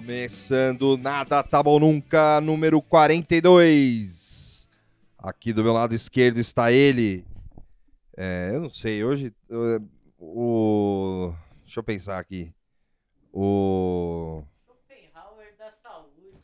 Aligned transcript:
Começando 0.00 0.98
Nada 0.98 1.40
Tá 1.40 1.62
Bom 1.62 1.78
Nunca, 1.78 2.40
número 2.40 2.82
42. 2.82 4.68
Aqui 5.16 5.52
do 5.52 5.62
meu 5.62 5.72
lado 5.72 5.94
esquerdo 5.94 6.38
está 6.38 6.72
ele. 6.72 7.24
É, 8.16 8.50
eu 8.52 8.62
não 8.62 8.70
sei, 8.70 9.04
hoje. 9.04 9.32
O. 10.18 11.32
Deixa 11.62 11.78
eu 11.78 11.84
pensar 11.84 12.18
aqui. 12.18 12.52
O. 13.32 14.42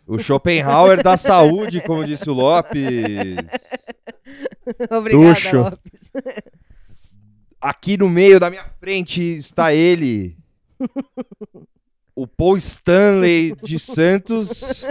O 0.06 0.16
Schopenhauer 0.20 1.02
da 1.02 1.16
saúde, 1.16 1.80
como 1.80 2.06
disse 2.06 2.30
o 2.30 2.34
Lopes. 2.34 2.78
Obrigada, 4.88 5.34
Ducho. 5.34 5.56
Lopes. 5.56 6.12
Aqui 7.60 7.96
no 7.96 8.08
meio 8.08 8.38
da 8.38 8.48
minha 8.48 8.70
frente 8.78 9.20
está 9.20 9.74
ele. 9.74 10.38
O 12.16 12.26
Paul 12.26 12.56
Stanley 12.56 13.54
de 13.62 13.78
Santos. 13.92 14.82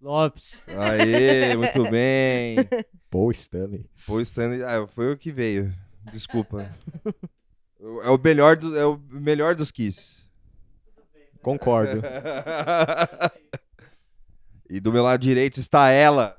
Lopes. 0.00 0.60
Aê, 0.66 1.56
muito 1.56 1.88
bem. 1.88 2.56
Paul 3.08 3.30
Stanley. 3.30 3.88
Paul 4.06 4.20
Stanley, 4.20 4.64
ah, 4.64 4.86
foi 4.88 5.12
o 5.12 5.16
que 5.16 5.30
veio. 5.30 5.72
Desculpa. 6.12 6.68
É 8.02 8.10
o 8.10 8.18
melhor, 8.18 8.56
do, 8.56 8.76
é 8.76 8.84
o 8.84 8.98
melhor 9.08 9.54
dos 9.54 9.70
Kiss. 9.70 10.24
Concordo. 11.40 12.02
e 14.68 14.80
do 14.80 14.92
meu 14.92 15.04
lado 15.04 15.20
direito 15.20 15.60
está 15.60 15.90
ela. 15.90 16.36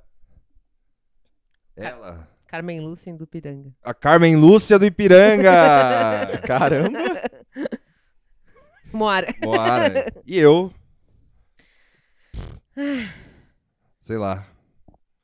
Ela. 1.76 2.35
Carmen 2.56 2.80
Lúcia 2.80 3.14
do 3.14 3.28
Piranga. 3.28 3.70
A 3.84 3.94
Carmen 3.94 4.36
Lúcia 4.38 4.80
do 4.80 4.86
Ipiranga. 4.86 6.40
Caramba. 6.48 7.00
Moara. 8.94 9.36
Moara. 9.44 10.06
E 10.26 10.38
eu. 10.40 10.72
Sei 14.02 14.18
lá. 14.18 14.48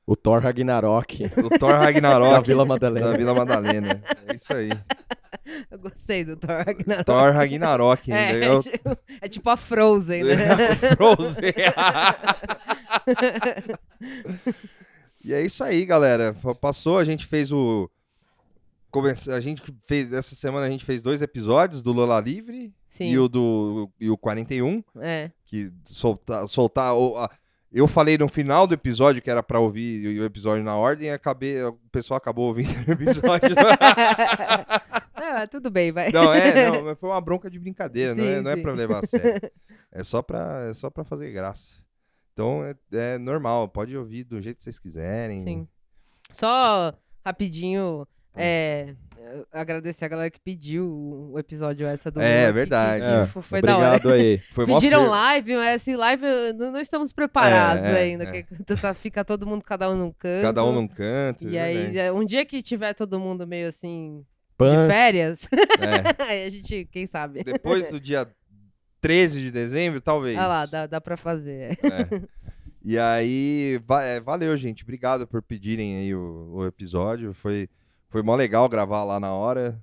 O 0.06 0.16
Thor 0.16 0.42
Ragnarok 0.42 1.24
O 1.38 1.58
Thor 1.58 1.76
Ragnarok. 1.76 2.32
da 2.36 2.42
Vila 2.42 2.66
Madalena. 2.66 3.12
Da 3.12 3.18
Vila 3.18 3.34
Madalena. 3.34 4.04
É 4.28 4.36
isso 4.36 4.54
aí. 4.54 4.70
Eu 5.70 5.80
gostei 5.80 6.26
do 6.26 6.36
Thor 6.36 6.64
Ragnarok. 6.66 7.06
Thor 7.06 7.32
Ragnarok 7.32 8.12
ainda. 8.12 8.46
É, 8.46 8.48
Eu- 8.50 8.62
tipo- 8.64 8.98
é 9.22 9.28
tipo 9.30 9.50
a 9.50 9.56
Frozen, 9.56 10.24
né? 10.26 10.36
Frozen. 10.98 11.54
E 15.24 15.34
é 15.34 15.42
isso 15.42 15.64
aí, 15.64 15.86
galera. 15.86 16.36
Passou, 16.60 16.98
a 16.98 17.06
gente 17.06 17.26
fez 17.26 17.52
o. 17.52 17.90
A 19.34 19.40
gente 19.40 19.62
fez. 19.88 20.12
Essa 20.12 20.36
semana 20.36 20.66
a 20.66 20.70
gente 20.70 20.84
fez 20.84 21.02
dois 21.02 21.22
episódios 21.22 21.82
do 21.82 21.94
Lola 21.94 22.20
Livre 22.20 22.74
Sim. 22.90 23.08
e 23.10 23.18
o 23.18 23.30
do 23.30 23.90
e 24.00 24.10
o 24.10 24.18
41. 24.18 24.84
É. 25.00 25.32
Que 25.46 25.72
soltar. 25.86 26.48
soltar 26.50 26.94
Eu 27.72 27.88
falei 27.88 28.18
no 28.18 28.28
final 28.28 28.68
do 28.68 28.74
episódio 28.74 29.22
que 29.22 29.32
era 29.32 29.42
pra 29.42 29.60
ouvir 29.60 30.20
o 30.20 30.26
episódio 30.26 30.64
na 30.64 30.76
ordem 30.76 31.08
e 31.08 31.12
acabei, 31.12 31.64
o 31.64 31.80
pessoal 31.92 32.18
acabou 32.18 32.48
ouvindo 32.48 32.70
o 32.88 32.92
episódio. 32.92 33.56
Ah, 35.24 35.48
tudo 35.48 35.70
bem, 35.70 35.92
vai. 35.92 36.12
Não, 36.12 36.34
é, 36.34 36.82
não, 36.82 36.96
foi 36.96 37.10
uma 37.10 37.22
bronca 37.22 37.50
de 37.50 37.58
brincadeira, 37.60 38.16
não, 38.16 38.24
é, 38.24 38.38
Sim, 38.38 38.44
não 38.44 38.52
é 38.52 38.56
sim. 38.56 38.62
pra 38.64 38.74
levar 38.74 39.04
a 39.04 39.08
sério. 39.08 39.52
É 39.94 40.04
só 40.04 40.22
pra, 40.22 40.68
é 40.70 40.74
só 40.74 40.90
pra 40.90 41.04
fazer 41.04 41.32
graça. 41.32 41.68
Então 42.34 42.64
é, 42.64 42.76
é 42.94 43.18
normal, 43.18 43.68
pode 43.68 43.96
ouvir 43.96 44.24
do 44.24 44.42
jeito 44.42 44.58
que 44.58 44.64
vocês 44.64 44.80
quiserem. 44.80 45.40
Sim. 45.42 45.68
Só 46.32 46.94
rapidinho, 47.26 48.08
é, 48.36 48.96
agradecer 49.52 50.06
a 50.06 50.08
galera 50.08 50.32
que 50.32 50.40
pediu 50.40 51.30
o 51.34 51.38
episódio 51.38 51.86
essa 51.86 52.10
do 52.10 52.22
É, 52.22 52.52
verdade. 52.52 53.04
que- 53.04 53.10
que 53.10 53.16
É, 53.16 53.26
fo- 53.26 53.42
foi 53.42 53.62
da 53.62 53.78
hora. 53.78 53.88
Obrigado 53.98 54.14
aí. 54.14 54.38
Foi 54.52 54.66
Pediram 54.66 55.08
live, 55.08 55.56
mas 55.56 55.82
assim, 55.82 55.96
live 55.96 56.24
não 56.58 56.72
não 56.72 56.80
estamos 56.80 57.12
preparados 57.14 57.86
É, 57.86 57.92
é, 57.92 58.02
ainda. 58.04 58.24
é. 58.24 58.44
que 58.44 58.64
tá- 58.82 58.94
fica 58.94 59.24
todo 59.26 59.46
mundo, 59.46 59.64
cada 59.64 59.90
um 59.90 59.96
num 59.98 60.12
canto. 60.12 60.42
Cada 60.42 60.64
um 60.66 60.72
num 60.72 60.88
canto. 60.88 61.48
E 61.48 61.58
é 61.58 61.62
aí, 61.64 61.98
eh, 61.98 62.12
um 62.12 62.26
dia 62.26 62.46
que 62.46 62.62
tiver 62.62 62.94
todo 62.94 63.20
mundo 63.20 63.46
meio 63.46 63.68
assim, 63.68 64.26
Pans. 64.58 64.88
de 64.88 64.94
férias, 64.94 65.50
É. 65.52 65.52
aí 66.32 66.46
a 66.46 66.50
gente, 66.50 66.86
quem 66.92 67.06
sabe? 67.06 67.44
Depois 67.44 67.90
do 67.90 68.00
dia 68.00 68.28
13 69.02 69.42
de 69.42 69.52
dezembro, 69.52 70.00
talvez. 70.00 70.38
Olha 70.38 70.48
lá, 70.48 70.66
dá, 70.66 70.86
dá 70.88 71.02
pra 71.02 71.18
fazer. 71.18 71.78
É. 71.84 72.22
E 72.84 72.98
aí, 72.98 73.80
va- 73.86 74.04
é, 74.04 74.20
valeu, 74.20 74.56
gente. 74.58 74.84
Obrigado 74.84 75.28
por 75.28 75.42
pedirem 75.42 75.98
aí 75.98 76.16
o, 76.16 76.52
o 76.54 76.66
episódio. 76.66 77.34
Foi, 77.34 77.68
foi 78.10 78.22
mó 78.24 78.36
legal 78.36 78.68
gravar 78.70 79.04
lá 79.04 79.20
na 79.20 79.32
hora 79.34 79.80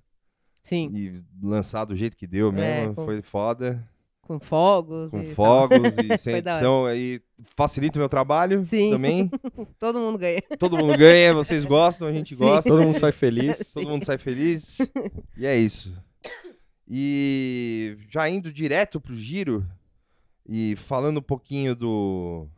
Sim, 0.62 0.90
e 0.94 1.22
lançar 1.42 1.84
do 1.84 1.94
jeito 1.96 2.16
que 2.16 2.26
deu 2.26 2.50
mesmo. 2.52 2.90
É, 2.92 2.94
com- 2.94 3.04
Foi 3.04 3.22
foda. 3.22 3.88
com 4.22 4.38
fogos. 4.40 5.10
Com 5.12 5.20
e 5.22 5.26
tal. 5.26 5.34
fogos 5.34 5.94
e 5.96 6.18
sem 6.18 6.36
edição. 6.36 6.86
Aí 6.86 7.20
facilita 7.56 7.98
o 7.98 8.00
meu 8.00 8.08
trabalho 8.08 8.64
Sim. 8.64 8.90
também. 8.90 9.30
Todo 9.78 9.98
mundo 10.00 10.18
ganha. 10.18 10.42
Todo 10.58 10.76
mundo 10.76 10.96
ganha, 10.98 11.32
vocês 11.32 11.64
gostam, 11.64 12.08
a 12.08 12.12
gente 12.12 12.34
Sim. 12.36 12.44
gosta. 12.44 12.68
Todo 12.68 12.82
mundo 12.82 12.94
sai 12.98 13.12
feliz. 13.12 13.72
Todo 13.72 13.88
mundo 13.88 14.04
sai 14.04 14.18
feliz. 14.18 14.78
E 15.38 15.46
é 15.46 15.56
isso. 15.56 15.94
E 16.90 17.98
já 18.08 18.28
indo 18.28 18.52
direto 18.52 19.00
pro 19.00 19.14
giro 19.14 19.66
e 20.48 20.74
falando 20.76 21.18
um 21.18 21.22
pouquinho 21.22 21.76
do. 21.76 22.48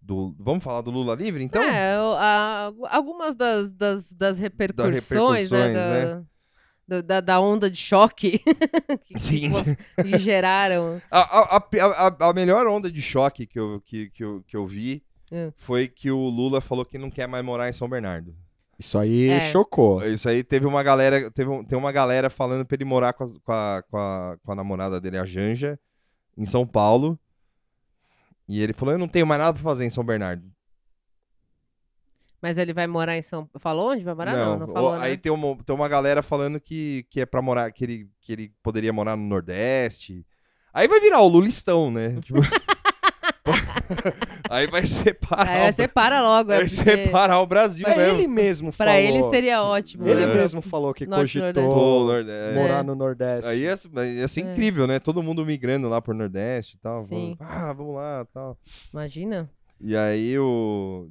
do 0.00 0.34
vamos 0.38 0.62
falar 0.62 0.82
do 0.82 0.90
Lula 0.90 1.14
livre, 1.14 1.42
então? 1.42 1.62
É, 1.62 1.94
a- 1.96 2.70
algumas 2.90 3.34
das, 3.34 3.70
das, 3.72 4.12
das 4.12 4.38
repercussões, 4.38 4.92
né, 5.50 5.66
repercussões, 5.66 5.72
da, 5.74 6.14
da- 6.88 7.00
da, 7.00 7.20
da 7.20 7.40
onda 7.40 7.70
de 7.70 7.78
choque 7.78 8.38
que, 9.06 9.18
Sim. 9.18 9.50
que, 10.02 10.18
geraram. 10.18 11.00
A, 11.10 11.20
a, 11.20 11.56
a, 11.56 12.08
a- 12.08 12.28
a 12.28 12.32
melhor 12.34 12.66
onda 12.66 12.90
de 12.92 13.00
choque 13.00 13.46
que 13.46 13.58
eu, 13.58 13.80
que, 13.86 14.10
que 14.10 14.22
eu, 14.22 14.42
que 14.46 14.54
eu 14.56 14.66
vi 14.66 15.02
É. 15.30 15.50
foi 15.56 15.88
que 15.88 16.10
o 16.10 16.28
Lula 16.28 16.60
falou 16.60 16.84
que 16.84 16.98
não 16.98 17.10
quer 17.10 17.26
mais 17.26 17.42
morar 17.42 17.70
em 17.70 17.72
São 17.72 17.88
Bernardo. 17.88 18.34
Isso 18.82 18.98
aí 18.98 19.28
É. 19.30 19.40
chocou. 19.40 20.04
Isso 20.04 20.28
aí 20.28 20.42
teve 20.42 20.66
uma 20.66 20.82
galera, 20.82 21.30
teve 21.30 21.48
um- 21.48 21.64
tem 21.64 21.78
uma 21.78 21.92
galera 21.92 22.28
falando 22.28 22.66
pra 22.66 22.74
ele 22.74 22.84
morar 22.84 23.12
com 23.12 23.22
a, 23.24 23.28
com, 23.40 23.52
a, 23.52 23.82
com, 23.88 23.96
a, 23.96 24.36
com 24.44 24.52
a 24.52 24.54
namorada 24.56 25.00
dele, 25.00 25.18
a 25.18 25.24
Janja, 25.24 25.78
em 26.36 26.44
São 26.44 26.66
Paulo. 26.66 27.16
E 28.48 28.60
ele 28.60 28.72
falou: 28.72 28.92
Eu 28.94 28.98
não 28.98 29.06
tenho 29.06 29.26
mais 29.26 29.40
nada 29.40 29.54
pra 29.54 29.62
fazer 29.62 29.84
em 29.84 29.90
São 29.90 30.04
Bernardo. 30.04 30.42
Mas 32.40 32.58
ele 32.58 32.72
vai 32.72 32.88
morar 32.88 33.16
em 33.16 33.22
São 33.22 33.48
Falou 33.60 33.92
onde 33.92 34.02
vai 34.02 34.14
morar? 34.14 34.32
Não, 34.34 34.58
não, 34.58 34.68
o- 34.68 34.72
falou, 34.72 34.94
aí 34.94 35.12
né? 35.12 35.16
tem 35.16 35.30
uma, 35.30 35.56
tem 35.64 35.74
uma 35.76 35.88
galera 35.88 36.22
falando 36.24 36.60
que, 36.60 37.06
que 37.08 37.20
é 37.20 37.26
pra 37.26 37.40
morar, 37.40 37.70
que 37.70 37.84
ele, 37.84 38.10
que 38.20 38.32
ele 38.32 38.52
poderia 38.62 38.92
morar 38.92 39.16
no 39.16 39.22
Nordeste. 39.24 40.26
Aí 40.74 40.88
vai 40.88 40.98
virar 41.00 41.20
o 41.20 41.28
Lulistão, 41.28 41.88
né? 41.90 42.18
Tipo, 42.24 42.40
aí 44.50 44.66
vai 44.66 44.86
separar. 44.86 45.48
Aí 45.48 45.68
o- 45.70 45.72
você 45.72 45.86
para 45.88 46.20
logo. 46.22 46.52
é 46.52 46.56
vai 46.58 46.64
porque 46.68 46.84
separar 46.90 47.38
o 47.40 47.46
Brasil 47.46 47.86
Mas 47.88 47.96
mesmo. 47.96 48.18
ele 48.18 48.28
mesmo 48.28 48.72
Pra 48.72 48.86
falou. 48.86 49.00
ele 49.00 49.22
seria 49.24 49.62
ótimo. 49.62 50.06
Ele 50.08 50.26
né? 50.26 50.34
mesmo 50.34 50.60
falou 50.62 50.92
que 50.94 51.06
Norte, 51.06 51.38
cogitou 51.40 52.06
Nordeste. 52.06 52.54
morar 52.58 52.80
É. 52.80 52.82
no 52.82 52.94
Nordeste. 52.94 53.50
Aí 53.50 53.60
ia, 53.60 53.74
ia 54.04 54.28
ser 54.28 54.40
É. 54.40 54.50
incrível, 54.50 54.86
né? 54.86 54.98
Todo 54.98 55.22
mundo 55.22 55.44
migrando 55.44 55.88
lá 55.88 56.00
pro 56.00 56.14
Nordeste 56.14 56.76
e 56.76 56.78
tal. 56.80 57.04
Sim. 57.04 57.36
Ah, 57.40 57.72
vamos 57.72 57.94
lá 57.94 58.26
tal. 58.32 58.56
Imagina. 58.92 59.50
E 59.80 59.96
aí 59.96 60.38
o. 60.38 61.08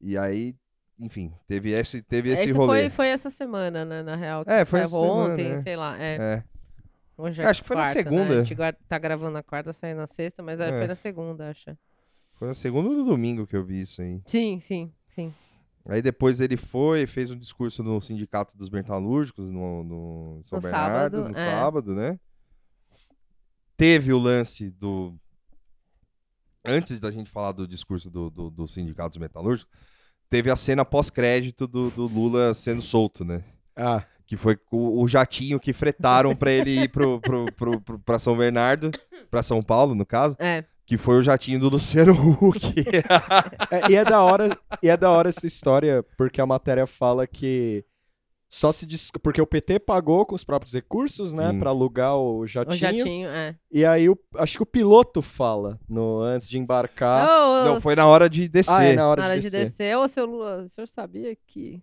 E 0.00 0.16
aí, 0.16 0.54
enfim, 1.00 1.32
teve 1.48 1.72
esse, 1.72 2.02
teve 2.02 2.30
esse, 2.30 2.44
Esse 2.44 2.52
rolê. 2.52 2.82
foi, 2.82 2.90
foi 2.90 3.08
essa 3.08 3.30
semana, 3.30 3.84
né? 3.84 4.02
Na 4.02 4.14
real. 4.14 4.44
que 4.44 4.50
É, 4.52 4.64
foi 4.64 4.80
essa 4.80 4.90
semana, 4.90 5.32
ontem, 5.32 5.48
né? 5.50 5.58
sei 5.62 5.74
lá. 5.76 5.96
É. 6.00 6.16
É. 6.16 6.44
Hoje 7.18 7.40
é 7.40 7.46
Acho 7.46 7.62
que 7.62 7.68
foi 7.68 7.76
na 7.76 7.82
quarta, 7.82 7.98
Né? 7.98 8.04
segunda. 8.04 8.40
A 8.40 8.44
gente 8.44 8.86
tá 8.88 8.98
gravando 8.98 9.30
na 9.32 9.42
quarta, 9.42 9.72
saindo 9.72 9.98
na 9.98 10.06
sexta, 10.06 10.42
mas 10.42 10.60
é. 10.60 10.68
É. 10.68 10.78
foi 10.78 10.86
na 10.86 10.94
segunda, 10.94 11.50
acho. 11.50 11.76
Foi 12.34 12.48
na 12.48 12.54
segunda 12.54 12.90
ou 12.90 12.94
no 12.94 13.04
domingo 13.04 13.46
que 13.46 13.56
eu 13.56 13.64
vi 13.64 13.80
isso 13.80 14.02
aí. 14.02 14.20
Sim, 14.26 14.60
sim, 14.60 14.92
sim. 15.08 15.32
Aí 15.88 16.02
depois 16.02 16.40
ele 16.40 16.56
foi, 16.56 17.06
fez 17.06 17.30
um 17.30 17.38
discurso 17.38 17.82
no 17.82 18.00
Sindicato 18.02 18.56
dos 18.58 18.68
Metalúrgicos, 18.68 19.48
no, 19.48 19.84
no 19.84 20.40
São 20.42 20.58
No 20.58 20.62
Bernardo, 20.62 21.16
sábado, 21.16 21.32
no 21.32 21.38
é. 21.38 21.50
sábado, 21.50 21.94
né? 21.94 22.20
Teve 23.76 24.12
o 24.12 24.18
lance 24.18 24.70
do. 24.70 25.14
Antes 26.64 26.98
da 26.98 27.10
gente 27.10 27.30
falar 27.30 27.52
do 27.52 27.68
discurso 27.68 28.10
do, 28.10 28.28
do, 28.28 28.50
do 28.50 28.66
Sindicato 28.66 29.10
dos 29.10 29.18
Metalúrgicos, 29.18 29.72
teve 30.28 30.50
a 30.50 30.56
cena 30.56 30.84
pós-crédito 30.84 31.66
do, 31.66 31.90
do 31.90 32.06
Lula 32.06 32.52
sendo 32.52 32.82
solto, 32.82 33.24
né? 33.24 33.44
Ah, 33.76 34.04
Que 34.26 34.36
foi 34.36 34.58
o, 34.72 35.02
o 35.02 35.06
jatinho 35.08 35.60
que 35.60 35.72
fretaram 35.72 36.34
pra 36.34 36.50
ele 36.50 36.82
ir 36.82 36.88
pro, 36.88 37.20
pro, 37.20 37.44
pro, 37.52 37.80
pro- 37.80 37.98
pra 38.00 38.18
São 38.18 38.36
Bernardo, 38.36 38.90
pra 39.30 39.42
São 39.42 39.62
Paulo, 39.62 39.94
no 39.94 40.04
caso, 40.04 40.34
É. 40.40 40.64
que 40.84 40.98
foi 40.98 41.16
o 41.18 41.22
jatinho 41.22 41.60
do 41.60 41.68
Luciano 41.68 42.12
Huck. 42.12 42.74
é, 43.70 43.90
e 43.90 43.94
é 43.94 44.04
da 44.04 44.22
hora, 44.22 44.56
e 44.82 44.88
é 44.88 44.96
da 44.96 45.10
hora 45.10 45.28
essa 45.28 45.46
história, 45.46 46.04
porque 46.16 46.40
a 46.40 46.46
matéria 46.46 46.86
fala 46.86 47.26
que 47.26 47.84
só 48.48 48.70
se 48.72 48.86
dis... 48.86 49.10
porque 49.22 49.40
o 49.42 49.46
PT 49.46 49.80
pagou 49.80 50.24
com 50.24 50.34
os 50.34 50.44
próprios 50.44 50.72
recursos, 50.72 51.32
né. 51.34 51.52
Pra 51.58 51.70
alugar 51.70 52.16
o 52.16 52.46
jatinho. 52.46 52.74
O 52.74 52.78
jatinho, 52.78 53.28
é. 53.28 53.54
E 53.72 53.84
aí 53.84 54.08
o- 54.08 54.18
acho 54.36 54.56
que 54.56 54.62
o 54.62 54.66
piloto 54.66 55.20
fala 55.22 55.78
no 55.88 56.20
antes 56.20 56.48
de 56.48 56.58
embarcar. 56.58 57.28
Ô, 57.28 57.64
Não, 57.64 57.80
foi 57.80 57.94
na 57.96 58.06
hora 58.06 58.30
de 58.30 58.48
descer. 58.48 58.72
ah, 58.72 58.84
é 58.84 58.94
na 58.94 59.08
hora, 59.08 59.22
na 59.22 59.28
hora 59.28 59.36
de 59.36 59.42
de 59.42 59.50
descer. 59.50 59.66
descer. 59.70 59.96
Ô, 59.98 60.06
seu 60.08 60.26
Lula, 60.26 60.62
o 60.64 60.68
senhor 60.68 60.86
sabia 60.88 61.36
que 61.46 61.82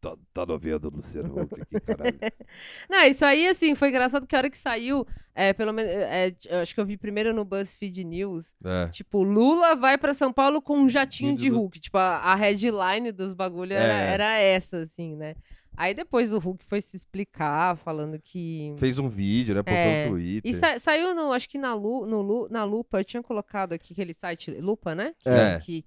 Tá, 0.00 0.16
tá 0.32 0.46
no 0.46 0.58
vendo, 0.58 0.90
Luciano 0.90 1.40
Huck 1.42 1.60
aqui, 1.60 1.80
caralho. 1.80 2.18
Não, 2.88 3.02
isso 3.04 3.24
aí, 3.24 3.48
assim, 3.48 3.74
foi 3.74 3.88
engraçado 3.88 4.26
que 4.26 4.34
a 4.34 4.38
hora 4.38 4.50
que 4.50 4.58
saiu, 4.58 5.06
é, 5.34 5.52
pelo 5.52 5.72
menos, 5.72 5.90
é, 5.92 6.34
acho 6.62 6.74
que 6.74 6.80
eu 6.80 6.86
vi 6.86 6.96
primeiro 6.96 7.32
no 7.32 7.44
BuzzFeed 7.44 8.04
News, 8.04 8.54
É. 8.64 8.88
tipo, 8.88 9.22
Lula 9.22 9.74
vai 9.74 9.96
pra 9.98 10.14
São 10.14 10.32
Paulo 10.32 10.60
com 10.62 10.78
um 10.78 10.88
jatinho 10.88 11.36
de 11.36 11.48
Hulk. 11.48 11.80
Tipo, 11.80 11.98
a, 11.98 12.18
a 12.18 12.34
headline 12.34 13.12
dos 13.12 13.32
bagulho 13.34 13.72
era, 13.74 13.92
É. 13.92 14.12
era 14.12 14.38
essa, 14.38 14.78
assim, 14.82 15.14
né? 15.16 15.34
Aí 15.76 15.92
depois 15.92 16.32
o 16.32 16.38
Hulk 16.38 16.64
foi 16.64 16.80
se 16.80 16.96
explicar, 16.96 17.76
falando 17.78 18.16
que... 18.22 18.72
Fez 18.78 18.96
um 18.96 19.08
vídeo, 19.08 19.56
né? 19.56 19.62
Postou 19.64 19.82
É. 19.90 20.04
no 20.04 20.12
Twitter. 20.12 20.48
E 20.48 20.54
sa- 20.54 20.78
saiu, 20.78 21.12
no, 21.16 21.32
acho 21.32 21.48
que 21.48 21.58
na, 21.58 21.74
Lu, 21.74 22.06
no 22.06 22.22
Lu- 22.22 22.48
na 22.48 22.62
Lupa, 22.62 23.00
eu 23.00 23.04
tinha 23.04 23.20
colocado 23.24 23.72
aqui 23.72 23.92
aquele 23.92 24.14
site, 24.14 24.52
Lupa, 24.52 24.94
né? 24.94 25.12
Que, 25.18 25.28
É. 25.28 25.58
que, 25.58 25.84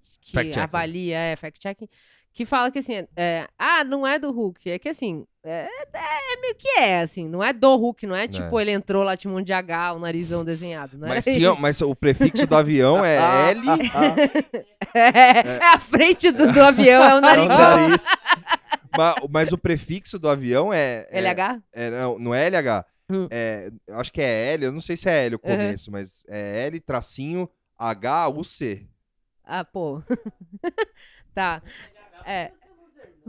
que 0.52 0.60
avalia, 0.60 1.18
é, 1.18 1.36
fact-checking, 1.38 1.88
que 2.38 2.46
fala 2.46 2.70
que 2.72 2.78
assim, 2.78 3.08
é, 3.16 3.48
ah, 3.58 3.84
não 3.84 4.06
é 4.06 4.20
do 4.20 4.32
Hulk, 4.32 4.70
é 4.70 4.78
que 4.78 4.88
assim, 4.90 5.26
é, 5.44 5.68
é 5.92 6.40
meio 6.40 6.54
que 6.56 6.68
é, 6.80 7.02
assim, 7.02 7.28
não 7.28 7.44
é 7.44 7.52
do 7.52 7.76
Hulk, 7.76 8.06
não 8.06 8.16
é 8.16 8.28
tipo 8.28 8.60
ele 8.60 8.70
entrou 8.72 9.02
lá, 9.04 9.18
tinha 9.18 9.34
um 9.34 9.42
de 9.42 9.52
H, 9.52 9.94
o 9.94 10.00
narizão 10.00 10.46
desenhado, 10.46 11.00
não 11.00 11.08
Mas, 11.08 11.26
é? 11.26 11.32
sim, 11.32 11.44
ó, 11.48 11.56
mas 11.56 11.82
o 11.82 11.96
prefixo 11.96 12.46
do 12.46 12.56
avião 12.56 13.04
é 13.04 13.50
L. 13.52 13.62
é, 14.94 15.58
é 15.58 15.66
a 15.74 15.80
frente 15.80 16.32
do, 16.32 16.54
do 16.54 16.62
avião, 16.64 17.04
é 17.04 17.16
o 17.16 17.26
É 17.26 17.42
o 17.42 17.48
nariz. 17.48 18.06
ma- 18.96 19.16
mas 19.30 19.52
o 19.52 19.58
prefixo 19.58 20.20
do 20.20 20.30
avião 20.30 20.72
é. 20.72 21.08
é- 21.10 21.20
LH? 21.20 21.60
É, 21.74 21.90
não, 21.90 22.20
não 22.20 22.36
é 22.36 22.46
LH. 22.46 22.86
Hum. 23.10 23.28
É, 23.32 23.72
eu 23.88 23.98
acho 24.00 24.12
que 24.14 24.22
é 24.22 24.54
L, 24.54 24.66
eu 24.66 24.72
não 24.72 24.82
sei 24.82 24.96
se 24.96 25.10
é 25.10 25.26
L 25.26 25.36
o 25.36 25.40
Uhum. 25.44 25.52
começo, 25.56 25.92
mas 25.92 26.24
é 26.28 26.68
L 26.68 26.80
tracinho 26.82 27.50
H-U-C. 27.80 28.86
Ah, 29.44 29.64
pô. 29.66 30.04
tá. 31.34 31.64
É. 32.28 32.57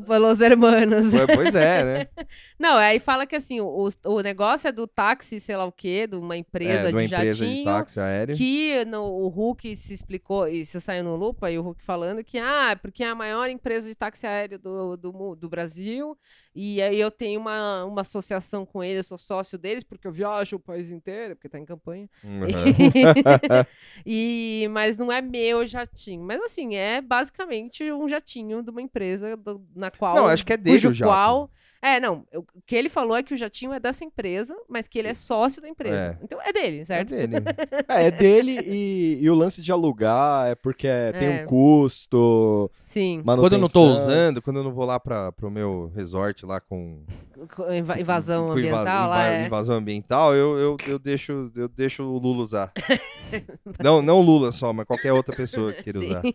Los 0.06 0.40
hermanos. 0.40 1.06
Pois- 1.34 1.54
é, 1.54 1.84
né? 1.84 2.06
Não, 2.58 2.76
aí 2.76 2.98
fala 2.98 3.26
que 3.26 3.36
assim, 3.36 3.60
o, 3.60 3.88
o 4.06 4.20
negócio 4.20 4.68
é 4.68 4.72
do 4.72 4.86
táxi, 4.86 5.40
sei 5.40 5.56
lá 5.56 5.64
o 5.64 5.72
quê, 5.72 6.06
de 6.06 6.16
uma 6.16 6.36
empresa 6.36 6.88
é, 6.88 6.88
de 6.88 6.94
uma 6.94 7.06
de 7.06 7.14
empresa 7.14 7.34
de 7.34 7.46
jatinho. 7.46 7.64
táxi 7.64 8.00
aéreo. 8.00 8.36
que 8.36 8.84
no, 8.84 9.04
o 9.04 9.28
Hulk 9.28 9.74
se 9.76 9.94
explicou, 9.94 10.48
e 10.48 10.60
isso 10.60 10.80
saiu 10.80 11.04
no 11.04 11.16
Lupa, 11.16 11.50
e 11.50 11.58
o 11.58 11.62
Hulk 11.62 11.82
falando 11.82 12.22
que, 12.24 12.38
ah, 12.38 12.78
porque 12.80 13.02
é 13.04 13.08
a 13.08 13.14
maior 13.14 13.48
empresa 13.48 13.88
de 13.88 13.94
táxi 13.94 14.26
aéreo 14.26 14.58
do, 14.58 14.96
do, 14.96 15.36
do 15.36 15.48
Brasil, 15.48 16.16
e 16.54 16.82
aí 16.82 16.98
eu 17.00 17.10
tenho 17.10 17.40
uma, 17.40 17.84
uma 17.84 18.00
associação 18.00 18.66
com 18.66 18.82
ele, 18.82 18.98
eu 18.98 19.04
sou 19.04 19.16
sócio 19.18 19.56
deles, 19.56 19.84
porque 19.84 20.08
eu 20.08 20.12
viajo 20.12 20.56
o 20.56 20.60
país 20.60 20.90
inteiro, 20.90 21.36
porque 21.36 21.48
tá 21.48 21.58
em 21.58 21.64
campanha. 21.64 22.08
Uhum. 22.24 22.40
e, 24.04 24.66
mas 24.70 24.96
não 24.96 25.10
é 25.12 25.20
meu 25.20 25.66
jatinho. 25.66 26.22
Mas 26.22 26.40
assim, 26.42 26.74
é 26.76 27.00
basicamente 27.00 27.90
um 27.92 28.08
jatinho 28.08 28.62
de 28.62 28.70
uma 28.70 28.82
empresa 28.82 29.36
do- 29.36 29.64
na 29.74 29.87
qual. 29.90 30.14
Não, 30.14 30.26
acho 30.26 30.44
que 30.44 30.52
é 30.52 30.56
dele 30.56 30.76
cujo 30.76 30.90
o 30.90 30.92
jato. 30.92 31.08
qual. 31.10 31.50
É, 31.80 32.00
não. 32.00 32.24
O 32.34 32.44
que 32.66 32.74
ele 32.74 32.88
falou 32.88 33.16
é 33.16 33.22
que 33.22 33.32
o 33.32 33.36
jatinho 33.36 33.72
é 33.72 33.78
dessa 33.78 34.04
empresa, 34.04 34.56
mas 34.68 34.88
que 34.88 34.98
ele 34.98 35.08
é 35.08 35.14
sócio 35.14 35.62
da 35.62 35.68
empresa. 35.68 36.18
É. 36.20 36.24
Então 36.24 36.40
é 36.42 36.52
dele, 36.52 36.80
É 36.80 36.84
certo? 36.84 37.10
dele. 37.10 37.36
É, 37.88 38.06
é 38.06 38.10
dele 38.10 38.58
e, 38.66 39.18
e 39.22 39.30
o 39.30 39.34
lance 39.34 39.62
de 39.62 39.70
alugar 39.70 40.48
é 40.48 40.54
porque 40.56 40.86
é- 40.88 41.12
tem 41.12 41.28
É. 41.28 41.42
um 41.42 41.46
custo, 41.46 42.70
Sim. 42.84 43.22
manutenção. 43.24 43.42
Quando 43.42 43.52
eu 43.52 43.58
não 43.60 43.68
tô 43.68 43.82
usando, 43.82 44.42
quando 44.42 44.56
eu 44.58 44.64
não 44.64 44.72
vou 44.72 44.84
lá 44.84 44.98
pra, 44.98 45.30
pro 45.32 45.50
meu 45.50 45.92
resort 45.94 46.44
lá 46.44 46.60
com, 46.60 47.04
Com 47.54 47.72
inva- 47.72 48.00
Invasão 48.00 48.48
com 48.48 48.58
inva- 48.58 48.68
ambiental 48.80 49.08
lá. 49.10 49.26
inva- 49.28 49.36
É. 49.42 49.46
invasão 49.46 49.76
ambiental, 49.76 50.34
eu, 50.34 50.58
eu, 50.58 50.76
eu, 50.86 50.98
deixo, 50.98 51.50
eu 51.54 51.68
deixo 51.68 52.02
o 52.02 52.18
Lula 52.18 52.42
usar. 52.42 52.72
não, 53.82 54.02
não 54.02 54.18
o 54.18 54.22
Lula 54.22 54.52
só, 54.52 54.72
mas 54.72 54.86
qualquer 54.86 55.12
outra 55.12 55.34
pessoa 55.36 55.72
que 55.72 55.84
queira 55.84 55.98
Sim. 56.00 56.08
usar. 56.08 56.22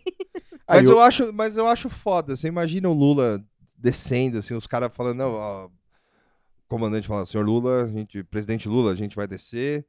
Mas 0.65 0.87
o- 0.87 0.93
eu, 0.93 1.01
acho, 1.01 1.33
mas 1.33 1.57
eu 1.57 1.67
acho 1.67 1.89
foda. 1.89 2.37
Você 2.37 2.47
imagina 2.47 2.87
o 2.89 2.93
Lula 2.93 3.43
descendo, 3.83 4.37
assim, 4.37 4.53
os 4.55 4.65
caras 4.65 4.91
falando, 4.95 5.17
não, 5.17 5.31
ó, 5.33 5.65
o 5.67 5.71
comandante 6.67 7.07
falando, 7.07 7.25
senhor 7.27 7.45
Lula, 7.45 7.83
a 7.83 7.87
gente, 7.87 8.23
presidente 8.23 8.67
Lula, 8.69 8.91
a 8.91 8.95
gente 8.95 9.15
vai 9.15 9.27
descer. 9.27 9.85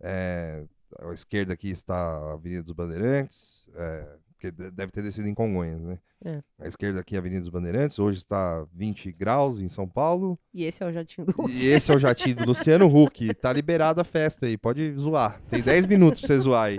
é, 0.00 0.64
à 1.00 1.12
esquerda 1.12 1.52
aqui 1.52 1.70
está 1.70 1.94
a 1.96 2.32
Avenida 2.34 2.62
dos 2.62 2.72
Bandeirantes, 2.72 3.66
é, 3.74 4.06
porque 4.32 4.50
de- 4.50 4.70
deve 4.70 4.90
ter 4.92 5.02
descido 5.02 5.28
em 5.28 5.34
Congonhas, 5.34 5.80
né? 5.82 5.98
É. 6.24 6.42
À 6.58 6.66
esquerda 6.66 6.98
aqui 7.00 7.14
a 7.14 7.18
Avenida 7.20 7.42
dos 7.42 7.50
Bandeirantes, 7.50 7.98
hoje 7.98 8.18
está 8.18 8.64
20 8.74 9.12
graus 9.12 9.60
em 9.60 9.68
São 9.68 9.86
Paulo. 9.88 10.38
E 10.54 10.64
esse 10.64 10.82
é 10.82 10.86
o 10.86 10.92
jatinho 10.92 11.26
do. 11.26 11.48
E 11.50 11.66
esse 11.66 11.92
é 11.92 11.94
o 11.94 11.98
jatinho 11.98 12.36
do 12.36 12.44
Luciano 12.46 12.86
Huck. 12.86 13.34
Tá 13.34 13.52
liberada 13.52 14.00
a 14.00 14.04
festa 14.04 14.46
aí, 14.46 14.56
pode 14.56 14.92
zoar. 14.94 15.40
Tem 15.50 15.60
10 15.62 15.86
minutos 15.86 16.20
pra 16.22 16.28
você 16.28 16.40
zoar 16.40 16.64
aí. 16.64 16.78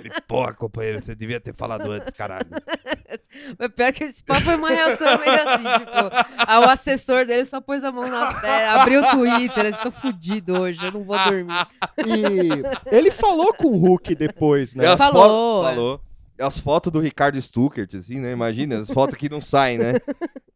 Ele, 0.00 0.10
porra, 0.26 0.52
companheiro, 0.54 1.02
você 1.02 1.14
devia 1.14 1.40
ter 1.40 1.54
falado 1.54 1.90
antes, 1.90 2.12
caralho. 2.14 2.46
Mas 3.58 3.68
pior 3.72 3.92
que 3.92 4.04
esse 4.04 4.22
papo 4.24 4.42
foi 4.42 4.56
uma 4.56 4.70
reação 4.70 5.06
meio 5.18 5.42
assim, 5.42 5.84
tipo, 5.84 5.92
ah, 6.36 6.60
o 6.60 6.70
assessor 6.70 7.26
dele 7.26 7.44
só 7.44 7.60
pôs 7.60 7.84
a 7.84 7.92
mão 7.92 8.08
na 8.08 8.34
terra, 8.40 8.82
abriu 8.82 9.02
o 9.02 9.10
Twitter, 9.10 9.66
eu 9.66 9.72
tô 9.74 9.90
fudido 9.90 10.60
hoje, 10.60 10.84
eu 10.84 10.92
não 10.92 11.04
vou 11.04 11.16
dormir. 11.18 11.66
E 12.04 12.94
ele 12.94 13.10
falou 13.10 13.54
com 13.54 13.68
o 13.68 13.76
Hulk 13.76 14.14
depois, 14.14 14.74
né? 14.74 14.96
Falou. 14.96 15.64
Falou. 15.64 16.00
As 16.40 16.58
fotos 16.58 16.92
do 16.92 17.00
Ricardo 17.00 17.40
Stuckert, 17.40 17.94
assim, 17.96 18.20
né? 18.20 18.32
Imagina, 18.32 18.78
as 18.78 18.90
fotos 18.90 19.16
que 19.16 19.28
não 19.28 19.40
saem, 19.40 19.78
né? 19.78 19.94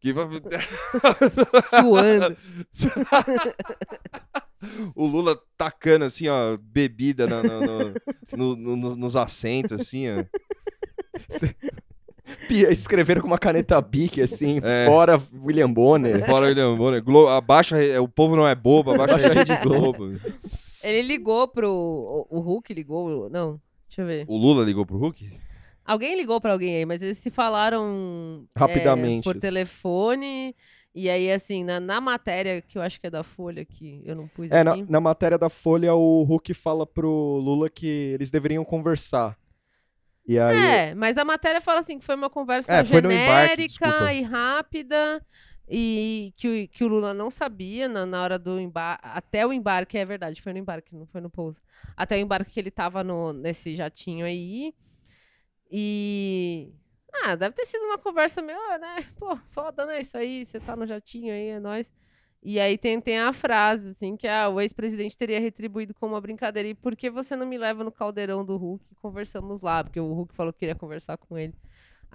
Que... 0.05 0.13
Suando. 1.63 2.37
o 4.95 5.07
Lula 5.07 5.35
tacando, 5.57 6.05
assim, 6.05 6.27
ó, 6.27 6.55
bebida 6.57 7.25
no- 7.25 7.41
no- 7.41 7.61
no- 7.61 7.93
no- 8.37 8.55
no- 8.55 8.75
no- 8.75 8.95
nos 8.95 9.15
assentos, 9.15 9.81
assim, 9.81 10.05
ó. 10.09 10.23
Escreveram 12.69 13.21
com 13.21 13.27
uma 13.27 13.37
caneta 13.39 13.79
Bic, 13.81 14.21
assim, 14.21 14.59
É. 14.63 14.85
fora 14.85 15.21
William 15.43 15.71
Bonner. 15.71 16.25
Fora 16.25 16.47
William 16.47 16.75
Bonner. 16.75 17.01
Glo- 17.03 17.27
abaixa, 17.27 17.75
o 18.01 18.07
povo 18.07 18.35
não 18.35 18.47
é 18.47 18.55
bobo, 18.55 18.91
abaixa 18.91 19.27
a 19.27 19.33
rede 19.33 19.55
Globo. 19.63 20.15
Ele 20.83 21.01
ligou 21.01 21.47
pro. 21.47 21.69
O, 21.69 22.27
o 22.37 22.39
Hulk 22.41 22.73
ligou. 22.73 23.29
Não, 23.29 23.59
deixa 23.87 24.01
eu 24.01 24.05
ver. 24.05 24.25
O 24.27 24.37
Lula 24.37 24.63
ligou 24.63 24.85
pro 24.85 24.97
Hulk? 24.97 25.31
Alguém 25.85 26.15
ligou 26.17 26.41
pra 26.41 26.53
alguém 26.53 26.77
aí, 26.77 26.85
mas 26.85 27.01
eles 27.01 27.17
se 27.17 27.29
falaram 27.29 28.47
é, 28.55 28.59
Rapidamente. 28.59 29.23
por 29.23 29.35
telefone. 29.39 30.55
E 30.93 31.09
aí, 31.09 31.31
assim, 31.31 31.63
na, 31.63 31.79
na 31.79 31.99
matéria, 32.01 32.61
que 32.61 32.77
eu 32.77 32.81
acho 32.81 32.99
que 32.99 33.07
é 33.07 33.09
da 33.09 33.23
Folha, 33.23 33.65
que 33.65 34.01
eu 34.05 34.15
não 34.15 34.27
pus 34.29 34.49
É, 34.49 34.63
na, 34.63 34.75
na 34.77 34.99
matéria 35.01 35.37
da 35.37 35.49
Folha, 35.49 35.93
o 35.93 36.23
Hulk 36.23 36.53
fala 36.53 36.85
pro 36.87 37.09
Lula 37.43 37.69
que 37.69 37.85
eles 37.85 38.31
deveriam 38.31 38.63
conversar. 38.63 39.37
E 40.27 40.39
aí. 40.39 40.55
É, 40.55 40.95
mas 40.95 41.17
a 41.17 41.25
matéria 41.25 41.61
fala 41.61 41.79
assim 41.79 41.99
que 41.99 42.05
foi 42.05 42.15
uma 42.15 42.29
conversa 42.29 42.71
É, 42.73 42.79
embarque, 42.79 42.97
genérica 43.11 43.67
desculpa. 43.67 44.13
e 44.13 44.21
rápida 44.21 45.25
e 45.67 46.33
que, 46.37 46.47
o- 46.47 46.67
que 46.69 46.83
o 46.83 46.87
Lula 46.87 47.13
não 47.13 47.29
sabia 47.31 47.87
na, 47.87 48.05
na 48.05 48.21
hora 48.23 48.39
do 48.39 48.59
embarque, 48.59 49.01
até 49.03 49.45
o 49.45 49.51
embarque, 49.53 49.97
é 49.97 50.05
verdade, 50.05 50.41
foi 50.41 50.53
no 50.53 50.59
embarque, 50.59 50.95
não 50.95 51.07
foi 51.07 51.21
no 51.21 51.29
pouso. 51.29 51.59
Até 51.97 52.15
o 52.15 52.19
embarque 52.19 52.51
que 52.53 52.59
ele 52.59 52.71
tava 52.71 53.03
no, 53.03 53.33
nesse 53.33 53.75
jatinho 53.75 54.25
aí. 54.25 54.73
E 55.71 56.73
ah, 57.23 57.35
deve 57.35 57.55
ter 57.55 57.65
sido 57.65 57.83
uma 57.85 57.97
conversa 57.97 58.41
meio, 58.41 58.57
ah, 58.57 58.77
né? 58.77 59.05
Pô, 59.17 59.35
foda, 59.49 59.85
né? 59.85 59.99
Isso 59.99 60.17
aí, 60.17 60.45
você 60.45 60.59
tá 60.59 60.75
no 60.75 60.85
jatinho 60.85 61.33
aí, 61.33 61.47
é 61.49 61.59
nóis. 61.59 61.91
E 62.43 62.59
aí 62.59 62.77
tem, 62.77 63.01
tem 63.01 63.17
a 63.19 63.33
frase, 63.33 63.89
assim, 63.89 64.15
que 64.15 64.27
ah, 64.27 64.49
o 64.49 64.61
ex-presidente 64.61 65.17
teria 65.17 65.39
retribuído 65.39 65.93
com 65.95 66.05
uma 66.05 66.21
brincadeira. 66.21 66.69
E 66.69 66.75
por 66.75 66.95
que 66.95 67.09
você 67.09 67.35
não 67.35 67.47
me 67.47 67.57
leva 67.57 67.83
no 67.83 67.91
caldeirão 67.91 68.45
do 68.45 68.55
Hulk 68.57 68.83
conversamos 69.01 69.61
lá? 69.61 69.83
Porque 69.83 69.99
o 69.99 70.13
Hulk 70.13 70.35
falou 70.35 70.53
que 70.53 70.59
queria 70.59 70.75
conversar 70.75 71.17
com 71.17 71.37
ele. 71.37 71.55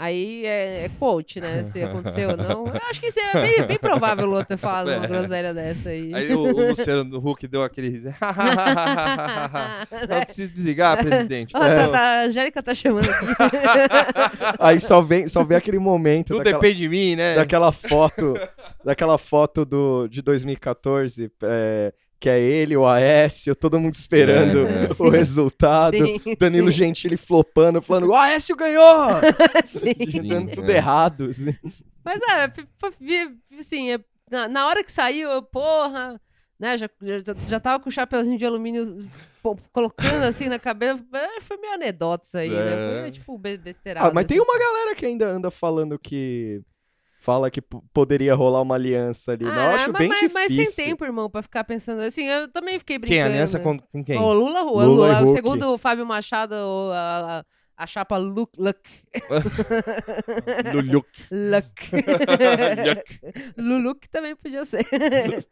Aí 0.03 0.47
é, 0.47 0.87
é 0.87 0.91
quote, 0.99 1.43
né? 1.43 1.63
Se 1.65 1.83
aconteceu 1.83 2.31
ou 2.31 2.37
não. 2.39 2.65
Eu 2.67 2.81
acho 2.89 2.99
que 2.99 3.09
isso 3.09 3.21
é 3.21 3.35
bem, 3.35 3.67
bem 3.67 3.79
provável 3.79 4.25
o 4.25 4.29
Lula 4.31 4.47
ter 4.47 4.57
falado 4.57 4.89
uma 4.89 5.05
É. 5.05 5.07
groselha 5.07 5.53
dessa 5.53 5.91
aí. 5.91 6.11
Aí 6.15 6.33
o, 6.35 6.39
o 6.41 6.69
Luciano 6.71 7.19
Huck 7.19 7.47
deu 7.47 7.63
aquele. 7.63 8.07
Eu 8.07 8.15
preciso 10.25 10.51
desligar, 10.53 10.97
presidente. 11.05 11.55
Ó, 11.55 11.61
tá, 11.61 11.89
tá, 11.89 12.01
a 12.01 12.25
Angélica 12.25 12.63
tá 12.63 12.73
chamando 12.73 13.11
aqui. 13.11 13.27
Aí 14.59 14.81
só 14.81 15.03
vem, 15.03 15.29
só 15.29 15.45
vem 15.45 15.59
aquele 15.59 15.79
momento 15.79 16.29
Tudo 16.29 16.39
daquela, 16.39 16.63
depende 16.63 16.81
de 16.81 16.89
mim, 16.89 17.15
né? 17.15 17.35
daquela 17.35 17.71
foto. 17.71 18.33
daquela 18.83 19.19
foto 19.19 19.67
do, 19.67 20.09
de 20.09 20.23
2014. 20.23 21.31
é, 21.43 21.93
que 22.21 22.29
é 22.29 22.39
ele, 22.39 22.77
o 22.77 22.87
Aécio, 22.87 23.57
todo 23.57 23.81
mundo 23.81 23.95
esperando 23.95 24.67
É, 24.67 24.85
é. 24.85 24.85
o 24.93 24.95
Sim. 24.95 25.11
resultado. 25.11 25.97
Sim, 25.97 26.21
Danilo 26.39 26.71
sim, 26.71 26.79
Gentili 26.79 27.17
flopando, 27.17 27.81
falando: 27.81 28.09
o 28.09 28.15
Aécio 28.15 28.55
ganhou! 28.55 29.07
sim. 29.65 29.95
Sim, 30.11 30.29
Dando 30.29 30.53
tudo 30.53 30.71
é. 30.71 30.77
errado. 30.77 31.25
assim. 31.31 31.55
Mas 32.05 32.21
é, 32.23 32.53
assim, 33.59 33.93
é, 33.93 33.99
na, 34.31 34.47
na 34.49 34.67
hora 34.69 34.85
que 34.85 34.93
saiu, 34.93 35.31
eu, 35.31 35.43
porra, 35.43 36.21
né, 36.59 36.77
já, 36.77 36.89
já, 37.03 37.35
já 37.49 37.61
tava 37.61 37.83
com 37.83 37.89
o 37.89 37.93
chapeuzinho 37.93 38.39
de 38.39 38.45
alumínio 38.45 38.99
pô, 39.43 39.57
colocando 39.73 40.25
assim 40.25 40.49
na 40.49 40.59
cabeça, 40.59 41.03
é, 41.15 41.41
foi 41.41 41.57
meio 41.57 41.73
anedota 41.75 42.25
isso 42.27 42.37
aí, 42.39 42.51
né, 42.51 42.99
É. 42.99 43.01
foi 43.03 43.11
tipo 43.13 43.39
be- 43.39 43.57
besteirada. 43.59 44.09
Ah, 44.09 44.13
mas 44.13 44.27
tem 44.27 44.39
assim. 44.39 44.47
uma 44.47 44.59
galera 44.59 44.95
que 44.95 45.07
ainda 45.07 45.27
anda 45.27 45.51
falando 45.51 45.99
que. 45.99 46.61
Fala 47.23 47.51
que 47.51 47.61
poderia 47.93 48.35
rolar 48.35 48.63
uma 48.63 48.75
aliança 48.77 49.33
ali. 49.33 49.45
Ah, 49.47 49.75
acho 49.75 49.93
mas, 49.93 49.99
bem 49.99 50.09
mas, 50.09 50.21
difícil. 50.21 50.35
mas 50.65 50.75
sem 50.75 50.87
tempo, 50.87 51.05
irmão, 51.05 51.29
pra 51.29 51.43
ficar 51.43 51.65
pensando 51.65 52.01
assim, 52.01 52.25
eu 52.27 52.49
também 52.51 52.79
fiquei 52.79 52.99
Quem? 52.99 53.09
brincando. 53.09 53.29
Aliança 53.35 53.61
com, 53.61 53.79
com 53.79 54.03
quem? 54.03 54.17
O 54.19 54.33
Lula, 54.33 54.63
o 54.63 54.71
Lula 54.71 54.85
Lula, 54.87 55.13
Hulk. 55.19 55.33
segundo 55.33 55.71
o 55.75 55.77
Fábio 55.77 56.07
Machado, 56.07 56.55
o- 56.55 56.91
a, 56.93 57.41
a- 57.41 57.45
a 57.77 57.87
chapa 57.87 58.17
Luck. 58.17 58.51
Luck. 58.59 58.81
Lulhuc. 60.73 61.09
Luck. 61.31 61.91
Luluc 63.57 64.09
também 64.11 64.35
podia 64.35 64.65
ser. 64.65 64.87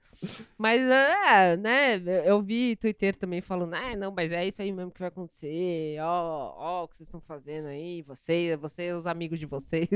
mas, 0.58 0.80
é, 0.82 1.56
né, 1.56 2.02
eu 2.24 2.42
vi 2.42 2.76
Twitter 2.76 3.14
também 3.14 3.40
falando, 3.40 3.74
ah, 3.74 3.96
não, 3.96 4.10
mas 4.10 4.32
é 4.32 4.46
isso 4.46 4.60
aí 4.60 4.72
mesmo 4.72 4.90
que 4.90 4.98
vai 4.98 5.08
acontecer. 5.08 5.98
Ó, 6.00 6.54
ó, 6.56 6.84
o 6.84 6.88
que 6.88 6.96
vocês 6.96 7.08
estão 7.08 7.20
fazendo 7.20 7.66
aí, 7.66 8.02
você, 8.02 8.56
você 8.56 8.92
os 8.92 9.06
amigos 9.06 9.38
de 9.38 9.46
vocês. 9.46 9.88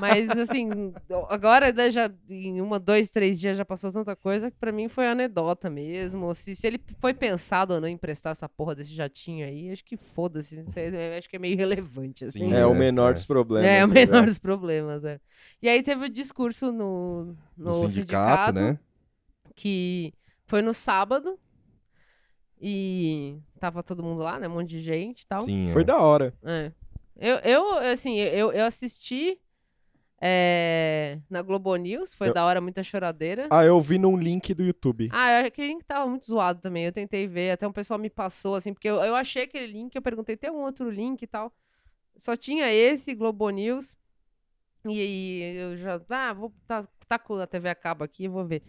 mas, 0.00 0.30
assim, 0.30 0.92
agora, 1.28 1.72
né, 1.72 1.90
já, 1.90 2.10
em 2.28 2.60
uma, 2.60 2.78
dois, 2.78 3.08
três 3.08 3.38
dias 3.38 3.56
já 3.56 3.64
passou 3.64 3.92
tanta 3.92 4.16
coisa 4.16 4.50
que 4.50 4.56
pra 4.56 4.72
mim 4.72 4.88
foi 4.88 5.06
anedota 5.06 5.70
mesmo. 5.70 6.34
Se, 6.34 6.56
se 6.56 6.66
ele 6.66 6.80
foi 7.00 7.14
pensado 7.14 7.74
ou 7.74 7.80
não 7.80 7.88
emprestar 7.88 8.32
essa 8.32 8.48
porra 8.48 8.74
desse 8.74 8.94
jatinho 8.94 9.46
aí, 9.46 9.70
acho 9.70 9.84
que 9.84 9.96
foda-se. 9.96 10.64
Acho 11.16 11.28
que 11.28 11.36
é 11.36 11.38
meio 11.38 11.52
irrelevante, 11.52 12.24
assim. 12.24 12.40
Sim, 12.40 12.54
é, 12.54 12.66
o 12.66 12.74
menor 12.74 13.10
é. 13.10 13.14
dos 13.14 13.24
problemas. 13.24 13.68
É, 13.68 13.84
o 13.84 13.88
né? 13.88 13.94
menor 13.94 14.26
dos 14.26 14.38
problemas, 14.38 15.04
é. 15.04 15.20
E 15.62 15.68
aí 15.68 15.82
teve 15.82 16.06
o 16.06 16.08
discurso 16.08 16.72
no, 16.72 17.36
no, 17.56 17.70
No 17.70 17.74
sindicato, 17.88 17.92
sindicato, 17.92 18.52
né? 18.52 18.78
Que 19.58 20.14
foi 20.46 20.62
no 20.62 20.72
sábado. 20.72 21.36
E 22.60 23.38
tava 23.60 23.82
todo 23.82 24.02
mundo 24.02 24.22
lá, 24.22 24.38
né? 24.38 24.48
Um 24.48 24.52
monte 24.52 24.70
de 24.70 24.82
gente 24.82 25.22
e 25.22 25.26
tal. 25.26 25.40
Sim, 25.42 25.70
Foi 25.72 25.82
é. 25.82 25.84
da 25.84 25.98
hora. 25.98 26.32
É. 26.44 26.72
Eu, 27.16 27.36
eu, 27.38 27.78
assim, 27.78 28.16
eu, 28.16 28.52
eu 28.52 28.64
assisti 28.64 29.38
é, 30.20 31.18
na 31.28 31.42
Globo 31.42 31.74
News, 31.76 32.14
foi 32.14 32.28
Eu- 32.28 32.34
da 32.34 32.44
hora, 32.44 32.60
muita 32.60 32.82
choradeira. 32.82 33.46
Ah, 33.50 33.64
eu 33.64 33.80
vi 33.80 33.98
num 33.98 34.16
link 34.16 34.54
do 34.54 34.64
YouTube. 34.64 35.08
Ah, 35.12 35.40
eu- 35.40 35.46
aquele 35.46 35.68
link 35.68 35.84
tava 35.84 36.06
muito 36.08 36.26
zoado 36.26 36.60
também. 36.60 36.84
Eu 36.84 36.92
tentei 36.92 37.26
ver, 37.26 37.52
até 37.52 37.66
um 37.66 37.72
pessoal 37.72 37.98
me 37.98 38.10
passou, 38.10 38.54
assim, 38.54 38.72
porque 38.72 38.88
eu, 38.88 38.96
eu 38.96 39.14
achei 39.14 39.44
aquele 39.44 39.66
link, 39.72 39.94
eu 39.94 40.02
perguntei, 40.02 40.36
tem 40.36 40.50
um 40.50 40.62
outro 40.62 40.88
link 40.90 41.22
e 41.22 41.26
tal. 41.26 41.52
Só 42.16 42.36
tinha 42.36 42.72
esse, 42.72 43.14
Globo 43.14 43.48
News. 43.50 43.96
E 44.84 45.00
aí 45.00 45.56
eu 45.56 45.76
já. 45.76 46.00
Ah, 46.08 46.32
vou. 46.32 46.52
Tá, 46.66 46.86
tá 47.08 47.18
com 47.18 47.34
a 47.36 47.46
TV 47.46 47.68
a 47.68 47.74
cabo 47.74 48.02
aqui, 48.04 48.26
vou 48.28 48.44
ver. 48.44 48.62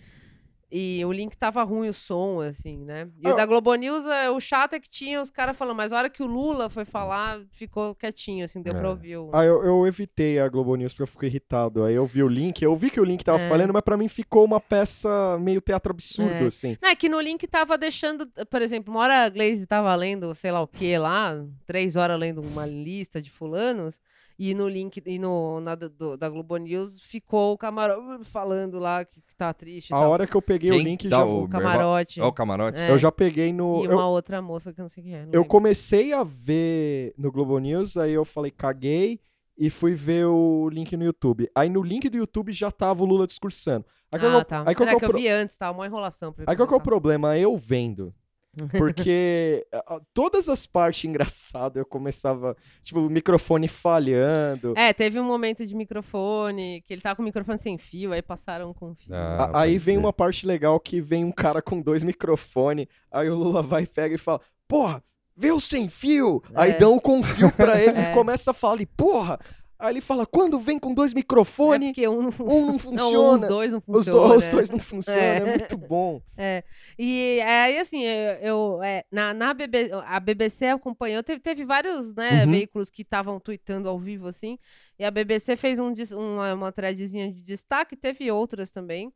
E 0.72 1.04
o 1.04 1.12
link 1.12 1.36
tava 1.36 1.64
ruim, 1.64 1.90
o 1.90 1.94
som, 1.94 2.42
assim, 2.42 2.78
né? 2.86 3.08
E 3.20 3.28
o 3.28 3.32
Ah. 3.32 3.36
da 3.36 3.46
Globo 3.48 3.74
News, 3.74 4.06
é, 4.06 4.30
o 4.30 4.40
chato 4.40 4.74
é 4.76 4.80
que 4.80 4.88
tinha 4.88 5.20
os 5.20 5.32
caras 5.32 5.58
falando, 5.58 5.76
mas 5.78 5.92
a 5.92 5.98
hora 5.98 6.10
que 6.12 6.22
o 6.22 6.28
Lula 6.28 6.70
foi 6.70 6.86
falar, 6.86 7.42
ficou 7.52 7.96
quietinho, 7.96 8.46
assim, 8.46 8.62
deu 8.62 8.76
É. 8.76 8.78
pra 8.80 8.90
ouvir 8.92 9.18
o. 9.18 9.32
Ah, 9.34 9.44
eu, 9.44 9.64
eu 9.64 9.88
evitei 9.88 10.38
a 10.40 10.48
Globo 10.48 10.76
News 10.76 10.94
porque 10.94 11.04
eu 11.04 11.08
fiquei 11.08 11.30
irritado. 11.30 11.84
Aí 11.84 11.96
eu 11.96 12.06
vi 12.06 12.22
o 12.22 12.28
link, 12.28 12.62
eu 12.62 12.76
vi 12.76 12.92
que 12.92 13.02
o 13.02 13.04
link 13.04 13.24
tava 13.24 13.42
É. 13.42 13.50
falhando, 13.50 13.74
mas 13.74 13.82
pra 13.82 13.98
mim 13.98 14.08
ficou 14.08 14.46
uma 14.46 14.60
peça 14.60 15.38
meio 15.40 15.60
teatro 15.60 15.92
absurdo, 15.92 16.32
É. 16.44 16.46
assim. 16.46 16.78
Não, 16.80 16.90
é 16.90 16.96
que 16.96 17.10
no 17.10 17.20
link 17.20 17.48
tava 17.48 17.76
deixando, 17.76 18.28
por 18.52 18.62
exemplo, 18.62 18.94
uma 18.94 19.02
hora 19.02 19.26
a 19.26 19.30
Glaze 19.30 19.66
tava 19.66 19.94
lendo, 19.96 20.36
sei 20.36 20.52
lá 20.52 20.62
o 20.62 20.68
que 20.68 20.96
lá, 21.00 21.44
três 21.66 21.96
horas 21.96 22.20
lendo 22.20 22.42
uma 22.44 22.68
lista 22.68 23.20
de 23.20 23.32
fulanos, 23.32 24.00
e 24.40 24.54
no 24.56 24.68
link, 24.70 25.04
e 25.06 25.20
no, 25.20 25.60
na, 25.60 25.76
do- 25.76 26.16
da 26.16 26.30
Globo 26.30 26.56
News 26.58 27.02
ficou 27.02 27.54
o 27.54 27.58
camarote 27.58 28.24
falando 28.24 28.80
lá 28.80 29.04
que, 29.04 29.20
que 29.22 29.36
tá 29.36 29.54
triste 29.54 29.94
A 29.94 29.98
tal. 29.98 30.10
hora 30.10 30.26
que 30.26 30.36
eu 30.36 30.42
peguei 30.42 30.72
o 30.72 30.76
Quem 30.76 30.84
link, 30.84 31.10
dá 31.10 31.18
já 31.18 31.26
o- 31.26 31.30
vou- 31.30 31.44
o 31.44 31.50
camarote. 31.50 32.22
Ó, 32.22 32.28
o 32.30 32.32
camarote. 32.32 32.78
É, 32.78 32.90
eu 32.90 32.98
já 32.98 33.12
peguei 33.12 33.52
no. 33.52 33.84
E 33.84 33.86
eu- 33.86 33.92
uma 33.92 34.08
outra 34.08 34.42
moça 34.42 34.74
que 34.74 34.80
eu 34.80 34.84
não 34.84 34.90
sei 34.90 35.04
quem 35.04 35.14
é. 35.14 35.20
Eu 35.22 35.26
lembro. 35.26 35.46
comecei 35.46 36.14
a 36.14 36.24
ver 36.24 37.14
no 37.18 37.32
Globo 37.32 37.60
News, 37.60 37.98
aí 37.98 38.14
eu 38.14 38.24
falei, 38.24 38.50
caguei, 38.50 39.20
e 39.58 39.70
fui 39.70 39.94
ver 39.94 40.26
o 40.26 40.70
link 40.70 40.96
no 40.96 41.04
YouTube. 41.04 41.50
Aí 41.54 41.70
no 41.70 41.84
link 41.84 42.08
do 42.08 42.16
YouTube 42.16 42.54
já 42.54 42.72
tava 42.72 43.04
o 43.04 43.06
Lula 43.06 43.28
discursando. 43.28 43.86
Aí 44.12 44.20
qual 44.20 44.32
que 44.32 44.36
é 44.36 44.40
Ah, 44.40 44.42
o- 44.42 44.46
tá. 44.46 44.60
aí 44.66 44.74
qual 44.74 44.76
que 44.76 44.84
Era 44.84 44.92
é 44.92 44.96
o 44.96 45.00
que 45.00 45.06
eu 45.06 45.10
pro- 45.10 45.20
vi 45.20 45.28
antes, 45.28 45.58
tá? 45.58 45.70
Uma 45.70 45.86
enrolação. 45.86 46.32
pra 46.32 46.44
eu 46.44 46.50
Aí 46.50 46.56
qual 46.56 46.66
que 46.68 46.74
é 46.74 46.78
o 46.78 46.82
problema? 46.82 47.38
Eu 47.38 47.58
vendo. 47.58 48.14
Porque 48.78 49.66
ah, 49.72 50.00
todas 50.14 50.50
as 50.50 50.66
partes 50.66 51.06
engraçadas 51.06 51.78
eu 51.78 51.86
começava, 51.86 52.58
tipo, 52.84 53.00
o 53.00 53.10
microfone 53.10 53.68
falhando. 53.68 54.74
É, 54.76 54.92
teve 54.94 55.20
um 55.20 55.24
momento 55.24 55.66
de 55.66 55.76
microfone, 55.76 56.82
que 56.86 56.94
ele 56.94 57.02
tava 57.02 57.16
com 57.16 57.22
o 57.22 57.26
microfone 57.26 57.60
sem 57.60 57.78
fio, 57.78 58.12
aí 58.12 58.22
passaram 58.22 58.74
com 58.74 58.96
fio. 58.96 59.14
Ah, 59.14 59.46
A- 59.54 59.62
aí 59.62 59.78
vem 59.78 59.98
uma 59.98 60.12
parte 60.14 60.46
legal 60.46 60.80
que 60.80 61.00
vem 61.00 61.24
um 61.24 61.32
cara 61.32 61.62
com 61.62 61.82
dois 61.82 62.04
microfones, 62.04 62.88
aí 63.12 63.30
o 63.30 63.36
Lula 63.36 63.62
vai, 63.62 63.86
pega 63.86 64.16
e 64.16 64.18
fala, 64.18 64.42
porra, 64.68 65.04
vê 65.38 65.52
o 65.52 65.60
sem 65.62 65.88
fio! 65.88 66.42
Aí 66.56 66.72
É. 66.72 66.78
dão 66.78 67.00
com 67.00 67.22
fio 67.24 67.52
pra 67.54 67.80
ele, 67.82 67.98
É. 67.98 68.06
ele 68.08 68.14
começa 68.14 68.52
a 68.52 68.54
falar 68.54 68.74
ali, 68.74 68.86
porra! 68.86 69.40
Aí 69.82 69.94
ele 69.94 70.02
fala, 70.02 70.26
quando 70.26 70.60
vem 70.60 70.78
com 70.78 70.94
dois 70.94 71.14
É 71.14 71.16
microfones, 71.16 71.88
porque 71.90 72.06
um 72.06 72.22
não 72.22 72.28
um 72.28 72.32
funciona. 72.34 72.66
não 72.66 72.72
Não, 72.74 72.80
funciona, 72.80 73.34
os 73.36 73.42
dois 73.48 73.72
não 73.72 73.80
os, 73.88 74.06
do- 74.06 74.12
funcionam. 74.12 74.36
os 74.38 74.48
dois 74.50 74.70
não 74.70 74.80
funcionam, 74.80 75.22
é. 75.22 75.38
É. 75.38 75.46
muito 75.58 75.78
bom. 75.78 76.22
É, 76.38 76.64
e 76.98 77.40
aí, 77.42 77.78
assim, 77.80 78.02
eu, 78.04 78.34
eu, 78.42 78.84
é, 78.84 79.04
na, 79.12 79.34
na 79.34 79.54
BB, 79.54 79.90
a 80.06 80.20
BBC 80.20 80.68
acompanhou, 80.68 81.24
teve, 81.24 81.40
teve 81.42 81.64
vários, 81.66 82.14
né, 82.14 82.44
Uhum. 82.46 82.52
veículos 82.52 82.90
que 82.90 83.02
estavam 83.04 83.40
tweetando 83.40 83.88
ao 83.90 83.98
vivo, 83.98 84.28
assim, 84.28 84.58
e 84.98 85.04
a 85.06 85.12
BBC 85.12 85.56
fez 85.56 85.80
um, 85.80 85.94
uma, 86.18 86.54
uma 86.54 86.72
threadzinha 86.74 87.32
de 87.32 87.42
destaque, 87.42 87.96
teve 87.96 88.30
outras 88.32 88.72
também, 88.72 89.14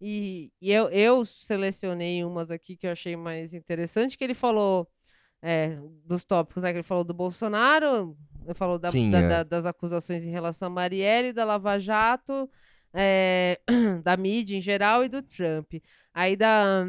e, 0.00 0.50
e 0.60 0.70
eu, 0.72 0.88
eu 0.90 1.24
selecionei 1.24 2.22
umas 2.24 2.50
aqui 2.50 2.76
que 2.76 2.86
eu 2.86 2.92
achei 2.92 3.16
mais 3.16 3.54
interessante, 3.54 4.18
que 4.18 4.24
ele 4.24 4.34
falou 4.34 4.86
é, 5.42 5.78
dos 6.04 6.24
tópicos, 6.24 6.62
né, 6.62 6.70
que 6.72 6.78
ele 6.78 6.82
falou 6.82 7.04
do 7.04 7.14
Bolsonaro, 7.14 8.16
falou 8.54 8.78
da- 8.78 8.90
Sim, 8.90 9.10
da- 9.10 9.18
é. 9.18 9.28
da- 9.28 9.42
das 9.42 9.64
acusações 9.66 10.24
em 10.24 10.30
relação 10.30 10.66
a 10.66 10.70
Marielle, 10.70 11.32
da 11.32 11.44
Lava 11.44 11.78
Jato, 11.78 12.48
é, 12.92 13.58
da 14.02 14.16
mídia 14.16 14.56
em 14.56 14.60
geral 14.60 15.04
e 15.04 15.08
do 15.08 15.22
Trump. 15.22 15.74
Aí 16.14 16.36
da 16.36 16.84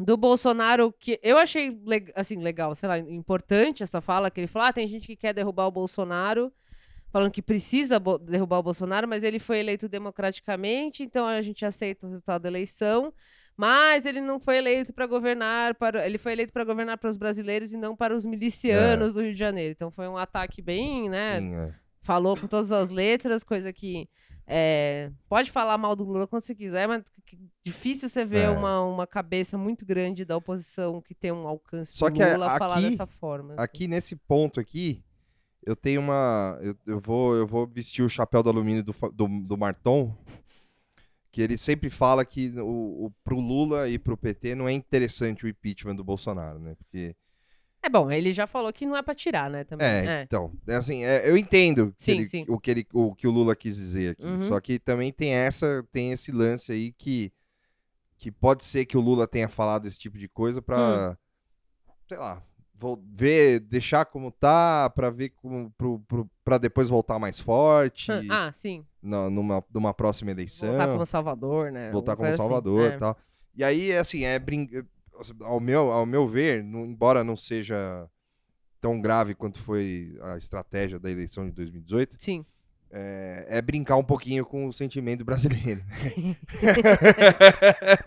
do 0.00 0.16
Bolsonaro, 0.16 0.92
que 0.92 1.18
eu 1.24 1.36
achei 1.36 1.76
assim, 2.14 2.36
legal, 2.38 2.72
sei 2.74 2.88
lá, 2.88 2.98
importante 3.00 3.82
essa 3.82 4.00
fala, 4.00 4.30
que 4.30 4.40
ele 4.40 4.46
falou: 4.46 4.68
ah, 4.68 4.72
tem 4.72 4.86
gente 4.86 5.06
que 5.08 5.16
quer 5.16 5.34
derrubar 5.34 5.66
o 5.66 5.72
Bolsonaro, 5.72 6.52
falando 7.10 7.32
que 7.32 7.42
precisa 7.42 7.98
derrubar 8.20 8.58
o 8.58 8.62
Bolsonaro, 8.62 9.08
mas 9.08 9.24
ele 9.24 9.40
foi 9.40 9.58
eleito 9.58 9.88
democraticamente, 9.88 11.02
então 11.02 11.26
a 11.26 11.42
gente 11.42 11.64
aceita 11.66 12.06
o 12.06 12.10
resultado 12.10 12.42
da 12.42 12.48
eleição. 12.48 13.12
Mas 13.60 14.06
ele 14.06 14.20
não 14.20 14.38
foi 14.38 14.56
eleito 14.56 14.92
para 14.92 15.04
governar, 15.04 15.74
para 15.74 16.06
ele 16.06 16.16
foi 16.16 16.30
eleito 16.32 16.52
para 16.52 16.62
governar 16.62 16.96
para 16.96 17.10
os 17.10 17.16
brasileiros 17.16 17.72
e 17.72 17.76
não 17.76 17.96
para 17.96 18.14
os 18.14 18.24
milicianos 18.24 19.12
do 19.14 19.20
Rio 19.20 19.32
de 19.32 19.38
Janeiro. 19.38 19.72
Então 19.72 19.90
foi 19.90 20.06
um 20.06 20.16
ataque 20.16 20.62
bem, 20.62 21.10
né, 21.10 21.40
Sim, 21.40 21.54
é. 21.56 21.74
falou 22.00 22.36
com 22.36 22.46
todas 22.46 22.70
as 22.70 22.88
letras, 22.88 23.42
coisa 23.42 23.72
que 23.72 24.08
é, 24.46 25.10
pode 25.28 25.50
falar 25.50 25.76
mal 25.76 25.96
do 25.96 26.04
Lula 26.04 26.26
quando 26.28 26.42
você 26.42 26.54
quiser, 26.54 26.86
mas 26.86 27.02
difícil 27.62 28.08
você 28.08 28.24
ver 28.24 28.44
É. 28.44 28.48
uma, 28.48 28.80
uma 28.82 29.06
cabeça 29.08 29.58
muito 29.58 29.84
grande 29.84 30.24
da 30.24 30.36
oposição 30.36 31.02
que 31.02 31.12
tem 31.14 31.32
um 31.32 31.46
alcance 31.48 31.92
Só 31.96 32.08
que 32.08 32.24
Lula 32.24 32.56
falar 32.58 32.74
aqui- 32.78 32.90
dessa 32.90 33.06
forma. 33.08 33.54
assim. 33.54 33.62
Aqui 33.64 33.88
nesse 33.88 34.14
ponto 34.14 34.60
aqui, 34.60 35.02
eu 35.66 35.74
tenho 35.76 36.00
uma. 36.00 36.56
Eu, 36.62 36.74
eu 36.86 37.00
vou, 37.00 37.34
eu 37.36 37.46
vou 37.46 37.66
vestir 37.66 38.02
o 38.02 38.08
chapéu 38.08 38.40
do 38.42 38.48
alumínio 38.48 38.82
do, 38.84 38.94
do, 39.12 39.26
do 39.46 39.58
Marton, 39.58 40.16
que 41.30 41.42
ele 41.42 41.58
sempre 41.58 41.90
fala 41.90 42.24
que 42.24 42.48
o, 42.60 43.06
o, 43.06 43.12
pro 43.22 43.38
Lula 43.38 43.88
e 43.88 43.98
pro 43.98 44.16
PT 44.16 44.54
não 44.54 44.68
é 44.68 44.72
interessante 44.72 45.44
o 45.44 45.48
impeachment 45.48 45.96
do 45.96 46.04
Bolsonaro, 46.04 46.58
né? 46.58 46.74
Porque. 46.74 47.14
É 47.82 47.88
bom, 47.88 48.10
ele 48.10 48.32
já 48.32 48.46
falou 48.46 48.72
que 48.72 48.84
não 48.84 48.96
é 48.96 49.02
pra 49.02 49.14
tirar, 49.14 49.48
né? 49.48 49.62
Também. 49.64 49.86
É, 49.86 50.04
É. 50.06 50.22
então, 50.22 50.52
é 50.66 50.74
assim, 50.74 51.04
é, 51.04 51.28
eu 51.30 51.36
entendo 51.36 51.92
que 51.96 52.02
Sim, 52.02 52.10
ele- 52.12 52.26
sim. 52.26 52.44
O, 52.48 52.58
que 52.58 52.70
ele, 52.70 52.86
o 52.92 53.14
que 53.14 53.26
o 53.26 53.30
Lula 53.30 53.54
quis 53.54 53.76
dizer 53.76 54.12
aqui. 54.12 54.24
Uhum. 54.26 54.40
Só 54.40 54.60
que 54.60 54.78
também 54.78 55.12
tem 55.12 55.30
essa, 55.32 55.86
tem 55.92 56.10
esse 56.12 56.32
lance 56.32 56.72
aí 56.72 56.92
que, 56.92 57.32
que 58.18 58.32
pode 58.32 58.64
ser 58.64 58.84
que 58.84 58.96
o 58.96 59.00
Lula 59.00 59.28
tenha 59.28 59.48
falado 59.48 59.86
esse 59.86 59.98
tipo 59.98 60.18
de 60.18 60.28
coisa 60.28 60.60
pra, 60.60 61.12
Hum. 61.12 61.92
sei 62.08 62.18
lá, 62.18 62.42
vou 62.74 63.00
ver, 63.12 63.60
deixar 63.60 64.04
como 64.06 64.32
tá, 64.32 64.90
pra 64.90 65.08
ver 65.10 65.30
como, 65.30 65.70
pro, 65.78 66.00
pro, 66.08 66.30
pra 66.44 66.58
depois 66.58 66.88
voltar 66.88 67.18
mais 67.20 67.38
forte 67.38 68.10
Ah, 68.28 68.50
sim. 68.52 68.84
Na- 69.08 69.28
numa, 69.30 69.64
numa 69.72 69.92
próxima 69.94 70.30
eleição. 70.30 70.68
Voltar 70.70 70.88
como 70.92 71.06
Salvador, 71.06 71.72
né? 71.72 71.90
voltar 71.90 72.14
como 72.16 72.28
assim. 72.28 72.36
Salvador 72.36 72.92
É. 72.92 72.94
e 72.94 72.98
tal. 72.98 73.16
E 73.56 73.64
aí, 73.64 73.92
assim, 73.92 74.22
é 74.24 74.38
brin... 74.38 74.68
ao, 75.42 75.58
meu, 75.58 75.90
ao 75.90 76.06
meu 76.06 76.28
ver, 76.28 76.62
não- 76.62 76.84
embora 76.86 77.24
não 77.24 77.34
seja 77.36 78.08
tão 78.80 79.00
grave 79.00 79.34
quanto 79.34 79.58
foi 79.60 80.16
a 80.22 80.36
estratégia 80.36 80.98
da 81.00 81.10
eleição 81.10 81.44
de 81.46 81.50
2018, 81.52 82.14
Sim. 82.16 82.44
É, 82.90 83.46
é 83.48 83.62
brincar 83.62 83.96
um 83.96 84.04
pouquinho 84.04 84.44
com 84.44 84.66
o 84.66 84.72
sentimento 84.72 85.24
brasileiro. 85.24 85.82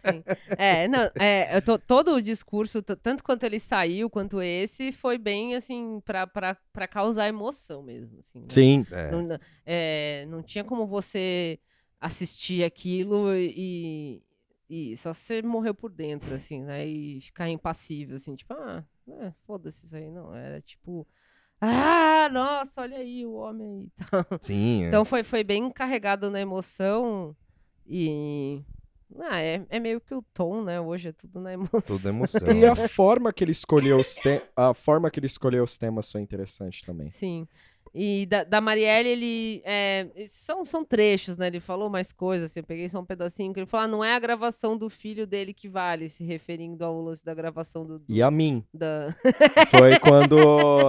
Sim. 0.01 0.23
É, 0.57 0.87
não, 0.87 1.09
é, 1.19 1.55
eu 1.55 1.61
tô- 1.61 1.79
todo 1.79 2.13
o 2.15 2.21
discurso, 2.21 2.81
tanto 2.81 3.23
quanto 3.23 3.43
ele 3.43 3.59
saiu, 3.59 4.09
quanto 4.09 4.41
esse, 4.41 4.91
foi 4.91 5.17
bem, 5.17 5.55
assim, 5.55 6.01
pra 6.05 6.87
causar 6.89 7.27
emoção 7.27 7.81
mesmo, 7.83 8.19
assim. 8.19 8.39
né? 8.39 8.45
Sim. 8.49 8.85
É, 8.91 9.11
Não, 9.11 9.21
não- 9.21 9.39
é, 9.65 10.25
não 10.27 10.43
tinha 10.43 10.63
como 10.63 10.85
você 10.87 11.59
assistir 11.99 12.63
aquilo 12.63 13.33
e, 13.35 14.23
e 14.69 14.97
só 14.97 15.13
você 15.13 15.41
morreu 15.41 15.73
por 15.73 15.91
dentro, 15.91 16.33
assim, 16.33 16.61
né? 16.63 16.85
E 16.87 17.21
ficar 17.21 17.49
impassível, 17.49 18.15
assim, 18.15 18.35
tipo, 18.35 18.53
ah, 18.53 18.83
é, 19.21 19.31
foda-se 19.45 19.85
isso 19.85 19.95
aí, 19.95 20.09
não. 20.09 20.35
Era 20.35 20.61
tipo, 20.61 21.07
ah, 21.61 22.29
nossa, 22.31 22.81
olha 22.81 22.97
aí 22.97 23.25
o 23.25 23.33
homem 23.33 23.67
aí. 23.69 23.87
e 23.97 24.05
tal. 24.09 24.25
sim, 24.41 24.83
é. 24.85 24.87
Então 24.87 25.05
foi, 25.05 25.23
foi 25.23 25.43
bem 25.43 25.69
carregado 25.71 26.29
na 26.31 26.39
emoção 26.41 27.35
e, 27.87 28.63
Ah, 29.19 29.39
é, 29.41 29.65
é 29.69 29.79
meio 29.79 29.99
que 30.01 30.13
o 30.13 30.23
tom, 30.33 30.63
né? 30.63 30.79
Hoje 30.81 31.09
é 31.09 31.11
tudo 31.11 31.39
na 31.39 31.53
emoção. 31.53 31.97
Tudo 31.97 32.07
emoção. 32.09 32.51
E 32.51 32.65
a 32.65 32.75
forma 32.75 33.31
que 33.33 33.43
ele 33.43 33.51
escolheu 33.51 33.99
os 33.99 34.15
te... 34.15 34.41
a 34.55 34.73
forma 34.73 35.11
que 35.11 35.19
ele 35.19 35.27
escolheu 35.27 35.63
os 35.63 35.77
temas 35.77 36.11
foi 36.11 36.21
interessante 36.21 36.85
também. 36.85 37.11
Sim. 37.11 37.47
E 37.93 38.25
da, 38.25 38.43
da 38.45 38.61
Marielle, 38.61 39.09
ele. 39.09 39.61
é, 39.65 40.07
são, 40.29 40.63
são 40.63 40.85
trechos, 40.85 41.35
né? 41.35 41.47
Ele 41.47 41.59
falou 41.59 41.89
mais 41.89 42.13
coisas, 42.13 42.49
assim, 42.49 42.61
eu 42.61 42.63
peguei 42.65 42.87
só 42.87 42.99
um 43.01 43.05
pedacinho, 43.05 43.53
que 43.53 43.59
ele 43.59 43.65
falou: 43.67 43.83
ah, 43.83 43.87
não 43.87 44.01
é 44.03 44.15
a 44.15 44.19
gravação 44.19 44.77
do 44.77 44.89
filho 44.89 45.27
dele 45.27 45.53
que 45.53 45.67
vale, 45.67 46.07
se 46.07 46.23
referindo 46.23 46.85
ao 46.85 47.01
lance 47.01 47.23
da 47.25 47.33
gravação 47.33 47.85
do. 47.85 47.99
do- 47.99 48.05
E 48.07 48.21
a 48.23 48.31
mim. 48.31 48.63
da... 48.73 49.13
Foi 49.69 49.99
quando 49.99 50.37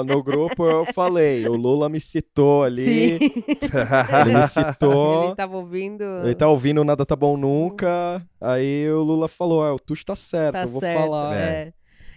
no 0.05 0.23
grupo 0.23 0.65
eu 0.65 0.87
falei, 0.93 1.47
o 1.49 1.57
Lula 1.57 1.89
me 1.89 2.01
citou 2.01 2.63
ali, 2.63 3.19
ele 3.19 4.39
me 4.39 4.49
citou, 4.49 5.25
ele 5.27 5.35
tava 5.35 5.57
ouvindo. 5.57 6.05
ele 6.25 6.35
tá 6.37 6.49
ouvindo 6.49 6.85
Nada 6.85 7.05
Tá 7.05 7.17
Bom 7.17 7.37
Nunca, 7.37 8.25
aí 8.41 8.89
o 8.91 9.03
Lula 9.03 9.27
falou, 9.27 9.63
ah, 9.63 9.75
o 9.75 9.79
Tuxo 9.79 10.05
tá 10.07 10.15
certo, 10.15 10.53
Tá 10.53 10.63
eu 10.63 10.69
vou 10.69 10.81
certo, 10.81 10.95
falar. 11.01 11.35
é. 11.35 11.73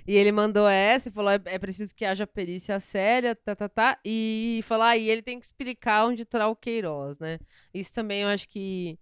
E 0.08 0.16
ele 0.16 0.32
mandou 0.32 0.68
essa 0.68 1.10
e 1.10 1.12
falou: 1.12 1.32
é, 1.32 1.40
é 1.46 1.58
preciso 1.60 1.94
que 1.96 2.06
haja 2.06 2.28
perícia 2.28 2.80
séria, 2.80 3.36
tá, 3.36 3.56
tá, 3.56 3.68
tá. 3.68 3.98
E 4.06 4.60
falou: 4.64 4.86
ah, 4.86 4.96
e 4.98 5.10
ele 5.10 5.22
tem 5.22 5.40
que 5.40 5.46
explicar 5.46 6.06
onde 6.06 6.24
tá 6.26 6.48
o 6.48 6.56
Queiroz, 6.56 7.20
né? 7.20 7.40
Isso 7.74 7.92
também 7.92 8.22
eu 8.22 8.28
acho 8.30 8.48
que 8.48 8.98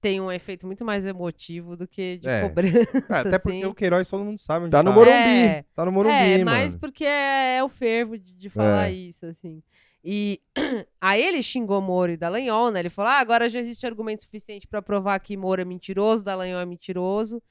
tem 0.00 0.20
um 0.20 0.30
efeito 0.30 0.64
muito 0.66 0.84
mais 0.84 1.04
emotivo 1.04 1.76
do 1.76 1.86
que 1.86 2.18
de 2.18 2.28
É. 2.28 2.42
cobrança. 2.42 2.88
Ah, 3.08 3.20
até 3.20 3.38
porque 3.38 3.58
assim. 3.58 3.64
o 3.64 3.74
Queiroz 3.74 4.08
todo 4.08 4.24
mundo 4.24 4.38
sabe 4.38 4.64
onde 4.66 4.70
Tá 4.72 4.82
no 4.82 4.90
tá. 4.90 4.94
Morumbi. 4.96 5.16
É, 5.16 5.64
Tá 5.74 5.84
no 5.84 5.92
Morumbi, 5.92 6.14
é, 6.14 6.38
mano. 6.38 6.50
mas 6.50 6.74
porque 6.74 7.04
é, 7.04 7.56
é 7.58 7.64
o 7.64 7.68
fervo 7.68 8.16
de, 8.18 8.32
de 8.32 8.48
falar 8.48 8.88
É. 8.90 8.92
isso, 8.92 9.26
assim. 9.26 9.62
E 10.04 10.40
aí 11.00 11.20
ele 11.22 11.42
xingou 11.42 11.80
Moro 11.80 12.12
e 12.12 12.16
Dallagnol, 12.16 12.70
né? 12.70 12.78
Ele 12.80 12.88
falou: 12.88 13.10
ah, 13.10 13.18
agora 13.18 13.48
já 13.48 13.58
existe 13.60 13.84
argumento 13.86 14.22
suficiente 14.22 14.66
pra 14.68 14.80
provar 14.80 15.18
que 15.18 15.36
Moro 15.36 15.60
é 15.60 15.64
mentiroso, 15.64 16.24
Dallagnol 16.24 16.60
é 16.60 16.66
mentiroso. 16.66 17.42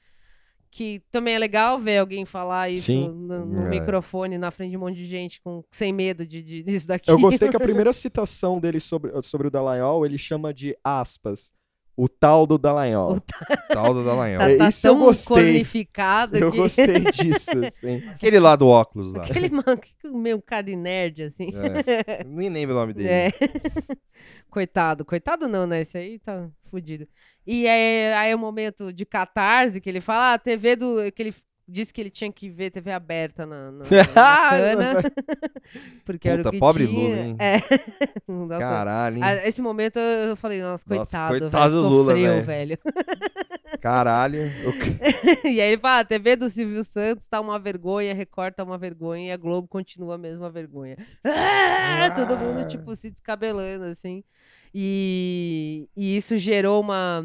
Que 0.70 1.02
também 1.10 1.34
é 1.34 1.38
legal 1.38 1.78
ver 1.78 1.98
alguém 1.98 2.24
falar 2.24 2.68
isso 2.70 2.86
Sim. 2.86 3.08
no, 3.08 3.46
no 3.46 3.66
É. 3.66 3.68
microfone, 3.70 4.36
na 4.38 4.50
frente 4.50 4.70
de 4.72 4.76
um 4.76 4.80
monte 4.80 4.96
de 4.96 5.06
gente, 5.06 5.40
com, 5.40 5.64
sem 5.70 5.92
medo 5.92 6.26
de, 6.26 6.42
de, 6.42 6.62
disso 6.64 6.86
daqui. 6.86 7.10
Eu 7.10 7.18
gostei 7.18 7.48
que 7.48 7.56
a 7.56 7.60
primeira 7.60 7.92
citação 7.92 8.60
dele 8.60 8.80
sobre, 8.80 9.10
sobre 9.22 9.48
o 9.48 9.50
Dallagnol, 9.50 10.04
ele 10.04 10.18
chama 10.18 10.52
de 10.52 10.76
aspas, 10.84 11.52
o 11.98 12.08
tal 12.08 12.46
do 12.46 12.56
Dallagnol. 12.56 13.16
O 13.16 13.20
Tal 13.74 13.92
do 13.92 14.04
Dallagnol. 14.04 14.38
Tá, 14.46 14.50
É, 14.52 14.56
tá 14.56 14.68
isso 14.68 14.86
eu 14.86 14.94
tão 14.94 15.00
gostei. 15.00 15.66
Eu 16.34 16.52
que... 16.52 16.56
gostei 16.56 17.00
disso, 17.10 17.64
assim. 17.66 18.08
Aquele 18.10 18.38
lá 18.38 18.54
do 18.54 18.68
óculos 18.68 19.12
lá. 19.12 19.24
Aquele 19.24 19.48
man- 19.50 19.64
meio 20.04 20.40
cara 20.40 20.62
de 20.62 20.76
nerd, 20.76 21.24
assim. 21.24 21.48
É. 21.52 22.22
Nem 22.24 22.48
lembro 22.50 22.76
o 22.76 22.78
nome 22.78 22.92
dele. 22.92 23.08
É. 23.08 23.32
Coitado, 24.48 25.04
coitado 25.04 25.48
não, 25.48 25.66
né? 25.66 25.80
Esse 25.80 25.98
aí 25.98 26.18
tá 26.20 26.48
fudido. 26.70 27.06
E 27.46 27.66
aí, 27.66 28.12
aí 28.14 28.30
é 28.30 28.34
o 28.34 28.38
momento 28.38 28.92
de 28.92 29.04
catarse 29.04 29.80
que 29.80 29.88
ele 29.90 30.00
fala, 30.00 30.30
ah, 30.30 30.34
a 30.34 30.38
TV 30.38 30.76
do. 30.76 30.96
que 31.12 31.22
ele 31.22 31.34
disse 31.68 31.92
que 31.92 32.00
ele 32.00 32.10
tinha 32.10 32.32
que 32.32 32.48
ver 32.48 32.70
TV 32.70 32.90
aberta 32.90 33.44
na, 33.44 33.70
na, 33.70 33.84
na 33.84 34.50
cana. 34.50 35.02
porque 36.04 36.28
era 36.28 36.40
o 36.40 36.44
Puta, 36.44 36.50
que 36.52 36.58
pobre 36.58 36.86
tinha. 36.86 36.98
Lula, 37.08 37.16
hein? 37.26 37.36
É. 37.38 37.56
Nossa, 38.26 38.58
Caralho, 38.58 39.16
hein? 39.18 39.22
a- 39.22 39.46
esse 39.46 39.60
momento 39.60 39.98
eu 39.98 40.34
falei, 40.36 40.60
nossa, 40.62 40.84
Nossa, 40.88 41.28
coitado, 41.28 41.38
coitado 41.40 41.70
velho, 41.70 41.82
do 41.82 41.88
Lula, 41.88 42.12
sofreu, 42.12 42.42
velho. 42.42 42.78
Caralho. 43.80 44.50
e 45.44 45.60
aí 45.60 45.72
ele 45.72 45.78
fala, 45.80 46.00
a 46.00 46.04
TV 46.04 46.36
do 46.36 46.48
Silvio 46.48 46.82
Santos 46.82 47.28
tá 47.28 47.40
uma 47.40 47.58
vergonha, 47.58 48.14
Record 48.14 48.54
tá 48.54 48.64
uma 48.64 48.78
vergonha 48.78 49.28
e 49.28 49.32
a 49.32 49.36
Globo 49.36 49.68
continua 49.68 50.14
a 50.14 50.18
mesma 50.18 50.50
vergonha. 50.50 50.96
Ah, 51.24 52.10
Todo 52.14 52.36
mundo, 52.36 52.66
tipo, 52.66 52.94
se 52.96 53.10
descabelando, 53.10 53.84
assim. 53.84 54.24
E, 54.74 55.88
e 55.96 56.16
isso 56.16 56.36
gerou 56.36 56.80
uma, 56.80 57.24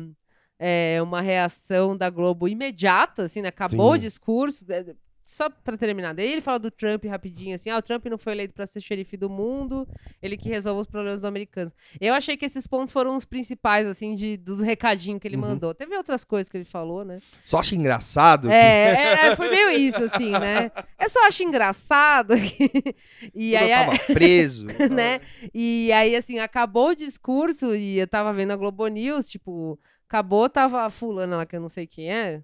é, 0.65 1.01
uma 1.01 1.19
reação 1.21 1.97
da 1.97 2.09
Globo 2.09 2.47
imediata, 2.47 3.23
assim, 3.23 3.41
né? 3.41 3.49
Acabou 3.49 3.91
Sim. 3.91 3.97
o 3.97 4.01
discurso. 4.01 4.65
é, 4.71 4.95
Só 5.25 5.49
pra 5.49 5.77
terminar, 5.77 6.13
daí 6.13 6.29
ele 6.31 6.41
fala 6.41 6.59
do 6.59 6.69
Trump 6.69 7.05
rapidinho, 7.05 7.55
assim, 7.55 7.69
ah, 7.69 7.77
o 7.77 7.81
Trump 7.81 8.05
não 8.07 8.17
foi 8.17 8.33
eleito 8.33 8.53
pra 8.53 8.67
ser 8.67 8.81
xerife 8.81 9.15
do 9.15 9.29
mundo, 9.29 9.87
ele 10.21 10.35
que 10.35 10.49
resolve 10.49 10.81
os 10.81 10.87
problemas 10.87 11.21
do 11.21 11.27
americano. 11.27 11.71
Eu 11.99 12.13
achei 12.13 12.35
que 12.35 12.45
esses 12.45 12.67
pontos 12.67 12.91
foram 12.91 13.15
os 13.15 13.23
principais, 13.23 13.87
assim, 13.87 14.15
de, 14.15 14.35
dos 14.35 14.59
recadinhos 14.59 15.21
que 15.21 15.27
ele 15.27 15.37
Uhum. 15.37 15.41
mandou. 15.43 15.73
Teve 15.73 15.95
outras 15.95 16.25
coisas 16.25 16.49
que 16.49 16.57
ele 16.57 16.65
falou, 16.65 17.05
né? 17.05 17.19
Só 17.45 17.59
acho 17.59 17.73
engraçado. 17.73 18.49
que 18.49 18.53
É, 18.53 19.27
é, 19.27 19.35
foi 19.37 19.49
meio 19.49 19.69
isso, 19.69 20.03
assim, 20.03 20.31
né? 20.31 20.69
Eu 20.99 21.09
só 21.09 21.25
acho 21.27 21.41
engraçado 21.41 22.35
que... 22.37 22.93
E 23.33 23.51
quando 23.53 23.63
aí, 23.63 23.71
eu 23.71 23.85
tava 23.85 24.13
preso. 24.13 24.67
né? 24.91 25.21
E 25.53 25.89
aí, 25.93 26.15
assim, 26.17 26.39
acabou 26.39 26.89
o 26.89 26.95
discurso 26.95 27.73
e 27.73 27.97
eu 27.97 28.07
tava 28.07 28.33
vendo 28.33 28.51
a 28.51 28.57
Globo 28.57 28.85
News, 28.87 29.29
tipo, 29.29 29.79
acabou, 30.13 30.47
tava 30.47 30.83
a 30.83 30.91
fulana 30.91 31.37
lá, 31.37 31.45
que 31.45 31.55
eu 31.55 31.59
não 31.59 31.69
sei 31.69 31.87
quem 31.87 32.11
é, 32.13 32.43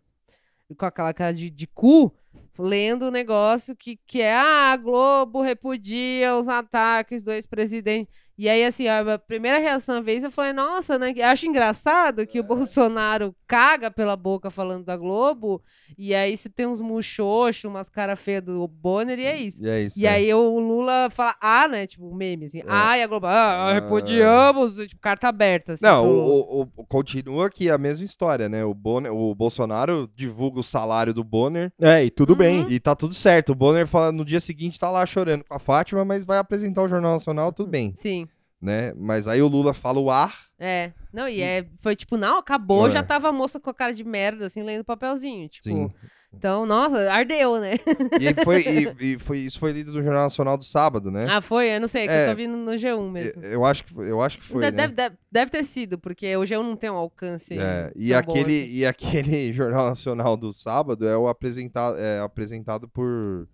com 0.75 0.85
aquela 0.85 1.13
cara 1.13 1.31
de, 1.31 1.51
de 1.51 1.67
cu, 1.67 2.11
lendo 2.57 3.03
o 3.03 3.11
negócio 3.11 3.75
que, 3.75 3.99
que 4.07 4.21
é, 4.21 4.35
ah, 4.35 4.75
Globo 4.75 5.41
repudia 5.41 6.35
os 6.35 6.47
ataques 6.47 7.21
do 7.21 7.31
ex-presidente. 7.31 8.09
E 8.41 8.47
aí, 8.47 8.63
assim, 8.63 8.87
a 8.87 9.19
primeira 9.19 9.57
reação 9.59 9.97
à 9.97 10.01
vez, 10.01 10.23
eu 10.23 10.31
falei, 10.31 10.53
nossa, 10.53 10.97
né? 10.97 11.13
Acho 11.23 11.45
engraçado 11.45 12.25
que 12.25 12.39
o 12.39 12.43
Bolsonaro 12.43 13.35
caga 13.45 13.91
pela 13.91 14.15
boca 14.15 14.49
falando 14.49 14.85
da 14.85 14.95
Globo, 14.95 15.61
e 15.97 16.15
aí 16.15 16.37
você 16.37 16.47
tem 16.47 16.65
uns 16.65 16.79
muxoxos, 16.79 17.65
umas 17.65 17.89
cara 17.89 18.15
feias 18.15 18.41
do 18.41 18.65
Bonner, 18.65 19.19
e 19.19 19.25
é 19.25 19.35
isso. 19.37 19.61
E 19.61 19.69
é 19.69 19.81
isso. 19.83 19.99
E 19.99 20.05
é. 20.05 20.09
aí 20.11 20.33
o 20.33 20.57
Lula 20.57 21.09
fala, 21.11 21.35
ah, 21.41 21.67
né? 21.67 21.85
Tipo, 21.85 22.15
meme, 22.15 22.45
assim. 22.45 22.59
É. 22.59 22.63
Ah, 22.65 22.97
e 22.97 23.03
a 23.03 23.07
Globo, 23.07 23.27
ah, 23.27 23.73
repudiamos, 23.73 24.75
tipo, 24.87 25.01
carta 25.01 25.27
aberta. 25.27 25.73
Assim, 25.73 25.85
Não, 25.85 26.03
pro- 26.03 26.11
o, 26.13 26.61
o- 26.61 26.69
o- 26.77 26.85
continua 26.85 27.47
aqui 27.47 27.69
a 27.69 27.77
mesma 27.77 28.05
história, 28.05 28.47
né? 28.47 28.63
O, 28.63 28.73
Bonner, 28.73 29.13
o 29.13 29.35
Bolsonaro 29.35 30.09
divulga 30.15 30.61
o 30.61 30.63
salário 30.63 31.13
do 31.13 31.25
Bonner 31.25 31.73
É, 31.77 32.05
e 32.05 32.09
tudo 32.09 32.31
Uhum. 32.31 32.37
bem. 32.37 32.65
e 32.69 32.79
tá 32.79 32.95
tudo 32.95 33.13
certo. 33.13 33.51
O 33.51 33.55
Bonner 33.55 33.85
fala 33.85 34.13
no 34.13 34.23
dia 34.23 34.39
seguinte 34.39 34.79
tá 34.79 34.89
lá 34.89 35.05
chorando 35.05 35.43
com 35.43 35.53
a 35.53 35.59
Fátima, 35.59 36.05
mas 36.05 36.23
vai 36.23 36.37
apresentar 36.37 36.83
o 36.83 36.87
Jornal 36.87 37.11
Nacional, 37.11 37.51
tudo 37.51 37.69
bem, 37.69 37.91
Sim, 37.95 38.28
né? 38.61 38.93
Mas 38.95 39.27
aí 39.27 39.41
o 39.41 39.47
Lula 39.47 39.73
fala 39.73 39.99
o 39.99 40.09
ar. 40.11 40.33
é. 40.59 40.91
Não, 41.11 41.27
e 41.27 41.41
é, 41.41 41.65
foi 41.79 41.95
tipo, 41.95 42.17
não, 42.17 42.37
acabou, 42.37 42.85
É. 42.85 42.91
já 42.91 43.01
tava 43.01 43.29
a 43.29 43.31
moça 43.31 43.59
com 43.59 43.69
a 43.71 43.73
cara 43.73 43.93
de 43.95 44.03
merda, 44.03 44.45
assim, 44.45 44.61
lendo 44.61 44.83
papelzinho, 44.83 45.49
tipo. 45.49 45.67
Sim. 45.67 45.91
Então, 46.31 46.63
nossa, 46.67 47.11
ardeu, 47.11 47.59
né? 47.59 47.73
E, 48.21 48.43
foi, 48.45 48.61
e, 48.61 49.13
e 49.15 49.17
foi, 49.17 49.39
isso 49.39 49.57
foi 49.59 49.71
lido 49.71 49.91
no 49.91 50.03
Jornal 50.03 50.21
Nacional 50.25 50.55
do 50.55 50.63
sábado, 50.63 51.09
né? 51.09 51.25
Ah, 51.27 51.41
foi? 51.41 51.75
Eu 51.75 51.81
não 51.81 51.87
sei, 51.87 52.03
é 52.03 52.07
que 52.07 52.13
É. 52.13 52.23
eu 52.25 52.29
só 52.29 52.35
vi 52.35 52.45
no, 52.45 52.57
no 52.57 52.71
G1 52.73 53.09
mesmo. 53.09 53.43
Eu 53.43 53.65
acho 53.65 53.83
que, 53.83 53.95
eu 53.97 54.21
acho 54.21 54.37
que 54.37 54.45
foi, 54.45 54.61
De- 54.65 54.69
né? 54.69 54.77
deve, 54.77 54.93
deve, 54.93 55.15
deve 55.31 55.49
ter 55.49 55.63
sido, 55.63 55.97
porque 55.97 56.37
o 56.37 56.41
G1 56.41 56.61
não 56.61 56.75
tem 56.75 56.91
um 56.91 56.95
alcance. 56.97 57.57
É, 57.57 57.91
e, 57.95 58.13
aquele, 58.13 58.61
assim. 58.61 58.71
e 58.71 58.85
aquele 58.85 59.51
Jornal 59.53 59.89
Nacional 59.89 60.37
do 60.37 60.53
sábado 60.53 61.07
é, 61.07 61.17
o 61.17 61.27
apresentado, 61.27 61.97
é 61.97 62.19
apresentado 62.19 62.87
por 62.87 63.47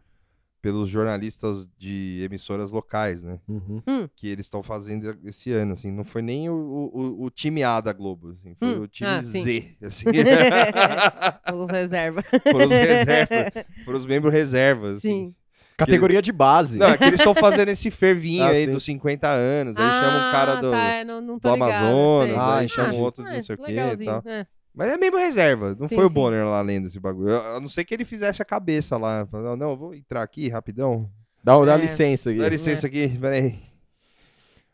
pelos 0.66 0.90
jornalistas 0.90 1.70
de 1.78 2.22
emissoras 2.26 2.72
locais, 2.72 3.22
né? 3.22 3.38
Uhum. 3.48 3.84
Que 4.16 4.28
eles 4.28 4.48
estão 4.48 4.64
fazendo 4.64 5.16
esse 5.24 5.52
ano, 5.52 5.74
assim. 5.74 5.92
Não 5.92 6.04
foi 6.04 6.24
nem 6.24 6.50
o, 6.50 6.56
o, 6.56 7.26
o 7.26 7.30
time 7.30 7.62
A 7.62 7.80
da 7.80 7.94
Globo, 7.94 8.30
assim, 8.32 8.56
foi 8.56 8.80
Hum, 8.80 8.82
o 8.82 8.88
time 8.88 9.08
ah, 9.12 9.22
sim. 9.22 9.44
Z, 9.44 9.76
assim. 9.84 10.06
Os 11.54 11.70
reserva. 11.70 12.24
foram 12.52 12.66
os 12.66 12.72
reservas, 12.72 13.66
foram 13.86 13.98
os 13.98 14.06
membros 14.08 14.34
reservas, 14.34 14.98
assim. 14.98 15.10
Sim. 15.28 15.36
Categoria 15.78 16.20
de 16.22 16.32
base. 16.32 16.80
Não, 16.80 16.88
é 16.88 16.98
que 16.98 17.04
eles 17.04 17.20
estão 17.20 17.36
fazendo 17.36 17.68
esse 17.70 17.92
fervinho 17.92 18.44
Ah, 18.46 18.48
aí 18.48 18.66
sim. 18.66 18.72
dos 18.72 18.84
50 18.86 19.28
anos, 19.28 19.78
aí 19.78 19.92
chama 19.92 20.18
um 20.30 20.32
cara 20.32 20.54
Ah, 20.54 20.56
do... 20.62 20.72
tá, 20.72 20.84
é, 20.84 21.04
não, 21.04 21.22
não 21.22 21.38
tô 21.38 21.50
do 21.50 21.54
ligada, 21.54 21.78
Amazonas, 21.86 22.28
sei. 22.30 22.40
aí 22.40 22.66
Ah, 22.66 22.68
chama 22.68 22.94
um 22.94 23.02
outro 23.02 23.24
de 23.24 23.30
é, 23.30 23.34
não 23.36 23.42
sei 23.44 23.56
o 23.56 23.58
quê 23.60 23.74
e 23.74 24.06
tal. 24.06 24.24
é. 24.26 24.48
Mas 24.76 24.90
é 24.92 24.98
mesmo 24.98 25.18
reserva, 25.18 25.76
não 25.80 25.88
Sim, 25.88 25.96
foi 25.96 26.06
o 26.06 26.10
sim. 26.10 26.14
Bonner 26.14 26.46
lá 26.46 26.62
lendo 26.62 26.88
esse 26.88 27.00
bagulho. 27.00 27.40
A 27.40 27.60
não 27.60 27.68
ser 27.68 27.86
que 27.86 27.94
ele 27.94 28.04
fizesse 28.06 28.42
a 28.42 28.46
cabeça 28.46 28.98
lá. 28.98 29.26
Falando, 29.26 29.60
Não, 29.60 29.72
eu 29.72 29.78
vou 29.78 29.94
entrar 29.96 30.22
aqui 30.22 30.50
rapidão. 30.50 31.10
Dá, 31.44 31.58
dá 31.64 31.76
É. 31.76 31.78
licença 31.78 32.30
aqui. 32.30 32.40
Dá 32.40 32.50
licença 32.50 32.88
aqui, 32.88 33.08
peraí. 33.18 33.60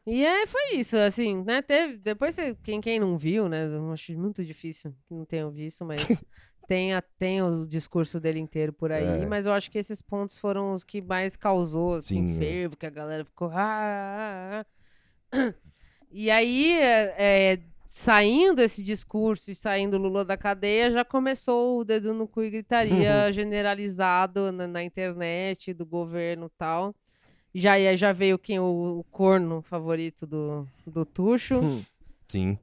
E 0.06 0.26
é, 0.26 0.48
foi 0.48 0.74
isso, 0.74 0.98
assim, 0.98 1.44
né? 1.44 1.62
Teve, 1.62 1.98
depois, 1.98 2.34
você- 2.34 2.56
quem, 2.64 2.82
quem 2.82 3.00
não 3.00 3.18
viu, 3.18 3.48
né? 3.48 3.68
Eu 3.68 3.92
acho 3.92 4.12
muito 4.18 4.44
difícil 4.44 4.92
que 5.08 5.14
não 5.14 5.24
tenham 5.26 5.52
visto, 5.52 5.86
mas 5.86 5.98
tem, 6.68 6.94
a, 6.94 7.02
tem 7.20 7.42
o 7.44 7.66
discurso 7.68 8.20
dele 8.20 8.40
inteiro 8.40 8.74
por 8.74 8.92
aí. 8.92 9.22
É. 9.22 9.26
Mas 9.28 9.46
eu 9.46 9.54
acho 9.54 9.70
que 9.70 9.78
esses 9.78 10.02
pontos 10.02 10.40
foram 10.40 10.74
os 10.74 10.84
que 10.84 11.02
mais 11.02 11.36
causou, 11.36 11.96
assim, 11.96 12.32
Sim, 12.32 12.36
é. 12.38 12.40
fervo, 12.40 12.76
que 12.78 12.86
a 12.88 12.90
galera 12.90 13.24
ficou. 13.24 13.50
"Ah, 13.54 14.64
ah, 14.64 14.66
ah". 15.32 15.54
E 16.14 16.30
aí, 16.30 16.74
é, 16.74 17.16
é, 17.54 17.60
saindo 17.94 18.62
esse 18.62 18.82
discurso 18.82 19.52
e 19.52 19.56
saindo 19.56 19.98
o 19.98 20.00
Lula 20.00 20.24
da 20.24 20.38
cadeia, 20.38 20.90
já 20.90 21.04
começou 21.04 21.78
o 21.78 21.84
dedo 21.84 22.14
no 22.14 22.26
cu 22.26 22.42
e 22.42 22.50
gritaria 22.50 23.30
generalizado 23.34 24.50
na, 24.50 24.66
na 24.66 24.82
internet, 24.82 25.74
do 25.74 25.86
governo 25.86 26.46
e 26.46 26.58
tal. 26.58 26.96
Já, 27.54 27.74
já 27.98 28.14
veio 28.14 28.40
quem 28.40 28.62
o, 28.62 29.00
o 29.00 29.04
corno 29.12 29.62
favorito 29.62 30.26
do, 30.26 30.66
do 30.88 31.04
Tuxo. 31.06 31.56
O 31.60 31.64
Hum. 31.64 31.84
Sim. 32.30 32.58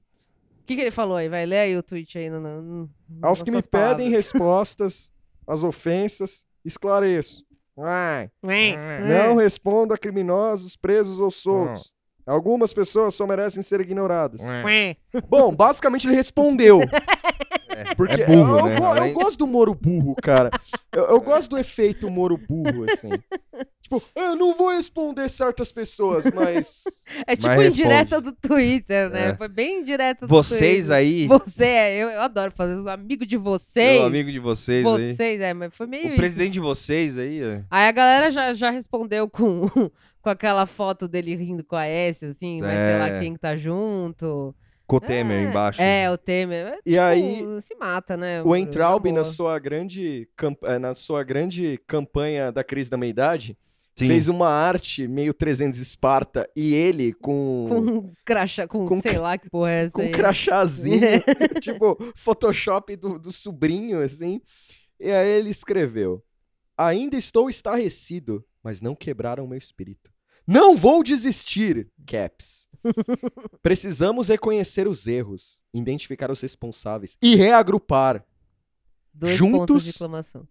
que, 0.64 0.75
que 0.75 0.81
ele 0.81 0.91
falou 0.91 1.19
aí? 1.19 1.29
Vai 1.29 1.45
ler 1.45 1.59
aí 1.59 1.77
o 1.77 1.83
tweet 1.83 2.17
aí. 2.17 2.31
No, 2.31 2.41
no, 2.41 2.62
no- 2.62 2.91
Aos 3.21 3.43
que 3.43 3.51
me 3.51 3.57
suas 3.57 3.67
pedem 3.67 4.07
palavras. 4.07 4.12
respostas 4.14 5.12
às 5.47 5.62
ofensas, 5.62 6.47
esclareço. 6.64 7.45
Não 9.07 9.37
respondo 9.37 9.93
a 9.93 9.99
criminosos 9.99 10.75
presos 10.75 11.21
ou 11.21 11.31
soltos. 11.31 11.95
Algumas 12.29 12.73
pessoas 12.73 13.14
só 13.14 13.27
merecem 13.27 13.62
ser 13.62 13.81
ignoradas. 13.81 14.43
É. 14.43 14.97
Bom, 15.29 15.55
basicamente 15.55 16.07
ele 16.07 16.14
respondeu. 16.14 16.81
Porque 17.97 18.23
é 18.23 18.27
burro, 18.27 18.59
eu, 18.59 18.67
né? 18.67 18.77
eu 18.79 19.07
eu 19.07 19.12
gosto 19.12 19.38
do 19.38 19.47
Moro 19.47 19.75
burro, 19.75 20.14
cara. 20.17 20.51
Eu, 20.93 21.05
eu 21.05 21.21
gosto 21.21 21.51
do 21.51 21.59
efeito 21.59 22.11
Moro 22.11 22.37
burro, 22.37 22.85
assim. 22.91 23.09
Tipo, 23.81 24.03
eu 24.14 24.37
não 24.37 24.55
vou 24.55 24.71
responder 24.71 25.29
certas 25.29 25.73
pessoas, 25.73 26.25
mas. 26.35 26.85
É 27.27 27.35
tipo 27.35 27.49
Mas 27.49 27.75
indireta 27.75 28.21
do 28.21 28.33
Twitter, 28.33 29.09
né? 29.11 29.29
É. 29.29 29.37
Foi 29.37 29.49
bem 29.49 29.81
indireta 29.81 30.27
do 30.27 30.31
Vocês 30.31 30.88
Twitter. 30.88 30.97
aí, 30.97 31.27
Você, 31.27 31.64
é, 31.64 31.97
eu, 31.97 32.11
eu 32.11 32.21
adoro 32.21 32.51
fazer 32.51 32.75
os 32.75 32.87
amigos 32.87 33.27
de 33.27 33.37
vocês. 33.37 33.99
meu 33.99 34.07
amigo 34.07 34.31
de 34.31 34.38
vocês, 34.38 34.85
aí. 34.85 35.12
vocês, 35.14 35.41
é, 35.41 35.55
mas 35.55 35.75
foi 35.75 35.87
meio 35.87 36.05
O 36.05 36.09
isso. 36.09 36.17
presidente 36.17 36.53
de 36.53 36.61
vocês 36.61 37.17
aí, 37.17 37.41
ó. 37.43 37.61
Aí 37.71 37.88
a 37.88 37.93
galera 37.93 38.31
já, 38.31 38.53
já 38.53 38.71
respondeu 38.71 39.29
com, 39.29 39.69
com 40.22 40.31
aquela 40.31 40.66
foto 40.66 41.07
dele 41.09 41.35
rindo 41.37 41.64
com 41.64 41.76
a 41.76 41.87
S, 41.87 42.24
assim, 42.26 42.59
mas 42.61 42.78
sei 42.78 42.98
lá 42.98 43.09
É. 43.09 43.20
quem 43.20 43.35
que 43.35 43.40
tá 43.40 43.57
junto. 43.57 44.54
Com 44.87 44.96
o 44.96 45.00
Temer 45.00 45.38
É, 45.46 45.50
embaixo. 45.50 45.83
É, 45.83 46.11
o 46.11 46.16
Temer. 46.16 46.66
É, 46.66 46.78
E 46.87 46.90
tipo, 46.92 47.02
aí, 47.02 47.62
se 47.62 47.74
mata, 47.74 48.16
né? 48.16 48.42
o 48.42 48.57
Entraub, 48.57 49.04
na 49.12 49.22
sua 49.22 49.59
grande, 49.59 50.26
eh, 50.64 50.78
na 50.78 50.94
sua 50.94 51.22
grande 51.22 51.78
campanha 51.87 52.50
da 52.50 52.64
crise 52.64 52.88
da 52.88 52.96
meia-idade, 52.96 53.57
Sim. 53.94 54.07
fez 54.07 54.28
uma 54.28 54.48
arte 54.48 55.07
meio 55.07 55.35
300 55.35 55.78
Esparta 55.78 56.48
e 56.57 56.72
ele 56.74 57.12
com. 57.12 57.66
Com 57.68 57.81
um 57.81 58.12
crachá, 58.24 58.66
com, 58.66 58.87
Com 58.88 59.02
sei 59.02 59.18
lá 59.18 59.37
que 59.37 59.50
porra 59.50 59.70
é 59.72 59.85
essa 59.85 59.92
com 59.92 60.00
um 60.02 60.04
aí. 60.07 60.11
crachazinho, 60.11 61.00
tipo, 61.61 61.98
Photoshop 62.16 62.96
do, 62.96 63.18
do 63.18 63.31
sobrinho, 63.31 64.00
assim. 64.00 64.40
E 64.98 65.11
aí 65.11 65.28
ele 65.28 65.50
escreveu: 65.50 66.24
Ainda 66.78 67.16
estou 67.18 67.50
estarrecido, 67.50 68.42
mas 68.68 68.83
não 68.83 68.94
quebraram 68.94 69.46
meu 69.46 69.57
espírito. 69.57 70.12
Não 70.46 70.76
vou 70.76 71.02
desistir, 71.02 71.90
Caps. 72.04 72.68
Precisamos 73.62 74.28
reconhecer 74.28 74.87
os 74.87 75.07
erros, 75.07 75.62
identificar 75.72 76.31
os 76.31 76.42
responsáveis 76.42 77.16
e 77.22 77.35
reagrupar, 77.35 78.22
Dois 79.14 79.37
juntos-. 79.37 79.98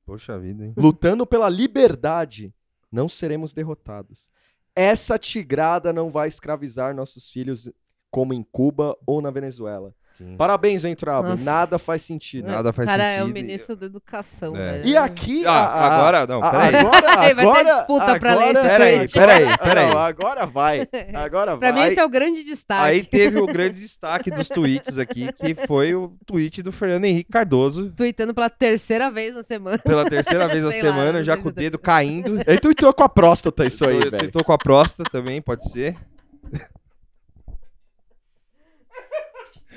Poxa 0.03 0.39
vida, 0.39 0.65
hein? 0.65 0.73
lutando 0.75 1.27
pela 1.27 1.47
liberdade. 1.47 2.51
Não 2.91 3.07
seremos 3.07 3.53
derrotados. 3.53 4.31
Essa 4.75 5.19
tigrada 5.19 5.93
não 5.93 6.09
vai 6.09 6.27
escravizar 6.27 6.95
nossos 6.95 7.29
filhos 7.29 7.71
como 8.09 8.33
em 8.33 8.41
Cuba 8.41 8.97
ou 9.05 9.21
na 9.21 9.29
Venezuela. 9.29 9.93
Sim. 10.17 10.35
Parabéns, 10.35 10.81
Ventrabo. 10.81 11.29
Nossa. 11.29 11.43
Nada 11.43 11.77
faz 11.77 12.01
sentido. 12.01 12.47
Nada 12.47 12.73
faz 12.73 12.87
cara, 12.89 13.03
é 13.03 13.21
o 13.21 13.27
sentido 13.27 13.37
e- 13.37 13.41
ministro 13.43 13.75
da 13.75 13.85
educação, 13.85 14.55
É. 14.55 14.71
velho. 14.79 14.87
E 14.87 14.97
aqui. 14.97 15.45
Ah, 15.45 15.51
a- 15.51 15.65
a- 15.65 15.95
agora, 15.97 16.25
não, 16.27 16.41
peraí. 16.41 16.75
Agora, 16.75 17.01
Vai 17.17 17.35
ter 17.35 17.41
agora, 17.41 17.63
disputa 17.77 18.19
pra 18.19 18.35
ler 18.35 18.47
esse 18.49 18.57
agora- 18.57 18.77
Peraí, 18.77 19.07
peraí, 19.09 19.57
peraí. 19.59 19.89
não, 19.91 19.97
agora 19.99 20.45
vai. 20.47 20.87
Agora 21.13 21.57
Pra 21.57 21.71
vai. 21.71 21.81
mim, 21.83 21.87
esse 21.91 21.99
é 21.99 22.03
o 22.05 22.09
grande 22.09 22.43
destaque. 22.43 22.83
Aí 22.83 23.03
teve 23.03 23.37
o 23.39 23.45
grande 23.45 23.79
destaque 23.79 24.31
dos 24.31 24.47
tweets 24.49 24.97
aqui, 24.97 25.31
que 25.33 25.53
foi 25.67 25.93
o 25.93 26.11
tweet 26.25 26.63
do 26.63 26.71
Fernando 26.71 27.05
Henrique 27.05 27.31
Cardoso. 27.31 27.91
Tweetando 27.95 28.33
pela 28.33 28.49
terceira 28.49 29.11
vez 29.11 29.35
na 29.35 29.43
semana. 29.43 29.77
Pela 29.77 30.03
terceira 30.03 30.47
vez 30.49 30.63
na 30.63 30.71
Sei 30.71 30.81
lá, 30.81 30.89
semana, 30.89 31.13
não 31.13 31.23
já 31.23 31.37
com 31.37 31.49
o 31.49 31.51
dedo 31.51 31.77
caindo. 31.77 32.41
Ele 32.47 32.59
tuitou 32.59 32.91
com 32.91 33.03
a 33.03 33.09
próstata 33.09 33.65
isso 33.67 33.87
aí, 33.87 33.99
Tô- 33.99 34.09
velho. 34.09 34.17
Tweetou 34.17 34.43
com 34.43 34.51
a 34.53 34.57
próstata 34.57 35.09
também, 35.11 35.41
pode 35.43 35.69
ser. 35.69 35.95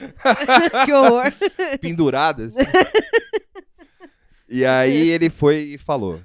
que 0.84 0.92
horror. 0.92 1.32
Penduradas. 1.80 2.54
e 4.48 4.64
aí 4.64 5.08
ele 5.10 5.30
foi 5.30 5.58
e 5.74 5.78
falou. 5.78 6.20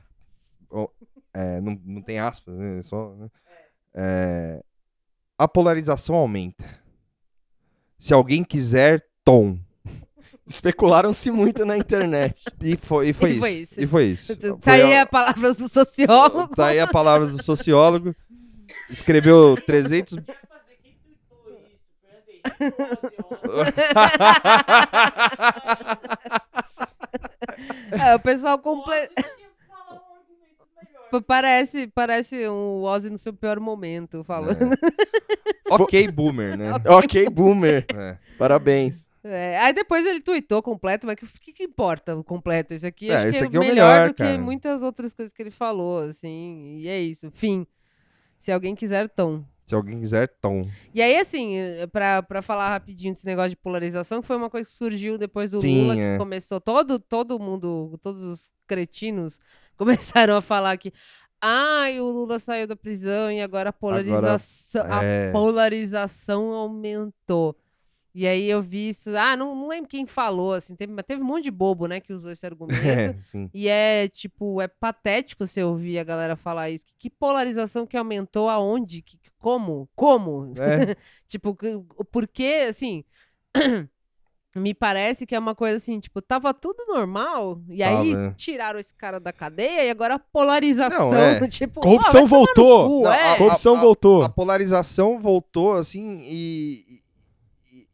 É, 1.34 1.60
não, 1.62 1.80
não 1.86 2.02
tem 2.02 2.18
aspas, 2.20 2.56
né? 2.56 2.82
Só, 2.82 3.14
né? 3.16 3.28
É, 3.94 4.64
a 5.38 5.48
polarização 5.48 6.16
aumenta. 6.16 6.64
Se 8.00 8.14
alguém 8.14 8.44
quiser, 8.44 9.06
tom. 9.24 9.58
Especularam-se 10.48 11.30
muito 11.32 11.66
na 11.66 11.78
internet. 11.78 12.42
E 12.62 12.78
foi, 12.78 13.10
e 13.10 13.14
foi, 13.14 13.30
E 13.30 13.34
isso. 13.34 13.40
foi 13.40 13.52
isso. 13.52 13.82
E 13.82 13.88
foi 13.88 14.06
isso. 14.06 14.36
Tá 14.36 14.58
Foi 14.62 14.74
aí 14.82 14.96
a- 14.96 15.02
a 15.02 15.06
palavra 15.06 15.54
do 15.54 15.68
sociólogo. 15.70 16.56
Tá 16.56 16.68
aí 16.68 16.80
a 16.80 16.88
palavra 16.88 17.28
do 17.28 17.42
sociólogo. 17.44 18.16
Escreveu 18.90 19.58
300. 19.66 20.18
É, 27.92 28.16
o 28.16 28.20
pessoal 28.20 28.60
comple... 28.60 29.10
Parece, 31.26 31.88
parece 31.88 32.50
um 32.50 32.82
Ozzy 32.82 33.10
no 33.10 33.18
seu 33.18 33.34
pior 33.34 33.60
momento, 33.60 34.24
falando. 34.24 34.76
ok, 35.70 36.12
boomer, 36.12 36.58
né? 36.58 36.74
ok, 36.86 37.30
boomer. 37.30 37.86
É. 37.96 38.18
Parabéns. 38.38 39.10
É, 39.24 39.58
aí 39.60 39.74
depois 39.74 40.06
ele 40.06 40.20
tweetou 40.20 40.62
completo, 40.62 41.08
mas 41.08 41.18
o 41.22 41.40
que, 41.40 41.54
que 41.54 41.64
importa 41.64 42.16
o 42.16 42.24
completo? 42.24 42.74
Esse 42.74 42.86
aqui, 42.86 43.10
É, 43.10 43.16
acho 43.16 43.30
esse 43.30 43.40
que 43.40 43.46
aqui 43.46 43.56
é 43.56 43.60
o 43.60 43.64
melhor, 43.64 43.94
melhor, 43.94 44.08
do 44.10 44.14
que 44.14 44.24
cara. 44.24 44.38
muitas 44.38 44.84
outras 44.84 45.14
coisas 45.14 45.34
que 45.34 45.42
ele 45.42 45.52
falou, 45.52 46.02
assim, 46.02 46.78
e 46.80 46.88
é 46.88 47.00
isso. 47.00 47.32
Fim. 47.32 47.66
Se 48.38 48.52
alguém 48.52 48.76
quiser, 48.76 49.10
tom. 49.10 49.44
Se 49.66 49.74
alguém 49.74 50.00
quiser, 50.00 50.28
tom. 50.40 50.62
E 50.94 51.02
aí, 51.02 51.18
assim, 51.18 51.56
eh, 51.58 51.88
pra, 51.88 52.22
pra 52.22 52.42
falar 52.42 52.70
rapidinho 52.70 53.14
desse 53.14 53.26
negócio 53.26 53.50
de 53.50 53.56
polarização, 53.58 54.22
que 54.22 54.28
foi 54.28 54.36
uma 54.38 54.50
coisa 54.50 54.70
que 54.70 54.76
surgiu 54.76 55.18
depois 55.18 55.50
do 55.50 55.60
Sim, 55.60 55.82
Lula, 55.82 55.96
que 55.96 56.02
é. 56.02 56.18
começou 56.18 56.62
todo, 56.62 57.00
todo 57.00 57.40
mundo, 57.40 58.00
todos 58.02 58.22
os 58.22 58.52
cretinos 58.68 59.40
começaram 59.76 60.36
a 60.36 60.42
falar 60.42 60.78
que 60.78 60.94
ai, 61.42 62.00
o 62.00 62.06
Lula 62.06 62.40
saiu 62.40 62.68
da 62.68 62.76
prisão 62.76 63.32
e 63.32 63.42
agora 63.42 63.70
a 63.70 63.74
polarização, 63.74 64.86
é. 65.02 65.30
a 65.30 65.32
polarização 65.32 66.54
aumentou. 66.54 67.56
E 68.18 68.26
aí 68.26 68.50
eu 68.50 68.62
vi 68.62 68.88
isso, 68.88 69.10
ah, 69.18 69.36
não, 69.36 69.54
não 69.54 69.68
lembro 69.68 69.90
quem 69.90 70.08
falou, 70.08 70.54
assim, 70.54 70.74
teve, 70.74 70.94
mas 70.94 71.04
teve 71.06 71.22
um 71.22 71.26
monte 71.26 71.44
de 71.44 71.52
bobo, 71.52 71.86
né, 71.86 72.00
que 72.00 72.14
usou 72.14 72.32
esse 72.32 72.46
argumento. 72.48 72.76
É, 72.88 73.14
sim. 73.22 73.50
E 73.54 73.68
é, 73.68 74.08
tipo, 74.08 74.62
é 74.62 74.70
patético 74.70 75.46
você 75.46 75.62
ouvir 75.62 76.00
a 76.00 76.04
galera 76.06 76.38
falar 76.38 76.70
isso. 76.70 76.86
Que, 76.86 76.94
que 76.98 77.10
polarização 77.10 77.86
que 77.86 77.98
aumentou 77.98 78.48
aonde? 78.50 79.02
Que, 79.02 79.20
como? 79.38 79.90
Como? 79.94 80.54
É. 80.58 80.96
tipo, 81.28 81.54
que- 81.54 81.78
porque, 82.10 82.68
assim, 82.70 83.04
me 84.56 84.74
parece 84.74 85.26
que 85.26 85.36
é 85.36 85.40
uma 85.40 85.54
coisa 85.54 85.76
assim, 85.76 86.00
tipo, 86.00 86.22
tava 86.22 86.54
tudo 86.54 86.86
normal, 86.88 87.60
e 87.68 87.84
aí 87.84 88.14
Tava. 88.14 88.34
tiraram 88.38 88.80
esse 88.80 88.96
cara 88.96 89.20
da 89.20 89.34
cadeia, 89.34 89.84
e 89.84 89.90
agora 89.90 90.16
a 90.16 90.20
polarização, 90.20 91.12
Não, 91.12 91.18
é. 91.18 91.46
tipo... 91.50 91.82
Corrupção 91.82 92.26
voltou. 92.26 92.88
cu, 92.88 93.04
Não, 93.04 93.12
é. 93.14 93.34
a- 93.34 93.38
Corrupção 93.38 93.76
a- 93.76 93.82
voltou. 93.82 94.22
A 94.24 94.30
polarização 94.30 95.20
voltou, 95.20 95.74
assim, 95.74 96.20
e, 96.24 97.02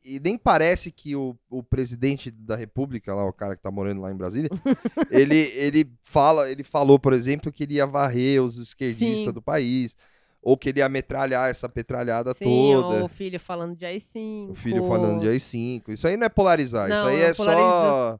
e, 0.04 0.20
nem 0.20 0.38
parece 0.38 0.92
que 0.92 1.16
o, 1.16 1.36
o 1.50 1.62
presidente 1.64 2.30
da 2.32 2.56
república, 2.56 3.14
lá, 3.14 3.26
o 3.26 3.34
cara 3.34 3.56
que 3.56 3.62
tá 3.62 3.72
morando 3.72 4.02
lá 4.02 4.12
em 4.12 4.16
Brasília, 4.16 4.50
ele, 5.12 5.38
ele, 5.56 5.92
fala, 6.04 6.50
ele 6.50 6.64
falou, 6.64 7.00
por 7.00 7.14
exemplo, 7.14 7.52
que 7.52 7.64
ele 7.64 7.76
ia 7.76 7.86
varrer 7.86 8.42
os 8.44 8.58
esquerdistas 8.58 9.26
Sim. 9.26 9.32
do 9.32 9.42
país, 9.42 9.96
ou 10.42 10.58
que 10.58 10.70
ele 10.70 10.80
ia 10.80 10.90
metralhar 10.90 11.50
essa 11.50 11.70
petralhada 11.70 12.34
Sim, 12.34 12.46
toda. 12.74 13.06
o 13.06 13.08
filho 13.08 13.40
falando 13.40 13.76
de 13.76 13.86
AI-5. 13.86 14.50
O 14.50 14.56
filho 14.56 14.88
falando 14.88 15.22
de 15.22 15.28
AI-5. 15.30 15.90
Isso 15.90 16.08
aí 16.08 16.18
não 16.18 16.26
é 16.26 16.30
polarizar, 16.30 16.90
isso 16.90 17.00
Não, 17.00 17.08
aí 17.08 17.20
é 17.22 17.30
a 17.30 17.34
só. 17.34 17.44
polariza- 17.46 18.20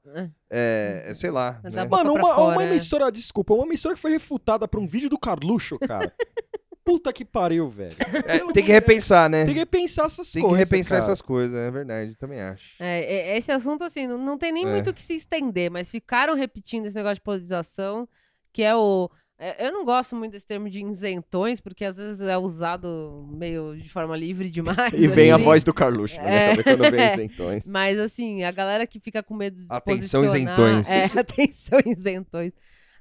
É, 0.52 1.06
é, 1.08 1.14
sei 1.16 1.32
lá. 1.32 1.60
É 1.64 1.70
né? 1.72 1.86
Mano, 1.86 2.14
uma, 2.14 2.36
fora, 2.36 2.54
uma 2.54 2.64
é. 2.64 2.68
emissora, 2.68 3.12
desculpa, 3.12 3.54
uma 3.56 3.66
emissora 3.66 3.96
que 3.96 4.02
foi 4.02 4.12
refutada 4.12 4.68
por 4.68 4.80
um 4.80 4.86
vídeo 4.86 5.10
do 5.10 5.18
Carluxo, 5.18 5.80
cara. 5.80 6.14
Puta 6.92 7.14
que 7.14 7.24
pariu, 7.24 7.70
velho. 7.70 7.96
É, 8.26 8.40
tem 8.52 8.66
que 8.66 8.72
repensar, 8.72 9.30
né? 9.30 9.46
Tem 9.46 9.54
que 9.54 9.60
repensar 9.62 10.08
essas 10.08 10.30
Tem 10.30 10.42
que 10.42 10.48
coisas. 10.50 10.70
repensar 10.70 10.90
cara. 11.00 11.04
essas 11.06 11.22
coisas, 11.22 11.56
é 11.56 11.72
verdade, 11.72 12.16
também 12.18 12.42
acho. 12.42 12.76
É, 12.80 13.32
é, 13.32 13.38
esse 13.38 13.50
assunto, 13.52 13.84
assim, 13.86 14.08
não, 14.08 14.18
não 14.18 14.38
tem 14.38 14.52
nem 14.52 14.66
É. 14.66 14.70
muito 14.72 14.90
o 14.90 14.94
que 14.94 15.02
se 15.02 15.16
estender, 15.16 15.72
mas 15.72 15.90
ficaram 15.90 16.36
repetindo 16.36 16.86
esse 16.86 16.96
negócio 16.96 17.16
de 17.16 17.22
polarização, 17.22 18.10
que 18.52 18.62
é 18.62 18.76
o. 18.76 19.10
é, 19.40 19.68
Eu 19.68 19.72
não 19.72 19.86
gosto 19.86 20.18
muito 20.18 20.34
desse 20.34 20.46
termo 20.46 20.70
de 20.70 20.84
isentões, 20.86 21.62
porque 21.62 21.86
às 21.86 21.96
vezes 21.96 22.22
é 22.22 22.38
usado 22.38 23.26
meio 23.32 23.78
de 23.78 23.88
forma 23.90 24.16
livre 24.18 24.50
demais. 24.50 24.92
E 24.94 25.08
vem 25.08 25.32
a 25.32 25.36
assim. 25.36 25.44
voz 25.46 25.64
do 25.64 25.74
Carluxo, 25.74 26.22
né? 26.22 26.52
É. 26.52 26.56
Quando 26.64 26.92
vem 26.92 27.08
isentões. 27.08 27.66
Mas 27.68 27.98
assim, 28.00 28.44
a 28.44 28.52
galera 28.52 28.86
que 28.86 29.00
fica 29.00 29.24
com 29.24 29.34
medo 29.34 29.56
de 29.56 29.62
se 29.64 29.74
Atenção, 29.74 30.22
posicionar... 30.24 30.60
isentões. 30.60 30.90
É, 30.90 31.20
atenção, 31.20 31.80
isentões. 31.86 32.52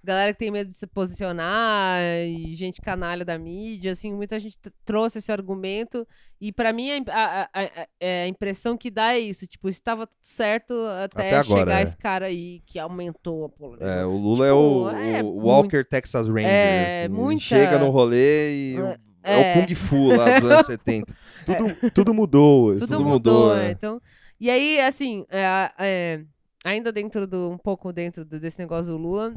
Galera 0.02 0.32
que 0.32 0.38
tem 0.38 0.50
medo 0.50 0.68
de 0.68 0.74
se 0.74 0.86
posicionar 0.86 2.00
e 2.26 2.54
gente 2.56 2.80
canalha 2.80 3.24
da 3.24 3.38
mídia, 3.38 3.92
assim, 3.92 4.14
muita 4.14 4.38
gente 4.38 4.56
trouxe 4.84 5.18
esse 5.18 5.30
argumento 5.30 6.06
e 6.40 6.50
pra 6.52 6.72
mim 6.72 6.90
a, 6.90 7.02
a- 7.12 7.42
a- 7.42 7.48
a- 7.82 7.88
é, 8.00 8.22
a 8.22 8.26
impressão 8.28 8.76
que 8.78 8.90
dá 8.90 9.12
é 9.12 9.18
isso, 9.20 9.46
tipo, 9.46 9.68
estava 9.68 10.06
tudo 10.06 10.16
certo 10.22 10.72
até, 11.04 11.28
Até 11.28 11.36
agora, 11.38 11.60
chegar 11.60 11.80
é. 11.80 11.82
esse 11.82 11.96
cara 11.98 12.26
aí 12.26 12.62
que 12.64 12.78
aumentou 12.78 13.44
a 13.44 13.46
É, 13.46 13.50
polarização. 13.58 14.14
o 14.14 14.16
Lula 14.18 14.46
é 14.46 14.50
Tipo, 14.50 14.60
o, 14.62 14.90
é 14.90 15.22
o 15.22 15.26
Walker 15.46 15.84
Texas 15.84 16.28
Ranger. 16.28 16.46
é, 16.46 17.04
assim, 17.04 17.12
muita- 17.14 17.42
Chega 17.44 17.78
no 17.78 17.90
rolê 17.90 18.52
e 18.54 18.76
é, 19.22 19.34
É. 19.34 19.60
o 19.60 19.66
Kung 19.66 19.74
Fu 19.74 20.08
lá 20.16 20.38
dos 20.40 20.50
anos 20.50 20.66
70. 21.04 21.14
Tudo, 21.44 21.90
tudo 21.92 22.14
mudou. 22.14 22.72
Tudo, 22.74 22.86
tudo 22.86 23.00
mudou, 23.04 23.10
mudou, 23.48 23.56
é. 23.56 23.68
é. 23.68 23.70
Então, 23.72 24.00
e 24.40 24.48
aí, 24.50 24.80
assim, 24.80 25.26
é, 25.30 25.70
é, 25.78 26.20
ainda 26.64 26.90
dentro 26.90 27.26
do, 27.26 27.50
um 27.50 27.58
pouco 27.58 27.92
dentro 27.92 28.24
desse 28.24 28.58
negócio 28.58 28.90
do 28.92 28.96
Lula, 28.98 29.34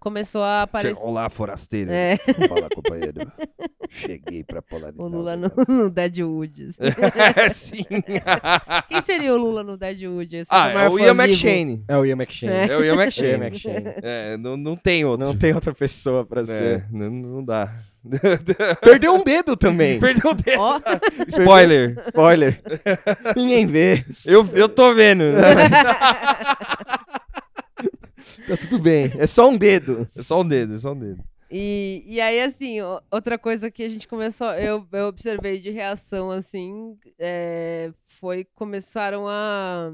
começou 0.00 0.42
a 0.42 0.62
aparecer. 0.62 1.00
Olá, 1.02 1.28
forasteiro. 1.30 1.90
É, 1.92 2.16
Fala, 2.48 2.68
companheiro. 2.74 3.20
Cheguei 3.90 4.42
pra 4.42 4.60
polarizar. 4.60 5.04
o 5.04 5.08
Lula 5.08 5.36
no, 5.36 5.50
no 5.68 5.90
Deadwood. 5.90 6.68
assim. 6.68 6.82
É, 7.36 7.48
sim. 7.50 7.84
Quem 8.88 9.00
seria 9.02 9.32
o 9.34 9.36
Lula 9.36 9.62
no 9.62 9.76
Deadwood? 9.76 10.36
Esse 10.36 10.50
ah, 10.52 10.68
é 10.68 10.74
maior 10.74 10.90
o 10.92 10.98
Ian. 10.98 11.12
McShane. 11.12 11.84
É 11.86 11.96
o 11.96 12.04
Ian 12.04 12.16
McShane. 12.16 12.52
É. 12.52 12.66
É 12.66 12.76
o 12.76 12.84
Ian 12.84 12.92
É 12.92 12.96
o 12.96 12.98
Ian 12.98 13.02
McShane. 13.04 13.44
McShane. 13.44 13.84
É, 14.02 14.36
não, 14.36 14.56
não 14.56 14.76
tem 14.76 15.04
outro. 15.04 15.26
Não 15.26 15.36
tem 15.36 15.54
outra 15.54 15.72
pessoa 15.74 16.24
pra 16.24 16.40
É, 16.42 16.46
ser. 16.46 16.86
não, 16.90 17.10
não 17.10 17.44
dá. 17.44 17.72
Perdeu 18.82 19.14
um 19.14 19.24
dedo 19.24 19.56
também. 19.56 19.98
Perdeu 19.98 20.32
o 20.32 20.34
dedo. 20.34 20.60
Ó, 20.60 20.78
Spoiler. 21.28 21.96
Spoiler. 22.00 22.60
Ninguém 23.34 23.66
vê. 23.66 24.04
Eu, 24.26 24.46
eu 24.52 24.68
tô 24.68 24.92
vendo. 24.92 25.24
Tá 28.46 28.56
tudo 28.56 28.78
bem. 28.78 29.12
É 29.18 29.26
só 29.26 29.48
um 29.48 29.56
dedo. 29.56 30.08
É 30.16 30.22
só 30.22 30.40
um 30.40 30.46
dedo, 30.46 30.74
é 30.74 30.78
só 30.78 30.92
um 30.92 30.98
dedo. 30.98 31.22
E, 31.50 32.02
e 32.06 32.20
aí, 32.20 32.40
assim, 32.42 32.78
outra 33.10 33.38
coisa 33.38 33.70
que 33.70 33.82
a 33.82 33.88
gente 33.88 34.08
começou, 34.08 34.52
eu, 34.54 34.86
eu 34.92 35.06
observei 35.06 35.60
de 35.60 35.70
reação, 35.70 36.30
assim, 36.30 36.96
é, 37.18 37.92
foi 38.20 38.44
começaram 38.54 39.28
a. 39.28 39.92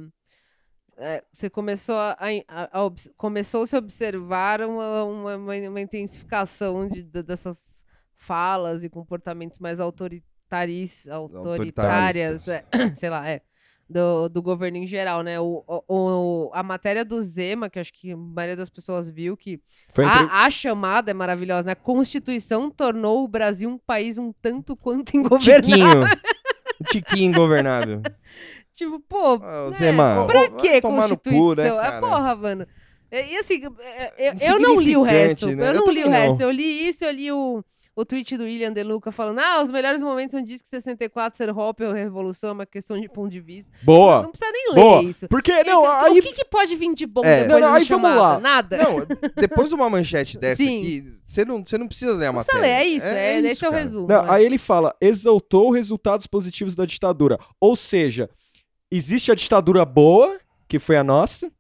é, 0.97 1.23
você 1.33 1.51
começou 1.51 1.97
a, 1.97 2.17
a- 2.49 2.65
a 2.87 2.91
começou-se 3.17 3.75
a 3.75 3.79
observar 3.79 4.63
uma, 4.63 5.05
uma, 5.05 5.37
uma- 5.37 5.69
uma 5.69 5.81
intensificação 5.81 6.87
de, 6.89 7.03
de- 7.03 7.23
dessas 7.23 7.85
falas 8.17 8.83
e 8.85 8.89
comportamentos 8.89 9.59
mais 9.59 9.81
autoritaris, 9.81 11.09
autoritárias, 11.09 12.49
é, 12.49 12.65
sei 12.95 13.11
lá, 13.11 13.29
é, 13.29 13.43
do, 13.91 14.29
do 14.29 14.41
governo 14.41 14.77
em 14.79 14.87
geral, 14.87 15.23
né? 15.23 15.41
O, 15.41 15.65
o- 15.89 16.51
a 16.55 16.63
matéria 16.63 17.05
do 17.05 17.21
Zema, 17.21 17.69
que 17.69 17.79
acho 17.81 17.93
que 17.93 18.13
a 18.13 18.17
maioria 18.17 18.57
das 18.57 18.71
pessoas 18.71 19.11
viu, 19.11 19.37
que 19.37 19.61
entre- 19.91 20.05
a, 20.05 20.45
a 20.45 20.51
chamada 20.51 21.11
é 21.11 21.15
maravilhosa, 21.15 21.67
né? 21.67 21.73
A 21.73 21.77
Constituição 21.77 22.71
tornou 22.71 23.25
o 23.25 23.29
Brasil 23.29 23.69
um 23.69 23.77
país 23.79 24.17
um 24.17 24.33
tanto 24.41 24.77
quanto 24.77 25.15
ingovernável. 25.19 25.61
Tiquinho. 25.63 26.21
Tiquinho 26.91 27.31
ingovernável. 27.33 28.01
Tipo, 28.73 28.99
pô, 29.01 29.35
Ah, 29.43 29.67
né? 29.69 29.77
Zema, 29.77 30.25
pra 30.27 30.49
que 30.53 30.81
Constituição? 30.81 31.49
cu, 31.49 31.55
né, 31.55 31.67
é 31.67 32.01
porra, 32.01 32.35
mano. 32.35 32.67
E, 33.13 33.35
e 33.35 33.37
assim, 33.37 33.61
é, 33.81 34.29
é, 34.29 34.35
eu 34.51 34.59
não 34.59 34.81
li 34.81 34.97
o 34.97 35.03
resto. 35.03 35.49
Né? 35.49 35.69
Eu 35.69 35.75
Eu 35.75 35.81
não 35.85 35.93
li 35.93 36.01
o 36.03 36.07
não. 36.07 36.13
resto. 36.13 36.41
Eu 36.41 36.51
li 36.51 36.89
isso, 36.89 37.05
eu 37.05 37.11
li 37.11 37.31
o, 37.31 37.63
o 38.01 38.05
tweet 38.05 38.37
do 38.37 38.45
William 38.45 38.73
De 38.73 38.83
Luca 38.83 39.11
falando: 39.13 39.39
ah, 39.39 39.63
os 39.63 39.71
melhores 39.71 40.03
momentos 40.03 40.35
onde 40.35 40.49
diz 40.49 40.63
que 40.63 40.69
64 40.69 41.37
ser 41.37 41.51
Hoppe 41.51 41.85
ou 41.85 41.93
revolução 41.93 42.51
é 42.51 42.53
uma 42.53 42.67
questão 42.67 43.01
de 43.01 43.09
ponto 43.09 43.31
de 43.31 43.41
vista. 43.41 43.71
Boa. 43.83 44.23
Não 44.23 44.31
precisa 44.31 44.51
nem 44.53 44.69
ler 44.75 44.81
Boa. 44.81 45.03
isso. 45.03 45.29
Porque, 45.29 45.53
Então, 45.53 45.83
não, 45.83 45.87
aí. 45.91 46.19
O 46.19 46.23
que, 46.23 46.33
que 46.33 46.45
pode 46.45 46.75
vir 46.77 46.95
de 46.95 47.07
bom 47.07 47.21
É. 47.25 47.43
depois 47.45 47.61
Não, 47.61 47.69
não, 47.69 47.75
aí 47.75 47.85
vamos 47.85 48.11
lá. 48.17 48.41
Nada. 48.41 48.77
Não, 48.79 48.97
depois 49.37 49.69
de 49.69 49.75
uma 49.75 49.89
manchete 49.91 50.37
dessa 50.41 50.63
Sim. 50.63 50.79
aqui, 50.81 51.05
você 51.25 51.45
não, 51.45 51.65
você 51.65 51.79
não 51.79 51.87
precisa 51.87 52.13
ler 52.13 52.27
a 52.27 52.33
Não 52.33 52.39
matéria. 52.41 52.61
precisa 52.61 52.61
ler, 52.61 52.83
é 52.83 52.85
isso. 52.87 53.07
É, 53.07 53.39
esse 53.41 53.65
é 53.65 53.69
o 53.69 53.73
resumo. 53.73 54.07
Não, 54.09 54.23
né? 54.23 54.29
aí 54.31 54.45
ele 54.45 54.59
fala, 54.59 54.95
exaltou 55.01 55.71
resultados 55.71 56.27
positivos 56.27 56.75
da 56.75 56.85
ditadura. 56.87 57.39
Ou 57.61 57.77
seja, 57.77 58.29
existe 58.91 59.31
a 59.31 59.35
ditadura 59.35 59.85
boa, 59.85 60.39
que 60.69 60.79
foi 60.79 60.97
a 60.97 61.05
nossa, 61.05 61.51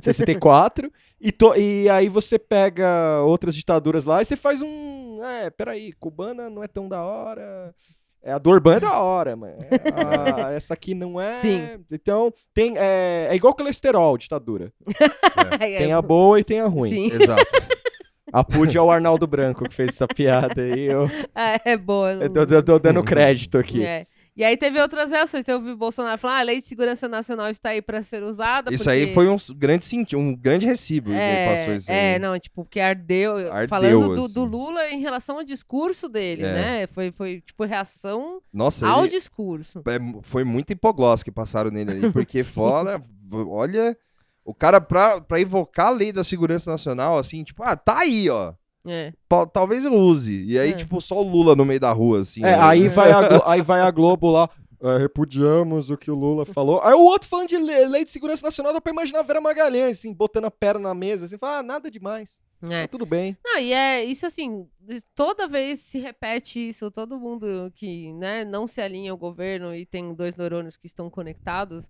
64, 0.00 0.90
e, 1.20 1.30
to- 1.30 1.54
e 1.56 1.88
aí 1.88 2.08
você 2.08 2.38
pega 2.38 3.20
outras 3.24 3.54
ditaduras 3.54 4.04
lá 4.06 4.22
e 4.22 4.24
você 4.24 4.36
faz 4.36 4.60
um. 4.62 4.91
É, 5.22 5.50
peraí, 5.50 5.92
cubana 5.92 6.48
não 6.50 6.62
é 6.62 6.68
tão 6.68 6.88
da 6.88 7.02
hora. 7.02 7.74
É, 8.22 8.32
a 8.32 8.38
do 8.38 8.50
Orbán 8.50 8.76
é 8.76 8.80
da 8.80 9.00
hora, 9.00 9.34
mas 9.34 9.52
a- 9.56 10.52
essa 10.54 10.74
aqui 10.74 10.94
não 10.94 11.20
é. 11.20 11.32
Sim. 11.40 11.60
Então, 11.90 12.32
tem, 12.54 12.74
é, 12.78 13.26
é 13.30 13.34
igual 13.34 13.54
colesterol, 13.54 14.16
ditadura. 14.16 14.72
É, 15.60 15.78
Tem 15.78 15.92
a 15.92 16.00
boa 16.00 16.38
e 16.40 16.44
tem 16.44 16.60
a 16.60 16.66
ruim. 16.66 16.88
Sim, 16.90 17.10
Exato. 17.12 17.42
Apude 18.32 18.78
ao 18.78 18.90
Arnaldo 18.90 19.26
Branco 19.26 19.68
que 19.68 19.74
fez 19.74 19.90
essa 19.90 20.06
piada 20.08 20.62
aí. 20.62 20.86
Eu, 20.86 21.04
é, 21.34 21.72
é 21.72 21.76
boa. 21.76 22.12
eu 22.12 22.30
tô, 22.30 22.46
tô- 22.46 22.62
tô 22.62 22.78
dando 22.78 23.02
crédito 23.04 23.58
aqui. 23.58 23.84
É. 23.84 24.06
E 24.34 24.42
aí 24.42 24.56
teve 24.56 24.80
outras 24.80 25.10
reações. 25.10 25.44
Teve 25.44 25.72
o 25.72 25.76
Bolsonaro 25.76 26.16
falando, 26.18 26.36
ah, 26.36 26.40
a 26.40 26.42
lei 26.42 26.60
de 26.60 26.66
segurança 26.66 27.06
nacional 27.06 27.50
está 27.50 27.68
aí 27.68 27.82
para 27.82 28.00
ser 28.00 28.22
usada. 28.22 28.72
Isso 28.72 28.84
porque... 28.84 28.98
aí 28.98 29.12
foi 29.12 29.28
um 29.28 29.36
grande 29.54 29.84
senti 29.84 30.16
um 30.16 30.34
grande 30.34 30.64
recibo 30.66 31.10
que 31.10 31.16
É, 31.16 31.44
ele 31.50 31.56
passou 31.58 31.74
isso 31.74 31.90
aí. 31.92 31.96
é, 31.98 32.18
não, 32.18 32.38
tipo, 32.38 32.62
porque 32.64 32.80
ardeu, 32.80 33.52
Ardeu, 33.52 33.68
falando 33.68 34.14
do, 34.16 34.24
assim. 34.24 34.32
do 34.34 34.44
Lula 34.44 34.88
em 34.88 35.00
relação 35.00 35.36
ao 35.36 35.44
discurso 35.44 36.08
dele, 36.08 36.44
É. 36.44 36.52
né? 36.54 36.86
Foi, 36.86 37.12
foi, 37.12 37.42
tipo, 37.42 37.62
reação 37.64 38.40
Nossa, 38.50 38.88
ao 38.88 39.00
ele- 39.04 39.10
discurso. 39.10 39.82
é, 39.86 39.98
foi 40.22 40.44
muito 40.44 40.72
hipoglós 40.72 41.22
que 41.22 41.30
passaram 41.30 41.70
nele 41.70 41.90
ali, 41.90 42.00
porque 42.12 42.42
fora, 42.42 43.02
olha, 43.48 43.94
o 44.44 44.54
cara 44.54 44.80
pra, 44.80 45.20
pra 45.20 45.40
invocar 45.40 45.88
a 45.88 45.90
lei 45.90 46.10
da 46.10 46.24
segurança 46.24 46.70
nacional, 46.70 47.18
assim, 47.18 47.44
tipo, 47.44 47.62
ah, 47.62 47.76
tá 47.76 47.98
aí, 47.98 48.30
ó. 48.30 48.54
É. 48.86 49.12
Talvez 49.52 49.84
eu 49.84 49.92
use. 49.92 50.44
E 50.44 50.58
aí, 50.58 50.70
É. 50.70 50.74
tipo, 50.74 51.00
só 51.00 51.20
o 51.20 51.22
Lula 51.22 51.54
no 51.54 51.64
meio 51.64 51.78
da 51.80 51.92
rua, 51.92 52.20
assim. 52.20 52.40
É, 52.40 52.56
né? 52.56 52.58
aí 52.60 52.88
vai, 52.88 53.12
a 53.12 53.20
Glo- 53.28 53.42
aí 53.46 53.60
vai 53.60 53.80
a 53.80 53.90
Globo 53.90 54.30
lá. 54.30 54.48
"É, 54.84 54.96
repudiamos 54.98 55.90
o 55.90 55.96
que 55.96 56.10
o 56.10 56.14
Lula 56.16 56.44
falou. 56.44 56.80
Aí 56.82 56.92
o 56.92 57.00
outro 57.04 57.28
falando 57.28 57.48
de 57.48 57.56
le- 57.56 57.86
lei 57.86 58.04
de 58.04 58.10
segurança 58.10 58.44
nacional, 58.44 58.72
dá 58.72 58.80
pra 58.80 58.92
imaginar 58.92 59.20
a 59.20 59.22
Vera 59.22 59.40
Magalhães, 59.40 59.98
assim, 59.98 60.12
botando 60.12 60.46
a 60.46 60.50
perna 60.50 60.88
na 60.88 60.94
mesa, 60.94 61.26
assim, 61.26 61.38
fala, 61.38 61.58
ah, 61.58 61.62
nada 61.62 61.88
demais. 61.88 62.40
É. 62.68 62.82
Tá 62.82 62.88
tudo 62.88 63.06
bem. 63.06 63.36
Não, 63.44 63.58
e 63.60 63.72
é 63.72 64.04
isso 64.04 64.24
assim, 64.26 64.66
toda 65.14 65.46
vez 65.48 65.78
se 65.80 65.98
repete 66.00 66.68
isso, 66.68 66.90
todo 66.90 67.18
mundo 67.18 67.70
que 67.74 68.12
né, 68.14 68.44
não 68.44 68.66
se 68.66 68.80
alinha 68.80 69.12
ao 69.12 69.16
governo 69.18 69.72
e 69.74 69.84
tem 69.86 70.12
dois 70.14 70.34
neurônios 70.36 70.76
que 70.76 70.86
estão 70.88 71.08
conectados, 71.10 71.88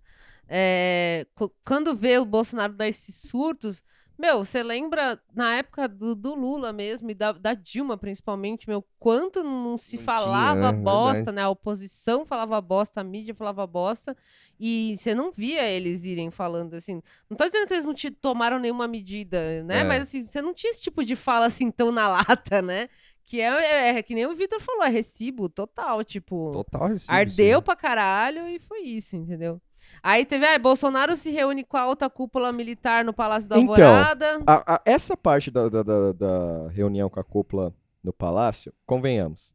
é, 0.48 1.26
quando 1.64 1.94
vê 1.94 2.18
o 2.18 2.24
Bolsonaro 2.26 2.72
dar 2.74 2.88
esses 2.88 3.14
surtos, 3.16 3.82
meu, 4.18 4.44
você 4.44 4.62
lembra 4.62 5.20
na 5.34 5.54
época 5.56 5.88
do, 5.88 6.14
do 6.14 6.34
Lula 6.34 6.72
mesmo 6.72 7.10
e 7.10 7.14
da, 7.14 7.32
da 7.32 7.54
Dilma 7.54 7.96
principalmente, 7.96 8.68
meu, 8.68 8.84
quanto 8.98 9.42
não 9.42 9.76
se 9.76 9.96
Não 9.96 10.04
falava 10.04 10.60
tinha, 10.60 10.72
né? 10.72 10.78
bosta, 10.78 11.14
Verdade. 11.16 11.36
né? 11.36 11.42
A 11.42 11.48
oposição 11.48 12.24
falava 12.24 12.60
bosta, 12.60 13.00
a 13.00 13.04
mídia 13.04 13.34
falava 13.34 13.66
bosta, 13.66 14.16
e 14.60 14.94
você 14.96 15.14
não 15.14 15.32
via 15.32 15.68
eles 15.68 16.04
irem 16.04 16.30
falando 16.30 16.74
assim. 16.74 17.02
Não 17.28 17.36
tô 17.36 17.44
dizendo 17.44 17.66
que 17.66 17.74
eles 17.74 17.84
não 17.86 17.94
te 17.94 18.10
tomaram 18.10 18.58
nenhuma 18.58 18.86
medida, 18.86 19.62
né? 19.64 19.80
É. 19.80 19.84
Mas 19.84 20.02
assim, 20.02 20.22
você 20.22 20.40
não 20.40 20.54
tinha 20.54 20.70
esse 20.70 20.82
tipo 20.82 21.04
de 21.04 21.16
fala 21.16 21.46
assim 21.46 21.70
tão 21.70 21.90
na 21.90 22.06
lata, 22.08 22.62
né? 22.62 22.88
Que 23.24 23.40
é, 23.40 23.46
é- 23.46 23.98
é 23.98 24.02
que 24.02 24.14
nem 24.14 24.26
o 24.26 24.34
Vitor 24.34 24.60
falou, 24.60 24.82
é 24.82 24.88
recibo 24.88 25.48
total, 25.48 26.04
tipo, 26.04 26.50
Total 26.52 26.88
recibo, 26.88 27.12
ardeu 27.12 27.60
sim. 27.60 27.64
pra 27.64 27.76
caralho 27.76 28.46
e 28.48 28.58
foi 28.58 28.80
isso, 28.82 29.16
entendeu? 29.16 29.60
Aí 30.02 30.24
teve, 30.26 30.44
ah, 30.46 30.58
Bolsonaro 30.58 31.16
se 31.16 31.30
reúne 31.30 31.62
com 31.64 31.76
a 31.76 31.82
alta 31.82 32.10
cúpula 32.10 32.52
militar 32.52 33.04
no 33.04 33.12
Palácio 33.12 33.48
da 33.48 33.56
Então, 33.58 33.72
Alvorada. 33.74 34.40
A- 34.46 34.74
a- 34.74 34.80
essa 34.84 35.16
parte 35.16 35.50
da, 35.50 35.68
da- 35.68 35.82
da- 35.82 36.12
da 36.12 36.68
reunião 36.70 37.08
com 37.08 37.20
a 37.20 37.24
cúpula 37.24 37.72
no 38.02 38.12
palácio, 38.12 38.72
convenhamos. 38.84 39.54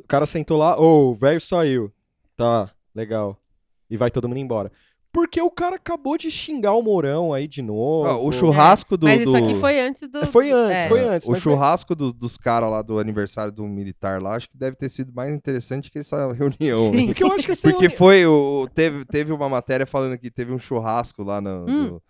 O 0.00 0.06
cara 0.08 0.26
sentou 0.26 0.58
lá, 0.58 0.76
ô, 0.80 1.10
o 1.10 1.14
velho 1.14 1.40
saiu. 1.40 1.92
Tá, 2.36 2.70
legal. 2.94 3.38
E 3.88 3.96
vai 3.96 4.10
todo 4.10 4.28
mundo 4.28 4.38
embora. 4.38 4.72
Porque 5.12 5.42
o 5.42 5.50
cara 5.50 5.76
acabou 5.76 6.16
de 6.16 6.30
xingar 6.30 6.72
o 6.72 6.80
Mourão 6.82 7.34
aí 7.34 7.46
de 7.46 7.60
novo. 7.60 8.08
Ah, 8.08 8.16
o 8.16 8.32
churrasco 8.32 8.96
do. 8.96 9.04
Mas 9.06 9.20
isso 9.20 9.30
do- 9.30 9.36
aqui 9.36 9.54
foi 9.56 9.78
antes 9.80 10.08
do. 10.08 10.18
É, 10.20 10.26
foi 10.26 10.50
antes, 10.50 10.80
é. 10.84 10.88
foi 10.88 11.00
antes. 11.00 11.28
O 11.28 11.34
churrasco 11.34 11.94
do- 11.94 12.12
dos 12.12 12.38
caras 12.38 12.70
lá 12.70 12.80
do 12.80 12.98
aniversário 12.98 13.52
do 13.52 13.64
militar 13.64 14.22
lá, 14.22 14.34
acho 14.36 14.48
que 14.48 14.56
deve 14.56 14.74
ter 14.76 14.88
sido 14.88 15.12
mais 15.12 15.30
interessante 15.34 15.90
que 15.90 15.98
essa 15.98 16.16
reunião. 16.32 16.78
Sim. 16.78 17.06
Porque 17.06 17.22
eu 17.22 17.30
acho 17.32 17.44
que 17.44 17.52
essa 17.52 17.68
Porque 17.70 17.86
reuni- 17.88 17.96
foi 17.96 18.26
o. 18.26 18.66
Teve, 18.74 19.04
teve 19.04 19.32
uma 19.32 19.48
matéria 19.50 19.84
falando 19.86 20.16
que 20.16 20.30
teve 20.30 20.50
um 20.52 20.58
churrasco 20.58 21.22
lá 21.22 21.40
no- 21.40 21.66
Hum. 21.68 21.88
do- 21.88 22.02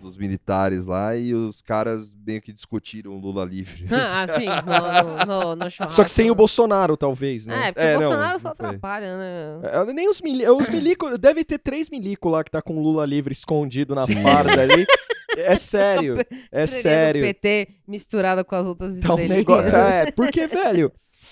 dos 0.00 0.16
militares 0.16 0.86
lá 0.86 1.16
e 1.16 1.34
os 1.34 1.60
caras 1.60 2.14
meio 2.26 2.40
que 2.40 2.52
discutiram 2.52 3.12
o 3.12 3.18
Lula 3.18 3.44
livre. 3.44 3.86
Ah, 3.92 4.26
sim, 4.28 4.46
no, 4.46 5.26
no, 5.26 5.26
no, 5.26 5.56
no 5.56 5.70
churrasco. 5.70 5.94
Só 5.96 6.04
que 6.04 6.10
sem 6.10 6.30
o 6.30 6.34
Bolsonaro, 6.34 6.96
talvez, 6.96 7.46
né? 7.46 7.68
É, 7.68 7.72
porque 7.72 7.86
É, 7.86 7.96
o 7.96 8.00
não, 8.00 8.08
Bolsonaro 8.08 8.38
só 8.38 8.48
não 8.48 8.52
atrapalha, 8.52 9.16
né? 9.16 9.60
É, 9.64 9.92
Nem 9.92 10.08
os, 10.08 10.20
mili 10.20 10.48
os 10.48 10.68
milico, 10.68 11.18
deve 11.18 11.44
ter 11.44 11.58
três 11.58 11.90
milico 11.90 12.28
lá 12.28 12.44
que 12.44 12.50
tá 12.50 12.62
com 12.62 12.76
o 12.76 12.82
Lula 12.82 13.04
livre 13.04 13.32
escondido 13.32 13.94
na 13.94 14.06
farda 14.06 14.62
ali. 14.62 14.86
É 15.36 15.54
sério, 15.54 16.16
é 16.50 16.66
sério. 16.66 17.22
PT 17.22 17.68
misturada 17.86 18.42
com 18.42 18.56
as 18.56 18.66
outras 18.66 18.98
Tá 18.98 19.14
um 19.14 19.28
negócio. 19.28 19.68
É, 19.76 20.10
porque, 20.10 20.48
velho, 20.48 20.90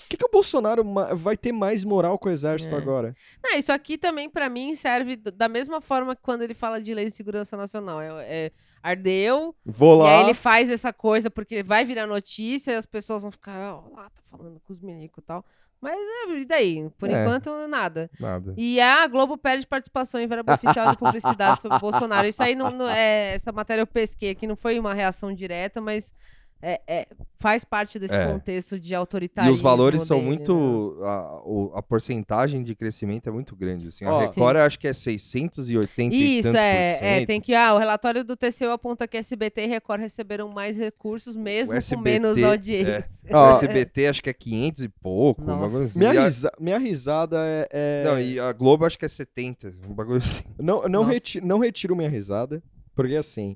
que, 0.09 0.17
que 0.17 0.25
o 0.25 0.29
Bolsonaro 0.31 0.83
vai 1.15 1.35
ter 1.37 1.51
mais 1.51 1.83
moral 1.83 2.17
com 2.17 2.29
o 2.29 2.31
exército 2.31 2.75
É. 2.75 2.77
agora? 2.77 3.15
Não, 3.43 3.57
isso 3.57 3.71
aqui 3.71 3.97
também, 3.97 4.29
pra 4.29 4.49
mim, 4.49 4.75
serve 4.75 5.15
da 5.15 5.47
mesma 5.49 5.81
forma 5.81 6.15
que 6.15 6.21
quando 6.21 6.41
ele 6.41 6.53
fala 6.53 6.81
de 6.81 6.93
lei 6.93 7.05
de 7.05 7.15
segurança 7.15 7.55
nacional. 7.57 7.99
É, 8.01 8.15
é 8.19 8.51
ardeu, 8.81 9.53
Vou 9.65 9.95
e 9.97 10.03
lá. 10.03 10.17
aí 10.19 10.23
ele 10.25 10.33
faz 10.33 10.69
essa 10.69 10.93
coisa 10.93 11.29
porque 11.29 11.61
vai 11.63 11.83
virar 11.83 12.07
notícia 12.07 12.71
e 12.71 12.75
as 12.75 12.85
pessoas 12.85 13.21
vão 13.21 13.31
ficar, 13.31 13.73
ó, 13.75 13.89
lá, 13.93 14.09
tá 14.09 14.21
falando 14.31 14.61
com 14.61 14.71
os 14.71 14.79
milicos 14.81 15.21
e 15.21 15.25
tal. 15.27 15.43
Mas 15.81 15.93
é, 15.95 16.31
e 16.39 16.45
daí? 16.45 16.89
Por 16.97 17.09
É. 17.09 17.21
enquanto, 17.21 17.51
nada. 17.67 18.09
Nada. 18.19 18.53
E 18.57 18.79
a 18.79 19.05
Globo 19.07 19.37
perde 19.37 19.67
participação 19.67 20.19
em 20.21 20.25
verba 20.27 20.55
oficial 20.55 20.89
de 20.91 20.97
publicidade 20.97 21.61
sobre 21.61 21.77
o 21.77 21.79
Bolsonaro. 21.81 22.27
Isso 22.27 22.41
aí, 22.41 22.55
não, 22.55 22.71
não- 22.71 22.89
é, 22.89 23.33
essa 23.35 23.51
matéria 23.51 23.81
eu 23.81 23.87
pesquei 23.87 24.31
aqui, 24.31 24.47
não 24.47 24.55
foi 24.55 24.79
uma 24.79 24.93
reação 24.93 25.31
direta, 25.33 25.79
mas 25.81 26.13
é, 26.61 26.81
é, 26.87 27.07
faz 27.39 27.63
parte 27.63 27.99
desse 27.99 28.15
É. 28.15 28.25
contexto 28.31 28.79
de 28.79 28.91
E 28.91 28.95
autoritarismo. 28.95 29.53
os 29.53 29.61
valores 29.61 30.03
são 30.03 30.17
dele, 30.17 30.29
né? 30.31 30.35
muito. 30.37 30.99
A, 31.03 31.41
o- 31.45 31.71
a 31.75 31.83
porcentagem 31.83 32.63
de 32.63 32.73
crescimento 32.75 33.27
é 33.29 33.31
muito 33.31 33.55
grande. 33.55 33.87
Assim. 33.87 34.03
A 34.05 34.11
Ó, 34.11 34.19
Record 34.21 34.55
eu 34.57 34.63
acho 34.63 34.79
que 34.79 34.87
é 34.87 34.93
680 34.93 36.15
e 36.15 36.39
Isso, 36.39 36.47
tantos 36.49 36.59
é, 36.59 37.21
é. 37.21 37.25
Tem 37.27 37.39
que. 37.39 37.53
Ah, 37.53 37.73
o 37.75 37.77
relatório 37.77 38.23
do 38.23 38.35
TCU 38.35 38.69
aponta 38.71 39.07
que 39.07 39.17
SBT 39.17 39.61
e 39.65 39.67
Record 39.67 40.01
receberam 40.01 40.49
mais 40.49 40.75
recursos, 40.77 41.35
mesmo 41.35 41.73
com 41.73 41.77
SBT, 41.77 42.03
menos 42.03 42.37
é. 42.37 42.43
audiência. 42.43 43.05
O 43.29 43.35
Ó, 43.35 43.51
SBT 43.51 44.07
acho 44.07 44.23
que 44.23 44.29
é 44.29 44.33
500 44.33 44.83
e 44.83 44.89
pouco. 44.89 45.43
um 45.43 45.63
assim. 45.63 45.99
Minha, 45.99 46.13
E 46.13 46.17
a- 46.17 46.23
risa- 46.25 46.51
minha 46.59 46.77
risada 46.79 47.37
é. 47.39 47.67
é- 47.71 48.03
Não, 48.03 48.19
e 48.19 48.39
a 48.39 48.51
Globo 48.51 48.83
acho 48.85 48.97
que 48.97 49.05
é 49.05 49.09
70. 49.09 49.71
Um 49.87 49.93
bagulho 49.93 50.17
assim. 50.17 50.43
Não, 50.57 50.87
não, 50.89 51.03
reti- 51.03 51.39
não 51.41 51.59
retiro 51.59 51.95
minha 51.95 52.09
risada, 52.09 52.63
porque 52.95 53.15
assim. 53.15 53.55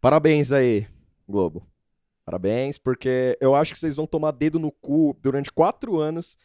Parabéns 0.00 0.52
aí, 0.52 0.86
Globo. 1.28 1.66
Parabéns, 2.30 2.78
porque 2.78 3.36
eu 3.40 3.56
acho 3.56 3.72
que 3.72 3.78
vocês 3.80 3.96
vão 3.96 4.06
tomar 4.06 4.30
dedo 4.30 4.60
no 4.60 4.70
cu 4.70 5.16
durante 5.20 5.50
quatro 5.50 5.98
anos 5.98 6.38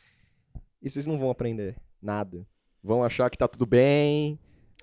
e 0.81 0.89
vocês 0.89 1.05
não 1.05 1.19
vão 1.19 1.29
aprender 1.29 1.75
nada. 2.01 2.43
Vão 2.83 3.03
achar 3.03 3.29
que 3.29 3.37
tá 3.37 3.47
tudo 3.47 3.67
bem. 3.67 4.39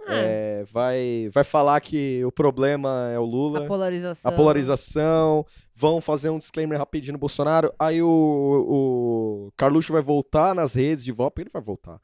é, 0.06 0.62
vai, 0.70 1.28
vai 1.32 1.42
falar 1.42 1.80
que 1.80 2.24
o 2.24 2.30
problema 2.30 3.10
é 3.12 3.18
o 3.18 3.24
Lula. 3.24 3.64
A 3.64 3.66
polarização. 3.66 4.30
a 4.30 4.32
polarização, 4.32 5.46
vão 5.74 6.00
fazer 6.00 6.30
um 6.30 6.38
disclaimer 6.38 6.78
rapidinho 6.78 7.14
no 7.14 7.18
Bolsonaro, 7.18 7.74
aí 7.80 8.00
o, 8.00 8.08
o 8.08 9.52
Carluxo 9.56 9.92
vai 9.92 10.02
voltar 10.02 10.54
nas 10.54 10.74
redes 10.74 11.04
de 11.04 11.10
volta, 11.10 11.32
porque 11.32 11.42
ele 11.42 11.52
vai 11.52 11.62
voltar. 11.62 11.96
O 11.96 12.00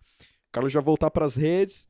Carluxo 0.51 0.75
vai 0.75 0.85
voltar 0.85 1.09
pras 1.13 1.37
redes 1.37 1.87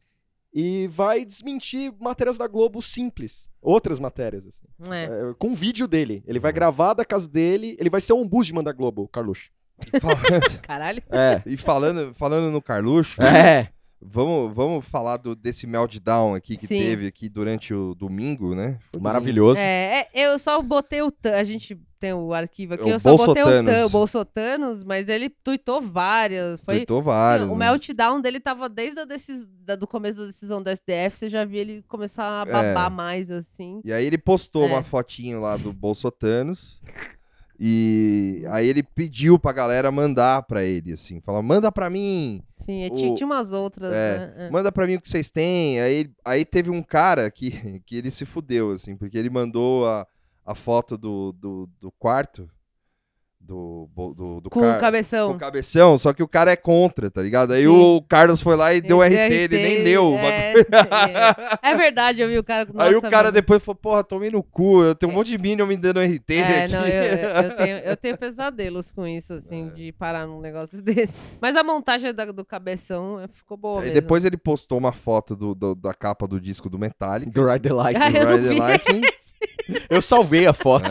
e 0.52 0.86
vai 0.88 1.24
desmentir 1.24 1.92
matérias 2.00 2.38
da 2.38 2.46
Globo 2.46 2.80
simples, 2.82 3.50
outras 3.60 3.98
matérias, 4.00 4.46
assim, 4.46 4.66
É. 4.90 5.04
é, 5.04 5.34
com 5.38 5.54
vídeo 5.54 5.86
dele. 5.86 6.22
Ele 6.26 6.38
vai 6.38 6.52
gravar 6.52 6.94
da 6.94 7.04
casa 7.04 7.28
dele, 7.28 7.76
ele 7.78 7.90
vai 7.90 8.00
ser 8.00 8.12
o 8.12 8.18
ombudsman 8.20 8.62
da 8.64 8.72
Globo, 8.72 9.08
Carluxo. 9.08 9.50
Caralho. 10.62 11.02
É. 11.10 11.42
e 11.46 11.56
falando, 11.56 12.12
falando 12.14 12.50
no 12.50 12.60
Carluxo, 12.62 13.22
É. 13.22 13.70
vamos, 14.00 14.54
vamos 14.54 14.86
falar 14.86 15.16
do, 15.16 15.34
desse 15.34 15.66
meltdown 15.66 16.34
aqui 16.34 16.56
que 16.56 16.66
Sim. 16.66 16.78
teve 16.80 17.06
aqui 17.06 17.28
durante 17.28 17.72
o 17.74 17.94
domingo, 17.94 18.54
né? 18.54 18.78
Foi 18.92 19.00
Maravilhoso. 19.00 19.60
É, 19.60 20.06
é, 20.12 20.26
eu 20.26 20.38
só 20.38 20.60
botei 20.62 21.02
o. 21.02 21.10
Tan- 21.10 21.34
A 21.34 21.42
gente 21.44 21.78
tem 22.00 22.12
o 22.12 22.32
arquivo 22.32 22.74
aqui, 22.74 22.84
O 22.84 22.88
eu 22.90 23.00
só 23.00 23.16
botei 23.16 23.42
o, 23.42 23.46
Bolsotanos. 23.46 23.72
Tan- 23.74 23.86
o 23.86 23.90
Bolsotanos, 23.90 24.84
mas 24.84 25.08
ele 25.08 25.28
tuitou 25.28 25.80
várias. 25.80 26.60
Foi. 26.60 26.76
Tuitou 26.76 27.02
vários. 27.02 27.48
o 27.48 27.52
né? 27.56 27.66
meltdown 27.70 28.20
dele 28.20 28.38
tava 28.40 28.68
desde 28.68 29.00
a 29.00 29.04
decis... 29.04 29.46
da- 29.64 29.74
do 29.76 29.86
começo 29.86 30.16
da 30.18 30.26
decisão 30.26 30.62
do 30.62 30.70
STF, 30.70 31.16
você 31.16 31.28
já 31.28 31.44
via 31.44 31.60
ele 31.60 31.82
começar 31.88 32.42
a 32.42 32.44
babar 32.44 32.86
É. 32.86 32.94
mais, 32.94 33.30
assim. 33.30 33.80
E 33.84 33.92
aí 33.92 34.04
ele 34.06 34.18
postou 34.18 34.64
É. 34.64 34.66
uma 34.68 34.82
fotinho 34.84 35.40
lá 35.40 35.56
do 35.56 35.72
Bolsotanos. 35.72 36.80
E 37.60 38.44
aí 38.50 38.68
ele 38.68 38.82
pediu 38.82 39.38
pra 39.38 39.52
galera 39.52 39.90
mandar 39.90 40.42
pra 40.44 40.62
ele, 40.64 40.92
assim. 40.92 41.20
Fala, 41.20 41.42
manda 41.42 41.72
pra 41.72 41.90
mim, 41.90 42.42
Sim, 42.58 42.86
O- 42.86 42.94
tinha, 42.94 43.14
tinha 43.14 43.26
umas 43.26 43.52
outras, 43.52 43.92
é, 43.92 44.18
né? 44.18 44.34
É. 44.46 44.50
manda 44.50 44.70
pra 44.70 44.86
mim 44.86 44.94
o 44.94 45.00
que 45.00 45.08
vocês 45.08 45.30
têm. 45.30 45.80
Aí, 45.80 46.10
aí 46.24 46.44
teve 46.44 46.70
um 46.70 46.82
cara 46.82 47.30
que, 47.30 47.50
que 47.84 47.96
ele 47.96 48.10
se 48.10 48.24
fudeu, 48.24 48.72
assim, 48.72 48.96
porque 48.96 49.18
ele 49.18 49.30
mandou 49.30 49.86
a, 49.88 50.06
a 50.46 50.54
foto 50.54 50.96
do, 50.96 51.32
do, 51.32 51.68
do 51.80 51.90
quarto 51.92 52.48
do, 53.40 53.88
do, 54.14 54.40
do 54.42 54.50
Com 54.50 54.60
car- 54.60 54.76
o 54.76 54.80
cabeção. 54.80 55.30
com 55.30 55.36
o 55.36 55.38
cabeção, 55.38 55.96
só 55.96 56.12
que 56.12 56.22
o 56.22 56.28
cara 56.28 56.50
é 56.50 56.56
contra, 56.56 57.10
tá 57.10 57.22
ligado? 57.22 57.52
Aí 57.54 57.62
Sim. 57.62 57.68
o 57.68 58.02
Carlos 58.02 58.42
foi 58.42 58.56
lá 58.56 58.74
e 58.74 58.80
deu 58.82 59.02
Ele 59.02 59.14
RT, 59.16 59.32
ele 59.34 59.56
nem 59.62 59.84
deu. 59.84 60.12
o 60.12 60.18
É, 60.18 60.52
bagulho. 60.52 60.66
é, 61.62 61.70
é 61.70 61.76
verdade, 61.76 62.20
eu 62.20 62.28
vi 62.28 62.36
o 62.38 62.44
cara 62.44 62.66
com 62.66 62.74
Aí 62.80 62.94
o 62.94 63.00
cara 63.00 63.16
mano. 63.24 63.32
depois 63.32 63.62
falou, 63.64 63.76
porra, 63.76 64.04
tomei 64.04 64.30
no 64.30 64.42
cu, 64.42 64.82
eu 64.82 64.94
tenho 64.94 65.10
um 65.10 65.14
monte 65.14 65.28
de 65.28 65.38
minion 65.38 65.66
me 65.66 65.76
dando 65.78 65.98
RT 66.00 66.34
É, 66.34 66.64
aqui. 66.64 66.72
não, 66.74 66.86
eu, 66.86 67.02
eu- 67.02 67.28
eu 67.28 67.56
tenho, 67.56 67.76
eu 67.78 67.96
tenho 67.96 68.18
pesadelos 68.18 68.92
com 68.92 69.06
isso, 69.06 69.32
É. 69.32 69.36
assim, 69.36 69.70
de 69.70 69.92
parar 69.92 70.26
num 70.26 70.40
negócio 70.42 70.80
desse. 70.82 71.14
Mas 71.40 71.56
a 71.56 71.64
montagem 71.64 72.12
da- 72.12 72.26
do 72.30 72.44
cabeção 72.44 73.18
eh, 73.20 73.28
ficou 73.32 73.56
boa 73.56 73.80
mesmo. 73.80 73.94
depois 73.94 74.24
ele 74.26 74.36
postou 74.36 74.76
uma 74.76 74.92
foto 74.92 75.34
do, 75.34 75.54
do- 75.54 75.74
da 75.74 75.94
capa 75.94 76.26
do 76.28 76.38
disco 76.38 76.68
do 76.68 76.78
Metallica. 76.78 77.30
Do 77.30 77.46
Ride 77.50 77.66
the 77.68 77.72
Light. 77.74 77.96
Ah, 77.98 78.10
eu 78.10 78.28
Ride 78.36 78.48
the 78.48 78.54
Lightning. 78.58 79.00
Eu 79.88 80.02
salvei 80.02 80.46
a 80.46 80.52
foto. 80.52 80.88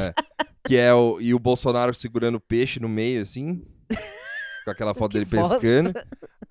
É, 0.68 0.70
que 0.70 0.78
é 0.78 0.94
o. 0.94 1.18
E 1.20 1.34
o 1.34 1.40
Bolsonaro 1.40 1.94
segurando 1.94 2.40
peixe 2.40 2.80
no 2.80 2.88
meio, 2.90 3.22
assim. 3.22 3.66
Com 4.66 4.72
aquela 4.72 4.94
foto 4.94 5.14
dele 5.14 5.26
bosta. 5.26 5.60
pescando. 5.60 5.94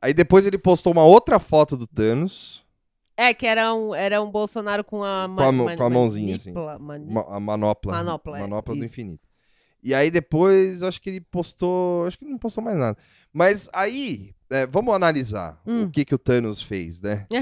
Aí 0.00 0.14
depois 0.14 0.46
ele 0.46 0.56
postou 0.58 0.92
uma 0.92 1.04
outra 1.04 1.38
foto 1.38 1.76
do 1.76 1.86
Thanos. 1.86 2.64
É, 3.16 3.32
que 3.32 3.46
era 3.46 3.72
um, 3.74 3.94
era 3.94 4.20
um 4.22 4.30
Bolsonaro 4.30 4.84
com 4.84 5.02
a, 5.02 5.26
Com 5.34 5.40
a 5.42 5.52
mão- 5.52 5.76
com 5.76 5.82
a 5.84 5.90
mãozinha, 5.90 6.36
assim. 6.36 6.52
manipla- 6.52 6.78
mani- 6.78 7.10
ma- 7.12 7.26
a 7.36 7.40
manopla. 7.40 7.92
Manopla, 7.92 8.38
é, 8.38 8.40
Manopla 8.42 8.74
do 8.74 8.84
isso. 8.84 8.92
infinito. 8.92 9.26
E 9.82 9.94
aí 9.94 10.10
depois, 10.10 10.82
acho 10.82 11.00
que 11.00 11.08
ele 11.10 11.20
postou. 11.20 12.06
Acho 12.06 12.18
que 12.18 12.24
não 12.24 12.38
postou 12.38 12.62
mais 12.64 12.76
nada. 12.76 12.96
Mas 13.32 13.68
aí, 13.72 14.34
é, 14.50 14.66
vamos 14.66 14.94
analisar 14.94 15.60
Hum. 15.66 15.84
o 15.84 15.90
que, 15.90 16.04
que 16.04 16.14
o 16.14 16.18
Thanos 16.18 16.62
fez, 16.62 17.00
né? 17.00 17.26
É. 17.32 17.38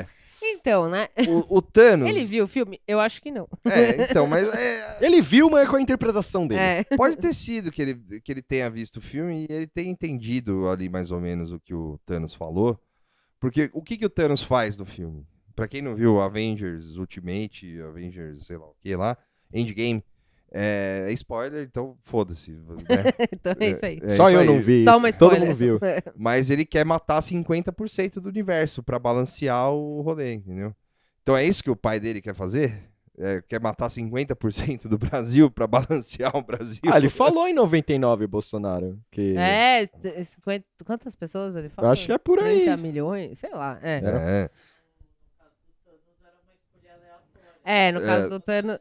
É. 0.00 0.06
Então, 0.48 0.88
né? 0.88 1.08
O, 1.28 1.58
o 1.58 1.62
Thanos. 1.62 2.08
Ele 2.08 2.24
viu 2.24 2.44
o 2.44 2.48
filme? 2.48 2.80
Eu 2.86 3.00
acho 3.00 3.20
que 3.20 3.30
não. 3.30 3.48
É, 3.64 4.04
então, 4.04 4.26
mas 4.26 4.48
é, 4.48 4.98
Ele 5.04 5.20
viu, 5.20 5.50
mas 5.50 5.66
é 5.66 5.70
com 5.70 5.76
a 5.76 5.80
interpretação 5.80 6.46
dele. 6.46 6.60
É. 6.60 6.84
Pode 6.96 7.16
ter 7.16 7.34
sido 7.34 7.70
que 7.70 7.82
ele, 7.82 8.20
que 8.20 8.32
ele 8.32 8.42
tenha 8.42 8.70
visto 8.70 8.96
o 8.96 9.00
filme 9.00 9.46
e 9.48 9.52
ele 9.52 9.66
tenha 9.66 9.90
entendido 9.90 10.68
ali 10.68 10.88
mais 10.88 11.10
ou 11.10 11.20
menos 11.20 11.52
o 11.52 11.60
que 11.60 11.74
o 11.74 11.98
Thanos 12.06 12.34
falou. 12.34 12.80
Porque 13.40 13.70
o 13.72 13.82
que, 13.82 13.96
que 13.96 14.06
o 14.06 14.10
Thanos 14.10 14.42
faz 14.42 14.76
no 14.76 14.86
filme? 14.86 15.26
Pra 15.54 15.68
quem 15.68 15.82
não 15.82 15.94
viu 15.94 16.20
Avengers 16.20 16.96
Ultimate, 16.96 17.80
Avengers, 17.80 18.46
sei 18.46 18.56
lá 18.56 18.66
o 18.66 18.74
que 18.80 18.94
lá, 18.94 19.16
Endgame, 19.52 20.02
é, 20.56 21.06
é 21.08 21.12
spoiler, 21.12 21.64
então 21.64 21.96
foda-se. 22.04 22.50
né? 22.50 22.56
então 23.32 23.54
é 23.60 23.70
isso 23.70 23.84
aí. 23.84 24.00
É 24.02 24.10
Só 24.12 24.28
isso 24.30 24.36
eu 24.38 24.40
aí. 24.40 24.46
não 24.46 24.60
vi 24.60 24.82
isso. 24.82 24.90
Toma 24.92 25.12
Todo 25.12 25.32
spoiler. 25.32 25.40
mundo 25.40 25.54
viu. 25.56 25.78
Mas 26.16 26.50
ele 26.50 26.64
quer 26.64 26.84
matar 26.84 27.20
50% 27.20 28.14
do 28.20 28.28
universo 28.28 28.82
pra 28.82 28.98
balancear 28.98 29.70
o 29.70 30.00
rolê, 30.02 30.34
entendeu? 30.34 30.74
Então 31.22 31.36
é 31.36 31.44
isso 31.44 31.62
que 31.62 31.70
o 31.70 31.76
pai 31.76 31.98
dele 32.00 32.20
quer 32.22 32.34
fazer? 32.34 32.82
É, 33.18 33.42
quer 33.48 33.58
matar 33.60 33.88
50% 33.88 34.88
do 34.88 34.98
Brasil 34.98 35.50
pra 35.50 35.66
balancear 35.68 36.36
o 36.36 36.42
Brasil? 36.42 36.82
Ah, 36.86 36.98
ele 36.98 37.08
falou 37.08 37.48
em 37.48 37.54
99, 37.54 38.26
Bolsonaro. 38.26 38.98
Que... 39.10 39.34
É, 39.38 39.86
t- 39.86 40.22
50 40.22 40.64
quantas 40.84 41.16
pessoas 41.16 41.56
ele 41.56 41.66
Eu 41.66 41.70
falou? 41.70 41.90
acho 41.90 42.04
que 42.06 42.12
é 42.12 42.18
por 42.18 42.38
aí. 42.38 42.64
30 42.64 42.76
milhões? 42.76 43.38
Sei 43.38 43.50
lá. 43.50 43.78
É, 43.82 44.50
É. 47.64 47.88
é 47.88 47.92
no 47.92 48.00
caso 48.02 48.26
É. 48.26 48.28
do 48.28 48.38
Thanos. 48.40 48.78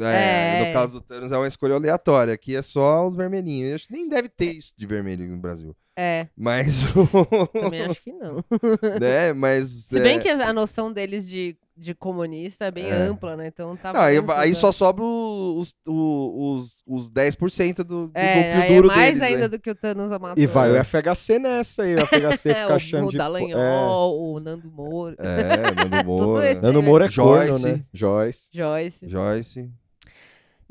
É, 0.00 0.60
É. 0.60 0.66
no 0.68 0.72
caso 0.72 0.92
do 0.94 1.00
Thanos 1.00 1.30
é 1.32 1.36
uma 1.36 1.46
escolha 1.48 1.74
aleatória. 1.74 2.34
Aqui 2.34 2.56
é 2.56 2.62
só 2.62 3.06
os 3.06 3.14
vermelhinhos. 3.16 3.68
Eu 3.70 3.74
acho 3.76 3.86
que 3.86 3.92
nem 3.92 4.08
deve 4.08 4.28
ter 4.28 4.52
isso 4.52 4.72
de 4.76 4.86
vermelho 4.86 5.26
no 5.28 5.36
Brasil. 5.36 5.74
É, 5.96 6.26
Mas 6.36 6.84
o. 6.96 7.06
também 7.52 7.82
acho 7.84 8.02
que 8.02 8.12
não. 8.12 8.44
né? 9.00 9.32
Mas. 9.32 9.68
Se 9.86 10.00
bem 10.00 10.18
é, 10.18 10.20
que 10.20 10.28
a 10.28 10.52
noção 10.52 10.92
deles 10.92 11.28
de, 11.28 11.56
de 11.76 11.94
comunista 11.94 12.64
é 12.64 12.70
bem 12.72 12.86
É. 12.86 12.92
ampla, 12.92 13.36
né? 13.36 13.46
Então 13.46 13.76
tá 13.76 13.92
Não, 13.92 14.00
aí, 14.00 14.16
aí 14.36 14.54
só 14.56 14.72
sobra 14.72 15.04
os, 15.04 15.72
os, 15.86 16.82
os 16.84 17.08
10% 17.12 17.76
do, 17.84 18.08
do 18.08 18.10
É, 18.12 18.70
é 18.70 18.74
duro 18.74 18.88
mais 18.88 19.20
deles. 19.20 19.22
ainda 19.22 19.42
né? 19.42 19.48
do 19.48 19.60
que 19.60 19.70
o 19.70 19.74
Thanos 19.76 20.10
a 20.10 20.18
matou. 20.18 20.42
E 20.42 20.46
vai 20.48 20.76
É. 20.76 20.80
o 20.80 20.84
FHC 20.84 21.38
nessa 21.38 21.84
aí. 21.84 21.94
O 21.94 22.06
FHC 22.06 22.48
É, 22.50 22.54
fica 22.54 22.72
o, 22.72 22.74
achando 22.74 23.06
o 23.06 23.10
de. 23.10 23.16
Dallagnol, 23.16 24.32
o 24.34 24.40
Nando 24.40 24.68
Moura, 24.72 25.14
É, 25.20 25.56
Nando 25.74 25.96
Tudo 25.98 26.04
Moura. 26.26 26.50
esse- 26.50 26.60
Nando 26.60 26.82
Moura 26.82 27.06
é 27.06 27.08
corno, 27.08 27.46
Joyce. 27.52 27.66
né? 27.68 27.84
Joyce. 27.92 28.48
Joyce. 28.52 29.08
Joyce. 29.08 29.70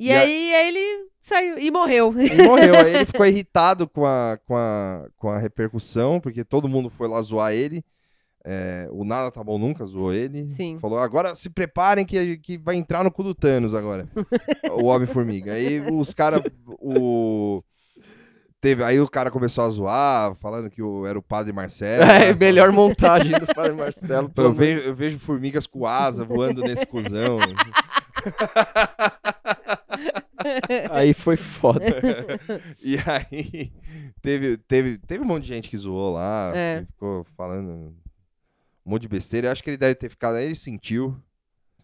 E, 0.03 0.07
E 0.07 0.13
a- 0.13 0.19
aí, 0.19 0.53
aí 0.53 0.67
ele 0.67 1.07
saiu 1.21 1.57
e 1.57 1.71
morreu. 1.71 2.13
E 2.17 2.43
morreu. 2.43 2.75
Aí 2.75 2.95
ele 2.95 3.05
ficou 3.07 3.25
irritado 3.25 3.87
com 3.87 4.05
a, 4.05 4.37
com, 4.45 4.58
a, 4.58 5.08
com 5.15 5.29
a 5.29 5.37
repercussão, 5.37 6.19
porque 6.19 6.43
todo 6.43 6.67
mundo 6.67 6.89
foi 6.89 7.08
lá 7.08 7.21
zoar 7.21 7.54
ele. 7.54 7.81
É, 8.45 8.89
o 8.91 9.06
Nada 9.06 9.31
Tá 9.31 9.41
Bom 9.41 9.58
Nunca 9.58 9.85
zoou 9.85 10.12
ele. 10.13 10.49
Sim. 10.49 10.77
Falou, 10.81 10.99
agora 10.99 11.33
se 11.33 11.49
preparem 11.49 12.06
que, 12.06 12.35
que 12.39 12.58
vai 12.58 12.75
entrar 12.75 13.01
no 13.01 13.10
cu 13.12 13.23
do 13.23 13.33
Thanos 13.33 13.73
agora. 13.73 14.10
o 14.77 14.87
Homem-Formiga. 14.87 15.54
Aí 15.54 15.79
os 15.89 16.13
caras... 16.13 16.41
O... 16.67 17.63
Teve, 18.60 18.83
aí 18.83 18.99
o 18.99 19.10
cara 19.10 19.31
começou 19.31 19.63
a 19.63 19.69
zoar, 19.69 20.35
falando 20.35 20.69
que 20.69 20.81
o, 20.81 21.06
era 21.06 21.17
o 21.17 21.21
Padre 21.21 21.54
Marcelo. 21.54 22.04
É, 22.12 22.31
né? 22.31 22.33
melhor 22.33 22.71
montagem 22.73 23.37
do 23.39 23.45
Padre 23.45 23.73
Marcelo. 23.73 24.29
Eu 24.35 24.54
vejo, 24.54 24.79
eu 24.89 24.95
vejo 24.95 25.19
formigas 25.19 25.65
com 25.65 25.85
asa 25.85 26.25
voando 26.25 26.62
nesse 26.62 26.85
cuzão. 26.85 27.39
Aí 30.91 31.13
foi 31.13 31.35
foda. 31.37 31.83
E 32.81 32.96
aí 33.10 33.71
teve, 34.21 34.58
teve, 34.58 34.98
teve 35.00 35.23
um 35.23 35.27
monte 35.27 35.44
de 35.44 35.50
gente 35.50 35.69
que 35.69 35.77
zoou 35.77 36.13
lá, 36.13 36.52
É. 36.56 36.85
ficou 36.85 37.23
falando 37.37 37.69
um 37.69 37.94
monte 38.85 39.04
de 39.04 39.08
besteira. 39.08 39.48
Eu 39.48 39.52
acho 39.52 39.63
que 39.63 39.69
ele 39.69 39.77
deve 39.77 39.96
ter 39.96 40.10
ficado. 40.10 40.37
Ele 40.37 40.56
sentiu, 40.56 41.15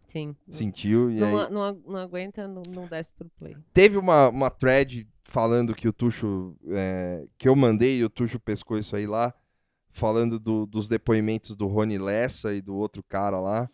Sim. 0.07 0.35
sentiu. 0.49 1.09
E 1.11 1.15
Não, 1.19 1.27
aí 1.39 1.51
não, 1.51 1.73
não 1.87 1.97
aguenta, 1.97 2.47
não, 2.47 2.61
não 2.67 2.87
desce 2.87 3.11
pro 3.13 3.29
play. 3.37 3.55
teve 3.73 3.97
uma, 3.97 4.29
uma 4.29 4.49
thread 4.49 5.07
falando 5.23 5.75
que 5.75 5.87
o 5.87 5.93
Tuxo. 5.93 6.55
é, 6.69 7.25
que 7.37 7.47
eu 7.47 7.55
mandei 7.55 7.99
e 7.99 8.03
o 8.03 8.09
Tuxo 8.09 8.39
pescou 8.39 8.77
isso 8.77 8.95
aí 8.95 9.05
lá. 9.07 9.33
Falando 9.91 10.39
do- 10.39 10.65
dos 10.67 10.87
depoimentos 10.87 11.55
do 11.55 11.65
Rony 11.67 11.97
Lessa 11.97 12.53
e 12.53 12.61
do 12.61 12.75
outro 12.75 13.03
cara 13.03 13.39
lá. 13.39 13.69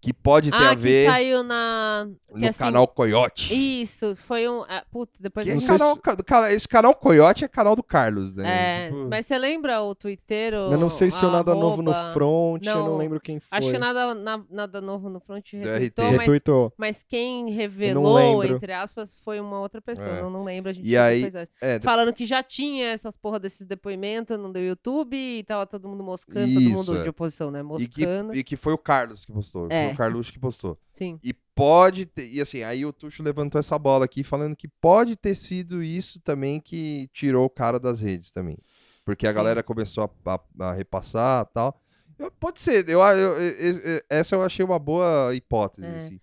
Que 0.00 0.12
pode 0.12 0.50
ter 0.50 0.56
ah, 0.56 0.70
a 0.70 0.74
ver 0.74 1.04
que 1.06 1.10
saiu 1.10 1.42
na. 1.42 2.06
no 2.30 2.38
que 2.38 2.46
assim- 2.46 2.58
canal 2.58 2.86
Coyote. 2.86 3.52
Isso, 3.82 4.14
foi 4.14 4.48
um. 4.48 4.62
ah, 4.68 4.84
putz, 4.90 5.18
depois 5.18 5.44
Que 5.44 5.50
eu 5.50 5.52
é 5.52 5.54
não 5.56 5.60
sei 5.60 5.76
canal, 5.78 5.96
cara, 6.24 6.52
esse 6.52 6.68
canal 6.68 6.94
Coyote 6.94 7.44
é 7.44 7.48
canal 7.48 7.74
do 7.74 7.82
Carlos, 7.82 8.34
né? 8.36 8.86
É, 8.86 8.88
Tipo, 8.88 9.08
mas 9.08 9.26
você 9.26 9.36
lembra 9.38 9.82
o 9.82 9.94
Twitter? 9.94 10.52
Eu 10.54 10.78
não 10.78 10.90
sei 10.90 11.10
se 11.10 11.24
é 11.24 11.28
nada 11.28 11.54
novo 11.54 11.82
no 11.82 11.90
arroba- 11.90 12.12
front, 12.12 12.64
eu 12.66 12.74
não 12.76 12.86
Não, 12.90 12.96
lembro 12.98 13.20
quem 13.20 13.40
foi. 13.40 13.58
Acho 13.58 13.70
que 13.70 13.78
nada, 13.78 14.14
na- 14.14 14.44
nada 14.50 14.80
novo 14.80 15.08
no 15.08 15.18
front 15.18 15.44
retweetou, 15.52 16.04
RT. 16.04 16.10
mas, 16.12 16.18
Retweetou. 16.20 16.72
mas 16.76 17.02
quem 17.02 17.50
revelou, 17.50 18.44
entre 18.44 18.72
aspas, 18.72 19.14
foi 19.24 19.40
uma 19.40 19.58
outra 19.60 19.80
pessoa. 19.80 20.08
É. 20.08 20.22
Não, 20.22 20.30
não 20.30 20.44
lembro, 20.44 20.70
a 20.70 20.72
gente 20.72 20.86
E 20.88 20.96
aí- 20.96 21.32
é, 21.60 21.80
Falando 21.80 22.12
que 22.12 22.26
já 22.26 22.42
tinha 22.42 22.86
essas 22.88 23.16
porra 23.16 23.38
desses 23.40 23.66
depoimentos 23.66 24.38
no 24.38 24.56
YouTube 24.56 25.16
e 25.16 25.42
tava 25.44 25.66
todo 25.66 25.88
mundo 25.88 26.04
moscando, 26.04 26.46
todo 26.52 26.60
Isso, 26.62 26.72
mundo 26.72 26.96
é. 26.98 27.02
de 27.02 27.08
oposição, 27.08 27.50
né? 27.50 27.60
e, 27.78 27.88
que, 27.88 28.06
Moscando. 28.06 28.34
e 28.36 28.44
que 28.44 28.56
foi 28.56 28.72
o 28.72 28.78
Carlos 28.78 29.24
que 29.24 29.32
postou. 29.32 29.66
É. 29.70 29.85
Foi 29.86 29.94
o 29.94 29.96
Carlos 29.96 30.30
que 30.30 30.38
postou. 30.38 30.78
Sim. 30.92 31.18
E 31.22 31.32
pode 31.54 32.06
ter. 32.06 32.28
E 32.28 32.40
assim, 32.40 32.62
aí 32.62 32.84
o 32.84 32.92
Tuxo 32.92 33.22
levantou 33.22 33.58
essa 33.58 33.78
bola 33.78 34.04
aqui 34.04 34.22
falando 34.24 34.54
que 34.56 34.68
pode 34.68 35.16
ter 35.16 35.34
sido 35.34 35.82
isso 35.82 36.20
também 36.20 36.60
que 36.60 37.08
tirou 37.12 37.46
o 37.46 37.50
cara 37.50 37.78
das 37.80 38.00
redes 38.00 38.30
também. 38.32 38.58
Porque 39.04 39.26
a 39.26 39.30
Sim. 39.30 39.36
galera 39.36 39.62
começou 39.62 40.10
a, 40.24 40.34
a- 40.34 40.68
a 40.68 40.72
repassar 40.72 41.46
e 41.48 41.54
tal. 41.54 41.80
Eu- 42.18 42.30
pode 42.30 42.60
ser, 42.60 42.88
eu, 42.88 43.00
eu- 43.00 43.34
eu- 43.38 44.00
essa 44.10 44.34
eu 44.34 44.42
achei 44.42 44.64
uma 44.64 44.78
boa 44.78 45.34
hipótese. 45.34 45.86
É. 45.86 45.96
assim. 45.96 46.20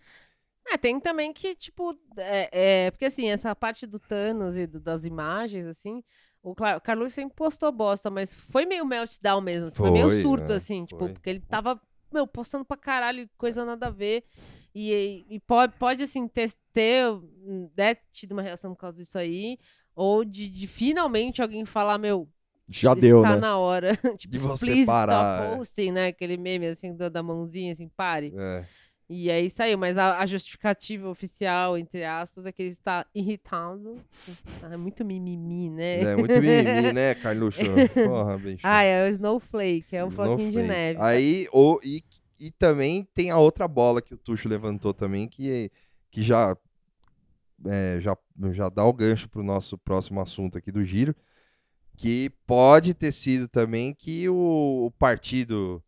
É, 0.67 0.77
tem 0.77 0.99
também 0.99 1.31
que, 1.33 1.55
tipo, 1.55 1.93
é, 2.17 2.85
é, 2.85 2.91
porque 2.91 3.05
assim, 3.05 3.29
essa 3.29 3.53
parte 3.55 3.85
do 3.85 3.99
Thanos 3.99 4.55
e 4.57 4.65
do- 4.65 4.79
das 4.79 5.03
imagens, 5.05 5.65
assim, 5.67 6.01
o 6.41 6.55
Cla- 6.55 6.79
Carlos 6.79 7.13
sempre 7.13 7.35
postou 7.35 7.71
bosta, 7.71 8.09
mas 8.09 8.33
foi 8.33 8.65
meio 8.65 8.85
meltdown 8.85 9.41
mesmo, 9.41 9.67
assim, 9.67 9.77
foi, 9.77 9.91
meio 9.91 10.09
Foi, 10.09 10.21
surto, 10.21 10.51
é, 10.51 10.55
assim, 10.55 10.85
tipo, 10.85 10.99
foi. 10.99 11.13
porque 11.13 11.29
ele 11.29 11.41
tava, 11.41 11.79
meu, 12.13 12.27
postando 12.27 12.63
pra 12.63 12.77
caralho, 12.77 13.29
coisa 13.37 13.65
nada 13.65 13.87
a 13.87 13.89
ver, 13.89 14.23
e, 14.73 15.25
e 15.29 15.39
pode, 15.41 15.73
pode, 15.77 16.03
assim, 16.03 16.27
ter, 16.27 16.51
ter 16.71 17.05
né, 17.75 17.95
tido 18.11 18.31
uma 18.33 18.41
reação 18.41 18.73
por 18.73 18.79
causa 18.79 18.97
disso 18.97 19.17
aí, 19.17 19.57
ou 19.95 20.23
de, 20.23 20.49
de 20.49 20.67
finalmente 20.67 21.41
alguém 21.41 21.65
falar, 21.65 21.97
meu, 21.97 22.27
Já 22.67 22.93
deu, 22.93 23.21
está 23.21 23.35
né? 23.35 23.41
na 23.41 23.57
hora, 23.57 23.95
tipo, 24.17 24.31
De 24.31 24.39
você 24.39 24.65
please 24.65 24.85
parar, 24.85 25.13
é. 25.13 25.43
stop 25.43 25.57
posting, 25.57 25.91
né, 25.91 26.07
aquele 26.07 26.37
meme, 26.37 26.67
assim, 26.67 26.95
da, 26.95 27.09
da 27.09 27.21
mãozinha, 27.21 27.73
assim, 27.73 27.89
pare. 27.89 28.33
É. 28.37 28.65
E 29.09 29.29
aí 29.29 29.49
saiu, 29.49 29.77
mas 29.77 29.97
a, 29.97 30.19
a 30.19 30.25
justificativa 30.25 31.09
oficial, 31.09 31.77
entre 31.77 32.05
aspas, 32.05 32.45
é 32.45 32.51
que 32.51 32.61
ele 32.61 32.71
está 32.71 33.05
irritado. 33.13 33.97
É 34.71 34.77
muito 34.77 35.03
mimimi, 35.03 35.69
né? 35.69 35.99
É 36.01 36.15
muito 36.15 36.33
mimimi, 36.33 36.93
né, 36.93 37.13
Carluxo? 37.15 37.61
Porra, 37.93 38.37
bicho. 38.37 38.61
ah, 38.63 38.81
é 38.81 39.05
o 39.05 39.09
Snowflake, 39.09 39.95
é 39.95 40.03
o 40.03 40.09
floquinho 40.09 40.51
de 40.51 40.59
Snowflake. 40.59 40.67
neve. 40.67 40.99
Aí, 41.01 41.47
o, 41.51 41.79
e, 41.83 42.01
e 42.39 42.49
também 42.49 43.07
tem 43.13 43.29
a 43.29 43.37
outra 43.37 43.67
bola 43.67 44.01
que 44.01 44.13
o 44.13 44.17
Tuxo 44.17 44.47
levantou 44.47 44.93
também, 44.93 45.27
que, 45.27 45.69
que 46.09 46.23
já, 46.23 46.57
é, 47.67 47.97
já, 47.99 48.17
já 48.53 48.69
dá 48.69 48.85
o 48.85 48.93
gancho 48.93 49.27
pro 49.29 49.43
nosso 49.43 49.77
próximo 49.77 50.21
assunto 50.21 50.57
aqui 50.57 50.71
do 50.71 50.83
giro, 50.83 51.13
que 51.97 52.31
pode 52.47 52.93
ter 52.93 53.11
sido 53.11 53.47
também 53.47 53.93
que 53.93 54.27
o, 54.29 54.85
o 54.87 54.91
partido 54.91 55.83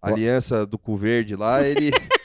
Aliança 0.00 0.66
do 0.66 0.78
Cu 0.78 0.96
Verde 0.96 1.36
lá, 1.36 1.62
ele... 1.62 1.90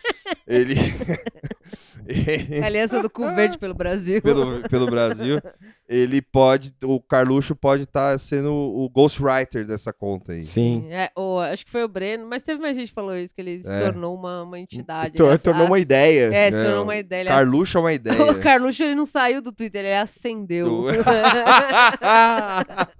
ele 0.47 0.75
Aliança 2.65 3.01
do 3.01 3.09
Cu 3.09 3.23
Verde 3.35 3.57
pelo 3.57 3.73
Brasil. 3.73 4.21
pelo, 4.21 4.61
pelo 4.69 4.85
Brasil, 4.87 5.39
ele 5.87 6.21
pode, 6.21 6.73
o 6.83 6.99
Carluxo 6.99 7.55
pode 7.55 7.83
estar 7.83 8.19
sendo 8.19 8.51
o 8.53 8.89
ghostwriter 8.89 9.65
dessa 9.65 9.93
conta 9.93 10.33
aí. 10.33 10.43
Sim. 10.43 10.87
É, 10.89 11.09
ou, 11.15 11.39
acho 11.39 11.65
que 11.65 11.71
foi 11.71 11.83
o 11.83 11.87
Breno, 11.87 12.27
mas 12.27 12.43
teve 12.43 12.59
mais 12.61 12.75
gente 12.75 12.89
que 12.89 12.93
falou 12.93 13.15
isso, 13.15 13.33
que 13.35 13.41
ele 13.41 13.63
se 13.63 13.71
É. 13.71 13.85
tornou 13.85 14.15
uma, 14.15 14.43
uma 14.43 14.59
entidade. 14.59 15.15
Tor- 15.15 15.39
tornou 15.39 15.67
uma 15.67 15.77
As- 15.77 15.83
ideia. 15.83 16.33
É, 16.33 16.51
se 16.51 16.57
É, 16.57 16.63
tornou 16.65 16.83
uma 16.83 16.97
ideia. 16.97 17.25
Carluxo 17.25 17.77
é 17.77 17.81
uma 17.81 17.93
ideia. 17.93 18.31
O 18.31 18.39
Carluxo 18.39 18.83
ele 18.83 18.95
não 18.95 19.05
saiu 19.05 19.41
do 19.41 19.51
Twitter, 19.51 19.85
ele 19.85 19.95
acendeu. 19.95 20.67
Do- 20.67 20.87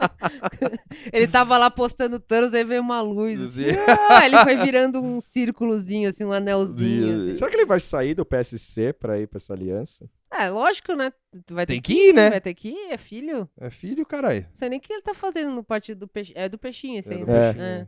ele 1.11 1.27
tava 1.27 1.57
lá 1.57 1.69
postando 1.69 2.19
Thanos, 2.19 2.53
aí 2.53 2.63
veio 2.63 2.81
uma 2.81 3.01
luz. 3.01 3.41
assim, 3.41 3.63
Sim. 3.63 3.69
ah, 4.09 4.25
ele 4.25 4.37
foi 4.39 4.55
virando 4.57 5.01
um 5.01 5.19
círculozinho, 5.21 6.09
assim, 6.09 6.23
um 6.25 6.31
anelzinho. 6.31 7.19
Sim. 7.19 7.25
assim. 7.27 7.35
Será 7.35 7.49
que 7.49 7.57
ele 7.57 7.65
vai 7.65 7.79
sair 7.79 8.13
do 8.13 8.25
PSC 8.25 8.90
pra 8.93 9.19
ir 9.19 9.27
pra 9.27 9.37
essa 9.37 9.53
aliança? 9.53 10.09
É, 10.31 10.49
lógico, 10.49 10.93
né? 10.93 11.11
Vai 11.49 11.65
ter 11.65 11.73
Tem 11.73 11.81
que 11.81 11.93
ir, 12.09 12.13
né? 12.13 12.29
Vai 12.29 12.41
ter 12.41 12.53
que 12.53 12.69
ir, 12.69 12.91
é 12.91 12.97
filho. 12.97 13.49
É 13.59 13.69
filho, 13.69 14.05
caralho. 14.05 14.43
Não 14.49 14.55
sei 14.55 14.69
nem 14.69 14.79
o 14.79 14.81
que 14.81 14.93
ele 14.93 15.01
tá 15.01 15.13
fazendo 15.13 15.51
no 15.51 15.63
partido 15.63 15.99
do 15.99 16.07
peixe. 16.07 16.31
É 16.35 16.47
do 16.47 16.57
peixinho 16.57 16.99
esse 16.99 17.11
É 17.11 17.15
aí. 17.15 17.19
do 17.21 17.27
né? 17.27 17.53
peixinho, 17.53 17.65
É. 17.65 17.87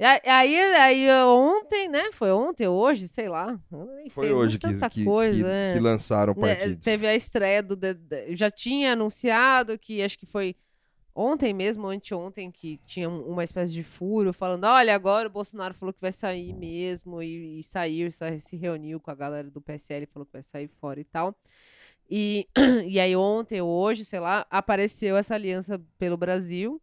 E 0.00 0.04
a- 0.04 0.38
Aí, 0.38 0.56
aí 0.56 1.10
ontem, 1.24 1.88
né? 1.88 2.12
Foi 2.12 2.30
ontem, 2.30 2.68
hoje, 2.68 3.08
sei 3.08 3.28
lá. 3.28 3.58
Foi 4.10 4.26
sei, 4.26 4.32
hoje 4.32 4.58
que, 4.58 4.88
que, 4.90 5.04
coisa, 5.04 5.42
que, 5.44 5.50
é. 5.50 5.72
que 5.72 5.80
lançaram 5.80 6.32
o 6.34 6.40
Né, 6.40 6.54
partido. 6.54 6.80
teve 6.80 7.06
a 7.06 7.14
estreia 7.16 7.62
do. 7.62 7.76
já 8.30 8.48
tinha 8.50 8.92
anunciado 8.92 9.76
que 9.78 10.00
acho 10.02 10.16
que 10.18 10.26
foi 10.26 10.54
ontem 11.18 11.52
mesmo, 11.52 11.86
anteontem, 11.88 12.50
que 12.50 12.78
tinha 12.86 13.08
um- 13.08 13.22
uma 13.28 13.42
espécie 13.44 13.72
de 13.72 13.82
furo 13.82 14.32
falando: 14.32 14.64
olha, 14.64 14.94
agora 14.94 15.28
o 15.28 15.30
Bolsonaro 15.32 15.74
falou 15.74 15.92
que 15.92 16.00
vai 16.00 16.12
sair 16.12 16.52
mesmo, 16.54 17.22
e, 17.22 17.60
e 17.60 17.64
saiu, 17.64 18.10
sa- 18.12 18.38
se 18.38 18.56
reuniu 18.56 19.00
com 19.00 19.10
a 19.10 19.14
galera 19.14 19.50
do 19.50 19.60
PSL, 19.60 20.06
falou 20.06 20.24
que 20.26 20.32
vai 20.32 20.42
sair 20.42 20.68
fora 20.80 21.00
e 21.00 21.04
tal. 21.04 21.34
E, 22.10 22.46
e 22.86 22.98
aí, 23.00 23.14
ontem 23.16 23.60
ou 23.60 23.68
hoje, 23.68 24.04
sei 24.04 24.20
lá, 24.20 24.46
apareceu 24.50 25.16
essa 25.16 25.34
aliança 25.34 25.80
pelo 25.98 26.16
Brasil. 26.16 26.80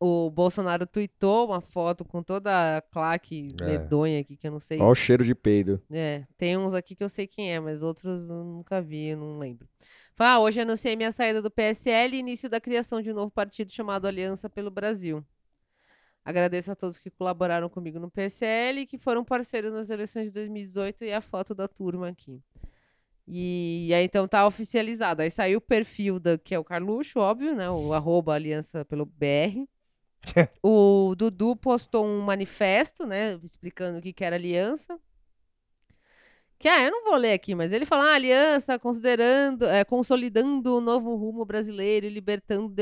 O 0.00 0.30
Bolsonaro 0.30 0.86
tweetou 0.86 1.46
uma 1.48 1.60
foto 1.60 2.04
com 2.04 2.22
toda 2.22 2.76
a 2.76 2.80
claque 2.82 3.48
É. 3.60 3.64
medonha 3.64 4.20
aqui, 4.20 4.36
que 4.36 4.46
eu 4.46 4.52
não 4.52 4.60
sei. 4.60 4.78
Olha 4.78 4.90
o 4.90 4.94
cheiro 4.94 5.24
de 5.24 5.34
peido. 5.34 5.82
É, 5.90 6.24
tem 6.36 6.56
uns 6.56 6.72
aqui 6.72 6.94
que 6.94 7.02
eu 7.02 7.08
sei 7.08 7.26
quem 7.26 7.52
é, 7.52 7.58
mas 7.58 7.82
outros 7.82 8.28
eu 8.28 8.44
nunca 8.44 8.80
vi, 8.80 9.06
eu 9.08 9.16
não 9.18 9.38
lembro. 9.38 9.66
Ah, 10.20 10.40
hoje 10.40 10.60
anunciei 10.60 10.96
minha 10.96 11.12
saída 11.12 11.40
do 11.40 11.48
PSL 11.48 12.16
e 12.16 12.18
início 12.18 12.50
da 12.50 12.60
criação 12.60 13.00
de 13.00 13.10
um 13.12 13.14
novo 13.14 13.30
partido 13.30 13.72
chamado 13.72 14.04
Aliança 14.04 14.50
pelo 14.50 14.68
Brasil. 14.68 15.24
Agradeço 16.24 16.72
a 16.72 16.74
todos 16.74 16.98
que 16.98 17.08
colaboraram 17.08 17.68
comigo 17.68 18.00
no 18.00 18.10
PSL 18.10 18.80
e 18.80 18.86
que 18.86 18.98
foram 18.98 19.24
parceiros 19.24 19.72
nas 19.72 19.90
eleições 19.90 20.26
de 20.26 20.32
2018 20.32 21.04
e 21.04 21.12
a 21.12 21.20
foto 21.20 21.54
da 21.54 21.68
turma 21.68 22.08
aqui. 22.08 22.42
E, 23.28 23.92
aí 23.94 24.04
então 24.04 24.26
tá 24.26 24.44
oficializado. 24.44 25.22
Aí 25.22 25.30
saiu 25.30 25.58
o 25.58 25.60
perfil 25.60 26.18
da, 26.18 26.36
que 26.36 26.52
é 26.52 26.58
o 26.58 26.64
Carluxo, 26.64 27.20
óbvio, 27.20 27.54
né? 27.54 27.70
O 27.70 27.92
arroba 27.92 28.34
Aliança 28.34 28.84
pelo 28.84 29.06
BR. 29.06 29.68
o 30.62 31.14
Dudu 31.16 31.54
postou 31.54 32.04
um 32.04 32.20
manifesto, 32.22 33.06
né? 33.06 33.38
Explicando 33.44 33.98
o 33.98 34.02
que, 34.02 34.12
que 34.12 34.24
era 34.24 34.34
aliança. 34.34 34.98
Que, 36.58 36.66
ah, 36.68 36.82
eu 36.82 36.90
não 36.90 37.04
vou 37.04 37.14
ler 37.14 37.32
aqui, 37.34 37.54
mas 37.54 37.70
ele 37.72 37.86
fala, 37.86 38.06
ah, 38.10 38.14
aliança, 38.16 38.78
considerando, 38.80 39.64
é, 39.64 39.84
consolidando 39.84 40.76
o 40.76 40.80
novo 40.80 41.14
rumo 41.14 41.44
brasileiro 41.44 42.04
e 42.04 42.08
libertando 42.10 42.74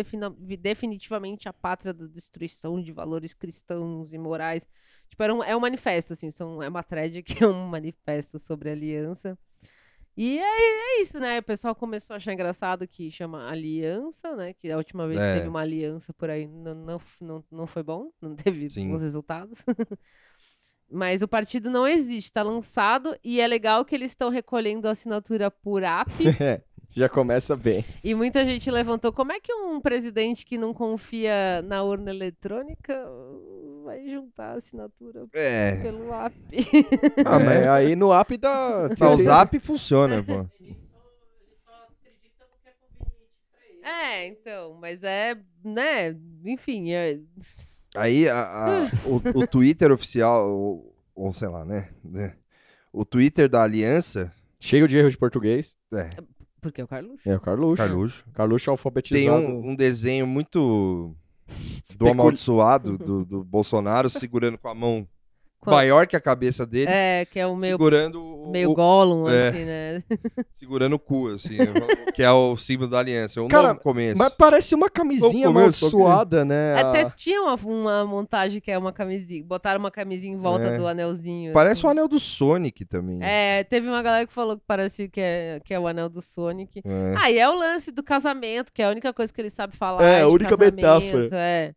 definitivamente 0.59 1.47
a 1.47 1.53
pátria 1.53 1.93
da 1.93 2.07
destruição 2.07 2.81
de 2.81 2.91
valores 2.91 3.35
cristãos 3.35 4.15
e 4.15 4.19
morais. 4.19 4.67
Tipo, 5.11 5.23
era 5.23 5.35
um, 5.35 5.43
é 5.43 5.55
um 5.55 5.61
manifesto, 5.61 6.15
assim, 6.15 6.31
são, 6.31 6.63
é 6.63 6.69
uma 6.71 6.83
thread 6.83 7.23
que 7.23 7.45
é 7.45 7.47
um 7.47 7.67
manifesto 7.67 8.39
sobre 8.39 8.71
aliança. 8.71 9.39
E 10.17 10.39
é, 10.39 10.43
é 10.99 11.03
isso, 11.03 11.21
né? 11.21 11.39
O 11.41 11.43
pessoal 11.43 11.75
começou 11.75 12.15
a 12.15 12.17
achar 12.17 12.33
engraçado 12.33 12.89
que 12.89 13.11
chama 13.11 13.47
aliança, 13.51 14.35
né? 14.35 14.55
Que 14.55 14.71
a 14.71 14.79
última 14.79 15.07
vez 15.07 15.21
É. 15.21 15.33
que 15.33 15.39
teve 15.41 15.49
uma 15.51 15.61
aliança 15.61 16.15
por 16.15 16.31
aí 16.31 16.47
não, 16.47 16.75
não, 16.75 17.01
não, 17.21 17.45
não 17.53 17.67
foi 17.67 17.83
bom, 17.83 18.11
não 18.23 18.35
teve 18.35 18.71
Sim. 18.71 18.89
bons 18.89 19.03
resultados. 19.03 19.63
Mas 20.91 21.21
o 21.21 21.29
partido 21.29 21.69
não 21.71 21.87
existe, 21.87 22.27
está 22.27 22.43
lançado 22.43 23.17
e 23.25 23.41
é 23.41 23.47
legal 23.47 23.85
que 23.85 23.95
eles 23.95 24.13
estão 24.13 24.29
recolhendo 24.31 24.89
assinatura 24.89 25.51
por 25.51 25.83
app. 25.83 26.11
É, 26.41 26.61
já 26.91 27.09
começa 27.09 27.57
bem. 27.57 27.85
e 28.05 28.15
muita 28.15 28.45
gente 28.45 28.71
levantou 28.71 29.13
como 29.13 29.33
é 29.33 29.41
que 29.41 29.53
um 29.53 29.81
presidente 29.81 30.47
que 30.47 30.57
não 30.57 30.73
confia 30.73 31.61
na 31.63 31.83
urna 31.83 32.11
eletrônica 32.11 32.95
vai 33.85 34.09
juntar 34.09 34.53
assinatura 34.57 35.27
É. 35.35 35.83
pelo 35.83 36.15
app? 36.15 36.37
Ah, 37.25 37.39
mas 37.39 37.67
aí 37.67 37.97
no 37.97 38.13
app 38.15 38.37
dá. 38.37 38.89
Mas 38.99 39.21
o 39.21 39.23
zap 39.25 39.59
funciona, 39.59 40.23
pô. 40.23 40.47
É, 43.83 44.27
então, 44.27 44.75
mas 44.81 45.05
é, 45.05 45.37
né, 45.65 46.17
enfim, 46.45 46.91
é, 46.93 47.21
Aí 47.97 48.29
a- 48.29 48.41
a- 48.45 48.91
o, 49.09 49.41
o 49.41 49.47
Twitter 49.47 49.91
oficial, 49.93 50.51
ou, 50.51 50.95
ou 51.15 51.33
sei 51.33 51.49
lá, 51.49 51.65
né? 51.65 51.89
né, 52.05 52.35
O 52.93 53.05
Twitter 53.05 53.49
da 53.49 53.63
Aliança, 53.63 54.33
Cheio 54.59 54.89
de 54.89 54.97
erro 54.97 55.11
de 55.11 55.19
português. 55.19 55.77
é, 55.93 56.11
porque 56.61 56.81
é 56.81 56.85
o 56.85 56.89
Carlos. 56.89 57.21
É 57.25 57.37
o 57.37 57.41
Carluxo. 57.41 57.77
Carluxo, 57.83 58.25
Carluxo 58.33 58.65
tem 58.65 58.73
alfabetizado. 58.73 59.37
um, 59.47 59.71
um 59.71 59.77
desenho 59.77 60.27
muito 60.27 61.15
do 61.91 61.99
Pecul- 61.99 62.11
amaldiçoado 62.11 62.99
do, 62.99 63.25
do 63.25 63.45
Bolsonaro 63.45 64.11
segurando 64.11 64.59
com 64.59 64.69
a 64.69 64.75
mão? 64.75 65.07
Maior 65.71 66.07
que 66.07 66.17
a 66.17 66.21
cabeça 66.21 66.65
dele, 66.67 66.91
É, 66.91 67.25
que 67.25 67.39
é 67.39 67.47
o 67.47 67.55
meu 67.57 67.71
segurando 67.71 68.23
o 68.25 68.51
Meio 68.51 68.71
o- 68.71 68.75
Gollum, 68.75 69.29
é. 69.29 69.49
assim, 69.49 69.65
né? 69.65 70.03
segurando 70.55 70.93
o 70.95 70.99
cu, 70.99 71.29
assim, 71.29 71.57
que 72.15 72.23
é 72.23 72.31
o 72.31 72.57
símbolo 72.57 72.89
da 72.91 72.99
aliança. 73.01 73.43
Um 73.43 73.49
Cara, 73.49 73.69
novo 73.69 73.81
começo. 73.81 74.17
Mas 74.19 74.33
parece 74.37 74.75
uma 74.75 74.89
camisinha 74.89 75.49
amaldiçoada, 75.49 76.45
né? 76.45 76.75
Até 76.79 77.03
A- 77.03 77.11
tinha 77.11 77.43
uma, 77.43 77.55
uma 77.57 78.05
montagem 78.05 78.61
que 78.61 78.71
é 78.71 78.79
uma 78.79 78.93
camisinha. 78.93 79.43
Botaram 79.45 79.81
uma 79.81 79.91
camisinha 79.91 80.33
em 80.33 80.39
volta 80.39 80.67
É. 80.67 80.77
do 80.77 80.87
anelzinho. 80.87 81.53
Parece 81.53 81.85
o 81.85 81.89
assim. 81.89 81.99
anel 81.99 82.09
do 82.09 82.21
Sonic 82.21 82.85
também. 82.85 83.19
É, 83.23 83.65
teve 83.65 83.89
uma 83.89 84.03
galera 84.03 84.27
que 84.27 84.33
falou 84.33 84.57
que 84.57 84.63
parecia 84.67 85.09
que 85.09 85.21
é, 85.21 85.61
que 85.65 85.75
é 85.75 85.81
o 85.81 85.87
anel 85.89 86.09
do 86.09 86.23
Sonic. 86.23 86.81
É. 86.85 87.15
Ah, 87.17 87.31
e 87.31 87.39
é 87.39 87.49
o 87.49 87.55
lance 87.55 87.91
do 87.91 88.03
casamento, 88.03 88.73
que 88.73 88.81
é 88.83 88.87
a 88.87 88.91
única 88.91 89.13
coisa 89.13 89.33
que 89.33 89.41
ele 89.41 89.51
sabe 89.51 89.77
falar. 89.77 90.03
É, 90.05 90.21
a 90.23 90.29
única 90.29 90.51
casamento, 90.57 90.77
metáfora. 90.77 91.29
É. 91.33 91.75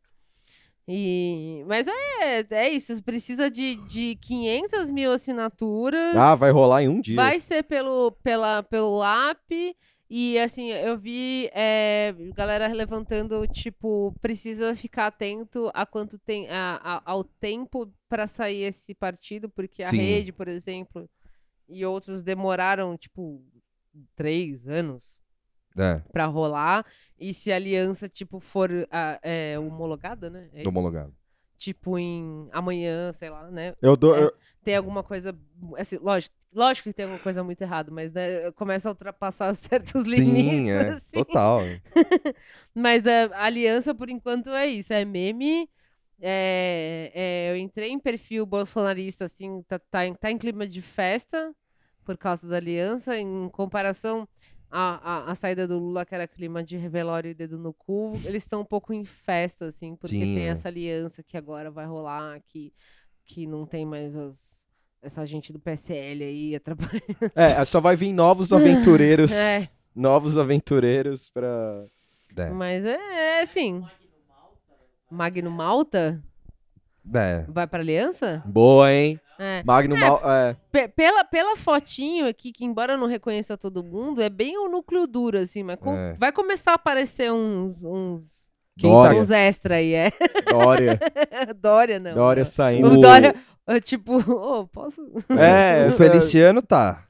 E, 0.92 1.64
mas 1.68 1.88
é, 1.88 2.46
é 2.50 2.70
isso, 2.70 3.02
precisa 3.04 3.48
de, 3.50 3.76
de 3.88 4.16
500 4.16 4.90
mil 4.90 5.12
assinaturas. 5.12 6.16
Ah, 6.16 6.34
vai 6.34 6.50
rolar 6.52 6.82
em 6.82 6.90
um 6.90 7.00
dia. 7.00 7.16
Vai 7.16 7.40
ser 7.40 7.62
pelo, 7.64 8.12
pela, 8.24 8.64
pelo 8.64 9.04
app. 9.04 9.76
E 10.10 10.40
assim, 10.40 10.70
eu 10.72 10.98
vi 10.98 11.48
é, 11.54 12.16
galera 12.36 12.68
levantando, 12.74 13.46
tipo, 13.48 14.12
precisa 14.20 14.76
ficar 14.76 15.06
atento 15.06 15.70
a 15.72 15.86
quanto 15.86 16.18
tem 16.18 16.50
a- 16.50 16.82
a- 16.84 17.02
ao 17.06 17.24
tempo 17.24 17.88
para 18.10 18.26
sair 18.26 18.64
esse 18.64 18.96
partido, 18.96 19.48
porque 19.48 19.84
a 19.84 19.92
Sim. 19.92 19.98
rede, 19.98 20.32
por 20.34 20.48
exemplo, 20.48 21.08
e 21.68 21.86
outros 21.86 22.24
demoraram, 22.24 22.98
tipo, 22.98 23.44
três 24.16 24.68
anos 24.68 25.19
É, 25.80 25.96
para 26.12 26.26
rolar. 26.26 26.86
E 27.18 27.34
se 27.34 27.52
a 27.52 27.56
aliança, 27.56 28.08
tipo, 28.08 28.40
for 28.40 28.70
ah, 28.92 29.20
é, 29.22 29.58
homologada, 29.60 30.30
né? 30.30 30.50
É 30.54 30.62
isso? 30.62 30.70
homologado. 30.70 31.14
Tipo, 31.58 31.98
em 31.98 32.48
amanhã, 32.52 33.12
sei 33.12 33.30
lá, 33.30 33.50
né? 33.52 33.76
Eu 33.82 33.98
dou. 33.98 34.16
É. 34.16 34.24
eu- 34.24 34.34
tem 34.64 34.76
alguma 34.76 35.04
coisa. 35.04 35.38
Assim, 35.78 35.98
lógico, 35.98 36.36
lógico 36.54 36.90
que 36.90 36.94
tem 36.94 37.06
alguma 37.06 37.22
coisa 37.22 37.44
muito 37.44 37.62
errada, 37.62 37.92
mas 37.92 38.14
né, 38.14 38.52
começa 38.52 38.88
a 38.90 38.92
ultrapassar 38.92 39.54
certos 39.56 40.06
limites. 40.06 40.52
Sim, 40.52 40.70
é. 40.70 40.90
assim. 40.90 41.18
Total. 41.24 41.62
Mas 42.76 43.06
a 43.08 43.44
aliança, 43.44 43.94
por 43.96 44.10
enquanto, 44.10 44.50
é 44.50 44.68
isso. 44.68 44.94
É 44.94 45.04
meme. 45.04 45.70
É, 46.22 47.12
é, 47.14 47.52
eu 47.52 47.58
entrei 47.58 47.90
em 47.92 48.00
perfil 48.00 48.46
bolsonarista, 48.46 49.26
assim, 49.26 49.64
tá, 49.64 49.80
tá, 49.80 50.06
em, 50.06 50.14
tá 50.14 50.30
em 50.30 50.38
clima 50.38 50.68
de 50.68 50.82
festa 50.82 51.54
por 52.04 52.18
causa 52.18 52.46
da 52.46 52.58
aliança, 52.58 53.18
em 53.18 53.48
comparação 53.50 54.28
à, 54.72 54.96
à, 55.28 55.32
à 55.32 55.36
saída 55.36 55.68
do 55.68 55.78
Lula, 55.80 56.06
que 56.06 56.14
era 56.16 56.28
clima 56.28 56.64
de 56.64 56.78
velório 56.88 57.32
e 57.32 57.34
dedo 57.34 57.58
no 57.58 57.74
cu, 57.74 58.14
eles 58.26 58.44
estão 58.44 58.62
um 58.62 58.66
pouco 58.66 58.94
em 58.94 59.04
festa, 59.06 59.66
assim, 59.66 59.96
porque 59.96 60.16
Sim, 60.16 60.36
tem 60.36 60.44
é. 60.48 60.50
essa 60.50 60.68
aliança 60.68 61.24
que 61.24 61.36
agora 61.38 61.70
vai 61.72 61.86
rolar, 61.86 62.40
que, 62.48 62.72
que 63.26 63.46
não 63.48 63.66
tem 63.66 63.86
mais 63.86 64.16
as- 64.16 64.60
essa 65.02 65.26
gente 65.26 65.52
do 65.54 65.60
PSL 65.60 66.24
aí 66.24 66.56
atrapalhando. 66.58 67.32
É, 67.36 67.64
só 67.66 67.80
vai 67.82 67.96
vir 67.96 68.12
novos 68.14 68.52
aventureiros. 68.54 69.32
É, 69.36 69.70
Novos 69.96 70.38
aventureiros 70.38 71.30
pra. 71.30 71.84
É. 72.38 72.50
mas 72.52 72.86
é, 72.86 72.96
é 73.40 73.42
assim. 73.42 73.84
Magno 75.10 75.50
Malta 75.50 76.22
É. 77.14 77.44
vai 77.50 77.66
pra 77.68 77.80
aliança? 77.80 78.44
Boa, 78.46 78.94
hein? 78.94 79.20
É. 79.40 79.64
Magno 79.66 79.98
Mal. 79.98 80.22
É. 80.30 80.56
Pe- 80.72 80.90
pela, 80.90 81.24
pela 81.24 81.56
fotinho 81.56 82.28
aqui, 82.28 82.52
que 82.52 82.66
embora 82.66 82.94
eu 82.94 82.98
não 82.98 83.08
reconheça 83.08 83.58
todo 83.58 83.82
mundo, 83.84 84.22
é 84.22 84.30
bem 84.30 84.58
o 84.58 84.68
núcleo 84.68 85.08
duro, 85.08 85.38
assim, 85.38 85.64
mas 85.64 85.78
com- 85.80 85.96
É. 85.96 86.14
vai 86.14 86.32
começar 86.32 86.72
a 86.72 86.76
aparecer 86.76 87.32
uns, 87.32 87.84
uns, 87.86 88.52
Quem 88.78 88.92
Dória. 88.92 89.20
uns 89.20 89.32
extra 89.32 89.76
aí, 89.76 89.94
é. 89.94 90.12
Dória. 90.52 91.00
Dória, 91.62 92.00
não. 92.00 92.14
Dória 92.14 92.44
saindo. 92.44 92.92
O 92.92 93.02
Dória, 93.02 93.34
é, 93.66 93.80
tipo, 93.80 94.18
ô, 94.30 94.68
posso? 94.68 95.02
É, 95.30 95.88
o 95.90 95.94
Feliciano 95.94 96.62
tá. 96.62 97.06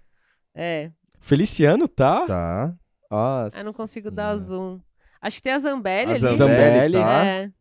É, 0.56 0.92
Feliciano 1.20 1.88
tá? 1.88 2.26
Tá. 2.28 2.74
Nossa. 3.10 3.58
eu 3.58 3.64
não 3.66 3.74
consigo 3.74 4.12
dar 4.12 4.36
zoom. 4.36 4.80
Acho 5.20 5.38
que 5.38 5.44
tem 5.44 5.54
a 5.54 5.60
Zambelli 5.60 6.12
A 6.12 6.16
ali. 6.16 6.20
Zambelli, 6.20 6.38
Zambelli, 6.38 6.98
tá. 7.00 7.26
É. 7.26 7.52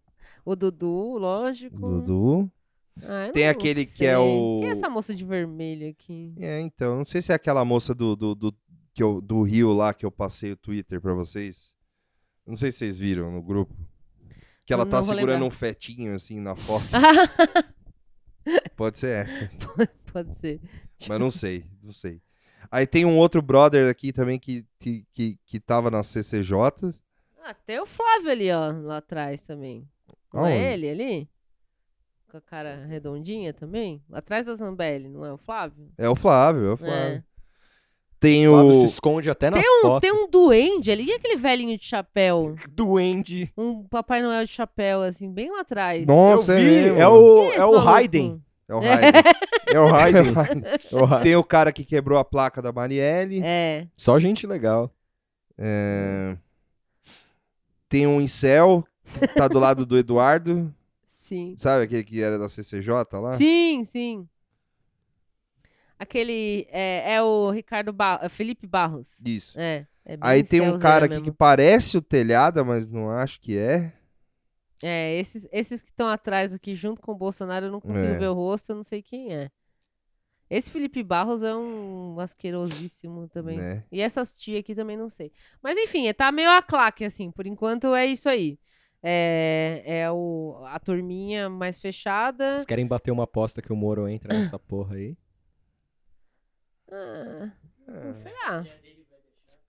O 0.44 0.54
Dudu, 0.54 1.16
lógico. 1.18 1.76
Dudu. 1.78 2.50
Ah, 3.02 3.30
Tem 3.32 3.48
aquele 3.48 3.84
que 3.86 4.04
é 4.04 4.14
sei. 4.14 4.26
o- 4.26 4.58
Quem 4.60 4.68
é 4.68 4.72
essa 4.72 4.88
moça 4.88 5.14
de 5.14 5.24
vermelho 5.24 5.88
aqui? 5.88 6.34
É, 6.38 6.60
então, 6.60 6.96
não 6.98 7.04
sei 7.04 7.20
se 7.22 7.32
é 7.32 7.34
aquela 7.34 7.64
moça 7.64 7.94
do, 7.94 8.14
do, 8.16 8.34
do, 8.34 8.54
que 8.94 9.02
eu- 9.02 9.20
do 9.20 9.42
Rio 9.42 9.72
lá 9.72 9.92
que 9.94 10.04
eu 10.04 10.10
passei 10.10 10.52
o 10.52 10.56
Twitter 10.56 11.00
pra 11.00 11.14
vocês. 11.14 11.72
Não 12.46 12.56
sei 12.56 12.72
se 12.72 12.78
vocês 12.78 12.98
viram 12.98 13.30
no 13.30 13.42
grupo. 13.42 13.74
Que 14.64 14.72
ela 14.72 14.84
tá 14.84 15.02
segurando 15.02 15.28
lembrar. 15.42 15.46
um 15.46 15.50
fetinho 15.50 16.14
assim 16.14 16.40
na 16.40 16.54
foto. 16.54 16.84
Pode 18.76 18.98
ser 18.98 19.24
essa. 19.24 19.50
Pode 20.12 20.34
ser. 20.38 20.60
Mas 21.08 21.20
não 21.20 21.30
sei, 21.30 21.64
não 21.82 21.92
sei. 21.92 22.20
Aí 22.70 22.86
tem 22.86 23.04
um 23.04 23.16
outro 23.18 23.40
brother 23.40 23.88
aqui 23.90 24.12
também 24.12 24.38
que, 24.38 24.64
que, 24.78 25.06
que, 25.12 25.38
que 25.46 25.60
tava 25.60 25.90
na 25.90 26.02
CCJ. 26.02 26.54
Ah, 27.42 27.54
tem 27.54 27.80
o 27.80 27.86
Flávio 27.86 28.30
ali, 28.30 28.50
ó, 28.50 28.72
lá 28.72 28.98
atrás 28.98 29.42
também. 29.42 29.88
Não 30.32 30.44
é 30.46 30.74
ele 30.74 30.90
ali? 30.90 31.28
Com 32.30 32.36
a 32.36 32.40
cara 32.42 32.84
redondinha 32.86 33.54
também? 33.54 34.02
Lá 34.08 34.18
atrás 34.18 34.44
da 34.44 34.54
Zambelli, 34.54 35.08
não 35.08 35.24
é 35.24 35.32
o 35.32 35.38
Flávio? 35.38 35.88
É 35.96 36.08
o 36.08 36.14
Flávio, 36.14 36.66
é 36.66 36.72
o 36.72 36.76
Flávio. 36.76 36.94
É. 36.94 37.22
Tem 38.20 38.46
O 38.46 38.52
Flávio 38.52 38.74
se 38.74 38.84
esconde 38.84 39.30
até 39.30 39.48
na 39.48 39.58
Tem 39.58 39.78
um, 39.78 39.80
foto. 39.80 40.02
tem 40.02 40.12
um 40.12 40.28
duende 40.28 40.90
ali, 40.90 41.06
e 41.06 41.12
aquele 41.12 41.36
velhinho 41.36 41.78
de 41.78 41.84
chapéu? 41.84 42.54
Duende. 42.68 43.50
Um 43.56 43.84
Papai 43.84 44.20
Noel 44.20 44.44
de 44.44 44.52
chapéu, 44.52 45.00
assim, 45.00 45.32
bem 45.32 45.50
lá 45.50 45.60
atrás. 45.60 46.04
Nossa, 46.04 46.52
eu 46.52 46.58
é 46.58 46.60
vi, 46.60 47.00
é 47.00 47.08
o, 47.08 47.42
é 47.44 47.54
esse 47.54 47.60
o? 47.62 47.78
Raiden. 47.78 48.42
É 48.68 48.74
o 48.74 48.80
Raiden. 48.80 49.22
É 49.72 49.80
o 49.80 49.86
Raiden. 49.86 50.24
É 50.26 50.96
o 50.96 51.04
Raiden. 51.04 51.22
Tem 51.24 51.36
o 51.36 51.44
cara 51.44 51.72
que 51.72 51.84
quebrou 51.84 52.18
a 52.18 52.24
placa 52.24 52.60
da 52.60 52.72
Marielle. 52.72 53.40
É. 53.42 53.86
Só 53.96 54.18
gente 54.18 54.46
legal. 54.46 54.92
É, 55.56 56.36
Tem 57.88 58.06
um 58.06 58.20
incel 58.20 58.84
que 59.18 59.28
tá 59.28 59.48
do 59.48 59.58
lado 59.58 59.86
do 59.86 59.96
Eduardo. 59.96 60.74
Sim. 61.28 61.54
Sabe 61.58 61.84
aquele 61.84 62.04
que 62.04 62.22
era 62.22 62.38
da 62.38 62.48
CCJ 62.48 62.90
lá? 63.20 63.34
Sim, 63.34 63.84
sim. 63.84 64.26
Aquele 65.98 66.66
é, 66.70 67.16
é 67.16 67.22
o 67.22 67.50
Ricardo 67.50 67.92
Bar 67.92 68.20
é 68.22 68.30
Felipe 68.30 68.66
Barros. 68.66 69.20
Isso. 69.26 69.58
É. 69.60 69.86
é 70.06 70.16
Aí 70.22 70.42
tem 70.42 70.62
um 70.62 70.78
cara 70.78 71.04
aqui 71.04 71.16
mesmo. 71.16 71.26
que 71.26 71.32
parece 71.32 71.98
o 71.98 72.02
telhada, 72.02 72.64
mas 72.64 72.86
não 72.86 73.10
acho 73.10 73.38
que 73.40 73.58
é. 73.58 73.92
É, 74.82 75.18
esses, 75.18 75.46
esses 75.52 75.82
que 75.82 75.90
estão 75.90 76.08
atrás 76.08 76.54
aqui 76.54 76.74
junto 76.74 77.02
com 77.02 77.12
o 77.12 77.16
Bolsonaro, 77.16 77.66
eu 77.66 77.72
não 77.72 77.80
consigo 77.80 78.12
É. 78.12 78.18
ver 78.18 78.28
o 78.28 78.34
rosto, 78.34 78.70
eu 78.70 78.76
não 78.76 78.84
sei 78.84 79.02
quem 79.02 79.34
é. 79.34 79.50
Esse 80.48 80.70
Felipe 80.70 81.02
Barros 81.02 81.42
é 81.42 81.54
um 81.54 82.18
asquerosíssimo 82.20 83.28
também. 83.28 83.58
Né? 83.58 83.84
E 83.92 84.00
essas 84.00 84.32
tia 84.32 84.60
aqui 84.60 84.74
também 84.74 84.96
não 84.96 85.10
sei. 85.10 85.30
Mas 85.62 85.76
enfim, 85.76 86.10
tá 86.14 86.32
meio 86.32 86.50
a 86.50 86.62
claque, 86.62 87.04
assim. 87.04 87.30
Por 87.30 87.46
enquanto 87.46 87.94
é 87.94 88.06
isso 88.06 88.30
aí. 88.30 88.58
É, 89.02 89.82
é 89.84 90.10
o, 90.10 90.62
a 90.66 90.78
turminha 90.78 91.48
mais 91.48 91.78
fechada. 91.78 92.54
Vocês 92.54 92.66
querem 92.66 92.86
bater 92.86 93.10
uma 93.10 93.24
aposta 93.24 93.62
que 93.62 93.72
o 93.72 93.76
Moro 93.76 94.08
entra 94.08 94.36
nessa 94.36 94.58
porra 94.58 94.96
aí? 94.96 95.16
Ah, 96.90 97.50
não 97.86 98.14
será? 98.14 98.64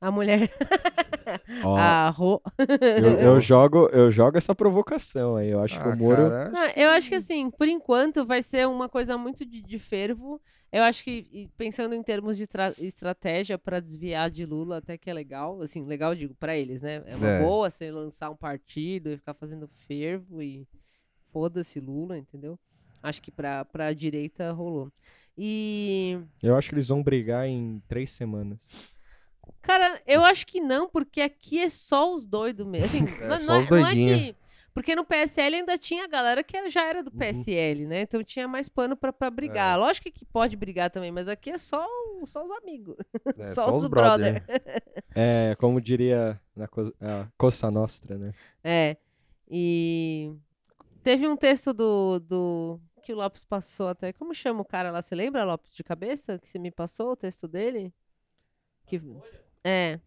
A 0.02 0.10
mulher. 0.12 0.50
Ó, 1.64 1.76
a 1.78 2.10
Ro... 2.10 2.42
eu, 2.58 3.20
eu 3.20 3.40
jogo, 3.40 3.88
eu 3.92 4.10
jogo 4.10 4.38
essa 4.38 4.56
provocação 4.56 5.36
aí. 5.36 5.50
Eu 5.50 5.62
acho 5.62 5.80
que 5.80 5.88
Ah, 5.88 5.94
o 5.94 5.98
Moro. 5.98 6.16
cara, 6.30 6.52
Ah, 6.56 6.74
eu 6.80 6.90
acho 6.92 7.10
que 7.10 7.16
assim, 7.16 7.50
por 7.52 7.68
enquanto 7.68 8.26
vai 8.26 8.42
ser 8.42 8.68
uma 8.68 8.88
coisa 8.88 9.18
muito 9.18 9.46
de, 9.46 9.62
de 9.62 9.78
fervo. 9.80 10.42
Eu 10.72 10.84
acho 10.84 11.04
que, 11.04 11.50
pensando 11.58 11.96
em 11.96 12.04
termos 12.04 12.38
de 12.38 12.46
tra- 12.46 12.76
estratégia 12.78 13.58
para 13.58 13.80
desviar 13.80 14.30
de 14.30 14.46
Lula, 14.46 14.78
até 14.78 14.98
que 15.00 15.10
é 15.10 15.14
legal. 15.14 15.62
Assim, 15.62 15.84
legal, 15.86 16.14
digo, 16.16 16.36
para 16.36 16.56
eles, 16.56 16.82
né? 16.82 17.02
É 17.08 17.16
uma 17.16 17.28
É. 17.28 17.42
boa 17.44 17.70
você 17.72 17.92
lançar 17.92 18.30
um 18.30 18.36
partido 18.36 19.10
e 19.10 19.18
ficar 19.18 19.34
fazendo 19.34 19.68
fervo 19.88 20.42
e 20.44 20.68
foda-se 21.34 21.80
Lula, 21.80 22.18
entendeu? 22.18 22.58
Acho 23.02 23.22
que 23.22 23.32
pra, 23.32 23.66
pra 23.66 23.92
direita 23.94 24.52
rolou. 24.52 24.92
E. 25.38 26.20
Eu 26.42 26.56
acho 26.56 26.70
que 26.70 26.76
eles 26.76 26.88
vão 26.90 27.02
brigar 27.02 27.48
em 27.48 27.82
três 27.88 28.12
semanas. 28.12 28.60
Cara, 29.62 30.02
eu 30.08 30.24
acho 30.24 30.46
que 30.48 30.60
não, 30.62 30.90
porque 30.90 31.22
aqui 31.22 31.60
é 31.60 31.70
só 31.70 32.14
os 32.16 32.26
doidos 32.26 32.66
mesmo. 32.66 32.86
Assim, 32.86 33.06
É, 33.24 33.28
não, 33.28 33.40
só 33.40 33.46
não 33.48 33.56
é, 33.56 33.60
os 33.60 33.70
não 33.70 33.78
é 33.78 33.82
doidinhos. 33.84 34.20
que- 34.20 34.36
Porque 34.74 34.96
no 34.96 35.04
PSL 35.04 35.56
ainda 35.58 35.78
tinha 35.78 36.08
galera 36.08 36.42
que 36.44 36.70
já 36.70 36.86
era 36.88 37.04
do 37.04 37.12
Uhum. 37.12 37.18
PSL, 37.18 37.86
né? 37.86 38.02
Então 38.04 38.24
tinha 38.24 38.48
mais 38.48 38.70
pano 38.70 38.96
pra, 38.96 39.12
pra 39.12 39.30
brigar. 39.30 39.74
É. 39.74 39.76
Lógico 39.76 40.10
que 40.12 40.24
pode 40.26 40.56
brigar 40.56 40.90
também, 40.90 41.12
mas 41.12 41.28
aqui 41.28 41.50
é 41.50 41.58
só, 41.58 41.86
só 42.26 42.46
os 42.46 42.52
amigos. 42.52 42.96
é, 43.38 43.44
só 43.54 43.66
só 43.68 43.76
os 43.76 43.84
os 43.84 43.90
brother. 43.90 44.44
É, 45.16 45.56
como 45.60 45.82
diria 45.82 46.40
na 46.56 46.68
co 46.68 46.82
a 47.02 47.28
Coça 47.38 47.70
Nostra, 47.70 48.18
né? 48.18 48.32
É. 48.64 48.96
E 49.52 50.32
teve 51.04 51.28
um 51.28 51.36
texto 51.36 51.74
do, 51.74 52.20
do. 52.20 52.80
que 53.02 53.12
o 53.12 53.16
Lopes 53.18 53.44
passou 53.44 53.88
até. 53.90 54.14
Como 54.14 54.34
chama 54.34 54.62
o 54.62 54.66
cara 54.66 54.92
lá? 54.92 55.02
Você 55.02 55.16
lembra, 55.16 55.44
Lopes, 55.44 55.74
de 55.76 55.84
cabeça? 55.84 56.38
Que 56.40 56.48
você 56.48 56.60
me 56.60 56.70
passou 56.72 57.12
o 57.12 57.16
texto 57.18 57.48
dele? 57.48 57.92
Que... 58.86 59.02
É. 59.64 60.00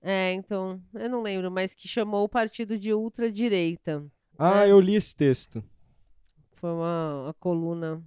É, 0.00 0.32
então, 0.32 0.80
eu 0.94 1.08
não 1.10 1.22
lembro, 1.22 1.50
mas 1.50 1.74
que 1.74 1.88
chamou 1.88 2.24
o 2.24 2.28
partido 2.28 2.78
de 2.78 2.92
ultradireita. 2.94 4.04
Ah, 4.38 4.64
É. 4.66 4.70
eu 4.70 4.80
li 4.80 4.94
esse 4.94 5.14
texto. 5.14 5.62
Foi 6.54 6.70
uma, 6.70 7.22
uma 7.24 7.34
coluna. 7.34 8.02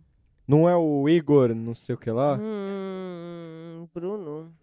Não 0.48 0.68
é 0.68 0.76
o 0.76 1.08
Igor, 1.08 1.54
não 1.54 1.76
sei 1.76 1.96
o 1.96 1.98
que 1.98 2.10
lá? 2.10 2.38
Hum, 2.42 3.88
Bruno. 3.94 4.54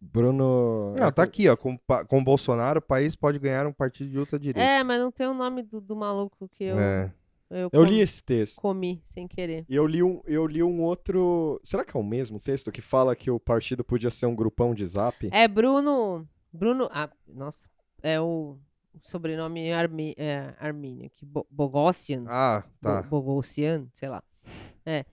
Bruno. 0.00 0.94
Não, 0.98 1.12
tá 1.12 1.22
aqui, 1.22 1.48
ó. 1.48 1.56
Com, 1.56 1.78
com 2.08 2.18
o 2.18 2.24
Bolsonaro, 2.24 2.78
o 2.78 2.82
país 2.82 3.14
pode 3.14 3.38
ganhar 3.38 3.66
um 3.66 3.72
partido 3.72 4.10
de 4.10 4.18
ultradireita. 4.18 4.60
É, 4.60 4.82
mas 4.82 5.00
não 5.00 5.10
tem 5.12 5.26
o 5.26 5.34
nome 5.34 5.62
do, 5.62 5.80
do 5.80 5.94
maluco 5.96 6.48
que 6.48 6.64
eu, 6.64 6.78
É. 6.78 7.12
eu, 7.52 7.70
Eu 7.72 7.84
li 7.84 8.00
esse 8.00 8.22
texto. 8.22 8.60
comi 8.60 9.02
sem 9.08 9.26
querer. 9.28 9.64
E 9.68 9.74
eu 9.76 9.86
li, 9.86 10.02
um, 10.02 10.20
eu 10.26 10.46
li 10.46 10.62
um 10.62 10.82
outro. 10.82 11.60
Será 11.62 11.84
que 11.84 11.96
é 11.96 12.00
o 12.00 12.02
mesmo 12.02 12.40
texto 12.40 12.70
que 12.72 12.80
fala 12.80 13.14
que 13.14 13.30
o 13.30 13.38
partido 13.38 13.84
podia 13.84 14.10
ser 14.10 14.26
um 14.26 14.34
grupão 14.34 14.74
de 14.74 14.84
zap? 14.86 15.28
É 15.32 15.46
Bruno. 15.46 16.26
Bruno. 16.52 16.88
Ah, 16.92 17.10
nossa. 17.28 17.68
É 18.02 18.20
o 18.20 18.56
sobrenome 19.02 19.72
Armi, 19.72 20.14
é, 20.18 20.54
Armínio. 20.58 21.10
Que, 21.14 21.24
Bo, 21.24 21.46
Bogossian. 21.50 22.24
Ah, 22.28 22.64
tá. 22.80 23.02
Bo- 23.02 23.20
Bogossian, 23.22 23.86
sei 23.94 24.08
lá. 24.08 24.22
É, 24.84 25.04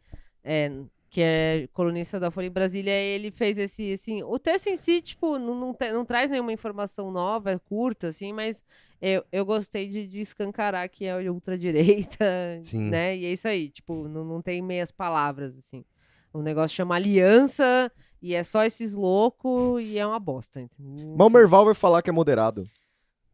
é, 0.44 0.72
que 1.10 1.22
é 1.22 1.68
colunista 1.74 2.20
da 2.20 2.30
Folha 2.32 2.48
em 2.48 2.52
Brasília, 2.52 2.92
ele 2.92 3.32
fez 3.32 3.58
esse, 3.58 3.94
assim, 3.94 4.22
o 4.24 4.38
texto 4.38 4.68
em 4.68 4.76
si, 4.78 5.02
tipo, 5.02 5.38
não, 5.40 5.56
não, 5.56 5.74
te- 5.74 5.92
não 5.92 6.06
traz 6.06 6.30
nenhuma 6.30 6.54
informação 6.54 7.12
nova, 7.12 7.52
é 7.52 7.58
curta, 7.60 8.08
assim, 8.10 8.32
mas 8.34 8.64
eu, 9.02 9.24
eu 9.32 9.46
gostei 9.46 9.88
de, 9.88 10.08
de 10.08 10.20
escancarar 10.20 10.90
que 10.90 11.06
é 11.06 11.30
ultradireita, 11.30 12.60
Sim. 12.64 12.90
né, 12.90 13.16
e 13.18 13.26
é 13.26 13.32
isso 13.32 13.48
aí, 13.48 13.70
tipo, 13.70 14.08
não, 14.08 14.24
não 14.26 14.42
tem 14.42 14.62
meias 14.62 14.92
palavras, 14.92 15.58
assim. 15.58 15.86
O 16.34 16.42
negócio 16.42 16.76
chama 16.76 16.96
Aliança, 16.96 17.92
e 18.22 18.36
é 18.36 18.44
só 18.44 18.64
esses 18.64 18.94
loucos, 18.94 19.84
e 19.84 19.98
é 19.98 20.06
uma 20.06 20.20
bosta, 20.20 20.60
entendeu? 20.62 21.16
Mas 21.18 21.28
o 21.28 21.30
Merval 21.30 21.66
vai 21.66 21.74
falar 21.74 22.02
que 22.02 22.10
é 22.10 22.14
moderado. 22.14 22.70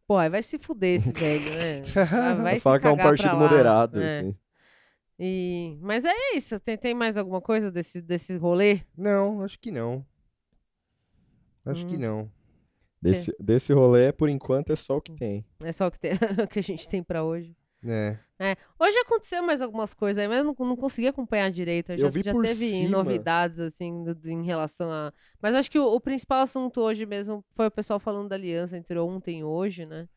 Pô, 0.06 0.16
aí 0.16 0.30
vai 0.30 0.42
se 0.42 0.56
fuder 0.56 0.94
esse 0.94 1.12
velho, 1.12 1.50
né? 1.50 1.82
Vai, 2.36 2.42
vai 2.42 2.58
falar 2.60 2.78
que 2.78 2.86
é 2.86 2.90
um 2.90 2.96
partido 2.96 3.36
moderado, 3.36 4.00
é. 4.00 4.20
assim. 4.20 4.36
E... 5.18 5.76
Mas 5.80 6.04
é 6.04 6.14
isso. 6.36 6.60
Tem, 6.60 6.76
tem 6.78 6.94
mais 6.94 7.16
alguma 7.16 7.40
coisa 7.40 7.72
desse, 7.72 8.00
desse 8.00 8.36
rolê? 8.36 8.82
Não, 8.96 9.42
acho 9.42 9.58
que 9.58 9.72
não. 9.72 10.06
Acho 11.64 11.84
que 11.86 11.96
Hum. 11.96 12.00
não. 12.00 12.32
Desse, 13.00 13.34
desse 13.38 13.72
rolê, 13.72 14.12
por 14.12 14.28
enquanto, 14.28 14.72
é 14.72 14.76
só 14.76 14.96
o 14.96 15.00
que 15.00 15.12
tem. 15.12 15.44
É 15.62 15.70
só 15.72 15.86
o 15.86 15.90
que, 15.90 15.98
tem, 16.00 16.12
o 16.44 16.48
que 16.48 16.58
a 16.58 16.62
gente 16.62 16.88
tem 16.88 17.02
pra 17.02 17.22
hoje. 17.24 17.54
É. 17.84 18.18
Hoje 18.80 18.98
aconteceu 18.98 19.42
mais 19.42 19.62
algumas 19.62 19.94
coisas 19.94 20.20
aí, 20.20 20.26
mas 20.26 20.38
eu 20.38 20.44
não, 20.44 20.54
não 20.58 20.76
consegui 20.76 21.06
acompanhar 21.06 21.50
direito. 21.52 21.92
Eu 21.92 21.98
Já, 21.98 22.08
vi 22.08 22.22
já 22.22 22.32
por 22.32 22.44
teve 22.44 22.68
cima. 22.70 22.88
novidades, 22.90 23.60
assim, 23.60 24.02
do- 24.02 24.14
do- 24.14 24.28
em 24.28 24.44
relação 24.44 24.90
a. 24.90 25.12
Mas 25.40 25.54
acho 25.54 25.70
que 25.70 25.78
o, 25.78 25.84
o 25.86 26.00
principal 26.00 26.40
assunto 26.40 26.80
hoje 26.80 27.06
mesmo 27.06 27.44
foi 27.54 27.66
o 27.68 27.70
pessoal 27.70 28.00
falando 28.00 28.28
da 28.28 28.34
aliança 28.34 28.76
entre 28.76 28.98
ontem 28.98 29.40
e 29.40 29.44
hoje, 29.44 29.86
né? 29.86 30.08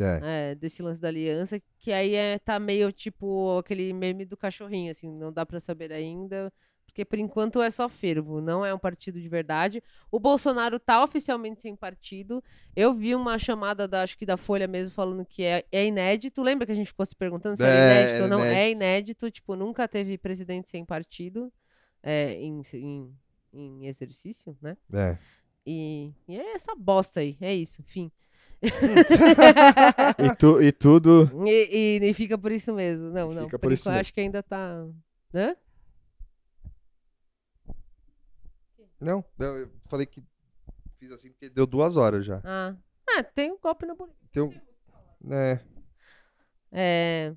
É. 0.00 0.20
É, 0.22 0.54
desse 0.54 0.80
lance 0.80 1.00
da 1.00 1.08
aliança, 1.08 1.60
que 1.78 1.92
aí 1.92 2.14
é, 2.14 2.38
tá 2.38 2.58
meio 2.58 2.90
tipo 2.92 3.58
aquele 3.58 3.92
meme 3.92 4.24
do 4.24 4.36
cachorrinho, 4.36 4.90
assim, 4.92 5.10
não 5.12 5.32
dá 5.32 5.44
pra 5.44 5.58
saber 5.60 5.92
ainda, 5.92 6.52
porque 6.98 7.04
por 7.04 7.18
enquanto 7.20 7.62
é 7.62 7.70
só 7.70 7.88
fervo, 7.88 8.40
não 8.40 8.66
é 8.66 8.74
um 8.74 8.78
partido 8.78 9.20
de 9.20 9.28
verdade. 9.28 9.80
O 10.10 10.18
Bolsonaro 10.18 10.80
tá 10.80 11.02
oficialmente 11.04 11.62
sem 11.62 11.76
partido. 11.76 12.42
Eu 12.74 12.92
vi 12.92 13.14
uma 13.14 13.38
chamada 13.38 13.86
da, 13.86 14.02
acho 14.02 14.18
que 14.18 14.26
da 14.26 14.36
Folha 14.36 14.66
mesmo, 14.66 14.92
falando 14.92 15.24
que 15.24 15.44
é, 15.44 15.64
é 15.70 15.86
inédito. 15.86 16.42
Lembra 16.42 16.66
que 16.66 16.72
a 16.72 16.74
gente 16.74 16.88
ficou 16.88 17.06
se 17.06 17.14
perguntando 17.14 17.56
se 17.56 17.62
é, 17.62 17.68
É, 17.68 18.02
inédito 18.02 18.22
ou 18.24 18.28
não? 18.28 18.42
É 18.44 18.48
inédito. 18.48 18.72
inédito, 18.76 19.30
tipo, 19.30 19.54
nunca 19.54 19.86
teve 19.86 20.18
presidente 20.18 20.68
sem 20.70 20.84
partido 20.84 21.52
é, 22.02 22.32
em, 22.34 22.62
em, 22.74 23.14
em 23.52 23.86
exercício, 23.86 24.56
né? 24.60 24.76
É. 24.92 25.16
E, 25.64 26.12
e 26.26 26.36
é 26.36 26.54
essa 26.54 26.74
bosta 26.74 27.20
aí, 27.20 27.36
é 27.40 27.54
isso, 27.54 27.80
fim. 27.84 28.10
E, 30.18 30.34
tu, 30.36 30.60
e 30.60 30.72
tudo. 30.72 31.30
E, 31.46 32.00
e- 32.02 32.10
e 32.10 32.12
fica 32.14 32.36
por 32.36 32.50
isso 32.50 32.74
mesmo. 32.74 33.10
Não, 33.10 33.32
não. 33.32 33.48
Por 33.48 33.58
por 33.60 33.72
isso 33.72 33.88
mesmo. 33.88 34.00
acho 34.00 34.12
que 34.12 34.20
ainda 34.20 34.42
tá. 34.42 34.84
Hã? 35.32 35.54
Não, 39.00 39.24
não, 39.38 39.56
eu 39.56 39.68
falei 39.88 40.06
que 40.06 40.22
fiz 40.98 41.10
assim 41.12 41.30
porque 41.30 41.48
deu 41.48 41.66
duas 41.66 41.96
horas 41.96 42.24
já. 42.26 42.40
Ah. 42.44 42.74
ah, 43.10 43.22
tem 43.22 43.52
um 43.52 43.58
golpe 43.58 43.86
na 43.86 43.94
Bolívia. 43.94 44.18
Então, 44.30 44.52
é, 45.30 45.58
É. 46.72 47.32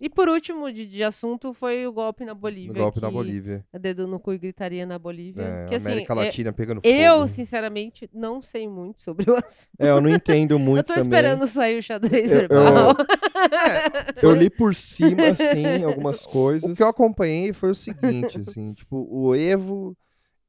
E 0.00 0.10
por 0.10 0.28
último, 0.28 0.72
de, 0.72 0.84
de 0.84 1.00
assunto, 1.04 1.54
foi 1.54 1.86
o 1.86 1.92
golpe 1.92 2.24
na 2.24 2.32
o 2.32 2.34
Bolívia. 2.34 2.72
golpe 2.82 3.00
na 3.00 3.08
Bolívia. 3.08 3.64
Dedo 3.80 4.08
no 4.08 4.18
cu 4.18 4.32
e 4.32 4.38
gritaria 4.38 4.84
na 4.84 4.98
Bolívia. 4.98 5.42
É, 5.44 5.66
que 5.66 5.76
assim, 5.76 5.92
América 5.92 6.12
é- 6.12 6.16
Latina 6.16 6.52
pegando 6.52 6.80
fogo. 6.82 6.88
eu, 6.92 7.28
sinceramente, 7.28 8.10
não 8.12 8.42
sei 8.42 8.66
muito 8.68 9.00
sobre 9.00 9.30
o 9.30 9.34
assunto. 9.38 9.68
É, 9.78 9.90
eu 9.90 10.00
não 10.00 10.10
entendo 10.10 10.58
muito 10.58 10.78
eu 10.78 10.82
tô 10.82 10.88
também. 10.94 11.02
esperando 11.04 11.46
sair 11.46 11.78
o 11.78 11.82
xadrez 11.82 12.32
Eu- 12.32 12.38
verbal. 12.40 12.96
Eu 14.20 14.32
li 14.34 14.50
por 14.50 14.74
cima, 14.74 15.28
assim, 15.28 15.84
algumas 15.84 16.26
coisas. 16.26 16.72
O 16.72 16.74
que 16.76 16.82
eu 16.82 16.88
acompanhei 16.88 17.52
foi 17.52 17.70
o 17.70 17.74
seguinte, 17.74 18.38
assim, 18.38 18.72
tipo, 18.72 19.06
o 19.10 19.34
Evo, 19.34 19.96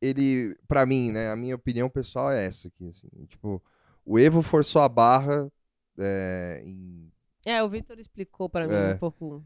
ele, 0.06 0.58
pra 0.68 0.86
mim, 0.86 1.12
né, 1.12 1.30
a 1.32 1.36
minha 1.36 1.56
opinião 1.56 1.90
pessoal 1.90 2.32
é 2.32 2.46
essa 2.46 2.68
aqui, 2.68 2.88
assim, 2.90 3.08
tipo, 3.28 3.62
o 4.06 4.20
Evo 4.20 4.42
forçou 4.42 4.82
a 4.82 4.90
barra 4.90 5.50
é, 5.98 6.62
em, 6.66 7.12
É, 7.46 7.62
o 7.64 7.70
Victor 7.70 8.00
explicou 8.00 8.50
pra 8.50 8.68
mim 8.68 8.74
É. 8.74 8.94
um 8.94 8.98
pouco. 8.98 9.46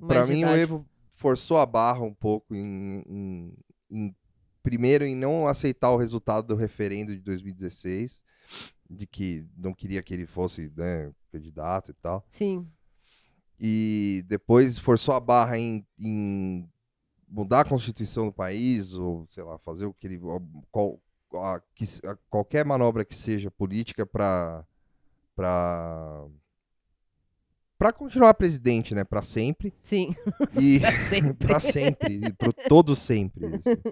Mais 0.00 0.28
mim 0.28 0.44
o. 0.44 0.48
Evo 0.56 0.86
forçou 1.14 1.58
a 1.58 1.66
barra 1.66 2.00
um 2.02 2.14
pouco 2.14 2.54
em, 2.54 3.02
em- 3.06 3.54
em- 3.90 4.16
primeiro 4.62 5.04
em 5.04 5.14
não 5.14 5.46
aceitar 5.46 5.90
o 5.90 5.96
resultado 5.96 6.46
do 6.48 6.54
referendo 6.56 7.14
de 7.14 7.20
2016, 7.20 8.18
de 8.88 9.06
que 9.06 9.46
não 9.56 9.72
queria 9.74 10.02
que 10.02 10.12
ele 10.14 10.26
fosse, 10.26 10.72
né, 10.76 11.12
candidato 11.30 11.90
e 11.90 11.94
tal. 11.94 12.24
Sim. 12.28 12.66
e 13.64 14.24
depois 14.26 14.76
forçou 14.78 15.14
a 15.14 15.20
barra 15.20 15.56
em, 15.58 15.86
em 16.00 16.68
mudar 17.32 17.60
a 17.60 17.64
constituição 17.64 18.26
do 18.26 18.32
país, 18.32 18.92
ou 18.92 19.26
sei 19.30 19.42
lá, 19.42 19.58
fazer 19.58 19.86
o 19.86 19.94
que 19.94 20.06
ele. 20.06 20.20
qual- 20.70 21.00
a- 21.34 21.60
que 21.74 21.84
a- 22.06 22.16
qualquer 22.28 22.64
manobra 22.64 23.04
que 23.04 23.14
seja 23.14 23.50
política 23.50 24.04
para. 24.04 24.64
para. 25.34 26.26
para 27.78 27.92
continuar 27.92 28.34
presidente, 28.34 28.94
né? 28.94 29.02
Para 29.02 29.22
sempre. 29.22 29.72
Sim. 29.82 30.14
E. 30.60 30.78
Pra 30.80 30.92
sempre. 31.00 31.46
para 31.48 31.60
sempre. 31.60 32.14
e 32.26 32.32
Pro 32.34 32.52
todo 32.52 32.94
sempre. 32.94 33.46
assim. 33.46 33.82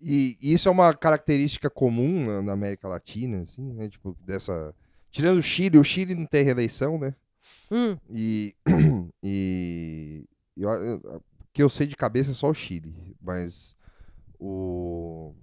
E 0.00 0.38
isso 0.40 0.68
é 0.68 0.70
uma 0.70 0.94
característica 0.94 1.68
comum 1.68 2.24
na, 2.26 2.40
na 2.42 2.52
América 2.52 2.86
Latina, 2.86 3.42
assim, 3.42 3.72
né? 3.72 3.88
Tipo, 3.88 4.16
dessa. 4.20 4.72
Tirando 5.10 5.38
o 5.38 5.42
Chile, 5.42 5.76
o 5.78 5.82
Chile 5.84 6.14
não 6.14 6.26
tem 6.26 6.44
reeleição, 6.44 6.98
né? 6.98 7.14
Hum, 7.70 7.96
E, 8.10 8.54
e 9.22 10.24
eu, 10.56 10.70
eu- 10.70 11.22
que 11.52 11.62
eu 11.62 11.68
sei 11.68 11.86
de 11.86 11.96
cabeça 11.96 12.30
é 12.32 12.34
só 12.34 12.48
o 12.50 12.54
Chile, 12.54 13.16
mas 13.20 13.76
o 14.38 15.34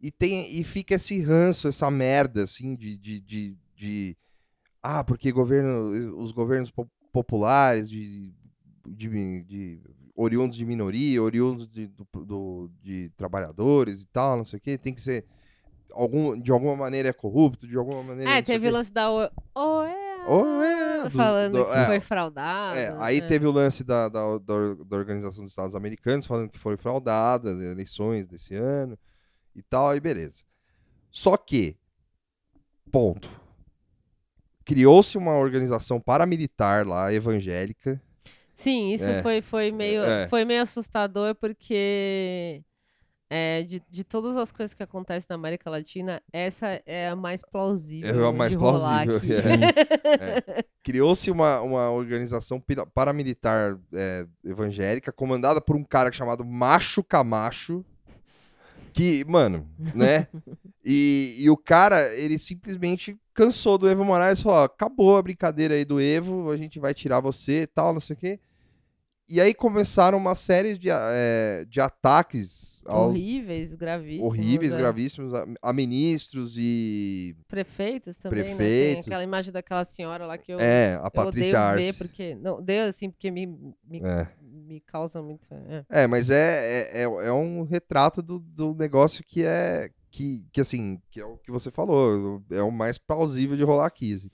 e 0.00 0.10
tem 0.10 0.52
e 0.58 0.64
fica 0.64 0.94
esse 0.96 1.20
ranço, 1.20 1.68
essa 1.68 1.90
merda 1.90 2.44
assim 2.44 2.74
de, 2.74 2.96
de, 2.96 3.20
de, 3.20 3.56
de- 3.76 4.16
ah, 4.82 5.04
porque 5.04 5.30
governo 5.30 5.90
os 6.20 6.32
governos 6.32 6.70
po- 6.70 6.90
populares 7.12 7.88
de, 7.88 8.32
de, 8.86 9.42
de 9.44 9.80
oriundos 10.16 10.56
de 10.56 10.64
minoria, 10.64 11.22
oriundos 11.22 11.68
de, 11.68 11.86
do, 11.86 12.06
do- 12.24 12.70
de 12.82 13.10
trabalhadores 13.16 14.02
e 14.02 14.06
tal, 14.06 14.36
não 14.36 14.44
sei 14.44 14.58
o 14.58 14.62
que, 14.62 14.76
tem 14.76 14.92
que 14.94 15.00
ser 15.00 15.24
algum, 15.92 16.36
de 16.40 16.50
alguma 16.50 16.74
maneira 16.74 17.10
é 17.10 17.12
corrupto, 17.12 17.66
de 17.68 17.76
alguma 17.76 18.02
maneira 18.02 18.30
É, 18.38 18.42
teve 18.42 18.66
o 18.68 18.72
lance 18.72 18.92
da 18.92 19.08
O- 19.10 19.30
OEA. 19.54 20.24
Ou 20.26 20.44
é, 21.02 21.08
dos- 21.08 21.12
falando 21.16 21.58
do- 21.58 21.64
que 21.66 21.72
é, 21.72 21.86
foi 21.86 22.00
fraudado. 22.00 22.76
é, 22.78 22.94
aí 22.98 23.20
né? 23.20 23.26
teve 23.26 23.46
o 23.46 23.50
lance 23.52 23.84
da, 23.84 24.08
da, 24.08 24.38
da 24.38 24.74
da 24.86 24.96
Organização 24.96 25.44
dos 25.44 25.52
Estados 25.52 25.74
Americanos 25.74 26.26
falando 26.26 26.48
que 26.50 26.58
foram 26.58 26.78
fraudadas 26.78 27.56
as 27.56 27.62
eleições 27.62 28.26
desse 28.26 28.54
ano 28.54 28.98
e 29.54 29.62
tal, 29.62 29.90
aí 29.90 30.00
beleza. 30.00 30.42
Só 31.10 31.36
que, 31.36 31.76
ponto. 32.90 33.28
Criou-se 34.64 35.18
uma 35.18 35.36
organização 35.36 36.00
paramilitar 36.00 36.86
lá, 36.86 37.12
evangélica. 37.12 38.00
Sim, 38.54 38.92
isso 38.92 39.06
É. 39.08 39.20
foi, 39.22 39.42
foi, 39.42 39.72
meio, 39.72 40.02
É. 40.04 40.28
foi 40.28 40.44
meio 40.44 40.62
assustador 40.62 41.34
porque 41.34 42.62
é, 43.34 43.62
de, 43.62 43.82
de 43.88 44.04
todas 44.04 44.36
as 44.36 44.52
coisas 44.52 44.74
que 44.74 44.82
acontecem 44.82 45.26
na 45.30 45.36
América 45.36 45.70
Latina, 45.70 46.22
essa 46.30 46.82
é 46.84 47.08
a 47.08 47.16
mais 47.16 47.40
plausível. 47.42 48.26
É 48.26 48.28
a 48.28 48.30
mais 48.30 48.54
plausível, 48.54 49.16
aqui. 49.16 49.32
é. 50.60 50.64
Criou-se 50.82 51.30
uma, 51.30 51.62
uma 51.62 51.90
organização 51.90 52.62
paramilitar 52.92 53.78
é, 53.90 54.26
evangélica 54.44 55.10
comandada 55.10 55.62
por 55.62 55.74
um 55.74 55.82
cara 55.82 56.12
chamado 56.12 56.44
Macho 56.44 57.02
Camacho. 57.02 57.82
Que, 58.92 59.24
mano, 59.24 59.66
né? 59.94 60.28
E, 60.84 61.36
e 61.38 61.48
o 61.48 61.56
cara, 61.56 62.12
ele 62.16 62.36
simplesmente 62.40 63.16
cansou 63.32 63.78
do 63.78 63.88
Evo 63.88 64.04
Morales 64.04 64.40
e 64.40 64.42
falou: 64.42 64.64
acabou 64.64 65.16
a 65.16 65.22
brincadeira 65.22 65.74
aí 65.74 65.84
do 65.84 66.00
Evo, 66.00 66.50
a 66.50 66.56
gente 66.56 66.80
vai 66.80 66.92
tirar 66.92 67.20
você 67.20 67.62
e 67.62 67.66
tal, 67.68 67.94
não 67.94 68.00
sei 68.00 68.14
o 68.14 68.18
quê. 68.18 68.40
E 69.28 69.40
aí 69.40 69.54
começaram 69.54 70.18
uma 70.18 70.34
série 70.34 70.76
de, 70.76 70.88
é, 70.90 71.64
de 71.68 71.80
ataques 71.80 72.82
aos 72.86 73.10
Horríveis, 73.10 73.72
gravíssimos. 73.74 74.26
horríveis, 74.26 74.72
é. 74.72 74.76
gravíssimos, 74.76 75.32
a, 75.32 75.46
a 75.62 75.72
ministros 75.72 76.56
e. 76.58 77.36
Prefeitos 77.48 78.18
também, 78.18 78.42
né? 78.42 78.56
Prefeitos. 78.56 79.04
Tem 79.04 79.12
aquela 79.12 79.24
imagem 79.24 79.52
daquela 79.52 79.84
senhora 79.84 80.26
lá 80.26 80.36
que 80.36 80.52
eu, 80.52 80.60
é, 80.60 80.96
a 80.96 81.06
eu 81.06 81.10
Patrícia 81.10 81.58
odeio 81.60 81.76
ver, 81.76 81.86
Arce. 81.88 81.98
porque... 81.98 82.34
Não, 82.34 82.56
odeio 82.58 82.88
assim, 82.88 83.10
porque 83.10 83.30
me, 83.30 83.46
me, 83.46 84.00
É. 84.02 84.28
me 84.40 84.52
me 84.72 84.80
causa 84.80 85.20
muito. 85.22 85.46
É. 85.50 86.02
É, 86.02 86.06
mas 86.06 86.30
é, 86.30 86.90
é, 86.92 87.02
é, 87.02 87.04
é 87.04 87.32
um 87.32 87.62
retrato 87.64 88.22
do, 88.22 88.38
do 88.38 88.74
negócio 88.74 89.22
que 89.24 89.44
é. 89.44 89.90
Que, 90.10 90.44
que 90.52 90.60
assim, 90.60 91.00
que 91.10 91.20
é 91.20 91.24
o 91.24 91.38
que 91.38 91.50
você 91.50 91.70
falou, 91.70 92.42
é 92.50 92.60
o 92.62 92.70
mais 92.70 92.98
plausível 92.98 93.56
de 93.56 93.62
rolar 93.64 93.86
aqui. 93.86 94.14
assim. 94.14 94.30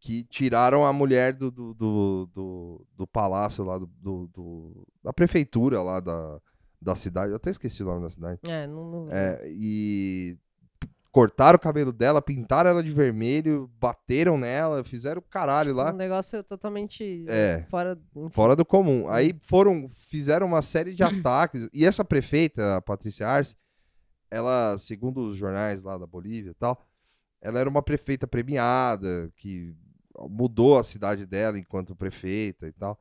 Que 0.00 0.24
tiraram 0.24 0.84
a 0.86 0.92
mulher 0.92 1.32
do, 1.32 1.50
do, 1.50 1.74
do, 1.74 2.30
do, 2.34 2.86
do 2.96 3.06
palácio 3.06 3.64
lá, 3.64 3.78
do, 3.78 3.86
do- 3.86 4.26
do- 4.28 4.88
da 5.02 5.12
prefeitura 5.12 5.82
lá 5.82 6.00
da, 6.00 6.38
da 6.80 6.94
cidade. 6.94 7.30
Eu 7.30 7.36
até 7.36 7.50
esqueci 7.50 7.82
o 7.82 7.86
nome 7.86 8.02
da 8.02 8.10
cidade. 8.10 8.40
É, 8.48 8.66
não, 8.66 8.90
não- 8.90 9.08
É, 9.10 9.42
e 9.48 10.36
cortaram 11.10 11.56
o 11.56 11.60
cabelo 11.60 11.92
dela, 11.92 12.20
pintaram 12.20 12.68
ela 12.70 12.82
de 12.82 12.90
vermelho, 12.92 13.70
bateram 13.80 14.36
nela, 14.36 14.84
fizeram 14.84 15.18
o 15.20 15.22
caralho 15.22 15.74
lá. 15.74 15.90
Um 15.92 15.96
negócio 15.96 16.44
totalmente 16.44 17.24
É. 17.26 17.64
fora. 17.70 17.98
Fora 18.30 18.54
do 18.54 18.66
comum. 18.66 19.08
Aí 19.08 19.34
foram, 19.40 19.88
fizeram 19.94 20.46
uma 20.46 20.60
série 20.60 20.94
de 20.94 21.02
ataques. 21.32 21.68
E 21.72 21.86
essa 21.86 22.04
prefeita, 22.04 22.76
a 22.76 22.82
Patrícia 22.82 23.26
Arce, 23.26 23.56
ela, 24.30 24.76
segundo 24.78 25.22
os 25.30 25.36
jornais 25.38 25.82
lá 25.82 25.96
da 25.96 26.06
Bolívia 26.06 26.50
e 26.50 26.54
tal, 26.54 26.86
ela 27.40 27.58
era 27.60 27.68
uma 27.70 27.82
prefeita 27.82 28.26
premiada, 28.26 29.30
que 29.36 29.74
mudou 30.28 30.78
a 30.78 30.84
cidade 30.84 31.26
dela 31.26 31.58
enquanto 31.58 31.94
prefeita 31.96 32.66
e 32.66 32.72
tal. 32.72 32.98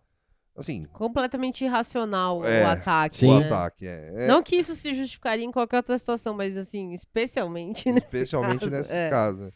Assim, 0.57 0.83
Completamente 0.93 1.65
irracional 1.65 2.45
É, 2.45 2.63
o 2.63 2.67
ataque. 2.67 3.15
sim. 3.17 3.27
o 3.29 3.39
né? 3.39 3.45
ataque 3.45 3.85
é. 3.85 4.13
é 4.15 4.27
Não 4.27 4.41
que 4.41 4.55
isso 4.55 4.73
se 4.73 4.93
justificaria 4.93 5.43
em 5.43 5.51
qualquer 5.51 5.77
outra 5.77 5.97
situação, 5.97 6.33
mas 6.33 6.55
assim, 6.57 6.93
especialmente 6.93 7.91
nesse 7.91 8.05
especialmente 8.05 8.59
caso, 8.61 8.71
nesse 8.75 8.93
é. 8.93 9.09
caso. 9.09 9.37
né? 9.41 9.49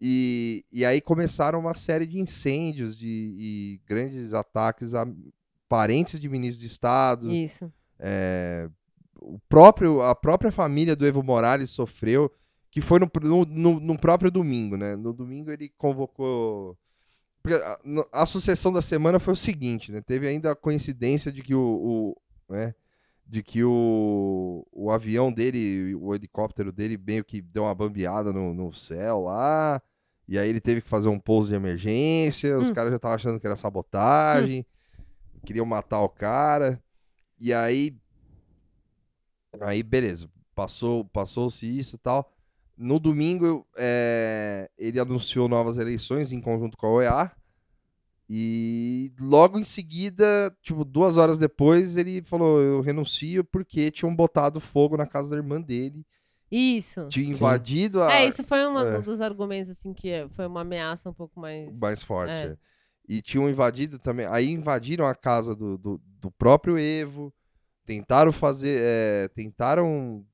E, 0.00 0.64
e 0.72 0.82
aí 0.84 0.98
começaram 1.00 1.58
uma 1.60 1.74
série 1.74 2.06
de 2.06 2.18
incêndios 2.18 2.96
de, 2.96 3.06
e 3.38 3.80
grandes 3.86 4.32
ataques 4.32 4.94
a 4.94 5.06
parentes 5.68 6.18
de 6.18 6.26
ministros 6.26 6.58
de 6.60 6.66
Estado. 6.66 7.30
Isso. 7.30 7.70
É, 7.98 8.66
o 9.20 9.38
próprio, 9.46 10.00
a 10.00 10.14
própria 10.14 10.50
família 10.50 10.96
do 10.96 11.06
Evo 11.06 11.22
Morales 11.22 11.68
sofreu, 11.70 12.32
que 12.70 12.80
foi 12.80 12.98
no, 12.98 13.10
no, 13.22 13.44
no- 13.44 13.80
no 13.80 13.98
próprio 13.98 14.30
domingo, 14.30 14.74
né? 14.78 14.96
No 14.96 15.12
domingo 15.12 15.50
ele 15.50 15.68
convocou. 15.76 16.78
Porque 17.42 17.54
a, 17.62 17.78
a 18.22 18.26
sucessão 18.26 18.72
da 18.72 18.82
semana 18.82 19.18
foi 19.18 19.32
o 19.32 19.36
seguinte, 19.36 19.90
né? 19.92 20.00
Teve 20.00 20.28
ainda 20.28 20.52
a 20.52 20.56
coincidência 20.56 21.32
de 21.32 21.42
que 21.42 21.54
o. 21.54 22.16
o 22.48 22.52
né? 22.54 22.74
De 23.26 23.42
que 23.44 23.62
o, 23.62 24.66
o 24.72 24.90
avião 24.90 25.32
dele, 25.32 25.94
o 25.94 26.12
helicóptero 26.14 26.72
dele, 26.72 26.98
meio 26.98 27.24
que 27.24 27.40
deu 27.40 27.62
uma 27.62 27.74
bambeada 27.74 28.32
no, 28.32 28.52
no 28.52 28.72
céu 28.74 29.20
lá. 29.22 29.80
E 30.28 30.36
aí 30.38 30.48
ele 30.48 30.60
teve 30.60 30.80
que 30.82 30.88
fazer 30.88 31.08
um 31.08 31.18
pouso 31.18 31.48
de 31.48 31.54
emergência. 31.54 32.58
Os 32.58 32.70
Hum. 32.70 32.74
caras 32.74 32.90
já 32.90 32.96
estavam 32.96 33.14
achando 33.14 33.38
que 33.40 33.46
era 33.46 33.56
sabotagem. 33.56 34.66
Queriam 35.46 35.64
matar 35.66 36.00
o 36.02 36.08
cara. 36.08 36.82
E 37.38 37.52
aí 37.54 37.94
Aí, 39.60 39.82
beleza. 39.82 40.28
Passou, 40.54 41.04
passou-se 41.04 41.66
isso 41.66 41.96
e 41.96 41.98
tal. 41.98 42.32
No 42.82 42.98
domingo, 42.98 43.66
é, 43.76 44.70
ele 44.78 44.98
anunciou 44.98 45.48
novas 45.48 45.76
eleições 45.76 46.32
em 46.32 46.40
conjunto 46.40 46.76
com 46.78 46.86
a 46.86 46.90
OEA. 46.90 47.32
E 48.32 49.12
logo 49.20 49.58
em 49.58 49.64
seguida, 49.64 50.56
tipo, 50.62 50.84
duas 50.84 51.16
horas 51.16 51.36
depois, 51.38 51.96
ele 51.96 52.22
falou: 52.22 52.60
Eu 52.60 52.80
renuncio 52.80 53.44
porque 53.44 53.90
tinham 53.90 54.14
botado 54.14 54.60
fogo 54.60 54.96
na 54.96 55.04
casa 55.06 55.30
da 55.30 55.36
irmã 55.36 55.60
dele. 55.60 56.06
Isso. 56.50 57.06
Tinha 57.08 57.28
invadido 57.28 58.02
a. 58.02 58.12
É, 58.12 58.26
isso 58.26 58.42
foi 58.44 58.64
uma- 58.66 58.84
é. 58.86 58.98
um 58.98 59.02
dos 59.02 59.20
argumentos, 59.20 59.70
assim, 59.70 59.92
que 59.92 60.08
é- 60.10 60.28
foi 60.30 60.46
uma 60.46 60.62
ameaça 60.62 61.10
um 61.10 61.14
pouco 61.14 61.38
mais. 61.40 61.76
mais 61.78 62.02
forte. 62.02 62.30
É. 62.32 62.46
é. 62.46 62.56
E 63.08 63.20
tinham 63.20 63.48
invadido 63.50 63.98
também. 63.98 64.26
Aí 64.26 64.48
invadiram 64.48 65.04
a 65.06 65.14
casa 65.14 65.54
do, 65.54 65.76
do, 65.76 66.00
do 66.20 66.30
próprio 66.30 66.78
Evo. 66.78 67.32
Tentaram 67.84 68.30
fazer. 68.30 68.78
é, 68.80 69.28
tentaram. 69.34 70.24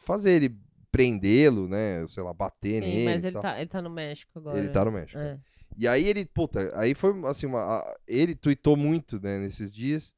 Fazer 0.00 0.32
ele 0.32 0.56
prendê-lo, 0.90 1.68
né? 1.68 2.04
Sei 2.08 2.22
lá, 2.22 2.32
bater 2.34 2.74
Sim, 2.74 2.80
nele. 2.80 3.04
mas 3.14 3.24
ele 3.24 3.40
tá, 3.40 3.58
ele 3.60 3.68
tá 3.68 3.80
no 3.82 3.90
México 3.90 4.30
agora. 4.38 4.58
Ele 4.58 4.68
tá 4.68 4.84
no 4.84 4.92
México. 4.92 5.18
É. 5.18 5.38
E 5.78 5.86
aí 5.86 6.04
ele, 6.06 6.24
puta, 6.26 6.72
aí 6.78 6.94
foi 6.94 7.12
assim, 7.26 7.46
uma, 7.46 7.60
a- 7.60 7.96
ele 8.08 8.34
tweetou 8.34 8.76
muito, 8.76 9.20
né, 9.20 9.38
nesses 9.38 9.72
dias. 9.72 10.12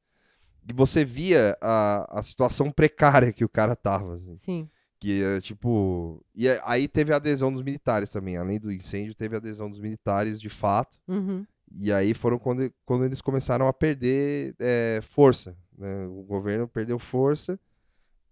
E 0.67 0.73
você 0.73 1.05
via 1.05 1.55
a, 1.61 2.19
a 2.19 2.23
situação 2.23 2.71
precária 2.71 3.31
que 3.31 3.45
o 3.45 3.49
cara 3.49 3.75
tava, 3.75 4.15
assim. 4.15 4.37
Sim. 4.37 4.69
Que 4.99 5.21
é 5.21 5.41
tipo. 5.41 6.23
E 6.33 6.47
é- 6.47 6.59
aí 6.63 6.87
teve 6.87 7.13
a 7.13 7.17
adesão 7.17 7.51
dos 7.53 7.61
militares 7.61 8.09
também. 8.11 8.37
Além 8.37 8.59
do 8.59 8.71
incêndio, 8.71 9.13
teve 9.13 9.35
a 9.35 9.37
adesão 9.39 9.69
dos 9.69 9.79
militares 9.79 10.39
de 10.41 10.49
fato. 10.49 10.97
Uhum. 11.07 11.45
E 11.79 11.91
aí 11.91 12.13
foram 12.13 12.39
quando, 12.39 12.71
quando 12.85 13.03
eles 13.05 13.19
começaram 13.21 13.67
a 13.67 13.73
perder 13.73 14.55
é, 14.59 14.99
força. 15.03 15.55
né? 15.77 16.05
O 16.07 16.23
governo 16.23 16.67
perdeu 16.67 16.97
força. 16.97 17.59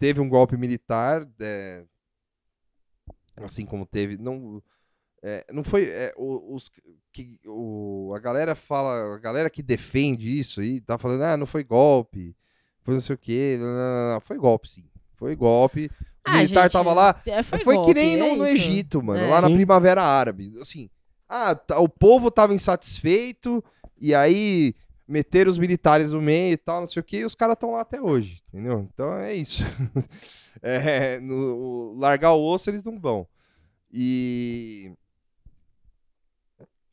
Teve 0.02 0.20
um 0.20 0.28
golpe 0.28 0.58
militar. 0.58 1.28
é, 1.40 1.84
assim 3.38 3.68
como 3.68 3.86
teve. 3.86 4.18
Não, 4.18 4.62
é, 5.22 5.46
não 5.54 5.64
foi. 5.64 5.84
é, 5.88 6.12
o- 6.18 6.56
os, 6.56 6.70
que, 7.14 7.40
o, 7.46 8.12
a 8.16 8.20
galera 8.20 8.56
fala. 8.56 9.14
A 9.16 9.20
galera 9.20 9.48
que 9.48 9.62
defende 9.62 10.40
isso 10.40 10.60
aí 10.60 10.82
tá 10.82 10.98
falando, 10.98 11.22
ah, 11.22 11.38
não 11.38 11.46
foi 11.46 11.64
golpe. 11.64 12.36
Foi 12.82 12.96
não 12.96 13.02
sei 13.02 13.14
o 13.14 13.18
quê. 13.20 13.58
Não, 13.60 13.68
não, 13.68 13.74
não, 13.76 14.14
não. 14.14 14.22
Foi 14.22 14.38
golpe, 14.38 14.68
sim. 14.68 14.86
Foi 15.18 15.36
golpe. 15.36 15.86
O 15.86 15.92
Ah, 16.24 16.38
militar 16.38 16.64
gente, 16.64 16.72
tava 16.72 16.94
lá. 16.94 17.22
é, 17.28 17.44
Foi, 17.44 17.60
Foi, 17.60 17.76
golpe, 17.76 17.94
que 17.94 18.00
nem 18.00 18.14
é 18.16 18.18
no, 18.18 18.38
no 18.38 18.44
isso. 18.46 18.56
Egito, 18.56 19.04
mano, 19.04 19.24
É. 19.24 19.30
lá 19.30 19.40
na 19.40 19.50
Sim. 19.50 19.54
Primavera 19.56 20.02
Árabe. 20.02 20.52
Assim, 20.60 20.90
ah, 21.30 21.54
tá- 21.54 21.80
o 21.80 21.88
povo 21.88 22.32
tava 22.32 22.56
insatisfeito, 22.56 23.64
e 24.00 24.16
aí 24.16 24.74
meteram 25.12 25.52
os 25.52 25.58
militares 25.58 26.12
no 26.12 26.22
meio 26.22 26.54
e 26.54 26.58
tal, 26.58 26.82
não 26.82 26.88
sei 26.88 27.02
o 27.02 27.04
que, 27.04 27.18
e 27.18 27.26
os 27.26 27.36
caras 27.36 27.54
estão 27.54 27.72
lá 27.72 27.82
até 27.82 28.02
hoje, 28.02 28.42
entendeu? 28.50 28.88
Então 28.94 29.14
é 29.18 29.34
isso. 29.36 29.64
É, 30.64 31.20
no- 31.20 31.96
largar 31.98 32.34
o 32.34 32.44
osso 32.44 32.70
eles 32.70 32.84
não 32.84 33.00
vão. 33.00 33.26
E 33.92 34.92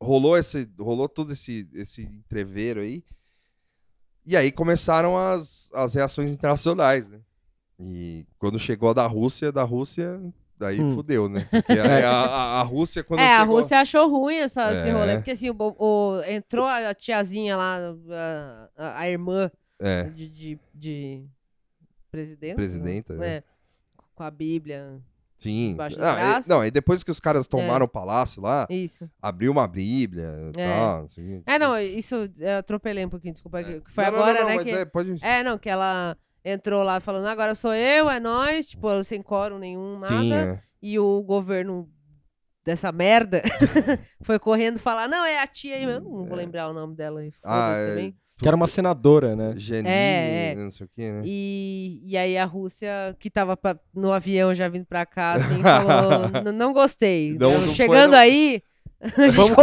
rolou 0.00 0.38
esse, 0.38 0.66
rolou 0.78 1.06
todo 1.08 1.32
esse, 1.34 1.68
esse 1.74 2.02
entreveiro 2.02 2.80
aí. 2.80 3.04
E 4.24 4.36
aí 4.36 4.50
começaram 4.50 5.18
as, 5.18 5.70
as 5.74 5.92
reações 5.94 6.30
internacionais, 6.32 7.08
né? 7.08 7.20
E 7.78 8.24
quando 8.38 8.58
chegou 8.58 8.90
a 8.90 8.94
da 8.94 9.06
Rússia, 9.06 9.52
da 9.52 9.64
Rússia, 9.64 10.18
daí 10.58 10.80
Hum. 10.80 10.94
fudeu, 10.94 11.28
né? 11.28 11.46
Porque 11.50 11.72
a, 11.78 12.10
a- 12.10 12.60
a 12.60 12.62
Rússia, 12.62 13.02
quando 13.04 13.20
É, 13.20 13.34
a 13.36 13.40
chegou... 13.40 13.56
Rússia 13.56 13.80
achou 13.80 14.08
ruim 14.10 14.36
essa, 14.36 14.72
esse 14.72 14.88
É. 14.88 14.92
rolê, 14.92 15.16
porque 15.16 15.30
assim, 15.30 15.50
o, 15.50 15.56
o- 15.58 16.22
entrou 16.26 16.66
a 16.66 16.94
tiazinha 16.94 17.56
lá, 17.56 17.78
a, 18.10 18.68
a- 18.76 19.00
a 19.00 19.08
irmã 19.10 19.50
É, 19.80 20.04
de, 20.04 20.28
de, 20.28 20.58
de 20.74 21.24
presidente. 22.10 22.56
Presidenta, 22.56 23.14
né? 23.14 23.26
é. 23.26 23.36
É, 23.36 23.42
com 24.14 24.22
a 24.24 24.30
Bíblia. 24.30 25.00
sim. 25.38 25.76
Ah, 26.00 26.40
e- 26.44 26.48
não, 26.48 26.64
e 26.64 26.70
depois 26.70 27.04
que 27.04 27.10
os 27.12 27.20
caras 27.20 27.46
tomaram 27.46 27.86
o 27.86 27.88
palácio 27.88 28.42
lá, 28.42 28.66
Isso. 28.68 29.08
abriu 29.22 29.52
uma 29.52 29.66
bíblia 29.68 30.50
É. 30.56 30.68
tal. 30.76 31.04
assim. 31.04 31.42
É, 31.46 31.58
não, 31.58 31.78
isso 31.80 32.28
eu 32.38 32.56
atropelei 32.58 33.04
um 33.04 33.08
pouquinho, 33.08 33.34
desculpa. 33.34 33.62
que- 33.62 33.80
que 33.80 33.92
Foi 33.92 34.04
Não, 34.04 34.14
agora, 34.14 34.40
não, 34.40 34.48
não, 34.48 34.56
né? 34.56 34.64
que... 34.64 34.70
é, 34.72 34.84
pode... 34.84 35.18
É, 35.24 35.44
não, 35.44 35.56
que 35.58 35.68
ela 35.68 36.16
entrou 36.44 36.82
lá 36.82 37.00
falando, 37.00 37.26
agora 37.26 37.54
sou 37.54 37.74
eu, 37.74 38.08
é 38.08 38.18
nós, 38.20 38.68
tipo, 38.68 39.02
sem 39.04 39.22
quórum 39.22 39.58
nenhum, 39.58 39.98
nada. 39.98 40.08
Sim, 40.08 40.32
é. 40.32 40.62
E 40.82 40.98
o 40.98 41.22
governo 41.22 41.88
dessa 42.64 42.92
merda 42.92 43.42
foi 44.22 44.38
correndo 44.38 44.78
falar, 44.78 45.08
não, 45.08 45.24
é 45.24 45.40
a 45.42 45.46
tia 45.46 45.74
aí, 45.76 45.84
eu 45.84 46.00
não 46.00 46.24
vou 46.26 46.36
lembrar 46.36 46.68
o 46.68 46.72
nome 46.74 46.94
dela 46.94 47.20
aí, 47.20 47.32
Ah, 47.42 47.66
foda-se 47.68 47.82
é, 47.82 47.88
também. 47.90 48.16
Que 48.40 48.46
era 48.46 48.56
uma 48.56 48.68
senadora, 48.68 49.34
né? 49.34 49.54
Janine, 49.56 49.88
É, 49.88 50.52
é. 50.52 50.54
não 50.54 50.70
sei 50.70 50.86
o 50.86 50.88
que, 50.94 51.10
né? 51.10 51.22
E, 51.24 52.00
e 52.04 52.16
aí 52.16 52.38
a 52.38 52.44
Rússia, 52.44 52.88
que 53.18 53.28
tava 53.28 53.56
pra- 53.56 53.76
no 53.92 54.12
avião 54.12 54.54
já 54.54 54.68
vindo 54.68 54.86
pra 54.86 55.04
cá, 55.04 55.32
assim, 55.32 55.60
falou, 55.62 56.22
"N- 56.44 56.52
não 56.52 56.72
gostei. 56.72 57.36
Não, 57.36 57.50
não 57.50 57.60
foi, 57.66 57.74
Chegando 57.74 58.12
não." 58.12 58.18
aí, 58.18 58.62
Vamos 59.00 59.50
conversa. 59.50 59.54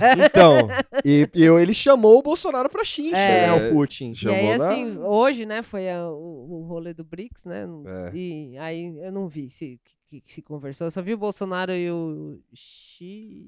conversar. 0.00 0.18
Então, 0.18 0.68
e, 1.04 1.28
e 1.34 1.44
ele 1.44 1.72
chamou 1.72 2.18
o 2.18 2.22
Bolsonaro 2.22 2.68
pra 2.68 2.82
xincha, 2.84 3.16
É. 3.16 3.46
né? 3.46 3.68
O 3.70 3.72
Putin. 3.74 4.10
E 4.10 4.16
Chamou 4.16 4.36
aí, 4.52 4.58
na- 4.58 4.64
assim, 4.64 4.98
hoje, 4.98 5.46
né, 5.46 5.62
foi 5.62 5.88
a- 5.90 6.08
o, 6.10 6.62
o 6.62 6.66
rolê 6.66 6.92
do 6.92 7.04
BRICS, 7.04 7.44
né? 7.44 7.64
É. 8.12 8.16
E 8.16 8.58
aí 8.58 8.86
eu 8.98 9.12
não 9.12 9.28
vi 9.28 9.48
se, 9.50 9.80
que, 10.10 10.20
que 10.20 10.32
se 10.32 10.42
conversou. 10.42 10.86
Eu 10.86 10.90
só 10.90 11.00
vi 11.00 11.14
o 11.14 11.18
Bolsonaro 11.18 11.72
e 11.72 11.90
o 11.90 12.40
Xi 12.54 13.46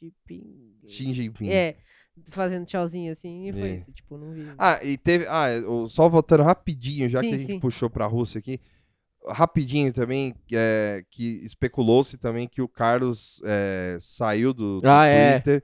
Jinping. 0.00 0.44
Xi 0.86 1.12
Jinping. 1.12 1.48
É, 1.50 1.76
fazendo 2.30 2.64
tchauzinho 2.66 3.12
assim, 3.12 3.48
e 3.48 3.52
foi 3.52 3.70
É. 3.70 3.74
isso. 3.74 3.92
Tipo, 3.92 4.16
não 4.16 4.32
vi. 4.32 4.46
Ah, 4.58 4.78
e 4.82 4.96
teve. 4.96 5.26
Ah, 5.28 5.46
o- 5.68 5.88
só 5.88 6.08
voltando 6.08 6.42
rapidinho, 6.42 7.08
já 7.08 7.20
Sim, 7.20 7.28
que 7.30 7.34
a 7.34 7.38
gente 7.38 7.46
sim. 7.46 7.60
puxou 7.60 7.90
pra 7.90 8.06
Rússia 8.06 8.38
aqui. 8.38 8.60
Rapidinho 9.30 9.92
também, 9.92 10.34
é, 10.52 11.02
que 11.10 11.40
especulou-se 11.44 12.16
também 12.18 12.48
que 12.48 12.60
o 12.62 12.68
Carlos 12.68 13.40
é, 13.44 13.98
saiu 14.00 14.52
do, 14.52 14.80
do 14.80 14.88
Ah, 14.88 15.06
é. 15.06 15.32
Twitter 15.40 15.62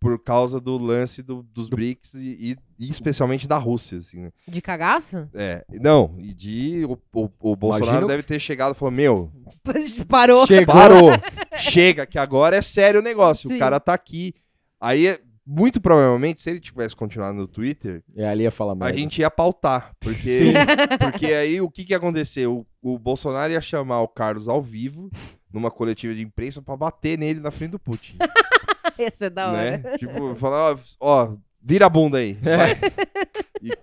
por 0.00 0.18
causa 0.22 0.60
do 0.60 0.76
lance 0.76 1.22
do- 1.22 1.42
dos 1.42 1.68
BRICS 1.70 2.12
e, 2.14 2.58
e- 2.78 2.90
especialmente 2.90 3.48
da 3.48 3.56
Rússia, 3.56 3.96
assim, 3.98 4.20
né? 4.20 4.32
De 4.46 4.60
cagaça? 4.60 5.30
É, 5.32 5.64
não, 5.80 6.14
e 6.18 6.34
de. 6.34 6.84
O, 6.84 6.98
o- 7.14 7.30
o 7.40 7.56
Bolsonaro 7.56 7.90
Imagina 7.90 8.06
deve 8.08 8.22
ter 8.22 8.38
chegado 8.38 8.74
e 8.74 8.78
falou: 8.78 8.92
Meu, 8.92 9.32
Parou. 10.06 10.46
Chegou. 10.46 10.74
parou, 10.74 11.08
chega, 11.56 12.04
que 12.04 12.18
agora 12.18 12.54
é 12.56 12.60
sério 12.62 13.00
o 13.00 13.02
negócio. 13.02 13.48
Sim. 13.48 13.56
O 13.56 13.58
cara 13.58 13.80
tá 13.80 13.94
aqui. 13.94 14.34
Aí 14.78 15.18
muito 15.46 15.80
provavelmente, 15.80 16.40
se 16.40 16.50
ele 16.50 16.60
tivesse 16.60 16.96
continuado 16.96 17.36
no 17.36 17.46
Twitter, 17.46 18.02
E 18.14 18.22
ali 18.22 18.44
ia 18.44 18.50
falar 18.50 18.72
a 18.72 18.76
mais. 18.76 18.96
gente 18.96 19.20
ia 19.20 19.30
pautar. 19.30 19.92
Porque, 20.00 20.52
porque 21.00 21.26
aí 21.26 21.60
o 21.60 21.70
que 21.70 21.84
que 21.84 21.92
ia 21.92 21.96
acontecer? 21.98 22.46
O, 22.46 22.66
o 22.82 22.98
Bolsonaro 22.98 23.52
ia 23.52 23.60
chamar 23.60 24.00
o 24.00 24.08
Carlos 24.08 24.48
ao 24.48 24.62
vivo, 24.62 25.10
numa 25.52 25.70
coletiva 25.70 26.14
de 26.14 26.22
imprensa, 26.22 26.60
pra 26.62 26.76
bater 26.76 27.18
nele 27.18 27.40
na 27.40 27.50
frente 27.50 27.72
do 27.72 27.78
Putin. 27.78 28.16
Ia 28.98 29.10
ser 29.10 29.30
da 29.30 29.50
hora. 29.50 29.78
né? 29.78 29.96
Tipo, 29.98 30.36
falar, 30.36 30.72
ó, 30.72 30.78
ó, 31.00 31.36
vira 31.60 31.86
a 31.86 31.88
bunda 31.88 32.18
aí. 32.18 32.34
vai. 32.34 32.76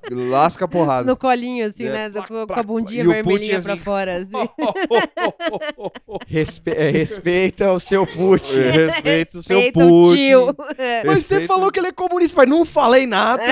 E 0.09 0.13
lasca 0.13 0.65
a 0.65 0.67
porrada. 0.67 1.09
No 1.09 1.17
colinho, 1.17 1.65
assim, 1.65 1.85
É, 1.85 1.91
né? 1.91 2.09
plac, 2.09 2.27
com, 2.27 2.33
com 2.41 2.47
plac, 2.47 2.59
a 2.59 2.63
bundinha 2.63 3.03
o 3.03 3.09
vermelhinha 3.09 3.55
Putin, 3.55 3.63
pra 3.63 3.73
assim, 3.73 3.81
fora, 3.81 4.15
assim. 4.17 4.31
Respe- 6.27 6.71
é, 6.71 6.89
respeita 6.89 7.71
o 7.71 7.79
seu 7.79 8.05
Putin. 8.05 8.59
É, 8.59 8.71
Respeita 8.71 9.39
o 9.39 9.43
seu 9.43 9.57
Respeita 9.57 9.85
o 9.85 9.89
Putin. 9.89 10.15
tio. 10.15 10.55
É. 10.77 11.03
Mas 11.05 11.25
você 11.25 11.41
falou 11.47 11.71
que 11.71 11.79
ele 11.79 11.87
é 11.87 11.91
comunista, 11.91 12.35
mas 12.37 12.49
não 12.49 12.65
falei 12.65 13.05
nada. 13.05 13.43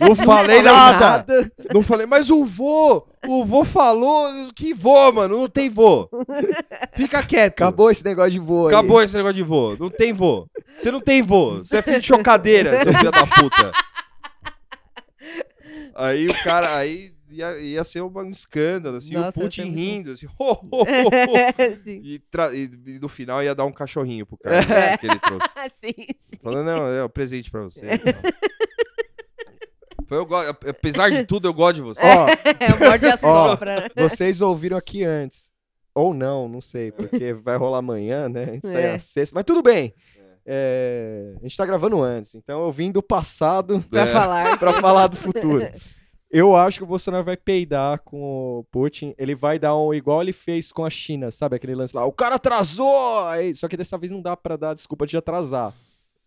Não 0.00 0.14
falei 0.16 0.62
nada. 0.62 1.24
Não 1.72 1.82
falei, 1.82 2.06
mas 2.06 2.30
o 2.30 2.44
vô, 2.44 3.06
o 3.26 3.44
vô 3.44 3.64
falou 3.64 4.28
que 4.54 4.72
vô, 4.72 5.12
mano, 5.12 5.38
não 5.40 5.48
tem 5.48 5.68
vô. 5.68 6.08
Fica 6.94 7.22
quieto. 7.22 7.52
Acabou 7.54 7.90
esse 7.90 8.04
negócio 8.04 8.30
de 8.32 8.38
voo 8.38 8.68
aí. 8.68 8.74
Acabou 8.74 9.02
esse 9.02 9.16
negócio 9.16 9.34
de 9.36 9.42
vô. 9.42 9.76
Não 9.78 9.90
tem 9.90 10.12
vô. 10.12 10.46
Você 10.78 10.90
não 10.90 11.00
tem 11.00 11.22
vô. 11.22 11.58
Você 11.58 11.78
é 11.78 11.82
filho 11.82 12.00
de 12.00 12.06
chocadeira, 12.06 12.82
seu 12.82 12.92
filho 12.94 13.10
da 13.10 13.26
puta. 13.26 13.72
Aí 15.94 16.26
o 16.26 16.42
cara, 16.42 16.76
aí 16.76 17.12
ia, 17.30 17.58
ia 17.58 17.84
ser 17.84 18.02
um 18.02 18.30
escândalo, 18.30 18.96
assim, 18.96 19.14
Nossa, 19.14 19.38
o 19.38 19.42
Putin 19.42 19.62
rindo, 19.70 20.12
assim, 20.12 20.26
ho, 20.26 20.52
ho, 20.52 20.58
ho, 20.70 20.82
ho. 20.82 21.76
sim. 21.76 22.00
E, 22.04 22.20
e- 22.54 22.98
no 22.98 23.08
final 23.08 23.42
ia 23.42 23.54
dar 23.54 23.64
um 23.64 23.72
cachorrinho 23.72 24.26
pro 24.26 24.36
cara 24.36 24.56
É. 24.56 24.96
que 24.98 25.06
ele 25.06 25.18
trouxe. 25.18 25.48
sim, 25.78 26.06
sim. 26.18 26.36
Falando, 26.42 26.66
não, 26.66 26.86
é 26.86 27.04
um 27.04 27.08
presente 27.08 27.50
pra 27.50 27.62
você. 27.62 27.82
Foi, 30.06 30.18
eu 30.18 30.26
go- 30.26 30.36
apesar 30.36 31.10
de 31.10 31.24
tudo, 31.24 31.48
eu 31.48 31.54
gosto 31.54 31.76
de 31.76 31.82
você. 31.82 32.02
Ó, 32.04 32.26
É, 32.60 32.74
o 32.74 32.78
morde 32.78 33.06
a 33.06 33.16
sopra. 33.16 33.80
né? 33.82 33.88
vocês 33.96 34.40
ouviram 34.40 34.76
aqui 34.76 35.02
antes. 35.02 35.50
Ou 35.94 36.12
não, 36.12 36.48
não 36.48 36.60
sei, 36.60 36.90
porque 36.90 37.32
vai 37.32 37.56
rolar 37.56 37.78
amanhã, 37.78 38.28
né? 38.28 38.58
Isso 38.62 38.76
aí 38.76 38.82
é 38.82 38.86
É. 38.88 38.94
a 38.96 38.98
sexta. 38.98 39.34
Mas 39.34 39.44
tudo 39.44 39.62
bem. 39.62 39.94
É, 40.46 41.34
a 41.38 41.42
gente 41.42 41.56
tá 41.56 41.64
gravando 41.64 42.02
antes, 42.02 42.34
então 42.34 42.64
eu 42.64 42.70
vim 42.72 42.90
do 42.92 43.02
passado 43.02 43.82
Pra 43.90 44.02
É. 44.02 44.06
falar. 44.06 44.58
pra 44.58 44.72
falar 44.74 45.06
do 45.06 45.16
futuro. 45.16 45.66
Eu 46.30 46.56
acho 46.56 46.78
que 46.78 46.84
o 46.84 46.86
Bolsonaro 46.86 47.22
vai 47.24 47.36
peidar 47.36 48.00
com 48.04 48.20
o 48.58 48.64
Putin. 48.72 49.14
Ele 49.16 49.34
vai 49.36 49.56
dar 49.58 49.76
um 49.76 49.94
igual 49.94 50.20
ele 50.20 50.32
fez 50.32 50.72
com 50.72 50.84
a 50.84 50.90
China, 50.90 51.30
sabe? 51.30 51.54
Aquele 51.54 51.76
lance 51.76 51.94
lá. 51.96 52.04
O 52.04 52.12
cara 52.12 52.34
atrasou! 52.34 53.24
Só 53.54 53.68
que 53.68 53.76
dessa 53.76 53.96
vez 53.96 54.10
não 54.10 54.20
dá 54.20 54.36
pra 54.36 54.56
dar 54.56 54.74
desculpa 54.74 55.06
de 55.06 55.16
atrasar. 55.16 55.72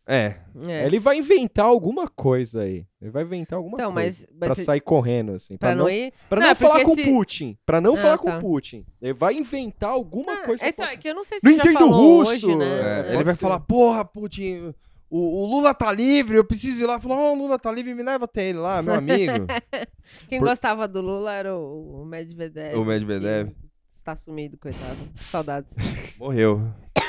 É, 0.08 0.38
É. 0.66 0.86
Ele 0.86 1.00
vai 1.00 1.18
inventar 1.18 1.66
alguma 1.66 2.08
coisa 2.08 2.62
aí. 2.62 2.86
Ele 3.02 3.12
vai 3.12 3.24
inventar 3.24 3.58
alguma 3.58 3.76
Então, 3.76 3.92
coisa. 3.92 4.26
mas, 4.26 4.38
Pra 4.40 4.48
mas 4.50 4.58
se- 4.58 4.64
sair 4.64 4.80
correndo, 4.80 5.34
assim. 5.34 5.58
pra 5.58 5.70
Pra, 5.70 5.76
não 5.76 5.84
não, 5.84 5.90
ir. 5.92 6.14
pra 6.30 6.40
Não, 6.40 6.46
não 6.46 6.52
é 6.52 6.56
falar 6.56 6.84
com 6.84 6.92
o 6.92 6.96
se- 6.96 7.04
Putin. 7.04 7.58
Pra 7.66 7.82
não 7.82 7.94
Ah, 7.94 7.98
falar 7.98 8.18
tá. 8.18 8.24
com 8.24 8.30
o 8.30 8.40
Putin. 8.40 8.86
Ele 9.02 9.14
vai 9.14 9.34
inventar 9.36 9.90
alguma 9.90 10.34
Ah, 10.34 10.46
coisa. 10.46 10.60
pra 10.62 10.70
então, 10.70 10.86
falar. 10.86 10.94
é 10.96 10.98
que 10.98 11.10
eu 11.10 11.14
não 11.16 11.24
sei 11.26 11.40
se 11.40 11.46
Não 11.46 11.54
já 11.58 11.60
entendo 11.62 11.80
falou 11.80 12.20
russo. 12.20 12.32
hoje, 12.32 12.56
né? 12.56 13.10
é, 13.10 13.14
ele 13.16 13.24
vai 13.26 13.36
falar, 13.36 13.60
porra, 13.60 14.06
Putin, 14.06 14.74
o, 15.10 15.44
o 15.44 15.46
Lula 15.46 15.74
tá 15.74 15.92
livre, 15.92 16.38
eu 16.38 16.44
preciso 16.46 16.82
ir 16.82 16.86
lá. 16.86 17.00
Falou, 17.02 17.18
oh, 17.18 17.34
o 17.34 17.38
Lula 17.38 17.60
tá 17.60 17.70
livre, 17.72 17.94
me 17.94 18.02
leva 18.02 18.24
até 18.26 18.48
ele 18.50 18.60
lá, 18.60 18.82
meu 18.82 18.94
amigo. 18.94 19.46
Quem 20.30 20.40
Por- 20.40 20.48
gostava 20.48 20.88
do 20.88 21.02
Lula 21.02 21.34
era 21.34 21.54
o, 21.56 22.02
o 22.02 22.06
Medvedev. 22.06 22.78
O 22.80 22.86
Medvedev. 22.86 23.52
Está 23.92 24.16
sumido, 24.16 24.58
coitado. 24.58 24.98
Saudades. 25.18 25.74
Morreu. 26.18 26.62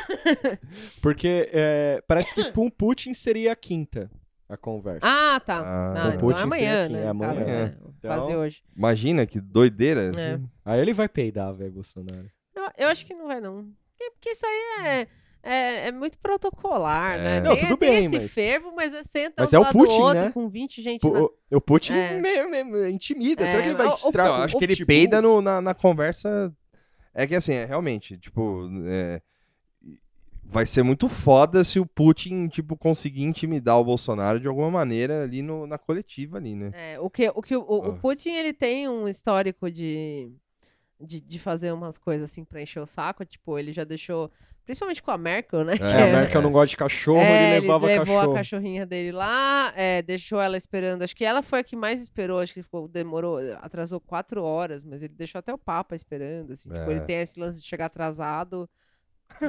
Porque 1.03 1.49
é, 1.53 2.03
parece 2.07 2.35
que 2.35 2.53
com 2.53 2.67
o 2.67 2.71
Putin 2.71 3.13
seria 3.15 3.53
a 3.53 3.57
quinta 3.57 4.11
a 4.49 4.57
conversa. 4.57 5.01
Ah, 5.03 5.39
tá. 5.45 5.59
Ah. 5.61 5.93
Ah, 5.95 6.09
então 6.09 6.21
Putin 6.21 6.41
é 6.41 6.43
amanhã, 6.45 6.89
né? 6.89 6.99
é 7.01 7.03
caso, 7.05 7.11
amanhã. 7.11 7.45
né? 7.45 7.77
Então- 7.99 8.17
Fazer 8.17 8.37
hoje. 8.37 8.63
Imagina 8.75 9.27
que 9.27 9.41
doideira. 9.41 10.05
É. 10.05 10.09
assim. 10.35 10.45
Aí 10.65 10.81
ele 10.81 10.95
vai 10.95 11.07
peidar, 11.09 11.53
velho, 11.55 11.73
Bolsonaro. 11.73 12.31
Eu, 12.55 12.63
eu 12.79 12.89
acho 12.89 13.05
que 13.05 13.13
não 13.15 13.27
vai, 13.27 13.41
não. 13.43 13.67
Porque, 13.97 14.11
porque 14.13 14.31
isso 14.31 14.47
aí 14.47 14.87
é, 14.87 15.09
é, 15.43 15.89
é 15.89 15.93
muito 15.93 16.17
protocolar, 16.19 17.17
É. 17.19 17.23
né? 17.23 17.41
Não, 17.43 17.57
Tem- 17.57 17.69
tudo 17.69 17.77
tem 17.77 17.91
bem, 17.91 18.05
esse 18.07 18.17
mas- 18.17 18.33
fervo, 18.35 18.73
mas 18.75 18.95
é 18.95 19.03
senta 19.03 19.35
Mas 19.43 19.53
um 19.53 19.57
é 19.57 19.59
o 19.59 19.63
lado 19.65 19.73
Putin, 19.75 20.01
outro 20.01 20.15
né? 20.23 20.31
com 20.33 20.49
20 20.49 20.81
gente 20.83 21.01
Pô, 21.03 21.11
na... 21.51 21.57
o, 21.59 21.61
Putin 21.61 21.93
É. 21.93 22.19
me, 22.19 22.45
me- 22.47 22.65
me 22.65 22.91
intimida. 22.91 23.47
Será 23.47 23.59
É, 23.59 23.63
que 23.65 23.69
ele 23.69 23.77
vai 23.77 23.87
o- 23.89 23.91
com 23.91 24.19
acho 24.43 24.57
o 24.57 24.59
que 24.59 24.65
ele 24.65 24.73
pitbull? 24.75 24.87
peida 24.87 25.21
no- 25.21 25.43
na, 25.43 25.61
na 25.61 25.75
conversa. 25.75 26.51
É 27.15 27.27
que 27.27 27.35
assim, 27.35 27.53
é 27.53 27.67
realmente, 27.67 28.17
tipo, 28.17 28.67
é, 28.87 29.21
vai 30.51 30.65
ser 30.67 30.83
muito 30.83 31.09
foda 31.09 31.63
se 31.63 31.79
o 31.79 31.85
Putin, 31.87 32.49
tipo, 32.49 32.77
conseguir 32.77 33.23
intimidar 33.25 33.79
o 33.79 33.85
Bolsonaro 33.85 34.41
de 34.41 34.49
alguma 34.49 34.71
maneira 34.71 35.23
ali 35.25 35.43
no, 35.43 35.67
na 35.67 35.77
coletiva 35.79 36.39
ali, 36.39 36.55
né? 36.55 36.71
É, 36.75 36.99
o 37.01 37.11
que, 37.11 37.29
o, 37.35 37.43
que 37.43 37.55
o, 37.57 37.61
o- 37.61 37.89
o 37.89 37.91
Ah. 37.93 37.97
Putin, 38.01 38.31
ele 38.31 38.53
tem 38.53 38.89
um 38.89 39.07
histórico 39.07 39.71
de, 39.71 40.31
de, 41.01 41.21
de 41.21 41.39
fazer 41.39 41.73
umas 41.73 41.99
coisas 41.99 42.31
assim 42.31 42.45
pra 42.45 42.63
encher 42.63 42.81
o 42.81 42.87
saco. 42.87 43.25
Tipo, 43.25 43.59
ele 43.59 43.73
já 43.73 43.85
deixou... 43.85 44.31
Principalmente 44.65 45.03
com 45.03 45.11
a 45.11 45.17
Merkel, 45.17 45.65
né? 45.65 45.75
É, 45.81 46.01
É, 46.09 46.11
a 46.15 46.21
Merkel 46.21 46.43
não 46.43 46.53
gosta 46.53 46.69
de 46.69 46.77
cachorro, 46.77 47.21
É, 47.21 47.53
ele 47.57 47.61
levava 47.63 47.87
levou 47.87 48.05
cachorro. 48.17 48.33
a 48.33 48.35
cachorrinha 48.35 48.85
dele 48.85 49.13
lá, 49.13 49.73
é, 49.75 50.03
deixou 50.03 50.39
ela 50.43 50.59
esperando. 50.59 51.01
Acho 51.03 51.17
que 51.17 51.25
ela 51.25 51.41
foi 51.43 51.61
a 51.61 51.65
que 51.65 51.75
mais 51.75 52.03
esperou. 52.03 52.39
Acho 52.39 52.53
que 52.53 52.63
ficou, 52.63 52.87
demorou, 52.87 53.39
atrasou 53.63 53.99
quatro 53.99 54.43
horas, 54.45 54.85
mas 54.85 55.03
ele 55.03 55.15
deixou 55.15 55.39
até 55.39 55.55
o 55.55 55.57
Papa 55.59 55.97
esperando. 55.97 56.53
Assim, 56.53 56.69
tipo, 56.69 56.83
É. 56.83 56.91
ele 56.91 57.01
tem 57.01 57.17
esse 57.21 57.41
lance 57.41 57.59
de 57.63 57.67
chegar 57.67 57.87
atrasado, 57.87 58.69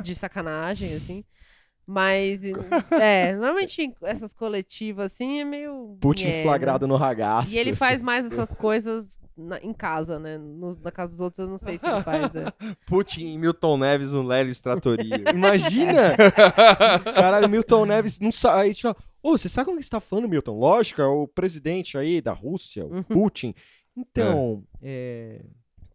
de 0.03 0.15
sacanagem, 0.15 0.93
assim. 0.93 1.23
Mas, 1.85 2.43
é, 2.91 3.33
normalmente 3.33 3.91
essas 4.03 4.31
coletivas 4.33 5.11
assim 5.11 5.39
é 5.39 5.43
meio. 5.45 5.97
Putin 5.99 6.27
né? 6.27 6.43
flagrado 6.43 6.87
no 6.87 6.95
ragaço. 6.95 7.51
E 7.53 7.57
ele 7.57 7.75
faz 7.75 7.99
mais 7.99 8.25
essas 8.27 8.53
coisas 8.53 9.17
na- 9.35 9.57
em 9.59 9.73
casa, 9.73 10.19
né? 10.19 10.37
No- 10.37 10.77
na 10.83 10.91
casa 10.91 11.09
dos 11.13 11.19
outros 11.19 11.39
eu 11.39 11.49
não 11.49 11.57
sei 11.57 11.79
se 11.79 11.87
ele 11.87 12.03
faz. 12.03 12.31
né? 12.31 12.45
Putin 12.85 13.33
e 13.33 13.37
Milton 13.39 13.77
Neves 13.79 14.11
no 14.11 14.21
Lelis 14.21 14.61
Tratoria. 14.61 15.15
Imagina! 15.33 16.15
Caralho, 17.15 17.49
Milton 17.49 17.85
Neves 17.87 18.19
não 18.19 18.31
sai. 18.31 18.73
Tipo, 18.75 18.95
Ô, 19.23 19.37
você 19.37 19.49
sabe 19.49 19.65
como 19.65 19.79
que 19.79 19.83
você 19.83 19.89
tá 19.89 19.99
falando, 19.99 20.29
Milton? 20.29 20.57
Lógico, 20.59 21.01
é 21.01 21.07
o 21.07 21.27
presidente 21.27 21.97
aí 21.97 22.21
da 22.21 22.31
Rússia, 22.33 22.85
o 22.85 22.97
Uhum. 22.97 23.03
Putin. 23.03 23.53
Então, 23.97 24.63
é... 24.81 25.41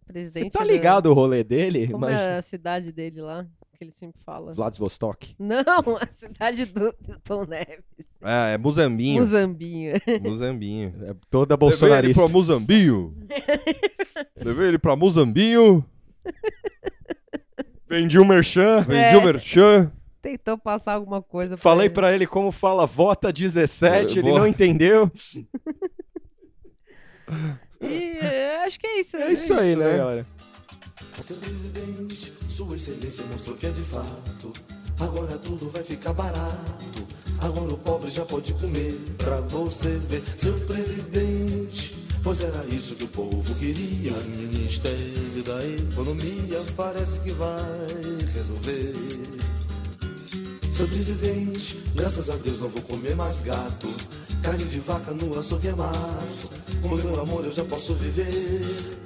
você 0.06 0.12
Presidente. 0.12 0.50
tá 0.52 0.58
da- 0.58 0.64
ligado 0.64 1.06
o 1.06 1.14
rolê 1.14 1.42
dele? 1.44 1.86
Como 1.86 2.04
Imagina. 2.04 2.20
é 2.20 2.38
a 2.38 2.42
cidade 2.42 2.90
dele 2.92 3.20
lá? 3.22 3.46
Que 3.76 3.84
ele 3.84 3.92
sempre 3.92 4.20
fala. 4.24 4.52
Vladivostok. 4.54 5.34
Não, 5.38 5.62
a 6.00 6.06
cidade 6.10 6.64
do 6.66 6.94
Milton 7.06 7.44
Neves. 7.46 7.84
Ah, 8.22 8.46
é 8.48 8.58
Muzambinho. 8.58 9.20
Muzambinho. 9.20 9.92
Muzambinho. 10.22 10.94
É 11.02 11.14
toda 11.28 11.54
Levei 11.54 11.66
ele 11.66 11.70
bolsonarista. 11.70 12.22
pra 12.22 12.32
Muzambinho. 12.32 13.16
Levei 14.42 14.68
ele 14.68 14.78
pra 14.78 14.94
Muzambinho. 14.96 15.84
Vendi 17.88 18.18
um 18.18 18.24
merchan. 18.24 18.80
Vendi 18.82 18.98
É. 18.98 19.16
o 19.16 19.24
merchan. 19.24 19.92
Tentou 20.22 20.56
passar 20.56 20.94
alguma 20.94 21.20
coisa 21.20 21.56
Falei 21.56 21.86
ele. 21.88 21.94
pra 21.94 22.14
ele 22.14 22.26
como 22.26 22.50
fala 22.50 22.86
vota 22.86 23.30
17, 23.32 23.86
É, 24.16 24.20
ele 24.20 24.22
boa. 24.30 24.38
não 24.40 24.46
entendeu. 24.46 25.10
E 27.80 28.18
é, 28.22 28.64
acho 28.64 28.80
que 28.80 28.86
é 28.86 29.00
isso. 29.00 29.16
É 29.18 29.32
isso 29.32 29.52
aí, 29.52 29.76
né, 29.76 29.84
né? 29.90 29.96
galera? 29.98 30.26
Seu 31.26 31.36
presidente, 31.36 32.32
Sua 32.48 32.76
Excelência 32.76 33.24
mostrou 33.26 33.56
que 33.56 33.66
é 33.66 33.70
de 33.70 33.82
fato. 33.82 34.52
Agora 35.00 35.36
tudo 35.38 35.68
vai 35.68 35.82
ficar 35.82 36.12
barato. 36.12 37.06
Agora 37.40 37.72
o 37.72 37.78
pobre 37.78 38.10
já 38.10 38.24
pode 38.24 38.54
comer 38.54 39.00
pra 39.18 39.40
você 39.40 39.88
ver. 40.08 40.22
Seu 40.36 40.54
presidente, 40.60 41.96
pois 42.22 42.40
era 42.40 42.64
isso 42.66 42.94
que 42.94 43.04
o 43.04 43.08
povo 43.08 43.54
queria. 43.56 44.12
Ministério 44.12 45.42
da 45.42 45.66
Economia 45.66 46.62
parece 46.76 47.18
que 47.20 47.32
vai 47.32 47.62
resolver. 48.32 48.94
Seu 50.72 50.86
presidente, 50.86 51.76
graças 51.94 52.30
a 52.30 52.36
Deus 52.36 52.60
não 52.60 52.68
vou 52.68 52.82
comer 52.82 53.16
mais 53.16 53.42
gato. 53.42 53.88
Carne 54.42 54.64
de 54.64 54.78
vaca 54.80 55.12
no 55.12 55.38
açougue 55.38 55.68
é 55.68 55.74
mato. 55.74 56.50
Com 56.82 56.94
meu 56.96 57.20
amor 57.20 57.44
eu 57.44 57.52
já 57.52 57.64
posso 57.64 57.94
viver. 57.94 59.04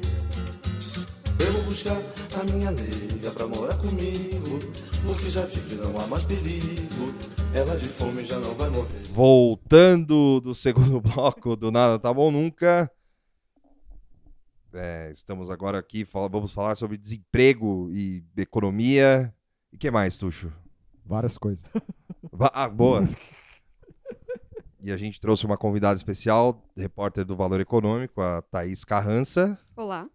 Eu 1.38 1.52
vou 1.52 1.62
buscar 1.64 1.96
a 2.40 2.44
minha 2.44 2.70
nega 2.70 3.30
pra 3.32 3.46
morar 3.46 3.76
comigo. 3.78 4.58
Porque 5.06 5.30
já 5.30 5.44
vi 5.44 5.60
que 5.60 5.74
não 5.74 5.98
há 5.98 6.06
mais 6.06 6.24
perigo. 6.24 7.14
Ela 7.54 7.76
de 7.76 7.86
fome 7.88 8.24
já 8.24 8.38
não 8.38 8.54
vai 8.54 8.68
morrer. 8.68 9.02
Voltando 9.10 10.40
do 10.40 10.54
segundo 10.54 11.00
bloco 11.02 11.56
do 11.56 11.70
Nada 11.70 11.98
Tá 11.98 12.12
Bom 12.12 12.30
Nunca. 12.30 12.90
É, 14.72 15.10
estamos 15.12 15.50
agora 15.50 15.78
aqui, 15.78 16.04
fala- 16.04 16.28
vamos 16.28 16.52
falar 16.52 16.76
sobre 16.76 16.98
desemprego 16.98 17.88
e 17.90 18.22
economia. 18.36 19.32
E 19.72 19.76
o 19.76 19.78
que 19.78 19.90
mais, 19.90 20.18
Tuxo? 20.18 20.52
Várias 21.06 21.38
coisas. 21.38 21.64
Va- 22.32 22.50
Ah, 22.54 22.68
boa. 22.68 23.04
E 24.80 24.92
a 24.92 24.96
gente 24.96 25.20
trouxe 25.20 25.44
uma 25.44 25.58
convidada 25.58 25.96
especial, 25.96 26.62
repórter 26.76 27.24
do 27.24 27.34
Valor 27.36 27.60
Econômico, 27.60 28.20
a 28.22 28.40
Thaís 28.42 28.84
Carrança. 28.84 29.58
Olá. 29.76 30.08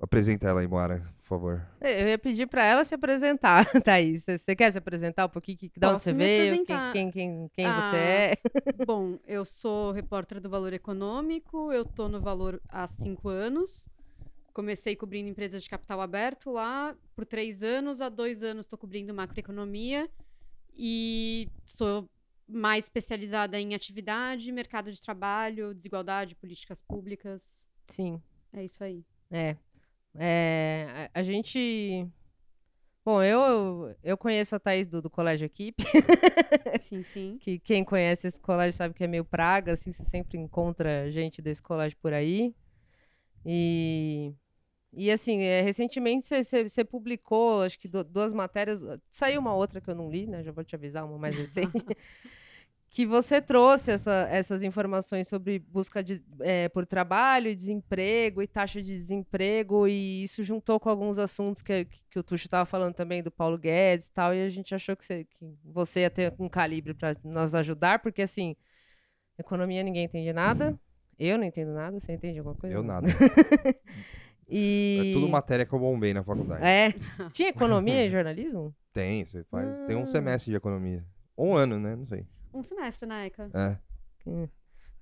Apresenta 0.00 0.48
ela 0.48 0.60
aí, 0.60 0.66
Moara, 0.66 1.00
por 1.22 1.26
favor. 1.28 1.66
Eu 1.80 2.08
ia 2.08 2.18
pedir 2.18 2.46
pra 2.46 2.64
ela 2.64 2.84
se 2.84 2.94
apresentar, 2.94 3.64
Thaís. 3.82 4.24
Você- 4.24 4.54
quer 4.56 4.70
se 4.72 4.78
apresentar 4.78 5.26
um 5.26 5.28
pouquinho? 5.30 5.56
Que, 5.56 5.68
de 5.68 5.86
onde 5.86 6.02
você 6.02 6.12
veio? 6.12 6.64
Quem, 6.64 6.92
quem, 6.92 7.10
quem, 7.10 7.48
quem 7.52 7.66
Ah, 7.66 7.80
você 7.80 7.96
é? 7.96 8.34
Bom, 8.86 9.18
eu 9.26 9.44
sou 9.44 9.92
repórter 9.92 10.40
do 10.40 10.50
Valor 10.50 10.72
Econômico, 10.72 11.72
eu 11.72 11.84
tô 11.84 12.08
no 12.08 12.20
Valor 12.20 12.60
há 12.68 12.86
cinco 12.86 13.28
anos. 13.28 13.88
Comecei 14.52 14.94
cobrindo 14.94 15.28
empresas 15.28 15.64
de 15.64 15.70
capital 15.70 16.00
aberto 16.00 16.50
lá 16.50 16.94
por 17.16 17.24
três 17.24 17.62
anos, 17.62 18.00
há 18.00 18.08
dois 18.08 18.42
anos 18.42 18.66
estou 18.66 18.78
cobrindo 18.78 19.12
macroeconomia 19.14 20.08
e 20.76 21.48
sou 21.64 22.08
mais 22.46 22.84
especializada 22.84 23.58
em 23.58 23.74
atividade, 23.74 24.52
mercado 24.52 24.92
de 24.92 25.00
trabalho, 25.00 25.74
desigualdade, 25.74 26.34
políticas 26.36 26.80
públicas. 26.82 27.66
Sim, 27.88 28.20
É 28.52 28.64
isso 28.64 28.82
aí. 28.84 29.02
é. 29.30 29.56
É, 30.16 31.08
a, 31.14 31.20
a 31.20 31.22
gente. 31.22 32.06
Bom, 33.04 33.22
eu, 33.22 33.94
eu 34.02 34.16
conheço 34.16 34.56
a 34.56 34.58
Thaís 34.58 34.86
do, 34.86 35.02
do 35.02 35.10
Colégio 35.10 35.44
Equipe, 35.44 35.84
Sim, 36.80 37.02
sim. 37.04 37.38
que 37.40 37.58
quem 37.58 37.84
conhece 37.84 38.28
esse 38.28 38.40
colégio 38.40 38.72
sabe 38.76 38.94
que 38.94 39.04
é 39.04 39.06
meio 39.06 39.24
praga, 39.24 39.72
assim, 39.74 39.92
você 39.92 40.04
sempre 40.04 40.38
encontra 40.38 41.10
gente 41.10 41.42
desse 41.42 41.62
colégio 41.62 41.98
por 41.98 42.14
aí. 42.14 42.54
E, 43.46 44.32
e 44.92 45.10
assim, 45.10 45.42
é, 45.42 45.62
recentemente 45.62 46.26
você- 46.26 46.84
publicou, 46.84 47.62
acho 47.62 47.78
que 47.78 47.88
du- 47.88 48.04
duas 48.04 48.32
matérias, 48.34 48.82
saiu 49.10 49.40
uma 49.40 49.54
outra 49.54 49.80
que 49.80 49.90
eu 49.90 49.94
não 49.94 50.10
li, 50.10 50.26
né? 50.26 50.42
Já 50.42 50.52
vou 50.52 50.64
te 50.64 50.74
avisar, 50.74 51.04
uma 51.04 51.18
mais 51.18 51.36
recente. 51.36 51.72
que 52.94 53.04
você 53.04 53.42
trouxe 53.42 53.90
essa- 53.90 54.28
essas 54.30 54.62
informações 54.62 55.26
sobre 55.26 55.58
busca 55.58 56.00
de, 56.00 56.22
é, 56.40 56.68
por 56.68 56.86
trabalho, 56.86 57.48
e 57.48 57.54
desemprego 57.56 58.40
e 58.40 58.46
taxa 58.46 58.80
de 58.80 58.96
desemprego, 58.96 59.88
e 59.88 60.22
isso 60.22 60.44
juntou 60.44 60.78
com 60.78 60.88
alguns 60.88 61.18
assuntos 61.18 61.60
que, 61.60 61.88
que 62.08 62.20
o 62.20 62.22
Tuxo 62.22 62.46
estava 62.46 62.64
falando 62.64 62.94
também 62.94 63.20
do 63.20 63.32
Paulo 63.32 63.58
Guedes 63.58 64.06
e 64.06 64.12
tal, 64.12 64.32
e 64.32 64.46
a 64.46 64.48
gente 64.48 64.72
achou 64.76 64.94
que 64.96 65.04
você, 65.04 65.24
que 65.24 65.44
você 65.64 66.00
ia 66.02 66.10
ter 66.10 66.32
um 66.38 66.48
calibre 66.48 66.94
para 66.94 67.16
nos 67.24 67.52
ajudar, 67.52 67.98
porque 67.98 68.22
assim, 68.22 68.54
economia 69.36 69.82
ninguém 69.82 70.04
entende 70.04 70.32
nada, 70.32 70.78
eu 71.18 71.36
não 71.36 71.42
entendo 71.44 71.72
nada, 71.72 71.98
você 71.98 72.12
entende 72.12 72.38
alguma 72.38 72.54
coisa? 72.54 72.76
Eu 72.76 72.82
nada. 72.84 73.08
E... 74.48 75.10
É 75.10 75.12
tudo 75.14 75.28
matéria 75.28 75.64
que 75.64 75.72
eu 75.72 75.78
bombei 75.78 76.12
na 76.12 76.22
faculdade. 76.22 76.62
É. 76.64 76.94
Tinha 77.32 77.48
economia 77.48 78.04
e 78.04 78.10
jornalismo? 78.10 78.74
Tem, 78.92 79.24
você 79.24 79.42
faz. 79.44 79.80
Tem 79.86 79.96
um 79.96 80.02
Ah. 80.02 80.06
semestre 80.06 80.50
de 80.50 80.56
economia. 80.56 81.02
Um 81.36 81.54
ano, 81.54 81.80
né? 81.80 81.96
Não 81.96 82.06
sei. 82.06 82.26
Um 82.54 82.62
semestre 82.62 83.06
na 83.06 83.26
ECA. 83.26 83.50
É. 83.52 83.78
Hum, 84.26 84.48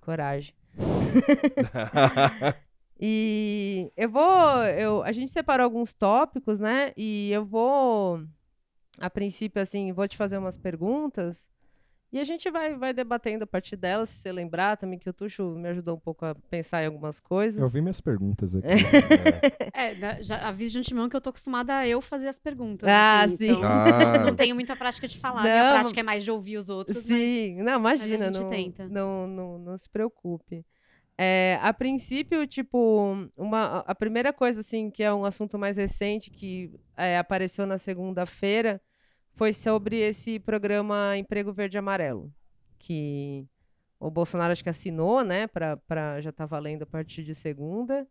coragem. 0.00 0.54
E 3.04 3.90
eu 3.96 4.08
vou. 4.08 4.62
Eu, 4.62 5.02
a 5.02 5.10
gente 5.10 5.32
separou 5.32 5.64
alguns 5.64 5.92
tópicos, 5.92 6.60
né? 6.60 6.92
E 6.96 7.32
eu 7.32 7.44
vou, 7.44 8.22
a 8.96 9.10
princípio, 9.10 9.60
assim, 9.60 9.92
vou 9.92 10.06
te 10.06 10.16
fazer 10.16 10.38
umas 10.38 10.56
perguntas. 10.56 11.48
E 12.12 12.20
a 12.20 12.24
gente 12.24 12.50
vai, 12.50 12.74
vai 12.76 12.92
debatendo 12.92 13.44
a 13.44 13.46
partir 13.46 13.74
delas, 13.74 14.10
se 14.10 14.18
você 14.18 14.30
lembrar 14.30 14.76
também 14.76 14.98
que 14.98 15.08
o 15.08 15.12
Tuxo 15.14 15.42
me 15.56 15.66
ajudou 15.70 15.96
um 15.96 15.98
pouco 15.98 16.26
a 16.26 16.34
pensar 16.50 16.82
em 16.82 16.86
algumas 16.86 17.18
coisas. 17.18 17.58
Eu 17.58 17.68
vi 17.68 17.80
minhas 17.80 18.02
perguntas 18.02 18.54
aqui. 18.54 18.68
É, 19.74 19.94
da- 19.94 20.22
já 20.22 20.46
aviso 20.46 20.72
de 20.72 20.78
antemão 20.80 21.08
que 21.08 21.16
eu 21.16 21.20
tô 21.20 21.30
acostumada 21.30 21.74
a 21.78 21.88
eu 21.88 22.02
fazer 22.02 22.28
as 22.28 22.38
perguntas. 22.38 22.86
Ah, 22.88 23.22
assim, 23.22 23.36
sim. 23.38 23.50
Então, 23.52 23.62
Ah, 23.64 24.18
não 24.26 24.36
tenho 24.36 24.54
muita 24.54 24.76
prática 24.76 25.08
de 25.08 25.18
falar. 25.18 25.42
Não, 25.42 25.50
Minha 25.50 25.64
mas- 25.72 25.80
prática 25.80 26.00
é 26.00 26.02
mais 26.02 26.22
de 26.22 26.30
ouvir 26.30 26.58
os 26.58 26.68
outros. 26.68 26.98
mas- 26.98 27.06
Sim, 27.06 27.62
não, 27.62 27.78
imagina, 27.78 28.26
gente 28.26 28.40
não, 28.42 28.50
tenta. 28.50 28.88
Não, 28.88 29.26
não, 29.26 29.58
não 29.58 29.78
se 29.78 29.88
preocupe. 29.88 30.64
É, 31.16 31.58
a 31.62 31.72
princípio, 31.72 32.46
tipo, 32.46 33.28
uma, 33.36 33.78
a 33.86 33.94
primeira 33.94 34.32
coisa, 34.32 34.60
assim, 34.60 34.90
que 34.90 35.02
é 35.02 35.12
um 35.12 35.24
assunto 35.24 35.58
mais 35.58 35.76
recente, 35.78 36.30
que 36.30 36.70
é, 36.96 37.16
apareceu 37.18 37.64
na 37.66 37.78
segunda-feira, 37.78 38.80
foi 39.34 39.52
sobre 39.52 39.96
esse 39.98 40.38
programa 40.38 41.16
Emprego 41.16 41.52
Verde 41.52 41.76
e 41.76 41.80
Amarelo, 41.80 42.32
que 42.78 43.46
o 44.00 44.10
Bolsonaro 44.10 44.52
acho 44.52 44.62
que 44.62 44.70
assinou, 44.70 45.24
né, 45.24 45.46
pra, 45.48 45.76
pra 45.76 46.20
já 46.20 46.32
tá 46.32 46.46
valendo 46.46 46.82
a 46.82 46.86
partir 46.86 47.24
de 47.24 47.34
segunda. 47.34 48.06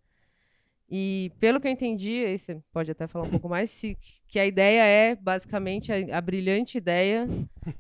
E 0.90 1.32
pelo 1.40 1.60
que 1.62 1.68
eu 1.68 1.72
entendi, 1.72 2.26
aí 2.26 2.38
você 2.38 2.62
pode 2.74 2.92
até 2.92 3.08
falar 3.08 3.26
um 3.26 3.30
pouco 3.30 3.48
mais, 3.48 3.70
se- 3.70 3.98
que 4.28 4.38
a 4.40 4.46
ideia 4.46 4.84
é, 4.86 5.16
basicamente, 5.16 5.92
a, 5.92 6.18
a 6.18 6.22
brilhante 6.22 6.78
ideia 6.78 7.28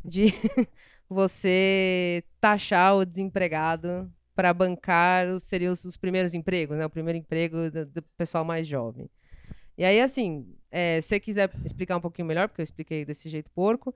de 0.06 0.28
você 1.10 2.24
taxar 2.40 2.96
o 2.96 3.06
desempregado 3.06 4.10
para 4.34 4.54
bancar 4.54 5.28
os 5.28 5.44
seriam 5.44 5.74
os, 5.74 5.84
os 5.84 5.98
primeiros 5.98 6.34
empregos, 6.34 6.78
né? 6.78 6.86
O 6.86 6.90
primeiro 6.90 7.18
emprego 7.20 7.70
do, 7.70 7.86
do 7.86 8.02
pessoal 8.18 8.46
mais 8.46 8.66
jovem. 8.66 9.10
E 9.82 9.84
aí, 9.84 10.00
assim, 10.00 10.46
é, 10.70 11.02
se 11.02 11.08
você 11.08 11.20
quiser 11.20 11.50
explicar 11.66 11.98
um 11.98 12.02
pouquinho 12.02 12.28
melhor, 12.28 12.48
porque 12.48 12.62
eu 12.62 12.64
expliquei 12.64 13.04
desse 13.04 13.28
jeito 13.30 13.50
porco, 13.50 13.96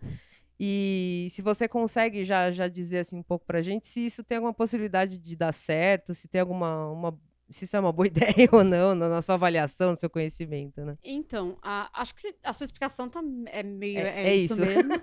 e 0.60 1.28
se 1.30 1.44
você 1.44 1.68
consegue 1.68 2.26
já, 2.26 2.50
já 2.50 2.68
dizer 2.68 2.98
assim 3.00 3.18
um 3.18 3.22
pouco 3.22 3.46
pra 3.46 3.62
gente 3.62 3.88
se 3.88 4.04
isso 4.04 4.24
tem 4.24 4.38
alguma 4.38 4.52
possibilidade 4.52 5.20
de 5.20 5.36
dar 5.36 5.52
certo, 5.52 6.16
se 6.16 6.28
tem 6.28 6.42
alguma 6.42 6.90
uma, 6.90 7.20
se 7.52 7.66
isso 7.66 7.76
é 7.76 7.80
uma 7.80 7.92
boa 7.92 8.08
ideia 8.10 8.50
ou 8.52 8.64
não 8.64 8.96
na, 8.96 9.08
na 9.10 9.22
sua 9.22 9.36
avaliação, 9.36 9.92
no 9.92 9.98
seu 9.98 10.10
conhecimento, 10.10 10.84
né? 10.84 10.98
Então, 11.04 11.56
a- 11.62 11.88
acho 11.94 12.16
que 12.16 12.34
a 12.44 12.52
sua 12.52 12.66
explicação 12.66 13.08
tá, 13.08 13.22
é 13.46 13.62
meio. 13.62 14.00
É- 14.00 14.24
É, 14.24 14.28
é 14.30 14.36
isso, 14.38 14.54
isso. 14.54 14.66
mesmo. 14.66 14.94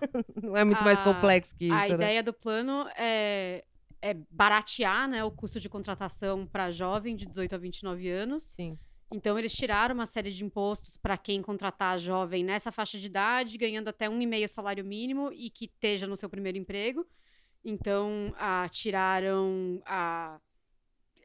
Não 0.43 0.57
é 0.57 0.65
muito 0.65 0.83
mais 0.83 1.01
A- 1.01 1.05
complexo 1.05 1.55
que 1.55 1.67
isso, 1.67 1.75
a 1.75 1.89
né? 1.91 1.95
ideia 1.95 2.23
do 2.25 2.33
plano 2.33 2.89
é, 2.97 3.63
é 4.01 4.15
baratear 4.29 5.07
né, 5.07 5.23
o 5.23 5.31
custo 5.31 5.61
de 5.61 5.69
contratação 5.69 6.45
para 6.45 6.73
jovem 6.73 7.15
de 7.15 7.25
18 7.25 7.55
a 7.55 7.59
29 7.59 8.09
anos. 8.11 8.43
Sim. 8.43 8.77
Então, 9.13 9.39
eles 9.39 9.53
tiraram 9.53 9.95
uma 9.95 10.07
série 10.07 10.31
de 10.31 10.45
impostos 10.45 10.97
para 10.97 11.17
quem 11.19 11.43
contratar 11.43 11.99
jovem 11.99 12.43
nessa 12.43 12.73
faixa 12.73 12.99
de 12.99 13.07
idade, 13.07 13.59
ganhando 13.59 13.89
até 13.89 14.09
um 14.09 14.21
e 14.21 14.27
meio 14.27 14.49
salário 14.49 14.85
mínimo 14.85 15.31
e 15.33 15.51
que 15.51 15.67
esteja 15.67 16.07
no 16.07 16.17
seu 16.17 16.29
primeiro 16.31 16.57
emprego. 16.59 17.07
Então, 17.65 18.35
ah, 18.39 18.67
tiraram 18.71 19.81
a, 19.87 20.41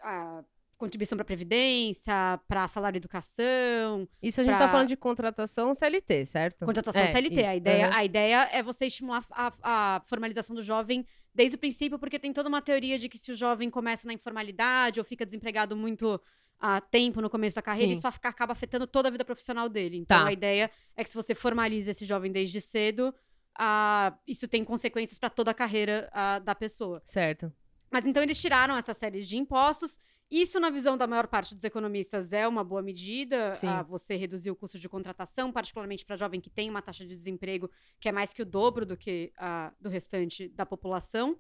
a 0.04 0.44
contribuição 0.78 1.16
para 1.18 1.26
previdência, 1.26 2.14
para 2.48 2.68
salário 2.68 2.98
educação, 2.98 4.08
Isso 4.22 4.40
a 4.42 4.44
gente 4.44 4.54
tá 4.54 4.60
pra- 4.60 4.68
falando 4.70 4.90
de 4.90 4.98
contratação 4.98 5.74
CLT, 5.74 6.26
certo? 6.28 6.66
Contratação 6.66 7.02
É, 7.04 7.08
CLT. 7.08 7.44
A 7.46 7.56
ideia, 7.56 7.86
Aham. 7.88 7.96
a 7.96 8.06
ideia 8.06 8.50
é 8.52 8.62
você 8.62 8.86
estimular 8.86 9.26
a, 9.32 9.54
a 9.64 10.02
formalização 10.06 10.56
do 10.56 10.62
jovem 10.62 11.06
desde 11.34 11.56
o 11.56 11.60
princípio, 11.60 11.98
porque 11.98 12.20
tem 12.20 12.34
toda 12.34 12.50
uma 12.50 12.62
teoria 12.62 13.00
de 13.00 13.10
que 13.10 13.18
se 13.18 13.32
o 13.32 13.36
jovem 13.36 13.70
começa 13.70 14.06
na 14.08 14.14
informalidade 14.14 15.00
ou 15.00 15.06
fica 15.06 15.26
desempregado 15.26 15.76
muito 15.76 16.22
a 16.60 16.82
tempo 16.82 17.22
no 17.22 17.30
começo 17.30 17.56
da 17.56 17.62
carreira, 17.62 17.92
Sim. 17.94 17.98
isso 18.00 18.08
aca- 18.08 18.30
acaba 18.30 18.54
afetando 18.54 18.88
toda 18.88 19.08
a 19.10 19.12
vida 19.12 19.24
profissional 19.24 19.70
dele. 19.70 19.98
Então, 19.98 20.20
Tá. 20.22 20.28
a 20.28 20.34
ideia 20.34 20.72
é 20.96 21.04
que 21.04 21.10
se 21.10 21.16
você 21.16 21.36
formaliza 21.36 21.92
esse 21.92 22.04
jovem 22.06 22.32
desde 22.32 22.60
cedo, 22.62 23.14
isso 24.26 24.48
tem 24.48 24.64
consequências 24.64 25.18
para 25.18 25.30
toda 25.30 25.52
a 25.52 25.54
carreira 25.54 26.10
da 26.44 26.56
pessoa. 26.56 27.02
Certo. 27.06 27.52
Mas 27.92 28.06
então 28.06 28.22
eles 28.22 28.40
tiraram 28.40 28.76
essa 28.78 28.94
série 28.94 29.24
de 29.24 29.38
impostos. 29.38 30.00
Isso, 30.30 30.60
na 30.60 30.70
visão 30.70 30.98
da 30.98 31.08
maior 31.08 31.26
parte 31.28 31.56
dos 31.56 31.64
economistas, 31.64 32.34
é 32.34 32.46
uma 32.46 32.62
boa 32.64 32.82
medida. 32.82 33.54
Você 33.88 34.16
reduzir 34.18 34.52
o 34.52 34.56
custo 34.56 34.78
de 34.78 34.90
contratação, 34.90 35.52
particularmente 35.54 36.04
para 36.06 36.18
jovem 36.18 36.42
que 36.42 36.50
tem 36.50 36.70
uma 36.70 36.82
taxa 36.82 37.06
de 37.06 37.16
desemprego 37.16 37.70
que 38.00 38.10
é 38.10 38.12
mais 38.12 38.34
que 38.34 38.42
o 38.42 38.46
dobro 38.46 38.86
do 38.86 38.98
que 38.98 39.32
do 39.80 39.90
restante 39.90 40.50
da 40.50 40.66
população. 40.66 41.38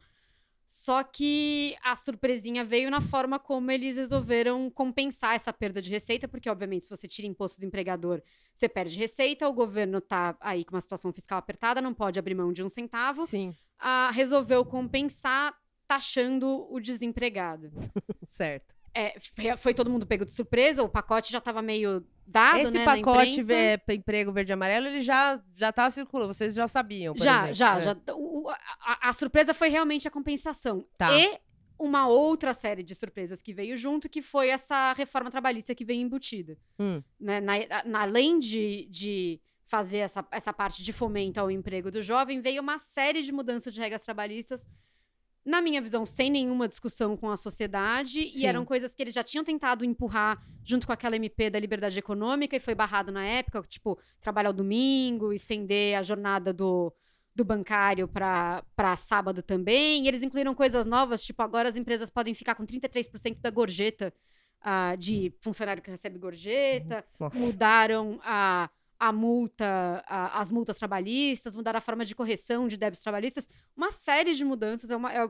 Só 0.68 1.02
que 1.02 1.78
a 1.82 1.96
surpresinha 1.96 2.66
veio 2.66 2.92
na 2.92 3.00
forma 3.00 3.40
como 3.40 3.72
eles 3.72 3.96
resolveram 3.96 4.70
compensar 4.70 5.34
essa 5.34 5.54
perda 5.54 5.82
de 5.82 5.90
receita, 5.90 6.28
porque, 6.28 6.50
obviamente, 6.50 6.84
se 6.84 6.90
você 6.90 7.08
tira 7.08 7.26
imposto 7.26 7.62
do 7.62 7.66
empregador, 7.66 8.22
você 8.54 8.68
perde 8.68 9.00
receita, 9.00 9.48
o 9.48 9.54
governo 9.54 10.02
tá 10.02 10.36
aí 10.42 10.66
com 10.66 10.76
uma 10.76 10.82
situação 10.82 11.14
fiscal 11.14 11.40
apertada, 11.40 11.82
não 11.82 11.94
pode 11.94 12.20
abrir 12.20 12.36
mão 12.36 12.52
de 12.52 12.62
um 12.62 12.70
centavo 12.70 13.26
Sim, 13.26 13.56
ah, 13.80 14.12
resolveu 14.12 14.66
compensar 14.66 15.56
taxando 15.88 16.68
o 16.70 16.82
desempregado. 16.82 17.72
certo. 18.28 18.77
É, 19.00 19.58
foi- 19.58 19.74
todo 19.74 19.90
mundo 19.90 20.06
pego 20.08 20.26
de 20.26 20.34
surpresa, 20.34 20.82
o 20.82 20.90
pacote 20.90 21.32
já 21.32 21.38
estava 21.38 21.62
meio 21.62 22.04
dado, 22.26 22.60
Esse 22.60 22.78
né, 22.78 22.84
pacote 22.86 23.30
imprensa. 23.32 23.54
é, 23.54 23.80
emprego 23.94 24.32
verde 24.32 24.52
e 24.52 24.54
amarelo, 24.54 24.88
ele 24.88 25.02
já 25.02 25.40
já 25.56 25.72
tá 25.72 25.90
circulando, 25.90 26.34
vocês 26.34 26.56
já 26.56 26.68
sabiam, 26.68 27.14
Já, 27.16 27.36
exemplo. 27.44 27.54
já, 27.56 27.78
É. 27.78 27.82
já. 27.84 27.98
O- 28.16 28.50
a, 28.50 29.10
a 29.10 29.14
surpresa 29.14 29.54
foi 29.54 29.70
realmente 29.70 30.08
a 30.08 30.12
compensação. 30.12 30.86
Tá. 30.98 31.16
E 31.18 31.40
uma 31.80 32.08
outra 32.08 32.56
série 32.56 32.82
de 32.82 32.96
surpresas 32.96 33.40
que 33.42 33.54
veio 33.54 33.78
junto, 33.78 34.10
que 34.10 34.22
foi 34.22 34.50
essa 34.50 34.94
reforma 34.94 35.30
trabalhista 35.30 35.76
que 35.76 35.86
veio 35.86 36.02
embutida. 36.02 36.58
Hum. 36.80 37.04
Né? 37.20 37.40
Na, 37.40 37.54
na- 37.86 38.02
além 38.02 38.40
de, 38.40 38.88
de 38.90 39.40
fazer 39.66 39.98
essa, 40.00 40.26
essa 40.32 40.52
parte 40.52 40.82
de 40.82 40.92
fomento 40.92 41.40
ao 41.40 41.52
emprego 41.52 41.92
do 41.92 42.02
jovem, 42.02 42.42
veio 42.42 42.62
uma 42.64 42.80
série 42.80 43.22
de 43.22 43.32
mudanças 43.32 43.74
de 43.74 43.80
regras 43.80 44.02
trabalhistas, 44.04 44.68
na 45.48 45.62
minha 45.62 45.82
visão, 45.82 46.06
sem 46.06 46.30
nenhuma 46.30 46.68
discussão 46.68 47.16
com 47.16 47.32
a 47.32 47.38
sociedade, 47.38 48.22
Sim. 48.22 48.32
e 48.36 48.46
eram 48.46 48.66
coisas 48.66 48.94
que 48.94 49.02
eles 49.02 49.16
já 49.16 49.24
tinham 49.24 49.46
tentado 49.46 49.86
empurrar 49.86 50.44
junto 50.62 50.86
com 50.86 50.92
aquela 50.92 51.16
MP 51.16 51.50
da 51.50 51.58
liberdade 51.58 51.98
econômica, 51.98 52.58
e 52.58 52.60
foi 52.60 52.76
barrado 52.76 53.14
na 53.14 53.26
época, 53.26 53.64
tipo, 53.70 53.98
trabalho 54.20 54.50
ao 54.50 54.54
domingo, 54.54 55.32
estender 55.32 55.98
a 55.98 56.04
jornada 56.04 56.52
do, 56.52 56.94
do 57.34 57.46
bancário 57.46 58.10
para 58.10 58.98
sábado 58.98 59.42
também. 59.42 60.04
E 60.04 60.08
eles 60.10 60.22
incluíram 60.22 60.54
coisas 60.54 60.86
novas, 60.86 61.24
tipo, 61.24 61.42
agora 61.42 61.70
as 61.70 61.78
empresas 61.78 62.10
podem 62.10 62.34
ficar 62.34 62.54
com 62.56 62.66
33% 62.66 63.40
da 63.40 63.50
gorjeta 63.50 64.14
ah, 64.60 64.96
de 64.98 65.34
funcionário 65.42 65.82
que 65.82 65.90
recebe 65.90 66.20
gorjeta, 66.20 67.06
Nossa. 67.18 67.40
mudaram 67.40 68.20
a, 68.22 68.70
a 69.00 69.12
multa, 69.12 70.04
a- 70.08 70.40
as 70.42 70.52
multas 70.52 70.78
trabalhistas, 70.78 71.56
mudaram 71.56 71.78
a 71.78 71.82
forma 71.82 72.04
de 72.06 72.16
correção 72.16 72.68
de 72.68 72.78
débitos 72.78 73.04
trabalhistas, 73.04 73.48
uma 73.76 73.92
série 73.92 74.34
de 74.34 74.44
mudanças, 74.44 74.90
é 74.92 74.96
uma, 74.96 75.14
é 75.14 75.30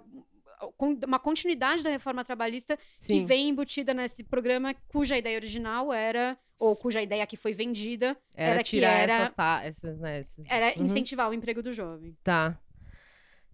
uma 1.05 1.19
continuidade 1.19 1.83
da 1.83 1.89
reforma 1.89 2.25
trabalhista 2.25 2.77
que 2.77 3.03
Sim. 3.05 3.25
vem 3.25 3.49
embutida 3.49 3.93
nesse 3.93 4.23
programa 4.23 4.73
cuja 4.87 5.17
ideia 5.17 5.37
original 5.37 5.93
era, 5.93 6.37
ou 6.59 6.75
cuja 6.77 7.01
ideia 7.01 7.27
que 7.27 7.37
foi 7.37 7.53
vendida, 7.53 8.17
Era, 8.35 8.53
era 8.55 8.63
que 8.63 8.69
tirar 8.71 8.91
era- 8.99 9.13
essas, 9.13 9.33
tá, 9.33 9.61
essas, 9.63 9.99
né, 9.99 10.19
esses- 10.19 10.45
era 10.47 10.77
Uhum. 10.79 10.85
incentivar 10.85 11.29
o 11.29 11.33
emprego 11.33 11.61
do 11.61 11.71
jovem. 11.73 12.17
Tá. 12.23 12.57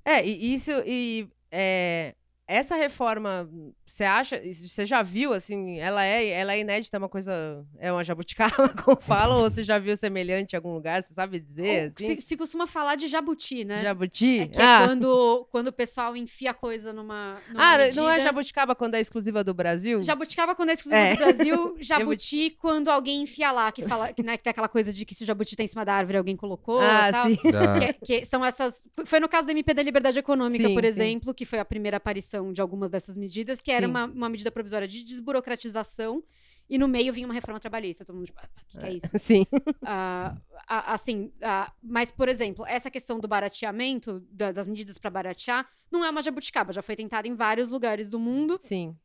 É, 0.05 0.25
e 0.25 0.53
isso 0.53 0.71
e 0.85 1.27
é, 1.51 2.15
essa 2.47 2.75
reforma, 2.75 3.49
você 3.85 4.03
acha, 4.03 4.41
você 4.51 4.85
já 4.85 5.01
viu 5.01 5.31
assim, 5.33 5.79
ela 5.79 6.03
é, 6.03 6.27
ela 6.27 6.53
é 6.53 6.59
inédita, 6.59 6.97
é 6.97 6.99
uma 6.99 7.07
coisa, 7.09 7.65
é 7.79 7.91
uma 7.91 8.03
jabuticaba, 8.03 8.69
como 8.83 8.99
falam, 9.01 9.41
ou 9.41 9.49
você 9.49 9.63
já 9.63 9.79
viu 9.79 9.95
semelhante 9.95 10.53
em 10.53 10.55
algum 10.57 10.73
lugar, 10.73 11.01
você 11.01 11.13
sabe 11.13 11.39
dizer, 11.39 11.93
assim? 11.97 12.15
se, 12.15 12.21
se 12.21 12.37
costuma 12.37 12.67
falar 12.67 12.95
de 12.95 13.07
jabuti, 13.07 13.63
né? 13.63 13.81
Jabuti? 13.83 14.39
É 14.39 14.47
que 14.47 14.61
ah, 14.61 14.81
é 14.83 14.87
quando, 14.87 15.47
quando 15.51 15.67
o 15.67 15.71
pessoal 15.73 16.15
enfia 16.17 16.53
coisa 16.53 16.91
numa, 16.91 17.37
numa 17.49 17.73
ah, 17.73 17.77
medida. 17.77 18.01
não 18.01 18.09
é 18.09 18.19
jabuticaba 18.19 18.75
quando 18.75 18.95
é 18.95 18.99
exclusiva 18.99 19.43
do 19.43 19.53
Brasil? 19.53 20.03
Jabuticaba 20.03 20.53
quando 20.53 20.69
é 20.69 20.73
exclusivo 20.73 21.01
É. 21.01 21.13
do 21.15 21.17
Brasil, 21.17 21.75
jabuti 21.81 22.49
quando 22.59 22.89
alguém 22.89 23.23
enfia 23.23 23.51
lá, 23.51 23.71
que 23.71 23.87
fala 23.87 24.11
que, 24.11 24.21
né, 24.21 24.37
que 24.37 24.43
tem 24.43 24.51
aquela 24.51 24.67
coisa 24.67 24.91
de 24.91 25.05
que 25.05 25.15
se 25.15 25.23
o 25.23 25.27
jabuti 25.27 25.55
tá 25.55 25.63
em 25.63 25.67
cima 25.67 25.85
da 25.85 25.93
árvore, 25.93 26.17
alguém 26.17 26.35
colocou. 26.35 26.81
ah, 26.81 27.09
tal. 27.11 27.27
sim. 27.27 27.37
Que, 27.37 28.19
que 28.19 28.25
são 28.25 28.43
essas. 28.45 28.85
Foi 29.05 29.19
no 29.19 29.29
caso 29.29 29.47
da 29.47 29.53
MP 29.53 29.73
da 29.73 29.81
Liberdade 29.81 30.19
Econômica, 30.19 30.67
Sim, 30.67 30.73
por 30.73 30.83
sim. 30.83 30.87
exemplo, 30.89 31.33
que 31.33 31.45
foi 31.45 31.59
a 31.59 31.65
primeira 31.65 31.97
aparição 31.97 32.42
de 32.51 32.59
algumas 32.61 32.89
dessas 32.89 33.15
medidas, 33.15 33.61
que 33.61 33.71
era 33.71 33.87
uma, 33.87 34.05
uma 34.05 34.29
medida 34.29 34.51
provisória 34.51 34.87
de 34.87 35.03
desburocratização. 35.03 36.23
E 36.69 36.77
no 36.77 36.87
meio 36.87 37.11
vinha 37.13 37.27
uma 37.27 37.33
reforma 37.33 37.59
trabalhista. 37.59 38.05
Todo 38.05 38.15
mundo, 38.15 38.27
tipo, 38.27 38.39
ah, 38.41 38.47
o 38.49 38.65
que, 38.65 38.77
que 38.79 38.85
é 38.85 38.91
isso? 38.93 39.11
Sim. 39.19 39.45
Ah, 39.83 40.35
ah, 40.67 40.93
assim, 40.93 41.31
ah, 41.41 41.71
mas, 41.83 42.09
por 42.09 42.29
exemplo, 42.29 42.65
essa 42.65 42.89
questão 42.89 43.19
do 43.19 43.27
barateamento, 43.27 44.21
da- 44.31 44.51
das 44.53 44.67
medidas 44.67 44.97
para 44.97 45.09
baratear, 45.09 45.69
não 45.91 46.03
é 46.05 46.09
uma 46.09 46.23
jabuticaba, 46.23 46.71
já 46.71 46.81
foi 46.81 46.95
tentada 46.95 47.27
em 47.27 47.35
vários 47.35 47.69
lugares 47.69 48.09
do 48.09 48.17
mundo. 48.17 48.57
Sim. 48.61 48.95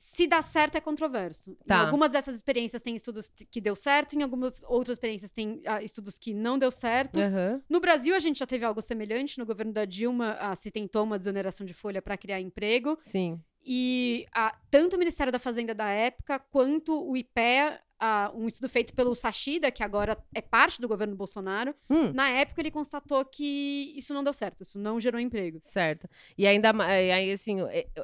Se 0.00 0.28
dá 0.28 0.40
certo, 0.40 0.76
é 0.76 0.80
controverso. 0.80 1.50
Em 1.50 1.66
Tá. 1.66 1.80
algumas 1.80 2.10
dessas 2.10 2.36
experiências 2.36 2.80
tem 2.80 2.94
estudos 2.94 3.28
que 3.50 3.60
deu 3.60 3.74
certo, 3.74 4.14
em 4.16 4.22
algumas 4.22 4.62
outras 4.68 4.96
experiências 4.96 5.32
tem 5.32 5.60
ah, 5.66 5.82
estudos 5.82 6.18
que 6.18 6.32
não 6.32 6.56
deu 6.56 6.70
certo. 6.70 7.20
Aham. 7.20 7.60
No 7.68 7.80
Brasil, 7.80 8.14
a 8.14 8.20
gente 8.20 8.38
já 8.38 8.46
teve 8.46 8.64
algo 8.64 8.80
semelhante. 8.80 9.38
No 9.38 9.44
governo 9.44 9.72
da 9.72 9.84
Dilma, 9.84 10.36
ah, 10.38 10.54
se 10.54 10.70
tentou 10.70 11.02
uma 11.02 11.18
desoneração 11.18 11.66
de 11.66 11.74
folha 11.74 12.00
para 12.00 12.16
criar 12.16 12.40
emprego. 12.40 12.96
Sim. 13.02 13.42
E 13.64 14.24
ah, 14.32 14.56
tanto 14.70 14.94
o 14.94 14.98
Ministério 14.98 15.32
da 15.32 15.38
Fazenda 15.40 15.74
da 15.74 15.88
época, 15.88 16.38
quanto 16.38 16.92
o 17.04 17.16
IPEA, 17.16 17.80
ah, 18.00 18.30
um 18.34 18.46
estudo 18.46 18.68
feito 18.68 18.94
pelo 18.94 19.14
Sachida, 19.14 19.70
que 19.70 19.82
agora 19.82 20.16
é 20.34 20.40
parte 20.40 20.80
do 20.80 20.86
governo 20.88 21.16
Bolsonaro, 21.16 21.74
Hum. 21.90 22.12
na 22.12 22.28
época 22.30 22.60
ele 22.60 22.70
constatou 22.70 23.24
que 23.24 23.92
isso 23.96 24.14
não 24.14 24.22
deu 24.22 24.32
certo, 24.32 24.62
isso 24.62 24.78
não 24.78 25.00
gerou 25.00 25.20
emprego. 25.20 25.58
Certo. 25.62 26.08
E 26.36 26.46
ainda 26.46 26.72
mais, 26.72 26.90
aí 27.12 27.32
assim, 27.32 27.56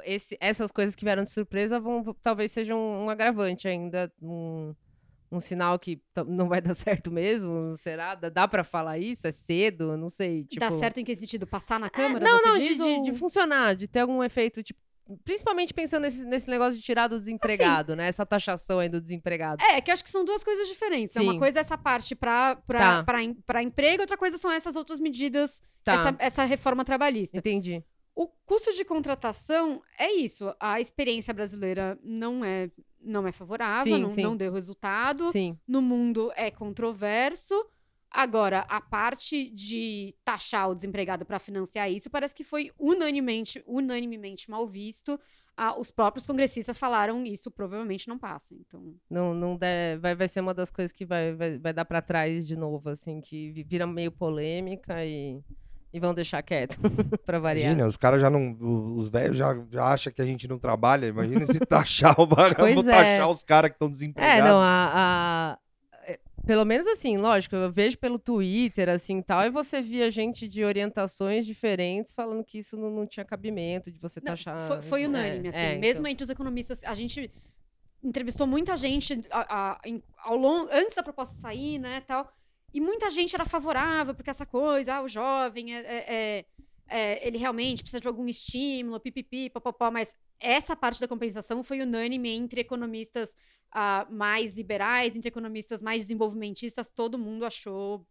esse- 0.03 0.37
essas 0.39 0.71
coisas 0.71 0.95
que 0.95 1.03
vieram 1.05 1.23
de 1.23 1.31
surpresa 1.31 1.79
vão 1.79 2.03
talvez 2.21 2.51
sejam 2.51 2.77
um 2.79 3.09
agravante 3.09 3.67
ainda, 3.67 4.11
um, 4.21 4.73
um 5.31 5.39
sinal 5.39 5.77
que 5.79 6.01
não 6.27 6.47
vai 6.47 6.61
dar 6.73 6.73
certo 6.75 7.11
mesmo, 7.11 7.75
será? 7.77 8.15
Dá, 8.15 8.29
dá 8.29 8.47
para 8.47 8.63
falar 8.63 8.97
isso? 8.99 9.27
É 9.27 9.31
cedo? 9.31 9.97
Não 9.97 10.09
sei, 10.09 10.43
tipo... 10.45 10.59
Dá 10.59 10.71
certo 10.71 10.99
em 10.99 11.03
que 11.03 11.15
sentido? 11.15 11.47
Passar 11.47 11.79
na 11.79 11.87
É, 11.87 11.89
Câmara, 11.89 12.23
não, 12.23 12.37
você 12.37 12.47
não, 12.49 12.55
de, 12.59 12.67
diz? 12.67 12.77
de- 12.77 12.83
ou- 12.83 13.01
de 13.01 13.13
funcionar, 13.13 13.75
de 13.75 13.87
ter 13.87 13.99
algum 13.99 14.23
efeito, 14.23 14.61
tipo, 14.61 14.79
principalmente 15.23 15.73
pensando 15.73 16.03
nesse, 16.03 16.23
nesse 16.25 16.49
negócio 16.49 16.79
de 16.79 16.85
tirar 16.85 17.07
do 17.07 17.19
desempregado, 17.19 17.95
né? 17.95 18.07
Essa 18.07 18.25
taxação 18.25 18.79
aí 18.79 18.89
do 18.89 18.99
desempregado. 18.99 19.63
É, 19.63 19.79
que 19.81 19.91
eu 19.91 19.93
acho 19.93 20.03
que 20.03 20.09
são 20.09 20.25
duas 20.25 20.43
coisas 20.43 20.67
diferentes. 20.67 21.15
É 21.15 21.19
Sim. 21.19 21.29
Uma 21.29 21.39
coisa 21.39 21.59
é 21.59 21.61
essa 21.61 21.77
parte 21.77 22.15
para 22.15 22.55
Tá. 22.67 23.63
emprego, 23.63 24.01
outra 24.01 24.17
coisa 24.17 24.37
são 24.37 24.51
essas 24.51 24.75
outras 24.75 24.99
medidas, 24.99 25.61
Tá, 25.83 25.93
essa, 25.93 26.15
essa 26.19 26.43
reforma 26.43 26.83
trabalhista. 26.83 27.37
entendi. 27.37 27.83
O 28.15 28.27
custo 28.45 28.73
de 28.73 28.85
contratação 28.85 29.81
é 29.99 30.11
isso. 30.13 30.53
A 30.59 30.79
experiência 30.79 31.33
brasileira 31.33 31.99
não 32.01 32.45
é, 32.45 32.71
não 33.01 33.27
é 33.27 33.31
favorável, 33.31 33.83
Sim, 33.95 34.01
não, 34.01 34.09
sim. 34.09 34.23
não 34.23 34.37
deu 34.37 34.53
resultado. 34.53 35.29
Sim, 35.31 35.59
No 35.67 35.81
mundo 35.81 36.31
é 36.35 36.49
controverso. 36.49 37.53
Agora, 38.15 38.59
a 38.69 38.79
parte 38.79 39.49
de 39.49 40.15
taxar 40.23 40.69
o 40.69 40.75
desempregado 40.75 41.25
para 41.25 41.37
financiar 41.37 41.91
isso 41.91 42.09
parece 42.09 42.33
que 42.33 42.43
foi 42.45 42.71
unanimemente, 42.79 43.61
unanimemente 43.67 44.49
mal 44.49 44.65
visto. 44.67 45.19
Ah, 45.57 45.77
os 45.79 45.89
próprios 45.91 46.25
congressistas 46.27 46.77
falaram 46.77 47.25
isso 47.25 47.49
provavelmente 47.51 48.07
não 48.07 48.17
passa. 48.17 48.53
Então, 48.55 48.93
não, 49.09 49.33
não 49.33 49.57
der, 49.57 49.97
vai, 49.99 50.15
vai 50.15 50.27
ser 50.27 50.39
uma 50.41 50.53
das 50.53 50.69
coisas 50.71 50.91
que 50.91 51.05
vai, 51.05 51.33
vai, 51.33 51.57
vai 51.57 51.73
dar 51.73 51.85
pra 51.85 52.01
trás 52.01 52.45
de 52.47 52.55
novo, 52.55 52.89
assim, 52.89 53.19
que 53.21 53.51
vi- 53.51 53.63
vira 53.63 53.87
meio 53.87 54.11
polêmica 54.11 55.05
e, 55.05 55.39
e 55.93 55.99
vão 55.99 56.13
deixar 56.13 56.41
quieto, 56.41 56.77
pra 57.25 57.39
variar. 57.39 57.67
Imagina, 57.71 57.87
os 57.87 57.95
caras 57.97 58.21
já 58.21 58.29
não. 58.29 58.57
Os 58.97 59.07
velhos 59.07 59.37
já, 59.37 59.55
já 59.71 59.85
acham 59.85 60.11
que 60.11 60.21
a 60.21 60.25
gente 60.25 60.45
não 60.45 60.59
trabalha. 60.59 61.05
Imagina 61.07 61.45
se 61.45 61.57
taxar 61.65 62.19
o 62.19 62.25
bagulho. 62.25 62.79
É. 62.89 62.91
taxar 63.17 63.29
os 63.29 63.43
caras 63.43 63.69
que 63.71 63.75
estão 63.75 63.87
É, 63.87 63.91
desempregados. 63.91 64.49
não, 64.49 64.59
a, 64.59 64.91
a- 64.93 65.57
é, 65.61 65.64
Pelo 66.45 66.63
menos 66.65 66.85
assim, 66.87 67.17
lógico, 67.17 67.55
eu 67.55 67.71
vejo 67.71 67.97
pelo 67.97 68.19
Twitter, 68.19 68.87
assim, 68.89 69.21
tal, 69.21 69.43
e 69.45 69.49
você 69.49 69.81
via 69.81 70.11
gente 70.11 70.47
de 70.47 70.63
orientações 70.63 71.45
diferentes 71.45 72.13
falando 72.13 72.43
que 72.43 72.59
isso 72.59 72.77
não, 72.77 72.89
não 72.91 73.07
tinha 73.07 73.25
cabimento 73.25 73.91
de 73.91 73.97
você 73.99 74.19
não, 74.19 74.25
taxar. 74.27 74.67
foi, 74.67 74.81
foi 74.83 75.01
isso, 75.01 75.09
unânime, 75.09 75.47
é, 75.47 75.49
assim. 75.49 75.59
é, 75.59 75.75
mesmo 75.77 76.01
então. 76.01 76.11
entre 76.11 76.23
os 76.23 76.29
economistas, 76.29 76.83
a 76.83 76.93
gente 76.93 77.31
entrevistou 78.03 78.45
muita 78.45 78.77
gente 78.77 79.23
a- 79.31 79.73
a- 79.73 79.81
ao 80.19 80.37
longo, 80.37 80.69
antes 80.71 80.95
da 80.95 81.01
proposta 81.01 81.33
sair, 81.35 81.79
né, 81.79 82.01
tal. 82.01 82.31
E 82.71 82.79
muita 82.79 83.09
gente 83.09 83.33
era 83.33 83.45
favorável, 83.45 84.13
porque 84.13 84.29
essa 84.29 84.45
coisa, 84.45 84.95
ah, 84.95 85.01
o 85.01 85.07
jovem, 85.07 85.73
é, 85.73 85.79
é- 85.79 86.05
é- 86.13 86.45
é, 86.87 87.27
ele 87.27 87.37
realmente 87.39 87.81
precisa 87.81 87.99
de 87.99 88.07
algum 88.07 88.27
estímulo, 88.27 88.99
pipipi, 88.99 89.49
papapó, 89.49 89.89
mas 89.89 90.15
essa 90.39 90.75
parte 90.75 90.99
da 91.01 91.07
compensação 91.07 91.63
foi 91.63 91.81
unânime 91.81 92.29
entre 92.29 92.61
economistas 92.61 93.35
ah, 93.77 94.07
mais 94.09 94.53
liberais, 94.55 95.15
entre 95.15 95.27
economistas 95.27 95.81
mais 95.81 96.01
desenvolvimentistas, 96.03 96.89
todo 96.89 97.17
mundo 97.19 97.45
achou 97.45 98.05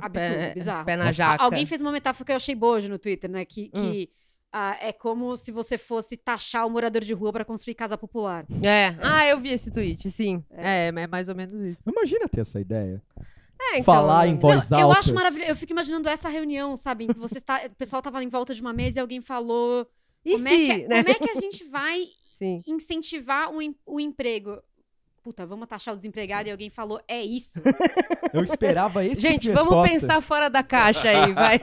absurdo, 0.00 0.12
Pé- 0.12 0.54
bizarro. 0.54 0.84
Pé 0.86 0.96
na 0.96 1.08
A- 1.08 1.12
jaca. 1.12 1.42
Alguém 1.42 1.66
fez 1.66 1.80
uma 1.80 1.90
metáfora 1.90 2.24
que 2.24 2.32
eu 2.32 2.36
achei 2.36 2.54
boa 2.54 2.76
hoje 2.76 2.88
no 2.88 2.98
Twitter, 2.98 3.28
né? 3.28 3.44
Que, 3.44 3.70
Hum. 3.74 3.82
que 3.82 4.10
ah, 4.52 4.76
é 4.80 4.92
como 4.92 5.36
se 5.36 5.50
você 5.50 5.76
fosse 5.76 6.16
taxar 6.16 6.64
o 6.66 6.70
morador 6.70 7.02
de 7.02 7.12
rua 7.12 7.32
para 7.32 7.44
construir 7.44 7.74
casa 7.74 7.98
popular. 7.98 8.46
É. 8.64 8.94
Ah, 9.02 9.26
eu 9.26 9.38
vi 9.40 9.50
esse 9.50 9.72
tweet, 9.72 10.08
sim. 10.08 10.42
É, 10.52 10.86
é 10.86 11.06
mais 11.08 11.28
ou 11.28 11.34
menos 11.34 11.52
isso. 11.52 11.78
Imagina 11.84 12.28
ter 12.28 12.42
essa 12.42 12.60
ideia. 12.60 13.02
É, 13.60 13.72
então, 13.80 13.84
Falar 13.84 14.28
em 14.28 14.36
voz 14.36 14.70
Não, 14.70 14.78
alta. 14.78 14.94
eu 14.94 14.98
acho 15.00 15.12
maravilhoso. 15.14 15.50
Eu 15.50 15.56
fico 15.56 15.72
imaginando 15.72 16.08
essa 16.08 16.28
reunião, 16.28 16.76
sabe? 16.76 17.04
em 17.04 17.08
que 17.08 17.18
você 17.18 17.38
está, 17.38 17.66
o 17.66 17.70
pessoal 17.74 18.00
tava 18.00 18.22
em 18.22 18.28
volta 18.28 18.54
de 18.54 18.60
uma 18.60 18.72
mesa 18.72 18.98
e 18.98 19.00
alguém 19.00 19.20
falou. 19.20 19.84
E 20.24 20.32
como, 20.32 20.48
se, 20.48 20.70
é 20.70 20.78
que, 20.80 20.86
né? 20.88 21.02
como 21.02 21.10
é 21.10 21.14
que 21.14 21.30
a 21.30 21.40
gente 21.40 21.64
vai 21.64 22.04
Sim. 22.36 22.62
incentivar 22.66 23.50
o, 23.52 23.58
o 23.86 23.98
emprego? 23.98 24.62
Puta, 25.26 25.44
vamos 25.44 25.66
taxar 25.66 25.92
o 25.92 25.96
desempregado 25.96 26.48
e 26.48 26.52
alguém 26.52 26.70
falou, 26.70 27.00
é 27.08 27.20
isso. 27.20 27.60
Eu 28.32 28.44
esperava 28.44 29.04
esse 29.04 29.20
Gente, 29.20 29.40
tipo 29.40 29.56
de 29.58 29.64
vamos 29.64 29.72
resposta. 29.82 29.92
pensar 30.06 30.20
fora 30.20 30.48
da 30.48 30.62
caixa 30.62 31.08
aí, 31.10 31.32
vai. 31.34 31.58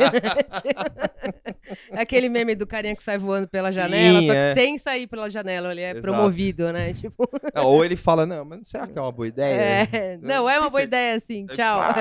Aquele 1.96 2.28
meme 2.28 2.56
do 2.56 2.68
carinha 2.68 2.94
que 2.94 3.02
sai 3.02 3.18
voando 3.18 3.48
pela 3.48 3.70
Sim, 3.70 3.76
janela, 3.76 4.22
só 4.22 4.32
que 4.34 4.38
é. 4.38 4.54
sem 4.54 4.78
sair 4.78 5.08
pela 5.08 5.30
janela, 5.30 5.72
ele 5.72 5.80
é 5.80 5.92
Exato. 5.92 6.02
promovido, 6.02 6.74
né? 6.74 6.92
Tipo, 7.00 7.24
É, 7.54 7.62
Ou 7.62 7.86
ele 7.86 7.96
fala, 7.96 8.26
não, 8.26 8.44
mas 8.44 8.68
será 8.68 8.86
que 8.86 8.98
é 8.98 9.02
uma 9.02 9.14
boa 9.14 9.30
ideia? 9.30 9.88
é, 9.94 10.18
não, 10.18 10.50
é 10.50 10.60
uma 10.60 10.70
boa 10.70 10.84
ideia, 10.84 11.16
assim. 11.16 11.46
Tchau. 11.46 11.80
Ah, 11.80 11.96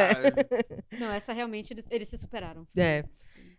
Não, 0.99 1.13
essa 1.13 1.33
realmente 1.33 1.73
eles, 1.73 1.87
eles 1.93 2.09
se 2.09 2.19
superaram. 2.19 2.67
É. 2.77 3.05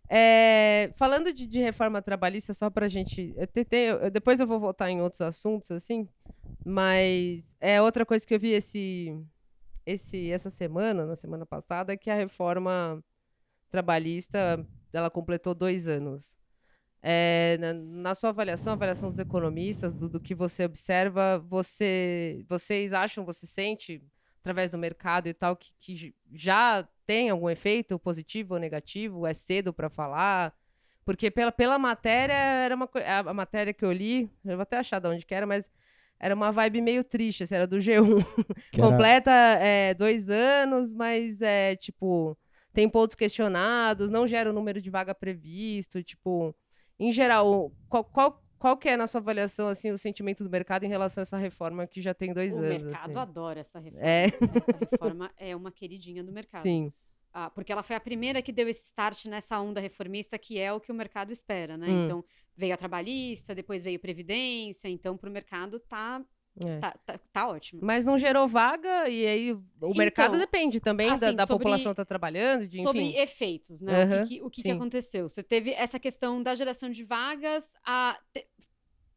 É, 0.10 0.92
falando 0.96 1.32
de, 1.32 1.48
de 1.48 1.62
reforma 1.62 2.02
trabalhista, 2.02 2.54
só 2.54 2.70
pra 2.70 2.90
gente. 2.90 3.34
eu 3.38 3.48
tentei- 3.48 3.90
eu- 3.92 4.12
depois 4.12 4.42
eu 4.42 4.46
vou 4.46 4.60
voltar 4.60 4.90
em 4.92 5.02
outros 5.02 5.22
assuntos, 5.22 5.72
assim, 5.72 6.06
mas 6.66 7.56
é 7.60 7.82
outra 7.82 8.06
coisa 8.06 8.26
que 8.26 8.34
eu 8.34 8.40
vi 8.40 8.52
esse, 8.52 9.16
esse, 9.86 10.32
essa 10.32 10.50
semana, 10.50 11.06
na 11.06 11.16
semana 11.16 11.46
passada, 11.46 11.98
que 11.98 12.10
a 12.10 12.16
reforma 12.16 13.04
trabalhista 13.70 14.66
ela 14.92 15.10
completou 15.10 15.56
dois 15.56 15.88
anos. 15.88 16.36
É, 17.02 17.58
na, 17.60 17.74
na 17.74 18.16
sua 18.16 18.30
avaliação, 18.30 18.74
avaliação 18.74 19.10
dos 19.10 19.20
economistas, 19.20 19.92
do, 19.92 20.08
do 20.08 20.20
que 20.20 20.34
você 20.34 20.64
observa, 20.64 21.38
você, 21.40 22.46
vocês 22.48 22.94
acham, 22.94 23.26
você 23.26 23.46
sente, 23.46 24.02
através 24.40 24.72
do 24.72 24.78
mercado 24.78 25.28
e 25.28 25.34
tal, 25.34 25.56
que, 25.56 25.74
que 25.80 26.16
já 26.32 26.88
tem 27.06 27.30
algum 27.30 27.50
efeito 27.50 28.00
positivo 28.00 28.54
ou 28.54 28.60
negativo? 28.60 29.28
É 29.28 29.34
cedo 29.34 29.74
para 29.74 29.90
falar? 29.90 30.56
Porque 31.04 31.30
pela, 31.30 31.52
pela 31.52 31.78
matéria, 31.78 32.34
era 32.34 32.76
uma 32.76 32.90
a, 32.96 33.20
a 33.20 33.34
matéria 33.34 33.74
que 33.74 33.84
eu 33.84 33.92
li, 33.92 34.30
eu 34.46 34.56
vou 34.56 34.62
até 34.62 34.78
achar 34.78 35.00
de 35.00 35.08
onde 35.08 35.26
que 35.26 35.36
era, 35.36 35.46
mas 35.46 35.70
era 36.24 36.34
uma 36.36 36.52
vibe 36.52 36.82
meio 36.82 37.04
triste, 37.04 37.44
assim, 37.44 37.56
era 37.56 37.68
do 37.68 37.78
G1. 37.78 38.24
Que 38.72 38.80
era- 38.82 38.90
Completa 38.90 39.32
é, 39.32 39.94
dois 39.94 40.30
anos, 40.30 40.94
mas 40.94 41.42
é 41.42 41.76
tipo, 41.76 42.38
tem 42.74 42.88
pontos 42.90 43.16
questionados, 43.16 44.10
não 44.10 44.26
gera 44.26 44.50
o 44.50 44.54
número 44.54 44.82
de 44.82 44.90
vaga 44.90 45.14
previsto, 45.14 46.02
tipo, 46.04 46.56
em 47.00 47.12
geral, 47.12 47.72
qual, 47.90 48.04
qual, 48.04 48.44
qual 48.58 48.78
que 48.78 48.88
é, 48.90 48.96
na 48.98 49.06
sua 49.08 49.20
avaliação, 49.20 49.68
assim, 49.68 49.92
o 49.92 49.98
sentimento 49.98 50.44
do 50.44 50.50
mercado 50.50 50.84
em 50.86 50.90
relação 50.90 51.22
a 51.22 51.24
essa 51.24 51.38
reforma 51.38 51.86
que 51.86 52.02
já 52.02 52.14
tem 52.14 52.34
dois 52.34 52.56
O 52.56 52.60
anos? 52.60 52.84
mercado 52.84 53.10
assim? 53.12 53.20
adora 53.20 53.60
essa 53.60 53.80
reforma. 53.80 54.08
É. 54.08 54.26
Essa 54.56 54.78
reforma 54.80 55.32
é 55.38 55.56
uma 55.56 55.72
queridinha 55.72 56.24
do 56.24 56.32
mercado. 56.32 56.62
Sim, 56.64 56.92
Ah, 57.34 57.50
porque 57.50 57.72
ela 57.72 57.84
foi 57.84 57.96
a 57.96 58.00
primeira 58.00 58.42
que 58.42 58.52
deu 58.52 58.70
esse 58.70 58.86
start 58.86 59.26
nessa 59.26 59.60
onda 59.60 59.82
reformista, 59.82 60.38
que 60.38 60.60
é 60.60 60.72
o 60.72 60.80
que 60.80 60.92
o 60.92 60.96
mercado 60.96 61.32
espera, 61.34 61.76
né? 61.78 61.88
Hum. 61.90 62.06
Então, 62.06 62.26
veio 62.56 62.74
a 62.74 62.78
trabalhista, 62.78 63.56
depois 63.56 63.84
veio 63.84 64.00
Previdência, 64.00 64.88
então, 64.88 65.18
para 65.18 65.30
o 65.30 65.34
mercado 65.34 65.80
tá, 65.80 66.24
é. 66.60 66.80
tá, 66.80 66.92
tá, 67.06 67.20
tá 67.32 67.48
ótimo. 67.50 67.82
Mas 67.84 68.06
não 68.06 68.18
gerou 68.18 68.48
vaga 68.48 69.10
e 69.10 69.26
aí 69.26 69.52
o 69.54 69.94
mercado 69.96 70.36
Então, 70.36 70.40
depende 70.40 70.80
também 70.80 71.08
da, 71.10 71.14
assim, 71.16 71.36
da 71.36 71.46
sobre- 71.48 71.64
população 71.64 71.92
estar 71.92 72.06
trabalhando, 72.06 72.68
de, 72.68 72.82
Sobre 72.84 73.16
efeitos, 73.18 73.82
né? 73.82 73.92
O 73.92 74.08
Aham, 74.08 74.22
que, 74.24 74.28
que- 74.38 74.42
o 74.44 74.50
que, 74.50 74.62
que 74.64 74.72
aconteceu? 74.72 75.30
Você 75.30 75.42
teve 75.44 75.72
essa 75.72 76.00
questão 76.00 76.42
da 76.44 76.54
geração 76.56 76.90
de 76.90 77.04
vagas, 77.04 77.76
a, 77.84 78.20
te- 78.32 78.48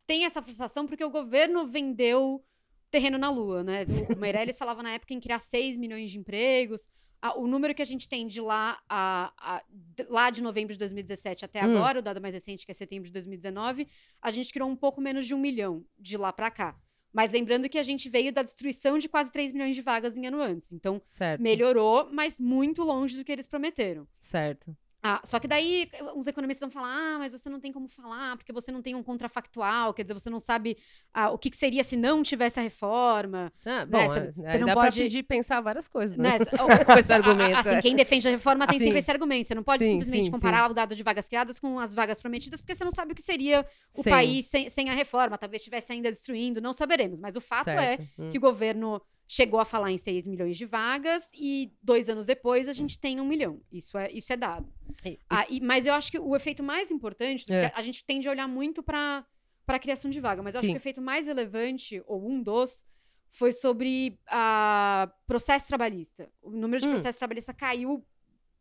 tem 0.07 0.25
essa 0.25 0.41
frustração 0.41 0.87
porque 0.87 1.05
o 1.05 1.11
governo 1.11 1.67
vendeu 1.67 2.43
terreno 2.91 3.19
na 3.19 3.29
lua, 3.31 3.63
né? 3.65 3.85
O 4.15 4.19
Meirelles 4.19 4.57
falava 4.57 4.83
na 4.83 4.93
época 4.93 5.13
em 5.13 5.21
criar 5.21 5.41
6 5.41 5.77
milhões 5.77 6.11
de 6.11 6.19
empregos. 6.19 6.89
Ah, 7.21 7.39
o 7.39 7.47
número 7.47 7.75
que 7.75 7.83
a 7.83 7.87
gente 7.87 8.09
tem 8.09 8.27
de 8.27 8.41
lá, 8.41 8.79
a, 8.89 9.33
a- 9.39 9.63
de- 9.71 10.07
lá 10.09 10.31
de 10.31 10.43
novembro 10.43 10.73
de 10.73 10.79
2017 10.79 11.45
até 11.45 11.61
Hum. 11.65 11.77
agora, 11.77 11.99
o 11.99 12.03
dado 12.03 12.21
mais 12.21 12.35
recente, 12.35 12.65
que 12.67 12.73
é 12.73 12.75
setembro 12.75 13.07
de 13.07 13.13
2019, 13.13 13.89
a 14.21 14.31
gente 14.31 14.53
criou 14.53 14.69
um 14.69 14.77
pouco 14.77 15.01
menos 15.01 15.27
de 15.27 15.35
um 15.35 15.39
milhão 15.39 15.85
de 15.99 16.17
lá 16.17 16.33
para 16.33 16.51
cá. 16.51 16.77
Mas 17.13 17.33
lembrando 17.33 17.69
que 17.69 17.79
a 17.79 17.83
gente 17.83 18.11
veio 18.11 18.31
da 18.33 18.43
destruição 18.43 18.99
de 18.99 19.09
quase 19.09 19.33
3 19.33 19.51
milhões 19.51 19.75
de 19.75 19.81
vagas 19.81 20.17
em 20.17 20.27
ano 20.27 20.41
antes. 20.41 20.71
Então, 20.73 21.01
Certo, 21.09 21.41
melhorou, 21.41 22.09
mas 22.13 22.39
muito 22.39 22.83
longe 22.83 23.17
do 23.17 23.25
que 23.25 23.33
eles 23.33 23.47
prometeram. 23.47 24.07
certo. 24.21 24.77
Ah, 25.09 25.21
só 25.25 25.39
que 25.39 25.47
daí 25.47 25.89
os 26.17 26.27
economistas 26.27 26.69
vão 26.69 26.83
falar: 26.83 26.95
ah, 26.97 27.19
mas 27.19 27.33
você 27.33 27.49
não 27.49 27.61
tem 27.61 27.71
como 27.73 27.89
falar, 27.89 28.37
porque 28.37 28.53
você 28.53 28.73
não 28.73 28.83
tem 28.83 28.95
um 28.97 29.03
contrafactual, 29.03 29.95
quer 29.95 30.03
dizer, 30.03 30.15
você 30.15 30.29
não 30.29 30.41
sabe 30.41 30.77
ah, 31.15 31.31
o 31.31 31.39
que, 31.39 31.49
que 31.51 31.57
seria 31.57 31.85
se 31.85 31.97
não 31.97 32.23
tivesse 32.23 32.59
a 32.59 32.63
reforma. 32.63 33.53
Ah, 33.65 33.87
bom, 33.87 33.99
Né, 33.99 34.09
cê- 34.09 34.19
é, 34.19 34.33
cê 34.33 34.47
aí 34.49 34.59
não 34.59 34.67
dá 34.67 34.75
pode- 34.75 35.01
pedir 35.01 35.23
pensar 35.23 35.61
várias 35.61 35.87
coisas, 35.87 36.17
né? 36.17 36.39
Né? 36.39 36.39
Com 36.87 36.99
esse 36.99 37.13
argumento. 37.13 37.57
Assim, 37.57 37.75
é. 37.77 37.83
quem 37.83 37.95
defende 37.95 38.27
a 38.27 38.31
reforma 38.31 38.67
tem 38.67 38.79
Sim. 38.79 38.87
sempre 38.87 38.99
esse 38.99 39.11
argumento. 39.11 39.47
Você 39.49 39.55
não 39.55 39.63
pode 39.63 39.85
Sim, 39.85 39.93
simplesmente 39.93 40.25
sim, 40.27 40.31
comparar 40.33 40.71
o 40.71 40.75
dado 40.75 40.97
de 40.97 41.03
vagas 41.03 41.29
criadas 41.29 41.61
com 41.61 41.79
as 41.79 41.95
vagas 41.95 42.21
prometidas, 42.21 42.61
porque 42.61 42.75
você 42.75 42.85
não 42.85 42.91
sabe 42.93 43.13
o 43.13 43.15
que 43.15 43.23
seria 43.23 43.65
o 43.97 44.03
país 44.03 44.47
sem, 44.47 44.69
sem 44.69 44.89
a 44.91 44.95
reforma. 44.95 45.39
Talvez 45.39 45.61
estivesse 45.63 45.93
ainda 45.93 46.11
destruindo, 46.11 46.61
não 46.61 46.73
saberemos. 46.73 47.21
Mas 47.21 47.37
o 47.37 47.41
fato 47.41 47.69
é 47.69 47.97
certo. 47.97 48.09
Hum. 48.19 48.31
que 48.31 48.39
o 48.39 48.41
governo 48.41 49.01
chegou 49.29 49.59
a 49.59 49.65
falar 49.65 49.91
em 49.91 49.99
6 49.99 50.27
milhões 50.27 50.57
de 50.57 50.65
vagas 50.65 51.31
e 51.35 51.73
dois 51.83 52.09
anos 52.09 52.27
depois 52.27 52.69
a 52.69 52.73
gente 52.73 52.99
tem 52.99 53.21
um 53.21 53.27
milhão. 53.27 53.61
Isso 53.73 53.99
é, 53.99 54.11
isso 54.13 54.33
é 54.33 54.37
dado. 54.37 54.73
E- 55.05 55.19
Ah, 55.29 55.45
e- 55.49 55.61
mas 55.61 55.85
eu 55.87 55.95
acho 55.95 56.11
que 56.11 56.19
o 56.19 56.35
efeito 56.37 56.63
mais 56.63 56.91
importante, 56.91 57.53
É. 57.53 57.73
a 57.75 57.83
gente 57.83 58.05
tende 58.05 58.29
a 58.29 58.31
olhar 58.31 58.47
muito 58.47 58.83
para 58.83 59.27
a 59.67 59.79
criação 59.79 60.11
de 60.11 60.21
vaga, 60.21 60.43
mas 60.43 60.55
eu 60.55 60.59
acho 60.61 60.67
Sim. 60.67 60.73
que 60.75 60.79
o 60.79 60.83
efeito 60.83 61.03
mais 61.03 61.27
relevante, 61.27 62.01
ou 62.07 62.29
um 62.29 62.41
dos, 62.43 62.85
foi 63.33 63.53
sobre 63.53 64.19
a 64.29 65.13
processo 65.27 65.67
trabalhista. 65.69 66.31
O 66.41 66.51
número 66.51 66.81
de 66.81 66.87
Hum. 66.89 66.93
processo 66.93 67.19
trabalhista 67.19 67.53
caiu 67.53 68.07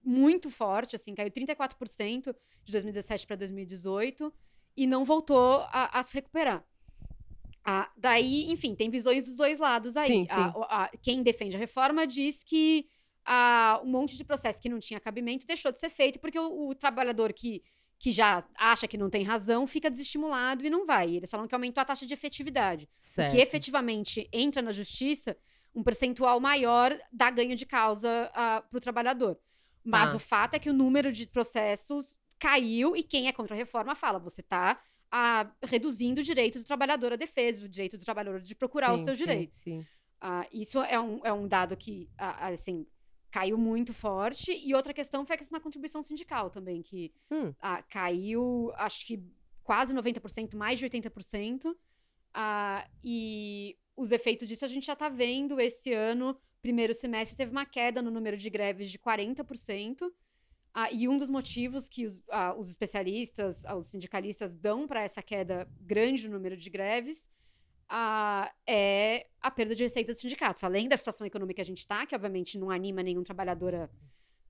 muito 0.04 0.50
forte, 0.50 0.96
assim, 0.96 1.14
caiu 1.16 1.30
34% 1.32 2.36
de 2.64 2.72
2017 2.72 3.26
para 3.28 3.36
2018 3.36 4.34
e 4.76 4.86
não 4.88 5.06
voltou 5.06 5.60
a, 5.70 6.00
a 6.00 6.04
se 6.04 6.16
recuperar. 6.16 6.64
Ah, 7.66 7.90
daí, 7.98 8.52
enfim, 8.52 8.76
tem 8.76 8.90
visões 8.92 9.24
dos 9.26 9.38
dois 9.38 9.58
lados 9.60 9.98
aí. 9.98 10.08
Sim, 10.08 10.26
Ah, 10.30 10.52
sim. 10.54 10.60
o- 10.60 10.64
ah, 10.70 10.92
quem 11.02 11.24
defende 11.24 11.56
a 11.56 11.60
reforma 11.60 12.06
diz 12.06 12.44
que 12.44 12.88
ah, 13.26 13.82
um 13.84 13.88
monte 13.90 14.16
de 14.16 14.24
processo 14.24 14.62
que 14.62 14.70
não 14.70 14.80
tinha 14.80 15.00
cabimento 15.00 15.48
deixou 15.48 15.72
de 15.72 15.80
ser 15.80 15.90
feito 15.90 16.20
porque 16.20 16.38
o, 16.40 16.70
o 16.70 16.76
trabalhador 16.76 17.34
que, 17.34 17.64
que 17.98 18.12
já 18.12 18.44
acha 18.56 18.88
que 18.88 19.00
não 19.00 19.10
tem 19.10 19.24
razão 19.24 19.66
fica 19.66 19.90
desestimulado 19.90 20.64
e 20.64 20.70
não 20.70 20.86
vai. 20.86 21.16
Eles 21.16 21.32
falam 21.32 21.48
que 21.48 21.56
aumentou 21.56 21.82
a 21.82 21.86
taxa 21.86 22.06
de 22.06 22.14
efetividade. 22.14 22.88
certo. 23.00 23.32
Que 23.34 23.42
efetivamente 23.42 24.30
entra 24.32 24.62
na 24.62 24.72
justiça 24.72 25.36
um 25.74 25.82
percentual 25.84 26.40
maior 26.40 26.96
dá 27.12 27.32
ganho 27.32 27.56
de 27.56 27.66
causa 27.66 28.30
para 28.34 28.64
o 28.78 28.80
trabalhador. 28.80 29.40
Mas 29.84 30.12
Tá. 30.12 30.16
o 30.18 30.20
fato 30.20 30.54
é 30.54 30.60
que 30.60 30.70
o 30.70 30.74
número 30.74 31.12
de 31.12 31.28
processos 31.28 32.16
caiu 32.38 32.96
e 32.96 33.02
quem 33.02 33.28
é 33.28 33.32
contra 33.32 33.56
a 33.56 33.58
reforma 33.58 33.96
fala: 33.96 34.20
você 34.20 34.42
está 34.42 34.80
reduzindo 35.64 36.22
o 36.22 36.24
direito 36.24 36.60
do 36.60 36.66
trabalhador 36.66 37.14
à 37.14 37.16
defesa, 37.16 37.66
o 37.66 37.70
direito 37.70 37.98
do 37.98 38.04
trabalhador 38.04 38.42
de 38.42 38.56
procurar 38.56 38.94
os 38.94 39.02
Sim, 39.02 39.06
seus 39.06 39.18
sim, 39.18 39.24
direitos. 39.26 39.58
Sim. 39.60 39.86
Ah, 40.20 40.48
isso 40.52 40.82
é 40.82 41.00
um, 41.00 41.20
é 41.24 41.32
um 41.32 41.48
dado 41.48 41.76
que, 41.78 42.10
ah, 42.18 42.48
assim, 42.48 42.86
caiu 43.32 43.58
muito 43.58 43.94
forte. 43.94 44.52
E 44.52 44.74
outra 44.74 44.94
questão 44.94 45.26
foi 45.26 45.36
a 45.36 45.38
questão 45.38 45.58
da 45.58 45.64
contribuição 45.64 46.02
sindical 46.02 46.50
também, 46.50 46.82
que 46.82 47.14
Hum. 47.30 47.54
ah, 47.62 47.84
caiu, 47.84 48.72
acho 48.76 49.06
que 49.06 49.24
quase 49.64 49.94
90%, 49.94 50.56
mais 50.56 50.80
de 50.80 50.86
80%. 50.86 51.76
Ah, 52.34 52.88
e 53.04 53.78
os 53.96 54.12
efeitos 54.12 54.48
disso 54.48 54.66
a 54.66 54.68
gente 54.68 54.86
já 54.86 54.94
está 54.94 55.10
vendo 55.10 55.60
esse 55.60 55.94
ano. 55.94 56.38
Primeiro 56.62 56.94
semestre 56.94 57.38
teve 57.38 57.52
uma 57.52 57.66
queda 57.66 58.02
no 58.02 58.10
número 58.10 58.38
de 58.38 58.50
greves 58.50 58.90
de 58.90 58.98
40%. 58.98 60.12
Ah, 60.78 60.92
e 60.92 61.08
um 61.08 61.18
dos 61.18 61.30
motivos 61.30 61.88
que 61.88 62.06
os, 62.06 62.22
ah, 62.30 62.54
os 62.54 62.70
especialistas, 62.70 63.64
ah, 63.66 63.78
os 63.78 63.88
sindicalistas 63.88 64.54
dão 64.56 64.86
para 64.86 65.02
essa 65.04 65.22
queda 65.24 65.66
grande 65.80 66.28
no 66.28 66.36
número 66.36 66.58
de 66.58 66.70
greves 66.70 67.30
ah, 67.88 68.52
é 68.68 69.28
a 69.40 69.50
perda 69.50 69.74
de 69.74 69.84
receita 69.84 70.12
dos 70.12 70.20
sindicatos. 70.20 70.64
Além 70.66 70.90
da 70.90 70.98
situação 70.98 71.26
econômica 71.26 71.56
que 71.56 71.62
a 71.62 71.66
gente 71.66 71.80
está, 71.80 72.06
que 72.06 72.14
obviamente 72.14 72.58
não 72.58 72.70
anima 72.70 73.02
nenhum 73.02 73.24
trabalhador 73.24 73.74
a 73.74 73.90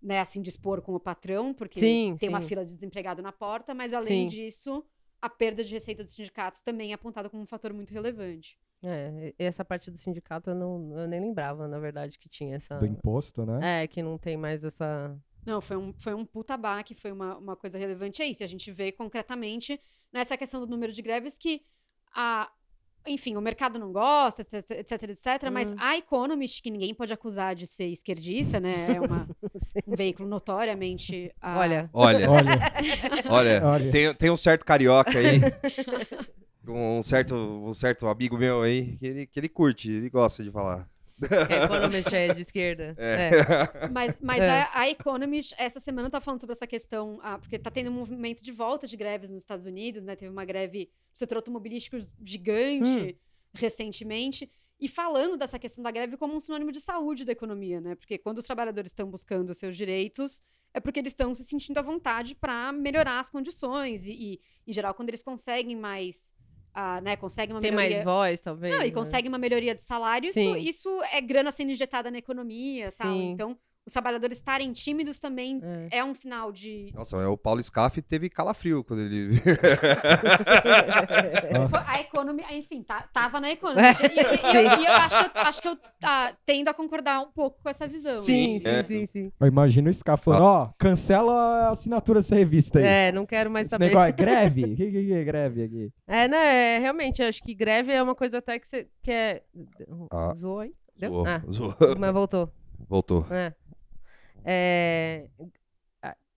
né, 0.01 0.19
a 0.19 0.25
se 0.25 0.37
indispor 0.39 0.81
com 0.81 0.93
o 0.93 0.99
patrão, 0.99 1.53
porque 1.53 1.79
Sim, 1.79 2.15
tem 2.19 2.29
uma 2.29 2.41
sim. 2.41 2.47
fila 2.47 2.63
de 2.63 2.75
desempregado 2.75 3.21
na 3.23 3.31
porta, 3.31 3.73
mas 3.73 3.91
além 3.93 4.29
Sim. 4.29 4.35
disso, 4.35 4.85
a 5.19 5.27
perda 5.29 5.63
de 5.63 5.73
receita 5.73 6.03
dos 6.03 6.13
sindicatos 6.13 6.61
também 6.61 6.91
é 6.91 6.93
apontada 6.93 7.27
como 7.29 7.41
um 7.41 7.45
fator 7.47 7.73
muito 7.73 7.91
relevante. 7.91 8.59
É, 8.83 9.33
e- 9.39 9.43
essa 9.43 9.65
parte 9.65 9.89
do 9.89 9.97
sindicato 9.97 10.51
eu, 10.51 10.55
não, 10.55 10.99
eu 10.99 11.07
nem 11.07 11.19
lembrava, 11.19 11.67
na 11.67 11.79
verdade, 11.79 12.19
que 12.19 12.29
tinha 12.29 12.55
essa. 12.55 12.77
Do 12.77 12.85
imposto, 12.85 13.45
né? 13.45 13.83
É, 13.83 13.87
que 13.87 14.03
não 14.03 14.17
tem 14.17 14.37
mais 14.37 14.63
essa. 14.63 15.17
Não, 15.45 15.61
foi 15.61 15.77
um, 15.77 15.93
foi 15.93 16.13
um 16.13 16.25
puta 16.25 16.57
baque, 16.57 16.95
foi 16.95 17.11
uma, 17.11 17.37
uma 17.37 17.55
coisa 17.55 17.77
relevante. 17.77 18.21
É 18.21 18.25
isso, 18.27 18.43
a 18.43 18.47
gente 18.47 18.71
vê 18.71 18.91
concretamente 18.91 19.79
nessa 20.11 20.35
questão 20.37 20.59
do 20.61 20.67
número 20.67 20.91
de 20.91 21.01
greves 21.01 21.37
que, 21.37 21.61
a, 22.15 22.49
enfim, 23.07 23.35
o 23.35 23.41
mercado 23.41 23.77
não 23.77 23.91
gosta, 23.91 24.41
etc, 24.41 24.71
etc, 24.71 25.03
etc. 25.03 25.27
Mas 25.51 25.71
Hum. 25.71 25.75
a 25.77 25.97
Economist, 25.97 26.63
que 26.63 26.71
ninguém 26.71 26.95
pode 26.95 27.13
acusar 27.13 27.53
de 27.53 27.67
ser 27.67 27.85
esquerdista, 27.87 28.59
né? 28.59 28.95
É 28.95 28.99
uma, 29.01 29.27
um 29.85 29.95
veículo 29.95 30.27
notoriamente... 30.27 31.31
ah, 31.39 31.59
Olha, 31.59 31.89
Olha, 31.93 32.31
Olha, 32.31 32.71
olha, 33.29 33.65
olha. 33.67 33.91
tem, 33.91 34.13
tem 34.15 34.31
um 34.31 34.37
certo 34.37 34.65
carioca 34.65 35.19
aí, 35.19 35.39
um 36.67 37.03
certo, 37.03 37.35
um 37.35 37.73
certo 37.73 38.07
amigo 38.07 38.37
meu 38.37 38.61
aí, 38.63 38.97
que 38.97 39.05
ele, 39.05 39.27
que 39.27 39.39
ele 39.39 39.49
curte, 39.49 39.91
ele 39.91 40.09
gosta 40.09 40.43
de 40.43 40.49
falar. 40.51 40.89
a 41.49 41.63
Economist 41.65 42.13
é 42.13 42.27
de 42.33 42.41
esquerda. 42.41 42.95
É. 42.97 43.29
É. 43.29 43.89
Mas, 43.89 44.17
mas 44.21 44.41
É. 44.41 44.49
a, 44.49 44.79
a 44.81 44.89
Economist, 44.89 45.53
essa 45.57 45.79
semana, 45.79 46.09
tá 46.09 46.19
falando 46.19 46.41
sobre 46.41 46.53
essa 46.53 46.67
questão, 46.67 47.19
ah, 47.23 47.37
porque 47.37 47.57
tá 47.57 47.71
tendo 47.71 47.89
um 47.89 47.93
movimento 47.93 48.43
de 48.43 48.51
volta 48.51 48.85
de 48.87 48.97
greves 48.97 49.29
nos 49.29 49.43
Estados 49.43 49.65
Unidos, 49.65 50.03
né? 50.03 50.15
Teve 50.15 50.31
uma 50.31 50.45
greve 50.45 50.89
do 51.13 51.17
setor 51.17 51.37
automobilístico 51.37 51.97
gigante 52.23 53.17
recentemente. 53.53 54.49
E 54.79 54.89
falando 54.89 55.37
dessa 55.37 55.57
questão 55.57 55.81
da 55.81 55.89
greve 55.89 56.17
como 56.17 56.35
um 56.35 56.39
sinônimo 56.39 56.71
de 56.71 56.81
saúde 56.81 57.23
da 57.23 57.31
economia, 57.31 57.79
né? 57.79 57.95
Porque 57.95 58.17
quando 58.17 58.39
os 58.39 58.45
trabalhadores 58.45 58.91
estão 58.91 59.09
buscando 59.09 59.51
os 59.51 59.57
seus 59.57 59.77
direitos, 59.77 60.43
é 60.73 60.81
porque 60.81 60.99
eles 60.99 61.13
estão 61.13 61.33
se 61.33 61.45
sentindo 61.45 61.77
à 61.77 61.81
vontade 61.81 62.35
para 62.35 62.73
melhorar 62.73 63.19
as 63.21 63.29
condições. 63.29 64.05
E, 64.05 64.11
e, 64.11 64.41
em 64.67 64.73
geral, 64.73 64.93
quando 64.93 65.07
eles 65.09 65.23
conseguem 65.23 65.77
mais. 65.77 66.34
Ah, 66.75 66.99
né, 66.99 67.15
conseguem 67.15 67.55
uma 67.55 67.61
Tem 67.61 67.71
melhoria. 67.71 67.95
mais 67.95 68.03
voz, 68.03 68.41
talvez. 68.41 68.75
Não, 68.75 68.83
e 68.83 68.87
né? 68.87 68.91
consegue 68.91 69.29
uma 69.29 69.37
melhoria 69.37 69.73
de 69.73 69.81
salário, 69.81 70.27
isso, 70.29 70.57
isso 70.57 70.89
é 71.09 71.21
grana 71.21 71.49
sendo 71.49 71.71
injetada 71.71 72.11
na 72.11 72.17
economia 72.17 72.91
tal. 72.91 73.15
Então, 73.15 73.57
os 73.87 73.93
trabalhadores 73.93 74.37
estarem 74.39 74.73
tímidos 74.73 75.19
também 75.19 75.61
É. 75.91 75.99
é 75.99 76.03
um 76.03 76.13
sinal 76.15 76.51
de. 76.51 76.91
Nossa, 76.93 77.17
é 77.17 77.27
o 77.27 77.37
Paulo 77.37 77.61
Scaff 77.63 78.01
teve 78.01 78.29
calafrio 78.29 78.83
quando 78.83 79.01
ele. 79.01 79.39
A 81.85 81.99
economia, 81.99 82.45
enfim, 82.57 82.83
tá, 82.83 83.07
tava 83.13 83.39
na 83.39 83.51
economia. 83.51 83.91
E, 83.91 84.05
e- 84.05 84.79
e- 84.79 84.81
e 84.81 84.85
eu, 84.85 84.91
acho, 84.93 85.29
que 85.31 85.37
eu- 85.37 85.41
acho 85.43 85.61
que 85.61 85.67
eu 85.67 85.77
ah, 86.03 86.33
tendo 86.45 86.67
a 86.69 86.73
concordar 86.73 87.21
um 87.21 87.31
pouco 87.31 87.61
com 87.61 87.69
essa 87.69 87.87
visão. 87.87 88.21
Sim, 88.23 88.59
É. 88.65 88.83
sim, 88.83 89.01
sim, 89.01 89.05
sim. 89.07 89.31
Eu 89.39 89.47
imagino 89.47 89.89
o 89.89 89.93
Scar 89.93 90.17
falando, 90.17 90.43
ó, 90.43 90.69
cancela 90.77 91.33
a 91.67 91.69
assinatura 91.71 92.19
dessa 92.19 92.35
revista 92.35 92.79
aí. 92.79 92.85
É, 92.85 93.11
não 93.11 93.25
quero 93.25 93.49
mais 93.51 93.67
Esse 93.67 93.71
saber. 93.71 93.87
negócio 93.87 94.09
é 94.09 94.11
greve? 94.11 94.63
O 94.63 94.65
que, 94.75 94.91
que, 94.91 95.05
que 95.05 95.13
é 95.13 95.23
greve 95.23 95.63
aqui? 95.63 95.91
É, 96.07 96.27
né? 96.27 96.75
é, 96.75 96.79
Realmente, 96.79 97.21
acho 97.23 97.41
que 97.43 97.53
greve 97.53 97.91
é 97.91 98.01
uma 98.01 98.15
coisa 98.15 98.37
até 98.39 98.59
que 98.59 98.67
você 98.67 98.87
quer. 99.03 99.43
Ah. 100.11 100.33
Zoou 100.35 100.59
aí? 100.59 100.73
Deu? 100.97 101.09
Zoou, 101.11 101.25
Ah, 101.27 101.41
zoou. 101.51 101.75
mas 101.99 102.13
voltou. 102.13 102.51
Voltou. 102.87 103.25
É. 103.31 103.53
É, 104.45 105.27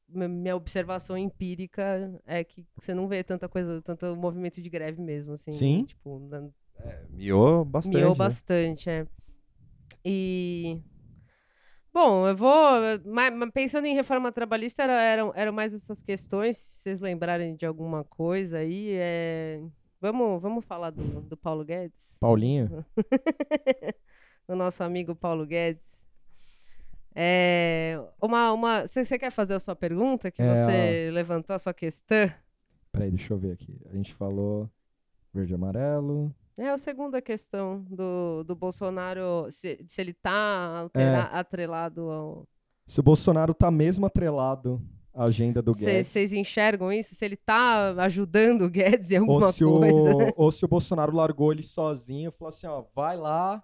Minha 0.09 0.57
observação 0.57 1.19
empírica 1.19 2.19
é 2.27 2.43
que 2.43 2.67
você 2.81 2.95
não 2.95 3.07
vê 3.07 3.23
tanta 3.23 3.47
coisa, 3.47 3.83
tanto 3.83 4.17
movimento 4.17 4.63
de 4.63 4.71
greve 4.71 5.03
mesmo, 5.03 5.35
assim. 5.35 5.53
Sim. 5.53 5.85
Tipo, 5.85 6.19
na- 6.19 6.49
Miou 7.11 7.65
bastante. 7.65 7.97
miou 7.97 8.11
né? 8.13 8.17
bastante, 8.17 8.89
é. 8.89 9.07
E. 10.05 10.81
Bom, 11.93 12.27
eu 12.27 12.37
vou. 12.37 12.53
mas- 13.05 13.33
pensando 13.53 13.87
em 13.87 13.95
reforma 13.95 14.33
trabalhista, 14.33 14.83
era, 14.83 15.03
eram, 15.03 15.33
eram 15.35 15.53
mais 15.53 15.75
essas 15.75 16.01
questões, 16.01 16.57
se 16.57 16.83
vocês 16.83 17.01
lembrarem 17.01 17.57
de 17.57 17.67
alguma 17.67 18.03
coisa 18.05 18.59
aí. 18.59 18.93
É... 18.93 19.61
Vamos, 20.01 20.41
vamos 20.41 20.65
falar 20.65 20.91
do, 20.91 21.03
do 21.23 21.37
Paulo 21.37 21.65
Guedes? 21.65 22.17
Paulinho? 22.21 22.85
do 24.49 24.55
nosso 24.55 24.83
amigo 24.85 25.15
Paulo 25.15 25.45
Guedes. 25.45 25.98
É, 27.15 28.01
uma, 28.23 28.53
uma, 28.53 28.87
você, 28.87 29.05
você 29.05 29.19
quer 29.19 29.31
fazer 29.33 29.55
a 29.55 29.61
sua 29.61 29.75
pergunta? 29.75 30.31
Que 30.31 30.43
É, 30.43 30.55
você 30.55 31.11
levantou 31.13 31.55
a 31.55 31.59
sua 31.59 31.75
questão? 31.75 32.31
Peraí, 32.93 33.11
deixa 33.11 33.33
eu 33.35 33.39
ver 33.39 33.53
aqui. 33.53 33.81
A 33.91 33.97
gente 33.97 34.15
falou 34.15 34.69
verde 35.33 35.53
e 35.53 35.55
amarelo. 35.55 36.35
É 36.57 36.71
a 36.71 36.79
segunda 36.79 37.21
questão 37.23 37.85
do, 37.89 38.43
do 38.45 38.55
Bolsonaro, 38.57 39.47
se, 39.51 39.79
se 39.87 40.01
ele 40.01 40.13
tá 40.13 40.81
altera- 40.83 41.31
É. 41.33 41.39
atrelado 41.39 42.11
ao. 42.11 42.49
Se 42.87 42.99
o 43.01 43.03
Bolsonaro 43.03 43.53
tá 43.55 43.71
mesmo 43.71 44.07
atrelado 44.07 44.83
à 45.15 45.25
agenda 45.25 45.61
do 45.63 45.73
Guedes. 45.75 46.07
Vocês 46.09 46.33
enxergam 46.33 46.93
isso? 46.93 47.15
Se 47.15 47.25
ele 47.25 47.37
tá 47.37 47.91
ajudando 48.03 48.63
o 48.63 48.71
Guedes 48.71 49.11
em 49.13 49.17
alguma 49.19 49.47
ou 49.47 49.53
coisa? 49.53 50.17
o, 50.27 50.33
ou 50.37 50.51
se 50.51 50.65
o 50.65 50.69
Bolsonaro 50.69 51.15
largou 51.15 51.53
ele 51.53 51.63
sozinho 51.63 52.29
e 52.31 52.33
falou 52.33 52.49
assim, 52.49 52.67
ó, 52.67 52.83
vai 52.95 53.17
lá, 53.17 53.63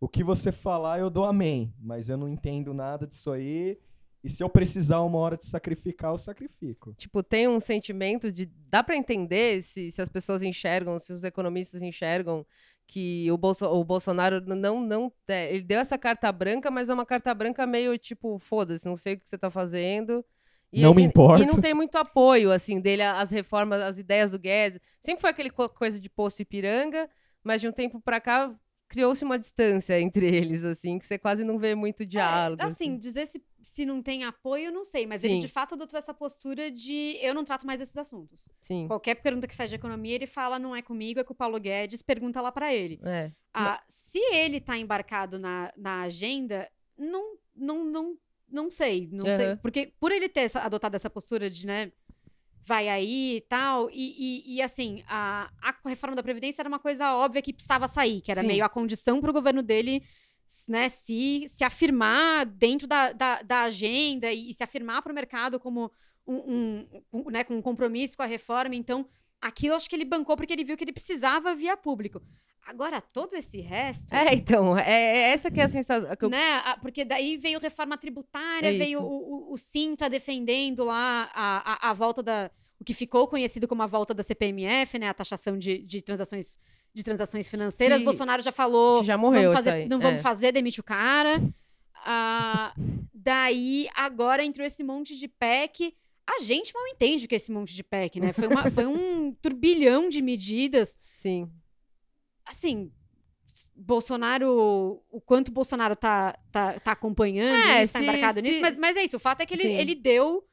o 0.00 0.08
que 0.08 0.24
você 0.24 0.50
falar 0.50 0.98
eu 0.98 1.10
dou 1.10 1.24
amém, 1.24 1.72
mas 1.78 2.08
eu 2.08 2.16
não 2.16 2.28
entendo 2.28 2.72
nada 2.74 3.06
disso 3.06 3.30
aí, 3.30 3.78
e 4.24 4.28
se 4.28 4.42
eu 4.42 4.48
precisar 4.48 5.00
uma 5.00 5.18
hora 5.18 5.36
de 5.36 5.46
sacrificar, 5.46 6.10
eu 6.12 6.18
sacrifico. 6.18 6.94
Tipo, 6.94 7.22
tem 7.22 7.48
um 7.48 7.60
sentimento 7.60 8.30
de. 8.32 8.46
Dá 8.68 8.82
pra 8.82 8.96
entender 8.96 9.62
se, 9.62 9.90
se 9.90 10.02
as 10.02 10.08
pessoas 10.10 10.42
enxergam, 10.42 10.98
se 10.98 11.12
os 11.12 11.24
economistas 11.24 11.80
enxergam 11.80 12.44
que 12.86 13.30
o, 13.30 13.38
Bolso, 13.38 13.64
o 13.66 13.84
Bolsonaro 13.84 14.40
não. 14.44 14.80
não 14.84 15.12
é, 15.28 15.54
ele 15.54 15.62
deu 15.64 15.78
essa 15.80 15.96
carta 15.96 16.30
branca, 16.32 16.70
mas 16.70 16.88
é 16.90 16.94
uma 16.94 17.06
carta 17.06 17.32
branca 17.32 17.66
meio 17.66 17.96
tipo, 17.96 18.38
foda-se, 18.38 18.84
não 18.86 18.96
sei 18.96 19.14
o 19.14 19.18
que 19.20 19.28
você 19.28 19.38
tá 19.38 19.50
fazendo. 19.50 20.24
E, 20.72 20.82
Não 20.82 20.92
me 20.94 21.02
e- 21.02 21.06
importo. 21.06 21.42
E 21.42 21.46
não 21.46 21.60
tem 21.60 21.72
muito 21.74 21.96
apoio, 21.96 22.50
assim, 22.52 22.78
dele, 22.80 23.02
às 23.02 23.30
reformas, 23.30 23.80
às 23.80 23.98
ideias 23.98 24.30
do 24.32 24.38
Guedes. 24.38 24.80
Sempre 25.00 25.20
foi 25.22 25.30
aquele 25.30 25.50
co- 25.50 25.68
coisa 25.68 25.98
de 26.00 26.08
posto 26.10 26.42
Ipiranga, 26.42 27.08
mas 27.42 27.60
de 27.60 27.68
um 27.68 27.72
tempo 27.72 28.00
pra 28.00 28.20
cá 28.20 28.54
criou-se 28.90 29.24
uma 29.24 29.38
distância 29.38 29.98
entre 29.98 30.26
eles, 30.36 30.62
assim, 30.64 30.98
que 30.98 31.06
você 31.06 31.16
quase 31.18 31.42
não 31.44 31.58
vê 31.58 31.74
muito 31.74 32.04
diálogo. 32.04 32.60
É, 32.60 32.66
assim, 32.66 32.98
dizer 32.98 33.26
se, 33.26 33.42
se 33.62 33.86
não 33.86 34.02
tem 34.02 34.24
apoio, 34.24 34.70
não 34.72 34.84
sei. 34.84 35.06
Mas 35.06 35.22
ele, 35.24 35.34
Sim. 35.34 35.40
de 35.40 35.48
fato, 35.48 35.74
adotou 35.74 35.96
essa 35.98 36.12
postura 36.12 36.70
de 36.70 37.16
eu 37.22 37.32
não 37.32 37.44
trato 37.44 37.64
mais 37.66 37.80
esses 37.80 37.96
assuntos. 37.96 38.48
Sim. 38.60 38.86
Qualquer 38.88 39.14
pergunta 39.14 39.46
que 39.46 39.54
faz 39.56 39.70
de 39.70 39.76
economia, 39.76 40.14
ele 40.16 40.26
fala, 40.26 40.58
não 40.58 40.74
é 40.76 40.82
comigo, 40.82 41.20
é 41.20 41.24
com 41.24 41.32
o 41.32 41.36
Paulo 41.36 41.58
Guedes, 41.58 42.02
pergunta 42.02 42.40
lá 42.40 42.50
pra 42.52 42.74
ele. 42.74 43.00
É. 43.04 43.30
Ah, 43.54 43.80
se 43.88 44.18
ele 44.34 44.60
tá 44.60 44.76
embarcado 44.76 45.38
na, 45.38 45.72
na 45.76 46.02
agenda, 46.02 46.68
não, 46.98 47.36
não, 47.54 47.84
não, 47.84 48.16
não 48.50 48.70
sei. 48.70 49.08
Não 49.12 49.24
sei. 49.24 49.46
Aham. 49.46 49.56
Porque 49.62 49.92
por 50.00 50.10
ele 50.12 50.28
ter 50.28 50.40
essa- 50.40 50.60
adotado 50.60 50.96
essa 50.96 51.08
postura 51.08 51.48
de, 51.48 51.66
né, 51.66 51.92
vai 52.70 52.88
aí 52.88 53.36
e 53.38 53.40
tal, 53.42 53.90
e, 53.90 54.04
e, 54.26 54.54
e, 54.56 54.62
assim, 54.62 55.02
a, 55.08 55.50
a 55.60 55.88
reforma 55.88 56.14
da 56.14 56.22
Previdência 56.22 56.62
era 56.62 56.68
uma 56.68 56.78
coisa 56.78 57.14
óbvia 57.16 57.42
que 57.42 57.52
precisava 57.52 57.88
sair, 57.88 58.20
que 58.20 58.30
era 58.30 58.42
Sim. 58.42 58.46
meio 58.46 58.64
a 58.64 58.68
condição 58.68 59.20
pro 59.20 59.32
governo 59.32 59.62
dele 59.62 60.02
né, 60.68 60.88
se, 60.88 61.46
se 61.48 61.64
afirmar 61.64 62.46
dentro 62.46 62.86
da, 62.86 63.12
da, 63.12 63.42
da 63.42 63.62
agenda 63.62 64.32
e, 64.32 64.54
se 64.54 64.62
afirmar 64.62 65.02
para 65.02 65.12
o 65.12 65.14
mercado 65.14 65.58
como 65.58 65.90
um, 66.26 66.36
um- 66.36 66.86
um, 67.12 67.30
né, 67.30 67.42
com 67.44 67.54
um 67.56 67.62
compromisso 67.62 68.16
com 68.16 68.22
a 68.22 68.26
reforma. 68.26 68.74
Então, 68.76 69.04
aquilo 69.40 69.74
acho 69.74 69.88
que 69.88 69.96
ele 69.96 70.04
bancou 70.04 70.36
porque 70.36 70.52
ele 70.52 70.64
viu 70.64 70.76
que 70.76 70.84
ele 70.84 70.92
precisava 70.92 71.54
via 71.54 71.76
público. 71.76 72.20
Agora, 72.66 73.00
todo 73.00 73.34
esse 73.34 73.60
resto. 73.60 74.14
É, 74.14 74.34
então, 74.34 74.76
é, 74.78 74.92
é 74.92 75.18
essa 75.32 75.50
que 75.50 75.60
é 75.60 75.64
a 75.64 75.68
sensação. 75.68 76.14
que 76.14 76.24
eu- 76.24 76.30
Né? 76.30 76.60
Porque 76.82 77.04
daí 77.04 77.36
veio 77.36 77.58
reforma 77.58 77.96
tributária, 77.96 78.68
É 78.74 78.78
veio 78.78 79.00
o, 79.02 79.06
o, 79.50 79.52
o 79.54 79.56
Sintra 79.56 80.08
defendendo 80.10 80.84
lá 80.84 81.30
a, 81.34 81.88
a, 81.88 81.90
a 81.90 81.94
volta 81.94 82.22
da. 82.22 82.50
O 82.80 82.84
que 82.84 82.94
ficou 82.94 83.28
conhecido 83.28 83.68
como 83.68 83.82
a 83.82 83.86
volta 83.86 84.14
da 84.14 84.22
CPMF, 84.22 84.98
né? 84.98 85.08
A 85.08 85.14
taxação 85.14 85.58
de, 85.58 85.78
de 85.78 86.00
transações 86.02 86.58
de 86.92 87.04
transações 87.04 87.46
financeiras. 87.48 87.98
Que- 87.98 88.04
Bolsonaro 88.04 88.42
já 88.42 88.50
falou. 88.50 89.04
já 89.04 89.16
morreu 89.16 89.50
vamos 89.52 89.64
fazer. 89.64 89.88
Não 89.88 90.00
vamos 90.00 90.20
é. 90.20 90.22
fazer, 90.22 90.50
demite 90.52 90.80
o 90.80 90.82
cara. 90.82 91.40
Ah, 92.04 92.74
daí, 93.14 93.88
agora 93.94 94.42
entrou 94.44 94.66
esse 94.66 94.82
monte 94.82 95.16
de 95.16 95.28
PEC. 95.28 95.94
A 96.28 96.42
gente 96.42 96.72
mal 96.74 96.86
entende 96.88 97.26
o 97.26 97.28
que 97.28 97.34
é 97.34 97.36
esse 97.36 97.52
monte 97.52 97.74
de 97.74 97.84
PEC, 97.84 98.18
né? 98.20 98.32
Foi, 98.32 98.48
uma- 98.48 98.70
foi 98.70 98.86
um 98.86 99.32
turbilhão 99.42 100.08
de 100.08 100.20
medidas 100.22 100.98
Sim. 101.14 101.48
assim, 102.44 102.90
Bolsonaro, 103.76 105.02
o 105.10 105.20
quanto 105.20 105.52
Bolsonaro 105.52 105.94
tá, 105.96 106.36
tá, 106.50 106.78
tá 106.80 106.92
acompanhando, 106.92 107.68
É, 107.68 107.82
isso, 107.82 107.92
tá 107.92 107.98
se- 107.98 108.04
embarcado 108.04 108.34
se- 108.34 108.42
nisso, 108.42 108.60
mas, 108.60 108.78
mas 108.78 108.96
é 108.96 109.04
isso, 109.04 109.16
o 109.16 109.20
fato 109.20 109.40
é 109.42 109.46
que 109.46 109.54
ele, 109.54 109.62
Sim. 109.62 109.74
ele 109.74 109.94
deu, 109.94 110.44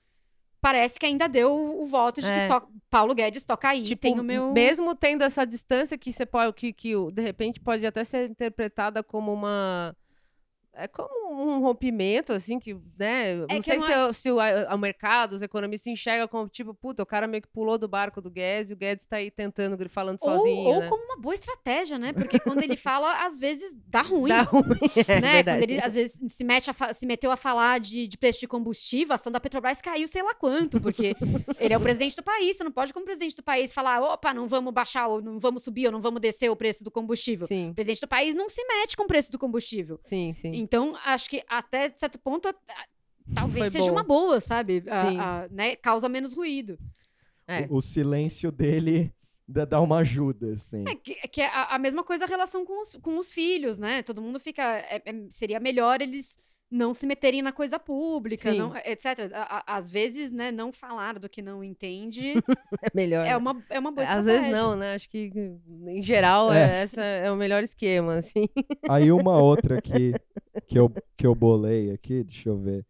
parece 0.62 1.00
que 1.00 1.06
ainda 1.06 1.28
deu 1.28 1.52
o, 1.82 1.86
voto 1.86 2.22
de 2.22 2.28
É. 2.32 2.48
que 2.48 2.54
to- 2.54 2.68
Paulo 2.90 3.14
Guedes 3.14 3.46
toca 3.46 3.70
aí, 3.70 3.84
Tipo, 3.84 4.02
tem 4.02 4.20
o 4.20 4.24
meu... 4.24 4.52
mesmo 4.54 4.96
tendo 4.96 5.24
essa 5.24 5.46
distância 5.46 5.98
que 5.98 6.12
você 6.12 6.26
pode, 6.26 6.54
que, 6.54 6.72
que 6.74 6.94
de 7.12 7.22
repente 7.22 7.60
pode 7.60 7.86
até 7.86 8.04
ser 8.04 8.30
interpretada 8.30 9.04
como 9.04 9.32
uma 9.34 9.96
é 10.78 10.88
como 10.88 11.42
um 11.42 11.60
rompimento, 11.60 12.32
assim, 12.34 12.60
que, 12.60 12.74
né? 12.98 13.32
É 13.32 13.36
não 13.36 13.48
que 13.58 13.62
sei 13.64 13.78
não 13.78 13.86
se, 13.86 13.94
o- 13.94 14.14
se 14.14 14.32
o, 14.32 14.38
o 14.38 14.78
mercado, 14.78 15.34
os 15.34 15.42
economistas 15.42 15.88
enxergam 15.92 16.28
como, 16.28 16.48
tipo, 16.48 16.74
puta, 16.74 17.02
o 17.04 17.06
cara 17.06 17.28
meio 17.28 17.42
que 17.42 17.50
pulou 17.50 17.78
do 17.78 17.88
barco 17.88 18.22
do 18.22 18.30
Guedes 18.30 18.72
e 18.72 18.74
o 18.74 18.78
Guedes 18.78 19.06
tá 19.06 19.18
aí 19.18 19.32
tentando, 19.32 19.78
falando 19.90 20.18
Ou, 20.22 20.30
sozinho, 20.38 20.68
ou 20.70 20.80
né? 20.82 20.88
como 20.90 21.04
uma 21.04 21.18
boa 21.18 21.34
estratégia, 21.36 21.98
né? 21.98 22.14
Porque 22.14 22.40
quando 22.40 22.62
ele 22.64 22.76
fala, 22.78 23.26
às 23.26 23.38
vezes 23.38 23.76
dá 23.88 24.02
ruim. 24.04 24.30
Dá 24.30 24.42
ruim, 24.42 24.64
é 25.08 25.20
né? 25.22 25.32
verdade. 25.34 25.60
Quando 25.62 25.72
ele 25.72 25.82
às 25.82 25.96
vezes 25.96 26.20
se, 26.32 26.44
mete 26.44 26.70
a 26.70 26.94
se 26.94 27.06
meteu 27.06 27.32
a 27.32 27.38
falar 27.38 27.80
de, 27.80 28.08
de 28.08 28.18
preço 28.18 28.40
de 28.40 28.48
combustível, 28.48 29.14
a 29.14 29.16
ação 29.16 29.32
da 29.32 29.40
Petrobras 29.40 29.82
caiu 29.82 30.08
sei 30.08 30.22
lá 30.22 30.34
quanto, 30.36 30.80
porque 30.80 31.16
ele 31.60 31.74
é 31.74 31.78
o 31.78 31.82
presidente 31.82 32.16
do 32.16 32.24
país. 32.24 32.58
Você 32.58 32.64
não 32.64 32.72
pode, 32.72 32.94
como 32.94 33.06
presidente 33.06 33.36
do 33.36 33.44
país, 33.44 33.74
falar: 33.74 34.02
opa, 34.02 34.34
não 34.34 34.48
vamos 34.48 34.74
baixar, 34.74 35.08
ou 35.08 35.22
não 35.22 35.40
vamos 35.40 35.64
subir, 35.64 35.88
ou 35.88 35.92
não 35.92 36.02
vamos 36.02 36.22
descer 36.22 36.50
o 36.50 36.56
preço 36.56 36.84
do 36.84 36.92
combustível. 36.92 37.48
Sim, 37.48 37.70
O 37.72 37.76
presidente 37.76 38.02
do 38.02 38.08
país 38.08 38.36
não 38.36 38.48
se 38.50 38.64
mete 38.66 38.96
com 38.96 39.04
o 39.04 39.08
preço 39.08 39.32
do 39.32 39.40
combustível. 39.40 40.00
sim, 40.04 40.34
sim. 40.34 40.52
Então, 40.56 40.67
acho 41.04 41.30
que 41.30 41.44
até 41.48 41.90
certo 41.96 42.20
ponto, 42.20 42.54
talvez 43.34 43.58
Foi 43.66 43.70
seja 43.72 43.86
bom. 43.86 43.92
uma 43.92 44.04
boa, 44.04 44.40
sabe? 44.42 44.84
A- 44.90 45.44
a- 45.44 45.48
né? 45.50 45.76
Causa 45.76 46.08
menos 46.10 46.34
ruído. 46.34 46.78
É. 47.48 47.62
O, 47.70 47.76
o 47.78 47.82
silêncio 47.82 48.52
dele 48.52 49.14
dá, 49.48 49.80
uma 49.82 50.00
ajuda, 50.00 50.54
assim. 50.54 50.84
É 50.88 50.96
que, 50.96 51.16
que 51.28 51.42
é 51.42 51.48
a, 51.48 51.76
a 51.76 51.80
mesma 51.80 52.04
coisa 52.04 52.26
a 52.26 52.28
relação 52.28 52.66
com 52.66 52.82
os, 52.82 52.96
com 52.98 53.18
os 53.18 53.32
filhos, 53.32 53.78
né? 53.80 54.04
Todo 54.04 54.22
mundo 54.22 54.40
fica. 54.40 54.64
é- 54.64 55.02
é- 55.06 55.28
seria 55.32 55.60
melhor 55.60 56.02
eles 56.02 56.38
não 56.70 56.94
se 56.94 57.08
meterem 57.08 57.42
na 57.42 57.52
coisa 57.54 57.80
pública, 57.80 58.54
não- 58.54 58.76
etc. 58.78 59.32
A- 59.34 59.58
a- 59.60 59.78
às 59.78 59.90
vezes, 59.90 60.32
né, 60.34 60.52
não 60.52 60.74
falar 60.74 61.18
do 61.18 61.30
que 61.30 61.42
não 61.42 61.64
entende 61.64 62.34
É 62.84 62.90
melhor. 62.94 63.26
é, 63.26 63.38
uma, 63.38 63.64
é 63.70 63.80
uma 63.80 63.92
boa 63.92 64.04
Às 64.04 64.10
estratégia. 64.20 64.40
vezes 64.42 64.52
não, 64.52 64.76
né? 64.76 64.94
Acho 64.96 65.10
que, 65.10 65.32
em 65.88 66.04
geral, 66.04 66.52
É. 66.52 66.80
é. 66.80 66.82
essa 66.82 67.02
é 67.02 67.32
o 67.32 67.36
melhor 67.38 67.64
esquema, 67.64 68.16
assim. 68.16 68.44
Aí 68.90 69.12
uma 69.12 69.42
outra 69.42 69.78
aqui 69.78 70.14
que 70.68 70.78
eu, 70.78 70.92
que 71.16 71.26
eu 71.26 71.34
bolei 71.34 71.92
aqui, 71.92 72.24
deixa 72.24 72.50
eu 72.50 72.58
ver. 72.58 72.86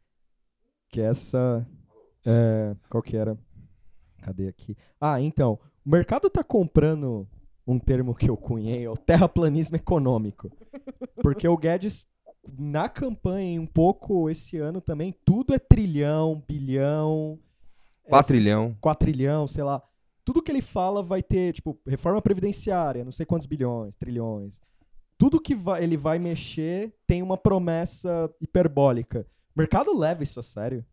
Que 0.89 1.01
essa. 1.01 1.67
é, 2.25 2.75
qual 2.89 3.03
que 3.03 3.15
era? 3.15 3.37
Cadê 4.23 4.47
aqui? 4.47 4.75
Ah, 4.99 5.21
então. 5.21 5.59
O 5.85 5.89
mercado 5.89 6.29
tá 6.29 6.43
comprando 6.43 7.27
um 7.65 7.77
termo 7.79 8.15
que 8.15 8.29
eu 8.29 8.35
cunhei, 8.35 8.85
é 8.85 8.89
o 8.89 8.97
terraplanismo 8.97 9.75
econômico. 9.75 10.49
Porque 11.21 11.47
o 11.47 11.55
Guedes, 11.57 12.05
na 12.57 12.87
campanha, 12.87 13.59
um 13.61 13.65
pouco 13.65 14.29
esse 14.29 14.57
ano 14.57 14.79
também, 14.81 15.13
tudo 15.25 15.53
é 15.53 15.59
trilhão, 15.59 16.43
bilhão. 16.47 17.39
é 18.05 18.09
Quatrilhão. 18.09 18.75
quatrilhão, 18.79 19.47
sei 19.47 19.63
lá. 19.63 19.81
Tudo 20.23 20.41
que 20.41 20.51
ele 20.51 20.61
fala 20.61 21.01
vai 21.01 21.23
ter, 21.23 21.53
tipo, 21.53 21.79
reforma 21.87 22.21
previdenciária, 22.21 23.03
não 23.03 23.11
sei 23.11 23.25
quantos 23.25 23.47
bilhões, 23.47 23.95
trilhões. 23.95 24.61
Tudo 25.17 25.39
que 25.41 25.55
vai- 25.55 25.83
ele 25.83 25.97
vai 25.97 26.19
mexer 26.19 26.93
tem 27.07 27.23
uma 27.23 27.37
promessa 27.37 28.29
hiperbólica. 28.39 29.25
O 29.55 29.59
mercado 29.59 29.97
leva 29.97 30.23
isso 30.23 30.39
a 30.39 30.43
sério? 30.43 30.85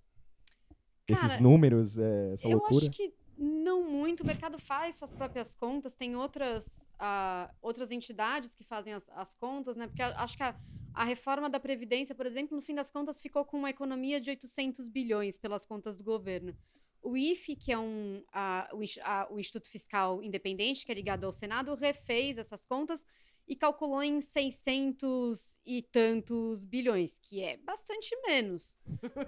Esses 1.07 1.33
Cara, 1.33 1.43
números, 1.43 1.99
é, 1.99 2.33
essa 2.33 2.47
Eu 2.49 2.53
loucura? 2.59 2.79
acho 2.87 2.91
que 2.91 3.13
não 3.37 3.83
muito. 3.83 4.23
O 4.23 4.27
mercado 4.27 4.59
faz 4.59 4.95
suas 4.97 5.13
próprias 5.13 5.55
contas, 5.55 5.95
tem 5.95 6.17
outras, 6.17 6.87
ah, 6.99 7.53
outras 7.61 7.91
entidades 7.91 8.55
que 8.55 8.65
fazem 8.65 8.93
as, 8.93 9.09
as 9.11 9.35
contas, 9.35 9.77
né? 9.77 9.87
Porque 9.87 10.03
acho 10.03 10.37
que 10.37 10.43
a, 10.43 10.55
a 10.93 11.05
reforma 11.05 11.51
da 11.51 11.59
Previdência, 11.59 12.15
por 12.15 12.27
exemplo, 12.27 12.57
no 12.57 12.63
fim 12.63 12.75
das 12.75 12.91
contas, 12.91 13.19
ficou 13.19 13.45
com 13.45 13.59
uma 13.59 13.71
economia 13.71 14.21
de 14.21 14.31
800 14.31 14.89
bilhões 14.89 15.37
pelas 15.37 15.67
contas 15.67 15.97
do 15.97 16.05
governo. 16.05 16.57
O 17.03 17.17
IFE, 17.17 17.55
que 17.57 17.71
é 17.71 17.79
um, 17.79 18.23
ah, 18.33 18.69
o, 18.73 18.81
ah, 19.03 19.29
o 19.31 19.39
Instituto 19.39 19.69
Fiscal 19.69 20.23
Independente, 20.23 20.87
que 20.87 20.93
é 20.93 20.95
ligado 20.95 21.25
ao 21.25 21.33
Senado, 21.33 21.75
refez 21.75 22.39
essas 22.39 22.65
contas 22.65 23.05
e 23.47 23.55
calculou 23.55 24.03
em 24.03 24.21
600 24.21 25.59
e 25.67 25.83
tantos 25.83 26.65
bilhões, 26.65 27.19
que 27.19 27.43
é 27.43 27.57
bastante 27.59 28.11
menos. 28.27 28.77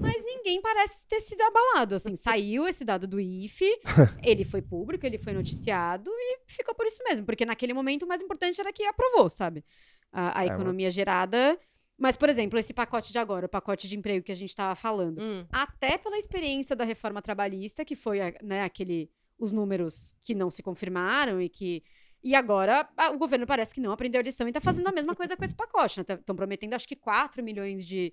Mas 0.00 0.22
ninguém 0.24 0.60
parece 0.62 1.06
ter 1.06 1.20
sido 1.20 1.42
abalado. 1.42 1.94
Assim, 1.94 2.16
saiu 2.16 2.66
esse 2.66 2.84
dado 2.84 3.06
do 3.06 3.20
IFE, 3.20 3.70
ele 4.24 4.44
foi 4.44 4.62
público, 4.62 5.04
ele 5.04 5.18
foi 5.18 5.32
noticiado 5.32 6.10
e 6.10 6.38
ficou 6.46 6.74
por 6.74 6.86
isso 6.86 7.02
mesmo. 7.04 7.26
Porque 7.26 7.44
naquele 7.44 7.72
momento 7.74 8.04
o 8.04 8.08
mais 8.08 8.22
importante 8.22 8.60
era 8.60 8.72
que 8.72 8.84
aprovou, 8.84 9.28
sabe? 9.28 9.64
A, 10.12 10.40
a 10.40 10.44
É, 10.44 10.48
economia 10.48 10.90
gerada. 10.90 11.58
Mas, 11.98 12.14
por 12.16 12.28
exemplo, 12.28 12.58
esse 12.58 12.74
pacote 12.74 13.10
de 13.10 13.18
agora, 13.18 13.46
o 13.46 13.48
pacote 13.48 13.88
de 13.88 13.96
emprego 13.96 14.24
que 14.24 14.32
a 14.32 14.36
gente 14.36 14.50
estava 14.50 14.74
falando 14.74 15.18
Hum, 15.20 15.46
até 15.50 15.96
pela 15.96 16.18
experiência 16.18 16.76
da 16.76 16.84
reforma 16.84 17.22
trabalhista, 17.22 17.84
que 17.84 17.96
foi 17.96 18.18
né, 18.42 18.62
aquele 18.62 19.10
os 19.38 19.52
números 19.52 20.16
que 20.22 20.34
não 20.34 20.50
se 20.50 20.62
confirmaram 20.62 21.40
e 21.40 21.48
que. 21.48 21.82
E 22.26 22.34
agora 22.34 22.88
a- 22.96 23.12
o 23.12 23.18
governo 23.18 23.46
parece 23.46 23.72
que 23.72 23.80
não 23.80 23.92
aprendeu 23.92 24.20
a 24.20 24.24
lição 24.24 24.48
e 24.48 24.50
está 24.50 24.60
fazendo 24.60 24.88
a 24.88 24.92
mesma 24.92 25.14
coisa 25.14 25.36
com 25.36 25.44
esse 25.44 25.54
pacote. 25.54 26.00
Estão 26.00 26.34
prometendo, 26.34 26.74
acho 26.74 26.88
que, 26.88 26.96
4 26.96 27.40
milhões 27.40 27.86
de, 27.86 28.12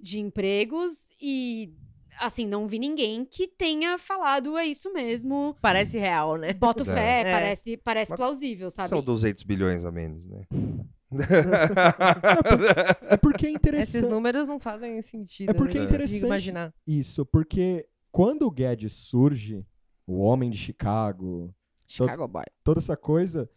de 0.00 0.18
empregos 0.18 1.10
e. 1.20 1.72
Assim, 2.18 2.44
não 2.46 2.66
vi 2.66 2.78
ninguém 2.78 3.24
que 3.24 3.46
tenha 3.48 3.96
falado 3.98 4.58
é 4.58 4.66
isso 4.66 4.92
mesmo. 4.92 5.56
Parece 5.62 5.96
real, 5.96 6.36
né? 6.36 6.52
Boto 6.52 6.82
É. 6.82 6.86
fé, 6.86 7.20
É. 7.20 7.32
parece, 7.32 7.76
parece 7.76 8.10
Mas 8.10 8.18
plausível, 8.18 8.70
sabe? 8.70 8.88
São 8.88 9.02
200 9.02 9.44
bilhões 9.44 9.84
a 9.84 9.90
menos, 9.92 10.26
né? 10.28 10.40
É 13.10 13.16
porque 13.16 13.46
é 13.46 13.50
Esses 13.50 13.56
interessante 13.56 14.08
números 14.08 14.46
não 14.48 14.58
fazem 14.58 15.00
sentido. 15.02 15.50
É 15.50 15.54
porque 15.54 15.78
né? 15.78 15.84
é 15.84 15.86
interessante. 15.86 16.24
imaginar. 16.24 16.74
isso, 16.86 17.24
porque 17.26 17.86
quando 18.10 18.42
o 18.42 18.50
Guedes 18.50 18.92
surge, 18.92 19.64
o 20.06 20.18
homem 20.18 20.50
de 20.50 20.58
Chicago, 20.58 21.54
Chicago 21.92 22.26
Boy. 22.28 22.44
toda 22.64 22.78
essa 22.80 22.96
coisa, 22.96 23.48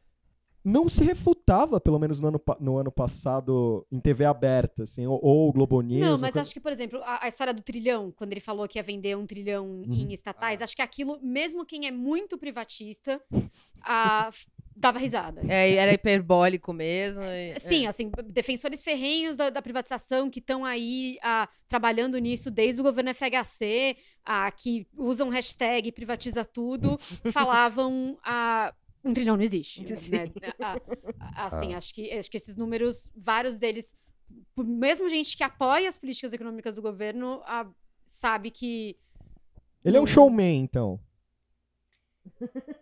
não 0.64 0.90
se 0.90 1.04
refutava, 1.04 1.80
pelo 1.80 2.00
menos 2.00 2.20
no 2.20 2.28
ano, 2.28 2.42
no 2.60 2.78
ano 2.78 2.92
passado, 2.92 3.86
em 3.92 4.00
TV 4.00 4.26
aberta, 4.26 4.82
assim, 4.84 5.06
ou, 5.06 5.20
ou 5.24 5.54
Globo 5.54 5.80
News. 5.82 6.02
Não, 6.02 6.12
mas 6.14 6.22
coisa- 6.34 6.42
acho 6.42 6.54
que, 6.54 6.60
por 6.60 6.72
exemplo, 6.72 7.00
a, 7.04 7.26
a 7.26 7.28
história 7.28 7.54
do 7.54 7.62
trilhão, 7.62 8.12
quando 8.12 8.32
ele 8.32 8.40
falou 8.40 8.68
que 8.68 8.80
ia 8.80 8.84
vender 8.84 9.16
um 9.16 9.28
trilhão 9.28 9.66
Uhum. 9.68 9.94
em 9.94 10.12
estatais, 10.14 10.62
acho 10.64 10.76
que 10.76 10.82
aquilo, 10.82 11.20
mesmo 11.22 11.64
quem 11.66 11.86
é 11.86 11.92
muito 11.92 12.36
privatista, 12.38 13.22
ah, 13.84 14.30
f- 14.32 14.48
dava 14.76 15.00
risada. 15.00 15.42
É, 15.48 15.76
era 15.76 15.94
hiperbólico 15.94 16.74
mesmo. 16.74 17.24
e- 17.24 17.60
Sim, 17.60 17.86
é. 17.86 17.90
assim, 17.90 18.12
defensores 18.26 18.84
ferrenhos 18.84 19.38
da, 19.38 19.50
da 19.50 19.62
privatização 19.62 20.30
que 20.30 20.40
estão 20.40 20.66
aí 20.66 21.18
ah, 21.22 21.48
trabalhando 21.70 22.18
nisso 22.18 22.52
desde 22.52 22.82
o 22.82 22.84
governo 22.84 23.14
FHC, 23.14 23.96
ah, 24.26 24.52
que 24.52 24.86
usam 24.98 25.30
hashtag 25.30 25.92
privatiza 25.92 26.44
tudo, 26.44 26.98
falavam 27.32 28.18
ah, 28.24 28.74
um 29.04 29.14
trilhão 29.14 29.38
não 29.38 29.44
existe. 29.44 29.82
Né? 29.82 30.32
Ah, 30.60 30.78
ah, 31.20 31.48
assim, 31.48 31.74
acho, 31.74 31.94
que, 31.94 32.12
acho 32.12 32.30
que 32.30 32.38
esses 32.38 32.56
números, 32.56 33.10
vários 33.16 33.58
deles, 33.58 33.96
mesmo 34.58 35.08
gente 35.08 35.38
que 35.38 35.44
apoia 35.44 35.88
as 35.88 35.98
políticas 35.98 36.34
econômicas 36.34 36.76
do 36.76 36.82
governo, 36.82 37.42
sabe 38.08 38.52
que 38.52 38.98
Ele 39.84 39.96
é 39.98 40.02
um 40.02 40.06
showman, 40.08 40.64
então. 40.64 41.00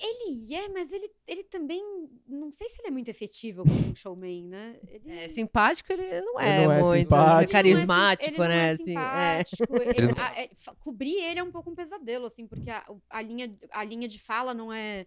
ele 0.00 0.54
é, 0.54 0.68
mas 0.68 0.92
ele, 0.92 1.10
ele 1.26 1.44
também, 1.44 1.82
não 2.26 2.50
sei 2.52 2.68
se 2.68 2.80
ele 2.80 2.88
é 2.88 2.90
muito 2.90 3.08
efetivo 3.08 3.62
como 3.64 3.90
um 3.90 3.94
showman, 3.94 4.44
né? 4.48 4.78
Ele... 4.88 5.10
É, 5.10 5.28
simpático 5.28 5.92
ele 5.92 6.20
não 6.20 6.40
Ele 6.40 6.48
é 6.50 6.64
não 6.66 6.72
é 6.72 6.82
muito 6.82 6.98
simpático. 7.00 7.42
Ele 7.42 7.52
carismático, 7.52 8.36
não 8.38 8.44
é, 8.44 8.44
sim- 8.44 8.44
ele 8.44 8.48
né? 8.48 8.48
não 8.48 8.54
é 8.54 8.70
assim, 8.70 8.82
é. 8.82 9.44
simpático. 9.44 9.76
Ele- 9.82 9.90
Ele 9.98 10.06
não- 10.08 10.24
a- 10.24 10.40
é, 10.40 10.50
cobrir 10.80 11.14
ele 11.22 11.40
é 11.40 11.42
um 11.42 11.50
pouco 11.50 11.70
um 11.70 11.74
pesadelo, 11.74 12.26
assim, 12.26 12.46
porque 12.46 12.70
a, 12.70 12.84
a 13.10 13.22
linha, 13.22 13.56
a 13.72 13.84
linha 13.84 14.06
de 14.08 14.18
fala 14.18 14.52
não 14.54 14.72
é, 14.72 15.06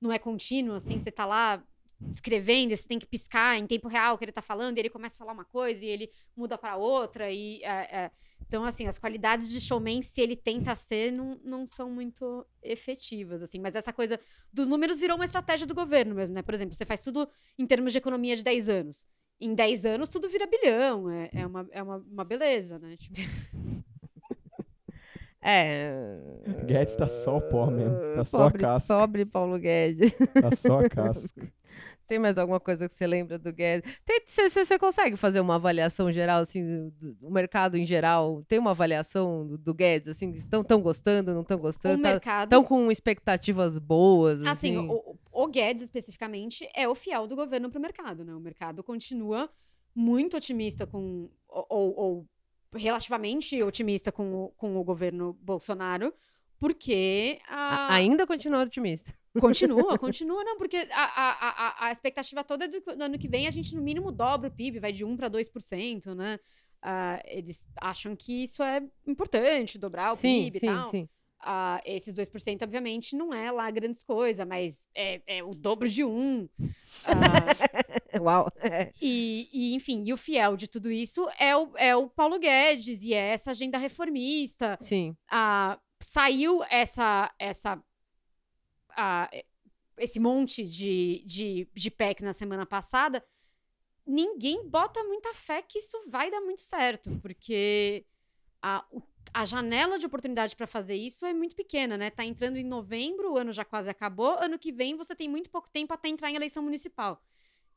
não 0.00 0.12
é 0.12 0.18
contínua, 0.18 0.76
assim, 0.76 0.98
você 0.98 1.10
tá 1.10 1.24
lá 1.26 1.62
escrevendo, 2.10 2.72
e 2.72 2.76
você 2.76 2.86
tem 2.86 2.98
que 2.98 3.06
piscar 3.06 3.58
em 3.58 3.66
tempo 3.66 3.88
real 3.88 4.14
o 4.14 4.18
que 4.18 4.24
ele 4.24 4.30
tá 4.32 4.40
falando, 4.42 4.76
e 4.76 4.80
ele 4.80 4.88
começa 4.90 5.16
a 5.16 5.18
falar 5.18 5.32
uma 5.32 5.44
coisa 5.44 5.84
e 5.84 5.88
ele 5.88 6.10
muda 6.36 6.56
para 6.56 6.76
outra, 6.76 7.30
e 7.30 7.60
é, 7.64 7.68
é. 8.04 8.10
Então, 8.46 8.64
assim, 8.64 8.86
as 8.86 8.98
qualidades 8.98 9.50
de 9.50 9.60
showman, 9.60 10.02
se 10.02 10.20
ele 10.20 10.34
tenta 10.34 10.74
ser, 10.74 11.12
não, 11.12 11.38
não 11.44 11.66
são 11.66 11.90
muito 11.90 12.46
efetivas, 12.62 13.42
assim, 13.42 13.58
mas 13.58 13.76
essa 13.76 13.92
coisa 13.92 14.18
dos 14.52 14.66
números 14.66 14.98
virou 14.98 15.16
uma 15.16 15.24
estratégia 15.24 15.66
do 15.66 15.74
governo 15.74 16.14
mesmo, 16.14 16.34
né? 16.34 16.42
Por 16.42 16.54
exemplo, 16.54 16.74
você 16.74 16.86
faz 16.86 17.02
tudo 17.02 17.28
em 17.58 17.66
termos 17.66 17.92
de 17.92 17.98
economia 17.98 18.36
de 18.36 18.42
10 18.42 18.68
anos. 18.68 19.06
Em 19.40 19.54
10 19.54 19.86
anos, 19.86 20.08
tudo 20.08 20.28
vira 20.28 20.46
bilhão. 20.46 21.10
É, 21.10 21.30
é, 21.32 21.46
uma, 21.46 21.68
é 21.70 21.82
uma, 21.82 21.96
uma 21.98 22.24
beleza, 22.24 22.78
né? 22.78 22.96
Tipo, 22.96 23.14
É. 25.40 26.18
Guedes 26.66 26.96
tá 26.96 27.06
só 27.06 27.36
o 27.36 27.40
pó 27.40 27.70
mesmo. 27.70 27.96
Tá 28.14 28.24
só 28.24 28.38
pobre, 28.50 28.64
a 28.64 28.68
casca. 28.68 28.94
Pobre 28.94 29.24
Paulo 29.24 29.58
Guedes. 29.58 30.12
Tá 30.34 30.54
só 30.54 30.80
a 30.80 30.88
casca. 30.88 31.52
Tem 32.08 32.18
mais 32.18 32.38
alguma 32.38 32.58
coisa 32.58 32.88
que 32.88 32.94
você 32.94 33.06
lembra 33.06 33.38
do 33.38 33.52
Guedes? 33.52 33.94
Você 34.26 34.78
consegue 34.78 35.14
fazer 35.16 35.40
uma 35.40 35.56
avaliação 35.56 36.10
geral, 36.10 36.40
assim, 36.40 36.88
do, 36.98 37.14
do 37.14 37.30
mercado 37.30 37.76
em 37.76 37.86
geral? 37.86 38.42
Tem 38.48 38.58
uma 38.58 38.70
avaliação 38.70 39.46
do, 39.46 39.58
do 39.58 39.74
Guedes, 39.74 40.08
assim, 40.08 40.30
estão 40.30 40.64
tão 40.64 40.80
gostando, 40.80 41.34
não 41.34 41.42
estão 41.42 41.58
o 41.58 41.60
gostando? 41.60 42.02
mercado. 42.02 42.44
Estão 42.48 42.64
com 42.64 42.90
expectativas 42.90 43.78
boas? 43.78 44.40
Assim, 44.46 44.76
Assim, 44.76 44.88
o, 44.88 45.16
o 45.30 45.46
Guedes, 45.48 45.82
especificamente, 45.84 46.66
é 46.74 46.88
o 46.88 46.94
fiel 46.94 47.26
do 47.26 47.36
governo 47.36 47.70
pro 47.70 47.78
mercado, 47.80 48.24
né? 48.24 48.34
O 48.34 48.40
mercado 48.40 48.82
continua 48.82 49.50
muito 49.94 50.36
otimista 50.36 50.86
com. 50.86 51.28
Ou, 51.48 51.66
ou- 51.68 51.94
ou 51.98 52.26
relativamente 52.74 53.62
otimista 53.62 54.10
com 54.12 54.44
o, 54.44 54.48
com 54.56 54.76
o 54.76 54.84
governo 54.84 55.36
Bolsonaro, 55.42 56.12
porque. 56.58 57.38
a- 57.48 57.88
A, 57.88 57.94
ainda 57.94 58.26
continua 58.26 58.62
otimista. 58.62 59.12
Continua, 59.40 59.98
continua, 59.98 60.44
não, 60.44 60.56
porque 60.56 60.76
a, 60.76 61.04
a, 61.04 61.48
a, 61.48 61.86
a 61.86 61.92
expectativa 61.92 62.44
toda 62.44 62.64
é 62.64 62.68
do 62.68 62.80
que 62.80 62.94
no 62.94 63.04
ano 63.04 63.18
que 63.18 63.28
vem 63.28 63.46
a 63.46 63.50
gente 63.50 63.74
no 63.74 63.82
mínimo 63.82 64.12
dobra 64.12 64.48
o 64.48 64.52
PIB, 64.52 64.78
vai 64.80 64.92
de 64.92 65.04
1 65.04 65.16
para 65.16 65.30
2%, 65.30 66.14
né? 66.14 66.38
Ah, 66.80 67.20
eles 67.26 67.66
acham 67.80 68.14
que 68.14 68.44
isso 68.44 68.62
é 68.62 68.82
importante, 69.06 69.78
dobrar 69.78 70.12
o 70.12 70.16
sim, 70.16 70.44
PIB 70.44 70.58
sim, 70.58 70.66
e 70.66 70.70
tal. 70.70 70.90
sim. 70.90 71.08
Ah, 71.40 71.80
esses 71.84 72.14
2%, 72.14 72.62
obviamente, 72.62 73.14
não 73.14 73.32
é 73.32 73.50
lá 73.50 73.70
grandes 73.70 74.02
coisas, 74.02 74.44
mas 74.46 74.86
é, 74.94 75.22
é 75.26 75.42
o 75.42 75.54
dobro 75.54 75.88
de 75.88 76.04
um. 76.04 76.48
Ah, 77.04 78.18
Uau. 78.20 78.50
e, 79.00 79.48
e, 79.52 79.74
enfim, 79.74 80.02
e 80.04 80.12
o 80.12 80.16
fiel 80.16 80.56
de 80.56 80.66
tudo 80.66 80.90
isso 80.90 81.28
é 81.38 81.56
o, 81.56 81.70
é 81.76 81.94
o 81.94 82.08
Paulo 82.08 82.38
Guedes 82.38 83.02
e 83.04 83.14
é 83.14 83.28
essa 83.28 83.52
agenda 83.52 83.78
reformista. 83.78 84.76
Sim. 84.80 85.16
Ah, 85.30 85.78
saiu 86.00 86.62
essa, 86.70 87.32
essa 87.38 87.82
ah, 88.98 89.30
esse 89.96 90.18
monte 90.18 90.64
de, 90.64 91.22
de, 91.24 91.68
de 91.72 91.90
PEC 91.90 92.22
na 92.22 92.32
semana 92.32 92.66
passada, 92.66 93.24
ninguém 94.04 94.68
bota 94.68 95.02
muita 95.04 95.32
fé 95.32 95.62
que 95.62 95.78
isso 95.78 95.96
vai 96.08 96.30
dar 96.30 96.40
muito 96.40 96.62
certo, 96.62 97.16
porque 97.22 98.04
a, 98.60 98.84
a 99.32 99.44
janela 99.44 99.98
de 99.98 100.06
oportunidade 100.06 100.56
para 100.56 100.66
fazer 100.66 100.96
isso 100.96 101.24
é 101.24 101.32
muito 101.32 101.54
pequena, 101.54 101.96
né? 101.96 102.10
Tá 102.10 102.24
entrando 102.24 102.56
em 102.56 102.64
novembro, 102.64 103.32
o 103.32 103.38
ano 103.38 103.52
já 103.52 103.64
quase 103.64 103.88
acabou, 103.88 104.36
ano 104.40 104.58
que 104.58 104.72
vem 104.72 104.96
você 104.96 105.14
tem 105.14 105.28
muito 105.28 105.48
pouco 105.48 105.68
tempo 105.68 105.94
até 105.94 106.08
entrar 106.08 106.30
em 106.30 106.34
eleição 106.34 106.62
municipal. 106.62 107.22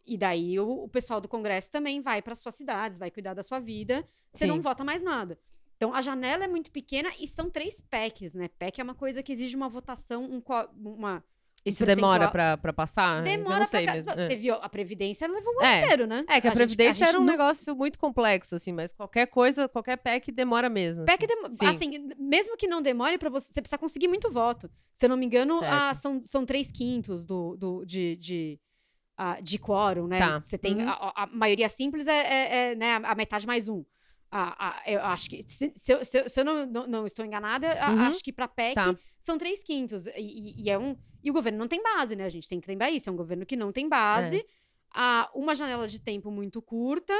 E 0.04 0.18
daí 0.18 0.60
o, 0.60 0.86
o 0.86 0.90
pessoal 0.90 1.22
do 1.22 1.28
Congresso 1.28 1.70
também 1.70 2.02
vai 2.02 2.20
para 2.20 2.34
suas 2.34 2.56
cidades, 2.56 2.98
vai 2.98 3.12
cuidar 3.12 3.36
da 3.36 3.44
sua 3.44 3.60
vida, 3.60 4.04
você 4.34 4.48
não 4.48 4.56
Sim. 4.56 4.62
vota 4.62 4.84
mais 4.84 5.04
nada. 5.04 5.38
Então 5.82 5.96
a 5.96 6.02
janela 6.04 6.44
é 6.44 6.48
muito 6.48 6.70
pequena 6.70 7.10
e 7.20 7.28
são 7.28 7.50
três 7.50 7.82
PECs, 7.82 8.36
né? 8.36 8.48
PEC 8.60 8.80
é 8.80 8.84
uma 8.84 8.94
coisa 8.94 9.24
que 9.24 9.32
exige 9.32 9.56
uma 9.56 9.68
votação, 9.68 10.24
um, 10.26 10.40
uma. 10.78 11.24
Isso 11.66 11.84
demora 11.88 12.30
pra, 12.30 12.56
pra 12.56 12.72
passar? 12.72 13.18
Eu 13.18 13.24
Demora 13.24 13.60
não 13.60 13.66
sei 13.66 13.86
pra. 13.86 13.94
mesmo. 13.96 14.12
Você 14.14 14.34
É. 14.34 14.36
viu, 14.36 14.54
a 14.56 14.70
Previdência 14.70 15.28
levou 15.28 15.56
um 15.58 15.64
É. 15.64 15.82
inteiro, 15.84 16.06
né? 16.06 16.24
É, 16.30 16.40
que 16.40 16.48
a, 16.48 16.52
gente- 16.52 16.54
Previdência 16.58 16.94
gente 17.06 17.10
era 17.10 17.18
um 17.20 17.26
não- 17.26 17.32
negócio 17.32 17.76
muito 17.76 17.98
complexo, 17.98 18.56
assim, 18.56 18.72
mas 18.72 18.94
qualquer 18.94 19.26
coisa, 19.26 19.68
qualquer 19.68 19.98
PEC 19.98 20.32
demora 20.32 20.70
mesmo. 20.70 21.04
PEC, 21.06 21.26
assim. 21.26 21.36
demo- 21.36 21.52
Sim. 21.56 21.66
assim, 21.66 22.10
mesmo 22.20 22.56
que 22.56 22.68
não 22.68 22.80
demore 22.80 23.18
para 23.18 23.30
você, 23.32 23.52
você 23.52 23.60
precisa 23.60 23.80
conseguir 23.80 24.08
muito 24.08 24.30
voto. 24.30 24.70
Se 24.94 25.06
eu 25.06 25.10
não 25.10 25.18
me 25.18 25.26
engano, 25.26 25.62
ah, 25.64 25.96
são, 25.96 26.22
são 26.26 26.46
três 26.46 26.72
quintos 26.72 27.26
do, 27.26 27.58
do, 27.58 27.86
de, 27.86 28.16
de, 28.18 28.60
ah, 29.18 29.40
de 29.42 29.58
quórum, 29.58 30.06
né? 30.08 30.20
Tá. 30.20 30.40
Você 30.46 30.60
tem 30.60 30.76
Uhum. 30.80 30.90
a, 30.90 30.94
a- 30.94 31.24
a 31.24 31.28
maioria 31.28 31.70
simples 31.70 32.06
é, 32.06 32.20
é- 32.20 32.72
é, 32.72 32.76
né, 32.76 33.00
a 33.04 33.16
metade 33.16 33.48
mais 33.48 33.68
um. 33.68 33.84
Ah, 34.32 34.56
ah, 34.58 34.84
eu 34.90 35.02
acho 35.02 35.30
que 35.30 35.44
se, 35.44 35.72
se 35.76 35.92
eu, 35.94 36.06
se 36.06 36.18
eu- 36.20 36.30
se 36.30 36.40
eu 36.40 36.46
não, 36.46 36.66
não, 36.66 36.88
não 36.88 37.06
estou 37.06 37.26
enganada, 37.26 37.70
a- 37.74 37.92
Uhum. 37.92 38.02
acho 38.04 38.24
que 38.24 38.32
para 38.32 38.48
PEC 38.48 38.76
Tá. 38.76 38.96
são 39.20 39.38
três 39.38 39.62
quintos. 39.62 40.08
E, 40.08 40.64
e- 40.64 40.70
é 40.70 40.80
um, 40.80 40.96
e 41.22 41.30
o 41.30 41.34
governo 41.34 41.60
não 41.60 41.68
tem 41.68 41.84
base, 41.84 42.16
né? 42.16 42.24
A 42.26 42.30
gente 42.30 42.48
tem 42.48 42.60
que 42.62 42.68
lembrar 42.70 42.90
isso. 42.90 43.10
É 43.10 43.12
um 43.12 43.16
governo 43.18 43.46
que 43.46 43.58
não 43.58 43.72
tem 43.74 43.90
base. 43.90 44.38
É. 44.38 44.46
Ah, 44.94 45.30
uma 45.36 45.54
janela 45.54 45.88
de 45.88 46.02
tempo 46.02 46.32
muito 46.32 46.62
curta. 46.62 47.14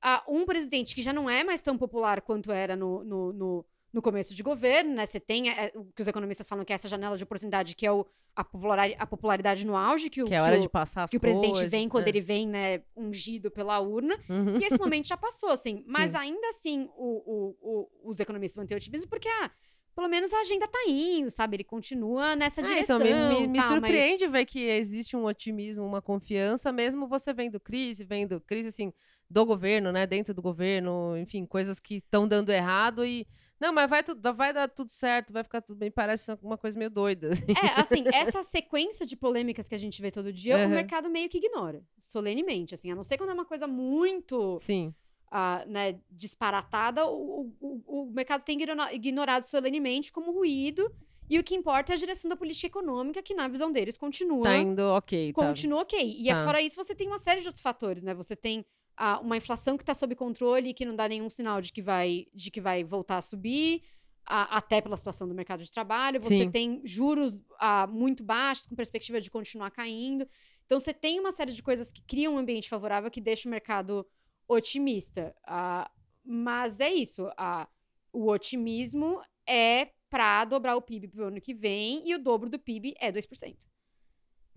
Ah, 0.00 0.24
um 0.28 0.44
presidente 0.46 0.94
que 0.94 1.02
já 1.02 1.12
não 1.12 1.28
é 1.28 1.44
mais 1.44 1.60
tão 1.62 1.76
popular 1.76 2.20
quanto 2.22 2.50
era 2.50 2.74
no, 2.76 3.04
no, 3.04 3.32
no, 3.32 3.66
no 3.94 4.02
começo 4.02 4.34
de 4.34 4.42
governo, 4.42 4.92
né? 4.94 5.06
Você 5.06 5.20
tem 5.20 5.48
é, 5.50 5.70
o 5.74 5.84
que 5.94 6.02
os 6.02 6.08
economistas 6.08 6.46
falam 6.48 6.64
que 6.64 6.72
é 6.72 6.74
essa 6.74 6.88
janela 6.88 7.16
de 7.16 7.22
oportunidade, 7.22 7.76
que 7.76 7.86
é 7.86 7.92
o, 7.92 8.04
a, 8.34 8.42
popularidade, 8.44 8.96
a 8.98 9.06
popularidade 9.06 9.64
no 9.66 9.76
auge, 9.76 10.10
que 10.10 10.20
o, 10.20 10.26
Que 10.26 10.34
é 10.34 10.42
hora 10.42 10.58
o- 10.58 10.60
de 10.60 10.68
passar 10.68 11.04
as 11.04 11.10
que 11.10 11.16
o 11.16 11.20
presidente 11.20 11.64
vem 11.66 11.88
quando 11.88 12.06
é. 12.06 12.10
ele 12.10 12.20
vem, 12.20 12.46
né, 12.48 12.82
ungido 12.96 13.50
pela 13.52 13.78
urna. 13.78 14.18
Uhum. 14.28 14.58
E 14.58 14.64
esse 14.64 14.76
momento 14.78 15.06
já 15.06 15.16
passou, 15.16 15.50
assim. 15.50 15.84
Mas 15.88 16.10
Sim. 16.10 16.16
ainda 16.18 16.48
assim, 16.48 16.90
o, 16.96 17.56
o- 17.62 17.90
os 18.10 18.18
economistas 18.18 18.60
mantêm 18.60 18.76
otimismo 18.76 19.08
porque, 19.08 19.28
ah, 19.28 19.48
pelo 19.94 20.08
menos 20.08 20.32
a 20.32 20.40
agenda 20.40 20.66
tá 20.66 20.80
indo, 20.88 21.30
sabe? 21.30 21.54
Ele 21.54 21.62
continua 21.64 22.34
nessa 22.34 22.60
É, 22.62 22.64
direção. 22.64 23.00
então, 23.00 23.28
me, 23.30 23.40
me- 23.42 23.46
me 23.46 23.58
tal, 23.60 23.68
mas- 23.70 23.82
surpreende 23.82 24.26
ver 24.26 24.44
que 24.44 24.58
existe 24.66 25.16
um 25.16 25.24
otimismo, 25.24 25.84
uma 25.86 26.02
confiança, 26.02 26.72
mesmo 26.72 27.06
você 27.06 27.32
vendo 27.32 27.60
crise, 27.60 28.02
vendo 28.02 28.40
crise, 28.40 28.70
assim, 28.70 28.92
do 29.30 29.46
governo, 29.46 29.92
né, 29.92 30.04
dentro 30.04 30.34
do 30.34 30.42
governo, 30.42 31.16
enfim, 31.16 31.46
coisas 31.46 31.78
que 31.78 31.98
estão 31.98 32.26
dando 32.26 32.50
errado 32.50 33.04
e... 33.06 33.24
Não, 33.64 33.72
mas 33.72 33.88
vai, 33.88 34.02
tu- 34.02 34.18
vai 34.34 34.52
dar 34.52 34.68
tudo 34.68 34.90
certo, 34.92 35.32
vai 35.32 35.42
ficar 35.42 35.62
tudo 35.62 35.76
bem, 35.78 35.90
parece 35.90 36.36
uma 36.42 36.58
coisa 36.58 36.78
meio 36.78 36.90
doida. 36.90 37.30
assim. 37.30 37.44
É, 37.52 37.80
assim, 37.80 38.04
essa 38.38 38.42
sequência 38.42 39.06
de 39.06 39.16
polêmicas 39.16 39.66
que 39.66 39.74
a 39.74 39.78
gente 39.78 40.02
vê 40.02 40.10
todo 40.10 40.30
dia, 40.32 40.58
Uhum. 40.58 40.66
o 40.66 40.68
mercado 40.68 41.08
meio 41.08 41.28
que 41.30 41.38
ignora, 41.38 41.82
solenemente, 42.02 42.74
assim, 42.74 42.90
a 42.90 42.94
não 42.94 43.02
ser 43.02 43.16
quando 43.16 43.30
é 43.30 43.34
uma 43.34 43.46
coisa 43.46 43.66
muito, 43.66 44.58
Sim, 44.60 44.94
ah, 45.30 45.64
né, 45.66 45.98
disparatada, 46.10 47.06
o, 47.06 47.50
o, 47.60 47.82
o- 47.86 48.10
mercado 48.12 48.42
tem 48.44 48.60
ignora- 48.60 48.92
ignorado 48.92 49.44
solenemente 49.44 50.12
como 50.12 50.30
ruído, 50.32 50.92
E 51.30 51.38
o 51.38 51.42
que 51.42 51.54
importa 51.54 51.90
é 51.90 51.94
a 51.94 51.98
direção 51.98 52.28
da 52.28 52.36
política 52.36 52.66
econômica, 52.66 53.22
que 53.22 53.32
na 53.32 53.48
visão 53.48 53.72
deles 53.72 53.96
continua 53.96 54.42
Tá 54.42 54.58
indo 54.58 54.82
ok. 54.92 55.32
Tá. 55.32 55.46
continua 55.46 55.80
ok. 55.80 55.98
E 55.98 56.28
é 56.28 56.34
Tá. 56.34 56.44
fora 56.44 56.60
isso, 56.60 56.76
você 56.76 56.94
tem 56.94 57.06
uma 57.08 57.16
série 57.16 57.40
de 57.40 57.46
outros 57.46 57.62
fatores, 57.62 58.02
né? 58.02 58.12
Você 58.12 58.36
tem 58.36 58.62
ah, 58.96 59.20
uma 59.20 59.36
inflação 59.36 59.76
que 59.76 59.82
está 59.82 59.94
sob 59.94 60.14
controle 60.14 60.70
e 60.70 60.74
que 60.74 60.84
não 60.84 60.94
dá 60.94 61.08
nenhum 61.08 61.28
sinal 61.28 61.60
de 61.60 61.72
que 61.72 61.82
vai, 61.82 62.26
de 62.32 62.50
que 62.50 62.60
vai 62.60 62.84
voltar 62.84 63.18
a 63.18 63.22
subir, 63.22 63.82
ah, 64.26 64.56
até 64.56 64.80
pela 64.80 64.96
situação 64.96 65.28
do 65.28 65.34
mercado 65.34 65.62
de 65.62 65.70
trabalho. 65.70 66.22
Você 66.22 66.44
Sim. 66.44 66.50
tem 66.50 66.80
juros 66.84 67.42
ah, 67.58 67.86
muito 67.86 68.22
baixos, 68.22 68.66
com 68.66 68.74
perspectiva 68.74 69.20
de 69.20 69.30
continuar 69.30 69.70
caindo. 69.70 70.26
Então, 70.66 70.80
você 70.80 70.94
tem 70.94 71.20
uma 71.20 71.32
série 71.32 71.52
de 71.52 71.62
coisas 71.62 71.92
que 71.92 72.02
criam 72.02 72.34
um 72.34 72.38
ambiente 72.38 72.68
favorável 72.68 73.10
que 73.10 73.20
deixa 73.20 73.48
o 73.48 73.50
mercado 73.50 74.06
otimista. 74.48 75.34
Ah, 75.46 75.90
mas 76.24 76.80
é 76.80 76.92
isso. 76.92 77.30
ah, 77.36 77.68
o 78.12 78.30
otimismo 78.30 79.20
é 79.46 79.90
para 80.08 80.44
dobrar 80.44 80.76
o 80.76 80.82
PIB 80.82 81.08
para 81.08 81.24
o 81.24 81.26
ano 81.26 81.40
que 81.40 81.52
vem 81.52 82.08
e 82.08 82.14
o 82.14 82.18
dobro 82.18 82.48
do 82.48 82.58
PIB 82.58 82.94
é 82.98 83.10
2%. 83.10 83.56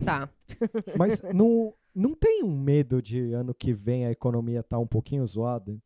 Tá. 0.03 0.29
Mas 0.97 1.21
não, 1.33 1.73
não 1.93 2.13
tem 2.13 2.43
um 2.43 2.57
medo 2.57 3.01
de 3.01 3.33
ano 3.33 3.53
que 3.53 3.73
vem 3.73 4.05
a 4.05 4.11
economia 4.11 4.63
tá 4.63 4.77
um 4.77 4.87
pouquinho 4.87 5.25
zoada? 5.27 5.77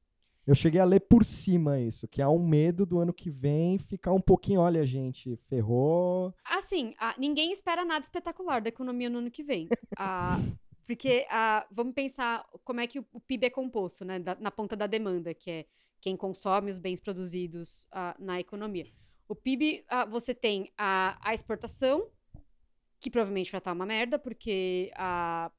Eu 0.45 0.55
cheguei 0.55 0.81
a 0.81 0.85
ler 0.85 1.01
por 1.01 1.23
cima 1.23 1.79
isso, 1.79 2.07
que 2.07 2.21
há 2.21 2.29
um 2.29 2.45
medo 2.45 2.85
do 2.85 2.99
ano 2.99 3.13
que 3.13 3.29
vem 3.29 3.77
ficar 3.77 4.11
um 4.11 4.19
pouquinho, 4.19 4.59
olha, 4.59 4.83
gente, 4.85 5.35
ferrou. 5.35 6.33
Assim, 6.43 6.95
ah, 6.97 7.13
ninguém 7.17 7.51
espera 7.53 7.85
nada 7.85 8.03
espetacular 8.03 8.59
da 8.59 8.69
economia 8.69 9.09
no 9.09 9.19
ano 9.19 9.29
que 9.31 9.43
vem. 9.43 9.69
Ah, 9.95 10.39
porque 10.87 11.27
ah, 11.29 11.65
vamos 11.71 11.93
pensar 11.93 12.43
como 12.65 12.79
é 12.81 12.87
que 12.87 12.99
o, 12.99 13.05
o 13.13 13.19
PIB 13.19 13.45
é 13.45 13.49
composto, 13.51 14.03
né? 14.03 14.19
da- 14.19 14.35
na 14.39 14.49
ponta 14.51 14.75
da 14.75 14.87
demanda, 14.87 15.33
que 15.33 15.49
é 15.51 15.65
quem 16.01 16.17
consome 16.17 16.71
os 16.71 16.79
bens 16.79 16.99
produzidos 16.99 17.87
na 18.17 18.39
economia. 18.39 18.87
O 19.29 19.35
PIB, 19.35 19.85
você 20.09 20.33
tem 20.33 20.71
a, 20.75 21.17
a 21.23 21.33
exportação, 21.35 22.07
que 23.01 23.09
provavelmente 23.11 23.51
vai 23.51 23.57
estar 23.59 23.73
uma 23.73 23.85
merda, 23.85 24.17
porque 24.17 24.91
ah, 24.95 25.51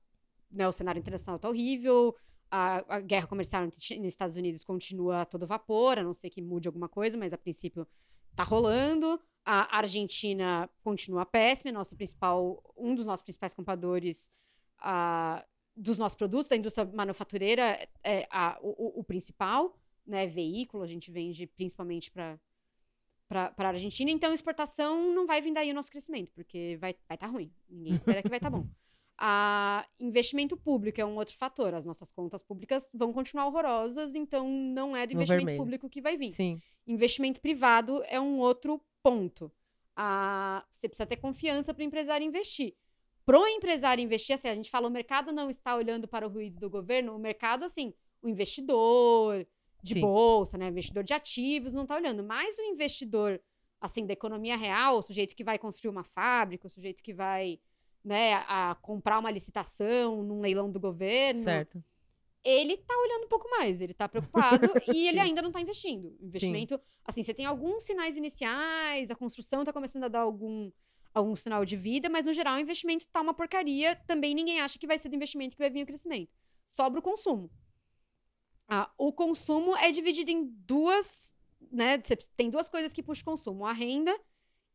né, 0.50 0.66
o 0.66 0.72
cenário 0.72 1.00
internacional 1.00 1.36
está 1.36 1.48
horrível, 1.48 2.16
a, 2.50 2.96
a 2.96 3.00
guerra 3.00 3.26
comercial 3.26 3.64
nos 3.66 3.90
Estados 4.04 4.36
Unidos 4.36 4.62
continua 4.64 5.22
a 5.22 5.24
todo 5.26 5.46
vapor, 5.46 5.98
a 5.98 6.02
não 6.02 6.14
ser 6.14 6.30
que 6.30 6.40
mude 6.40 6.68
alguma 6.68 6.88
coisa, 6.88 7.18
mas 7.18 7.32
a 7.32 7.38
princípio 7.38 7.86
tá 8.34 8.42
rolando. 8.44 9.20
A 9.44 9.78
Argentina 9.78 10.70
continua 10.84 11.26
péssima, 11.26 11.72
nosso 11.72 11.96
principal, 11.96 12.62
um 12.76 12.94
dos 12.94 13.04
nossos 13.04 13.24
principais 13.24 13.52
compradores 13.52 14.30
dos 15.76 15.98
nossos 15.98 16.16
produtos, 16.16 16.48
da 16.48 16.56
indústria 16.56 16.84
manufatureira, 16.92 17.62
é, 17.62 17.88
é 18.04 18.28
a- 18.30 18.58
o- 18.62 19.00
o 19.00 19.04
principal, 19.04 19.78
né? 20.06 20.26
Veículo, 20.26 20.82
a 20.82 20.86
gente 20.86 21.10
vende 21.10 21.46
principalmente 21.46 22.10
para 22.10 22.38
para 23.32 23.68
a 23.68 23.68
Argentina, 23.68 24.10
então 24.10 24.32
exportação 24.32 25.12
não 25.14 25.26
vai 25.26 25.40
vir 25.40 25.52
daí 25.52 25.70
o 25.70 25.74
nosso 25.74 25.90
crescimento, 25.90 26.30
porque 26.34 26.76
vai 26.80 26.90
estar 26.90 27.04
vai 27.08 27.18
tá 27.18 27.26
ruim. 27.26 27.50
Ninguém 27.68 27.94
espera 27.94 28.22
que 28.22 28.28
vai 28.28 28.38
estar 28.38 28.50
bom. 28.50 28.66
A 29.24 29.86
investimento 30.00 30.56
público 30.56 31.00
é 31.00 31.04
um 31.04 31.14
outro 31.14 31.36
fator. 31.36 31.74
As 31.74 31.84
nossas 31.84 32.10
contas 32.10 32.42
públicas 32.42 32.88
vão 32.92 33.12
continuar 33.12 33.46
horrorosas, 33.46 34.16
então 34.16 34.48
não 34.48 34.96
é 34.96 35.06
do 35.06 35.12
investimento 35.12 35.56
público 35.56 35.88
que 35.88 36.00
vai 36.00 36.16
vir. 36.16 36.32
Sim. 36.32 36.60
Investimento 36.86 37.40
privado 37.40 38.02
é 38.06 38.20
um 38.20 38.38
outro 38.38 38.80
ponto. 39.00 39.52
Ah, 39.94 40.64
você 40.72 40.88
precisa 40.88 41.06
ter 41.06 41.18
confiança 41.18 41.72
para 41.72 41.82
o 41.82 41.84
empresário 41.84 42.26
investir. 42.26 42.74
Para 43.24 43.38
o 43.38 43.46
empresário 43.46 44.02
investir, 44.02 44.34
assim, 44.34 44.48
a 44.48 44.54
gente 44.54 44.70
fala, 44.70 44.88
o 44.88 44.90
mercado 44.90 45.30
não 45.30 45.48
está 45.48 45.76
olhando 45.76 46.08
para 46.08 46.26
o 46.26 46.30
ruído 46.30 46.58
do 46.58 46.68
governo, 46.68 47.14
o 47.14 47.18
mercado, 47.18 47.64
assim, 47.64 47.94
o 48.20 48.28
investidor 48.28 49.46
de 49.82 49.94
Sim. 49.94 50.00
bolsa, 50.00 50.56
né, 50.56 50.66
o 50.66 50.68
investidor 50.68 51.02
de 51.02 51.12
ativos 51.12 51.72
não 51.72 51.82
está 51.82 51.96
olhando, 51.96 52.22
mas 52.22 52.56
o 52.56 52.62
investidor, 52.62 53.40
assim, 53.80 54.06
da 54.06 54.12
economia 54.12 54.56
real, 54.56 54.98
o 54.98 55.02
sujeito 55.02 55.34
que 55.34 55.42
vai 55.42 55.58
construir 55.58 55.90
uma 55.90 56.04
fábrica, 56.04 56.66
o 56.66 56.70
sujeito 56.70 57.02
que 57.02 57.12
vai, 57.12 57.58
né, 58.04 58.34
a, 58.46 58.76
comprar 58.80 59.18
uma 59.18 59.30
licitação 59.30 60.22
num 60.22 60.40
leilão 60.40 60.70
do 60.70 60.78
governo, 60.78 61.42
Certo. 61.42 61.82
ele 62.44 62.76
tá 62.76 62.94
olhando 62.96 63.24
um 63.24 63.28
pouco 63.28 63.50
mais, 63.50 63.80
ele 63.80 63.92
tá 63.92 64.08
preocupado 64.08 64.70
e 64.94 65.08
ele 65.08 65.18
Sim. 65.18 65.24
ainda 65.24 65.42
não 65.42 65.50
tá 65.50 65.60
investindo. 65.60 66.16
Investimento, 66.20 66.80
assim, 67.04 67.24
você 67.24 67.34
tem 67.34 67.44
alguns 67.44 67.82
sinais 67.82 68.16
iniciais, 68.16 69.10
a 69.10 69.16
construção 69.16 69.64
tá 69.64 69.72
começando 69.72 70.04
a 70.04 70.08
dar 70.08 70.20
algum, 70.20 70.70
algum 71.12 71.34
sinal 71.34 71.64
de 71.64 71.76
vida, 71.76 72.08
mas 72.08 72.24
no 72.24 72.32
geral 72.32 72.54
o 72.54 72.60
investimento 72.60 73.08
tá 73.08 73.20
uma 73.20 73.34
porcaria, 73.34 73.96
também 74.06 74.32
ninguém 74.32 74.60
acha 74.60 74.78
que 74.78 74.86
vai 74.86 74.96
ser 74.96 75.08
do 75.08 75.16
investimento 75.16 75.56
que 75.56 75.62
vai 75.62 75.70
vir 75.70 75.82
o 75.82 75.86
crescimento. 75.86 76.30
Sobra 76.68 77.00
o 77.00 77.02
consumo. 77.02 77.50
Ah, 78.68 78.90
o 78.96 79.12
consumo 79.12 79.76
é 79.76 79.90
dividido 79.92 80.30
em 80.30 80.44
duas, 80.66 81.34
né, 81.70 81.98
tem 82.36 82.48
duas 82.50 82.68
coisas 82.68 82.92
que 82.92 83.02
puxam 83.02 83.22
o 83.22 83.24
consumo, 83.26 83.66
a 83.66 83.72
renda 83.72 84.16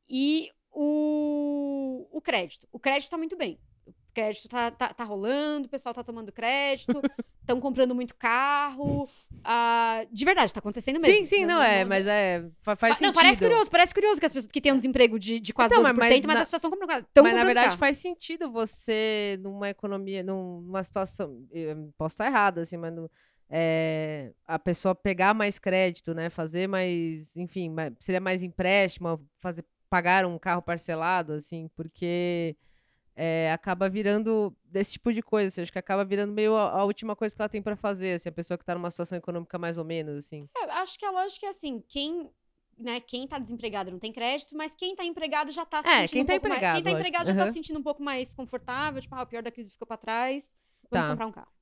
e 0.09 0.51
o, 0.71 2.07
o 2.11 2.21
crédito. 2.21 2.67
O 2.71 2.79
crédito 2.79 3.09
tá 3.09 3.17
muito 3.17 3.35
bem. 3.35 3.59
O 3.85 3.93
crédito 4.13 4.47
tá, 4.49 4.71
tá, 4.71 4.93
tá 4.93 5.03
rolando, 5.03 5.67
o 5.67 5.69
pessoal 5.69 5.93
tá 5.93 6.03
tomando 6.03 6.31
crédito, 6.31 6.91
estão 7.41 7.59
comprando 7.59 7.93
muito 7.95 8.15
carro. 8.15 9.07
ah, 9.43 10.05
de 10.11 10.25
verdade, 10.25 10.53
tá 10.53 10.59
acontecendo 10.59 10.99
mesmo. 10.99 11.15
Sim, 11.15 11.23
sim, 11.23 11.45
não, 11.45 11.61
é, 11.61 11.85
mas 11.85 12.05
é. 12.07 12.41
fa- 12.61 12.75
Faz 12.75 12.93
Pa- 12.93 12.97
sentido. 12.99 13.07
Não, 13.07 13.13
parece 13.21 13.39
curioso, 13.41 13.71
parece 13.71 13.93
curioso 13.93 14.19
que 14.19 14.25
as 14.25 14.33
pessoas 14.33 14.51
que 14.51 14.59
têm 14.61 14.73
um 14.73 14.77
desemprego 14.77 15.17
de, 15.19 15.39
de 15.39 15.53
quase 15.53 15.73
Então, 15.73 15.83
12%, 15.83 15.95
mas- 15.97 16.09
mas, 16.25 16.25
na- 16.25 16.33
as 16.41 16.47
pessoas 16.47 16.59
estão 16.59 16.71
comprando 16.71 16.89
carro. 16.89 17.05
Mas 17.23 17.33
na 17.35 17.43
verdade 17.43 17.67
carro. 17.69 17.79
faz 17.79 17.97
sentido 17.97 18.51
você, 18.51 19.37
numa 19.41 19.69
economia, 19.69 20.21
numa 20.23 20.83
situação. 20.83 21.47
eu 21.51 21.91
posso 21.97 22.13
estar 22.13 22.25
errada, 22.27 22.61
assim, 22.61 22.77
mas. 22.77 22.93
no- 22.93 23.09
é, 23.49 24.33
a 24.45 24.59
pessoa 24.59 24.93
pegar 24.95 25.33
mais 25.33 25.57
crédito, 25.59 26.13
né? 26.13 26.29
Fazer 26.29 26.67
mais. 26.67 27.35
Enfim, 27.37 27.73
seria 27.99 28.19
mais 28.21 28.43
empréstimo, 28.43 29.25
fazer, 29.39 29.65
pagar 29.89 30.25
um 30.25 30.37
carro 30.37 30.61
parcelado, 30.61 31.33
assim, 31.33 31.69
porque. 31.75 32.55
é, 33.15 33.51
acaba 33.51 33.89
virando 33.89 34.55
desse 34.63 34.93
tipo 34.93 35.11
de 35.11 35.23
coisa, 35.23 35.47
assim, 35.47 35.61
acho 35.63 35.71
que 35.71 35.79
acaba 35.79 36.05
virando 36.05 36.33
meio 36.33 36.55
a, 36.55 36.69
a 36.81 36.83
última 36.83 37.15
coisa 37.15 37.35
que 37.35 37.41
ela 37.41 37.49
tem 37.49 37.63
pra 37.63 37.75
fazer, 37.75 38.13
assim, 38.13 38.29
a 38.29 38.31
pessoa 38.31 38.57
que 38.59 38.63
tá 38.65 38.75
numa 38.75 38.91
situação 38.91 39.17
econômica 39.17 39.57
mais 39.57 39.77
ou 39.77 39.83
menos, 39.83 40.17
assim. 40.25 40.47
É, 40.55 40.63
acho 40.73 40.99
que 40.99 41.05
a 41.05 41.09
lógica 41.09 41.47
é 41.47 41.49
assim, 41.49 41.83
quem, 41.87 42.29
né, 42.77 42.99
quem 42.99 43.27
tá 43.27 43.39
desempregado 43.39 43.89
não 43.89 43.97
tem 43.97 44.13
crédito, 44.13 44.55
mas 44.55 44.75
quem 44.75 44.95
tá 44.95 45.03
empregado 45.03 45.51
já 45.51 45.65
tá 45.65 45.81
se 45.81 45.89
É, 45.89 46.01
sentindo 46.07 46.21
um 46.21 46.25
tá 46.27 46.33
pouco 46.33 46.47
mais... 46.49 46.61
Quem 46.61 46.83
tá 46.83 46.91
empregado, 46.91 47.21
lógico. 47.23 47.27
já 47.27 47.33
tá 47.35 47.41
Aham. 47.41 47.47
se 47.47 47.53
sentindo 47.53 47.79
um 47.79 47.83
pouco 47.83 48.03
mais 48.03 48.35
confortável, 48.35 49.01
tipo, 49.01 49.15
ah, 49.15 49.23
o 49.23 49.25
pior 49.25 49.41
da 49.41 49.49
crise 49.49 49.71
ficou 49.71 49.87
pra 49.87 49.97
trás, 49.97 50.55
vamos 50.91 51.05
Tá. 51.07 51.11
comprar 51.11 51.25
um 51.25 51.31
carro. 51.31 51.56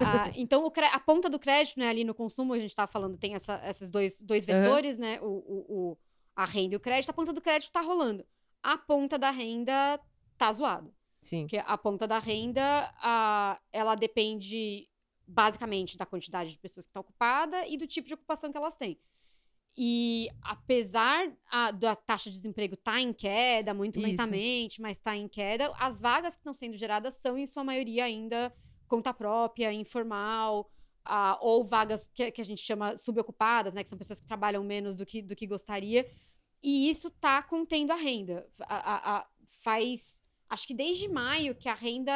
Ah, 0.00 0.30
então, 0.36 0.68
cre- 0.70 0.86
a 0.86 1.00
ponta 1.00 1.28
do 1.28 1.38
crédito, 1.38 1.78
né, 1.78 1.88
ali 1.88 2.04
no 2.04 2.14
consumo, 2.14 2.52
a 2.54 2.58
gente 2.58 2.74
tava 2.74 2.90
falando, 2.90 3.16
tem 3.18 3.34
essa- 3.34 3.60
esses 3.68 3.90
dois, 3.90 4.20
dois 4.20 4.44
vetores, 4.44 4.96
né, 4.98 5.18
o, 5.20 5.26
o, 5.26 5.66
o- 5.92 5.98
a 6.36 6.44
renda 6.44 6.74
e 6.74 6.76
o 6.76 6.80
crédito, 6.80 7.10
a 7.10 7.12
ponta 7.14 7.32
do 7.32 7.40
crédito 7.40 7.70
tá 7.72 7.80
rolando. 7.80 8.24
A 8.62 8.78
ponta 8.78 9.18
da 9.18 9.30
renda 9.30 10.00
tá 10.38 10.52
zoada. 10.52 10.90
Sim. 11.20 11.42
Porque 11.42 11.58
a 11.58 11.76
ponta 11.78 12.06
da 12.06 12.18
renda, 12.18 12.62
a, 13.00 13.60
ela 13.72 13.94
depende 13.94 14.88
basicamente 15.26 15.96
da 15.96 16.06
quantidade 16.06 16.50
de 16.50 16.58
pessoas 16.58 16.86
que 16.86 16.90
estão 16.90 17.00
ocupadas 17.00 17.64
e 17.68 17.76
do 17.76 17.86
tipo 17.86 18.08
de 18.08 18.14
ocupação 18.14 18.50
que 18.50 18.56
elas 18.58 18.76
têm. 18.76 18.98
E 19.76 20.28
apesar 20.42 21.32
a- 21.50 21.70
da 21.70 21.96
taxa 21.96 22.28
de 22.30 22.36
desemprego 22.36 22.74
estar 22.74 23.00
em 23.00 23.12
queda, 23.12 23.72
muito 23.72 23.98
Isso. 23.98 24.06
lentamente, 24.08 24.80
mas 24.82 24.98
está 24.98 25.16
em 25.16 25.28
queda, 25.28 25.72
as 25.78 25.98
vagas 25.98 26.34
que 26.34 26.40
estão 26.40 26.52
sendo 26.52 26.76
geradas 26.76 27.14
são, 27.14 27.38
em 27.38 27.46
sua 27.46 27.64
maioria, 27.64 28.04
ainda 28.04 28.52
conta 28.92 29.12
própria, 29.14 29.72
informal, 29.72 30.70
ah, 31.04 31.38
ou 31.40 31.64
vagas 31.64 32.08
que, 32.14 32.30
que 32.34 32.40
a 32.40 32.44
gente 32.50 32.62
chama 32.68 32.96
subocupadas, 32.96 33.72
né? 33.74 33.82
Que 33.82 33.88
são 33.88 33.98
pessoas 34.02 34.20
que 34.20 34.26
trabalham 34.32 34.62
menos 34.74 34.94
do 34.96 35.04
que, 35.06 35.22
do 35.22 35.34
que 35.34 35.46
gostaria. 35.46 36.02
E 36.62 36.88
isso 36.92 37.08
está 37.08 37.42
contendo 37.42 37.90
a 37.92 37.96
renda. 37.96 38.36
A- 38.60 38.92
a- 38.94 39.02
a- 39.18 39.26
faz 39.64 40.22
acho 40.48 40.66
que 40.66 40.74
desde 40.74 41.08
maio 41.08 41.54
que 41.54 41.68
a 41.68 41.74
renda 41.74 42.14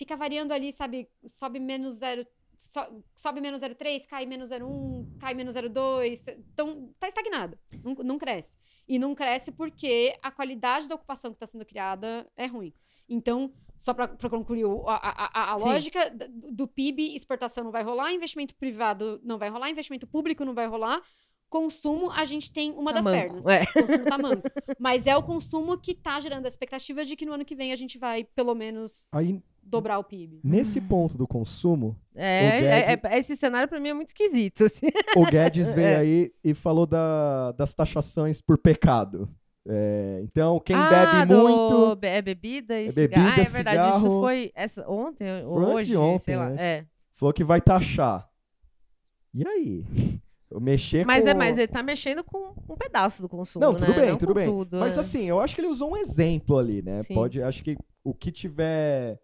fica 0.00 0.14
variando 0.16 0.52
ali, 0.52 0.70
sabe? 0.72 1.08
Sobe 1.26 1.58
menos 1.58 1.96
zero, 1.96 2.26
so- 2.58 3.02
sobe 3.14 3.40
menos 3.40 3.62
0,3, 3.62 4.06
cai 4.06 4.26
menos 4.26 4.50
0,1, 4.50 5.06
cai 5.18 5.32
menos 5.34 5.54
0,2. 5.56 6.28
Então, 6.52 6.94
tá 7.00 7.08
estagnada. 7.08 7.58
Não, 7.82 7.94
não 7.94 8.18
cresce. 8.18 8.58
E 8.86 8.98
não 8.98 9.14
cresce 9.14 9.50
porque 9.50 10.14
a 10.22 10.30
qualidade 10.30 10.86
da 10.88 10.94
ocupação 10.94 11.30
que 11.32 11.36
está 11.36 11.46
sendo 11.46 11.64
criada 11.64 12.30
é 12.36 12.46
ruim. 12.46 12.72
Então, 13.08 13.50
só 13.84 13.92
para 13.92 14.08
concluir 14.30 14.64
a, 14.86 14.94
a- 14.94 15.52
a- 15.52 15.56
lógica 15.56 16.10
do 16.50 16.66
PIB, 16.66 17.14
exportação 17.14 17.62
não 17.64 17.70
vai 17.70 17.82
rolar, 17.82 18.14
investimento 18.14 18.54
privado 18.54 19.20
não 19.22 19.36
vai 19.36 19.50
rolar, 19.50 19.68
investimento 19.68 20.06
público 20.06 20.42
não 20.42 20.54
vai 20.54 20.66
rolar. 20.66 21.02
Consumo, 21.50 22.10
a 22.10 22.24
gente 22.24 22.50
tem 22.50 22.72
uma 22.72 22.90
Tá 22.92 23.00
das 23.00 23.04
manco, 23.04 23.18
pernas. 23.42 23.46
é. 23.46 23.66
Consumo 23.66 24.04
tá 24.06 24.16
manco. 24.18 24.42
Mas 24.80 25.06
é 25.06 25.14
o 25.14 25.22
consumo 25.22 25.76
que 25.78 25.94
tá 25.94 26.18
gerando 26.18 26.46
a 26.46 26.48
expectativa 26.48 27.04
de 27.04 27.14
que 27.14 27.26
no 27.26 27.34
ano 27.34 27.44
que 27.44 27.54
vem 27.54 27.72
a 27.72 27.76
gente 27.76 27.98
vai, 27.98 28.24
pelo 28.24 28.54
menos, 28.54 29.06
Aí, 29.12 29.40
dobrar 29.62 29.98
o 29.98 30.04
PIB. 30.04 30.40
nesse 30.42 30.80
ponto 30.80 31.16
do 31.18 31.28
consumo, 31.28 31.94
É, 32.14 32.46
é- 32.46 32.60
Guedes- 32.96 33.04
é- 33.12 33.18
esse 33.18 33.36
cenário 33.36 33.68
pra 33.68 33.78
mim 33.78 33.90
é 33.90 33.94
muito 33.94 34.08
esquisito, 34.08 34.64
assim. 34.64 34.86
o 35.14 35.24
Guedes 35.26 35.72
veio 35.74 35.86
É. 35.86 35.96
aí 35.96 36.32
e 36.42 36.54
falou 36.54 36.86
da- 36.86 37.52
das 37.52 37.74
taxações 37.74 38.40
por 38.40 38.56
pecado. 38.58 39.28
É, 39.66 40.20
então, 40.22 40.60
quem 40.60 40.76
ah, 40.76 40.88
bebe 40.88 41.26
do- 41.34 41.42
muito. 41.48 41.96
be- 41.96 42.06
É 42.06 42.20
bebida 42.22 42.80
e 42.80 42.86
É 42.86 42.90
cigarro. 42.90 43.26
Ah, 43.26 43.30
bebida, 43.36 43.48
é 43.48 43.52
verdade. 43.52 43.96
Isso 43.98 44.20
foi 44.20 44.52
essa, 44.54 44.88
ontem 44.90 45.42
ou 45.44 45.54
Foi 45.54 45.62
antes 45.64 45.74
hoje, 45.76 45.86
de 45.86 45.96
ontem, 45.96 46.18
sei 46.18 46.36
lá. 46.36 46.50
né? 46.50 46.56
É. 46.62 46.86
Falou 47.14 47.32
que 47.32 47.44
vai 47.44 47.60
taxar. 47.62 48.28
E 49.32 49.46
aí? 49.46 49.84
Mexer 50.60 51.04
Mas 51.04 51.24
com... 51.24 51.30
é, 51.30 51.34
mas 51.34 51.58
ele 51.58 51.66
tá 51.66 51.82
mexendo 51.82 52.22
com 52.22 52.54
um 52.68 52.76
pedaço 52.76 53.20
do 53.20 53.28
consumo, 53.28 53.64
Não, 53.64 53.74
tudo 53.74 53.90
né? 53.90 54.00
bem, 54.00 54.10
Não 54.10 54.18
tudo 54.18 54.34
bem. 54.34 54.46
tudo, 54.48 54.78
Mas 54.78 54.96
é. 54.96 55.00
assim, 55.00 55.24
eu 55.24 55.40
acho 55.40 55.52
que 55.54 55.60
ele 55.60 55.66
usou 55.66 55.90
um 55.90 55.96
exemplo 55.96 56.56
ali, 56.58 56.80
né? 56.80 57.02
Sim. 57.02 57.14
Pode, 57.14 57.42
acho 57.42 57.60
que 57.64 57.76
o 58.04 58.14
que 58.14 58.30
tiver 58.30 59.18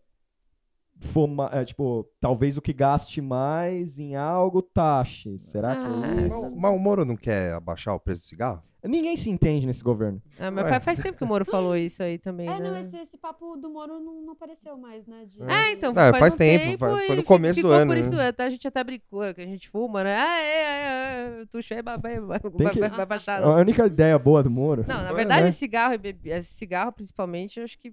for 1.03 1.29
ma- 1.29 1.51
é, 1.53 1.65
tipo, 1.65 2.11
talvez 2.21 2.57
o 2.57 2.62
que 2.62 2.73
gaste 2.73 3.21
mais 3.21 3.97
em 3.97 4.17
algo 4.17 4.61
taxe. 4.61 5.39
Será 5.39 5.77
que 5.77 5.83
Ah, 5.83 5.87
é 5.87 6.15
Mas 6.23 6.33
isso? 6.33 6.57
mas 6.59 6.75
o 6.75 6.79
Moro 6.81 7.05
não 7.05 7.17
quer 7.17 7.53
abaixar 7.55 7.95
o 7.95 8.01
preço 8.01 8.23
do 8.25 8.29
cigarro? 8.29 8.62
Ninguém 8.82 9.16
se 9.16 9.28
entende 9.28 9.66
nesse 9.66 9.82
governo. 9.85 10.23
Ah, 10.39 10.51
mas 10.51 10.65
Ué. 10.65 10.70
faz, 10.70 10.85
faz 10.85 11.01
tempo 11.01 11.19
que 11.19 11.24
o 11.24 11.27
Moro 11.27 11.44
falou 11.44 11.77
isso 11.77 12.02
aí 12.02 12.19
também, 12.19 12.48
É, 12.48 12.59
né? 12.59 12.70
não, 12.70 12.77
esse, 12.78 12.97
esse 12.97 13.16
papo 13.19 13.57
do 13.57 13.69
Moro 13.69 14.01
não, 14.01 14.23
não 14.23 14.32
apareceu 14.32 14.77
mais, 14.77 15.07
né? 15.07 15.24
de- 15.27 15.43
É, 15.43 15.73
então, 15.73 15.93
Não, 15.93 16.02
faz, 16.11 16.19
faz 16.19 16.35
um 16.35 16.36
tempo, 16.39 16.65
tempo, 16.65 16.78
foi- 16.78 17.07
foi 17.07 17.16
no 17.16 17.23
começo 17.23 17.61
do 17.61 17.69
ficou 17.69 17.73
ano, 17.73 17.86
por 17.90 17.94
né? 17.94 18.01
isso, 18.01 18.19
até, 18.19 18.44
a 18.44 18.51
gente 18.51 18.66
até 18.66 18.82
brincou, 18.82 19.35
que 19.35 19.40
a 19.43 19.47
gente 19.47 19.69
fuma, 19.69 20.02
né? 20.02 20.16
Ah, 20.16 20.40
é, 20.40 20.62
é, 20.62 21.40
é, 21.43 21.44
tu 21.51 21.62
chega, 21.62 21.82
vai, 21.82 21.98
vai, 21.98 22.20
vai, 22.20 22.40
que- 22.40 22.81
vai, 22.81 22.89
vai 22.90 23.07
baixar. 23.07 23.43
A 23.43 23.57
única 23.57 23.86
ideia 23.86 24.19
boa 24.19 24.43
do 24.43 24.51
Moro. 24.51 24.85
Não, 24.89 25.02
na 25.02 25.11
É, 25.11 25.15
verdade, 25.15 25.44
né? 25.44 25.51
cigarro 25.51 25.94
e 26.24 26.43
cigarro, 26.43 26.93
principalmente, 26.93 27.59
eu 27.59 27.65
acho 27.65 27.78
que 27.78 27.93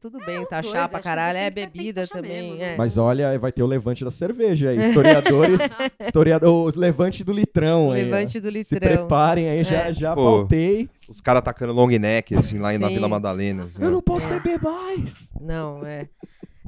tudo 0.00 0.18
bem, 0.24 0.40
os 0.40 0.48
taxar 0.48 0.72
dois, 0.72 0.90
pra 0.90 1.00
caralho, 1.00 1.38
é 1.38 1.50
bebida 1.50 2.06
também. 2.06 2.50
mesmo, 2.50 2.62
é. 2.62 2.66
né? 2.70 2.74
Mas 2.76 2.96
olha, 2.98 3.38
vai 3.38 3.50
ter 3.52 3.62
o 3.62 3.66
levante 3.66 4.04
da 4.04 4.10
cerveja 4.10 4.70
aí. 4.70 4.78
Historiadores. 4.78 5.60
historiador, 6.00 6.72
o 6.74 6.78
levante 6.78 7.22
do 7.24 7.32
litrão 7.32 7.90
aí. 7.92 8.04
Levante 8.04 8.38
do 8.40 8.46
Se 8.48 8.74
litrão. 8.74 8.78
preparem 8.80 9.48
aí, 9.48 9.64
já, 9.64 9.88
É. 9.88 9.92
já 9.92 10.14
Pô. 10.14 10.24
pautei. 10.38 10.88
Os 11.08 11.20
caras 11.20 11.42
tacando 11.42 11.72
long 11.72 11.88
neck, 11.88 12.34
assim, 12.34 12.56
lá 12.58 12.76
na 12.78 12.88
Sim. 12.88 12.94
Vila 12.94 13.08
Madalena. 13.08 13.64
assim, 13.64 13.74
Eu 13.82 13.88
ó. 13.88 13.90
não 13.90 14.02
posso 14.02 14.26
beber 14.28 14.60
mais. 14.60 15.32
Não, 15.40 15.84
é. 15.84 16.08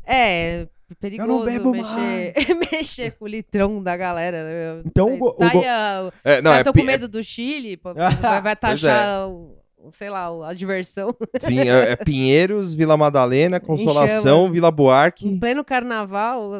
É, 0.07 0.69
perigoso 1.01 1.44
bebo 1.44 1.73
mexer, 1.73 2.32
mexer 2.73 3.11
com 3.12 3.24
o 3.24 3.28
litrão 3.28 3.82
da 3.82 3.97
galera. 3.97 4.44
né? 4.44 4.82
Então, 4.86 5.09
sei, 5.09 5.19
o 5.20 5.24
o 5.27 5.32
tá 5.35 5.47
a- 5.48 6.12
É, 6.23 6.40
não, 6.43 6.53
é, 6.55 6.62
com 6.62 6.82
medo 6.85 7.09
do 7.09 7.23
Chile, 7.24 7.77
pô, 7.77 7.93
vai, 8.20 8.40
vai 8.43 8.55
taxar, 8.57 9.27
o, 9.28 9.32
o- 9.32 9.56
sei 9.93 10.11
lá, 10.11 10.29
a 10.49 10.53
diversão. 10.53 11.15
sim, 11.41 11.59
é, 11.61 11.93
é 11.93 11.97
Pinheiros, 11.97 12.75
Vila 12.75 12.97
Madalena, 12.97 13.59
Consolação. 13.61 14.51
Vila 14.51 14.69
Em 14.69 14.73
Buarque. 14.73 15.39
pleno 15.39 15.65
carnaval, 15.65 16.51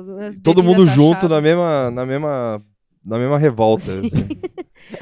Todo 0.43 0.63
mundo 0.63 0.87
junto 0.87 1.15
taxadas. 1.21 1.37
na 1.37 1.41
mesma, 1.43 1.91
na 1.91 2.07
mesma, 2.07 2.63
na 3.07 3.19
mesma 3.19 3.39
revolta. 3.39 3.85
assim. 3.85 4.11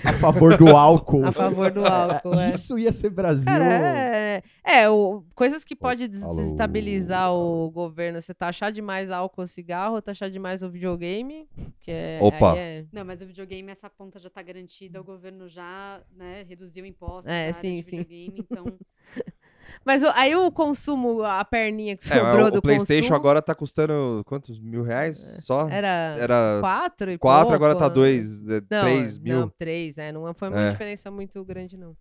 A 0.05 0.13
favor 0.15 0.57
do 0.57 0.69
álcool. 0.69 1.25
A 1.27 1.33
favor 1.33 1.71
do 1.71 1.85
álcool, 1.85 2.39
é. 2.39 2.51
Isso 2.51 2.79
ia 2.79 2.93
ser 2.93 3.11
Brasil. 3.11 3.45
Cara, 3.45 3.65
é, 3.65 4.43
é 4.65 4.89
o, 4.89 5.25
coisas 5.35 5.65
que 5.65 5.75
pode 5.75 6.05
alô. 6.05 6.13
desestabilizar 6.13 7.33
o 7.33 7.71
governo. 7.71 8.21
Você 8.21 8.33
taxar 8.35 8.71
demais 8.73 9.11
álcool 9.11 9.43
ou 9.43 9.47
cigarro, 9.47 9.95
ou 9.97 10.03
taxar 10.03 10.31
demais 10.31 10.63
o 10.63 10.71
videogame, 10.71 11.49
que 11.81 11.91
é... 11.91 12.19
Opa. 12.23 12.53
aí 12.53 12.59
é- 12.59 12.85
Não, 12.93 13.05
mas 13.05 13.21
o 13.21 13.27
videogame, 13.27 13.71
essa 13.71 13.91
ponta 13.91 14.19
já 14.19 14.31
tá 14.31 14.43
garantida, 14.43 15.01
o 15.01 15.05
governo 15.05 15.49
já 15.49 16.01
né, 16.17 16.45
reduziu 16.49 16.85
impostos 16.87 17.31
É, 17.31 17.53
sim, 17.53 17.83
sim. 17.83 17.99
videogame, 17.99 18.47
então... 18.51 18.65
Mas 19.85 20.03
o- 20.03 20.11
aí 20.15 20.35
o 20.35 20.51
consumo, 20.51 21.23
a 21.23 21.45
perninha 21.45 21.97
que 21.97 22.05
É, 22.05 22.17
sobrou 22.17 22.35
mas 22.39 22.47
o, 22.47 22.51
do 22.53 22.59
o 22.59 22.63
PlayStation 22.63 23.03
consumo... 23.09 23.17
agora 23.17 23.43
tá 23.43 23.55
custando 23.55 24.23
quantos 24.27 24.59
mil 24.59 24.83
reais? 24.83 25.19
Só? 25.45 25.69
Era, 25.69 26.15
Era 26.19 26.59
quatro 26.61 27.11
e 27.11 27.19
quatro, 27.19 27.49
pouco, 27.49 27.55
agora 27.55 27.75
tá 27.79 27.89
né? 27.89 27.95
dois, 27.95 28.41
é, 28.49 28.61
Não, 28.71 28.81
três 28.83 29.19
mil. 29.19 29.41
Não, 29.41 29.49
três, 29.59 29.99
é. 29.99 30.11
Não 30.13 30.33
foi 30.35 30.49
uma 30.49 30.61
É. 30.61 30.71
diferença 30.71 31.11
muito 31.11 31.45
grande, 31.45 31.77
não. 31.77 31.95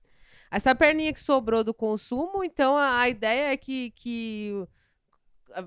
Essa 0.52 0.74
perninha 0.76 1.12
que 1.12 1.20
sobrou 1.20 1.64
do 1.64 1.74
consumo, 1.74 2.44
então 2.44 2.78
a, 2.78 3.00
a 3.00 3.10
ideia 3.10 3.52
é 3.54 3.58
que, 3.58 3.92
que 3.96 4.54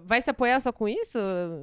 vai 0.04 0.20
se 0.20 0.30
apoiar 0.30 0.58
só 0.60 0.72
com 0.72 0.88
isso? 0.88 1.18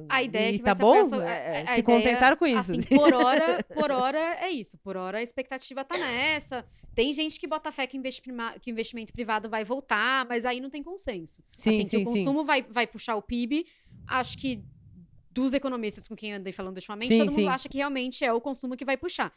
A 0.08 0.22
ideia 0.22 0.50
é 0.50 0.54
E 0.54 0.58
que 0.58 0.64
tá 0.64 0.74
vai 0.74 0.76
se 0.76 0.82
bom? 0.82 1.04
só- 1.08 1.20
a- 1.20 1.24
É, 1.30 1.56
a- 1.58 1.62
a 1.62 1.74
se 1.74 1.80
ideia, 1.80 1.82
contentaram 1.82 2.36
com 2.36 2.46
isso. 2.46 2.72
Assim, 2.72 2.80
por 2.96 3.12
hora, 3.12 3.62
por 3.88 3.90
hora 3.90 4.18
é 4.40 4.50
isso. 4.50 4.78
Por 4.78 4.96
hora 4.96 5.18
a 5.18 5.22
expectativa 5.22 5.84
tá 5.84 5.96
nessa. 5.98 6.64
Tem 6.94 7.12
gente 7.12 7.38
que 7.40 7.46
bota 7.46 7.70
fé 7.72 7.86
que, 7.86 7.96
investi- 7.96 8.22
prima- 8.22 8.54
que 8.60 8.70
o 8.70 8.72
investimento 8.72 9.12
privado 9.12 9.48
vai 9.48 9.64
voltar, 9.64 10.26
mas 10.28 10.44
aí 10.44 10.60
não 10.60 10.70
tem 10.70 10.82
consenso. 10.82 11.42
Sim, 11.58 11.70
assim, 11.70 11.84
sim, 11.84 11.88
que 11.90 11.96
o 11.96 11.98
sim. 12.00 12.04
consumo 12.04 12.44
vai, 12.44 12.62
vai 12.62 12.86
puxar 12.86 13.16
o 13.16 13.22
PIB, 13.22 13.66
acho 14.06 14.38
que 14.38 14.62
dos 15.30 15.52
economistas 15.52 16.06
com 16.06 16.14
quem 16.14 16.30
eu 16.30 16.36
andei 16.38 16.52
falando 16.52 16.76
ultimamente, 16.76 17.08
Sim, 17.08 17.18
todo 17.18 17.30
mundo 17.30 17.40
sim. 17.40 17.48
acha 17.48 17.68
que 17.68 17.76
realmente 17.78 18.24
é 18.24 18.32
o 18.32 18.40
consumo 18.40 18.76
que 18.76 18.84
vai 18.84 18.96
puxar. 18.96 19.32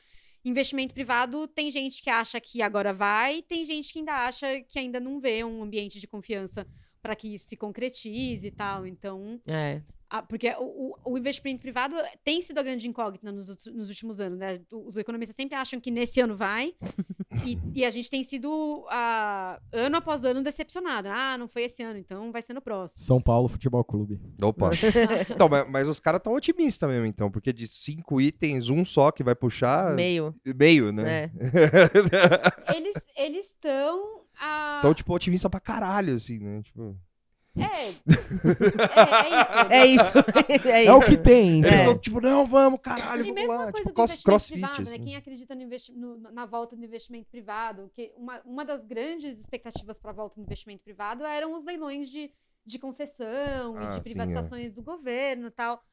Investimento 0.45 0.93
privado, 0.93 1.47
tem 1.47 1.71
gente 1.71 2.01
que 2.03 2.09
acha 2.11 2.39
que 2.39 2.61
agora 2.61 2.93
vai, 2.93 3.41
tem 3.41 3.65
gente 3.65 3.91
que 3.91 3.99
ainda 3.99 4.13
acha 4.13 4.61
que 4.61 4.77
ainda 4.77 4.99
não 4.99 5.19
vê 5.19 5.43
um 5.43 5.63
ambiente 5.63 5.99
de 5.99 6.05
confiança 6.07 6.67
para 7.01 7.15
que 7.15 7.35
isso 7.35 7.47
se 7.47 7.57
concretize 7.57 8.47
e 8.47 8.51
tal. 8.51 8.85
Então, 8.85 9.39
É. 9.47 9.81
ah, 10.09 10.21
porque 10.23 10.49
o, 10.59 10.93
o- 11.05 11.13
o 11.13 11.17
investimento 11.17 11.61
privado 11.61 11.95
tem 12.23 12.41
sido 12.41 12.57
a 12.57 12.63
grande 12.63 12.87
incógnita 12.87 13.31
nos, 13.31 13.47
nos 13.67 13.89
últimos 13.89 14.19
anos, 14.19 14.37
né? 14.39 14.59
Os 14.71 14.97
economistas 14.97 15.35
sempre 15.35 15.55
acham 15.55 15.79
que 15.79 15.91
nesse 15.91 16.19
ano 16.21 16.35
vai, 16.35 16.73
e, 17.45 17.57
e 17.73 17.85
a 17.85 17.89
gente 17.89 18.09
tem 18.09 18.23
sido, 18.23 18.85
ah, 18.89 19.59
ano 19.71 19.97
após 19.97 20.23
ano, 20.25 20.41
decepcionado. 20.41 21.07
Ah, 21.09 21.37
não 21.37 21.47
foi 21.47 21.63
esse 21.63 21.83
ano, 21.83 21.99
então 21.99 22.31
vai 22.31 22.41
ser 22.41 22.53
no 22.53 22.61
próximo. 22.61 23.03
São 23.03 23.21
Paulo 23.21 23.47
Futebol 23.47 23.83
Clube. 23.83 24.19
Opa. 24.41 24.69
então, 25.29 25.47
mas, 25.49 25.69
mas 25.69 25.87
os 25.87 25.99
caras 25.99 26.21
tão 26.21 26.33
otimistas 26.33 26.89
mesmo, 26.89 27.05
então, 27.05 27.29
porque 27.31 27.51
de 27.53 27.67
cinco 27.67 28.19
itens, 28.21 28.69
um 28.69 28.83
só 28.85 29.11
que 29.11 29.23
vai 29.23 29.35
puxar. 29.35 29.93
Meio. 29.93 30.33
Meio, 30.55 30.91
né? 30.91 31.25
É. 31.25 31.31
Eles 32.75 32.95
eles 33.15 33.47
estão. 33.49 34.21
ah, 34.39 34.81
tipo, 34.95 35.13
otimista 35.13 35.49
pra 35.49 35.59
caralho, 35.59 36.15
assim, 36.15 36.39
né? 36.39 36.61
Tipo, 36.61 36.95
é, 37.63 37.89
é, 37.89 39.77
É 39.77 39.77
é 39.79 39.85
isso. 39.87 40.03
isso. 40.03 40.17
é 40.69 40.85
É 40.85 40.93
o 40.93 40.97
isso. 40.99 41.07
que 41.09 41.17
tem. 41.17 41.59
eles 41.59 41.71
É. 41.71 41.83
são 41.85 41.97
tipo, 41.97 42.19
não, 42.21 42.45
vamos, 42.45 42.79
caralho, 42.81 43.25
E 43.25 43.31
vamos 43.31 43.47
lá. 43.47 43.71
Tipo, 43.71 43.89
do 43.89 43.93
cross, 43.93 44.23
crossfit. 44.23 44.53
privado, 44.59 44.83
né? 44.83 44.95
assim. 44.95 45.03
Quem 45.03 45.15
acredita 45.15 45.55
no 45.55 45.61
investi- 45.61 45.91
no- 45.93 46.17
na 46.17 46.45
volta 46.45 46.75
do 46.75 46.83
investimento 46.83 47.29
privado, 47.29 47.91
que 47.93 48.11
uma, 48.17 48.41
uma 48.45 48.65
das 48.65 48.83
grandes 48.85 49.39
expectativas 49.39 49.99
para 49.99 50.11
a 50.11 50.13
volta 50.13 50.35
do 50.35 50.41
investimento 50.41 50.83
privado 50.83 51.23
eram 51.25 51.53
os 51.57 51.63
leilões 51.65 52.09
de, 52.09 52.31
de 52.65 52.79
concessão 52.79 53.75
Ah, 53.77 53.83
e 53.83 53.87
sim, 53.87 53.93
de 53.95 54.01
privatizações 54.01 54.73
do 54.73 54.81
governo 54.81 55.47
e 55.47 55.51
tal. 55.51 55.83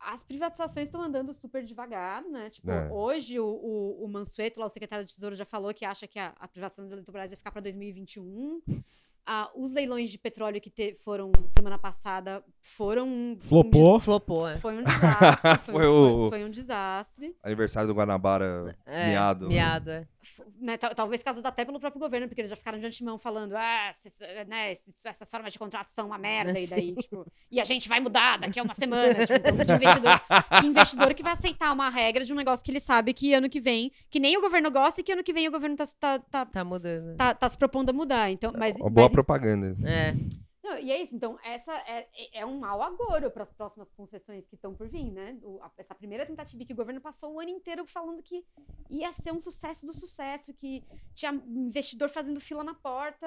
As 0.00 0.22
privatizações 0.22 0.86
estão 0.86 1.02
andando 1.02 1.34
super 1.34 1.64
devagar, 1.64 2.22
né? 2.22 2.50
Tipo, 2.50 2.70
É. 2.70 2.88
hoje 2.88 3.40
o, 3.40 3.44
o, 3.46 4.04
o 4.04 4.08
Mansueto, 4.08 4.60
lá, 4.60 4.66
o 4.66 4.68
secretário 4.68 5.04
de 5.04 5.12
Tesouro, 5.12 5.34
já 5.34 5.44
falou 5.44 5.74
que 5.74 5.84
acha 5.84 6.06
que 6.06 6.20
a, 6.20 6.32
a 6.38 6.46
privatização 6.46 6.88
da 6.88 6.94
Eletrobras 6.94 7.30
vai 7.30 7.36
ficar 7.36 7.50
para 7.50 7.62
2021. 7.62 8.62
Ah, 9.30 9.50
os 9.54 9.70
leilões 9.72 10.08
de 10.10 10.16
petróleo 10.16 10.58
que 10.58 10.70
te- 10.70 10.94
foram 11.04 11.30
semana 11.50 11.78
passada 11.78 12.42
foram 12.62 13.06
um- 13.06 13.32
um 13.32 13.38
Flopou. 13.40 14.00
Flopou, 14.00 14.48
é. 14.48 14.58
foi 14.58 14.78
um 14.78 14.82
desastre. 14.82 15.58
Foi, 15.66 15.74
Foi 15.74 15.86
um- 15.88 16.26
o- 16.26 16.28
foi- 16.30 16.44
um 16.46 16.50
desastre. 16.50 17.36
Aniversário 17.42 17.86
do 17.88 17.94
Guanabara 17.94 18.74
É, 18.86 19.08
miado. 19.10 19.48
Miado, 19.48 19.90
é. 19.90 20.06
F- 20.22 20.42
né, 20.60 20.76
tal- 20.78 20.94
talvez 20.94 21.22
causado 21.22 21.44
até 21.46 21.64
pelo 21.64 21.78
próprio 21.78 22.00
governo, 22.00 22.26
porque 22.26 22.40
eles 22.40 22.50
já 22.50 22.56
ficaram 22.56 22.78
de 22.78 22.86
antemão 22.86 23.18
falando, 23.18 23.54
ah, 23.54 23.90
esses, 23.90 24.18
né, 24.46 24.72
esses- 24.72 24.94
essas 25.04 25.30
formas 25.30 25.52
de 25.52 25.58
contrato 25.58 25.90
são 25.90 26.06
uma 26.06 26.18
merda, 26.18 26.58
e 26.58 26.66
daí, 26.66 26.94
tipo, 26.94 27.26
e 27.50 27.60
a 27.60 27.64
gente 27.64 27.88
vai 27.88 28.00
mudar 28.00 28.38
daqui 28.38 28.58
a 28.58 28.62
uma 28.62 28.74
semana. 28.74 29.26
Tipo, 29.26 29.38
então, 29.38 29.56
que 29.56 29.72
investidor, 29.72 30.20
que 30.60 30.66
investidor 30.66 31.14
que 31.14 31.22
vai 31.22 31.32
aceitar 31.32 31.72
uma 31.72 31.88
regra 31.90 32.24
de 32.24 32.32
um 32.32 32.36
negócio 32.36 32.64
que 32.64 32.70
ele 32.70 32.80
sabe 32.80 33.12
que 33.12 33.32
ano 33.34 33.48
que 33.48 33.60
vem, 33.60 33.92
que 34.10 34.18
nem 34.20 34.36
o 34.36 34.40
governo 34.40 34.70
gosta 34.70 35.00
e 35.00 35.04
que 35.04 35.12
ano 35.12 35.22
que 35.22 35.32
vem 35.32 35.46
o 35.48 35.50
governo 35.50 35.76
tá, 35.76 35.84
tá, 35.98 36.18
tá, 36.18 36.46
Tá 36.46 36.64
mudando. 36.64 37.16
tá, 37.16 37.34
tá 37.34 37.48
se 37.48 37.56
propondo 37.58 37.90
a 37.90 37.92
mudar. 37.92 38.30
Então, 38.30 38.52
mas, 38.56 38.74
Uma 38.76 38.90
boa 38.90 39.06
mas- 39.06 39.12
propaganda. 39.22 39.76
É. 39.88 40.12
não, 40.62 40.78
e 40.78 40.90
é 40.90 41.02
isso, 41.02 41.14
então, 41.16 41.38
essa 41.42 41.72
é, 41.72 42.08
é- 42.40 42.46
um 42.46 42.58
mau 42.58 42.82
agouro 42.82 43.30
para 43.30 43.42
as 43.42 43.52
próximas 43.52 43.90
concessões 43.92 44.46
que 44.46 44.54
estão 44.54 44.74
por 44.74 44.86
vir, 44.88 45.10
né? 45.10 45.36
O- 45.42 45.60
a- 45.62 45.70
essa 45.76 45.94
primeira 45.94 46.24
tentativa 46.26 46.64
que 46.64 46.72
o 46.72 46.76
governo 46.76 47.00
passou 47.00 47.34
o 47.34 47.40
ano 47.40 47.50
inteiro 47.50 47.84
falando 47.86 48.22
que 48.22 48.44
ia 48.90 49.12
ser 49.12 49.32
um 49.32 49.40
sucesso 49.40 49.86
do 49.86 49.92
sucesso, 49.92 50.52
que 50.54 50.84
tinha 51.14 51.32
investidor 51.32 52.08
fazendo 52.10 52.38
fila 52.40 52.62
na 52.62 52.74
porta. 52.74 53.26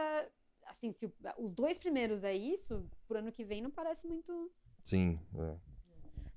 Assim, 0.66 0.94
se 0.94 1.06
o- 1.08 1.14
os 1.40 1.52
dois 1.52 1.78
primeiros 1.78 2.24
é 2.24 2.34
isso, 2.34 2.86
por 3.08 3.18
ano 3.18 3.32
que 3.32 3.44
vem 3.44 3.62
não 3.62 3.72
parece 3.72 4.08
muito. 4.08 4.52
Sim. 4.84 5.20
é. 5.38 5.72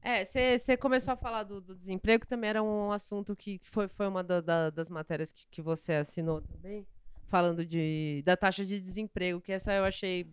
É, 0.07 0.25
você 0.59 0.77
começou 0.77 1.13
a 1.15 1.17
falar 1.17 1.45
do, 1.45 1.63
do 1.63 1.75
desemprego, 1.75 2.27
também 2.27 2.51
era 2.51 2.63
um 2.63 2.93
assunto 2.93 3.35
que 3.35 3.59
que 3.59 3.71
foi, 3.71 3.89
foi 3.89 4.07
uma 4.07 4.23
da- 4.23 4.43
da- 4.43 4.69
das 4.69 4.89
matérias 4.91 5.33
que, 5.33 5.47
que 5.51 5.63
você 5.63 5.95
assinou 5.95 6.43
também, 6.43 6.87
falando 7.35 7.67
de, 7.67 8.23
da 8.25 8.37
taxa 8.37 8.65
de 8.65 8.81
desemprego, 8.81 9.41
que 9.41 9.51
essa 9.51 9.73
eu 9.73 9.85
achei 9.85 10.25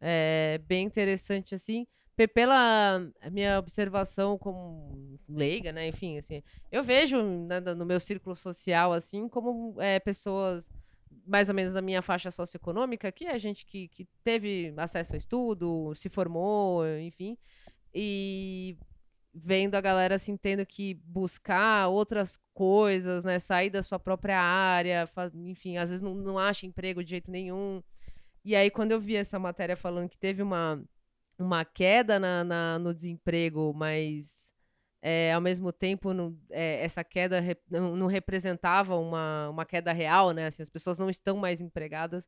é, 0.00 0.60
bem 0.64 0.86
interessante, 0.86 1.56
assim, 1.56 1.84
pe- 2.14 2.28
pela 2.28 3.00
minha 3.32 3.58
observação 3.58 4.38
como 4.38 5.18
leiga, 5.28 5.72
né, 5.72 5.88
enfim, 5.88 6.18
assim, 6.18 6.40
eu 6.70 6.84
vejo 6.84 7.20
né, 7.20 7.58
no 7.58 7.84
meu 7.84 7.98
círculo 7.98 8.36
social, 8.36 8.92
assim, 8.92 9.28
como 9.28 9.74
é, 9.82 9.98
pessoas 9.98 10.70
mais 11.26 11.48
ou 11.48 11.54
menos 11.56 11.72
da 11.72 11.82
minha 11.82 12.00
faixa 12.00 12.30
socioeconômica, 12.30 13.10
que 13.10 13.26
é 13.26 13.36
gente 13.40 13.66
que, 13.66 13.88
que 13.88 14.06
teve 14.22 14.72
acesso 14.76 15.14
a 15.14 15.16
estudo, 15.16 15.92
se 15.96 16.08
formou, 16.08 16.86
enfim, 17.00 17.36
e 17.92 18.76
vendo 19.44 19.74
a 19.74 19.80
galera 19.80 20.14
assim 20.16 20.36
tendo 20.36 20.64
que 20.66 20.94
buscar 21.04 21.88
outras 21.88 22.38
coisas, 22.54 23.24
né, 23.24 23.38
sair 23.38 23.70
da 23.70 23.82
sua 23.82 23.98
própria 23.98 24.40
área, 24.40 25.08
enfim, 25.46 25.76
às 25.78 25.90
vezes 25.90 26.02
não, 26.02 26.14
não 26.14 26.38
acha 26.38 26.66
emprego 26.66 27.04
de 27.04 27.10
jeito 27.10 27.30
nenhum. 27.30 27.82
E 28.44 28.56
aí 28.56 28.70
quando 28.70 28.92
eu 28.92 29.00
vi 29.00 29.16
essa 29.16 29.38
matéria 29.38 29.76
falando 29.76 30.08
que 30.08 30.18
teve 30.18 30.42
uma 30.42 30.82
uma 31.38 31.64
queda 31.64 32.18
na, 32.18 32.44
na- 32.44 32.78
no 32.78 32.94
desemprego, 32.94 33.72
mas 33.74 34.52
é, 35.02 35.32
ao 35.34 35.40
mesmo 35.40 35.72
tempo, 35.72 36.12
não- 36.14 36.36
é, 36.50 36.84
essa 36.84 37.04
queda 37.04 37.42
não, 37.70 37.96
não 37.96 38.06
representava 38.06 38.96
uma, 38.96 39.48
uma 39.50 39.64
queda 39.66 39.92
real, 39.92 40.32
né? 40.32 40.46
Assim, 40.46 40.62
as 40.62 40.70
pessoas 40.70 40.98
não 40.98 41.10
estão 41.10 41.36
mais 41.36 41.60
empregadas. 41.60 42.26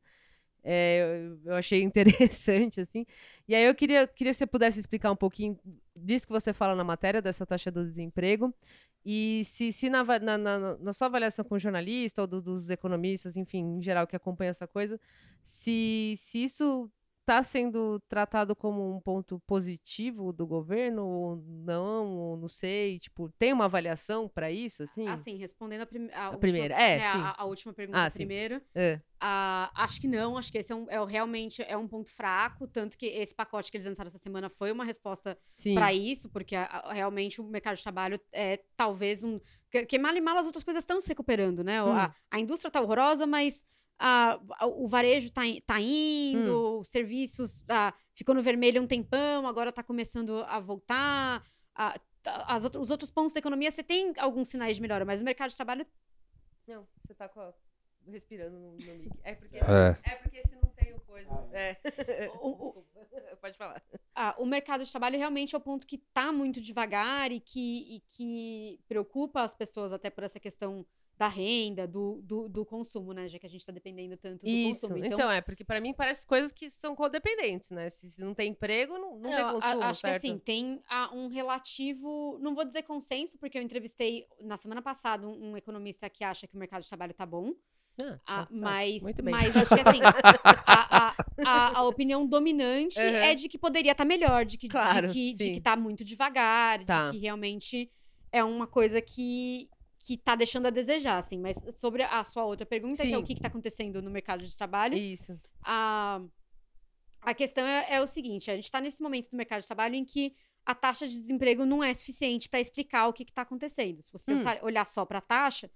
É, 0.71 1.01
eu, 1.25 1.39
eu 1.51 1.55
achei 1.55 1.81
interessante, 1.83 2.81
assim. 2.81 3.05
E 3.47 3.55
aí 3.55 3.63
eu 3.65 3.73
queria, 3.75 4.05
queria 4.07 4.31
que 4.33 4.37
você 4.37 4.45
pudesse 4.47 4.79
explicar 4.79 5.11
um 5.11 5.15
pouquinho 5.15 5.57
disso 5.95 6.27
que 6.27 6.33
você 6.33 6.53
fala 6.53 6.75
na 6.75 6.83
matéria, 6.83 7.21
dessa 7.21 7.45
taxa 7.45 7.71
do 7.71 7.83
desemprego, 7.85 8.53
e 9.05 9.43
se, 9.45 9.71
se 9.71 9.89
na, 9.89 10.03
na, 10.19 10.37
na- 10.37 10.77
na 10.77 10.93
sua 10.93 11.07
avaliação 11.07 11.43
como 11.45 11.59
jornalista 11.59 12.21
ou 12.21 12.27
do- 12.27 12.41
dos 12.41 12.69
economistas, 12.69 13.35
enfim, 13.37 13.59
em 13.79 13.81
geral, 13.83 14.05
que 14.05 14.15
acompanha 14.15 14.51
essa 14.51 14.67
coisa, 14.67 14.99
se, 15.43 16.13
se 16.17 16.43
isso 16.43 16.91
está 17.29 17.43
sendo 17.43 17.99
tratado 18.09 18.55
como 18.55 18.91
um 18.95 18.99
ponto 18.99 19.39
positivo 19.45 20.33
do 20.33 20.47
governo 20.47 21.05
ou 21.05 21.35
não, 21.37 22.17
ou 22.17 22.37
não 22.37 22.47
sei, 22.47 22.97
tipo, 22.97 23.29
tem 23.37 23.53
uma 23.53 23.65
avaliação 23.65 24.27
para 24.27 24.51
isso, 24.51 24.81
assim? 24.81 25.07
Assim, 25.07 25.35
respondendo 25.37 25.81
a, 25.81 25.85
prim 25.85 26.09
a, 26.11 26.31
última, 26.31 26.39
primeira, 26.39 26.73
é, 26.75 26.97
né, 26.97 27.11
sim. 27.11 27.21
A, 27.21 27.35
a 27.37 27.45
última 27.45 27.71
pergunta 27.73 28.03
Ah, 28.03 28.09
primeiro. 28.09 28.59
É. 28.73 28.99
Ah, 29.21 29.69
acho 29.75 29.99
que 29.99 30.07
não, 30.07 30.37
acho 30.37 30.51
que 30.51 30.57
esse 30.57 30.71
é, 30.71 30.75
um, 30.75 30.85
é 30.89 31.05
realmente 31.05 31.61
é 31.61 31.77
um 31.77 31.87
ponto 31.87 32.09
fraco, 32.11 32.65
tanto 32.67 32.97
que 32.97 33.05
esse 33.05 33.35
pacote 33.35 33.69
que 33.69 33.77
eles 33.77 33.85
lançaram 33.85 34.07
essa 34.07 34.17
semana 34.17 34.49
foi 34.49 34.71
uma 34.71 34.85
resposta 34.85 35.37
para 35.75 35.93
isso, 35.93 36.29
porque 36.29 36.55
a- 36.55 36.63
a- 36.63 36.93
realmente 36.93 37.41
o 37.41 37.43
mercado 37.43 37.75
de 37.75 37.83
trabalho 37.83 38.19
é 38.31 38.63
talvez 38.75 39.21
um. 39.23 39.39
Que, 39.69 39.85
que 39.85 39.99
mal 39.99 40.15
e 40.15 40.21
mal 40.21 40.37
as 40.37 40.45
outras 40.47 40.63
coisas 40.63 40.81
estão 40.81 40.99
se 41.01 41.09
recuperando, 41.09 41.63
né? 41.63 41.83
Hum. 41.83 41.91
A, 41.91 42.15
a 42.31 42.39
indústria 42.39 42.71
tá 42.71 42.81
horrorosa, 42.81 43.27
mas 43.27 43.63
a- 43.99 44.39
a- 44.57 44.65
o 44.67 44.87
varejo 44.87 45.31
tá, 45.31 45.45
i- 45.45 45.61
tá 45.61 45.79
indo, 45.79 46.77
Hum. 46.77 46.79
os 46.79 46.87
serviços 46.87 47.63
ah, 47.69 47.93
ficou 48.15 48.33
no 48.33 48.41
vermelho 48.41 48.81
um 48.81 48.87
tempão, 48.87 49.45
agora 49.45 49.71
tá 49.71 49.83
começando 49.83 50.43
a 50.47 50.59
voltar. 50.59 51.43
a- 51.75 51.97
tá- 52.21 52.43
as 52.47 52.65
os 52.75 52.91
outros 52.91 53.09
pontos 53.09 53.33
da 53.33 53.39
economia, 53.39 53.71
você 53.71 53.81
tem 53.83 54.13
alguns 54.17 54.47
sinais 54.49 54.75
de 54.75 54.81
melhora, 54.81 55.05
mas 55.05 55.21
o 55.21 55.23
mercado 55.23 55.49
de 55.51 55.55
trabalho 55.55 55.85
Não, 56.67 56.85
você 57.05 57.13
tá 57.13 57.25
a- 57.25 57.53
respirando 58.07 58.57
no, 58.59 58.71
no 58.71 58.77
mic. 58.95 59.09
É 59.23 59.35
porque, 59.35 59.57
É. 59.57 59.97
é 60.03 60.15
porque 60.15 60.41
se 60.47 60.55
não 60.55 60.69
tem 60.75 60.93
o 60.93 60.99
coisa. 61.01 61.29
É. 61.53 61.77
O- 62.41 62.49
o- 62.49 62.85
Desculpa. 62.95 63.37
Pode 63.41 63.57
falar. 63.57 63.81
Ah, 64.13 64.35
o 64.37 64.45
mercado 64.45 64.83
de 64.83 64.91
trabalho 64.91 65.17
realmente 65.17 65.55
é 65.55 65.57
o 65.57 65.61
ponto 65.61 65.87
que 65.87 65.95
está 65.95 66.31
muito 66.33 66.59
devagar 66.59 67.31
e 67.31 67.39
que, 67.39 67.95
e 67.95 68.01
que 68.11 68.79
preocupa 68.87 69.41
as 69.41 69.53
pessoas 69.53 69.93
até 69.93 70.09
por 70.09 70.23
essa 70.25 70.39
questão 70.39 70.85
da 71.19 71.27
renda, 71.27 71.85
do, 71.85 72.21
do, 72.23 72.47
do 72.47 72.65
consumo, 72.65 73.11
né? 73.11 73.27
Já 73.27 73.37
que 73.37 73.45
a 73.45 73.49
gente 73.49 73.59
está 73.59 73.73
dependendo 73.73 74.15
tanto 74.15 74.45
do 74.45 74.49
Isso. 74.49 74.87
consumo. 74.87 75.03
Então, 75.05 75.29
é, 75.29 75.41
porque 75.41 75.65
pra 75.65 75.81
mim 75.81 75.93
parece 75.93 76.25
coisas 76.25 76.49
que 76.49 76.69
são 76.69 76.95
codependentes, 76.95 77.71
né? 77.71 77.89
Se, 77.89 78.09
se 78.09 78.21
não 78.21 78.33
tem 78.33 78.51
emprego, 78.51 78.93
não, 78.97 79.19
não 79.19 79.29
tem 79.29 79.39
eu 79.39 79.47
a- 79.47 79.51
consumo, 79.51 79.83
acho 79.83 79.99
certo? 79.99 80.21
que 80.21 80.27
assim, 80.29 80.37
tem 80.39 80.81
ah, 80.89 81.11
um 81.13 81.27
relativo, 81.27 82.39
não 82.41 82.55
vou 82.55 82.63
dizer 82.63 82.83
consenso, 82.83 83.37
porque 83.37 83.57
eu 83.57 83.61
entrevistei 83.61 84.25
na 84.39 84.55
semana 84.55 84.81
passada 84.81 85.27
um, 85.27 85.51
um 85.51 85.57
economista 85.57 86.09
que 86.09 86.23
acha 86.23 86.47
que 86.47 86.55
o 86.55 86.59
mercado 86.59 86.83
de 86.83 86.87
trabalho 86.87 87.13
tá 87.13 87.25
bom. 87.25 87.53
Ah, 88.01 88.17
Ah, 88.25 88.37
tá, 88.37 88.45
tá. 88.45 88.47
mas, 88.53 89.03
mas 89.21 89.57
acho 89.57 89.75
que 89.75 89.81
assim, 89.81 89.99
a, 90.65 91.07
a- 91.09 91.15
a- 91.45 91.79
a 91.79 91.83
opinião 91.83 92.25
dominante 92.25 92.97
Uhum. 92.97 93.05
é 93.05 93.35
de 93.35 93.49
que 93.49 93.57
poderia 93.57 93.91
estar 93.91 94.05
melhor, 94.05 94.45
de 94.45 94.57
que, 94.57 94.67
de 94.67 94.71
Claro, 94.71 95.09
que, 95.11 95.33
de 95.33 95.51
que 95.51 95.59
tá 95.59 95.75
muito 95.75 96.05
devagar, 96.05 96.81
Tá. 96.85 97.07
de 97.07 97.11
que 97.11 97.17
realmente 97.17 97.91
é 98.31 98.41
uma 98.41 98.65
coisa 98.67 99.01
que, 99.01 99.67
que 99.99 100.17
tá 100.17 100.35
deixando 100.35 100.65
a 100.67 100.69
desejar, 100.69 101.17
assim. 101.17 101.37
Mas 101.37 101.57
sobre 101.77 102.03
a 102.03 102.23
sua 102.23 102.45
outra 102.45 102.65
pergunta, 102.65 103.03
que 103.03 103.13
é 103.13 103.17
o 103.17 103.19
Sim. 103.19 103.25
que, 103.25 103.35
que 103.35 103.41
tá 103.41 103.47
acontecendo 103.47 104.01
no 104.01 104.09
mercado 104.09 104.45
de 104.45 104.57
trabalho, 104.57 104.97
Isso. 104.97 105.39
a, 105.61 106.21
a 107.21 107.33
questão 107.33 107.65
é, 107.65 107.95
é 107.95 108.01
o 108.01 108.07
seguinte: 108.07 108.49
a 108.49 108.55
gente 108.55 108.65
está 108.65 108.79
nesse 108.81 109.01
momento 109.01 109.29
do 109.29 109.37
mercado 109.37 109.61
de 109.61 109.67
trabalho 109.67 109.95
em 109.95 110.05
que 110.05 110.35
a 110.65 110.75
taxa 110.75 111.07
de 111.07 111.13
desemprego 111.13 111.65
não 111.65 111.83
é 111.83 111.93
suficiente 111.93 112.47
para 112.47 112.59
explicar 112.59 113.07
o 113.07 113.13
que 113.13 113.23
está 113.23 113.41
acontecendo. 113.41 114.01
Se 114.01 114.11
você 114.11 114.33
Hum. 114.33 114.43
olhar 114.61 114.85
só 114.85 115.05
para 115.05 115.17
a 115.17 115.21
taxa, 115.21 115.69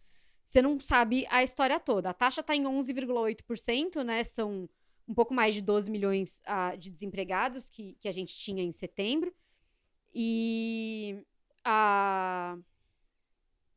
você 0.46 0.62
não 0.62 0.80
sabe 0.80 1.26
a 1.30 1.44
história 1.44 1.80
toda. 1.80 2.10
A 2.10 2.14
taxa 2.14 2.42
está 2.42 2.56
em 2.56 2.64
11,8%, 2.64 4.04
né? 4.04 4.24
São 4.24 4.70
um 5.08 5.14
pouco 5.14 5.34
mais 5.34 5.56
de 5.56 5.62
12 5.62 5.90
milhões 5.92 6.42
ah, 6.46 6.76
de 6.76 6.90
desempregados 6.90 7.70
que, 7.70 7.98
que 8.00 8.08
a 8.08 8.12
gente 8.12 8.36
tinha 8.36 8.64
em 8.64 8.72
setembro. 8.72 9.34
E 10.14 11.24
a. 11.64 12.58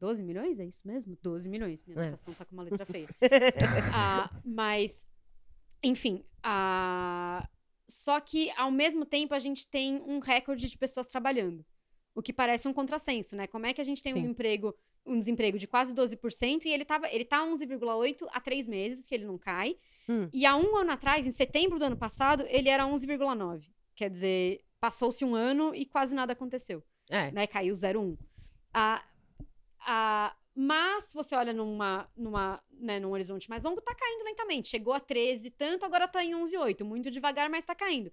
12 0.00 0.22
milhões? 0.22 0.58
É 0.58 0.64
isso 0.66 0.80
mesmo? 0.84 1.16
12 1.22 1.48
milhões. 1.48 1.80
Minha 1.86 2.00
É. 2.00 2.02
anotação 2.08 2.34
tá 2.34 2.44
com 2.44 2.52
uma 2.54 2.62
letra 2.62 2.84
feia. 2.86 3.08
Ah, 3.94 4.30
mas, 4.44 5.10
enfim, 5.82 6.24
a... 6.42 7.48
só 7.88 8.20
que 8.20 8.50
ao 8.56 8.70
mesmo 8.70 9.04
tempo 9.04 9.34
a 9.34 9.38
gente 9.38 9.66
tem 9.66 9.96
um 10.06 10.18
recorde 10.18 10.68
de 10.68 10.76
pessoas 10.78 11.06
trabalhando. 11.06 11.64
O 12.14 12.22
que 12.22 12.32
parece 12.32 12.66
um 12.66 12.72
contrassenso, 12.72 13.36
né? 13.36 13.46
Como 13.46 13.66
é 13.66 13.72
que 13.74 13.80
a 13.80 13.84
gente 13.84 14.02
tem 14.02 14.14
Sim. 14.14 14.26
um 14.26 14.30
emprego, 14.30 14.74
um 15.04 15.18
desemprego 15.18 15.58
de 15.58 15.66
quase 15.66 15.94
12% 15.94 16.64
e 16.64 16.70
ele, 16.70 16.84
tava, 16.84 17.08
ele 17.12 17.24
tá 17.24 17.44
11,8% 17.46 18.26
há 18.32 18.40
três 18.40 18.66
meses, 18.66 19.06
que 19.06 19.14
ele 19.14 19.24
não 19.26 19.36
cai. 19.38 19.76
Hum. 20.08 20.28
E 20.32 20.46
há 20.46 20.56
um 20.56 20.76
ano 20.76 20.92
atrás, 20.92 21.26
em 21.26 21.30
setembro 21.30 21.78
do 21.78 21.84
ano 21.84 21.96
passado, 21.96 22.44
ele 22.48 22.68
era 22.68 22.84
11,9%. 22.86 23.62
Quer 23.94 24.10
dizer, 24.10 24.60
passou-se 24.80 25.24
um 25.24 25.34
ano 25.34 25.74
e 25.74 25.84
quase 25.86 26.14
nada 26.14 26.32
aconteceu 26.32 26.82
É. 27.10 27.30
né? 27.32 27.46
Caiu 27.46 27.74
0,1. 27.74 28.16
Ah, 28.72 29.02
ah, 29.86 30.36
mas 30.54 31.12
você 31.12 31.36
olha 31.36 31.52
numa, 31.52 32.10
numa, 32.16 32.62
né, 32.72 32.98
num 32.98 33.12
horizonte 33.12 33.48
mais 33.48 33.62
longo, 33.62 33.80
tá 33.80 33.94
caindo 33.94 34.24
lentamente. 34.24 34.68
Chegou 34.68 34.92
a 34.92 34.98
13 34.98 35.50
tanto, 35.50 35.84
agora 35.84 36.08
tá 36.08 36.24
em 36.24 36.32
11,8. 36.32 36.82
Muito 36.82 37.10
devagar, 37.10 37.48
mas 37.48 37.62
tá 37.62 37.74
caindo. 37.74 38.10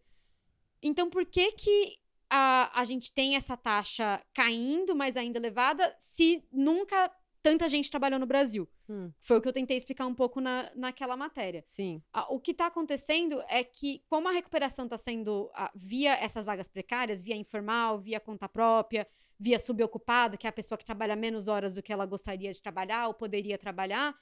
Então, 0.82 1.10
por 1.10 1.26
que 1.26 1.54
que 1.54 1.98
a, 2.30 2.70
a 2.80 2.84
gente 2.84 3.14
tem 3.14 3.36
essa 3.36 3.56
taxa 3.56 4.22
caindo, 4.34 4.94
mas 4.94 5.16
ainda 5.16 5.40
elevada, 5.40 5.95
se 5.98 6.44
nunca 6.52 7.10
tanta 7.41 7.70
gente 7.70 7.90
trabalhou 7.90 8.20
no 8.20 8.26
Brasil? 8.26 8.68
Hum. 8.90 9.12
Foi 9.22 9.38
o 9.38 9.41
que 9.41 9.48
eu 9.48 9.54
tentei 9.54 9.78
explicar 9.78 10.06
um 10.06 10.14
pouco 10.14 10.41
na, 10.41 10.70
naquela 10.76 11.16
matéria. 11.16 11.64
Sim. 11.66 12.02
Ah, 12.12 12.28
o 12.30 12.41
que 12.41 12.52
está 12.52 12.68
acontecendo 12.68 13.41
é 13.48 13.64
que, 13.64 14.04
como 14.10 14.28
a 14.28 14.32
recuperação 14.32 14.86
está 14.86 14.98
sendo 14.98 15.50
ah, 15.54 15.72
via 15.74 16.14
essas 16.16 16.44
vagas 16.44 16.68
precárias, 16.68 17.22
via 17.22 17.38
informal, 17.38 18.00
via 18.00 18.20
conta 18.20 18.50
própria, 18.50 19.08
via 19.39 19.60
subocupado, 19.60 20.38
que 20.38 20.47
é 20.47 20.49
a 20.49 20.53
pessoa 20.53 20.77
que 20.77 20.85
trabalha 20.85 21.15
menos 21.15 21.47
horas 21.47 21.76
do 21.76 21.84
que 21.84 21.91
ela 21.91 22.05
gostaria 22.05 22.51
de 22.51 22.61
trabalhar 22.61 23.07
ou 23.07 23.14
poderia 23.14 23.57
trabalhar, 23.57 24.15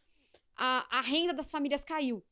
a, 0.55 0.97
a 0.97 1.01
renda 1.01 1.33
das 1.33 1.49
famílias 1.51 1.83
caiu. 1.83 2.23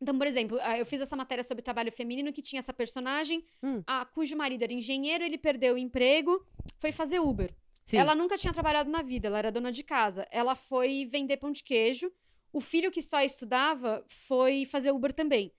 Então, 0.00 0.16
por 0.18 0.26
exemplo, 0.26 0.58
ah, 0.60 0.78
eu 0.78 0.84
fiz 0.84 1.00
essa 1.00 1.16
matéria 1.16 1.42
sobre 1.42 1.62
trabalho 1.62 1.90
feminino 1.90 2.32
que 2.32 2.42
tinha 2.42 2.60
essa 2.60 2.72
personagem, 2.72 3.44
Hum. 3.62 3.82
ah, 3.86 4.04
cujo 4.04 4.36
marido 4.36 4.62
era 4.62 4.72
engenheiro, 4.72 5.24
ele 5.24 5.38
perdeu 5.38 5.74
o 5.74 5.78
emprego, 5.78 6.44
foi 6.78 6.92
fazer 6.92 7.18
Uber. 7.18 7.54
Sim. 7.84 7.98
Ela 7.98 8.14
nunca 8.14 8.36
tinha 8.36 8.52
trabalhado 8.52 8.90
na 8.90 9.00
vida, 9.00 9.28
ela 9.28 9.38
era 9.38 9.52
dona 9.52 9.70
de 9.70 9.82
casa. 9.84 10.26
Ela 10.30 10.54
foi 10.56 11.06
vender 11.06 11.36
pão 11.36 11.52
de 11.52 11.62
queijo. 11.62 12.12
O 12.52 12.60
filho 12.60 12.90
que 12.90 13.00
só 13.00 13.20
estudava 13.22 14.04
foi 14.08 14.64
fazer 14.66 14.90
Uber 14.90 15.12
também. 15.12 15.52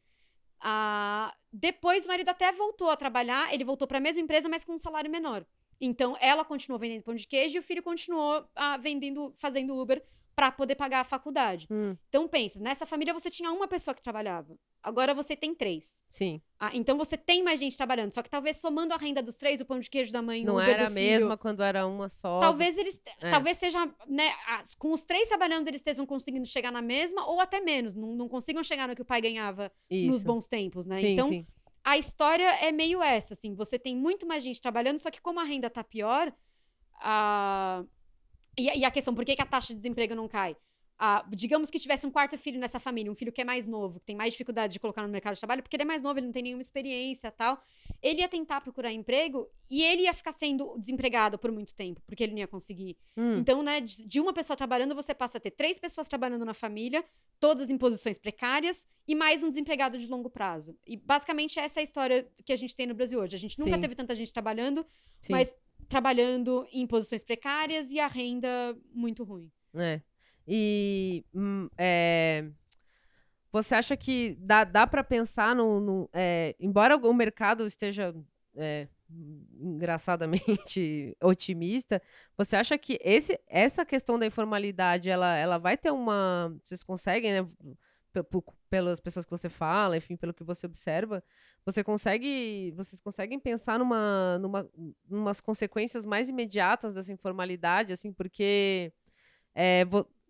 Ah, 0.60 1.34
depois 1.52 2.06
o 2.06 2.08
marido 2.08 2.30
até 2.30 2.52
voltou 2.52 2.90
a 2.90 2.98
trabalhar, 2.98 3.54
ele 3.54 3.64
voltou 3.64 3.88
para 3.88 3.98
a 3.98 4.02
mesma 4.02 4.22
empresa, 4.22 4.50
mas 4.50 4.64
com 4.64 4.74
um 4.74 4.78
salário 4.78 5.10
menor. 5.10 5.46
Então 5.80 6.16
ela 6.20 6.44
continuou 6.44 6.80
vendendo 6.80 7.04
pão 7.04 7.16
de 7.16 7.28
queijo 7.28 7.58
e 7.58 7.60
o 7.60 7.64
filho 7.64 7.84
continuou 7.84 8.46
ah, 8.56 8.78
vendendo, 8.78 9.34
fazendo 9.36 9.76
Uber 9.80 10.04
para 10.36 10.52
poder 10.52 10.76
pagar 10.76 11.00
a 11.00 11.04
faculdade. 11.04 11.68
Hum. 11.72 11.98
Então 12.10 12.28
pensa, 12.28 12.60
nessa 12.60 12.86
família 12.86 13.12
você 13.12 13.30
tinha 13.30 13.52
uma 13.52 13.68
pessoa 13.68 13.96
que 13.96 14.04
trabalhava. 14.04 14.56
Agora 14.84 15.14
você 15.14 15.36
tem 15.36 15.54
três. 15.54 16.04
Sim. 16.10 16.40
Ah, 16.60 16.70
então 16.74 16.96
você 16.96 17.18
tem 17.18 17.44
mais 17.44 17.60
gente 17.60 17.76
trabalhando. 17.76 18.14
Só 18.14 18.22
que 18.22 18.30
talvez 18.30 18.58
somando 18.58 18.94
a 18.94 18.98
renda 18.98 19.22
dos 19.22 19.36
três, 19.36 19.60
o 19.60 19.66
pão 19.66 19.80
de 19.80 19.90
queijo 19.90 20.14
da 20.14 20.22
mãe, 20.22 20.44
o 20.44 20.46
Não 20.46 20.54
Uber 20.54 20.70
era 20.70 20.88
a 20.88 20.90
mesma 20.90 21.36
quando 21.36 21.62
era 21.64 21.86
uma 21.88 22.08
só. 22.08 22.40
Talvez 22.40 22.78
eles. 22.78 23.02
É. 23.20 23.32
Talvez 23.32 23.58
seja, 23.58 23.86
né? 24.08 24.32
as- 24.48 24.76
com 24.76 24.92
os 24.92 25.04
três 25.04 25.28
trabalhando, 25.28 25.68
eles 25.68 25.82
estejam 25.82 26.06
conseguindo 26.06 26.46
chegar 26.46 26.72
na 26.72 26.82
mesma, 26.82 27.28
ou 27.28 27.42
até 27.42 27.60
menos. 27.60 27.96
Não, 27.96 28.16
não 28.16 28.30
consigam 28.30 28.64
chegar 28.64 28.88
no 28.88 28.96
que 28.96 29.02
o 29.02 29.06
pai 29.06 29.20
ganhava 29.22 29.72
Isso. 29.90 30.12
nos 30.12 30.24
bons 30.24 30.48
tempos, 30.48 30.86
né? 30.86 31.00
Sim, 31.00 31.14
então, 31.14 31.30
sim. 31.30 31.46
A 31.92 31.98
história 31.98 32.50
é 32.68 32.72
meio 32.72 33.02
essa, 33.04 33.34
assim. 33.34 33.56
Você 33.56 33.80
tem 33.80 33.96
muito 33.96 34.26
mais 34.28 34.44
gente 34.44 34.62
trabalhando, 34.62 35.00
só 35.00 35.10
que 35.12 35.22
como 35.22 35.40
a 35.40 35.44
renda 35.44 35.70
tá 35.70 35.84
pior, 35.84 36.34
a. 36.96 37.84
E, 38.60 38.70
a- 38.72 38.76
e 38.78 38.86
a 38.86 38.92
questão, 38.92 39.16
por 39.16 39.26
que, 39.26 39.36
que 39.36 39.42
a 39.42 39.46
taxa 39.46 39.70
de 39.74 39.78
desemprego 39.78 40.16
não 40.16 40.28
cai? 40.28 40.58
Ah, 41.00 41.24
digamos 41.30 41.70
que 41.70 41.78
tivesse 41.78 42.08
um 42.08 42.12
quarto 42.12 42.38
filho 42.38 42.60
nessa 42.60 42.80
família, 42.80 43.12
um 43.12 43.16
filho 43.16 43.32
que 43.32 43.40
é 43.40 43.44
mais 43.44 43.68
novo, 43.68 44.00
que 44.00 44.08
tem 44.08 44.16
mais 44.16 44.34
dificuldade 44.34 44.74
de 44.74 44.80
colocar 44.80 45.04
no 45.04 45.10
mercado 45.10 45.36
de 45.36 45.40
trabalho, 45.40 45.62
porque 45.62 45.76
ele 45.76 45.84
é 45.84 45.86
mais 45.86 46.02
novo, 46.02 46.18
ele 46.18 46.26
não 46.26 46.34
tem 46.34 46.42
nenhuma 46.42 46.62
experiência 46.62 47.30
tal. 47.30 47.62
Ele 48.02 48.22
ia 48.22 48.28
tentar 48.28 48.62
procurar 48.62 48.92
emprego 48.92 49.48
e 49.70 49.84
ele 49.84 50.04
ia 50.04 50.14
ficar 50.14 50.34
sendo 50.34 50.76
desempregado 50.80 51.38
por 51.38 51.52
muito 51.52 51.76
tempo, 51.76 52.02
porque 52.08 52.24
ele 52.24 52.32
não 52.32 52.40
ia 52.40 52.48
conseguir. 52.48 52.98
Hum. 53.16 53.38
Então, 53.38 53.62
né, 53.62 53.80
de 53.82 54.08
de 54.08 54.20
uma 54.22 54.34
pessoa 54.34 54.58
trabalhando, 54.58 54.96
você 54.96 55.14
passa 55.14 55.38
a 55.38 55.42
ter 55.42 55.52
três 55.52 55.78
pessoas 55.78 56.08
trabalhando 56.08 56.44
na 56.44 56.54
família, 56.54 57.06
todas 57.40 57.70
em 57.70 57.78
posições 57.78 58.18
precárias, 58.18 58.88
e 59.08 59.14
mais 59.14 59.44
um 59.44 59.50
desempregado 59.50 59.98
de 60.00 60.08
longo 60.08 60.30
prazo. 60.30 60.76
E 60.88 60.98
basicamente 60.98 61.60
essa 61.60 61.80
é 61.80 61.82
a 61.82 61.84
história 61.84 62.28
que 62.44 62.52
a 62.52 62.56
gente 62.56 62.76
tem 62.76 62.88
no 62.88 62.96
Brasil 62.96 63.20
hoje. 63.20 63.36
A 63.36 63.40
gente 63.40 63.60
nunca 63.60 63.76
Sim. 63.76 63.82
teve 63.82 63.96
tanta 63.96 64.16
gente 64.16 64.34
trabalhando, 64.34 64.86
Sim. 65.22 65.34
mas 65.34 65.56
trabalhando 65.88 66.68
em 66.72 66.88
posições 66.88 67.24
precárias 67.24 67.92
e 67.92 68.00
a 68.00 68.08
renda 68.08 68.76
muito 68.92 69.24
ruim. 69.24 69.52
É. 69.76 70.02
E 70.48 71.26
hum, 71.34 71.70
é, 71.78 72.46
você 73.52 73.76
acha 73.76 73.96
que 73.98 74.36
dá, 74.40 74.64
dá 74.64 74.86
para 74.86 75.04
pensar 75.04 75.56
no. 75.56 75.80
no- 75.80 76.10
é, 76.14 76.56
embora 76.60 76.96
o 76.98 77.14
mercado 77.14 77.66
esteja 77.66 78.14
é, 78.56 78.88
engraçadamente 79.60 81.16
otimista, 81.24 82.02
você 82.38 82.56
acha 82.56 82.78
que 82.78 83.00
esse, 83.02 83.40
essa 83.48 83.86
questão 83.86 84.20
da 84.20 84.26
informalidade, 84.26 85.10
ela, 85.10 85.36
ela 85.38 85.58
vai 85.58 85.78
ter 85.78 85.92
uma. 85.92 86.56
Vocês 86.64 86.84
conseguem, 86.84 87.42
né? 87.44 87.50
Pelas 88.70 89.00
pessoas 89.00 89.26
que 89.26 89.32
você 89.32 89.48
fala, 89.48 89.96
enfim, 89.96 90.18
pelo 90.18 90.34
que 90.34 90.44
você 90.44 90.66
observa, 90.66 91.24
você 91.64 91.84
consegue. 91.84 92.74
Vocês 92.76 93.00
conseguem 93.00 93.40
pensar 93.40 93.80
numa, 93.80 94.38
numa, 94.40 94.70
numas 95.08 95.40
consequências 95.40 96.06
mais 96.06 96.28
imediatas 96.28 96.94
dessa 96.94 97.14
informalidade, 97.14 97.94
assim, 97.94 98.12
porque 98.12 98.92
é, 99.56 99.86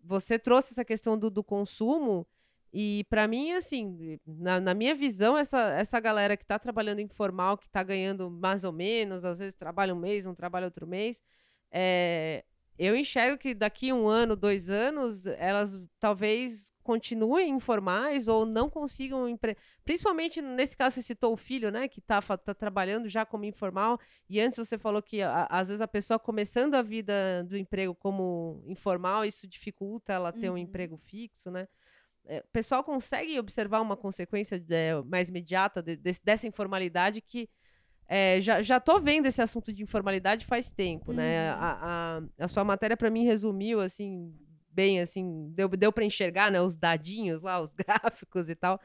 você 0.08 0.38
trouxe 0.38 0.72
essa 0.72 0.84
questão 0.84 1.18
do, 1.18 1.30
do 1.30 1.44
consumo. 1.44 2.26
E 2.72 3.04
para 3.10 3.28
mim, 3.28 3.52
assim, 3.52 4.18
na, 4.26 4.58
na 4.58 4.74
minha 4.74 4.94
visão, 4.94 5.36
essa, 5.36 5.58
essa 5.72 6.00
galera 6.00 6.36
que 6.36 6.44
está 6.44 6.58
trabalhando 6.58 7.00
informal, 7.00 7.58
que 7.58 7.66
está 7.66 7.82
ganhando 7.82 8.30
mais 8.30 8.64
ou 8.64 8.72
menos, 8.72 9.24
às 9.24 9.38
vezes 9.38 9.54
trabalha 9.54 9.94
um 9.94 9.98
mês, 9.98 10.24
não 10.24 10.34
trabalha 10.34 10.64
outro 10.64 10.86
mês, 10.86 11.22
é, 11.70 12.44
eu 12.78 12.94
enxergo 12.96 13.36
que 13.36 13.54
daqui 13.54 13.92
um 13.92 14.06
ano, 14.06 14.36
dois 14.36 14.70
anos, 14.70 15.26
elas 15.26 15.78
talvez 15.98 16.72
continuem 16.82 17.50
informais 17.50 18.28
ou 18.28 18.46
não 18.46 18.70
consigam 18.70 19.28
empre... 19.28 19.56
Principalmente 19.84 20.40
nesse 20.40 20.76
caso, 20.76 20.94
você 20.94 21.02
citou 21.02 21.32
o 21.32 21.36
filho, 21.36 21.70
né? 21.70 21.88
Que 21.88 21.98
está 21.98 22.20
tá 22.22 22.54
trabalhando 22.54 23.08
já 23.08 23.26
como 23.26 23.44
informal. 23.44 23.98
E 24.28 24.40
antes 24.40 24.56
você 24.58 24.78
falou 24.78 25.02
que 25.02 25.20
a- 25.20 25.46
às 25.50 25.68
vezes 25.68 25.80
a 25.80 25.88
pessoa 25.88 26.18
começando 26.18 26.74
a 26.74 26.82
vida 26.82 27.44
do 27.44 27.56
emprego 27.56 27.94
como 27.94 28.62
informal, 28.66 29.24
isso 29.24 29.46
dificulta 29.46 30.12
ela 30.12 30.32
ter 30.32 30.48
um 30.48 30.52
Uhum. 30.52 30.58
emprego 30.58 30.96
fixo, 30.96 31.50
né? 31.50 31.66
É, 32.24 32.40
o 32.40 32.48
pessoal 32.52 32.84
consegue 32.84 33.38
observar 33.38 33.80
uma 33.80 33.96
consequência 33.96 34.62
é, 34.70 35.00
mais 35.02 35.28
imediata 35.30 35.82
de- 35.82 35.96
desse- 35.96 36.22
dessa 36.22 36.46
informalidade 36.46 37.20
que 37.22 37.48
é, 38.08 38.40
já, 38.40 38.62
já 38.62 38.80
tô 38.80 38.98
vendo 39.00 39.26
esse 39.26 39.40
assunto 39.42 39.72
de 39.72 39.82
informalidade 39.82 40.46
faz 40.46 40.70
tempo, 40.70 41.12
né? 41.12 41.52
Uhum. 41.54 41.58
A, 41.60 41.78
a, 42.38 42.44
a 42.44 42.48
sua 42.48 42.64
matéria 42.64 42.96
para 42.96 43.10
mim 43.10 43.24
resumiu 43.24 43.80
assim 43.80 44.34
bem 44.70 45.00
assim, 45.00 45.50
deu, 45.54 45.68
deu 45.68 45.92
para 45.92 46.04
enxergar, 46.04 46.52
né, 46.52 46.60
os 46.62 46.76
dadinhos 46.76 47.42
lá, 47.42 47.60
os 47.60 47.72
gráficos 47.74 48.48
e 48.48 48.54
tal. 48.54 48.80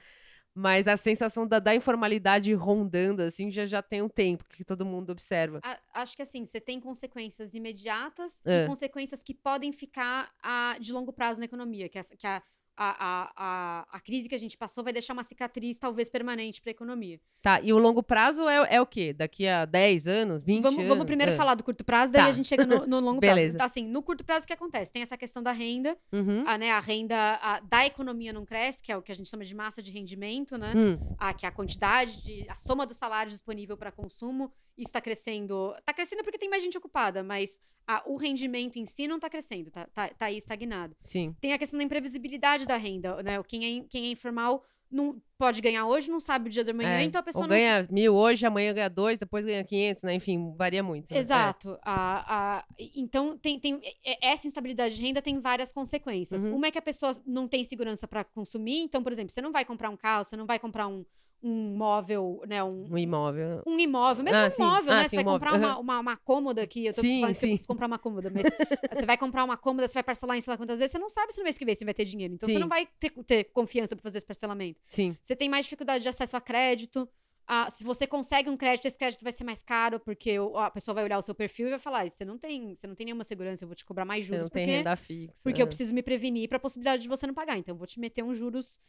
Mas 0.56 0.88
a 0.88 0.96
sensação 0.98 1.48
da, 1.48 1.58
da 1.60 1.74
informalidade 1.74 2.54
rondando 2.54 3.22
assim 3.24 3.52
já 3.52 3.66
já 3.66 3.82
tem 3.82 4.02
um 4.04 4.10
tempo 4.10 4.44
que 4.50 4.64
todo 4.64 4.86
mundo 4.86 5.12
observa. 5.12 5.60
A- 5.64 5.80
acho 6.02 6.16
que 6.16 6.22
assim, 6.22 6.46
você 6.46 6.60
tem 6.60 6.80
consequências 6.80 7.54
imediatas 7.54 8.46
É. 8.46 8.64
e 8.64 8.68
consequências 8.68 9.24
que 9.24 9.34
podem 9.34 9.72
ficar 9.72 10.32
ah, 10.44 10.76
de 10.80 10.92
longo 10.94 11.12
prazo 11.14 11.40
na 11.40 11.46
economia, 11.46 11.88
que, 11.90 11.98
essa- 11.98 12.16
que 12.16 12.28
a, 12.28 12.42
a, 12.76 13.32
a, 13.36 13.88
a, 13.92 14.00
crise 14.00 14.28
que 14.28 14.36
a 14.36 14.38
gente 14.40 14.58
passou 14.58 14.84
vai 14.84 14.92
deixar 14.94 15.14
uma 15.14 15.24
cicatriz 15.24 15.78
talvez 15.78 16.10
permanente 16.10 16.62
para 16.62 16.70
a 16.70 16.74
economia. 16.74 17.20
Tá, 17.42 17.62
e 17.62 17.72
o 17.72 17.78
longo 17.78 18.02
prazo 18.02 18.48
é, 18.50 18.76
é 18.76 18.82
o 18.82 18.86
quê? 18.86 19.14
Daqui 19.14 19.48
a 19.48 19.66
10 19.66 20.08
anos, 20.08 20.44
20 20.44 20.62
Vamos, 20.64 20.78
anos? 20.80 20.90
vamos 20.90 21.06
primeiro 21.06 21.32
Ah. 21.34 21.36
falar 21.36 21.56
do 21.56 21.64
curto 21.64 21.84
prazo, 21.84 22.12
daí 22.14 22.24
Tá. 22.24 22.30
a 22.30 22.32
gente 22.32 22.48
chega 22.48 22.66
no, 22.66 22.86
no 22.88 23.00
longo 23.02 23.20
Beleza. 23.20 23.36
prazo. 23.42 23.56
Então, 23.58 23.66
assim, 23.66 23.86
no 23.92 24.02
curto 24.02 24.24
prazo, 24.26 24.46
o 24.46 24.48
que 24.48 24.54
acontece? 24.54 24.92
Tem 24.92 25.02
essa 25.02 25.18
questão 25.18 25.44
da 25.44 25.52
renda, 25.52 25.98
Uhum. 26.12 26.44
a, 26.48 26.58
né, 26.58 26.72
a 26.72 26.80
renda 26.80 27.16
a- 27.42 27.60
da 27.60 27.86
economia 27.86 28.34
não 28.34 28.46
cresce, 28.46 28.82
que 28.82 28.92
é 28.92 28.98
o 28.98 29.02
que 29.02 29.12
a 29.12 29.16
gente 29.16 29.30
chama 29.30 29.46
de 29.46 29.54
massa 29.56 29.82
de 29.84 29.92
rendimento, 29.92 30.58
né? 30.58 30.74
Hum, 30.76 30.98
a, 31.18 31.34
que 31.34 31.46
é 31.46 31.50
a 31.50 31.52
quantidade 31.52 32.24
de 32.24 32.50
a 32.50 32.56
soma 32.56 32.86
do 32.88 32.94
salário 32.94 33.32
disponível 33.32 33.78
para 33.78 33.92
consumo 33.92 34.52
isso 34.78 34.90
está 34.90 35.02
crescendo 35.02 35.74
está 35.78 35.94
crescendo 35.94 36.24
porque 36.24 36.38
tem 36.38 36.50
mais 36.50 36.64
gente 36.64 36.78
ocupada 36.78 37.24
mas 37.24 37.60
a- 37.88 38.04
o 38.06 38.16
rendimento 38.18 38.78
em 38.78 38.86
si 38.86 39.08
não 39.08 39.18
está 39.18 39.30
crescendo 39.30 39.70
tá, 39.72 39.88
tá, 39.94 40.10
tá 40.10 40.26
aí 40.28 40.38
estagnado 40.38 40.96
sim. 41.06 41.36
tem 41.42 41.54
a 41.54 41.58
questão 41.58 41.78
da 41.78 41.84
imprevisibilidade 41.84 42.66
da 42.66 42.78
renda 42.78 43.22
né 43.24 43.42
quem 43.48 43.80
é, 43.80 43.84
quem 43.90 44.06
é 44.08 44.12
informal 44.12 44.64
não 44.92 45.20
pode 45.40 45.60
ganhar 45.60 45.88
hoje 45.88 46.12
não 46.12 46.20
sabe 46.20 46.50
o 46.50 46.52
dia 46.52 46.64
da 46.64 46.72
manhã 46.72 46.90
É, 47.00 47.04
então 47.04 47.20
a 47.20 47.24
pessoa 47.24 47.46
Ou 47.46 47.50
não 47.50 47.58
ganha 47.58 47.88
mil 47.90 48.14
hoje, 48.14 48.46
amanhã 48.46 48.72
ganha 48.74 48.90
dois, 48.90 49.18
depois 49.18 49.44
ganha 49.44 49.64
500, 49.64 50.04
né? 50.04 50.14
Enfim, 50.14 50.54
varia 50.56 50.84
muito. 50.84 51.10
né? 51.12 51.18
É. 51.18 51.20
Exato. 51.20 51.80
A, 51.82 52.58
a- 52.60 52.66
e- 52.78 52.92
então, 53.02 53.36
tem, 53.36 53.60
tem, 53.60 53.82
essa 54.22 54.48
instabilidade 54.48 54.94
de 54.96 55.02
renda 55.02 55.20
tem 55.20 55.40
várias 55.40 55.74
consequências. 55.74 56.46
Uhum. 56.46 56.58
Uma 56.58 56.68
é 56.68 56.72
que 56.72 56.78
a 56.78 56.82
pessoa 56.82 57.12
não 57.26 57.48
tem 57.48 57.64
segurança 57.66 58.08
para 58.08 58.24
consumir. 58.24 58.82
Então, 58.84 59.02
por 59.02 59.12
exemplo, 59.12 59.34
você 59.34 59.42
não 59.42 59.52
vai 59.52 59.66
comprar 59.66 59.90
um 59.90 59.98
carro, 59.98 60.26
você 60.26 60.38
não 60.38 60.46
vai 60.46 60.60
comprar 60.60 60.88
um, 60.88 61.04
um 61.44 61.76
móvel, 61.76 62.42
né? 62.48 62.64
Um, 62.64 62.86
Um 62.90 62.98
imóvel. 62.98 63.62
um 63.68 63.78
imóvel, 63.78 64.24
mesmo 64.24 64.40
Ah, 64.40 64.48
um 64.48 64.50
sim. 64.50 64.64
móvel, 64.64 64.94
Ah, 64.94 64.96
né? 64.98 65.04
sim, 65.04 65.10
Você 65.10 65.16
vai 65.18 65.26
comprar 65.26 65.54
uma, 65.56 65.68
Aham. 65.74 65.80
uma, 65.82 66.00
uma 66.00 66.18
cômoda 66.18 66.62
aqui. 66.62 66.86
Eu 66.86 66.94
tô 66.94 67.02
Sim, 67.02 67.20
falando 67.20 67.34
que 67.34 67.40
você 67.40 67.46
sim. 67.48 67.50
precisa 67.52 67.68
comprar 67.68 67.88
uma 67.88 68.00
cômoda, 68.00 68.30
mas 68.30 68.44
você 68.94 69.06
vai 69.06 69.18
comprar 69.18 69.44
uma 69.44 69.58
cômoda, 69.58 69.88
você 69.88 69.96
vai 69.96 70.04
parcelar 70.04 70.38
em 70.38 70.42
sei 70.42 70.52
lá 70.52 70.58
quantas 70.58 70.80
vezes, 70.80 70.92
você 70.94 71.00
não 71.00 71.10
sabe 71.10 71.34
se 71.34 71.40
no 71.40 71.44
mês 71.44 71.58
que 71.58 71.66
vem 71.66 71.76
você 71.76 71.84
vai 71.84 71.94
ter 71.94 72.06
dinheiro. 72.06 72.34
Então 72.34 72.48
Sim. 72.48 72.54
você 72.54 72.60
não 72.60 72.70
vai 72.70 72.88
ter, 73.00 73.10
ter 73.26 73.44
confiança 73.46 73.96
para 73.96 74.04
fazer 74.04 74.20
esse 74.20 74.28
parcelamento. 74.28 74.80
Sim. 74.88 75.18
Você 75.22 75.36
tem 75.36 75.50
mais 75.50 75.66
dificuldade 75.66 76.02
de 76.04 76.10
acesso 76.10 76.38
a 76.38 76.42
crédito. 76.42 77.08
Ah, 77.46 77.70
se 77.70 77.84
você 77.84 78.08
consegue 78.08 78.50
um 78.50 78.56
crédito, 78.56 78.86
esse 78.86 78.98
crédito 78.98 79.22
vai 79.22 79.34
ser 79.34 79.44
mais 79.44 79.62
caro, 79.62 80.00
porque 80.00 80.38
a 80.56 80.72
pessoa 80.72 80.96
vai 80.96 81.04
olhar 81.04 81.18
o 81.18 81.22
seu 81.22 81.36
perfil 81.36 81.68
e 81.68 81.72
vai 81.72 81.80
falar: 81.80 82.04
"Ah, 82.06 82.10
você 82.10 82.24
não 82.24 82.38
tem, 82.38 82.74
você 82.74 82.88
não 82.88 82.96
tem 82.96 83.04
nenhuma 83.06 83.26
segurança, 83.26 83.66
eu 83.66 83.68
vou 83.68 83.76
te 83.76 83.84
cobrar 83.84 84.06
mais 84.06 84.24
Você 84.26 84.30
juros 84.30 84.46
não 84.46 84.50
tem 84.50 84.64
porque, 84.66 84.78
renda 84.78 84.96
fixa. 84.96 85.34
porque 85.44 85.62
eu 85.62 85.68
preciso 85.68 85.94
me 85.94 86.02
prevenir 86.02 86.48
para 86.48 86.56
a 86.56 86.60
possibilidade 86.62 87.04
de 87.04 87.10
você 87.10 87.28
não 87.28 87.34
pagar. 87.34 87.58
Então 87.58 87.74
eu 87.74 87.78
vou 87.78 87.86
te 87.86 88.00
meter 88.00 88.24
uns 88.24 88.38
juros. 88.38 88.80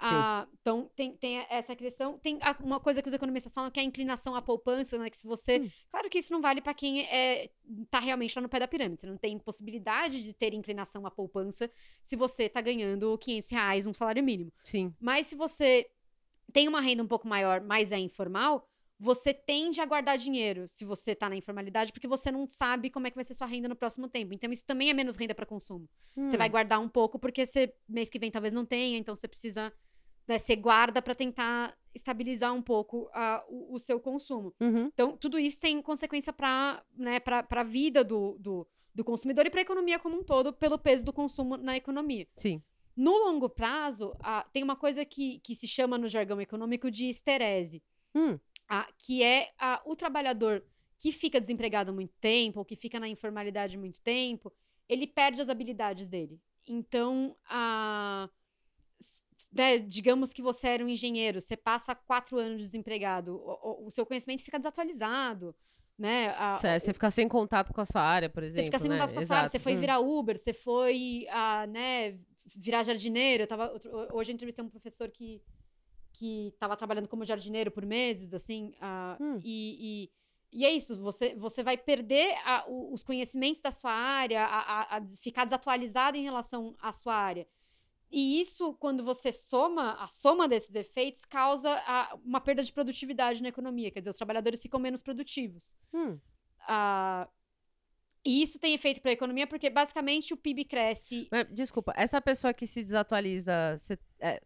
Ah, 0.00 0.46
então 0.60 0.90
tem, 0.94 1.16
tem 1.16 1.38
essa 1.50 1.74
questão. 1.74 2.18
Tem 2.18 2.38
uma 2.60 2.78
coisa 2.78 3.02
que 3.02 3.08
os 3.08 3.14
economistas 3.14 3.52
falam 3.52 3.70
que 3.70 3.80
é 3.80 3.82
a 3.82 3.86
inclinação 3.86 4.34
à 4.34 4.42
poupança, 4.42 4.96
né? 4.98 5.10
Que 5.10 5.16
se 5.16 5.26
você. 5.26 5.58
Hum. 5.60 5.70
Claro 5.90 6.08
que 6.08 6.18
isso 6.18 6.32
não 6.32 6.40
vale 6.40 6.60
para 6.60 6.74
quem 6.74 7.02
é, 7.06 7.50
tá 7.90 7.98
realmente 7.98 8.34
lá 8.36 8.42
no 8.42 8.48
pé 8.48 8.60
da 8.60 8.68
pirâmide. 8.68 9.00
Você 9.00 9.06
não 9.06 9.16
tem 9.16 9.38
possibilidade 9.38 10.22
de 10.22 10.32
ter 10.32 10.54
inclinação 10.54 11.06
à 11.06 11.10
poupança 11.10 11.70
se 12.02 12.16
você 12.16 12.48
tá 12.48 12.60
ganhando 12.60 13.16
500 13.18 13.50
reais, 13.50 13.86
um 13.86 13.94
salário 13.94 14.22
mínimo. 14.22 14.52
Sim. 14.62 14.94
Mas 15.00 15.26
se 15.26 15.34
você 15.34 15.90
tem 16.52 16.68
uma 16.68 16.80
renda 16.80 17.02
um 17.02 17.08
pouco 17.08 17.26
maior, 17.28 17.60
mas 17.60 17.92
é 17.92 17.98
informal, 17.98 18.66
você 19.00 19.32
tende 19.32 19.80
a 19.80 19.86
guardar 19.86 20.18
dinheiro 20.18 20.66
se 20.66 20.84
você 20.84 21.14
tá 21.14 21.28
na 21.28 21.36
informalidade, 21.36 21.92
porque 21.92 22.08
você 22.08 22.32
não 22.32 22.48
sabe 22.48 22.90
como 22.90 23.06
é 23.06 23.10
que 23.10 23.14
vai 23.16 23.24
ser 23.24 23.34
sua 23.34 23.46
renda 23.46 23.68
no 23.68 23.76
próximo 23.76 24.08
tempo. 24.08 24.34
Então, 24.34 24.50
isso 24.50 24.66
também 24.66 24.90
é 24.90 24.94
menos 24.94 25.14
renda 25.14 25.34
para 25.34 25.46
consumo. 25.46 25.88
Você 26.16 26.34
Hum. 26.34 26.38
vai 26.38 26.48
guardar 26.48 26.80
um 26.80 26.88
pouco, 26.88 27.16
porque 27.18 27.46
você, 27.46 27.72
mês 27.88 28.10
que 28.10 28.18
vem 28.18 28.30
talvez 28.30 28.52
não 28.52 28.64
tenha, 28.66 28.98
então 28.98 29.14
você 29.14 29.28
precisa. 29.28 29.72
Né, 30.28 30.38
você 30.38 30.54
guarda 30.54 31.00
para 31.00 31.14
tentar 31.14 31.74
estabilizar 31.94 32.52
um 32.54 32.60
pouco 32.62 33.10
o, 33.48 33.74
o 33.74 33.78
seu 33.78 33.98
consumo. 33.98 34.54
Uhum. 34.60 34.86
Então, 34.92 35.16
tudo 35.16 35.38
isso 35.38 35.58
tem 35.60 35.80
consequência 35.82 36.32
para 36.32 36.84
né, 36.94 37.18
a 37.26 37.64
vida 37.64 38.04
do, 38.04 38.36
do, 38.38 38.66
do 38.94 39.02
consumidor 39.02 39.46
e 39.46 39.50
para 39.50 39.60
a 39.60 39.62
economia 39.62 39.98
como 39.98 40.16
um 40.18 40.22
todo, 40.22 40.52
pelo 40.52 40.78
peso 40.78 41.04
do 41.04 41.12
consumo 41.12 41.56
na 41.56 41.76
economia. 41.76 42.28
Sim. 42.36 42.62
No 42.94 43.12
longo 43.12 43.48
prazo, 43.48 44.14
tem 44.52 44.62
uma 44.62 44.76
coisa 44.76 45.04
que, 45.04 45.38
que 45.40 45.54
se 45.54 45.66
chama 45.66 45.96
no 45.96 46.08
jargão 46.08 46.40
econômico 46.40 46.90
de 46.90 47.08
esterese, 47.08 47.82
Hum. 48.14 48.38
que 48.98 49.22
é 49.22 49.50
o 49.84 49.94
trabalhador 49.96 50.64
que 50.98 51.12
fica 51.12 51.40
desempregado 51.40 51.92
muito 51.92 52.12
tempo, 52.20 52.58
ou 52.58 52.64
que 52.64 52.74
fica 52.74 52.98
na 52.98 53.08
informalidade 53.08 53.78
muito 53.78 54.00
tempo, 54.00 54.52
ele 54.88 55.06
perde 55.06 55.40
as 55.40 55.48
habilidades 55.48 56.08
dele. 56.08 56.40
Então, 56.66 57.36
s- 57.48 58.30
né, 59.50 59.78
digamos 59.78 60.32
que 60.32 60.42
você 60.42 60.68
era 60.68 60.84
um 60.84 60.88
engenheiro, 60.88 61.40
você 61.40 61.56
passa 61.56 61.94
quatro 61.94 62.38
anos 62.38 62.60
desempregado, 62.60 63.36
o, 63.36 63.86
o- 63.86 63.90
seu 63.90 64.04
conhecimento 64.06 64.42
fica 64.42 64.58
desatualizado. 64.58 65.54
Né? 65.98 66.28
A- 66.38 66.58
Cê- 66.60 66.78
Você 66.78 66.92
fica 66.92 67.10
sem 67.10 67.26
contato 67.26 67.72
com 67.74 67.80
a 67.80 67.84
sua 67.84 68.02
área, 68.02 68.28
por 68.30 68.42
você 68.42 68.48
exemplo. 68.50 68.66
fica 68.66 68.78
sem 68.78 68.88
né? 68.88 68.96
contato 68.98 69.14
com 69.14 69.18
a 69.20 69.26
sua 69.26 69.36
área, 69.38 69.48
você 69.48 69.58
foi 69.58 69.74
Hum. 69.76 69.80
virar 69.80 69.98
Uber, 69.98 70.38
você 70.38 70.52
foi, 70.52 71.26
ah, 71.30 71.66
né, 71.66 72.18
virar 72.56 72.84
jardineiro. 72.84 73.42
Eu 73.42 73.46
tava, 73.48 73.72
hoje 74.12 74.30
eu 74.30 74.34
entrevistei 74.34 74.64
um 74.64 74.68
professor 74.70 75.10
que 75.10 75.42
que 76.12 76.48
estava 76.48 76.76
trabalhando 76.76 77.06
como 77.06 77.24
jardineiro 77.24 77.70
por 77.70 77.86
meses, 77.86 78.34
assim, 78.34 78.74
ah, 78.80 79.16
Hum. 79.20 79.38
e, 79.44 80.08
e, 80.52 80.60
e 80.60 80.64
é 80.64 80.70
isso, 80.72 81.00
você, 81.00 81.32
você 81.36 81.62
vai 81.62 81.76
perder 81.76 82.34
a- 82.44 82.64
o- 82.66 82.92
os 82.92 83.04
conhecimentos 83.04 83.62
da 83.62 83.70
sua 83.70 83.92
área, 83.92 84.42
a, 84.42 84.58
a- 84.96 84.96
a 84.96 85.06
ficar 85.08 85.44
desatualizado 85.44 86.16
em 86.16 86.24
relação 86.24 86.74
à 86.80 86.92
sua 86.92 87.14
área. 87.14 87.46
E 88.10 88.40
isso, 88.40 88.72
quando 88.74 89.04
você 89.04 89.30
soma, 89.30 89.92
a 90.02 90.06
soma 90.08 90.48
desses 90.48 90.74
efeitos 90.74 91.24
causa 91.24 91.70
a- 91.86 92.16
uma 92.24 92.40
perda 92.40 92.62
de 92.62 92.72
produtividade 92.72 93.42
na 93.42 93.48
economia, 93.50 93.90
quer 93.90 94.00
dizer, 94.00 94.10
os 94.10 94.16
trabalhadores 94.16 94.62
ficam 94.62 94.80
menos 94.80 95.02
produtivos. 95.02 95.76
Hum. 95.92 96.18
Ah, 96.66 97.28
e 98.24 98.42
isso 98.42 98.58
tem 98.58 98.74
efeito 98.74 99.00
para 99.00 99.10
a 99.10 99.14
economia 99.14 99.46
porque 99.46 99.70
basicamente 99.70 100.34
o 100.34 100.36
PIB 100.36 100.64
cresce. 100.64 101.28
Mas, 101.30 101.46
desculpa, 101.50 101.92
essa 101.96 102.20
pessoa 102.20 102.52
que 102.52 102.66
se 102.66 102.82
desatualiza, 102.82 103.76
cê- 103.78 103.98
é, 104.20 104.40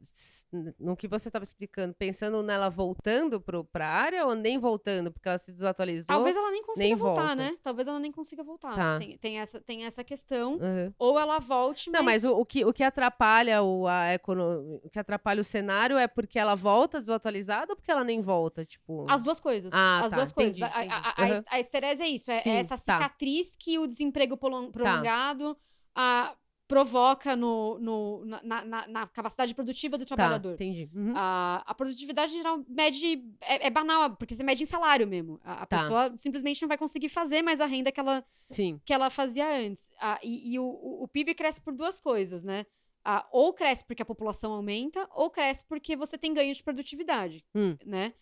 no 0.79 0.95
que 0.97 1.09
você 1.09 1.29
estava 1.29 1.43
explicando, 1.43 1.95
pensando 1.95 2.43
nela 2.43 2.69
voltando 2.69 3.41
para 3.41 3.87
a 3.87 3.91
área 3.91 4.27
ou 4.27 4.35
nem 4.35 4.59
voltando, 4.59 5.11
porque 5.11 5.27
ela 5.29 5.39
se 5.39 5.51
desatualizou? 5.53 6.07
Talvez 6.15 6.37
ela 6.37 6.51
nem 6.51 6.63
consiga 6.63 6.87
nem 6.87 6.95
voltar, 6.95 7.21
volta. 7.29 7.37
né? 7.37 7.57
Talvez 7.63 7.89
ela 7.89 7.99
nem 7.99 8.13
consiga 8.13 8.43
voltar. 8.43 8.75
Tá. 8.75 8.99
Tem, 8.99 9.17
tem 9.17 9.39
essa, 9.41 9.61
tem 9.61 9.85
essa 9.85 10.05
questão. 10.05 10.55
Uhum. 10.55 10.93
Ou 10.99 11.19
ela 11.19 11.39
volte, 11.39 11.91
mas. 11.91 11.99
Não, 11.99 12.05
mas 12.05 12.25
o, 12.25 12.37
o 12.39 12.45
que, 12.45 12.65
o 12.65 12.73
que 12.73 12.83
atrapalha 12.85 13.63
o, 13.63 13.87
a 13.87 14.13
econo... 14.13 14.81
o 14.85 14.91
que 14.91 14.99
atrapalha 14.99 15.41
o 15.41 15.45
cenário 15.45 15.97
é 15.97 16.07
porque 16.07 16.39
ela 16.39 16.55
volta 16.55 17.01
desatualizada 17.01 17.73
ou 17.73 17.77
porque 17.77 17.91
ela 17.91 18.05
nem 18.05 18.21
volta, 18.21 18.65
tipo... 18.65 19.07
As 19.09 19.23
duas 19.23 19.41
coisas. 19.41 19.73
Ah, 19.73 20.05
as 20.05 20.11
tá, 20.11 20.17
duas 20.17 20.31
entendi, 20.33 20.61
coisas. 20.61 20.63
A- 20.63 20.79
a- 20.79 20.85
entendi. 20.85 20.95
A, 20.95 21.15
a, 21.17 21.39
Uhum. 21.39 21.45
a 21.51 21.61
esterese 21.61 22.03
é 22.03 22.09
isso. 22.09 22.31
É, 22.31 22.37
é 22.37 22.41
Sim, 22.41 22.51
essa 22.57 22.77
tá. 22.77 22.79
cicatriz 22.99 23.57
que 23.59 23.79
o 23.79 23.87
desemprego 23.87 24.37
prolon- 24.37 24.71
prolongado 24.71 25.57
ah, 25.95 26.35
provoca 26.73 27.37
no, 27.37 27.79
no- 27.79 28.25
na, 28.25 28.65
na- 28.65 28.87
na- 28.89 29.07
capacidade 29.09 29.55
produtiva 29.55 29.99
do 29.99 30.07
Tá, 30.07 30.15
trabalhador. 30.15 30.55
entendi. 30.55 30.89
Uhum. 30.95 31.13
A, 31.15 31.63
a 31.67 31.75
produtividade 31.75 32.33
geral 32.33 32.65
mede. 32.69 33.23
É, 33.41 33.67
é 33.67 33.71
banal, 33.71 34.17
porque 34.17 34.35
você 34.35 34.43
mede 34.43 34.63
em 34.63 34.67
salário 34.67 35.07
mesmo. 35.07 35.39
A, 35.45 35.63
a 35.63 35.67
Tá. 35.67 35.79
pessoa 35.79 36.15
simplesmente 36.17 36.63
não 36.63 36.69
vai 36.69 36.79
conseguir 36.79 37.09
fazer 37.11 37.43
mais 37.43 37.61
a 37.61 37.67
renda 37.67 37.93
que 37.93 38.01
ela, 38.01 38.25
Sim. 38.51 38.81
que 38.85 38.93
ela 38.93 39.11
fazia 39.11 39.47
antes. 39.67 39.91
Ah, 40.01 40.19
e 40.23 40.53
e 40.55 40.59
o, 40.59 40.65
o- 40.65 41.03
o 41.05 41.09
PIB 41.09 41.35
cresce 41.35 41.61
por 41.61 41.75
duas 41.75 42.01
coisas, 42.01 42.43
né? 42.43 42.65
Ah, 43.05 43.27
ou 43.33 43.53
cresce 43.53 43.85
porque 43.85 44.03
a 44.03 44.07
população 44.07 44.53
aumenta, 44.53 45.09
ou 45.15 45.29
cresce 45.29 45.65
porque 45.65 45.95
você 45.97 46.17
tem 46.17 46.33
ganho 46.33 46.55
de 46.55 46.63
produtividade, 46.63 47.45
Hum. 47.55 47.77
né? 47.85 48.15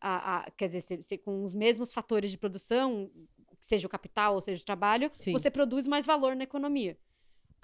Ah, 0.00 0.38
ah, 0.44 0.50
quer 0.56 0.66
dizer, 0.66 0.80
se, 0.82 1.02
se 1.02 1.16
com 1.16 1.42
os 1.44 1.54
mesmos 1.54 1.90
fatores 1.92 2.30
de 2.30 2.36
produção, 2.36 3.10
seja 3.60 3.86
o 3.86 3.90
capital 3.90 4.34
ou 4.34 4.42
seja 4.42 4.60
o 4.62 4.66
trabalho, 4.66 5.10
Sim. 5.18 5.32
você 5.32 5.50
produz 5.50 5.88
mais 5.88 6.04
valor 6.04 6.36
na 6.36 6.44
economia. 6.44 6.98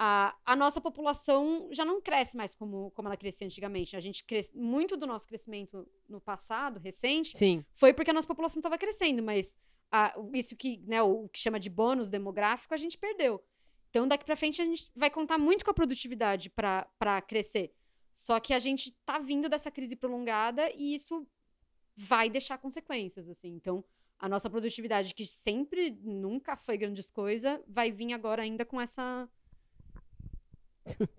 A, 0.02 0.34
a 0.46 0.56
nossa 0.56 0.80
população 0.80 1.68
já 1.72 1.84
não 1.84 2.00
cresce 2.00 2.34
mais 2.34 2.54
como, 2.54 2.90
como 2.92 3.06
ela 3.06 3.18
crescia 3.18 3.46
antigamente. 3.46 3.94
A 3.94 4.00
gente 4.00 4.24
cresce, 4.24 4.50
muito 4.56 4.96
do 4.96 5.06
nosso 5.06 5.28
crescimento 5.28 5.86
no 6.08 6.18
passado, 6.22 6.80
recente, 6.80 7.36
Sim. 7.36 7.62
foi 7.74 7.92
porque 7.92 8.10
a 8.10 8.14
nossa 8.14 8.26
população 8.26 8.60
estava 8.60 8.78
crescendo, 8.78 9.22
mas 9.22 9.58
a- 9.92 10.14
isso 10.32 10.56
que, 10.56 10.78
né, 10.86 11.02
o 11.02 11.28
que 11.28 11.38
chama 11.38 11.60
de 11.60 11.68
bônus 11.68 12.08
demográfico, 12.08 12.72
a 12.72 12.78
gente 12.78 12.96
perdeu. 12.96 13.44
Então, 13.90 14.08
daqui 14.08 14.24
para 14.24 14.36
frente, 14.36 14.62
a 14.62 14.64
gente 14.64 14.90
vai 14.96 15.10
contar 15.10 15.36
muito 15.36 15.66
com 15.66 15.70
a 15.70 15.74
produtividade 15.74 16.48
para 16.48 17.20
crescer. 17.28 17.74
Só 18.14 18.40
que 18.40 18.54
a 18.54 18.58
gente 18.58 18.92
tá 19.04 19.18
vindo 19.18 19.50
dessa 19.50 19.70
crise 19.70 19.96
prolongada 19.96 20.70
e 20.76 20.94
isso 20.94 21.26
vai 21.94 22.30
deixar 22.30 22.56
consequências, 22.56 23.28
assim. 23.28 23.48
Então, 23.48 23.84
a 24.18 24.28
nossa 24.30 24.48
produtividade, 24.48 25.12
que 25.14 25.26
sempre 25.26 25.90
nunca 26.02 26.56
foi 26.56 26.78
grandes 26.78 27.10
coisa, 27.10 27.62
vai 27.68 27.92
vir 27.92 28.14
agora 28.14 28.40
ainda 28.42 28.64
com 28.64 28.80
essa 28.80 29.28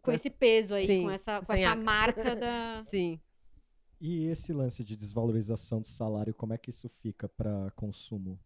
com 0.02 0.12
esse 0.12 0.30
peso 0.30 0.74
aí, 0.74 0.88
Sim, 0.88 1.04
com 1.04 1.12
essa, 1.12 1.42
com 1.42 1.54
essa 1.54 1.76
marca 1.76 2.36
da 2.36 2.84
Sim. 2.86 3.20
E 4.00 4.26
esse 4.26 4.52
lance 4.52 4.84
de 4.84 4.96
desvalorização 4.96 5.80
do 5.80 5.86
salário, 5.86 6.34
como 6.34 6.54
é 6.54 6.58
que 6.58 6.72
isso 6.72 6.90
fica 6.90 7.30
para 7.30 7.70
consumo? 7.76 8.40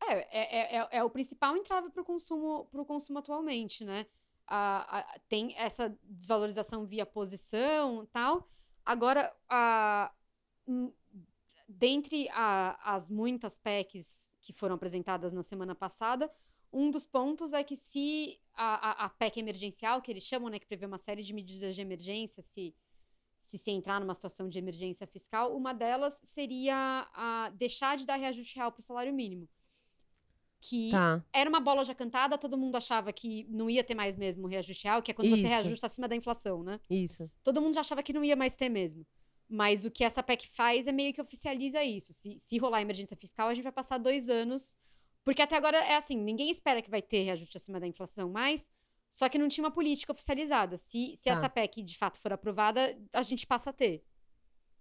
É, 0.00 0.40
é, 0.40 0.76
é, 0.78 0.88
é 0.90 1.04
o 1.04 1.10
principal 1.10 1.56
entrave 1.56 1.88
para 1.90 2.02
o 2.02 2.04
consumo, 2.04 2.66
pro 2.66 2.84
consumo 2.84 3.20
atualmente, 3.20 3.84
né? 3.84 4.06
A, 4.46 4.98
a- 4.98 5.18
tem 5.28 5.54
essa 5.56 5.96
desvalorização 6.02 6.84
via 6.84 7.06
posição 7.06 8.04
tal. 8.12 8.48
Agora, 8.84 9.32
a, 9.48 10.12
hum, 10.66 10.92
dentre 11.68 12.28
a- 12.30 12.76
as 12.82 13.08
muitas 13.08 13.56
PECs 13.56 14.32
que 14.40 14.52
foram 14.52 14.74
apresentadas 14.74 15.32
na 15.32 15.42
semana 15.44 15.74
passada, 15.74 16.28
um 16.72 16.90
dos 16.90 17.04
pontos 17.06 17.52
é 17.52 17.62
que 17.62 17.76
se 17.76 18.38
a, 18.54 19.04
a, 19.04 19.06
a 19.06 19.08
PEC 19.10 19.38
emergencial, 19.40 20.00
que 20.00 20.10
eles 20.10 20.24
chamam, 20.24 20.48
né, 20.48 20.58
que 20.58 20.66
prevê 20.66 20.86
uma 20.86 20.98
série 20.98 21.22
de 21.22 21.32
medidas 21.32 21.74
de 21.74 21.80
emergência, 21.80 22.42
se, 22.42 22.74
se 23.40 23.58
se 23.58 23.70
entrar 23.70 24.00
numa 24.00 24.14
situação 24.14 24.48
de 24.48 24.58
emergência 24.58 25.06
fiscal, 25.06 25.54
uma 25.56 25.72
delas 25.72 26.14
seria 26.24 27.08
a 27.14 27.50
deixar 27.54 27.96
de 27.96 28.06
dar 28.06 28.16
reajuste 28.16 28.56
real 28.56 28.72
para 28.72 28.80
o 28.80 28.82
salário 28.84 29.12
mínimo. 29.12 29.48
Que 30.60 30.90
Tá. 30.92 31.24
era 31.32 31.50
uma 31.50 31.58
bola 31.58 31.84
já 31.84 31.92
cantada, 31.94 32.38
todo 32.38 32.56
mundo 32.56 32.76
achava 32.76 33.12
que 33.12 33.44
não 33.50 33.68
ia 33.68 33.82
ter 33.82 33.96
mais 33.96 34.16
mesmo 34.16 34.46
reajuste 34.46 34.84
real, 34.84 35.02
que 35.02 35.10
é 35.10 35.14
quando 35.14 35.28
você 35.30 35.40
Isso. 35.42 35.48
reajusta 35.48 35.86
acima 35.86 36.06
da 36.06 36.14
inflação, 36.14 36.62
né? 36.62 36.78
Isso. 36.88 37.28
Todo 37.42 37.60
mundo 37.60 37.74
já 37.74 37.80
achava 37.80 38.02
que 38.02 38.12
não 38.12 38.24
ia 38.24 38.36
mais 38.36 38.54
ter 38.54 38.68
mesmo. 38.68 39.04
Mas 39.48 39.84
o 39.84 39.90
que 39.90 40.04
essa 40.04 40.22
PEC 40.22 40.46
faz 40.48 40.86
é 40.86 40.92
meio 40.92 41.12
que 41.12 41.20
oficializa 41.20 41.82
isso. 41.84 42.12
Se, 42.12 42.38
se 42.38 42.56
rolar 42.58 42.80
emergência 42.80 43.16
fiscal, 43.16 43.48
a 43.48 43.54
gente 43.54 43.64
vai 43.64 43.72
passar 43.72 43.98
dois 43.98 44.28
anos. 44.28 44.76
Porque 45.24 45.42
até 45.42 45.56
agora 45.56 45.78
é 45.78 45.96
assim, 45.96 46.16
ninguém 46.16 46.50
espera 46.50 46.82
que 46.82 46.90
vai 46.90 47.00
ter 47.02 47.22
reajuste 47.22 47.56
acima 47.56 47.78
da 47.78 47.86
inflação, 47.86 48.28
mas 48.30 48.70
só 49.10 49.28
que 49.28 49.38
não 49.38 49.48
tinha 49.48 49.64
uma 49.64 49.70
política 49.70 50.12
oficializada. 50.12 50.76
Se, 50.78 51.14
se 51.16 51.24
Tá. 51.24 51.32
essa 51.32 51.48
PEC 51.48 51.82
de 51.82 51.96
fato 51.96 52.18
for 52.18 52.32
aprovada, 52.32 52.96
a 53.12 53.22
gente 53.22 53.46
passa 53.46 53.70
a 53.70 53.72
ter. 53.72 54.04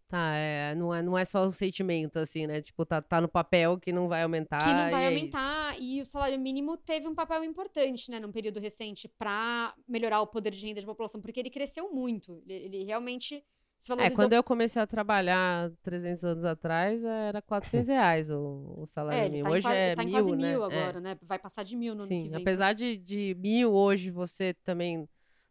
Tá, 0.07 0.35
é, 0.35 0.75
não, 0.75 0.93
é, 0.93 1.01
não 1.01 1.17
é 1.17 1.23
só 1.23 1.45
o 1.45 1.53
sentimento, 1.53 2.19
assim, 2.19 2.45
né? 2.45 2.61
Tipo, 2.61 2.85
tá, 2.85 3.01
tá 3.01 3.21
no 3.21 3.29
papel 3.29 3.79
que 3.79 3.93
não 3.93 4.09
vai 4.09 4.23
aumentar. 4.23 4.59
que 4.59 4.73
não 4.73 4.87
e 4.89 4.91
vai 4.91 5.05
é 5.05 5.07
isso. 5.07 5.15
aumentar. 5.17 5.79
E 5.79 6.01
o 6.01 6.05
salário 6.05 6.37
mínimo 6.37 6.75
teve 6.75 7.07
um 7.07 7.15
papel 7.15 7.45
importante, 7.45 8.11
né, 8.11 8.19
num 8.19 8.31
período 8.31 8.59
recente, 8.59 9.07
para 9.07 9.73
melhorar 9.87 10.19
o 10.21 10.27
poder 10.27 10.51
de 10.51 10.65
renda 10.65 10.81
da 10.81 10.87
população, 10.87 11.21
porque 11.21 11.39
ele 11.39 11.49
cresceu 11.49 11.93
muito. 11.93 12.43
Ele, 12.45 12.53
ele 12.65 12.83
realmente 12.83 13.41
se 13.81 13.91
É, 13.93 14.09
quando 14.11 14.33
eu 14.33 14.43
comecei 14.43 14.81
a 14.81 14.85
trabalhar 14.87 15.71
300 15.81 16.23
anos 16.23 16.45
atrás, 16.45 17.03
era 17.03 17.41
400 17.41 17.87
reais 17.87 18.29
o, 18.29 18.75
o 18.77 18.85
salário 18.85 19.25
É, 19.25 19.29
mínimo. 19.29 19.49
tá, 19.49 19.49
em, 19.49 19.53
Hoje 19.57 19.67
é 19.67 19.95
tá 19.95 20.03
em 20.03 20.05
mil, 20.05 20.13
quase 20.15 20.31
né? 20.31 20.37
mil 20.37 20.63
É. 20.63 20.65
agora, 20.65 20.99
né? 21.01 21.17
Vai 21.23 21.39
passar 21.39 21.63
de 21.63 21.75
mil 21.75 21.95
no 21.95 22.01
ano 22.03 22.07
Sim, 22.07 22.21
que 22.21 22.29
vem. 22.29 22.41
apesar 22.41 22.73
de, 22.73 22.95
de 22.97 23.35
mil 23.39 23.73
hoje 23.73 24.11
você 24.11 24.53
também. 24.63 25.07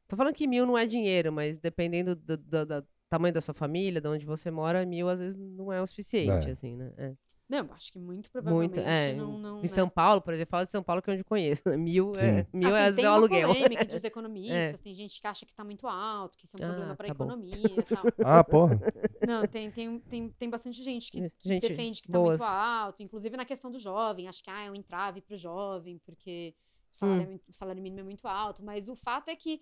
Tô 0.06 0.16
falando 0.16 0.34
que 0.34 0.46
mil 0.46 0.64
não 0.64 0.78
é 0.78 0.86
dinheiro, 0.86 1.32
mas 1.32 1.58
dependendo 1.58 2.14
do, 2.16 2.36
do- 2.36 2.66
do 2.66 2.86
tamanho 3.08 3.34
da 3.34 3.40
sua 3.40 3.52
família, 3.54 4.00
de 4.00 4.06
onde 4.08 4.24
você 4.24 4.50
mora, 4.50 4.86
mil 4.86 5.08
às 5.08 5.18
vezes 5.18 5.36
não 5.36 5.72
é 5.72 5.82
o 5.82 5.86
suficiente, 5.86 6.48
É. 6.48 6.52
assim, 6.52 6.76
né? 6.76 7.16
É. 7.50 7.62
Não, 7.62 7.72
acho 7.72 7.92
que 7.92 7.98
muito 7.98 8.30
provavelmente 8.30 8.74
Muito, 8.76 8.86
é, 8.88 9.14
não, 9.14 9.38
não 9.38 9.58
Em 9.58 9.62
né? 9.62 9.66
São 9.68 9.88
Paulo, 9.88 10.22
por 10.22 10.32
exemplo, 10.32 10.50
falo 10.50 10.66
de 10.66 10.72
São 10.72 10.82
Paulo 10.82 11.02
que 11.02 11.10
é 11.10 11.14
onde 11.14 11.24
conheço. 11.24 11.68
né? 11.68 11.76
Mil 11.76 12.12
é, 12.16 12.46
mil 12.52 12.68
Assim, 12.68 12.76
é 12.78 12.92
tem 12.92 13.04
é 13.04 13.08
o 13.08 13.10
uma 13.12 13.16
aluguel. 13.18 13.48
polêmica 13.48 13.82
entre 13.82 13.96
os 13.96 14.04
economistas, 14.04 14.80
tem 14.80 14.94
gente 14.94 15.20
que 15.20 15.26
acha 15.26 15.44
que 15.44 15.54
tá 15.54 15.64
muito 15.64 15.86
alto, 15.88 16.38
que 16.38 16.44
isso 16.46 16.56
é 16.56 16.60
um 16.60 16.64
Ah, 16.64 16.68
problema 16.72 16.96
para 16.96 17.06
a 17.06 17.08
tá 17.08 17.14
bom. 17.14 17.24
economia 17.24 17.52
e 17.54 17.82
tal. 17.84 18.04
Ah, 18.24 18.44
porra. 18.44 18.80
Não, 19.26 19.46
tem, 19.46 19.70
tem, 19.70 19.98
tem, 20.00 20.28
tem 20.30 20.48
bastante 20.50 20.82
gente 20.82 21.10
que, 21.10 21.28
que 21.38 21.48
Gente 21.48 21.68
defende 21.68 22.00
que 22.02 22.08
tá 22.08 22.18
boas. 22.18 22.38
muito 22.40 22.42
alto, 22.48 23.02
inclusive 23.02 23.36
na 23.36 23.44
questão 23.44 23.70
do 23.70 23.78
jovem, 23.78 24.28
acho 24.28 24.42
que 24.42 24.50
ah, 24.50 24.64
é 24.64 24.70
um 24.70 24.74
entrave 24.74 25.20
pro 25.20 25.36
jovem, 25.36 25.98
porque 26.06 26.54
o 26.92 26.96
salário, 26.96 27.22
é 27.22 27.24
Hum. 27.26 27.28
muito- 27.30 27.48
o 27.48 27.52
salário 27.52 27.82
mínimo 27.82 28.00
é 28.00 28.04
muito 28.04 28.26
alto, 28.28 28.62
mas 28.62 28.88
o 28.88 28.94
fato 28.94 29.28
é 29.28 29.34
que 29.36 29.60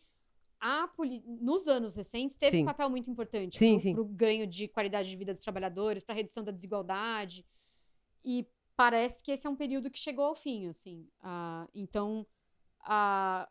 a 0.60 0.88
poli- 0.88 1.22
nos 1.24 1.68
anos 1.68 1.94
recentes 1.94 2.36
teve 2.36 2.56
Sim. 2.56 2.62
um 2.62 2.66
papel 2.66 2.90
muito 2.90 3.08
importante 3.08 3.56
sim. 3.56 3.94
pro 3.94 4.04
ganho 4.04 4.44
de 4.46 4.66
qualidade 4.66 5.08
de 5.08 5.16
vida 5.16 5.32
dos 5.32 5.40
trabalhadores, 5.42 6.02
para 6.02 6.14
redução 6.16 6.42
da 6.42 6.50
desigualdade, 6.50 7.46
e 8.24 8.46
parece 8.76 9.22
que 9.22 9.32
esse 9.32 9.46
é 9.46 9.50
um 9.50 9.56
período 9.56 9.90
que 9.90 9.98
chegou 9.98 10.24
ao 10.26 10.34
fim, 10.36 10.68
assim. 10.68 11.08
Ah, 11.20 11.66
então, 11.74 12.26
ah, 12.82 13.48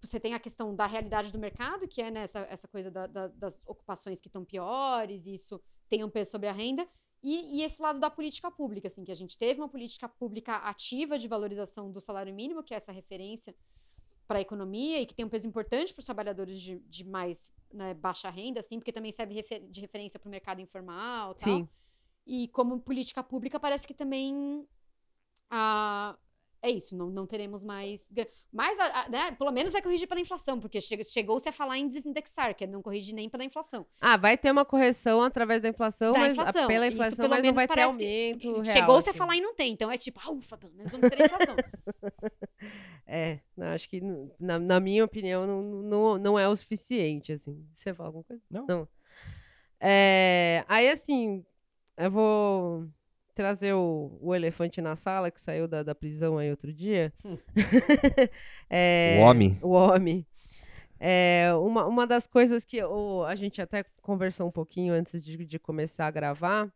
você 0.00 0.18
tem 0.20 0.34
a 0.34 0.38
questão 0.40 0.74
da 0.74 0.86
realidade 0.86 1.32
do 1.32 1.38
mercado, 1.38 1.88
que 1.88 2.00
é 2.00 2.10
né, 2.10 2.22
essa, 2.22 2.40
essa 2.50 2.68
coisa 2.68 2.90
da- 2.90 3.06
da- 3.06 3.28
das 3.28 3.60
ocupações 3.66 4.20
que 4.20 4.28
estão 4.28 4.44
piores, 4.44 5.26
e 5.26 5.34
isso 5.34 5.60
tem 5.88 6.04
um 6.04 6.10
peso 6.10 6.30
sobre 6.30 6.48
a 6.48 6.52
renda, 6.52 6.86
e, 7.22 7.58
e 7.58 7.62
esse 7.64 7.82
lado 7.82 7.98
da 7.98 8.08
política 8.10 8.50
pública, 8.50 8.86
assim, 8.86 9.04
que 9.04 9.10
a 9.10 9.14
gente 9.16 9.36
teve 9.36 9.60
uma 9.60 9.68
política 9.68 10.08
pública 10.08 10.56
ativa 10.56 11.18
de 11.18 11.26
valorização 11.26 11.90
do 11.90 12.00
salário 12.00 12.32
mínimo, 12.32 12.62
que 12.62 12.72
é 12.74 12.76
essa 12.76 12.92
referência 12.92 13.54
para 14.28 14.38
a 14.38 14.42
economia 14.42 15.00
e 15.00 15.06
que 15.06 15.14
tem 15.14 15.24
um 15.24 15.28
peso 15.28 15.48
importante 15.48 15.92
para 15.92 16.00
os 16.00 16.06
trabalhadores 16.06 16.60
de, 16.60 16.78
de 16.80 17.02
mais 17.02 17.50
né, 17.72 17.94
baixa 17.94 18.28
renda, 18.30 18.60
assim, 18.60 18.78
porque 18.78 18.92
também 18.92 19.10
serve 19.10 19.34
refer- 19.34 19.66
de 19.68 19.80
referência 19.80 20.20
para 20.20 20.28
o 20.28 20.30
mercado 20.30 20.60
informal, 20.60 21.34
tal. 21.34 21.48
Sim. 21.56 21.68
E 22.28 22.46
como 22.48 22.78
política 22.78 23.22
pública, 23.22 23.58
parece 23.58 23.86
que 23.86 23.94
também 23.94 24.66
ah, 25.50 26.14
é 26.60 26.70
isso, 26.70 26.94
não, 26.94 27.08
não 27.08 27.26
teremos 27.26 27.64
mais. 27.64 28.12
Mas, 28.52 28.78
a- 28.78 29.00
a- 29.02 29.08
né, 29.08 29.30
pelo 29.32 29.50
menos 29.50 29.72
vai 29.72 29.80
corrigir 29.80 30.06
pela 30.06 30.20
inflação, 30.20 30.60
porque 30.60 30.78
che- 30.80 31.02
chegou-se 31.04 31.48
a 31.48 31.52
falar 31.52 31.78
em 31.78 31.88
desindexar, 31.88 32.54
que 32.54 32.64
é 32.64 32.66
não 32.66 32.82
corrigir 32.82 33.14
nem 33.14 33.30
pela 33.30 33.44
inflação. 33.44 33.86
Ah, 34.00 34.16
vai 34.18 34.36
ter 34.36 34.50
uma 34.50 34.64
correção 34.64 35.22
através 35.22 35.62
da 35.62 35.68
inflação, 35.70 36.12
Da 36.12 36.18
mas 36.20 36.32
inflação. 36.32 36.66
pela 36.66 36.86
Isso, 36.86 36.94
inflação, 36.96 37.16
pelo 37.16 37.30
mas 37.30 37.44
não 37.44 37.54
vai 37.54 37.66
ter 37.68 37.80
aumento. 37.80 38.52
real, 38.52 38.64
Chegou-se 38.66 39.08
a 39.08 39.10
assim. 39.10 39.18
falar 39.18 39.36
e 39.36 39.40
não 39.40 39.54
tem, 39.54 39.72
então 39.72 39.90
é 39.90 39.96
tipo, 39.96 40.20
ah, 40.22 40.30
ufa, 40.30 40.58
pelo 40.58 40.74
menos 40.74 40.92
vamos 40.92 41.08
ter 41.08 41.22
a 41.22 41.24
inflação. 41.24 41.56
É, 43.10 43.40
não, 43.56 43.68
acho 43.68 43.88
que, 43.88 44.02
na, 44.38 44.58
na 44.58 44.78
minha 44.78 45.02
opinião, 45.02 45.46
não, 45.46 45.62
não, 45.62 46.18
não 46.18 46.38
é 46.38 46.46
o 46.46 46.54
suficiente, 46.54 47.32
assim. 47.32 47.66
Você 47.74 47.94
fala 47.94 48.10
alguma 48.10 48.22
coisa? 48.24 48.42
Não. 48.50 48.86
É, 49.80 50.62
aí, 50.68 50.90
assim, 50.90 51.42
eu 51.98 52.10
vou 52.10 52.88
trazer 53.34 53.72
o, 53.74 54.18
o 54.20 54.34
elefante 54.34 54.80
na 54.80 54.96
sala, 54.96 55.30
que 55.30 55.40
saiu 55.40 55.68
da, 55.68 55.82
da 55.82 55.94
prisão 55.94 56.38
aí 56.38 56.50
outro 56.50 56.72
dia. 56.72 57.12
É, 58.70 59.18
O 59.20 59.22
homem. 59.28 59.58
O 59.62 59.70
homem. 59.70 60.26
É, 61.00 61.50
uma, 61.54 61.86
uma 61.86 62.06
das 62.06 62.26
coisas 62.26 62.64
que 62.64 62.82
o- 62.82 63.24
a 63.24 63.34
gente 63.34 63.62
até 63.62 63.84
conversou 64.02 64.48
um 64.48 64.50
pouquinho 64.50 64.92
antes 64.92 65.24
de, 65.24 65.36
de 65.46 65.58
começar 65.58 66.06
a 66.06 66.10
gravar 66.10 66.72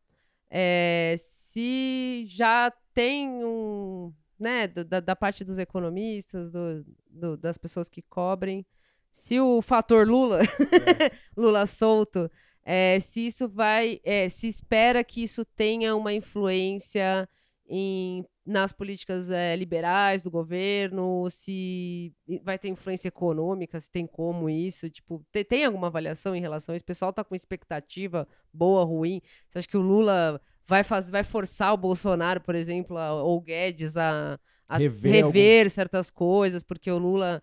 é 0.48 1.16
se 1.18 2.24
já 2.28 2.72
tem 2.94 3.28
um, 3.44 4.12
né, 4.38 4.68
do- 4.68 4.84
da, 4.84 5.00
da 5.00 5.16
parte 5.16 5.44
dos 5.44 5.58
economistas, 5.58 6.50
do, 6.52 6.84
do- 7.10 7.36
das 7.36 7.58
pessoas 7.58 7.88
que 7.88 8.00
cobrem, 8.02 8.64
se 9.12 9.40
o 9.40 9.60
fator 9.60 10.06
Lula, 10.06 10.40
Lula 11.36 11.66
solto, 11.66 12.30
é, 12.64 12.98
se 13.00 13.26
isso 13.26 13.48
vai, 13.48 14.00
é, 14.04 14.28
se 14.28 14.48
espera 14.48 15.02
que 15.04 15.22
isso 15.22 15.44
tenha 15.44 15.94
uma 15.96 16.12
influência 16.12 17.28
em, 17.68 18.24
nas 18.44 18.72
políticas 18.72 19.30
é, 19.30 19.56
liberais 19.56 20.22
do 20.22 20.30
governo, 20.30 21.28
se 21.30 22.12
vai 22.42 22.58
ter 22.58 22.68
influência 22.68 23.08
econômica, 23.08 23.80
se 23.80 23.90
tem 23.90 24.06
como 24.06 24.48
isso, 24.50 24.88
tipo, 24.90 25.24
te- 25.32 25.44
tem, 25.44 25.64
alguma 25.64 25.86
avaliação 25.88 26.34
em 26.36 26.40
relação 26.40 26.72
a 26.72 26.76
isso? 26.76 26.82
O 26.82 26.86
pessoal 26.86 27.12
tá 27.12 27.24
com 27.24 27.34
expectativa 27.34 28.26
boa, 28.52 28.84
ruim? 28.84 29.20
Você 29.48 29.58
acha 29.58 29.68
que 29.68 29.76
o 29.76 29.80
Lula 29.82 30.40
vai, 30.66 30.84
faz, 30.84 31.10
vai 31.10 31.24
forçar 31.24 31.72
o 31.72 31.76
Bolsonaro, 31.76 32.40
por 32.40 32.54
exemplo, 32.54 32.96
a- 32.98 33.22
ou 33.22 33.38
o 33.38 33.40
Guedes 33.40 33.96
a, 33.96 34.38
a 34.68 34.78
Rever 34.78 35.26
rever, 35.26 35.70
certas 35.70 36.10
coisas, 36.10 36.62
porque 36.62 36.90
o 36.90 36.98
Lula 36.98 37.42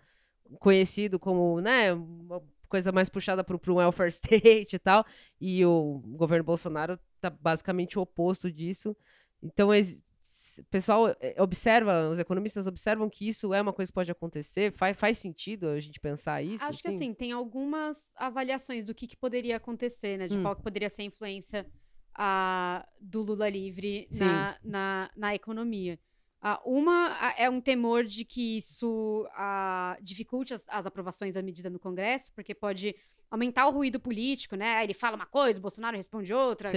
conhecido 0.59 1.19
como, 1.19 1.61
né, 1.61 1.89
coisa 2.69 2.91
mais 2.91 3.09
puxada 3.09 3.43
para 3.43 3.55
um 3.55 3.75
welfare 3.75 4.09
state 4.13 4.75
e 4.75 4.79
tal, 4.79 5.05
e 5.41 5.65
o 5.65 6.01
governo 6.05 6.43
Bolsonaro 6.45 6.99
tá 7.19 7.29
basicamente 7.29 7.99
o 7.99 8.01
oposto 8.01 8.51
disso. 8.51 8.95
Então, 9.41 9.69
o 9.69 10.63
pessoal 10.69 11.09
eh, 11.19 11.35
observa, 11.41 12.09
os 12.09 12.19
economistas 12.19 12.67
observam 12.67 13.09
que 13.09 13.27
isso 13.27 13.53
é 13.53 13.61
uma 13.61 13.73
coisa 13.73 13.91
que 13.91 13.95
pode 13.95 14.11
acontecer, 14.11 14.71
faz, 14.73 14.97
faz 14.97 15.17
sentido 15.17 15.67
a 15.67 15.79
gente 15.79 15.99
pensar 15.99 16.41
isso? 16.41 16.63
Acho 16.63 16.81
que 16.81 16.87
assim, 16.87 17.13
tem 17.13 17.31
algumas 17.31 18.13
avaliações 18.17 18.85
do 18.85 18.93
que, 18.93 19.07
que 19.07 19.15
poderia 19.17 19.57
acontecer, 19.57 20.17
né? 20.17 20.27
De 20.27 20.37
Hum. 20.37 20.43
qual 20.43 20.55
que 20.55 20.63
poderia 20.63 20.89
ser 20.89 21.03
a 21.03 21.05
influência 21.05 21.65
ah, 22.13 22.87
do 22.99 23.21
Lula 23.21 23.49
livre 23.49 24.07
na, 24.11 24.57
na, 24.63 25.11
na 25.15 25.35
economia. 25.35 25.97
Ah, 26.41 26.61
uma 26.65 27.17
ah, 27.19 27.33
é 27.37 27.49
um 27.49 27.59
temor 27.59 28.05
de 28.05 28.23
que 28.23 28.57
isso 28.57 29.27
ah, 29.33 29.97
dificulte 30.01 30.53
as, 30.53 30.65
as 30.69 30.85
aprovações 30.85 31.35
da 31.35 31.41
medida 31.41 31.69
no 31.69 31.79
Congresso, 31.79 32.31
porque 32.33 32.55
pode 32.55 32.95
aumentar 33.29 33.67
o 33.67 33.71
ruído 33.71 33.99
político, 33.99 34.55
né? 34.55 34.83
Ele 34.83 34.93
fala 34.93 35.15
uma 35.15 35.25
coisa, 35.25 35.59
o 35.59 35.61
Bolsonaro 35.61 35.97
responde 35.97 36.33
outra, 36.33 36.69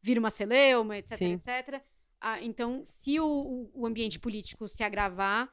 vira 0.00 0.18
uma 0.18 0.30
celeuma, 0.30 0.96
etc, 0.96 1.16
Sim. 1.18 1.32
etc. 1.34 1.80
Ah, 2.20 2.40
então, 2.40 2.82
se 2.84 3.20
o, 3.20 3.70
o- 3.74 3.86
ambiente 3.86 4.18
político 4.18 4.66
se 4.68 4.82
agravar, 4.82 5.48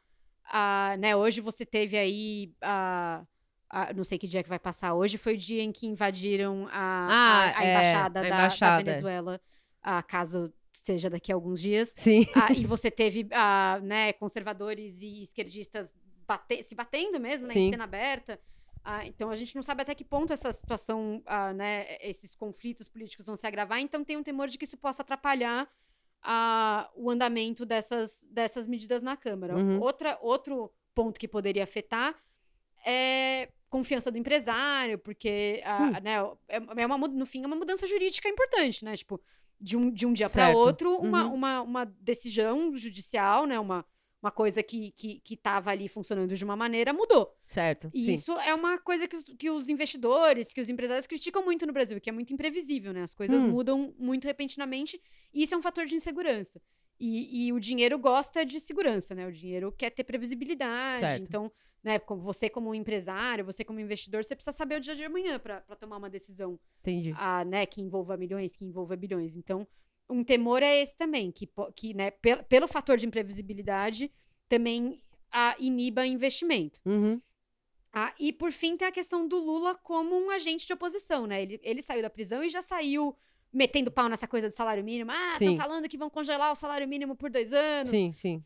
ah, 0.46 0.96
né, 0.98 1.16
hoje 1.16 1.42
você 1.42 1.66
teve 1.66 1.98
aí, 1.98 2.54
ah, 2.62 3.24
ah, 3.70 3.94
não 3.94 4.04
sei 4.04 4.18
que 4.18 4.28
dia 4.28 4.42
que 4.42 4.50
vai 4.50 4.58
passar, 4.60 4.94
hoje 4.96 5.18
foi 5.18 5.34
o 5.34 5.38
dia 5.38 5.62
em 5.62 5.72
que 5.72 5.86
invadiram 5.86 6.68
a, 6.72 6.72
Ah, 6.72 7.40
a- 7.56 7.60
a 7.60 7.66
é, 7.66 7.70
embaixada, 7.72 8.20
a 8.20 8.24
da- 8.24 8.28
embaixada, 8.30 8.76
da, 8.76 8.82
é. 8.82 8.94
Venezuela, 8.94 9.42
ah, 9.84 10.02
caso 10.02 10.52
seja 10.74 11.10
daqui 11.10 11.32
a 11.32 11.36
alguns 11.36 11.62
dias. 11.62 11.94
Sim. 11.98 12.26
Ah, 12.36 12.52
e 12.54 12.66
você 12.68 12.90
teve 12.92 13.28
ah, 13.32 13.80
né, 13.84 14.14
conservadores 14.14 15.02
e 15.02 15.22
esquerdistas 15.24 15.94
bate- 16.28 16.64
se 16.64 16.76
batendo 16.76 17.20
mesmo, 17.20 17.48
né, 17.48 17.54
Sim. 17.54 17.68
em 17.68 17.70
cena 17.72 17.84
aberta. 17.84 18.40
Ah, 18.84 19.06
então 19.06 19.30
a 19.30 19.36
gente 19.36 19.56
não 19.56 19.62
sabe 19.64 19.82
até 19.82 19.94
que 19.94 20.06
ponto 20.06 20.32
essa 20.32 20.52
situação, 20.52 21.22
ah, 21.26 21.52
né, 21.54 21.98
esses 22.02 22.34
conflitos 22.34 22.88
políticos 22.88 23.26
vão 23.26 23.36
se 23.36 23.46
agravar. 23.46 23.80
Então 23.82 24.04
tem 24.04 24.16
um 24.18 24.24
temor 24.24 24.48
de 24.48 24.58
que 24.58 24.66
isso 24.66 24.78
possa 24.78 25.02
atrapalhar 25.02 25.70
ah, 26.22 26.90
o 26.96 27.10
andamento 27.10 27.66
dessas, 27.66 28.26
dessas 28.32 28.68
medidas 28.68 29.02
na 29.02 29.18
Câmara. 29.18 29.56
Uhum. 29.58 29.80
Outra, 29.82 30.18
outro 30.22 30.72
ponto 30.96 31.20
que 31.20 31.28
poderia 31.28 31.64
afetar 31.64 32.16
é 32.86 33.50
confiança 33.70 34.10
do 34.12 34.18
empresário, 34.18 34.98
porque 34.98 35.62
ah, 35.64 35.84
Hum. 35.84 35.92
né, 36.02 36.16
é, 36.48 36.82
é 36.82 36.86
uma, 36.86 36.98
no 37.08 37.26
fim 37.26 37.44
é 37.44 37.48
uma 37.48 37.56
mudança 37.56 37.86
jurídica 37.86 38.28
importante, 38.28 38.84
né? 38.84 38.96
Tipo, 38.98 39.22
de 39.60 39.76
um, 39.78 39.92
de 39.92 40.06
um 40.06 40.14
dia 40.14 40.30
para 40.30 40.50
outro, 40.50 40.96
uma, 40.98 41.26
Uhum. 41.28 41.34
uma, 41.34 41.62
uma 41.62 41.86
decisão 41.86 42.76
judicial, 42.78 43.46
né? 43.46 43.60
Uma, 43.60 43.86
uma 44.22 44.32
coisa 44.32 44.62
que, 44.62 44.92
que, 44.92 45.20
que 45.22 45.38
tava 45.38 45.70
ali 45.72 45.88
funcionando 45.88 46.36
de 46.36 46.44
uma 46.44 46.56
maneira 46.56 46.92
mudou. 46.94 47.34
Certo. 47.46 47.90
E 47.94 48.06
sim. 48.06 48.14
isso 48.14 48.32
é 48.40 48.54
uma 48.54 48.78
coisa 48.78 49.08
que 49.08 49.16
os, 49.16 49.26
que 49.38 49.50
os 49.50 49.70
investidores, 49.70 50.52
que 50.52 50.60
os 50.62 50.70
empresários 50.70 51.08
criticam 51.08 51.44
muito 51.44 51.66
no 51.66 51.74
Brasil, 51.74 52.00
que 52.02 52.10
é 52.10 52.14
muito 52.14 52.34
imprevisível, 52.34 52.92
né? 52.94 53.02
As 53.04 53.14
coisas 53.14 53.44
Hum. 53.44 53.50
mudam 53.50 53.94
muito 53.98 54.26
repentinamente 54.26 55.02
e 55.34 55.44
isso 55.44 55.54
é 55.56 55.58
um 55.58 55.62
fator 55.62 55.86
de 55.86 55.96
insegurança. 55.96 56.62
E, 57.00 57.46
e 57.48 57.54
o 57.54 57.60
dinheiro 57.62 57.98
gosta 57.98 58.46
de 58.46 58.60
segurança, 58.60 59.16
né? 59.16 59.26
O 59.26 59.32
dinheiro 59.32 59.72
quer 59.72 59.90
ter 59.90 60.04
previsibilidade. 60.04 61.00
Certo. 61.00 61.24
Então, 61.24 61.52
né, 61.84 62.00
como 62.00 62.22
você 62.22 62.50
como 62.50 62.74
empresário, 62.76 63.46
você 63.46 63.64
como 63.64 63.80
investidor, 63.80 64.24
você 64.24 64.36
precisa 64.36 64.56
saber 64.56 64.78
o 64.78 64.80
dia 64.82 64.96
de 64.96 65.04
amanhã 65.04 65.40
para 65.40 65.62
tomar 65.80 65.98
uma 65.98 66.10
decisão 66.10 66.60
Entendi. 66.82 67.14
ah, 67.18 67.44
né, 67.46 67.66
que 67.66 67.82
envolva 67.82 68.18
milhões, 68.18 68.56
que 68.56 68.66
envolva 68.66 68.96
bilhões. 68.96 69.36
Então, 69.36 69.68
um 70.10 70.24
temor 70.24 70.62
é 70.64 70.82
esse 70.82 70.96
também, 70.98 71.32
que, 71.32 71.50
que 71.76 71.94
né, 71.94 72.12
pel- 72.12 72.44
pelo 72.44 72.68
fator 72.68 72.98
de 72.98 73.06
imprevisibilidade, 73.06 74.12
também 74.48 75.02
ah, 75.32 75.56
iniba 75.60 76.06
investimento. 76.06 76.80
Uhum. 76.86 77.22
Ah, 77.92 78.14
e 78.20 78.32
por 78.32 78.52
fim 78.52 78.78
tem 78.78 78.88
a 78.88 78.92
questão 78.92 79.28
do 79.28 79.38
Lula 79.38 79.76
como 79.76 80.16
um 80.16 80.30
agente 80.30 80.68
de 80.68 80.74
oposição, 80.74 81.26
né? 81.26 81.42
Ele, 81.42 81.60
ele 81.64 81.82
saiu 81.82 82.02
da 82.02 82.10
prisão 82.10 82.44
e 82.44 82.50
já 82.50 82.62
saiu 82.62 83.16
metendo 83.52 83.90
pau 83.90 84.08
nessa 84.08 84.28
coisa 84.28 84.48
do 84.48 84.54
salário 84.56 84.84
mínimo. 84.84 85.12
Ah, 85.12 85.34
estão 85.34 85.56
falando 85.56 85.90
que 85.90 85.98
vão 85.98 86.10
congelar 86.10 86.52
o 86.52 86.56
salário 86.56 86.88
mínimo 86.88 87.16
por 87.16 87.32
dois 87.32 87.52
anos. 87.52 87.90
Sim, 87.90 88.14
sim. 88.16 88.44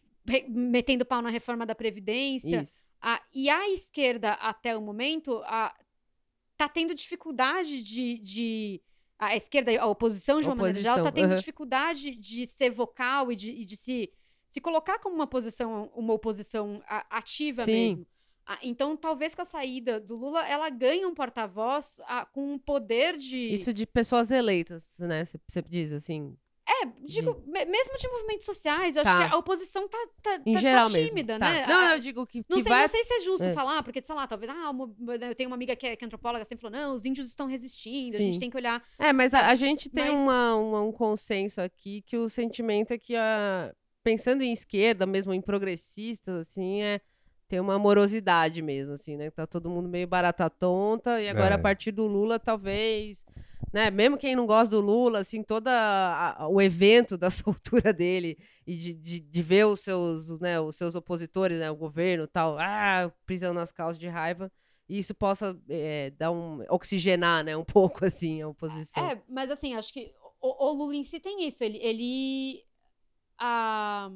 metendo 0.50 1.06
pau 1.06 1.22
na 1.22 1.30
reforma 1.30 1.66
da 1.66 1.76
Previdência. 1.76 2.62
Isso. 2.62 2.83
Ah, 3.06 3.22
e 3.34 3.50
a 3.50 3.70
esquerda, 3.70 4.32
até 4.36 4.78
o 4.78 4.82
momento, 4.82 5.42
ah, 5.44 5.76
tá 6.56 6.70
tendo 6.70 6.96
dificuldade 6.96 7.84
de. 7.84 8.18
de- 8.20 8.82
a 9.20 9.36
esquerda, 9.36 9.72
a 9.80 9.86
oposição, 9.88 10.40
de 10.40 10.46
uma 10.48 10.56
maneira 10.56 10.80
geral, 10.80 10.96
tá 10.96 11.02
Oposição, 11.04 11.22
tendo 11.22 11.32
aham. 11.32 11.40
dificuldade 11.40 12.16
de 12.16 12.46
ser 12.48 12.70
vocal 12.72 13.32
e 13.32 13.36
de, 13.36 13.50
e 13.52 13.66
de 13.66 13.78
se, 13.78 14.12
se 14.50 14.60
colocar 14.60 15.00
como 15.00 15.16
uma 15.16 15.28
posição, 15.28 15.92
uma 15.96 16.14
oposição 16.14 16.82
ativa 17.10 17.64
Sim. 17.66 17.72
mesmo. 17.72 18.08
Então, 18.62 18.98
talvez 18.98 19.34
com 19.34 19.42
a 19.42 19.46
saída 19.46 20.00
do 20.00 20.16
Lula, 20.18 20.46
ela 20.48 20.70
ganhe 20.70 21.06
um 21.06 21.14
porta-voz 21.14 22.02
com 22.34 22.54
um 22.54 22.58
poder 22.60 23.18
de. 23.18 23.54
Isso 23.54 23.74
de 23.74 23.86
pessoas 23.86 24.32
eleitas, 24.32 24.98
né? 25.00 25.24
Você 25.26 25.62
diz 25.62 25.92
assim. 25.94 26.38
É, 26.66 26.86
digo, 27.06 27.44
me- 27.46 27.66
mesmo 27.66 27.98
de 27.98 28.08
movimentos 28.08 28.46
sociais, 28.46 28.96
eu 28.96 29.02
acho 29.02 29.12
Tá. 29.12 29.28
que 29.30 29.36
a 29.36 29.38
oposição 29.38 29.86
tá, 29.88 29.98
tá, 30.22 30.40
Em 30.46 30.54
tá- 30.54 30.60
geral 30.60 30.88
tá 30.88 30.94
mesmo. 30.94 31.10
tímida, 31.10 31.38
Tá. 31.38 31.46
né? 31.52 31.66
Não, 31.68 31.78
A- 31.90 31.94
eu 31.96 32.00
digo 32.00 32.26
que, 32.26 32.38
Não 32.50 32.58
que 32.58 32.64
sei, 32.64 32.70
vai. 32.72 32.82
não 32.82 32.88
sei 32.88 33.04
se 33.04 33.14
é 33.16 33.20
justo 33.20 33.44
É. 33.44 33.54
falar, 33.54 33.84
porque, 33.84 34.02
sei 34.06 34.16
lá, 34.16 34.26
talvez, 34.26 34.50
ah, 34.50 34.70
uma- 34.70 34.90
eu 35.26 35.36
tenho 35.36 35.50
uma 35.50 35.56
amiga 35.58 35.76
que 35.76 35.86
é, 35.86 35.96
que 35.98 36.04
é 36.04 36.08
antropóloga, 36.08 36.46
sempre 36.46 36.62
falou, 36.62 36.78
não, 36.80 36.96
os 36.96 37.04
índios 37.04 37.28
estão 37.28 37.48
resistindo, 37.48 38.16
a 38.16 38.18
Sim. 38.18 38.26
gente 38.28 38.40
tem 38.40 38.50
que 38.50 38.56
olhar. 38.56 38.82
É, 38.98 39.12
mas 39.12 39.34
a, 39.34 39.48
a 39.48 39.56
gente 39.56 39.90
tem 39.90 40.12
Mas- 40.12 40.20
uma, 40.22 40.56
uma- 40.56 40.82
um 40.84 40.92
consenso 40.94 41.60
aqui 41.60 42.02
que 42.02 42.16
o 42.18 42.30
sentimento 42.30 42.92
é 42.92 42.98
que, 42.98 43.14
a, 43.14 43.74
pensando 44.02 44.42
em 44.42 44.54
esquerda, 44.54 45.06
mesmo 45.06 45.34
em 45.34 45.42
progressistas, 45.42 46.48
assim, 46.48 46.82
é 46.82 47.02
ter 47.54 47.60
uma 47.60 47.78
morosidade 47.78 48.64
mesmo, 48.64 48.94
assim, 48.94 49.16
né? 49.16 49.30
Tá 49.30 49.46
todo 49.46 49.70
mundo 49.70 49.88
meio 49.88 50.08
barata 50.08 50.50
tonta, 50.50 51.22
e 51.22 51.30
agora 51.30 51.54
É. 51.54 51.58
a 51.60 51.62
partir 51.62 51.92
do 51.92 52.08
Lula, 52.08 52.40
talvez, 52.40 53.24
né? 53.72 53.92
Mesmo 53.92 54.18
quem 54.18 54.36
não 54.36 54.48
gosta 54.48 54.76
do 54.76 54.82
Lula, 54.82 55.20
assim, 55.20 55.44
todo 55.44 55.68
o 56.50 56.60
evento 56.60 57.16
da 57.16 57.30
soltura 57.86 57.94
dele 57.94 58.40
e 58.66 58.76
de, 58.76 58.94
de, 58.96 59.20
de 59.20 59.42
ver 59.44 59.68
os 59.68 59.82
seus, 59.82 60.40
né, 60.40 60.60
os 60.60 60.76
seus 60.76 60.96
opositores, 60.96 61.60
né, 61.60 61.70
o 61.70 61.76
governo 61.76 62.24
e 62.24 62.28
tal, 62.28 62.58
ah, 62.58 63.14
prisão 63.24 63.54
nas 63.54 63.72
causas 63.72 64.00
de 64.00 64.08
raiva, 64.08 64.52
isso 64.90 65.14
possa 65.14 65.56
é, 65.70 66.10
dar 66.18 66.32
um 66.32 66.66
oxigenar, 66.72 67.44
né, 67.44 67.56
um 67.56 67.64
pouco 67.66 68.04
assim 68.04 68.42
a 68.42 68.48
oposição. 68.48 69.08
É, 69.12 69.22
mas 69.30 69.52
assim, 69.52 69.76
acho 69.76 69.94
que 69.94 70.12
o, 70.42 70.70
o 70.70 70.74
Lula 70.74 70.96
em 70.96 71.04
si 71.04 71.20
tem 71.20 71.48
isso. 71.48 71.64
Ele. 71.64 71.78
ele 71.78 72.64
ah, 73.38 74.10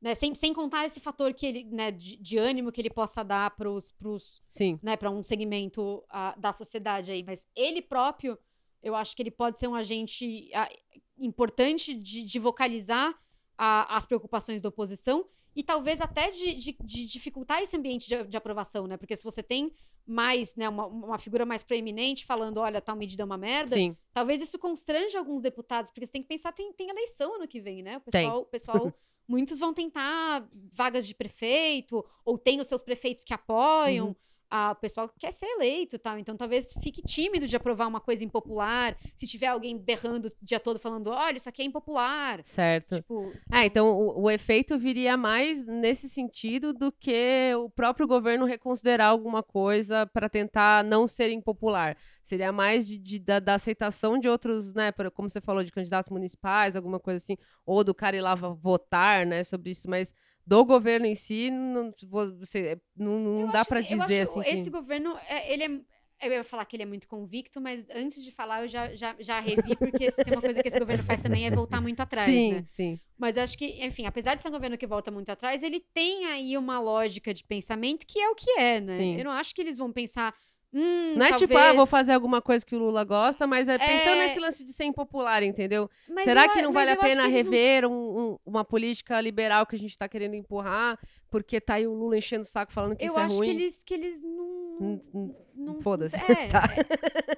né, 0.00 0.14
sem, 0.14 0.34
sem 0.34 0.52
contar 0.52 0.86
esse 0.86 1.00
fator 1.00 1.32
que 1.34 1.46
ele, 1.46 1.64
né, 1.64 1.90
de, 1.90 2.16
de 2.16 2.38
ânimo 2.38 2.70
que 2.70 2.80
ele 2.80 2.90
possa 2.90 3.24
dar 3.24 3.50
pros, 3.56 3.92
pros, 3.92 4.42
Sim, 4.48 4.78
né, 4.82 4.96
para 4.96 5.10
um 5.10 5.22
segmento 5.24 6.04
ah, 6.08 6.34
da 6.38 6.52
sociedade 6.52 7.10
aí. 7.10 7.22
Mas 7.22 7.46
ele 7.56 7.82
próprio, 7.82 8.38
eu 8.82 8.94
acho 8.94 9.16
que 9.16 9.22
ele 9.22 9.30
pode 9.30 9.58
ser 9.58 9.66
um 9.66 9.74
agente 9.74 10.50
ah, 10.54 10.68
importante 11.18 11.94
de, 11.94 12.24
de 12.24 12.38
vocalizar 12.38 13.14
a- 13.56 13.96
as 13.96 14.06
preocupações 14.06 14.62
da 14.62 14.68
oposição 14.68 15.26
e 15.56 15.62
talvez 15.64 16.00
até 16.00 16.30
de, 16.30 16.54
de- 16.54 16.76
de 16.80 17.04
dificultar 17.04 17.60
esse 17.62 17.76
ambiente 17.76 18.08
de, 18.08 18.22
de 18.24 18.36
aprovação, 18.36 18.86
né? 18.86 18.96
Porque 18.96 19.16
se 19.16 19.24
você 19.24 19.42
tem 19.42 19.72
mais, 20.06 20.54
né, 20.56 20.68
uma, 20.68 20.86
uma 20.86 21.18
figura 21.18 21.44
mais 21.44 21.62
preeminente 21.62 22.24
falando, 22.24 22.58
olha, 22.58 22.80
tal 22.80 22.96
medida 22.96 23.22
é 23.22 23.26
uma 23.26 23.36
merda, 23.36 23.74
sim. 23.74 23.96
talvez 24.12 24.40
isso 24.40 24.58
constrange 24.58 25.16
alguns 25.16 25.42
deputados, 25.42 25.90
porque 25.90 26.06
você 26.06 26.12
tem 26.12 26.22
que 26.22 26.28
pensar, 26.28 26.52
tem, 26.52 26.72
tem 26.72 26.88
eleição 26.88 27.34
ano 27.34 27.46
que 27.48 27.60
vem, 27.60 27.82
né? 27.82 27.98
O 27.98 28.00
pessoal, 28.00 28.40
o 28.42 28.44
pessoal 28.46 28.94
muitos 29.28 29.58
vão 29.58 29.74
tentar 29.74 30.48
vagas 30.72 31.06
de 31.06 31.14
prefeito, 31.14 32.04
ou 32.24 32.38
tem 32.38 32.60
os 32.60 32.66
seus 32.66 32.80
prefeitos 32.80 33.22
que 33.22 33.34
apoiam. 33.34 34.08
Uhum. 34.08 34.16
Ah, 34.50 34.70
o 34.72 34.76
pessoal 34.76 35.10
quer 35.18 35.32
ser 35.32 35.46
eleito 35.46 35.96
e 35.96 35.98
tal. 35.98 36.18
Então 36.18 36.36
talvez 36.36 36.72
fique 36.82 37.02
tímido 37.02 37.46
de 37.46 37.54
aprovar 37.56 37.86
uma 37.86 38.00
coisa 38.00 38.24
impopular. 38.24 38.96
Se 39.14 39.26
tiver 39.26 39.46
alguém 39.48 39.76
berrando 39.76 40.28
o 40.28 40.30
dia 40.40 40.58
todo 40.58 40.78
falando, 40.78 41.10
olha, 41.10 41.36
isso 41.36 41.48
aqui 41.48 41.62
é 41.62 41.64
impopular. 41.66 42.40
Certo. 42.44 42.94
Tipo, 42.96 43.32
É, 43.52 43.66
então 43.66 43.90
o, 43.90 44.22
o 44.22 44.30
efeito 44.30 44.78
viria 44.78 45.16
mais 45.16 45.64
nesse 45.66 46.08
sentido 46.08 46.72
do 46.72 46.90
que 46.90 47.52
o 47.56 47.68
próprio 47.68 48.06
governo 48.06 48.46
reconsiderar 48.46 49.08
alguma 49.10 49.42
coisa 49.42 50.06
para 50.06 50.28
tentar 50.28 50.82
não 50.84 51.06
ser 51.06 51.30
impopular. 51.30 51.96
Seria 52.22 52.52
mais 52.52 52.86
de, 52.86 52.98
de- 52.98 53.18
da, 53.18 53.38
da 53.40 53.54
aceitação 53.54 54.18
de 54.18 54.28
outros, 54.28 54.72
né? 54.74 54.92
Como 55.14 55.28
você 55.28 55.40
falou, 55.40 55.62
de 55.62 55.70
candidatos 55.70 56.10
municipais, 56.10 56.74
alguma 56.76 56.98
coisa 57.00 57.18
assim, 57.18 57.36
ou 57.66 57.82
do 57.84 57.94
cara 57.94 58.16
ir 58.16 58.20
lá 58.20 58.34
vo- 58.34 58.54
votar, 58.54 59.26
né, 59.26 59.42
sobre 59.44 59.70
isso, 59.70 59.88
mas 59.88 60.14
do 60.48 60.64
governo 60.64 61.04
em 61.04 61.14
si, 61.14 61.50
não, 61.50 61.92
você, 62.40 62.80
não, 62.96 63.18
não 63.18 63.50
dá 63.50 63.66
para 63.66 63.80
assim, 63.80 63.98
dizer 63.98 64.22
assim. 64.22 64.40
Esse 64.46 64.64
que- 64.64 64.70
governo, 64.70 65.14
é, 65.28 65.52
ele 65.52 65.64
é. 65.64 65.80
Eu 66.26 66.32
ia 66.32 66.42
falar 66.42 66.64
que 66.64 66.74
ele 66.74 66.82
é 66.82 66.86
muito 66.86 67.06
convicto, 67.06 67.60
mas 67.60 67.88
antes 67.90 68.24
de 68.24 68.32
falar, 68.32 68.62
eu 68.62 68.68
já, 68.68 68.92
já, 68.92 69.14
já 69.20 69.38
revi, 69.38 69.76
porque 69.76 70.10
tem 70.10 70.32
uma 70.34 70.40
coisa 70.42 70.60
que 70.60 70.66
esse 70.66 70.78
governo 70.80 71.04
faz 71.04 71.20
também 71.20 71.46
é 71.46 71.50
voltar 71.50 71.80
muito 71.80 72.00
atrás, 72.00 72.28
sim, 72.28 72.52
né? 72.54 72.64
sim. 72.70 72.98
Mas 73.16 73.38
acho 73.38 73.56
que, 73.56 73.66
enfim, 73.84 74.04
apesar 74.04 74.34
de 74.34 74.42
ser 74.42 74.48
um 74.48 74.52
governo 74.52 74.76
que 74.76 74.86
volta 74.86 75.12
muito 75.12 75.30
atrás, 75.30 75.62
ele 75.62 75.78
tem 75.94 76.24
aí 76.26 76.56
uma 76.58 76.80
lógica 76.80 77.32
de 77.32 77.44
pensamento 77.44 78.04
que 78.04 78.18
é 78.18 78.28
o 78.30 78.34
que 78.34 78.50
é, 78.58 78.80
né? 78.80 78.94
Sim. 78.94 79.16
Eu 79.16 79.24
não 79.26 79.30
acho 79.30 79.54
que 79.54 79.60
eles 79.60 79.78
vão 79.78 79.92
pensar 79.92 80.34
Hum, 80.70 81.14
Não 81.16 81.24
é 81.24 81.32
tipo, 81.32 81.56
ah, 81.56 81.72
vou 81.72 81.86
fazer 81.86 82.12
alguma 82.12 82.42
coisa 82.42 82.64
que 82.64 82.76
o 82.76 82.78
Lula 82.78 83.02
gosta, 83.02 83.46
mas 83.46 83.68
é 83.68 83.78
pensando 83.78 84.16
É. 84.20 84.26
nesse 84.26 84.38
lance 84.38 84.62
de 84.62 84.72
ser 84.74 84.84
impopular, 84.84 85.42
entendeu? 85.42 85.88
Mas 86.10 86.24
Será 86.24 86.44
eu 86.44 86.50
que 86.50 86.60
não 86.60 86.72
vale 86.72 86.90
a 86.90 86.92
eu 86.94 87.00
acho 87.00 87.08
pena 87.08 87.22
eles 87.22 87.32
não- 87.32 87.50
rever 87.50 87.86
um- 87.86 88.18
um- 88.32 88.38
uma 88.44 88.64
política 88.66 89.18
liberal 89.18 89.64
que 89.64 89.74
a 89.74 89.78
gente 89.78 89.96
tá 89.96 90.06
querendo 90.06 90.34
empurrar, 90.34 90.98
porque 91.30 91.58
tá 91.58 91.74
aí 91.74 91.86
o 91.86 91.94
Lula 91.94 92.18
enchendo 92.18 92.42
o 92.42 92.44
saco 92.44 92.70
falando 92.70 92.96
que 92.96 93.02
Eu 93.02 93.06
isso 93.06 93.18
é 93.18 93.22
acho 93.22 93.36
ruim? 93.36 93.48
que 93.48 93.54
eles, 93.62 93.82
que 93.82 93.94
eles 93.94 94.22
não. 94.22 94.46
Hum, 94.80 95.00
hum, 95.14 95.34
não 95.56 95.80
foda-se. 95.80 96.16
É, 96.46 96.48
Tá. 96.48 96.68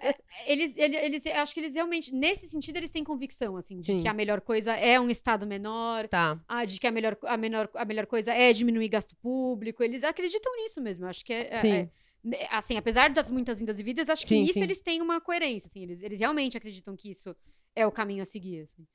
é, 0.03 0.09
é, 0.09 0.15
eles, 0.53 0.77
ele- 0.77 0.97
eles, 0.97 1.25
eu 1.25 1.37
acho 1.37 1.55
que 1.55 1.61
eles 1.61 1.75
realmente, 1.75 2.13
nesse 2.13 2.49
sentido, 2.49 2.79
eles 2.79 2.91
têm 2.91 3.05
convicção, 3.05 3.57
assim, 3.57 3.81
de 3.81 3.93
Sim. 3.93 4.03
que 4.03 4.09
a 4.09 4.13
melhor 4.13 4.41
coisa 4.41 4.73
é 4.75 4.99
um 5.01 5.09
Estado 5.09 5.47
menor, 5.47 6.09
Tá. 6.09 6.37
ah, 6.49 6.65
de 6.65 6.81
que 6.81 6.87
a 6.87 6.91
melhor, 6.91 7.17
a, 7.25 7.37
menor, 7.37 7.71
a 7.75 7.85
melhor 7.85 8.07
coisa 8.07 8.35
é 8.35 8.53
diminuir 8.53 8.89
gasto 8.89 9.15
público. 9.23 9.85
Eles 9.85 10.03
acreditam 10.03 10.55
nisso 10.57 10.81
mesmo. 10.81 11.05
Eu 11.05 11.09
acho 11.11 11.25
que 11.25 11.33
é. 11.33 11.49
é- 11.53 11.57
Sim. 11.59 11.91
É- 12.25 12.29
né, 12.29 12.47
assim, 12.51 12.77
apesar 12.77 13.11
das 13.11 13.31
muitas 13.31 13.61
indas 13.61 13.79
e 13.79 13.83
vidas, 13.83 14.09
acho 14.11 14.23
que 14.23 14.29
Sim, 14.29 14.43
nisso 14.43 14.55
sim. 14.55 14.63
eles 14.63 14.81
têm 14.81 15.01
uma 15.03 15.21
coerência. 15.21 15.67
Assim, 15.69 15.83
eles, 15.83 16.03
eles 16.03 16.21
realmente 16.21 16.57
acreditam 16.57 16.97
que 16.97 17.11
isso 17.11 17.35
é 17.75 17.87
o 17.87 17.93
caminho 17.93 18.23
a 18.23 18.27
seguir. 18.27 18.63
assim. 18.63 18.87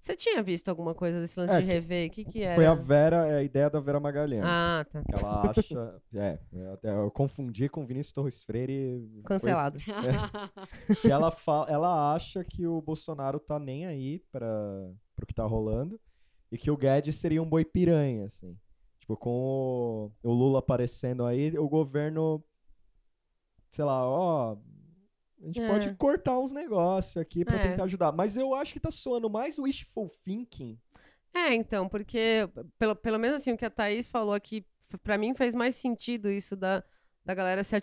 Você 0.00 0.16
tinha 0.16 0.42
visto 0.42 0.68
alguma 0.68 0.96
coisa 0.96 1.20
desse 1.20 1.38
lance 1.38 1.54
É, 1.54 1.60
de 1.60 1.66
que- 1.66 1.72
rever? 1.72 2.08
O 2.08 2.12
que 2.12 2.24
que 2.24 2.42
era? 2.42 2.56
Foi 2.56 2.66
a 2.66 2.74
Vera, 2.74 3.28
é 3.28 3.36
a 3.36 3.42
ideia 3.44 3.70
da 3.70 3.78
Vera 3.78 4.00
Magalhães. 4.00 4.42
Ah, 4.44 4.84
tá. 4.90 5.00
Que 5.00 5.14
ela 5.14 5.48
acha. 5.50 6.02
é, 6.14 6.38
é, 6.82 6.90
eu 6.90 7.08
confundi 7.12 7.68
com 7.68 7.86
Vinícius 7.86 8.12
Torres 8.12 8.42
Freire. 8.42 8.72
e 8.72 9.12
foi- 9.12 9.22
Cancelado. 9.22 9.78
que 11.00 11.08
ela, 11.10 11.30
fa- 11.30 11.66
ela 11.68 12.14
acha 12.14 12.42
que 12.42 12.66
o 12.66 12.80
Bolsonaro 12.82 13.38
tá 13.38 13.60
nem 13.60 13.86
aí 13.86 14.18
para 14.32 14.90
pro 15.14 15.24
que 15.24 15.34
tá 15.34 15.44
rolando 15.44 16.00
e 16.50 16.58
que 16.58 16.68
o 16.70 16.76
Guedes 16.76 17.14
seria 17.14 17.40
um 17.40 17.48
boi 17.48 17.64
piranha, 17.64 18.24
assim. 18.24 18.56
Tipo, 19.12 19.16
com 19.16 20.10
o, 20.22 20.28
o 20.28 20.32
Lula 20.32 20.58
aparecendo 20.60 21.24
aí, 21.24 21.56
o 21.58 21.68
governo, 21.68 22.42
sei 23.70 23.84
lá, 23.84 24.06
ó, 24.06 24.56
a 25.42 25.46
gente 25.46 25.60
É. 25.60 25.66
pode 25.66 25.94
cortar 25.96 26.38
uns 26.38 26.52
negócios 26.52 27.16
aqui 27.16 27.44
pra 27.44 27.58
É. 27.58 27.68
tentar 27.70 27.84
ajudar. 27.84 28.12
Mas 28.12 28.36
eu 28.36 28.54
acho 28.54 28.72
que 28.72 28.80
tá 28.80 28.90
soando 28.90 29.28
mais 29.28 29.58
wishful 29.58 30.08
thinking. 30.24 30.78
É, 31.34 31.54
então, 31.54 31.88
porque 31.88 32.48
pelo, 32.78 32.94
pelo 32.94 33.18
menos 33.18 33.40
assim, 33.40 33.52
o 33.52 33.56
que 33.56 33.64
a 33.64 33.70
Thaís 33.70 34.08
falou 34.08 34.34
aqui, 34.34 34.66
pra 35.02 35.18
mim 35.18 35.34
fez 35.34 35.54
mais 35.54 35.76
sentido 35.76 36.30
isso 36.30 36.54
da, 36.54 36.84
da 37.24 37.34
galera 37.34 37.64
se 37.64 37.78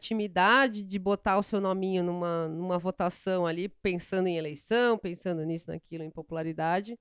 de, 0.72 0.84
de 0.84 1.00
botar 1.00 1.38
o 1.38 1.44
seu 1.44 1.60
nominho 1.60 2.04
numa, 2.04 2.48
numa 2.48 2.78
votação 2.78 3.46
ali, 3.46 3.68
pensando 3.68 4.28
em 4.28 4.38
eleição, 4.38 4.98
pensando 4.98 5.44
nisso, 5.44 5.70
naquilo, 5.70 6.04
em 6.04 6.12
popularidade, 6.12 6.98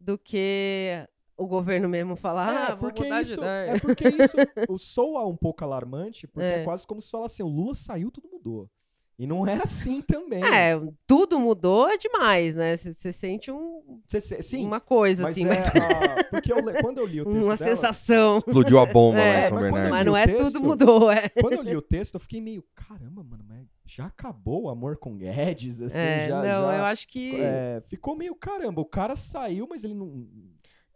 do 0.00 0.18
que 0.18 1.06
o 1.36 1.46
governo 1.46 1.88
mesmo 1.88 2.16
falar, 2.16 2.48
ah, 2.48 2.64
é, 2.64 2.68
vou 2.70 2.78
porque 2.78 3.02
mudar 3.04 3.22
de 3.22 3.28
isso, 3.30 3.40
ideia. 3.40 3.70
é 3.72 3.78
porque 3.80 4.08
isso 4.08 4.36
o 4.68 4.78
soa 4.78 5.26
um 5.26 5.36
pouco 5.36 5.64
alarmante, 5.64 6.26
porque 6.26 6.44
é. 6.46 6.60
É. 6.60 6.64
quase 6.64 6.86
como 6.86 7.00
se 7.02 7.10
falasse 7.10 7.34
assim, 7.34 7.42
o 7.42 7.48
Lula 7.54 7.74
saiu, 7.74 8.10
tudo 8.10 8.28
mudou. 8.32 8.68
E 9.16 9.28
não 9.28 9.46
é 9.46 9.54
assim 9.62 10.02
também. 10.02 10.42
É, 10.44 10.72
tudo 11.06 11.38
mudou 11.38 11.88
é 11.88 11.96
demais, 11.96 12.52
né? 12.56 12.76
Você 12.76 13.12
sente 13.12 13.48
um, 13.48 14.00
Cê- 14.08 14.20
cê- 14.20 14.42
sim, 14.42 14.66
uma 14.66 14.80
coisa, 14.80 15.22
mas 15.22 15.30
assim, 15.32 15.44
é, 15.44 15.48
mas 15.50 15.68
a- 15.68 16.24
porque 16.30 16.52
eu 16.52 16.56
quando 16.82 16.98
eu 16.98 17.06
li 17.06 17.20
o 17.20 17.24
texto 17.32 17.44
uma 17.46 17.56
dela, 17.56 17.70
sensação. 17.76 18.38
Explodiu 18.38 18.76
a 18.80 18.86
bomba 18.86 19.18
lá 19.18 19.24
É, 19.24 19.44
em 19.44 19.46
São 19.46 19.54
mas 19.54 19.62
Bernardo. 19.62 19.90
Mas 19.90 20.06
não 20.06 20.16
é 20.16 20.26
texto- 20.26 20.44
tudo 20.52 20.60
mudou, 20.60 21.12
é. 21.12 21.28
quando 21.28 21.52
eu 21.52 21.62
li 21.62 21.76
o 21.76 21.82
texto, 21.82 22.14
eu 22.14 22.20
fiquei 22.20 22.40
meio, 22.40 22.64
caramba, 22.74 23.22
mano, 23.22 23.44
mas 23.46 23.64
já 23.86 24.06
acabou 24.06 24.64
o 24.64 24.68
amor 24.68 24.96
com 24.96 25.16
Guedes, 25.16 25.80
assim, 25.80 25.96
É, 25.96 26.26
já, 26.28 26.36
não, 26.38 26.44
já- 26.44 26.76
eu 26.78 26.84
acho 26.84 27.06
que. 27.06 27.36
é, 27.40 27.80
ficou 27.86 28.16
meio, 28.16 28.34
caramba, 28.34 28.80
o 28.80 28.84
cara 28.84 29.14
saiu, 29.14 29.68
mas 29.70 29.84
ele 29.84 29.94
não... 29.94 30.26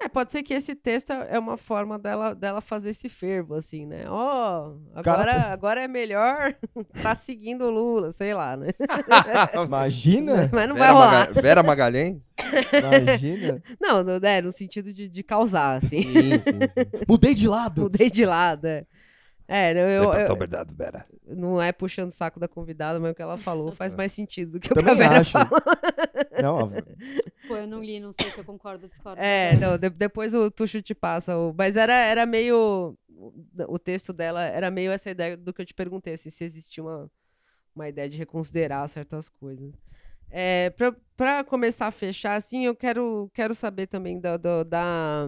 É, 0.01 0.09
pode 0.09 0.31
ser 0.31 0.45
que 0.45 0.55
esse 0.55 0.77
texto 0.77 1.13
é 1.13 1.37
uma 1.39 1.57
forma 1.57 1.99
dela, 1.99 2.33
dela 2.35 2.61
fazer 2.61 2.91
esse 2.91 3.09
fervo, 3.09 3.55
assim, 3.55 3.85
né? 3.85 4.05
Ó, 4.09 4.75
cara 5.03 5.13
agora, 5.23 5.43
agora 5.53 5.81
é 5.83 5.89
melhor 5.89 6.55
tá 7.03 7.15
seguindo 7.17 7.65
o 7.65 7.71
Lula, 7.71 8.13
sei 8.13 8.33
lá, 8.33 8.57
né? 8.57 8.69
Imagina, 9.67 10.49
Mas 10.53 10.69
não 10.69 10.77
vai 10.77 10.87
Vera, 10.87 10.93
rolar. 10.93 11.11
Maga- 11.29 11.41
Vera 11.41 11.63
Magalhães? 11.63 12.17
imagina. 12.73 13.63
Não, 13.81 14.03
no, 14.05 14.19
né, 14.21 14.41
no 14.41 14.53
sentido 14.53 14.93
de, 14.93 15.09
de 15.09 15.23
causar, 15.23 15.77
assim. 15.79 16.03
Sim, 16.03 16.43
sim, 16.43 16.43
sim. 16.43 16.87
Mudei 17.09 17.35
de 17.35 17.49
lado. 17.49 17.83
Mudei 17.83 18.09
de 18.11 18.25
lado, 18.25 18.67
é. 18.67 18.87
É, 19.51 19.73
eu, 19.73 19.89
eu- 19.89 20.13
eu- 20.13 20.37
verdade, 20.37 20.75
Vera. 20.75 21.07
não 21.27 21.61
é 21.61 21.73
puxando 21.73 22.11
o 22.11 22.15
saco 22.15 22.39
da 22.39 22.47
convidada, 22.47 23.01
mas 23.01 23.13
o 23.13 23.15
que 23.15 23.23
ela 23.23 23.39
falou 23.39 23.73
faz 23.73 23.95
mais 23.97 24.13
sentido 24.13 24.53
do 24.53 24.61
que 24.61 24.71
o 24.71 24.75
que 24.75 24.81
Também 24.83 24.93
a 24.93 24.97
Vera 24.97 25.21
acho. 25.21 25.33
falou. 25.33 25.59
Não, 26.43 26.59
a- 26.67 26.69
Pô, 27.49 27.57
eu 27.57 27.67
não 27.67 27.83
li, 27.83 27.99
não 27.99 28.13
sei 28.13 28.31
se 28.31 28.39
eu 28.39 28.45
concordo 28.45 28.83
ou 28.85 28.89
discordo. 28.91 29.19
É, 29.23 29.57
não, 29.57 29.79
de- 29.79 29.89
depois 29.89 30.35
o 30.35 30.51
Tuxo 30.51 30.83
te 30.83 30.95
passa. 30.95 31.35
o- 31.37 31.55
Mas 31.57 31.77
era, 31.79 31.95
era 31.95 32.27
meio. 32.27 32.95
o- 33.67 33.79
texto 33.79 34.13
dela 34.13 34.43
era 34.45 34.71
meio 34.71 34.93
essa 34.93 35.11
ideia 35.11 35.35
do 35.37 35.53
que 35.55 35.63
eu 35.63 35.67
te 35.67 35.73
perguntei, 35.75 36.13
assim, 36.15 36.29
se 36.31 36.45
existia 36.45 36.85
uma, 36.85 37.11
uma 37.75 37.89
ideia 37.89 38.09
de 38.09 38.19
reconsiderar 38.19 38.87
certas 38.89 39.31
coisas. 39.31 39.73
É, 40.31 40.69
pra, 40.71 40.95
pra 41.17 41.43
começar 41.43 41.87
a 41.87 41.91
fechar, 41.91 42.35
assim, 42.35 42.67
eu 42.67 42.77
quero, 42.77 43.31
quero 43.33 43.55
saber 43.55 43.87
também 43.87 44.21
da, 44.21 44.37
do- 44.37 44.63
da, 44.65 45.27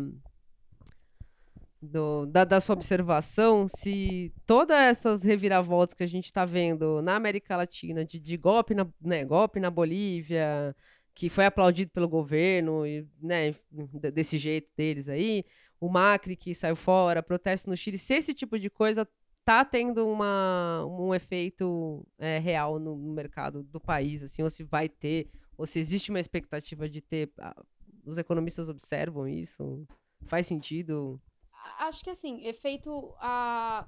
do- 1.82 2.27
da, 2.27 2.44
da 2.44 2.61
sua 2.61 2.74
observação 2.74 3.66
se 3.69 4.32
todas 4.47 4.77
essas 4.78 5.23
reviravoltas 5.23 5.94
que 5.94 6.02
a 6.02 6.07
gente 6.07 6.27
está 6.27 6.44
vendo 6.44 7.01
na 7.02 7.16
América 7.16 7.57
Latina, 7.57 8.05
de, 8.05 8.20
de 8.20 8.36
golpe, 8.36 8.74
na, 8.74 8.86
né, 9.01 9.24
golpe 9.24 9.59
na 9.61 9.70
Bolívia, 9.70 10.74
que 11.15 11.28
foi 11.28 11.47
aplaudido 11.47 11.90
pelo 11.90 12.09
governo, 12.09 12.86
e, 12.86 13.07
né, 13.20 13.55
de- 13.70 14.11
desse 14.11 14.39
jeito 14.39 14.69
deles 14.77 15.09
aí, 15.09 15.44
o 15.81 15.89
Macri 15.89 16.36
que 16.36 16.55
saiu 16.55 16.77
fora, 16.77 17.23
protesto 17.23 17.70
no 17.70 17.77
Chile, 17.77 17.97
se 17.98 18.15
esse 18.15 18.35
tipo 18.35 18.59
de 18.59 18.69
coisa 18.69 19.09
tá 19.44 19.65
tendo 19.65 20.07
uma, 20.07 20.85
um 20.86 21.15
efeito 21.15 22.07
é, 22.19 22.39
real 22.39 22.78
no, 22.78 22.94
no 22.97 23.12
mercado 23.15 23.62
do 23.62 23.81
país, 23.81 24.23
assim, 24.23 24.43
ou 24.43 24.51
se 24.51 24.62
vai 24.62 24.89
ter, 24.89 25.31
ou 25.57 25.66
se 25.66 25.78
existe 25.78 26.11
uma 26.11 26.20
expectativa 26.20 26.89
de 26.89 27.01
ter, 27.01 27.31
ah, 27.39 27.57
os 28.05 28.19
economistas 28.19 28.69
observam 28.69 29.27
isso, 29.27 29.86
faz 30.27 30.47
sentido? 30.47 31.20
A- 31.64 31.86
Acho 31.88 32.02
que 32.04 32.10
assim, 32.10 32.44
efeito 32.46 33.14
ah, 33.18 33.86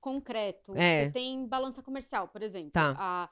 concreto. 0.00 0.72
É. 0.76 1.04
Você 1.06 1.10
tem 1.12 1.46
balança 1.46 1.82
comercial, 1.82 2.28
por 2.28 2.42
exemplo. 2.42 2.70
Tá. 2.72 2.94
Ah, 2.98 3.30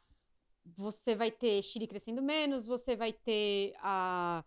você 0.64 1.14
vai 1.14 1.30
ter 1.30 1.62
Chile 1.62 1.86
crescendo 1.86 2.22
menos, 2.22 2.66
você 2.66 2.94
vai 2.94 3.12
ter 3.12 3.74
a 3.80 4.44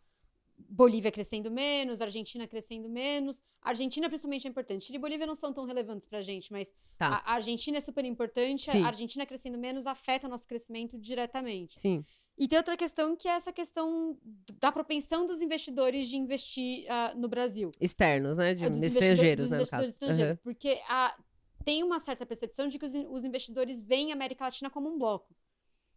Bolívia 0.69 1.11
crescendo 1.11 1.49
menos, 1.49 2.01
Argentina 2.01 2.47
crescendo 2.47 2.87
menos. 2.87 3.41
A 3.61 3.69
Argentina, 3.69 4.07
principalmente, 4.07 4.45
é 4.45 4.49
importante. 4.49 4.85
Chile 4.85 4.97
e 4.97 5.01
Bolívia 5.01 5.25
não 5.25 5.35
são 5.35 5.51
tão 5.51 5.65
relevantes 5.65 6.07
pra 6.07 6.21
gente, 6.21 6.51
mas 6.51 6.71
Tá. 6.97 7.07
a 7.25 7.31
a 7.31 7.33
Argentina 7.35 7.77
é 7.77 7.81
super 7.81 8.05
importante. 8.05 8.69
Sim. 8.69 8.83
A 8.83 8.87
Argentina 8.87 9.25
crescendo 9.25 9.57
menos 9.57 9.87
afeta 9.87 10.27
nosso 10.27 10.47
crescimento 10.47 10.99
diretamente. 10.99 11.79
Sim, 11.79 12.05
E 12.37 12.47
tem 12.47 12.57
outra 12.57 12.75
questão 12.75 13.15
que 13.15 13.27
é 13.27 13.31
essa 13.33 13.51
questão 13.51 14.17
da 14.59 14.71
propensão 14.71 15.27
dos 15.27 15.41
investidores 15.41 16.07
de 16.07 16.17
investir 16.17 16.85
ah, 16.89 17.13
no 17.15 17.27
Brasil. 17.27 17.71
externos, 17.79 18.35
né, 18.37 18.53
de 18.55 18.63
É, 18.65 18.69
dos 18.69 18.81
estrangeiros, 18.81 19.49
né, 19.49 19.57
no 19.57 19.63
dos 19.63 19.69
caso. 19.69 19.83
investidores 19.83 19.93
estrangeiros, 19.93 20.31
Aham. 20.31 20.39
Porque 20.43 20.81
a- 20.87 21.15
tem 21.63 21.83
uma 21.83 21.99
certa 21.99 22.25
percepção 22.25 22.67
de 22.67 22.79
que 22.79 22.85
os, 22.85 22.93
os 22.93 23.23
investidores 23.23 23.81
veem 23.83 24.11
a 24.11 24.15
América 24.15 24.45
Latina 24.45 24.69
como 24.69 24.89
um 24.89 24.97
bloco. 24.97 25.35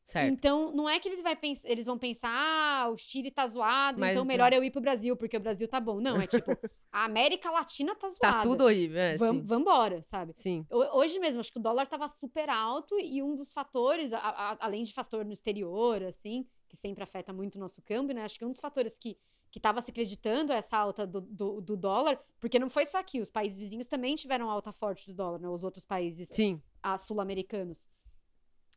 Certo. 0.04 0.32
Então, 0.32 0.70
não 0.72 0.86
é 0.88 1.00
que 1.00 1.08
eles, 1.08 1.22
vai 1.22 1.34
pens- 1.34 1.64
eles 1.64 1.86
vão 1.86 1.98
pensar, 1.98 2.28
ah, 2.30 2.90
o 2.90 2.96
Chile 2.96 3.30
tá 3.30 3.46
zoado, 3.46 3.98
Mas, 3.98 4.10
então 4.12 4.22
é. 4.22 4.26
melhor 4.26 4.52
eu 4.52 4.62
ir 4.62 4.70
pro 4.70 4.80
Brasil, 4.80 5.16
porque 5.16 5.36
o 5.36 5.40
Brasil 5.40 5.66
tá 5.66 5.80
bom. 5.80 5.98
Não, 5.98 6.20
é 6.20 6.26
tipo, 6.26 6.50
a 6.92 7.04
América 7.04 7.50
Latina 7.50 7.94
tá 7.94 8.08
zoada. 8.10 8.36
Tá 8.36 8.42
tudo 8.42 8.64
horrível, 8.64 9.00
é, 9.00 9.16
Vam, 9.16 9.32
sim. 9.32 9.40
vambora, 9.42 10.02
sabe? 10.02 10.34
Sim, 10.36 10.66
Ho- 10.70 10.98
Hoje 10.98 11.18
mesmo, 11.18 11.40
acho 11.40 11.50
que 11.50 11.58
o 11.58 11.62
dólar 11.62 11.86
tava 11.86 12.06
super 12.08 12.50
alto 12.50 12.98
e 13.00 13.22
um 13.22 13.34
dos 13.34 13.50
fatores, 13.50 14.12
a- 14.12 14.18
a- 14.18 14.56
além 14.60 14.84
de 14.84 14.92
fator 14.92 15.24
no 15.24 15.32
exterior, 15.32 16.02
assim, 16.02 16.46
que 16.68 16.76
sempre 16.76 17.02
afeta 17.02 17.32
muito 17.32 17.56
o 17.56 17.58
nosso 17.58 17.80
câmbio, 17.80 18.14
né? 18.14 18.24
Acho 18.24 18.38
que 18.38 18.44
um 18.44 18.50
dos 18.50 18.60
fatores 18.60 18.98
que 18.98 19.16
que 19.50 19.60
estava 19.60 19.80
se 19.80 19.92
acreditando 19.92 20.52
essa 20.52 20.76
alta 20.76 21.06
do, 21.06 21.20
do, 21.20 21.60
do 21.60 21.76
dólar, 21.76 22.20
porque 22.40 22.58
não 22.58 22.68
foi 22.68 22.84
só 22.84 22.98
aqui, 22.98 23.20
os 23.20 23.30
países 23.30 23.56
vizinhos 23.56 23.86
também 23.86 24.16
tiveram 24.16 24.50
alta 24.50 24.72
forte 24.72 25.06
do 25.06 25.14
dólar, 25.14 25.38
né? 25.38 25.48
Os 25.48 25.62
outros 25.62 25.84
países 25.84 26.28
sim. 26.28 26.60
sul-americanos. 26.98 27.86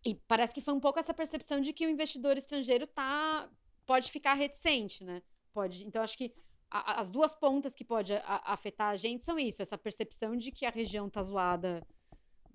E 0.06 0.16
parece 0.28 0.54
que 0.54 0.62
foi 0.62 0.74
um 0.74 0.80
pouco 0.80 1.00
essa 1.00 1.14
percepção 1.14 1.60
de 1.60 1.74
que 1.74 1.86
o 1.86 1.90
investidor 1.90 2.38
estrangeiro 2.38 2.88
tá 2.88 3.50
pode 3.86 4.12
ficar 4.12 4.34
reticente, 4.34 5.04
né? 5.04 5.22
Pode. 5.54 5.86
Então 5.86 6.02
acho 6.02 6.18
que 6.18 6.34
a- 6.70 7.00
as 7.00 7.10
duas 7.10 7.34
pontas 7.34 7.74
que 7.74 7.84
pode 7.84 8.14
a- 8.14 8.42
afetar 8.46 8.90
a 8.92 8.96
gente 8.98 9.24
são 9.26 9.40
isso, 9.40 9.62
essa 9.62 9.78
percepção 9.78 10.36
de 10.36 10.52
que 10.52 10.66
a 10.66 10.70
região 10.70 11.10
tá 11.10 11.24
zoada. 11.24 11.86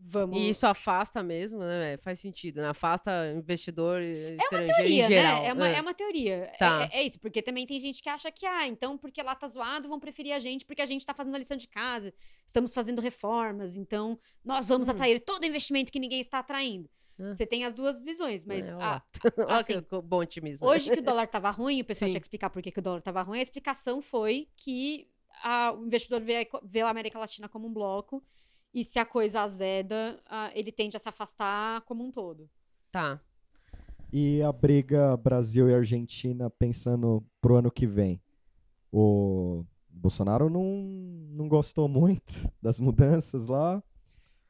Vamos. 0.05 0.37
E 0.37 0.49
isso 0.49 0.67
afasta 0.67 1.23
mesmo, 1.23 1.61
né? 1.61 1.97
Faz 1.99 2.19
sentido, 2.19 2.61
né? 2.61 2.69
Afasta 2.69 3.33
investidor 3.37 4.01
estrangeiro 4.03 4.75
teoria, 4.77 5.05
em 5.05 5.09
geral. 5.09 5.43
né? 5.43 5.49
É 5.49 5.53
uma, 5.53 5.69
é. 5.69 5.75
é 5.77 5.81
uma 5.81 5.95
teoria. 5.95 6.35
É- 6.35 6.57
Tá. 6.59 6.89
É, 6.93 6.99
é 6.99 7.03
isso, 7.05 7.21
porque 7.21 7.41
também 7.41 7.65
tem 7.67 7.79
gente 7.79 8.03
que 8.03 8.09
acha 8.09 8.31
que, 8.33 8.45
ah, 8.45 8.67
então 8.67 8.99
porque 8.99 9.23
lá 9.23 9.35
tá 9.37 9.47
zoado, 9.47 9.89
vão 9.89 10.01
preferir 10.01 10.33
a 10.35 10.41
gente 10.41 10.67
porque 10.67 10.83
a 10.83 10.87
gente 10.87 11.07
tá 11.07 11.15
fazendo 11.15 11.37
a 11.37 11.39
lição 11.39 11.57
de 11.57 11.69
casa, 11.69 12.13
estamos 12.47 12.73
fazendo 12.75 13.01
reformas, 13.01 13.77
então 13.77 14.19
nós 14.45 14.69
vamos 14.69 14.89
Hum. 14.89 14.91
atrair 14.91 15.21
todo 15.21 15.45
o 15.45 15.47
investimento 15.47 15.93
que 15.93 16.01
ninguém 16.01 16.21
está 16.21 16.41
atraindo. 16.41 16.91
Ah. 17.19 17.35
Você 17.35 17.47
tem 17.47 17.65
as 17.65 17.73
duas 17.73 18.01
visões, 18.01 18.45
mas 18.45 18.69
É, 18.69 18.75
ó 18.77 18.81
ah, 19.49 19.57
assim, 19.59 19.81
que 19.83 20.01
bom 20.03 20.19
otimismo. 20.21 20.67
hoje 20.67 20.91
que 20.91 21.01
o 21.01 21.03
dólar 21.05 21.27
tava 21.29 21.51
ruim, 21.51 21.81
o 21.81 21.85
pessoal 21.85 22.09
Sim. 22.09 22.13
tinha 22.13 22.21
que 22.21 22.27
explicar 22.27 22.51
por 22.51 22.63
que, 22.63 22.71
que 22.71 22.79
o 22.79 22.83
dólar 22.83 23.03
tava 23.03 23.23
ruim, 23.23 23.39
a 23.39 23.43
explicação 23.43 24.01
foi 24.03 24.49
que 24.57 25.09
a- 25.45 25.73
o 25.73 25.85
investidor 25.87 26.21
vê 26.21 26.43
a, 26.43 26.61
vê 26.63 26.81
a 26.81 26.89
América 26.89 27.19
Latina 27.19 27.49
como 27.49 27.67
um 27.69 27.73
bloco 27.73 28.23
E 28.75 28.83
se 28.85 28.99
a 28.99 29.05
coisa 29.05 29.43
azeda, 29.43 30.19
ah, 30.27 30.51
ele 30.55 30.73
tende 30.73 30.97
a 30.97 30.99
se 31.01 31.07
afastar 31.09 31.83
como 31.83 32.03
um 32.03 32.11
todo. 32.11 32.49
Tá. 32.91 33.21
E 34.11 34.43
a 34.43 34.51
briga 34.51 35.15
Brasil 35.19 35.69
e 35.69 35.75
Argentina 35.75 36.49
pensando 36.49 37.23
pro 37.41 37.57
ano 37.57 37.71
que 37.71 37.87
vem. 37.87 38.19
O 38.91 39.65
Bolsonaro 39.91 40.49
não, 40.51 40.65
não 41.33 41.49
gostou 41.49 41.87
muito 41.89 42.51
das 42.63 42.79
mudanças 42.81 43.47
lá, 43.49 43.83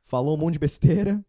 falou 0.05 0.37
um 0.37 0.41
monte 0.41 0.55
de 0.55 0.59
besteira 0.61 1.25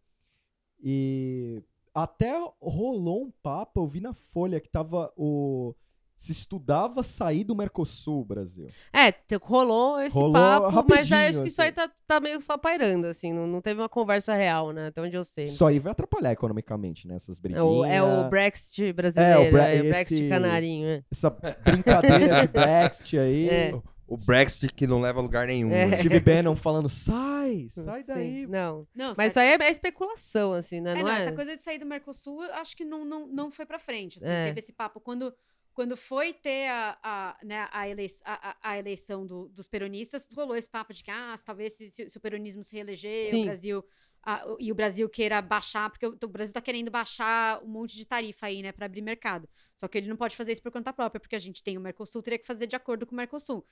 e 0.84 1.62
até 1.94 2.32
rolou 2.60 3.24
um 3.24 3.32
papo, 3.42 3.80
eu 3.80 3.86
vi 3.86 4.00
na 4.00 4.12
Folha 4.12 4.60
que 4.60 4.68
tava 4.68 5.10
o 5.16 5.74
se 6.16 6.30
estudava 6.30 7.02
sair 7.02 7.42
do 7.42 7.56
Mercosul, 7.56 8.24
Brasil. 8.24 8.68
É, 8.92 9.12
rolou 9.42 10.00
esse 10.00 10.14
Rolou 10.16 10.32
papo, 10.32 10.66
mas 10.66 10.74
rapidinho, 10.74 11.28
acho 11.28 11.42
que 11.42 11.48
isso 11.48 11.60
aí 11.60 11.68
assim. 11.70 11.74
tá, 11.76 11.90
tá 12.06 12.20
meio 12.20 12.40
só 12.40 12.56
pairando, 12.56 13.08
assim. 13.08 13.32
Não, 13.32 13.46
não 13.48 13.60
teve 13.60 13.80
uma 13.80 13.88
conversa 13.88 14.32
real, 14.32 14.70
né? 14.72 14.86
Até 14.86 15.02
onde 15.02 15.16
eu 15.16 15.24
sei. 15.24 15.44
Isso 15.44 15.64
aí 15.66 15.80
vai 15.80 15.90
atrapalhar 15.90 16.30
economicamente, 16.32 17.08
né? 17.08 17.16
Essas 17.16 17.38
É 17.38 17.42
briguinhas. 17.42 17.66
o, 17.66 17.84
é 17.84 18.00
o 18.02 18.28
Brexit 18.30 18.92
brasileiro, 18.92 19.42
É, 19.42 19.48
o 19.48 19.52
Bre- 19.52 19.76
é 19.76 19.80
o 19.80 19.88
Brexit 19.88 20.14
esse- 20.14 20.28
canarinho. 20.28 20.86
É. 20.88 21.02
Essa 21.10 21.30
brincadeira 21.30 22.40
de 22.42 22.48
Brexit 22.52 23.18
aí. 23.18 23.48
É. 23.48 23.82
O 24.06 24.16
Brexit 24.18 24.72
que 24.74 24.86
não 24.86 25.00
leva 25.00 25.18
a 25.20 25.22
lugar 25.22 25.46
nenhum. 25.46 25.72
É. 25.72 25.86
né? 25.86 25.96
Steve 25.98 26.20
Bannon 26.20 26.54
falando, 26.54 26.88
sai, 26.88 27.68
sai 27.70 28.00
Sim, 28.00 28.06
daí. 28.06 28.46
Não. 28.46 28.86
Não, 28.94 29.14
Mas 29.16 29.32
isso 29.32 29.40
aí 29.40 29.48
é, 29.48 29.62
é 29.62 29.70
especulação, 29.70 30.52
assim, 30.52 30.80
né? 30.80 30.92
É, 30.92 30.94
não 30.96 31.02
não, 31.04 31.10
é? 31.10 31.18
essa 31.18 31.32
coisa 31.32 31.56
de 31.56 31.62
sair 31.62 31.78
do 31.78 31.86
Mercosul, 31.86 32.44
eu 32.44 32.54
acho 32.54 32.76
que 32.76 32.84
não, 32.84 33.04
não, 33.04 33.26
não 33.26 33.50
foi 33.50 33.64
pra 33.64 33.78
frente. 33.78 34.18
assim, 34.18 34.28
É. 34.28 34.46
Teve 34.48 34.58
esse 34.60 34.72
papo. 34.72 35.00
Quando, 35.00 35.34
quando 35.72 35.96
foi 35.96 36.32
ter 36.34 36.68
a, 36.68 36.98
a, 37.02 37.36
né, 37.42 37.66
a, 37.72 37.88
elei 37.88 38.06
a, 38.24 38.56
a- 38.62 38.78
eleição 38.78 39.26
do- 39.26 39.48
dos 39.48 39.66
peronistas, 39.68 40.28
rolou 40.34 40.54
esse 40.56 40.68
papo 40.68 40.92
de 40.92 41.02
que, 41.02 41.10
ah, 41.10 41.34
talvez 41.44 41.72
se, 41.72 41.88
se- 41.90 42.10
se 42.10 42.16
o 42.18 42.20
peronismo 42.20 42.62
se 42.62 42.74
reeleger, 42.74 43.30
Sim. 43.30 43.42
o 43.42 43.44
Brasil. 43.46 43.84
ah, 44.26 44.42
e 44.58 44.70
o 44.70 44.74
Brasil 44.74 45.08
queira 45.08 45.40
baixar, 45.42 45.90
porque 45.90 46.06
o, 46.06 46.16
o 46.24 46.28
Brasil 46.28 46.52
tá 46.54 46.60
querendo 46.60 46.90
baixar 46.90 47.62
um 47.62 47.68
monte 47.68 47.96
de 47.96 48.06
tarifa 48.06 48.46
aí, 48.46 48.62
né, 48.62 48.70
pra 48.72 48.86
abrir 48.86 49.02
mercado. 49.02 49.48
Só 49.76 49.88
que 49.88 49.98
ele 49.98 50.08
não 50.08 50.16
pode 50.16 50.36
fazer 50.36 50.52
isso 50.52 50.62
por 50.62 50.70
conta 50.70 50.92
própria, 50.92 51.18
porque 51.20 51.34
a 51.34 51.38
gente 51.38 51.62
tem 51.62 51.76
o 51.76 51.80
Mercosul, 51.80 52.22
teria 52.22 52.38
que 52.38 52.46
fazer 52.46 52.66
de 52.68 52.76
acordo 52.76 53.04
com 53.04 53.12
o 53.12 53.16
Mercosul. 53.16 53.66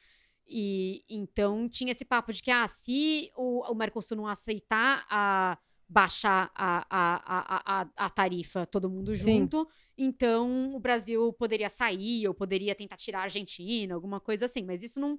E 0.47 1.05
então 1.09 1.69
tinha 1.69 1.93
esse 1.93 2.05
papo 2.05 2.33
de 2.33 2.43
que, 2.43 2.51
ah, 2.51 2.67
se 2.69 3.31
o, 3.37 3.63
o 3.71 3.75
Mercosul 3.75 4.17
não 4.17 4.27
aceitar 4.27 5.07
a 5.09 5.57
baixar 5.89 6.51
a, 6.55 6.87
a, 6.89 7.23
a, 7.27 7.81
a, 7.83 8.07
a 8.07 8.11
tarifa 8.11 8.65
todo 8.67 8.89
mundo 8.89 9.15
Sim. 9.15 9.41
junto, 9.41 9.69
então 9.97 10.75
o 10.75 10.81
Brasil 10.81 11.33
poderia 11.35 11.69
sair 11.69 12.27
ou 12.27 12.33
poderia 12.35 12.75
tentar 12.75 12.97
tirar 12.97 13.21
a 13.21 13.25
Argentina, 13.25 13.95
alguma 13.95 14.19
coisa 14.21 14.47
assim. 14.47 14.63
Mas 14.65 14.83
isso 14.83 14.99
não. 14.99 15.19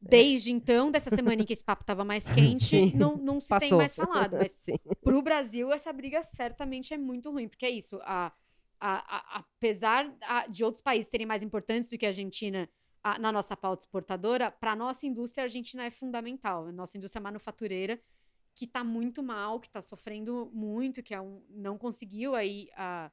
Desde 0.00 0.52
então, 0.52 0.92
dessa 0.92 1.10
semana 1.10 1.42
em 1.42 1.44
que 1.44 1.52
esse 1.52 1.64
papo 1.64 1.82
estava 1.82 2.04
mais 2.04 2.24
quente, 2.30 2.66
Sim. 2.66 2.92
não, 2.94 3.16
não 3.16 3.40
se 3.40 3.48
tem 3.48 3.58
Passou. 3.70 3.78
mais 3.78 3.94
falado. 3.94 4.36
Mas 4.36 4.52
Sim. 4.62 4.74
pro 5.00 5.20
Brasil, 5.22 5.72
essa 5.72 5.92
briga 5.92 6.22
certamente 6.22 6.94
é 6.94 6.98
muito 6.98 7.30
ruim, 7.32 7.48
porque 7.48 7.66
é 7.66 7.70
isso. 7.70 7.98
A, 8.02 8.32
a- 8.80 9.16
a- 9.16 9.38
apesar 9.40 10.08
de 10.48 10.62
outros 10.62 10.80
países 10.80 11.10
serem 11.10 11.26
mais 11.26 11.42
importantes 11.42 11.88
do 11.90 11.98
que 11.98 12.06
a 12.06 12.10
Argentina 12.10 12.68
a- 13.14 13.18
na 13.18 13.32
nossa 13.32 13.56
pauta 13.56 13.84
exportadora, 13.84 14.50
para 14.50 14.74
nossa 14.76 15.06
indústria, 15.06 15.44
a 15.44 15.46
Argentina 15.46 15.84
é 15.84 15.90
fundamental. 15.90 16.66
A 16.66 16.72
nossa 16.72 16.96
indústria 16.96 17.20
manufatureira, 17.22 18.00
que 18.54 18.64
está 18.64 18.82
muito 18.82 19.22
mal, 19.22 19.60
que 19.60 19.68
está 19.68 19.80
sofrendo 19.82 20.50
muito, 20.52 21.02
que 21.02 21.14
é 21.14 21.20
um, 21.20 21.42
não 21.48 21.78
conseguiu 21.78 22.34
aí. 22.34 22.68
A, 22.76 23.10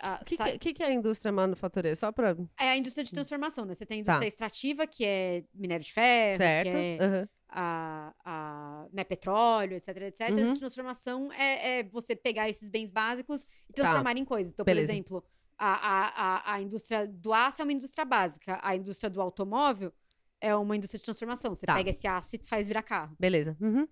a, 0.00 0.20
O 0.22 0.24
que, 0.24 0.36
sa- 0.36 0.58
que, 0.58 0.72
que 0.74 0.82
é 0.82 0.86
a 0.86 0.92
indústria 0.92 1.30
manufatureira? 1.30 1.94
Só 1.96 2.10
pra. 2.10 2.34
é 2.58 2.68
a 2.70 2.76
indústria 2.76 3.04
de 3.04 3.12
transformação, 3.12 3.64
né? 3.64 3.74
Você 3.74 3.84
tem 3.86 4.00
a 4.00 4.04
Tá. 4.04 4.10
indústria 4.12 4.28
extrativa, 4.28 4.86
que 4.86 5.04
é 5.04 5.44
minério 5.54 5.84
de 5.84 5.92
ferro, 5.92 6.36
Certo? 6.38 6.70
que 6.70 6.76
é 6.76 6.98
aham. 7.00 7.28
a, 7.50 8.14
a 8.24 8.86
né, 8.92 9.04
petróleo, 9.04 9.74
etc, 9.76 9.88
etc. 9.98 10.30
Uhum. 10.30 10.52
A 10.52 10.56
transformação 10.56 11.32
é, 11.32 11.80
é 11.80 11.82
você 11.84 12.16
pegar 12.16 12.48
esses 12.48 12.68
bens 12.70 12.90
básicos 12.90 13.46
e 13.68 13.72
transformar 13.74 14.16
em 14.16 14.24
coisas. 14.24 14.52
Então, 14.52 14.64
Beleza. 14.64 14.88
por 14.88 14.92
exemplo, 14.92 15.24
a, 15.64 15.74
a, 15.74 16.52
a, 16.52 16.54
a 16.54 16.60
indústria 16.60 17.06
do 17.06 17.32
aço 17.32 17.62
é 17.62 17.64
uma 17.64 17.72
indústria 17.72 18.04
básica. 18.04 18.58
A 18.62 18.74
indústria 18.74 19.08
do 19.08 19.20
automóvel 19.20 19.92
é 20.40 20.54
uma 20.56 20.76
indústria 20.76 20.98
de 20.98 21.04
transformação. 21.04 21.54
Você 21.54 21.64
Tá. 21.66 21.74
pega 21.74 21.90
esse 21.90 22.06
aço 22.06 22.34
e 22.36 22.40
faz 22.44 22.66
virar 22.66 22.82
carro. 22.82 23.16
Beleza. 23.18 23.56
Uhum. 23.60 23.86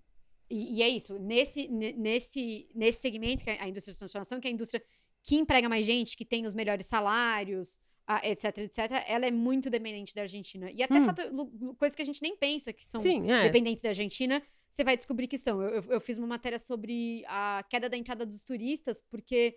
E, 0.50 0.78
e 0.78 0.82
é 0.82 0.88
isso. 0.88 1.16
Nesse, 1.18 1.68
ne- 1.68 1.92
nesse, 1.92 2.68
nesse 2.74 3.00
segmento, 3.00 3.44
que 3.44 3.50
é 3.50 3.62
a 3.62 3.68
indústria 3.68 3.92
de 3.92 3.98
transformação, 4.00 4.40
que 4.40 4.48
é 4.48 4.50
a 4.50 4.54
indústria 4.54 4.82
que 5.22 5.36
emprega 5.36 5.68
mais 5.68 5.86
gente, 5.86 6.16
que 6.16 6.24
tem 6.24 6.44
os 6.44 6.54
melhores 6.54 6.86
salários, 6.86 7.78
ah, 8.06 8.20
etc, 8.28 8.58
etc, 8.58 8.78
ela 9.06 9.26
é 9.26 9.30
muito 9.30 9.70
dependente 9.70 10.12
da 10.14 10.22
Argentina. 10.22 10.70
E 10.72 10.82
até 10.82 10.94
Hum. 10.98 11.74
coisas 11.78 11.94
que 11.94 12.02
a 12.02 12.04
gente 12.04 12.20
nem 12.20 12.36
pensa 12.36 12.72
que 12.72 12.84
são 12.84 13.00
Sim, 13.00 13.30
é. 13.30 13.42
dependentes 13.44 13.84
da 13.84 13.90
Argentina, 13.90 14.42
você 14.70 14.82
vai 14.82 14.96
descobrir 14.96 15.28
que 15.28 15.38
são. 15.38 15.62
Eu, 15.62 15.68
eu- 15.82 15.92
eu 15.92 16.00
fiz 16.00 16.18
uma 16.18 16.26
matéria 16.26 16.58
sobre 16.58 17.22
a 17.28 17.64
queda 17.68 17.88
da 17.88 17.96
entrada 17.96 18.26
dos 18.26 18.42
turistas, 18.42 19.00
porque 19.08 19.56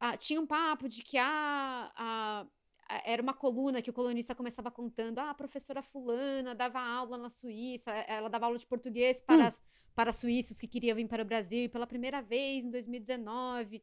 ah, 0.00 0.16
tinha 0.16 0.40
um 0.40 0.46
papo 0.46 0.88
de 0.88 1.02
que 1.02 1.16
ah, 1.18 1.92
a- 1.96 2.46
a- 2.88 3.02
era 3.04 3.22
uma 3.22 3.34
coluna 3.34 3.80
que 3.82 3.90
o 3.90 3.92
colunista 3.92 4.34
começava 4.34 4.70
contando: 4.70 5.18
ah, 5.18 5.30
a 5.30 5.34
professora 5.34 5.82
Fulana 5.82 6.54
dava 6.54 6.80
aula 6.80 7.16
na 7.18 7.30
Suíça, 7.30 7.90
eh, 7.92 8.06
ela 8.08 8.28
dava 8.28 8.46
aula 8.46 8.58
de 8.58 8.66
português 8.66 9.20
para, 9.20 9.50
para 9.94 10.12
suíços 10.12 10.58
que 10.58 10.68
queriam 10.68 10.94
vir 10.96 11.08
para 11.08 11.22
o 11.22 11.26
Brasil, 11.26 11.64
e 11.64 11.68
pela 11.68 11.86
primeira 11.86 12.20
vez 12.22 12.64
em 12.64 12.70
2019. 12.70 13.82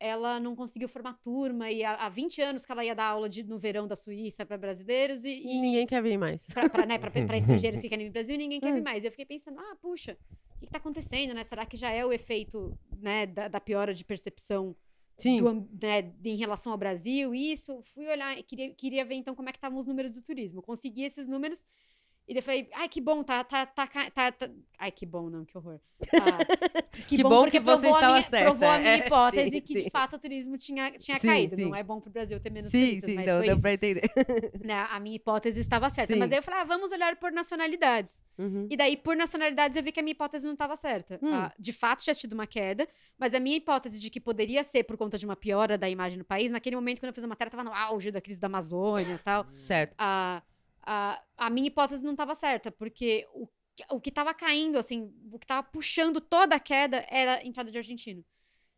Ela 0.00 0.40
não 0.40 0.56
conseguiu 0.56 0.88
formar 0.88 1.14
turma, 1.22 1.70
e 1.70 1.84
há, 1.84 1.94
há 1.94 2.08
20 2.08 2.42
anos 2.42 2.66
que 2.66 2.72
ela 2.72 2.84
ia 2.84 2.94
dar 2.96 3.06
aula 3.06 3.28
de- 3.28 3.44
no 3.44 3.58
verão 3.58 3.86
da 3.86 3.94
Suíça 3.94 4.44
para 4.44 4.58
brasileiros, 4.58 5.24
e, 5.24 5.30
E 5.30 5.56
e, 5.56 5.60
ninguém 5.60 5.86
quer 5.86 6.02
vir 6.02 6.18
mais. 6.18 6.44
pra, 6.46 6.84
né, 6.84 6.96
estrangeiros 7.36 7.80
que 7.80 7.88
querem 7.88 8.06
vir 8.06 8.10
pro 8.12 8.20
Brasil 8.20 8.34
e 8.34 8.38
ninguém 8.38 8.60
quer 8.60 8.72
Hum. 8.72 8.74
vir 8.74 8.82
mais. 8.82 9.04
Eu 9.04 9.10
fiquei 9.12 9.24
pensando, 9.24 9.60
ah, 9.60 9.76
puxa, 9.80 10.18
o 10.56 10.58
que, 10.58 10.66
que 10.66 10.72
tá 10.72 10.78
acontecendo, 10.78 11.32
né? 11.32 11.44
Será 11.44 11.64
que 11.64 11.76
já 11.76 11.90
é 11.90 12.04
o 12.04 12.12
efeito, 12.12 12.76
né, 12.98 13.24
da, 13.24 13.46
da 13.48 13.60
piora 13.60 13.94
de 13.94 14.04
percepção 14.04 14.74
Sim. 15.16 15.36
do, 15.38 15.68
né, 15.80 16.12
em 16.24 16.36
relação 16.36 16.72
ao 16.72 16.78
Brasil? 16.78 17.34
Isso, 17.34 17.82
fui 17.94 18.06
olhar, 18.06 18.36
queria, 18.42 18.74
queria 18.74 19.04
ver 19.04 19.14
então 19.14 19.34
como 19.34 19.48
é 19.48 19.52
que 19.52 19.58
estavam 19.58 19.78
os 19.78 19.86
números 19.86 20.10
do 20.10 20.22
turismo. 20.22 20.62
Consegui 20.62 21.04
esses 21.04 21.26
números 21.26 21.64
e 22.26 22.34
daí 22.34 22.38
eu 22.38 22.42
falei, 22.42 22.68
ai, 22.74 22.88
que 22.88 23.00
bom, 23.00 23.22
tá, 23.22 23.44
tá, 23.44 23.66
tá, 23.66 23.86
tá, 23.86 24.32
tá- 24.32 24.50
Ai, 24.78 24.90
que 24.90 25.04
bom, 25.06 25.28
não, 25.30 25.44
que 25.44 25.56
horror. 25.56 25.78
Ah, 26.12 26.38
Que 27.08 27.22
bom 27.22 27.42
porque 27.42 27.58
que 27.58 27.60
você 27.60 27.88
estava 27.88 28.12
minha, 28.14 28.22
certa, 28.22 28.44
Provou 28.50 28.68
a 28.68 28.78
minha 28.78 28.94
é, 28.96 29.06
hipótese 29.06 29.50
sim, 29.50 29.60
que, 29.60 29.74
de 29.74 29.80
sim. 29.84 29.90
fato, 29.90 30.16
o 30.16 30.18
turismo 30.18 30.56
tinha, 30.56 30.92
tinha 30.92 31.18
Sim, 31.18 31.28
caído. 31.28 31.56
Não 31.56 31.74
é 31.74 31.82
bom 31.82 32.00
pro 32.00 32.10
Brasil 32.10 32.38
ter 32.40 32.50
menos 32.50 32.70
Sim, 32.70 32.86
turistas, 32.86 33.10
sim, 33.10 33.16
mas 33.16 33.26
deu, 33.26 33.36
foi 33.36 33.46
deu 33.46 33.54
isso 33.54 33.62
pra 33.62 33.72
entender. 33.72 34.10
né, 34.64 34.86
a 34.90 35.00
minha 35.00 35.16
hipótese 35.16 35.60
estava 35.60 35.90
certa. 35.90 36.14
Mas 36.16 36.30
daí 36.30 36.38
eu 36.38 36.42
falei, 36.42 36.60
ah, 36.60 36.64
vamos 36.64 36.92
olhar 36.92 37.16
por 37.16 37.32
nacionalidades. 37.32 38.22
Uhum. 38.38 38.66
E 38.70 38.76
daí, 38.76 38.96
por 38.96 39.16
nacionalidades, 39.16 39.76
eu 39.76 39.82
vi 39.82 39.92
que 39.92 40.00
a 40.00 40.02
minha 40.02 40.12
hipótese 40.12 40.46
não 40.46 40.52
estava 40.54 40.76
certa. 40.76 41.18
Hum. 41.22 41.32
Ah, 41.32 41.52
de 41.58 41.72
fato, 41.72 42.02
tinha 42.04 42.14
tido 42.14 42.32
uma 42.32 42.46
queda, 42.46 42.88
mas 43.18 43.34
a 43.34 43.40
minha 43.40 43.56
hipótese 43.56 43.98
de 43.98 44.10
que 44.10 44.20
poderia 44.20 44.62
ser 44.62 44.84
por 44.84 44.96
conta 44.96 45.18
de 45.18 45.24
uma 45.26 45.36
piora 45.36 45.76
da 45.76 45.88
imagem 45.88 46.18
do 46.18 46.24
país, 46.24 46.50
naquele 46.50 46.76
momento, 46.76 47.00
quando 47.00 47.08
eu 47.08 47.14
fiz 47.14 47.24
a 47.24 47.28
matéria, 47.28 47.48
estava 47.48 47.64
no 47.64 47.74
auge 47.74 48.10
da 48.10 48.20
crise 48.20 48.40
da 48.40 48.46
Amazônia 48.46 49.14
e 49.14 49.18
tal. 49.18 49.46
Certo. 49.62 49.94
A, 49.98 50.42
a, 50.86 51.22
a 51.36 51.50
minha 51.50 51.68
hipótese 51.68 52.02
não 52.04 52.12
estava 52.12 52.34
certa, 52.34 52.70
porque 52.72 53.26
o, 53.32 53.46
que- 53.76 53.84
o 53.90 54.00
que 54.00 54.08
estava 54.10 54.32
caindo, 54.34 54.78
assim, 54.78 55.12
o 55.32 55.38
que 55.38 55.44
estava 55.44 55.62
puxando 55.62 56.20
toda 56.20 56.54
a 56.56 56.60
queda 56.60 57.04
era 57.08 57.36
a 57.38 57.44
entrada 57.46 57.70
de 57.70 57.78
argentino. 57.78 58.24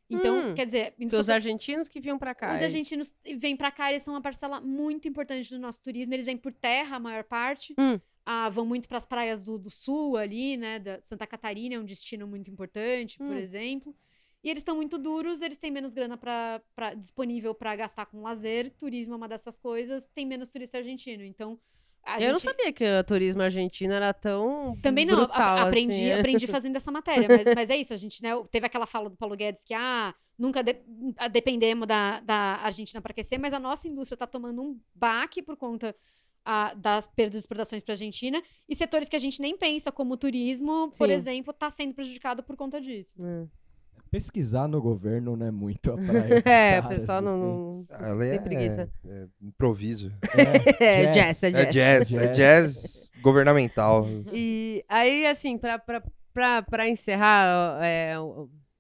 Então, 0.09 0.51
Hum. 0.51 0.55
quer 0.55 0.67
dizer, 0.67 0.93
Porque 0.93 1.17
os 1.17 1.29
argentinos 1.29 1.89
que 1.89 2.01
vinham 2.01 2.17
pra 2.17 2.33
cá. 2.35 2.55
os 2.55 2.63
é 2.63 2.65
argentinos 2.67 3.13
vêm 3.37 3.57
pra 3.57 3.73
cá, 3.73 3.91
eles 3.91 4.03
são 4.05 4.15
uma 4.15 4.21
parcela 4.23 4.61
muito 4.61 5.09
importante 5.09 5.51
do 5.51 5.59
nosso 5.59 5.83
turismo. 5.83 6.15
Eles 6.15 6.27
vêm 6.27 6.37
por 6.37 6.53
terra, 6.53 6.97
a 6.97 7.01
maior 7.01 7.25
parte. 7.25 7.75
Hum. 7.77 7.99
Ah, 8.25 8.49
vão 8.49 8.65
muito 8.65 8.89
para 8.89 8.99
as 8.99 9.07
praias 9.07 9.43
do, 9.43 9.59
do 9.59 9.69
sul 9.71 10.17
ali, 10.17 10.57
né? 10.57 10.79
Da 10.79 11.03
Santa 11.03 11.27
Catarina 11.27 11.75
é 11.75 11.79
um 11.81 11.85
destino 11.85 12.27
muito 12.27 12.49
importante, 12.51 13.19
por 13.19 13.27
Hum. 13.35 13.39
exemplo. 13.39 13.97
E 14.45 14.49
eles 14.49 14.61
estão 14.61 14.77
muito 14.77 14.97
duros, 14.97 15.43
eles 15.43 15.59
têm 15.59 15.73
menos 15.73 15.93
grana 15.93 16.17
pra, 16.17 16.63
pra- 16.77 16.95
disponível 16.95 17.53
para 17.53 17.75
gastar 17.75 18.07
com 18.07 18.23
lazer. 18.23 18.71
Turismo 18.79 19.15
é 19.15 19.17
uma 19.17 19.27
dessas 19.29 19.59
coisas, 19.59 20.07
tem 20.15 20.25
menos 20.25 20.51
turista 20.51 20.79
argentino. 20.79 21.25
Então, 21.25 21.59
a 22.07 22.21
Eu 22.21 22.29
não 22.29 22.35
gente- 22.39 22.45
sabia 22.45 22.73
que 22.73 22.85
o 22.85 23.05
turismo 23.05 23.43
argentino 23.43 23.93
era 23.93 24.15
tão. 24.15 24.77
também 24.81 25.05
não, 25.05 25.15
a- 25.15 25.27
brutal, 25.27 25.57
a- 25.59 25.63
aprendi, 25.65 26.11
assim, 26.11 26.21
aprendi 26.21 26.47
fazendo 26.47 26.77
essa 26.77 26.91
matéria, 26.93 27.29
mas, 27.29 27.55
mas 27.55 27.71
é 27.71 27.77
isso, 27.77 27.93
a 27.93 27.97
gente, 27.97 28.23
né, 28.23 28.31
teve 28.51 28.67
aquela 28.67 28.87
fala 28.87 29.11
do 29.11 29.17
Paulo 29.17 29.37
Guedes 29.37 29.65
que, 29.65 29.75
ah, 29.75 30.15
nunca 30.39 30.63
de- 30.63 30.77
a- 31.17 31.29
dependemos 31.29 31.87
da, 31.87 32.21
da 32.21 32.57
Argentina 32.63 33.01
para 33.03 33.11
aquecer, 33.13 33.39
mas 33.41 33.53
a 33.53 33.59
nossa 33.59 33.89
indústria 33.89 34.15
está 34.17 34.27
tomando 34.27 34.63
um 34.63 34.79
baque 34.95 35.43
por 35.43 35.57
conta 35.57 35.95
ah, 36.49 36.73
das 36.75 37.09
perdas 37.09 37.33
de 37.33 37.39
exportações 37.39 37.83
para 37.83 37.93
a 37.93 37.97
Argentina, 37.97 38.41
e 38.69 38.77
setores 38.77 39.09
que 39.09 39.17
a 39.17 39.19
gente 39.19 39.43
nem 39.43 39.57
pensa, 39.59 39.91
como 39.91 40.15
o 40.15 40.17
turismo, 40.17 40.93
por 40.97 41.09
Sim. 41.09 41.13
exemplo, 41.15 41.51
está 41.51 41.69
sendo 41.71 41.93
prejudicado 41.93 42.41
por 42.45 42.55
conta 42.57 42.81
disso. 42.81 43.17
É. 43.21 43.47
Pesquisar 44.11 44.69
no 44.69 44.81
governo 44.81 45.37
não 45.37 45.47
é 45.47 45.51
muito 45.51 45.91
a 45.93 45.97
praia 45.97 46.43
É, 46.45 46.81
o 46.81 46.89
pessoal 46.89 47.21
não. 47.21 47.33
assim. 47.33 47.43
não- 47.43 48.09
Ela 48.09 48.19
Tem 48.21 48.31
é, 48.33 48.39
preguiça. 48.39 48.91
é 49.05 49.27
improviso. 49.43 50.13
É, 50.81 51.07
jazz, 51.07 51.43
é 51.43 51.49
É 51.49 51.53
jazz. 51.67 51.73
jazz, 51.75 52.15
é 52.15 52.27
Jazz. 52.29 52.37
jazz 52.37 53.11
governamental. 53.23 54.07
E 54.33 54.85
aí, 54.89 55.27
assim, 55.27 55.59
pra, 55.59 55.79
pra, 55.79 56.03
pra, 56.33 56.63
pra 56.63 56.89
encerrar, 56.89 57.79
é, 57.83 58.15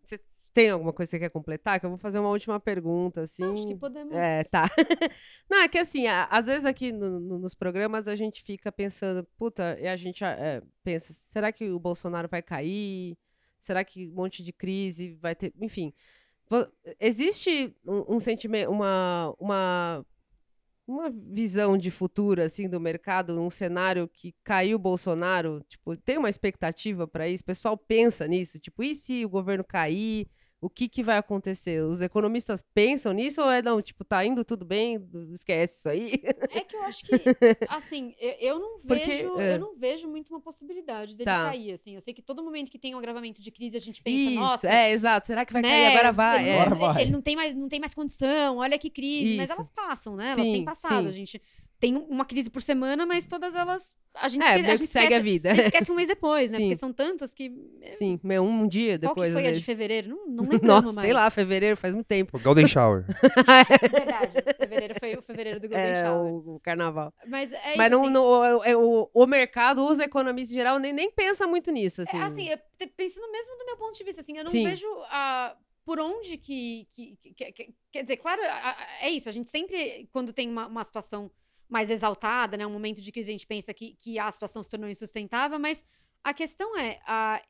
você 0.04 0.20
tem 0.54 0.70
alguma 0.70 0.92
coisa 0.92 1.10
que 1.10 1.16
você 1.16 1.20
quer 1.20 1.30
completar? 1.30 1.78
Que 1.80 1.86
eu 1.86 1.90
vou 1.90 1.98
fazer 1.98 2.18
uma 2.18 2.30
última 2.30 2.58
pergunta, 2.60 3.22
assim. 3.22 3.44
Acho 3.44 3.66
que 3.66 3.74
podemos. 3.74 4.14
É, 4.14 4.44
tá. 4.44 4.68
Não, 5.50 5.62
é 5.62 5.68
que 5.68 5.78
assim, 5.78 6.06
a- 6.06 6.28
às 6.30 6.46
vezes 6.46 6.64
aqui 6.64 6.92
no- 6.92 7.18
no- 7.20 7.38
nos 7.38 7.54
programas 7.54 8.06
a 8.08 8.14
gente 8.16 8.42
fica 8.42 8.70
pensando, 8.72 9.26
puta, 9.38 9.76
e 9.80 9.86
a 9.88 9.96
gente 9.96 10.22
é, 10.24 10.62
pensa, 10.84 11.12
será 11.32 11.50
que 11.52 11.70
o 11.70 11.78
Bolsonaro 11.78 12.28
vai 12.28 12.42
cair? 12.42 13.16
Será 13.66 13.84
que 13.84 14.06
um 14.06 14.12
monte 14.12 14.44
de 14.44 14.52
crise 14.52 15.14
vai 15.20 15.34
ter. 15.34 15.52
Enfim. 15.60 15.92
Existe 17.00 17.74
um, 17.84 18.20
sentimento, 18.20 18.70
uma, 18.70 19.34
uma, 19.40 20.06
uma 20.86 21.10
visão 21.10 21.76
de 21.76 21.90
futuro, 21.90 22.40
assim, 22.40 22.68
do 22.68 22.78
mercado, 22.78 23.36
um 23.40 23.50
cenário 23.50 24.06
que 24.06 24.32
caiu 24.44 24.76
o 24.76 24.80
Bolsonaro? 24.80 25.60
Tipo, 25.68 25.96
tem 25.96 26.16
uma 26.16 26.30
expectativa 26.30 27.08
para 27.08 27.28
isso? 27.28 27.42
O 27.42 27.46
pessoal 27.46 27.76
pensa 27.76 28.28
nisso? 28.28 28.60
Tipo, 28.60 28.84
e 28.84 28.94
se 28.94 29.24
o 29.24 29.28
governo 29.28 29.64
cair? 29.64 30.28
O 30.66 30.68
que, 30.68 30.88
que 30.88 31.00
vai 31.02 31.16
acontecer? 31.16 31.80
Os 31.82 32.00
economistas 32.00 32.60
pensam 32.74 33.12
nisso 33.12 33.40
ou 33.40 33.48
é 33.48 33.62
não? 33.62 33.80
Tipo, 33.80 34.04
tá 34.04 34.24
indo 34.24 34.44
tudo 34.44 34.64
bem, 34.64 34.98
esquece 35.32 35.78
isso 35.78 35.88
aí? 35.88 36.20
É 36.50 36.60
que 36.62 36.74
eu 36.74 36.82
acho 36.82 37.04
que, 37.04 37.12
assim, 37.68 38.14
eu, 38.18 38.30
eu 38.40 38.58
não 38.58 38.80
Porque, 38.80 39.04
vejo, 39.06 39.40
é. 39.40 39.54
eu 39.54 39.58
não 39.60 39.76
vejo 39.76 40.08
muito 40.08 40.28
uma 40.30 40.40
possibilidade 40.40 41.12
dele 41.16 41.24
Tá. 41.24 41.44
cair, 41.50 41.72
assim. 41.72 41.94
Eu 41.94 42.00
sei 42.00 42.12
que 42.12 42.20
todo 42.20 42.42
momento 42.42 42.70
que 42.70 42.78
tem 42.80 42.94
um 42.94 42.98
agravamento 42.98 43.40
de 43.40 43.50
crise, 43.52 43.76
a 43.76 43.80
gente 43.80 44.02
pensa, 44.02 44.30
isso, 44.30 44.40
nossa, 44.40 44.68
é, 44.68 44.90
exato. 44.90 45.28
Será 45.28 45.44
que 45.44 45.52
vai 45.52 45.62
né, 45.62 45.68
cair? 45.68 45.86
Agora 45.96 46.12
vai. 46.12 46.42
Ele, 46.42 46.50
é. 46.50 46.56
não- 46.56 46.62
Agora 46.72 46.92
vai. 46.94 47.02
ele 47.02 47.10
não 47.12 47.22
tem 47.22 47.36
mais, 47.36 47.54
não 47.54 47.68
tem 47.68 47.78
mais 47.80 47.94
condição, 47.94 48.56
olha 48.56 48.76
que 48.78 48.90
crise. 48.90 49.36
Mas 49.36 49.44
Isso. 49.44 49.52
elas 49.54 49.70
passam, 49.70 50.16
né? 50.16 50.32
Elas 50.32 50.44
Sim, 50.44 50.52
têm 50.52 50.64
passado. 50.64 51.02
sim. 51.04 51.08
A 51.08 51.12
gente 51.12 51.42
tem 51.78 51.94
uma 51.96 52.24
crise 52.24 52.48
por 52.48 52.62
semana, 52.62 53.04
mas 53.04 53.26
todas 53.26 53.54
elas. 53.54 53.94
A 54.14 54.28
gente, 54.30 54.42
É, 54.42 54.46
esque- 54.46 54.60
a 54.60 54.62
meio 54.62 54.70
gente 54.78 54.80
que 54.80 54.86
segue 54.86 55.04
a 55.06 55.08
esquece, 55.18 55.22
vida. 55.22 55.50
a 55.50 55.54
gente 55.54 55.64
esquece 55.66 55.90
um 55.92 55.94
mês 55.94 56.08
depois, 56.08 56.50
né? 56.50 56.56
Sim. 56.56 56.64
Porque 56.64 56.76
são 56.76 56.92
tantas 56.92 57.34
que. 57.34 57.52
Sim, 57.94 58.18
meu, 58.24 58.42
um 58.42 58.66
dia 58.66 58.98
Qual 58.98 59.10
depois. 59.14 59.28
que 59.28 59.32
foi 59.34 59.42
a 59.42 59.46
de 59.46 59.50
vezes. 59.50 59.64
fevereiro? 59.64 60.08
Não, 60.08 60.26
não 60.26 60.44
lembro 60.48 60.66
Nossa, 60.66 60.86
mais. 60.92 61.00
sei 61.00 61.12
lá, 61.12 61.30
fevereiro 61.30 61.76
faz 61.76 61.92
muito 61.94 62.06
tempo. 62.06 62.36
O 62.36 62.40
Golden 62.40 62.66
Shower. 62.66 63.04
É 63.82 63.88
verdade. 63.88 64.32
Fevereiro 64.58 64.94
foi 64.98 65.14
o 65.16 65.22
fevereiro 65.22 65.60
do 65.60 65.68
Golden 65.68 65.90
É, 65.90 66.04
Shower. 66.04 66.32
o, 66.32 66.54
o 66.56 66.60
carnaval. 66.60 67.12
Mas 67.26 67.52
é 67.52 67.76
Mas 67.76 67.92
isso, 67.92 68.10
não, 68.10 68.42
assim, 68.42 68.70
é, 68.70 68.76
o, 68.76 69.10
o 69.12 69.26
mercado, 69.26 69.86
os 69.86 69.98
economistas 70.00 70.52
em 70.52 70.56
geral, 70.56 70.78
nem, 70.78 70.92
nem 70.92 71.10
pensa 71.10 71.46
muito 71.46 71.70
nisso. 71.70 72.02
Assim. 72.02 72.16
É, 72.18 72.22
assim, 72.22 72.48
eu 72.48 72.56
te- 72.78 72.86
pensando 72.96 73.30
mesmo 73.30 73.56
do 73.58 73.66
meu 73.66 73.76
ponto 73.76 73.96
de 73.96 74.04
vista, 74.04 74.20
assim, 74.22 74.36
eu 74.38 74.44
não 74.44 74.50
Sim. 74.50 74.64
vejo 74.64 74.86
ah, 75.10 75.56
por 75.84 76.00
onde 76.00 76.36
que, 76.38 76.88
que, 76.94 77.16
que- 77.20 77.34
que- 77.34 77.52
que- 77.52 77.74
Quer 77.92 78.02
dizer, 78.02 78.16
claro, 78.16 78.42
a- 78.42 78.70
a- 78.70 78.76
é 79.02 79.10
isso. 79.10 79.28
A 79.28 79.32
gente 79.32 79.48
sempre, 79.48 80.08
quando 80.12 80.32
tem 80.32 80.48
uma, 80.48 80.66
uma 80.66 80.84
situação 80.84 81.30
mais 81.68 81.90
exaltada, 81.90 82.56
né? 82.56 82.66
Um 82.66 82.72
momento 82.72 83.00
de 83.00 83.10
que 83.10 83.20
a 83.20 83.24
gente 83.24 83.46
pensa 83.46 83.72
que, 83.74 83.94
que 83.96 84.18
a 84.18 84.30
situação 84.30 84.62
se 84.62 84.70
tornou 84.70 84.88
insustentável, 84.88 85.58
mas 85.58 85.84
a 86.22 86.32
questão 86.34 86.76
é. 86.78 87.00
ah, 87.06 87.42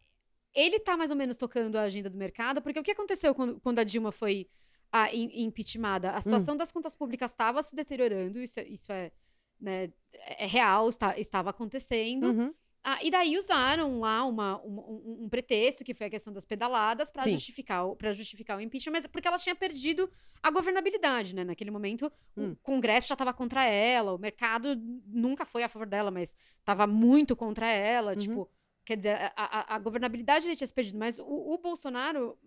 ele 0.55 0.79
tá 0.81 0.97
mais 0.97 1.11
ou 1.11 1.17
menos 1.17 1.37
tocando 1.37 1.77
a 1.77 1.83
agenda 1.83 2.09
do 2.09 2.17
mercado, 2.17 2.63
porque 2.63 2.81
o 2.81 2.83
que 2.83 2.91
aconteceu 2.93 3.35
quando, 3.35 3.61
quando 3.61 3.79
a 3.79 3.85
Dilma 3.85 4.11
foi 4.11 4.49
ah, 4.91 5.13
im- 5.15 5.45
impeachmentada? 5.45 6.13
A 6.13 6.21
situação 6.23 6.57
das 6.57 6.73
contas 6.73 6.95
públicas 6.95 7.31
estava 7.33 7.63
se 7.63 7.77
deteriorando, 7.77 8.39
isso, 8.41 8.59
é- 8.61 8.65
isso 8.69 8.91
é, 8.91 9.13
né, 9.61 9.91
é 10.39 10.47
real, 10.47 10.89
está, 10.89 11.19
estava 11.19 11.51
acontecendo. 11.51 12.29
Uhum. 12.29 12.55
Ah, 12.89 13.01
e 13.03 13.11
daí 13.11 13.37
usaram 13.37 13.99
lá 13.99 14.25
uma, 14.25 14.59
uma- 14.63 14.83
um, 14.87 15.25
um 15.25 15.29
pretexto, 15.29 15.83
que 15.83 15.93
foi 15.93 16.07
a 16.07 16.11
questão 16.11 16.33
das 16.33 16.45
pedaladas, 16.45 17.11
para 17.11 17.25
justificar, 17.33 17.85
pra 17.97 18.13
justificar 18.13 18.57
o 18.57 18.61
impeachment, 18.61 18.93
mas 18.93 19.07
porque 19.09 19.27
ela 19.27 19.39
tinha 19.39 19.57
perdido 19.57 20.09
a 20.41 20.53
governabilidade, 20.53 21.35
né? 21.35 21.43
Naquele 21.43 21.73
momento, 21.73 22.13
Hum. 22.37 22.53
o 22.53 22.57
Congresso 22.63 23.09
já 23.09 23.15
estava 23.15 23.35
contra 23.35 23.65
ela, 23.65 24.15
o 24.15 24.19
mercado 24.19 24.77
nunca 25.05 25.45
foi 25.45 25.65
a 25.65 25.69
favor 25.69 25.89
dela, 25.89 26.13
mas 26.13 26.37
estava 26.61 26.87
muito 26.87 27.35
contra 27.35 27.69
ela. 27.69 28.13
Uhum. 28.13 28.19
Tipo, 28.19 28.51
quer 28.85 28.97
dizer, 28.99 29.17
a, 29.17 29.33
a- 29.35 29.75
a 29.75 29.79
governabilidade 29.81 30.47
ele 30.47 30.55
tinha 30.55 30.67
se 30.69 30.73
perdido, 30.73 30.97
mas 30.97 31.19
o, 31.19 31.25
o 31.25 31.59
Bolsonaro, 31.59 32.39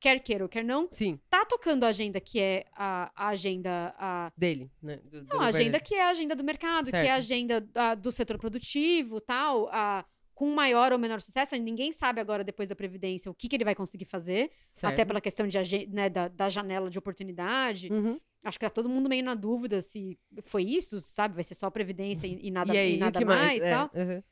quer 0.00 0.20
queira 0.20 0.44
ou 0.44 0.48
quer 0.48 0.64
não, 0.64 0.88
Sim, 0.92 1.18
tá 1.28 1.44
tocando 1.44 1.84
a 1.84 1.88
agenda 1.88 2.20
que 2.20 2.40
é 2.40 2.64
a, 2.74 3.10
a 3.14 3.28
agenda. 3.28 3.94
A, 3.98 4.32
dele. 4.36 4.70
Né? 4.82 4.96
do- 5.04 5.22
do 5.22 5.26
não, 5.34 5.40
a 5.40 5.46
governo. 5.46 5.58
agenda 5.58 5.80
que 5.80 5.94
é 5.94 6.02
a 6.02 6.08
agenda 6.08 6.36
do 6.36 6.44
mercado, 6.44 6.90
que 6.90 6.96
é 6.96 7.00
Certo. 7.00 7.10
a 7.10 7.14
agenda 7.16 7.68
ah, 7.74 7.94
do 7.94 8.10
setor 8.12 8.38
produtivo, 8.38 9.20
tal, 9.20 9.68
ah, 9.72 10.04
com 10.34 10.50
maior 10.52 10.92
ou 10.92 10.98
menor 10.98 11.20
sucesso. 11.20 11.56
Ninguém 11.56 11.92
sabe 11.92 12.20
agora, 12.20 12.42
depois 12.42 12.68
da 12.68 12.74
Previdência, 12.74 13.30
o 13.30 13.34
que, 13.34 13.48
que 13.48 13.56
ele 13.56 13.64
vai 13.64 13.74
conseguir 13.74 14.04
fazer, 14.04 14.50
Certo. 14.72 14.92
até 14.92 15.04
pela 15.04 15.20
questão 15.20 15.46
de, 15.46 15.86
né, 15.88 16.10
da, 16.10 16.28
da 16.28 16.48
janela 16.48 16.90
de 16.90 16.98
oportunidade. 16.98 17.92
Uhum. 17.92 18.18
Acho 18.44 18.58
que 18.58 18.64
tá 18.66 18.70
todo 18.70 18.88
mundo 18.88 19.08
meio 19.08 19.24
na 19.24 19.34
dúvida 19.34 19.80
se 19.80 20.18
foi 20.42 20.64
isso, 20.64 21.00
sabe? 21.00 21.34
Vai 21.34 21.44
ser 21.44 21.54
só 21.54 21.70
Previdência 21.70 22.26
e, 22.26 22.48
e 22.48 22.50
nada, 22.50 22.74
e 22.74 22.78
aí, 22.78 22.94
e 22.96 22.98
nada 22.98 23.24
mais, 23.24 23.62
mais? 23.62 23.62
É, 23.62 23.70
tal. 23.70 23.90
uhum. 23.94 24.22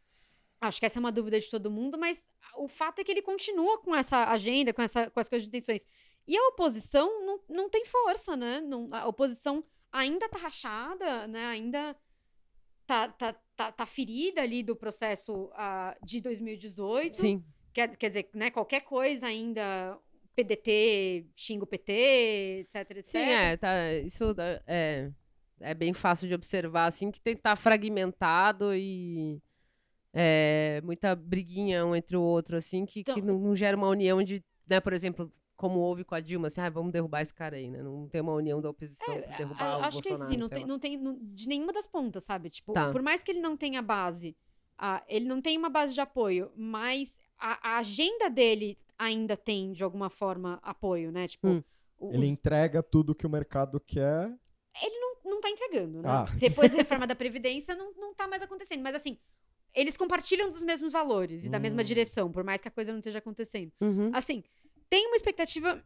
Acho 0.62 0.78
que 0.78 0.86
essa 0.86 0.98
é 0.98 1.01
uma 1.01 1.10
dúvida 1.10 1.40
de 1.40 1.51
todo 1.51 1.70
mundo, 1.70 1.98
mas 1.98 2.30
o 2.56 2.68
fato 2.68 3.01
é 3.01 3.05
que 3.05 3.10
ele 3.10 3.20
continua 3.20 3.78
com 3.82 3.94
essa 3.94 4.30
agenda, 4.30 4.72
com, 4.72 4.80
essa, 4.80 5.10
com 5.10 5.18
as 5.18 5.28
coisas 5.28 5.43
de 5.43 5.48
intenções. 5.48 5.86
E 6.26 6.36
a 6.36 6.48
oposição 6.48 7.26
não, 7.26 7.40
não 7.48 7.68
tem 7.68 7.84
força, 7.84 8.36
né? 8.36 8.60
Não, 8.60 8.89
a 8.93 9.09
oposição 9.09 9.64
ainda 9.90 10.28
tá 10.28 10.39
rachada, 10.39 11.26
né? 11.26 11.47
Ainda 11.47 11.97
tá, 12.86 13.09
tá, 13.09 13.32
tá, 13.56 13.72
tá 13.72 13.86
ferida 13.86 14.40
ali 14.40 14.62
do 14.62 14.76
processo 14.76 15.51
ah, 15.55 15.97
de 16.01 16.20
2018. 16.20 17.18
Sim, 17.18 17.44
Quer, 17.72 17.97
quer 17.97 18.09
dizer, 18.09 18.28
né? 18.34 18.51
Qualquer 18.51 18.82
coisa 18.82 19.26
ainda, 19.26 19.98
PDT, 20.36 21.26
xinga 21.34 21.64
o 21.64 21.66
PT, 21.66 21.93
etc, 22.60 22.90
etc. 22.90 23.05
sim, 23.05 23.18
é, 23.18 23.56
tá, 23.56 23.93
isso 23.94 24.34
é, 24.66 25.10
é 25.59 25.74
bem 25.74 25.94
fácil 25.94 26.28
de 26.28 26.34
observar, 26.34 26.86
assim, 26.86 27.10
que 27.10 27.20
tem, 27.20 27.34
tá 27.34 27.56
fragmentado 27.56 28.74
e 28.74 29.40
é, 30.12 30.80
muita 30.84 31.14
briguinha 31.16 31.84
um 31.86 31.94
entre 31.97 32.16
o 32.16 32.22
outro, 32.22 32.56
assim, 32.56 32.84
que, 32.84 33.02
que 33.05 33.10
Então- 33.12 33.24
não, 33.24 33.39
não 33.39 33.56
gera 33.56 33.76
uma 33.76 33.89
união 33.89 34.22
de, 34.22 34.44
né, 34.68 34.80
por 34.80 34.93
exemplo, 34.93 35.32
como 35.56 35.78
houve 35.78 36.05
com 36.05 36.14
a 36.14 36.20
Dilma, 36.20 36.48
assim, 36.48 36.60
ah, 36.60 36.68
vamos 36.68 36.93
derrubar 36.93 37.22
esse 37.22 37.32
cara 37.32 37.56
aí, 37.56 37.70
né? 37.70 37.82
Não 37.82 38.09
tem 38.09 38.20
uma 38.20 38.32
união 38.34 38.60
da 38.60 38.68
oposição 38.70 39.06
pra 39.20 39.32
A- 39.32 39.36
derrubar 39.36 39.62
a- 39.62 39.78
o 39.78 39.80
acho 39.82 40.02
que 40.02 40.09
Bolsonaro, 40.09 40.30
assim, 40.32 40.36
não 40.40 40.48
sei 40.48 40.59
tem, 40.59 40.66
não 40.66 40.78
tem 40.78 40.97
não- 40.97 41.18
de 41.20 41.47
nenhuma 41.48 41.72
das 41.72 41.86
pontas, 41.86 42.24
sabe? 42.24 42.51
Tipo, 42.51 42.72
Tá. 42.72 42.90
por 42.90 43.01
mais 43.01 43.22
que 43.22 43.30
ele 43.30 43.40
não 43.40 43.56
tenha 43.56 43.80
base, 43.80 44.36
ah, 44.76 45.02
ele 45.09 45.24
não 45.26 45.40
tem 45.40 45.56
uma 45.56 45.68
base 45.70 45.94
de 45.94 46.01
apoio, 46.01 46.51
mas 46.56 47.20
a, 47.39 47.74
a 47.74 47.78
agenda 47.78 48.28
dele 48.28 48.76
ainda 48.98 49.36
tem, 49.36 49.72
de 49.72 49.84
alguma 49.84 50.10
forma, 50.10 50.59
apoio, 50.62 51.12
né? 51.12 51.28
Tipo, 51.28 51.47
Hum. 51.48 51.62
os- 52.01 52.14
Ele 52.14 52.26
entrega 52.26 52.82
tudo 52.82 53.14
que 53.14 53.26
o 53.26 53.30
mercado 53.30 53.78
quer. 53.80 54.34
não 55.24 55.40
tá 55.40 55.48
entregando, 55.48 56.02
né? 56.02 56.09
Ah. 56.09 56.26
Depois 56.39 56.70
da 56.70 56.76
reforma 57.05 57.06
da 57.06 57.14
Previdência, 57.14 57.74
não, 57.74 57.93
não 57.94 58.12
tá 58.14 58.26
mais 58.28 58.43
acontecendo. 58.43 58.82
Mas 58.82 58.94
assim, 58.97 59.16
eles 59.74 59.97
compartilham 59.97 60.51
dos 60.51 60.62
mesmos 60.62 60.93
valores 60.93 61.44
e 61.44 61.49
da 61.49 61.59
mesma 61.59 61.82
Hum. 61.82 61.85
direção, 61.85 62.31
por 62.31 62.44
mais 62.44 62.61
que 62.61 62.69
a 62.69 62.70
coisa 62.70 62.93
não 62.93 62.99
esteja 62.99 63.19
acontecendo. 63.19 63.73
Uhum. 63.81 64.11
Assim, 64.12 64.43
tem 64.90 65.07
uma 65.07 65.16
expectativa 65.16 65.82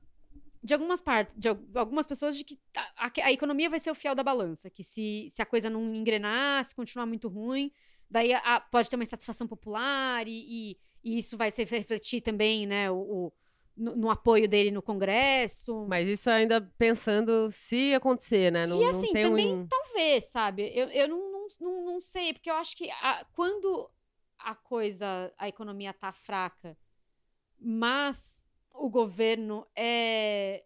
de 0.63 0.75
algumas 0.75 1.01
partes, 1.01 1.33
de 1.37 1.49
al- 1.49 1.59
algumas 1.75 2.07
pessoas 2.07 2.37
de 2.37 2.43
que 2.43 2.59
a, 2.77 3.07
a- 3.07 3.13
a 3.27 3.33
economia 3.33 3.71
vai 3.71 3.79
ser 3.79 3.91
o 3.91 3.95
fiel 3.95 4.15
da 4.17 4.25
balança, 4.25 4.69
que 4.69 4.83
se, 4.83 5.29
se 5.31 5.41
a 5.41 5.47
coisa 5.47 5.71
não 5.71 5.95
engrenar, 5.95 6.65
se 6.65 6.75
continuar 6.75 7.07
muito 7.07 7.29
ruim, 7.29 7.71
daí 8.11 8.33
a- 8.33 8.61
pode 8.61 8.91
ter 8.91 8.97
uma 8.97 9.05
insatisfação 9.05 9.47
popular 9.47 10.27
e, 10.27 10.33
e- 10.73 10.77
e 11.05 11.19
isso 11.19 11.37
vai 11.37 11.53
se 11.53 11.63
refletir 11.65 12.21
também, 12.21 12.67
né, 12.67 12.91
o, 12.91 12.97
o- 12.97 13.33
no, 13.77 13.95
no 13.95 14.11
apoio 14.11 14.49
dele 14.49 14.71
no 14.73 14.83
Congresso. 14.83 15.87
Mas 15.89 16.09
isso 16.09 16.29
ainda 16.31 16.61
pensando 16.79 17.49
se 17.51 17.95
acontecer, 17.95 18.51
né? 18.51 18.67
Não, 18.67 18.79
E 18.79 18.81
não 18.81 18.89
assim, 18.89 19.13
tem 19.13 19.23
também 19.29 19.55
um... 19.55 19.67
Talvez, 19.67 20.25
sabe? 20.25 20.73
Eu, 20.75 20.89
eu 20.89 21.07
não, 21.09 21.31
não, 21.61 21.73
não, 21.73 21.85
não 21.95 22.01
sei, 22.01 22.33
porque 22.33 22.51
eu 22.51 22.55
acho 22.57 22.77
que 22.77 22.91
a- 22.91 23.25
quando 23.33 23.91
a 24.39 24.55
coisa, 24.55 25.33
a 25.39 25.49
economia 25.49 25.93
tá 25.93 26.13
fraca, 26.13 26.77
mas 27.59 28.47
o 28.73 28.89
governo 28.89 29.67
é 29.75 30.65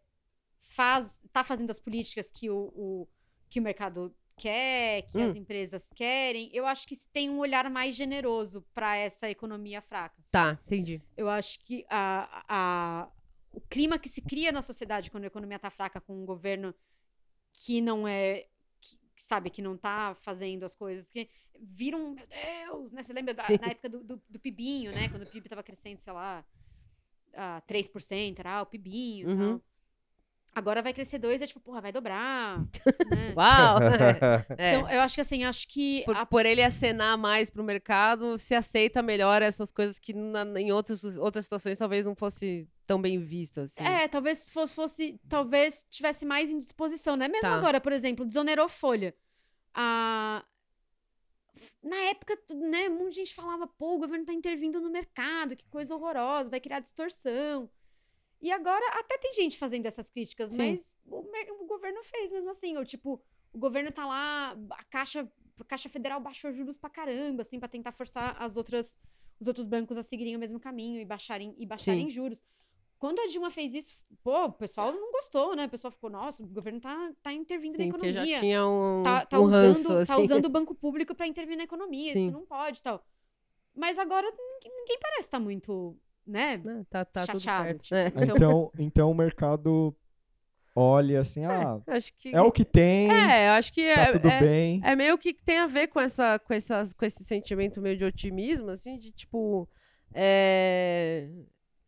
faz, 0.62 1.20
tá 1.32 1.42
fazendo 1.44 1.70
as 1.70 1.78
políticas 1.78 2.30
que 2.30 2.48
o, 2.50 2.72
o- 2.74 3.08
que 3.48 3.58
o 3.58 3.62
mercado 3.62 4.14
quer, 4.36 5.02
que 5.02 5.18
Hum. 5.18 5.28
as 5.28 5.34
empresas 5.36 5.90
querem, 5.94 6.50
eu 6.54 6.64
acho 6.66 6.86
que 6.86 6.96
tem 7.12 7.28
um 7.28 7.38
olhar 7.38 7.68
mais 7.68 7.94
generoso 7.94 8.62
para 8.72 8.96
essa 8.96 9.28
economia 9.30 9.82
fraca. 9.82 10.16
Tá, 10.32 10.58
entendi. 10.66 11.00
Eu 11.16 11.28
acho 11.28 11.58
que 11.60 11.84
a, 11.90 12.44
a- 12.48 13.10
o 13.52 13.60
clima 13.60 13.98
que 13.98 14.08
se 14.08 14.22
cria 14.22 14.50
na 14.52 14.62
sociedade 14.62 15.10
quando 15.10 15.24
a 15.24 15.26
economia 15.26 15.58
tá 15.58 15.70
fraca 15.70 16.00
com 16.00 16.22
um 16.22 16.24
governo 16.24 16.74
que 17.52 17.80
não 17.80 18.06
é. 18.06 18.46
Que, 19.20 19.26
sabe, 19.26 19.50
que 19.50 19.60
não 19.60 19.76
tá 19.76 20.16
fazendo 20.22 20.64
as 20.64 20.74
coisas, 20.74 21.10
que 21.10 21.28
viram, 21.60 22.14
meu 22.14 22.26
Deus, 22.26 22.90
né? 22.90 23.02
Você 23.02 23.12
lembra 23.12 23.34
da, 23.34 23.42
Sim. 23.44 23.58
na 23.60 23.68
época 23.68 23.88
do, 23.88 24.02
do, 24.02 24.22
do 24.28 24.38
PIBinho, 24.38 24.92
né? 24.92 25.08
Quando 25.10 25.24
o 25.24 25.26
PIB 25.30 25.46
tava 25.48 25.62
crescendo, 25.62 26.00
sei 26.00 26.12
lá, 26.12 26.42
a 27.34 27.60
3%, 27.68 28.38
era 28.38 28.52
ah, 28.54 28.62
o 28.62 28.66
PIBinho 28.66 29.28
e 29.28 29.32
Uhum. 29.32 29.48
tal. 29.58 29.60
Agora 30.52 30.82
vai 30.82 30.92
crescer 30.92 31.18
dois, 31.18 31.40
é 31.42 31.46
tipo, 31.46 31.60
porra, 31.60 31.80
vai 31.80 31.92
dobrar. 31.92 32.60
né? 33.12 33.34
Uau! 33.36 33.78
É. 34.58 34.74
Então, 34.74 34.90
eu 34.90 35.00
acho 35.02 35.14
que 35.14 35.20
assim, 35.20 35.44
acho 35.44 35.68
que. 35.68 36.02
por, 36.06 36.16
a- 36.16 36.26
por 36.26 36.44
ele 36.46 36.62
acenar 36.62 37.16
mais 37.18 37.48
pro 37.50 37.62
mercado, 37.62 38.36
se 38.38 38.54
aceita 38.54 39.00
melhor 39.02 39.42
essas 39.42 39.70
coisas 39.70 39.98
que 39.98 40.12
na- 40.14 40.44
em 40.60 40.72
outros, 40.72 41.04
outras 41.18 41.44
situações 41.44 41.78
talvez 41.78 42.04
não 42.06 42.16
fosse 42.16 42.66
tão 42.90 43.00
bem 43.00 43.20
visto, 43.20 43.60
assim. 43.60 43.80
É, 43.84 44.08
talvez 44.08 44.44
fosse, 44.48 44.74
fosse- 44.74 45.20
talvez 45.28 45.86
tivesse 45.88 46.26
mais 46.26 46.50
indisposição, 46.50 47.14
né? 47.14 47.28
Mesmo 47.28 47.42
Tá. 47.48 47.54
agora, 47.54 47.80
por 47.80 47.92
exemplo, 47.92 48.24
desonerou 48.26 48.68
folha. 48.68 49.14
Ah, 49.72 50.44
na 51.80 51.96
época, 51.96 52.36
né, 52.52 52.88
um 52.88 52.98
monte 52.98 53.10
de 53.10 53.16
gente 53.20 53.34
falava, 53.34 53.64
pô, 53.68 53.94
o 53.94 53.98
governo 53.98 54.24
tá 54.24 54.32
intervindo 54.32 54.80
no 54.80 54.90
mercado, 54.90 55.54
que 55.54 55.64
coisa 55.68 55.94
horrorosa, 55.94 56.50
vai 56.50 56.58
criar 56.60 56.80
distorção. 56.80 57.70
E 58.40 58.50
agora 58.50 58.84
até 58.98 59.18
tem 59.18 59.34
gente 59.34 59.56
fazendo 59.56 59.86
essas 59.86 60.10
críticas, 60.10 60.50
Sim. 60.50 60.70
mas 60.72 60.92
o, 61.06 61.18
o 61.62 61.66
governo 61.66 62.02
fez 62.02 62.32
mesmo 62.32 62.50
assim. 62.50 62.76
Ou 62.76 62.84
tipo, 62.84 63.22
o 63.52 63.58
governo 63.58 63.92
tá 63.92 64.04
lá, 64.04 64.56
a 64.72 64.84
Caixa, 64.84 65.30
a 65.60 65.64
Caixa 65.64 65.88
Federal 65.88 66.20
baixou 66.20 66.52
juros 66.52 66.76
pra 66.76 66.90
caramba, 66.90 67.42
assim, 67.42 67.60
pra 67.60 67.68
tentar 67.68 67.92
forçar 67.92 68.34
as 68.42 68.56
outras, 68.56 68.98
os 69.38 69.46
outros 69.46 69.66
bancos 69.66 69.96
a 69.96 70.02
seguirem 70.02 70.34
o 70.34 70.40
mesmo 70.40 70.58
caminho 70.58 71.00
e 71.00 71.04
baixarem, 71.04 71.54
e 71.56 71.64
baixarem 71.64 72.10
juros. 72.10 72.42
Quando 73.00 73.18
a 73.18 73.26
Dilma 73.28 73.50
fez 73.50 73.72
isso, 73.72 73.94
pô, 74.22 74.44
o 74.44 74.52
pessoal 74.52 74.92
não 74.92 75.10
gostou, 75.10 75.56
né? 75.56 75.64
O 75.64 75.68
pessoal 75.70 75.90
ficou, 75.90 76.10
nossa, 76.10 76.42
o 76.42 76.46
governo 76.46 76.78
tá, 76.78 77.10
tá 77.22 77.32
intervindo 77.32 77.76
Sim, 77.76 77.86
na 77.86 77.92
porque 77.92 78.12
já 78.12 78.20
economia 78.20 78.40
tinha 78.40 78.66
um, 78.68 79.02
tá, 79.02 79.24
tá 79.24 79.40
um 79.40 79.44
usando, 79.44 79.66
ranço, 79.68 79.88
tá 79.88 80.00
assim. 80.14 80.22
usando 80.22 80.44
o 80.44 80.50
banco 80.50 80.74
público 80.74 81.14
para 81.14 81.26
intervir 81.26 81.56
na 81.56 81.62
economia, 81.64 82.12
Sim. 82.12 82.24
isso 82.28 82.30
não 82.30 82.44
pode 82.44 82.80
e 82.80 82.82
tal. 82.82 83.02
Mas 83.74 83.98
agora 83.98 84.26
ninguém, 84.30 84.78
ninguém 84.80 84.98
parece 85.00 85.20
estar 85.22 85.40
muito, 85.40 85.96
né? 86.26 86.58
Né, 86.58 86.84
Tá, 86.90 87.02
tá 87.06 87.26
tudo 87.26 87.40
Chateado, 87.40 87.80
certo. 87.86 88.12
tipo, 88.12 88.20
É. 88.20 88.24
Então- 88.24 88.36
Então, 88.36 88.72
então 88.78 89.10
o 89.10 89.14
mercado 89.14 89.96
olha 90.76 91.20
assim, 91.20 91.42
ah, 91.46 91.80
Acho 91.86 92.12
que... 92.18 92.36
é 92.36 92.42
o 92.42 92.52
que 92.52 92.66
tem, 92.66 93.10
É, 93.10 93.48
eu 93.48 93.52
acho 93.52 93.72
que 93.72 93.94
tá 93.94 94.00
é, 94.02 94.12
tudo 94.12 94.28
é, 94.28 94.40
bem. 94.40 94.80
é 94.84 94.94
meio 94.94 95.16
que 95.16 95.32
tem 95.32 95.56
a 95.58 95.66
ver 95.66 95.88
com, 95.88 95.98
essa, 96.00 96.38
com, 96.38 96.52
essas, 96.52 96.92
com 96.92 97.04
esse 97.06 97.24
sentimento 97.24 97.80
meio 97.80 97.96
de 97.96 98.04
otimismo, 98.04 98.68
assim, 98.68 98.98
de 98.98 99.10
tipo. 99.10 99.66
É, 100.12 101.28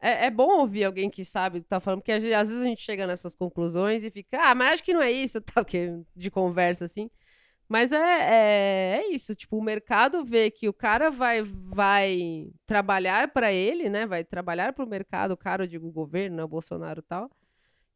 é, 0.02 0.26
é 0.26 0.30
bom 0.30 0.58
ouvir 0.58 0.84
alguém 0.84 1.08
que 1.08 1.24
sabe 1.24 1.58
o 1.58 1.62
que 1.62 1.68
tá 1.68 1.78
falando, 1.78 2.00
porque 2.00 2.12
às 2.12 2.22
vezes 2.22 2.60
a 2.60 2.64
gente 2.64 2.82
chega 2.82 3.06
nessas 3.06 3.36
conclusões 3.36 4.02
e 4.02 4.10
fica, 4.10 4.38
ah, 4.42 4.54
mas 4.54 4.74
acho 4.74 4.84
que 4.84 4.92
não 4.92 5.00
é 5.00 5.12
isso, 5.12 5.40
tal, 5.42 5.64
que 5.64 6.02
de 6.16 6.30
conversa, 6.30 6.84
assim. 6.84 7.08
Mas 7.68 7.92
é, 7.92 7.96
é, 7.96 8.98
é 8.98 9.08
isso, 9.14 9.34
tipo, 9.34 9.56
o 9.56 9.62
mercado 9.62 10.24
vê 10.24 10.50
que 10.50 10.68
o 10.68 10.74
cara 10.74 11.10
vai, 11.10 11.42
vai 11.42 12.50
trabalhar 12.66 13.28
para 13.32 13.52
ele, 13.52 13.88
né? 13.88 14.06
Vai 14.06 14.24
trabalhar 14.24 14.72
para 14.74 14.84
o 14.84 14.88
mercado, 14.88 15.32
o 15.32 15.36
cara, 15.36 15.66
digo, 15.66 15.86
o 15.88 15.92
governo, 15.92 16.36
né, 16.36 16.44
o 16.44 16.48
Bolsonaro 16.48 17.00
e 17.00 17.02
tal. 17.04 17.30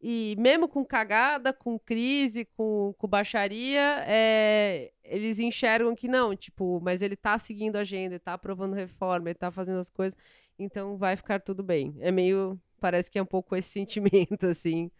E 0.00 0.36
mesmo 0.38 0.68
com 0.68 0.84
cagada, 0.84 1.52
com 1.52 1.78
crise, 1.78 2.44
com, 2.56 2.94
com 2.98 3.08
baixaria, 3.08 4.04
é, 4.06 4.92
eles 5.02 5.38
enxergam 5.38 5.94
que 5.94 6.06
não, 6.06 6.36
tipo, 6.36 6.80
mas 6.82 7.00
ele 7.00 7.16
tá 7.16 7.38
seguindo 7.38 7.76
a 7.76 7.80
agenda, 7.80 8.14
ele 8.14 8.18
tá 8.18 8.34
aprovando 8.34 8.74
reforma, 8.74 9.28
ele 9.30 9.38
tá 9.38 9.50
fazendo 9.50 9.78
as 9.78 9.88
coisas, 9.88 10.16
então 10.58 10.96
vai 10.98 11.16
ficar 11.16 11.40
tudo 11.40 11.62
bem. 11.62 11.94
É 12.00 12.12
meio, 12.12 12.60
parece 12.78 13.10
que 13.10 13.18
é 13.18 13.22
um 13.22 13.26
pouco 13.26 13.56
esse 13.56 13.70
sentimento, 13.70 14.46
assim, 14.46 14.90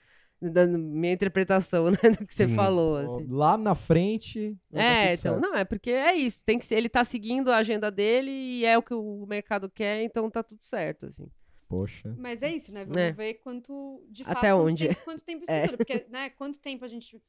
da 0.40 0.66
minha 0.66 1.12
interpretação, 1.12 1.90
né, 1.90 1.98
do 2.18 2.27
que 2.27 2.35
você 2.35 2.47
Sim. 2.47 2.55
falou, 2.55 2.97
assim. 2.97 3.27
Lá 3.28 3.59
na 3.59 3.74
frente. 3.74 4.56
dar 4.70 4.82
É, 4.82 5.12
então, 5.12 5.35
certo. 5.35 5.40
não, 5.40 5.55
é 5.55 5.64
porque 5.64 5.90
é 5.90 6.14
isso, 6.14 6.43
tem 6.43 6.59
que 6.59 6.64
ser, 6.64 6.77
ele 6.77 6.89
tá 6.89 7.05
seguindo 7.05 7.52
a 7.52 7.59
agenda 7.59 7.90
dele 7.90 8.31
e 8.31 8.64
é 8.64 8.78
o 8.78 8.82
que 8.82 8.94
o 8.94 9.27
mercado 9.28 9.68
quer, 9.68 10.02
então 10.02 10.31
tá 10.31 10.43
tudo 10.43 10.64
certo, 10.64 11.06
assim. 11.06 11.31
Poxa. 11.68 12.14
Mas 12.18 12.43
é 12.43 12.55
isso, 12.55 12.72
né? 12.72 12.84
Vamos 12.84 12.97
É. 12.97 13.12
ver 13.12 13.34
quanto, 13.34 14.05
de 14.09 14.22
Até 14.22 14.32
fato, 14.34 14.40
quanto 14.43 14.66
onde? 14.66 14.88
tempo, 14.88 15.05
quanto 15.05 15.24
tempo 15.24 15.44
isso 15.44 15.52
É. 15.52 15.64
dura. 15.66 15.76
Porque, 15.76 16.06
né, 16.09 16.30
quanto 16.30 16.59
tempo 16.60 16.84
a 16.84 16.88
gente 16.88 17.20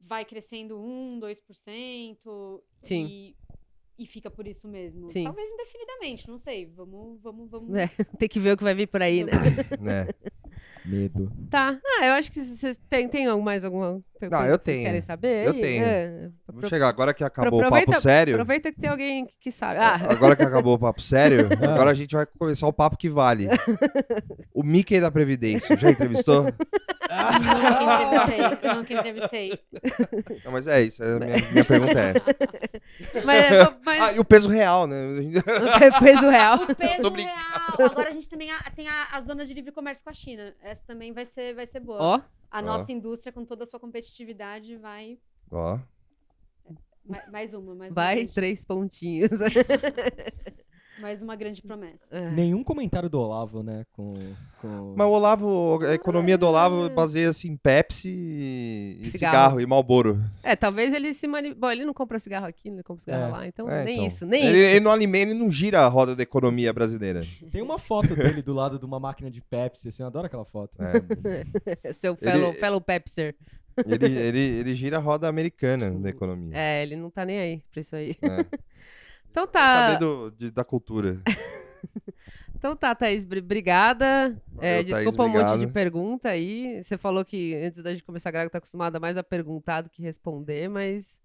vai 0.00 0.24
crescendo 0.24 0.78
1, 0.80 1.18
2% 1.18 2.62
Sim. 2.82 3.06
e, 3.06 3.36
e 3.98 4.06
fica 4.06 4.30
por 4.30 4.46
isso 4.46 4.68
mesmo. 4.68 5.08
Sim. 5.10 5.24
Talvez 5.24 5.48
indefinidamente, 5.50 6.28
não 6.28 6.38
sei. 6.38 6.66
Vamos, 6.76 7.20
vamos, 7.22 7.50
vamos. 7.50 7.74
É, 7.76 7.88
tem 8.18 8.28
que 8.28 8.38
ver 8.40 8.52
o 8.52 8.56
que 8.56 8.64
vai 8.64 8.74
vir 8.74 8.86
por 8.86 9.02
aí, 9.02 9.24
né? 9.24 9.32
né? 9.80 10.08
Medo. 10.84 11.30
Tá. 11.50 11.78
Ah, 11.98 12.06
eu 12.06 12.12
acho 12.14 12.30
que 12.32 12.40
vocês 12.40 12.78
tem, 12.88 13.06
tem 13.08 13.26
mais 13.42 13.62
alguma 13.62 14.00
pergunta 14.18 14.46
eu 14.46 14.58
que 14.58 14.64
vocês 14.64 14.76
tenho. 14.76 14.86
querem 14.86 15.00
saber? 15.02 15.46
Eu 15.46 15.52
tenho. 15.52 15.84
É, 15.84 16.30
Vou 16.46 16.60
pro- 16.60 16.68
chegar 16.68 16.88
agora 16.88 17.12
que 17.12 17.22
acabou 17.22 17.62
o 17.62 17.68
papo 17.68 18.00
sério. 18.00 18.34
Aproveita 18.36 18.72
que 18.72 18.80
tem 18.80 18.88
alguém 18.88 19.28
que, 19.38 19.50
sabe. 19.50 19.78
Ah, 19.80 19.96
Agora 20.10 20.34
que 20.34 20.42
acabou 20.42 20.74
o 20.74 20.78
papo 20.78 21.02
sério, 21.02 21.48
Ah. 21.60 21.74
agora 21.74 21.90
a 21.90 21.94
gente 21.94 22.14
vai 22.14 22.24
começar 22.24 22.66
o 22.66 22.72
papo 22.72 22.96
que 22.96 23.10
vale. 23.10 23.48
O 24.54 24.62
Mickey 24.62 24.98
da 25.00 25.10
Previdência, 25.10 25.76
já 25.76 25.90
entrevistou? 25.90 26.44
Nunca 26.44 27.94
entrevistei. 27.94 28.74
Nunca 28.74 28.94
entrevistei. 28.94 29.58
Não, 30.44 30.52
mas 30.52 30.66
é 30.66 30.82
isso, 30.82 31.02
a 31.02 31.18
minha, 31.18 31.36
minha 31.52 31.64
pergunta 31.64 32.00
é 32.00 32.10
essa. 32.16 33.24
mas, 33.24 33.78
mas 33.88 34.02
Ah, 34.02 34.12
e 34.12 34.18
o 34.20 34.24
peso 34.24 34.48
real, 34.48 34.86
né? 34.86 34.96
o 35.96 36.00
peso 36.04 36.28
real. 36.28 36.56
O 36.62 36.74
peso 36.74 37.10
real. 37.10 37.90
Agora 37.90 38.08
a 38.10 38.12
gente 38.12 38.28
também 38.28 38.50
a- 38.52 38.70
tem 38.74 38.88
a, 38.88 39.08
a 39.12 39.20
zona 39.22 39.44
de 39.46 39.54
livre 39.54 39.72
comércio 39.72 40.04
com 40.04 40.10
a 40.10 40.14
China. 40.14 40.54
Essa 40.62 40.84
também 40.86 41.12
vai 41.12 41.24
ser, 41.26 41.54
vai 41.54 41.66
ser 41.66 41.80
boa. 41.80 41.98
Ó, 42.00 42.20
A 42.50 42.58
Ó. 42.58 42.62
nossa 42.62 42.90
indústria, 42.92 43.32
com 43.32 43.44
toda 43.44 43.64
a 43.64 43.66
sua 43.66 43.80
competitividade, 43.80 44.76
vai. 44.76 45.18
Ó, 45.50 45.78
ma- 47.04 47.22
Mais 47.32 47.52
uma, 47.54 47.74
mais 47.74 47.90
uma. 47.90 47.94
vai 47.94 48.16
grande- 48.16 48.34
três 48.34 48.64
pontinhos. 48.64 49.30
mais 51.00 51.22
uma 51.22 51.36
grande 51.36 51.62
promessa. 51.62 52.14
É. 52.16 52.30
Nenhum 52.30 52.62
comentário 52.64 53.08
do 53.08 53.18
Olavo, 53.20 53.62
né? 53.62 53.84
Com. 53.92 54.14
com... 54.60 54.94
Mas 54.96 55.06
o 55.06 55.10
Olavo, 55.10 55.78
a 55.84 55.94
economia 55.94 56.36
do 56.36 56.46
Olavo 56.46 56.88
baseia-se 56.90 57.48
em 57.48 57.56
Pepsi 57.56 58.08
e 58.10 58.98
e 59.02 59.10
Cigarro. 59.10 59.32
cigarro, 59.36 59.60
e 59.60 59.66
Malboro. 59.66 60.20
É, 60.42 60.56
talvez 60.56 60.92
ele 60.92 61.12
se 61.14 61.26
mani... 61.28 61.54
Bom, 61.54 61.70
ele 61.70 61.84
não 61.84 61.94
compra 61.94 62.18
cigarro 62.18 62.46
aqui, 62.46 62.68
ele 62.68 62.82
compra 62.82 63.02
cigarro 63.04 63.24
É. 63.28 63.28
lá, 63.28 63.46
então 63.46 63.68
É, 63.70 63.84
nem 63.84 63.94
então. 63.96 64.06
isso, 64.06 64.26
nem 64.26 64.44
ele, 64.46 64.58
isso. 64.58 64.66
ele 64.76 64.80
não 64.80 64.90
alimenta, 64.92 65.30
ele 65.30 65.38
não 65.38 65.50
gira 65.50 65.80
a 65.80 65.88
roda 65.88 66.16
da 66.16 66.22
economia 66.22 66.72
brasileira. 66.72 67.20
Tem 67.52 67.62
uma 67.62 67.78
foto 67.78 68.14
dele 68.16 68.42
do 68.42 68.52
lado 68.52 68.78
de 68.78 68.84
uma 68.84 68.98
máquina 68.98 69.30
de 69.30 69.40
Pepsi, 69.40 69.88
assim, 69.88 70.02
eu 70.02 70.06
adoro 70.08 70.26
aquela 70.26 70.44
foto. 70.44 70.76
É. 70.82 71.92
Seu 71.92 72.16
Ele- 72.20 72.30
fellow, 72.30 72.52
fellow 72.54 72.80
Pepser. 72.80 73.34
Ele, 73.86 74.18
ele, 74.18 74.38
ele 74.40 74.74
gira 74.74 74.96
a 74.96 75.00
roda 75.00 75.28
americana 75.28 75.88
da 75.92 76.08
economia. 76.08 76.50
É, 76.52 76.82
ele 76.82 76.96
não 76.96 77.10
tá 77.10 77.24
nem 77.24 77.38
aí 77.38 77.62
pra 77.70 77.80
isso 77.80 77.94
aí. 77.94 78.16
É. 78.20 78.58
Então 79.30 79.46
tá. 79.46 79.86
Saber 79.86 79.98
do, 79.98 80.30
de- 80.30 80.50
da 80.50 80.64
cultura. 80.64 81.20
Então 82.54 82.74
tá, 82.74 82.92
Thaís, 82.92 83.24
bri- 83.24 83.38
obrigada. 83.38 84.36
É, 84.58 84.78
Valeu, 84.78 84.84
Thaís, 84.84 84.86
desculpa 84.86 85.22
um 85.24 85.28
monte 85.28 85.58
de 85.60 85.66
pergunta 85.68 86.28
aí. 86.28 86.82
Você 86.82 86.98
falou 86.98 87.24
que 87.24 87.54
antes 87.54 87.80
da 87.84 87.92
gente 87.92 88.02
começar 88.02 88.30
a 88.30 88.32
gravar, 88.32 88.50
tá 88.50 88.58
acostumada 88.58 88.98
mais 88.98 89.16
a 89.16 89.22
perguntar 89.22 89.82
do 89.82 89.88
que 89.90 90.02
responder, 90.02 90.68
mas 90.68 91.16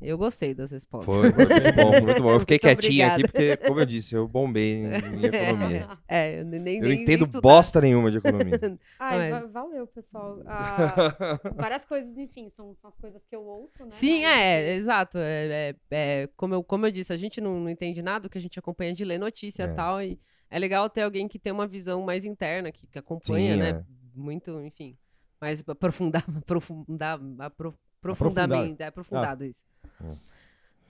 eu 0.00 0.16
gostei 0.16 0.54
das 0.54 0.70
respostas. 0.70 1.14
Foi, 1.14 1.30
foi 1.30 1.46
muito 1.60 1.74
bom, 1.76 2.00
muito 2.02 2.22
bom. 2.22 2.30
Eu 2.32 2.40
fiquei 2.40 2.58
Muito 2.62 2.78
quietinho 2.80 3.04
aqui 3.06 3.22
obrigada. 3.24 3.28
porque, 3.28 3.56
como 3.68 3.80
eu 3.80 3.86
disse, 3.86 4.14
eu 4.14 4.26
bombei 4.26 4.74
em, 4.74 4.86
em 4.86 5.24
economia. 5.26 5.88
É, 6.08 6.40
eu 6.40 6.44
nem, 6.44 6.60
nem 6.60 6.76
Eu 6.76 6.82
nem 6.82 6.96
não 6.96 7.02
entendo 7.02 7.22
estudar. 7.24 7.40
bosta 7.40 7.80
nenhuma 7.80 8.10
de 8.10 8.18
economia. 8.18 8.58
Ai, 8.98 9.30
Mas- 9.30 9.42
va- 9.42 9.46
valeu, 9.62 9.86
pessoal. 9.86 10.42
Ah, 10.46 11.38
várias 11.54 11.84
coisas, 11.84 12.16
enfim, 12.16 12.48
são, 12.48 12.74
são 12.76 12.88
as 12.88 12.96
coisas 12.96 13.22
que 13.24 13.34
eu 13.36 13.42
ouço, 13.42 13.82
né? 13.84 13.90
Sim, 13.90 14.22
mas- 14.22 14.36
é, 14.40 14.74
exato. 14.76 15.18
É, 15.18 15.70
é- 15.70 15.74
é, 16.22 16.28
como, 16.36 16.54
eu, 16.54 16.62
como 16.64 16.86
eu 16.86 16.90
disse, 16.90 17.12
a 17.12 17.16
gente 17.16 17.40
não, 17.40 17.60
não 17.60 17.68
entende 17.70 18.00
nada, 18.02 18.26
o 18.26 18.30
que 18.30 18.38
a 18.38 18.40
gente 18.40 18.58
acompanha 18.58 18.94
de 18.94 19.04
ler 19.04 19.18
notícia 19.18 19.64
É. 19.64 19.66
e 19.66 19.74
tal. 19.74 20.02
E 20.02 20.18
é 20.50 20.58
legal 20.58 20.88
ter 20.88 21.02
alguém 21.02 21.28
que 21.28 21.38
tem 21.38 21.52
uma 21.52 21.66
visão 21.66 22.02
mais 22.02 22.24
interna, 22.24 22.72
que, 22.72 22.86
que 22.86 22.98
acompanha, 22.98 23.54
Sim, 23.54 23.60
né? 23.60 23.70
é. 23.70 23.84
Muito, 24.14 24.60
enfim, 24.62 24.96
mais 25.40 25.62
aprofundar, 25.68 26.24
aprofundar, 26.36 27.20
apro, 27.38 27.74
profundamente, 28.00 28.82
é 28.82 28.86
aprofundado 28.86 29.44
isso. 29.44 29.62
É. 30.04 30.30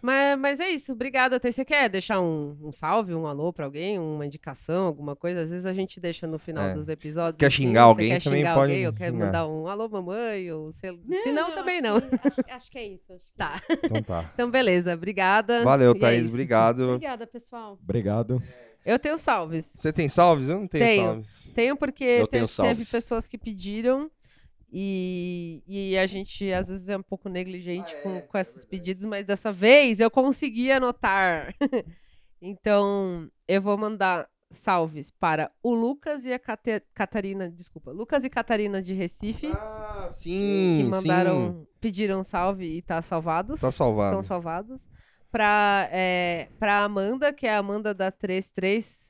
Mas, 0.03 0.39
mas 0.39 0.61
é 0.61 0.71
isso, 0.71 0.93
obrigada. 0.93 1.39
Thaís. 1.39 1.55
Você 1.55 1.63
quer 1.63 1.87
deixar 1.91 2.23
um, 2.23 2.57
um 2.63 2.73
salve, 2.73 3.15
um 3.15 3.27
alô 3.27 3.53
pra 3.53 3.67
alguém, 3.67 3.99
uma 3.99 4.25
indicação, 4.25 4.87
alguma 4.87 5.15
coisa? 5.15 5.43
Às 5.43 5.51
vezes 5.51 5.67
a 5.67 5.75
gente 5.75 6.01
deixa 6.01 6.27
no 6.27 6.39
final 6.39 6.69
É. 6.69 6.73
dos 6.75 6.89
episódios. 6.89 7.39
Quer 7.39 7.53
xingar 7.53 7.83
alguém, 7.83 8.09
quer 8.13 8.23
também 8.23 8.39
xingar 8.41 8.55
pode 8.55 8.73
alguém, 8.73 8.87
ou 8.87 8.93
quer 8.95 9.13
mandar 9.13 9.47
um 9.47 9.67
alô, 9.69 9.87
mamãe, 9.91 10.51
ou 10.53 10.73
sei, 10.73 10.99
se 11.23 11.31
não, 11.31 11.51
também 11.55 11.83
não. 11.83 11.97
acho 11.99 12.09
que- 12.09 12.17
Acho, 12.17 12.45
acho 12.57 12.71
que 12.71 12.79
é 12.79 12.87
isso. 12.87 13.13
Acho 13.13 13.25
que 13.27 13.33
Tá. 13.37 13.61
Então 13.85 14.03
tá. 14.03 14.31
Então, 14.33 14.51
beleza, 14.51 14.95
obrigada. 14.95 15.63
Valeu, 15.65 15.93
E 15.95 15.99
é 15.99 16.01
Thaís. 16.01 16.23
isso. 16.25 16.33
Obrigado. 16.33 16.81
Obrigada, 16.95 17.27
pessoal. 17.27 17.79
Obrigado. 17.83 18.43
Eu 18.87 18.99
tenho 18.99 19.19
salves. 19.19 19.71
Você 19.75 19.93
tem 19.93 20.09
salves? 20.09 20.49
Eu 20.49 20.61
não 20.61 20.67
tenho, 20.67 20.83
Tenho. 20.83 21.05
salves. 21.05 21.53
Tenho 21.55 21.77
porque 21.77 22.05
te- 22.25 22.27
tenho 22.29 22.29
teve 22.29 22.49
salves. 22.49 22.91
pessoas 22.91 23.29
que 23.29 23.37
pediram 23.37 24.11
e, 24.73 25.63
e 25.67 25.99
a 25.99 26.07
gente 26.07 26.53
às 26.53 26.69
vezes 26.69 26.89
é 26.89 26.97
um 26.97 27.03
pouco 27.03 27.29
negligente 27.29 27.95
com, 28.03 28.21
com 28.21 28.39
esses 28.39 28.65
pedidos, 28.65 29.05
mas 29.05 29.25
dessa 29.27 29.53
vez 29.53 30.01
eu 30.01 30.11
consegui 30.11 30.71
anotar. 30.71 31.55
então 32.41 33.29
eu 33.49 33.61
vou 33.61 33.77
mandar 33.77 34.29
salves 34.51 35.11
para 35.11 35.51
o 35.63 35.73
Lucas 35.75 36.25
e 36.25 36.33
a 36.33 36.39
Cate- 36.39 36.83
Catarina, 36.93 37.49
desculpa, 37.49 37.93
Lucas 37.93 38.25
e 38.25 38.31
Catarina 38.31 38.83
de 38.83 38.93
Recife. 38.93 39.47
Ah, 39.53 40.09
sim. 40.13 40.77
que 40.79 40.85
sim. 40.85 40.89
mandaram, 40.89 41.67
pediram 41.81 42.23
salve 42.23 42.67
e 42.67 42.83
tá 42.83 43.01
salvados. 43.01 43.61
Tá 43.61 43.71
salvado. 43.71 44.09
Estão 44.11 44.23
salvados. 44.23 44.89
Pra, 45.31 45.89
é, 45.93 46.49
pra 46.59 46.83
Amanda, 46.83 47.33
que 47.33 47.47
é 47.47 47.55
a 47.55 47.59
Amanda 47.59 47.95
da 47.95 48.11
33, 48.11 49.10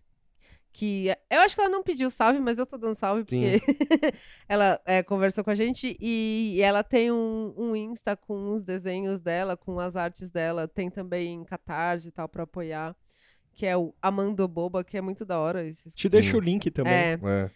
que 0.72 1.09
eu 1.28 1.40
acho 1.40 1.55
que 1.55 1.60
ela 1.60 1.70
não 1.70 1.82
pediu 1.82 2.10
salve, 2.10 2.38
mas 2.38 2.59
eu 2.59 2.66
tô 2.66 2.78
dando 2.78 2.94
salve 2.94 3.24
porque 3.24 3.60
ela 4.48 4.80
é, 4.84 5.02
conversou 5.02 5.42
com 5.42 5.51
a 5.51 5.55
gente 5.55 5.97
e 6.01 6.60
ela 6.62 6.84
tem 6.84 7.10
um, 7.10 7.52
um 7.56 7.76
Insta 7.76 8.16
com 8.16 8.52
os 8.52 8.62
desenhos 8.62 9.20
dela, 9.20 9.56
com 9.56 9.80
as 9.80 9.97
artes 9.97 10.30
dela. 10.30 10.68
Tem 10.68 10.90
também 10.90 11.44
Catarse 11.44 12.09
e 12.09 12.12
tal 12.12 12.28
pra 12.28 12.44
apoiar, 12.44 12.94
que 13.52 13.66
é 13.66 13.76
o 13.76 13.94
Amando 14.01 14.47
Boba, 14.47 14.84
que 14.84 14.97
é 14.97 15.01
muito 15.01 15.24
da 15.24 15.38
hora. 15.38 15.68
Te 15.94 16.09
deixo 16.09 16.36
o 16.36 16.40
link 16.40 16.70
também. 16.70 16.92
É. 16.92 17.18
É, 17.22 17.51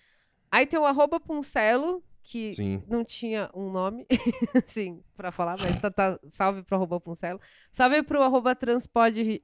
Aí 0.51 0.67
tem 0.67 0.79
o 0.79 0.85
arroba 0.85 1.19
Puncelo, 1.19 2.03
que 2.27 2.55
sim. 2.55 2.83
não 2.89 3.05
tinha 3.05 3.51
um 3.55 3.71
nome, 3.71 4.07
assim, 4.67 5.03
pra 5.15 5.31
falar, 5.31 5.59
mas 5.61 5.79
tá, 5.81 5.91
tá- 5.91 6.19
salve 6.33 6.63
pro 6.63 6.77
arroba 6.77 6.99
Puncelo. 6.99 7.39
Salve 7.71 8.03
pro 8.03 8.23
arroba 8.23 8.53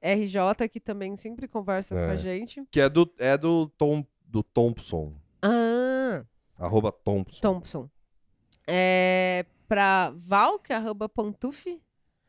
RJ, 0.02 0.68
que 0.72 0.80
também 0.80 1.14
sempre 1.16 1.46
conversa 1.46 1.94
com 1.94 2.00
a 2.00 2.14
É. 2.14 2.18
gente. 2.18 2.64
Que 2.70 2.80
é 2.80 2.88
do, 2.88 3.08
é 3.18 3.36
do 3.36 3.68
Tom 3.76 4.04
do 4.26 4.42
Thompson. 4.42 5.12
Ah, 5.42 6.24
Arroba 6.58 6.90
Thompson. 6.90 7.40
Thompson. 7.40 7.90
É, 8.66 9.44
pra 9.68 10.12
Val, 10.16 10.58
que 10.58 10.72
é 10.72 10.76
arroba 10.76 11.08
Pantuf, 11.08 11.80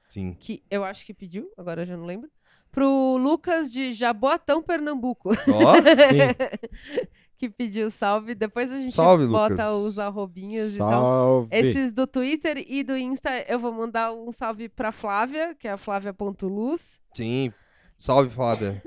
Sim. 0.09 0.35
que 0.39 0.63
eu 0.69 0.83
acho 0.83 1.05
que 1.05 1.13
pediu, 1.13 1.49
agora 1.57 1.83
eu 1.83 1.85
já 1.85 1.95
não 1.95 2.05
lembro. 2.05 2.29
Pro 2.71 3.17
Lucas 3.17 3.71
de 3.71 3.91
Jaboatão, 3.93 4.63
Pernambuco, 4.63 5.29
Ó, 5.31 5.75
Sim. 5.75 7.01
que 7.41 7.49
pediu 7.49 7.89
salve. 7.89 8.35
Depois 8.35 8.71
a 8.71 8.77
gente 8.77 8.95
Salve, 8.95 9.25
bota 9.25 9.53
Lucas. 9.71 9.71
os 9.71 9.97
arrobinhas 9.97 10.75
e 10.75 10.77
tal. 10.77 10.91
Salve. 10.91 11.47
Esses 11.51 11.91
do 11.91 12.05
Twitter 12.05 12.63
e 12.67 12.83
do 12.83 12.95
Insta, 12.95 13.31
eu 13.49 13.57
vou 13.57 13.71
mandar 13.71 14.13
um 14.13 14.31
salve 14.31 14.69
pra 14.69 14.91
Flávia, 14.91 15.55
que 15.55 15.67
é 15.67 15.71
a 15.71 15.77
Flávia.luz. 15.77 16.99
sim. 17.15 17.51
Salve, 18.01 18.31
Flávia. 18.31 18.81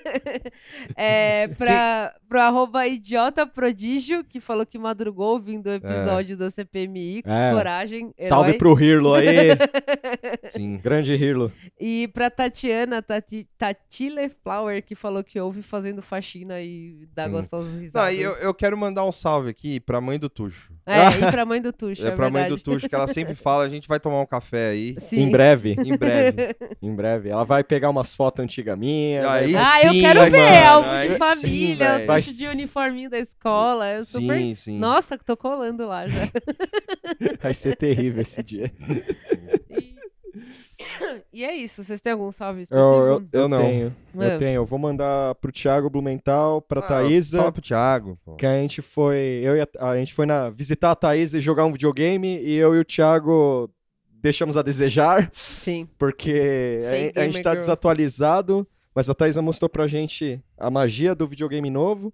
é, 0.96 1.46
pra, 1.48 2.14
pro 2.26 2.40
arroba 2.40 2.86
idiota 2.86 3.46
prodígio, 3.46 4.24
que 4.24 4.40
falou 4.40 4.64
que 4.64 4.78
madrugou 4.78 5.34
ouvindo 5.34 5.66
o 5.66 5.74
episódio 5.74 6.38
da 6.38 6.48
CPMI. 6.48 7.18
É. 7.26 7.52
Coragem, 7.52 8.14
herói. 8.16 8.28
Salve 8.30 8.54
pro 8.54 8.80
Hirlo 8.80 9.12
aí. 9.12 9.26
Sim. 10.48 10.78
Grande 10.78 11.12
Hirlo. 11.12 11.52
E 11.78 12.08
pra 12.14 12.30
Tatiana, 12.30 13.02
Tati, 13.02 13.46
Tatile 13.58 14.30
Flower, 14.42 14.82
que 14.82 14.94
falou 14.94 15.22
que 15.22 15.38
ouve 15.38 15.60
fazendo 15.60 16.00
faxina 16.00 16.62
e 16.62 17.06
dá 17.14 17.26
Sim. 17.26 17.32
gostosas 17.32 17.74
Não, 17.74 17.80
risadas. 17.80 18.18
e 18.18 18.22
eu, 18.22 18.32
eu 18.36 18.54
quero 18.54 18.74
mandar 18.74 19.04
um 19.04 19.12
salve 19.12 19.50
aqui 19.50 19.78
pra 19.78 20.00
mãe 20.00 20.18
do 20.18 20.30
Tuxo. 20.30 20.72
É, 20.90 21.28
e 21.28 21.30
pra 21.30 21.44
mãe 21.44 21.60
do 21.62 21.72
Tuxo, 21.72 22.04
É, 22.04 22.08
é, 22.08 22.10
pra 22.10 22.30
mãe 22.30 22.42
do 22.44 22.56
verdade. 22.56 22.62
Tuxo, 22.64 22.88
que 22.88 22.94
ela 22.94 23.06
sempre 23.08 23.34
fala, 23.36 23.64
a 23.64 23.68
gente 23.68 23.86
vai 23.88 24.00
tomar 24.00 24.20
um 24.20 24.26
café 24.26 24.70
aí 24.70 24.96
Sim. 24.98 25.20
Em 25.22 25.30
breve. 25.30 25.76
em 25.78 25.96
breve. 25.96 26.56
Em 26.82 26.94
breve. 26.94 27.28
Ela 27.28 27.44
vai 27.44 27.62
pegar 27.62 27.90
umas 27.90 28.14
fotos 28.14 28.42
antigas 28.42 28.76
minhas. 28.78 29.24
Aí 29.26 29.52
vai- 29.52 29.62
Ah, 29.62 29.86
eu 29.86 29.92
sim, 29.92 30.00
quero 30.00 30.20
vai, 30.20 30.30
ver, 30.30 30.62
álbum 30.64 30.88
Aí 30.90 31.08
de 31.08 31.12
sim, 31.14 31.18
família. 31.18 32.06
Vai 32.06 32.22
tuxo 32.22 32.36
de 32.38 32.46
uniforminho 32.46 33.10
da 33.10 33.18
escola. 33.18 33.86
Eu 33.92 34.04
super... 34.04 34.38
Sim, 34.40 34.54
sim. 34.54 34.78
Nossa, 34.78 35.16
tô 35.18 35.36
colando 35.36 35.86
lá 35.86 36.06
já. 36.08 36.28
Vai 37.42 37.54
ser 37.54 37.76
terrível 37.76 38.22
esse 38.22 38.42
dia. 38.42 38.72
E... 41.32 41.44
é 41.44 41.54
isso, 41.54 41.82
vocês 41.84 42.00
têm 42.00 42.12
algum 42.12 42.30
salve 42.32 42.62
específico? 42.62 42.94
eu, 42.94 43.06
eu 43.06 43.24
Eu 43.32 43.48
não. 43.48 43.62
tenho. 43.62 43.96
Eu 44.14 44.38
tenho. 44.38 44.54
Eu 44.56 44.66
vou 44.66 44.78
mandar 44.78 45.34
pro 45.36 45.52
Thiago 45.52 45.88
Blumenthal, 45.90 46.60
pra 46.62 46.80
Ah, 46.80 46.86
Thaísa. 46.88 47.36
Salve 47.38 47.52
pro 47.52 47.62
Thiago. 47.62 48.18
pô. 48.24 48.34
Que 48.36 48.46
a 48.46 48.54
gente 48.54 48.80
foi. 48.82 49.40
Eu 49.42 49.56
e 49.56 49.60
a, 49.60 49.68
a 49.90 49.96
gente 49.96 50.12
foi 50.14 50.26
na, 50.26 50.48
visitar 50.50 50.90
a 50.90 50.96
Thaís 50.96 51.32
e 51.34 51.40
jogar 51.40 51.64
um 51.64 51.72
videogame. 51.72 52.38
E 52.42 52.54
eu 52.56 52.74
e 52.74 52.78
o 52.80 52.84
Thiago 52.84 53.70
deixamos 54.22 54.56
a 54.56 54.62
desejar, 54.62 55.30
Sim. 55.32 55.88
porque 55.98 56.80
a, 57.16 57.20
a 57.20 57.24
gente 57.24 57.42
tá 57.42 57.50
girls. 57.52 57.58
desatualizado. 57.68 58.66
Mas 58.94 59.08
a 59.08 59.14
Thaisa 59.14 59.40
mostrou 59.40 59.68
pra 59.68 59.86
gente 59.86 60.42
a 60.58 60.68
magia 60.68 61.14
do 61.14 61.26
videogame 61.26 61.70
novo. 61.70 62.12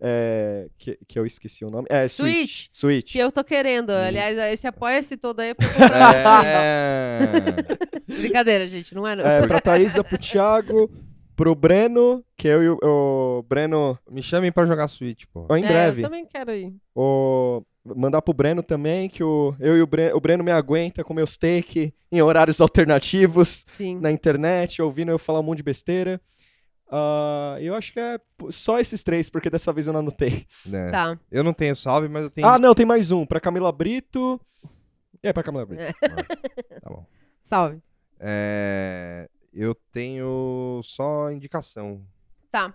É, 0.00 0.68
que, 0.78 0.98
que 1.06 1.18
eu 1.18 1.26
esqueci 1.26 1.64
o 1.64 1.70
nome. 1.70 1.86
É, 1.90 2.08
Switch. 2.08 2.36
Switch. 2.36 2.68
Switch. 2.72 3.12
Que 3.12 3.18
eu 3.18 3.30
tô 3.30 3.44
querendo. 3.44 3.90
Hum. 3.90 4.06
Aliás, 4.06 4.36
esse 4.52 4.66
apoia-se 4.66 5.16
todo 5.16 5.40
aí 5.40 5.50
é 5.50 5.54
pra 5.54 5.68
comprar. 5.72 6.46
É. 6.46 7.18
Brincadeira, 8.08 8.66
gente, 8.66 8.94
não 8.94 9.06
é 9.06 9.14
não. 9.14 9.26
É, 9.26 9.46
pra 9.46 9.60
Thaisa, 9.60 10.02
pro 10.02 10.18
Thiago, 10.18 10.90
pro 11.36 11.54
Breno, 11.54 12.24
que 12.36 12.48
eu 12.48 12.62
e 12.62 12.68
o, 12.70 12.78
o 12.82 13.42
Breno. 13.42 13.98
Me 14.10 14.22
chamem 14.22 14.50
pra 14.50 14.66
jogar 14.66 14.88
Switch, 14.88 15.24
pô. 15.32 15.46
Ó, 15.48 15.56
em 15.56 15.64
É, 15.64 15.68
breve. 15.68 16.00
Eu 16.00 16.04
também 16.04 16.26
quero 16.26 16.52
ir. 16.52 16.74
O, 16.94 17.62
mandar 17.84 18.22
pro 18.22 18.34
Breno 18.34 18.62
também, 18.62 19.08
que 19.08 19.22
o, 19.22 19.54
eu 19.60 19.76
e 19.76 19.82
o 19.82 19.86
Breno, 19.86 20.16
o 20.16 20.20
Breno 20.20 20.44
me 20.44 20.50
aguenta 20.50 21.04
com 21.04 21.14
meus 21.14 21.36
take 21.36 21.92
em 22.10 22.22
horários 22.22 22.60
alternativos 22.60 23.64
Sim. 23.72 23.98
na 24.00 24.10
internet, 24.10 24.82
ouvindo 24.82 25.10
eu 25.10 25.18
falar 25.18 25.40
um 25.40 25.44
monte 25.44 25.58
de 25.58 25.62
besteira. 25.64 26.20
Ah, 26.90 27.56
eu 27.60 27.74
acho 27.74 27.92
que 27.92 28.00
é 28.00 28.18
só 28.50 28.78
esses 28.80 29.02
três, 29.02 29.30
porque 29.30 29.48
dessa 29.50 29.72
vez 29.72 29.86
eu 29.86 29.92
não 29.92 30.00
anotei. 30.00 30.46
É. 30.72 30.90
Tá. 30.90 31.18
Eu 31.30 31.44
não 31.44 31.52
tenho 31.52 31.76
salve, 31.76 32.08
mas 32.08 32.24
eu 32.24 32.30
tenho. 32.30 32.46
Ah, 32.46 32.58
não, 32.58 32.74
tem 32.74 32.84
mais 32.86 33.10
um. 33.10 33.24
Pra 33.24 33.40
Camila 33.40 33.70
Brito. 33.70 34.40
É, 35.22 35.32
pra 35.32 35.42
Camila 35.42 35.66
Brito. 35.66 35.82
Tá 36.82 36.88
bom. 36.90 37.04
Salve. 37.44 37.80
É, 38.18 39.28
Eu 39.52 39.74
tenho 39.92 40.80
só 40.84 41.30
indicação. 41.32 42.00
Tá. 42.50 42.72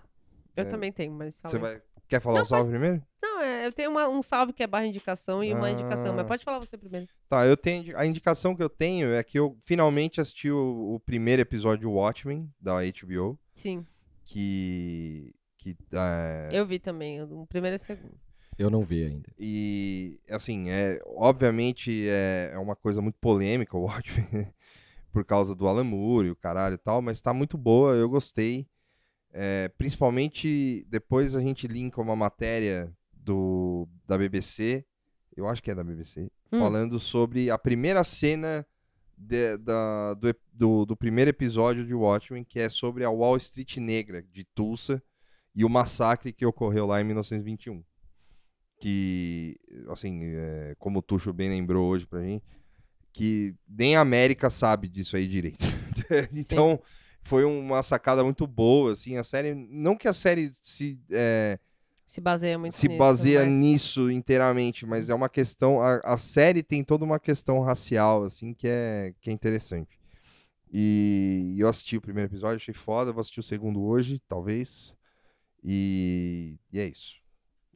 Eu 0.54 0.64
É. 0.64 0.66
também 0.66 0.92
tenho, 0.92 1.12
mas 1.12 1.34
salve. 1.36 1.56
Você 1.56 1.58
vai... 1.60 1.82
Quer 2.08 2.20
falar 2.20 2.42
o 2.42 2.44
salve 2.46 2.70
primeiro? 2.70 3.02
Não, 3.22 3.40
é, 3.42 3.66
eu 3.66 3.72
tenho 3.72 3.90
uma- 3.90 4.08
um 4.08 4.20
salve 4.22 4.52
que 4.52 4.62
é 4.62 4.66
barra 4.66 4.86
indicação 4.86 5.42
e 5.42 5.52
uma 5.52 5.66
Ah. 5.66 5.70
indicação, 5.72 6.14
mas 6.14 6.26
pode 6.26 6.44
falar 6.44 6.58
você 6.58 6.76
primeiro. 6.78 7.08
Tá, 7.28 7.44
eu 7.46 7.56
tenho. 7.56 7.96
A 7.98 8.06
indicação 8.06 8.54
que 8.54 8.62
eu 8.62 8.68
tenho 8.68 9.12
é 9.12 9.22
que 9.24 9.38
eu 9.38 9.56
finalmente 9.64 10.20
assisti 10.20 10.50
o, 10.50 10.94
o 10.94 11.00
primeiro 11.00 11.42
episódio 11.42 11.90
Watchmen, 11.90 12.48
da 12.60 12.74
HBO, 12.84 13.38
Sim, 13.54 13.84
que. 14.26 15.32
que 15.56 15.76
é, 15.92 16.48
eu 16.52 16.66
vi 16.66 16.78
também, 16.78 17.22
o 17.22 17.46
primeiro 17.46 17.76
e 17.76 17.78
o 17.78 17.80
segundo. 17.80 18.18
Eu 18.58 18.70
não 18.70 18.84
vi 18.84 19.04
ainda. 19.04 19.30
E, 19.38 20.18
assim, 20.30 20.70
é, 20.70 20.98
obviamente 21.04 22.06
é, 22.08 22.52
é 22.54 22.58
uma 22.58 22.74
coisa 22.74 23.00
muito 23.02 23.18
polêmica 23.20 23.76
o 23.76 23.82
Watchmen, 23.82 24.52
por 25.12 25.24
causa 25.24 25.54
do 25.54 25.68
Alan 25.68 25.84
Moore 25.84 26.28
e 26.28 26.30
o 26.30 26.36
caralho 26.36 26.74
e 26.74 26.78
tal, 26.78 27.00
mas 27.00 27.20
tá 27.20 27.32
muito 27.32 27.56
boa, 27.56 27.94
eu 27.94 28.08
gostei. 28.08 28.66
É, 29.32 29.68
principalmente 29.76 30.86
depois 30.88 31.36
a 31.36 31.40
gente 31.40 31.66
linka 31.66 32.00
uma 32.00 32.16
matéria 32.16 32.90
do, 33.12 33.86
da 34.06 34.16
BBC, 34.16 34.84
eu 35.36 35.46
acho 35.46 35.62
que 35.62 35.70
é 35.70 35.74
da 35.74 35.84
BBC, 35.84 36.30
Hum. 36.52 36.60
falando 36.60 37.00
sobre 37.00 37.50
a 37.50 37.58
primeira 37.58 38.04
cena 38.04 38.64
de- 39.16 39.56
da- 39.58 40.14
do, 40.14 40.34
do, 40.52 40.86
do 40.86 40.96
primeiro 40.96 41.30
episódio 41.30 41.86
de 41.86 41.94
Watchmen, 41.94 42.44
que 42.44 42.58
é 42.60 42.68
sobre 42.68 43.04
a 43.04 43.10
Wall 43.10 43.36
Street 43.36 43.76
Negra 43.78 44.22
de 44.32 44.44
Tulsa 44.44 45.02
e 45.54 45.64
o 45.64 45.68
massacre 45.68 46.32
que 46.32 46.44
ocorreu 46.44 46.86
lá 46.86 47.00
em 47.00 47.04
1921 47.04 47.82
que, 48.78 49.56
assim, 49.88 50.20
é, 50.22 50.74
como 50.78 50.98
o 50.98 51.02
Tuxo 51.02 51.32
bem 51.32 51.48
lembrou 51.48 51.88
hoje 51.88 52.06
pra 52.06 52.22
gente, 52.22 52.44
que 53.12 53.54
nem 53.66 53.96
a 53.96 54.00
América 54.00 54.50
sabe 54.50 54.88
disso 54.88 55.16
aí 55.16 55.26
direito. 55.26 55.64
então, 56.32 56.80
foi 57.22 57.44
uma 57.44 57.82
sacada 57.82 58.22
muito 58.22 58.46
boa, 58.46 58.92
assim, 58.92 59.16
a 59.16 59.24
série, 59.24 59.54
não 59.54 59.96
que 59.96 60.06
a 60.06 60.12
série 60.12 60.50
se, 60.60 61.00
é, 61.10 61.58
Se 62.06 62.20
baseia 62.20 62.58
muito 62.58 62.72
se 62.74 62.86
nisso, 62.88 62.98
baseia 62.98 63.40
mas- 63.44 63.52
nisso 63.52 64.10
inteiramente, 64.10 64.86
mas 64.86 65.10
é 65.10 65.14
uma 65.14 65.28
questão, 65.28 65.80
a, 65.82 65.96
a 66.04 66.16
série 66.16 66.62
tem 66.62 66.84
toda 66.84 67.04
uma 67.04 67.18
questão 67.18 67.60
racial, 67.60 68.24
assim, 68.24 68.54
que 68.54 68.68
é, 68.68 69.12
que 69.20 69.28
é 69.28 69.32
interessante. 69.32 69.98
E 70.72 71.56
eu 71.58 71.68
assisti 71.68 71.96
o 71.96 72.00
primeiro 72.00 72.30
episódio, 72.30 72.56
achei 72.56 72.74
foda, 72.74 73.12
vou 73.12 73.20
assistir 73.20 73.40
o 73.40 73.42
segundo 73.42 73.82
hoje, 73.84 74.20
talvez, 74.28 74.94
e, 75.64 76.56
e 76.72 76.78
é 76.78 76.86
isso. 76.86 77.16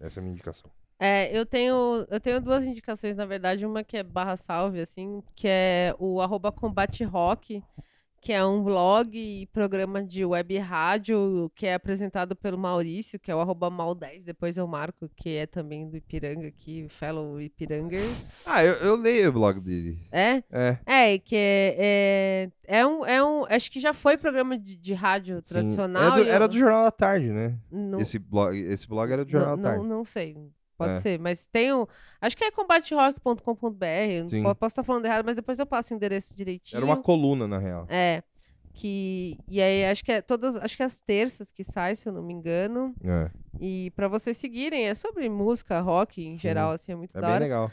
Essa 0.00 0.18
é 0.18 0.20
a 0.20 0.22
minha 0.22 0.32
indicação. 0.34 0.70
É, 0.98 1.36
eu 1.36 1.46
tenho, 1.46 2.06
eu 2.10 2.20
tenho 2.20 2.40
duas 2.40 2.64
indicações, 2.64 3.16
na 3.16 3.24
verdade. 3.24 3.64
Uma 3.64 3.82
que 3.82 3.96
é 3.96 4.02
barra 4.02 4.36
salve, 4.36 4.80
assim, 4.80 5.22
que 5.34 5.48
é 5.48 5.94
o 5.98 6.20
arroba 6.20 6.52
combate 6.52 7.04
rock, 7.04 7.62
que 8.20 8.32
é 8.32 8.44
um 8.44 8.62
blog 8.62 9.16
e 9.16 9.46
programa 9.46 10.04
de 10.04 10.24
web 10.24 10.58
rádio 10.58 11.50
que 11.54 11.66
é 11.66 11.74
apresentado 11.74 12.36
pelo 12.36 12.58
Maurício, 12.58 13.18
que 13.18 13.30
é 13.30 13.34
o 13.34 13.40
arroba 13.40 13.70
mal10, 13.70 14.22
depois 14.24 14.56
eu 14.58 14.66
marco, 14.66 15.08
que 15.16 15.30
é 15.36 15.46
também 15.46 15.88
do 15.88 15.96
Ipiranga 15.96 16.46
aqui, 16.48 16.86
fellow 16.90 17.40
Ipirangers. 17.40 18.38
Ah, 18.44 18.62
eu, 18.64 18.74
eu 18.74 18.96
leio 18.96 19.30
o 19.30 19.32
blog 19.32 19.58
dele. 19.60 19.98
É? 20.12 20.42
É. 20.50 20.78
É, 20.84 21.18
que 21.18 21.34
é, 21.34 22.50
é, 22.68 22.78
é 22.80 22.86
um, 22.86 23.06
é 23.06 23.24
um. 23.24 23.44
Acho 23.48 23.70
que 23.70 23.80
já 23.80 23.92
foi 23.94 24.18
programa 24.18 24.58
de, 24.58 24.78
de 24.78 24.92
rádio 24.94 25.40
sim. 25.42 25.48
tradicional. 25.48 26.12
Era 26.12 26.24
do, 26.24 26.30
era 26.30 26.44
eu- 26.44 26.48
do 26.48 26.58
Jornal 26.58 26.84
da 26.84 26.90
Tarde, 26.90 27.26
né? 27.30 27.56
não- 27.70 28.00
Esse, 28.00 28.18
blog, 28.18 28.54
esse 28.58 28.86
blog 28.86 29.10
era 29.10 29.24
do 29.24 29.32
não, 29.32 29.38
Jornal 29.40 29.56
da 29.56 29.62
não, 29.62 29.70
Tarde. 29.70 29.88
não 29.88 30.04
sei. 30.04 30.36
Pode 30.80 30.92
É. 30.94 30.96
ser, 30.96 31.18
mas 31.18 31.46
tem 31.46 31.72
um. 31.74 31.86
Acho 32.20 32.36
que 32.36 32.44
é 32.44 32.50
combaterock.com.br. 32.50 34.28
Sim. 34.28 34.42
po- 34.42 34.54
Posso 34.54 34.72
estar 34.72 34.82
falando 34.84 35.04
errado, 35.06 35.24
mas 35.24 35.36
depois 35.36 35.58
eu 35.58 35.66
passo 35.66 35.92
o 35.92 35.96
endereço 35.96 36.34
direitinho. 36.36 36.78
Era 36.78 36.84
uma 36.86 36.96
coluna, 37.02 37.46
na 37.46 37.58
real. 37.58 37.86
É. 37.88 38.22
Que. 38.72 39.36
E 39.48 39.60
aí, 39.60 39.84
acho 39.86 40.04
que 40.04 40.12
é 40.12 40.22
todas. 40.22 40.56
Acho 40.56 40.76
que 40.76 40.82
é 40.82 40.86
as 40.86 41.00
terças 41.00 41.50
que 41.52 41.64
sai, 41.64 41.96
se 41.96 42.08
eu 42.08 42.12
não 42.12 42.22
me 42.22 42.32
engano. 42.32 42.94
É, 43.04 43.30
E 43.60 43.90
pra 43.96 44.06
vocês 44.08 44.36
seguirem, 44.36 44.86
é 44.88 44.94
sobre 44.94 45.28
música, 45.28 45.80
rock 45.80 46.22
em 46.24 46.38
geral, 46.38 46.70
assim, 46.72 46.92
é 46.92 46.96
muito 46.96 47.16
é 47.16 47.20
da 47.20 47.26
bem 47.26 47.34
hora. 47.34 47.44
legal. 47.44 47.72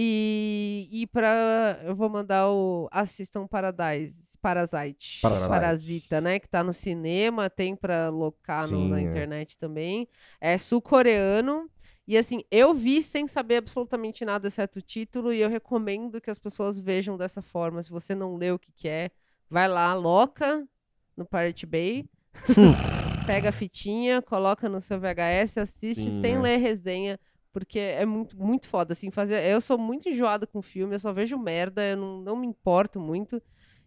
E, 0.00 0.88
e 0.92 1.06
pra. 1.08 1.80
Eu 1.82 1.96
vou 1.96 2.08
mandar 2.08 2.48
o 2.50 2.88
Assistam 2.92 3.48
Paradise. 3.48 4.38
Parasite. 4.40 5.18
Parasite. 5.20 5.48
Parasita, 5.50 6.20
né? 6.20 6.38
Que 6.38 6.46
tá 6.48 6.62
no 6.62 6.72
cinema, 6.72 7.50
tem 7.50 7.74
pra 7.74 8.08
locar 8.08 8.62
no- 8.70 8.78
Sim, 8.78 8.90
na 8.90 9.00
é. 9.00 9.02
internet 9.02 9.58
também. 9.58 10.06
É 10.40 10.56
sul-coreano. 10.56 11.68
E 12.08 12.16
assim, 12.16 12.42
eu 12.50 12.72
vi 12.72 13.02
sem 13.02 13.28
saber 13.28 13.56
absolutamente 13.56 14.24
nada, 14.24 14.48
exceto 14.48 14.78
o 14.78 14.82
título, 14.82 15.30
e 15.30 15.40
eu 15.40 15.50
recomendo 15.50 16.22
que 16.22 16.30
as 16.30 16.38
pessoas 16.38 16.80
vejam 16.80 17.18
dessa 17.18 17.42
forma. 17.42 17.82
Se 17.82 17.90
você 17.90 18.14
não 18.14 18.34
leu 18.34 18.54
o 18.54 18.58
que, 18.58 18.72
que 18.72 18.88
é, 18.88 19.10
vai 19.50 19.68
lá, 19.68 19.92
loca 19.92 20.66
no 21.14 21.26
Pirate 21.26 21.66
Bay. 21.66 22.06
pega 23.26 23.50
a 23.50 23.52
fitinha, 23.52 24.22
coloca 24.22 24.70
no 24.70 24.80
seu 24.80 24.98
VHS, 24.98 25.58
assiste 25.58 26.04
Sim, 26.04 26.20
sem 26.22 26.34
é. 26.36 26.40
ler 26.40 26.56
resenha, 26.56 27.20
porque 27.52 27.78
é 27.78 28.06
muito, 28.06 28.34
muito 28.38 28.66
foda, 28.68 28.94
assim, 28.94 29.10
fazer... 29.10 29.44
Eu 29.44 29.60
sou 29.60 29.76
muito 29.76 30.08
enjoada 30.08 30.46
com 30.46 30.62
filme, 30.62 30.94
eu 30.94 31.00
só 31.00 31.12
vejo 31.12 31.36
merda, 31.36 31.84
eu 31.84 31.96
não, 31.98 32.22
não 32.22 32.36
me 32.36 32.46
importo 32.46 32.98
muito. 32.98 33.42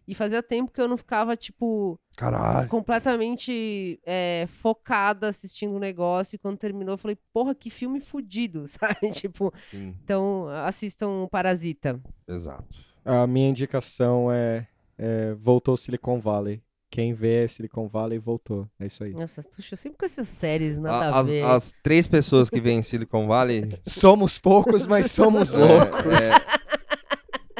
E 0.06 0.14
fazia 0.14 0.42
tempo 0.42 0.72
que 0.72 0.80
eu 0.80 0.88
não 0.88 0.96
ficava, 0.96 1.36
tipo, 1.36 1.98
Caralho. 2.16 2.68
completamente 2.68 4.00
é, 4.04 4.46
focada 4.48 5.28
assistindo 5.28 5.74
o 5.74 5.78
negócio. 5.78 6.36
E 6.36 6.38
quando 6.38 6.56
terminou, 6.58 6.94
eu 6.94 6.98
falei, 6.98 7.16
porra, 7.32 7.54
que 7.54 7.70
filme 7.70 8.00
fudido, 8.00 8.66
sabe? 8.68 9.10
tipo, 9.12 9.52
Sim, 9.70 9.94
então 10.04 10.48
assistam 10.66 11.26
Parasita. 11.30 12.00
exato. 12.28 12.64
A 13.04 13.26
minha 13.26 13.48
indicação 13.48 14.30
é, 14.30 14.66
é 14.98 15.34
Voltou 15.34 15.76
Silicon 15.76 16.20
Valley. 16.20 16.62
Quem 16.90 17.14
vê 17.14 17.48
Silicon 17.48 17.88
Valley 17.88 18.18
voltou. 18.18 18.68
É 18.78 18.84
isso 18.86 19.02
aí. 19.02 19.12
Nossa, 19.14 19.42
tuxa, 19.42 19.76
sempre 19.76 19.96
com 19.98 20.04
essas 20.04 20.28
séries, 20.28 20.76
nada 20.78 21.06
A- 21.06 21.16
a, 21.16 21.20
as, 21.20 21.26
ver. 21.28 21.42
as 21.44 21.72
três 21.82 22.06
pessoas 22.06 22.50
que 22.50 22.60
vêm 22.60 22.80
em 22.80 22.82
Silicon 22.82 23.26
Valley. 23.26 23.70
Somos 23.82 24.38
poucos, 24.38 24.84
mas 24.84 25.10
somos 25.10 25.52
é, 25.54 25.56
loucos. 25.56 26.12
é, 26.12 26.61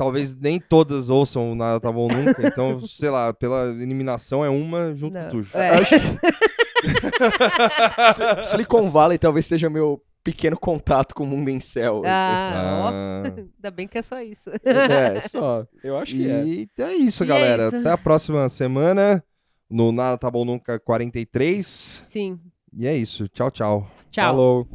talvez 0.02 0.34
nem 0.34 0.58
todas 0.58 1.10
ouçam 1.10 1.52
o 1.52 1.54
Nada 1.54 1.78
Tá 1.80 1.92
Bom 1.92 2.08
Nunca. 2.08 2.42
Então, 2.46 2.80
sei 2.80 3.10
lá, 3.10 3.32
pela 3.32 3.68
eliminação 3.70 4.44
é 4.44 4.48
uma 4.48 4.94
junto 4.94 5.14
Não, 5.14 5.30
com 5.30 5.36
o 5.36 5.40
Tuxo. 5.42 5.56
é. 5.56 5.70
Acho 5.70 5.94
Silicon 8.50 8.90
Valley 8.90 9.18
talvez 9.18 9.46
seja 9.46 9.70
meu 9.70 10.02
pequeno 10.24 10.56
contato 10.58 11.14
com 11.14 11.24
o 11.24 11.26
mundo 11.26 11.48
em 11.48 11.60
céu. 11.60 12.02
Ah, 12.04 12.82
ó, 12.84 12.88
Ah. 12.90 13.22
ainda 13.26 13.70
bem 13.70 13.86
que 13.88 13.98
é 13.98 14.02
só 14.02 14.20
isso. 14.20 14.50
É, 14.64 15.20
só. 15.20 15.66
Eu 15.82 15.96
acho 15.96 16.12
que 16.14 16.28
é. 16.30 16.44
E 16.44 16.68
é 16.78 16.92
isso, 16.94 17.22
E 17.22 17.24
é 17.24 17.28
galera. 17.28 17.66
isso. 17.68 17.76
Até 17.76 17.90
a 17.90 17.98
próxima 17.98 18.48
semana 18.48 19.22
no 19.70 19.90
Nada 19.92 20.18
Tá 20.18 20.30
Bom 20.30 20.44
Nunca 20.44 20.78
43. 20.78 22.02
Sim. 22.06 22.38
E 22.76 22.86
é 22.86 22.96
isso. 22.96 23.28
Tchau, 23.28 23.50
tchau. 23.50 23.88
Tchau. 24.10 24.30
Falou. 24.32 24.68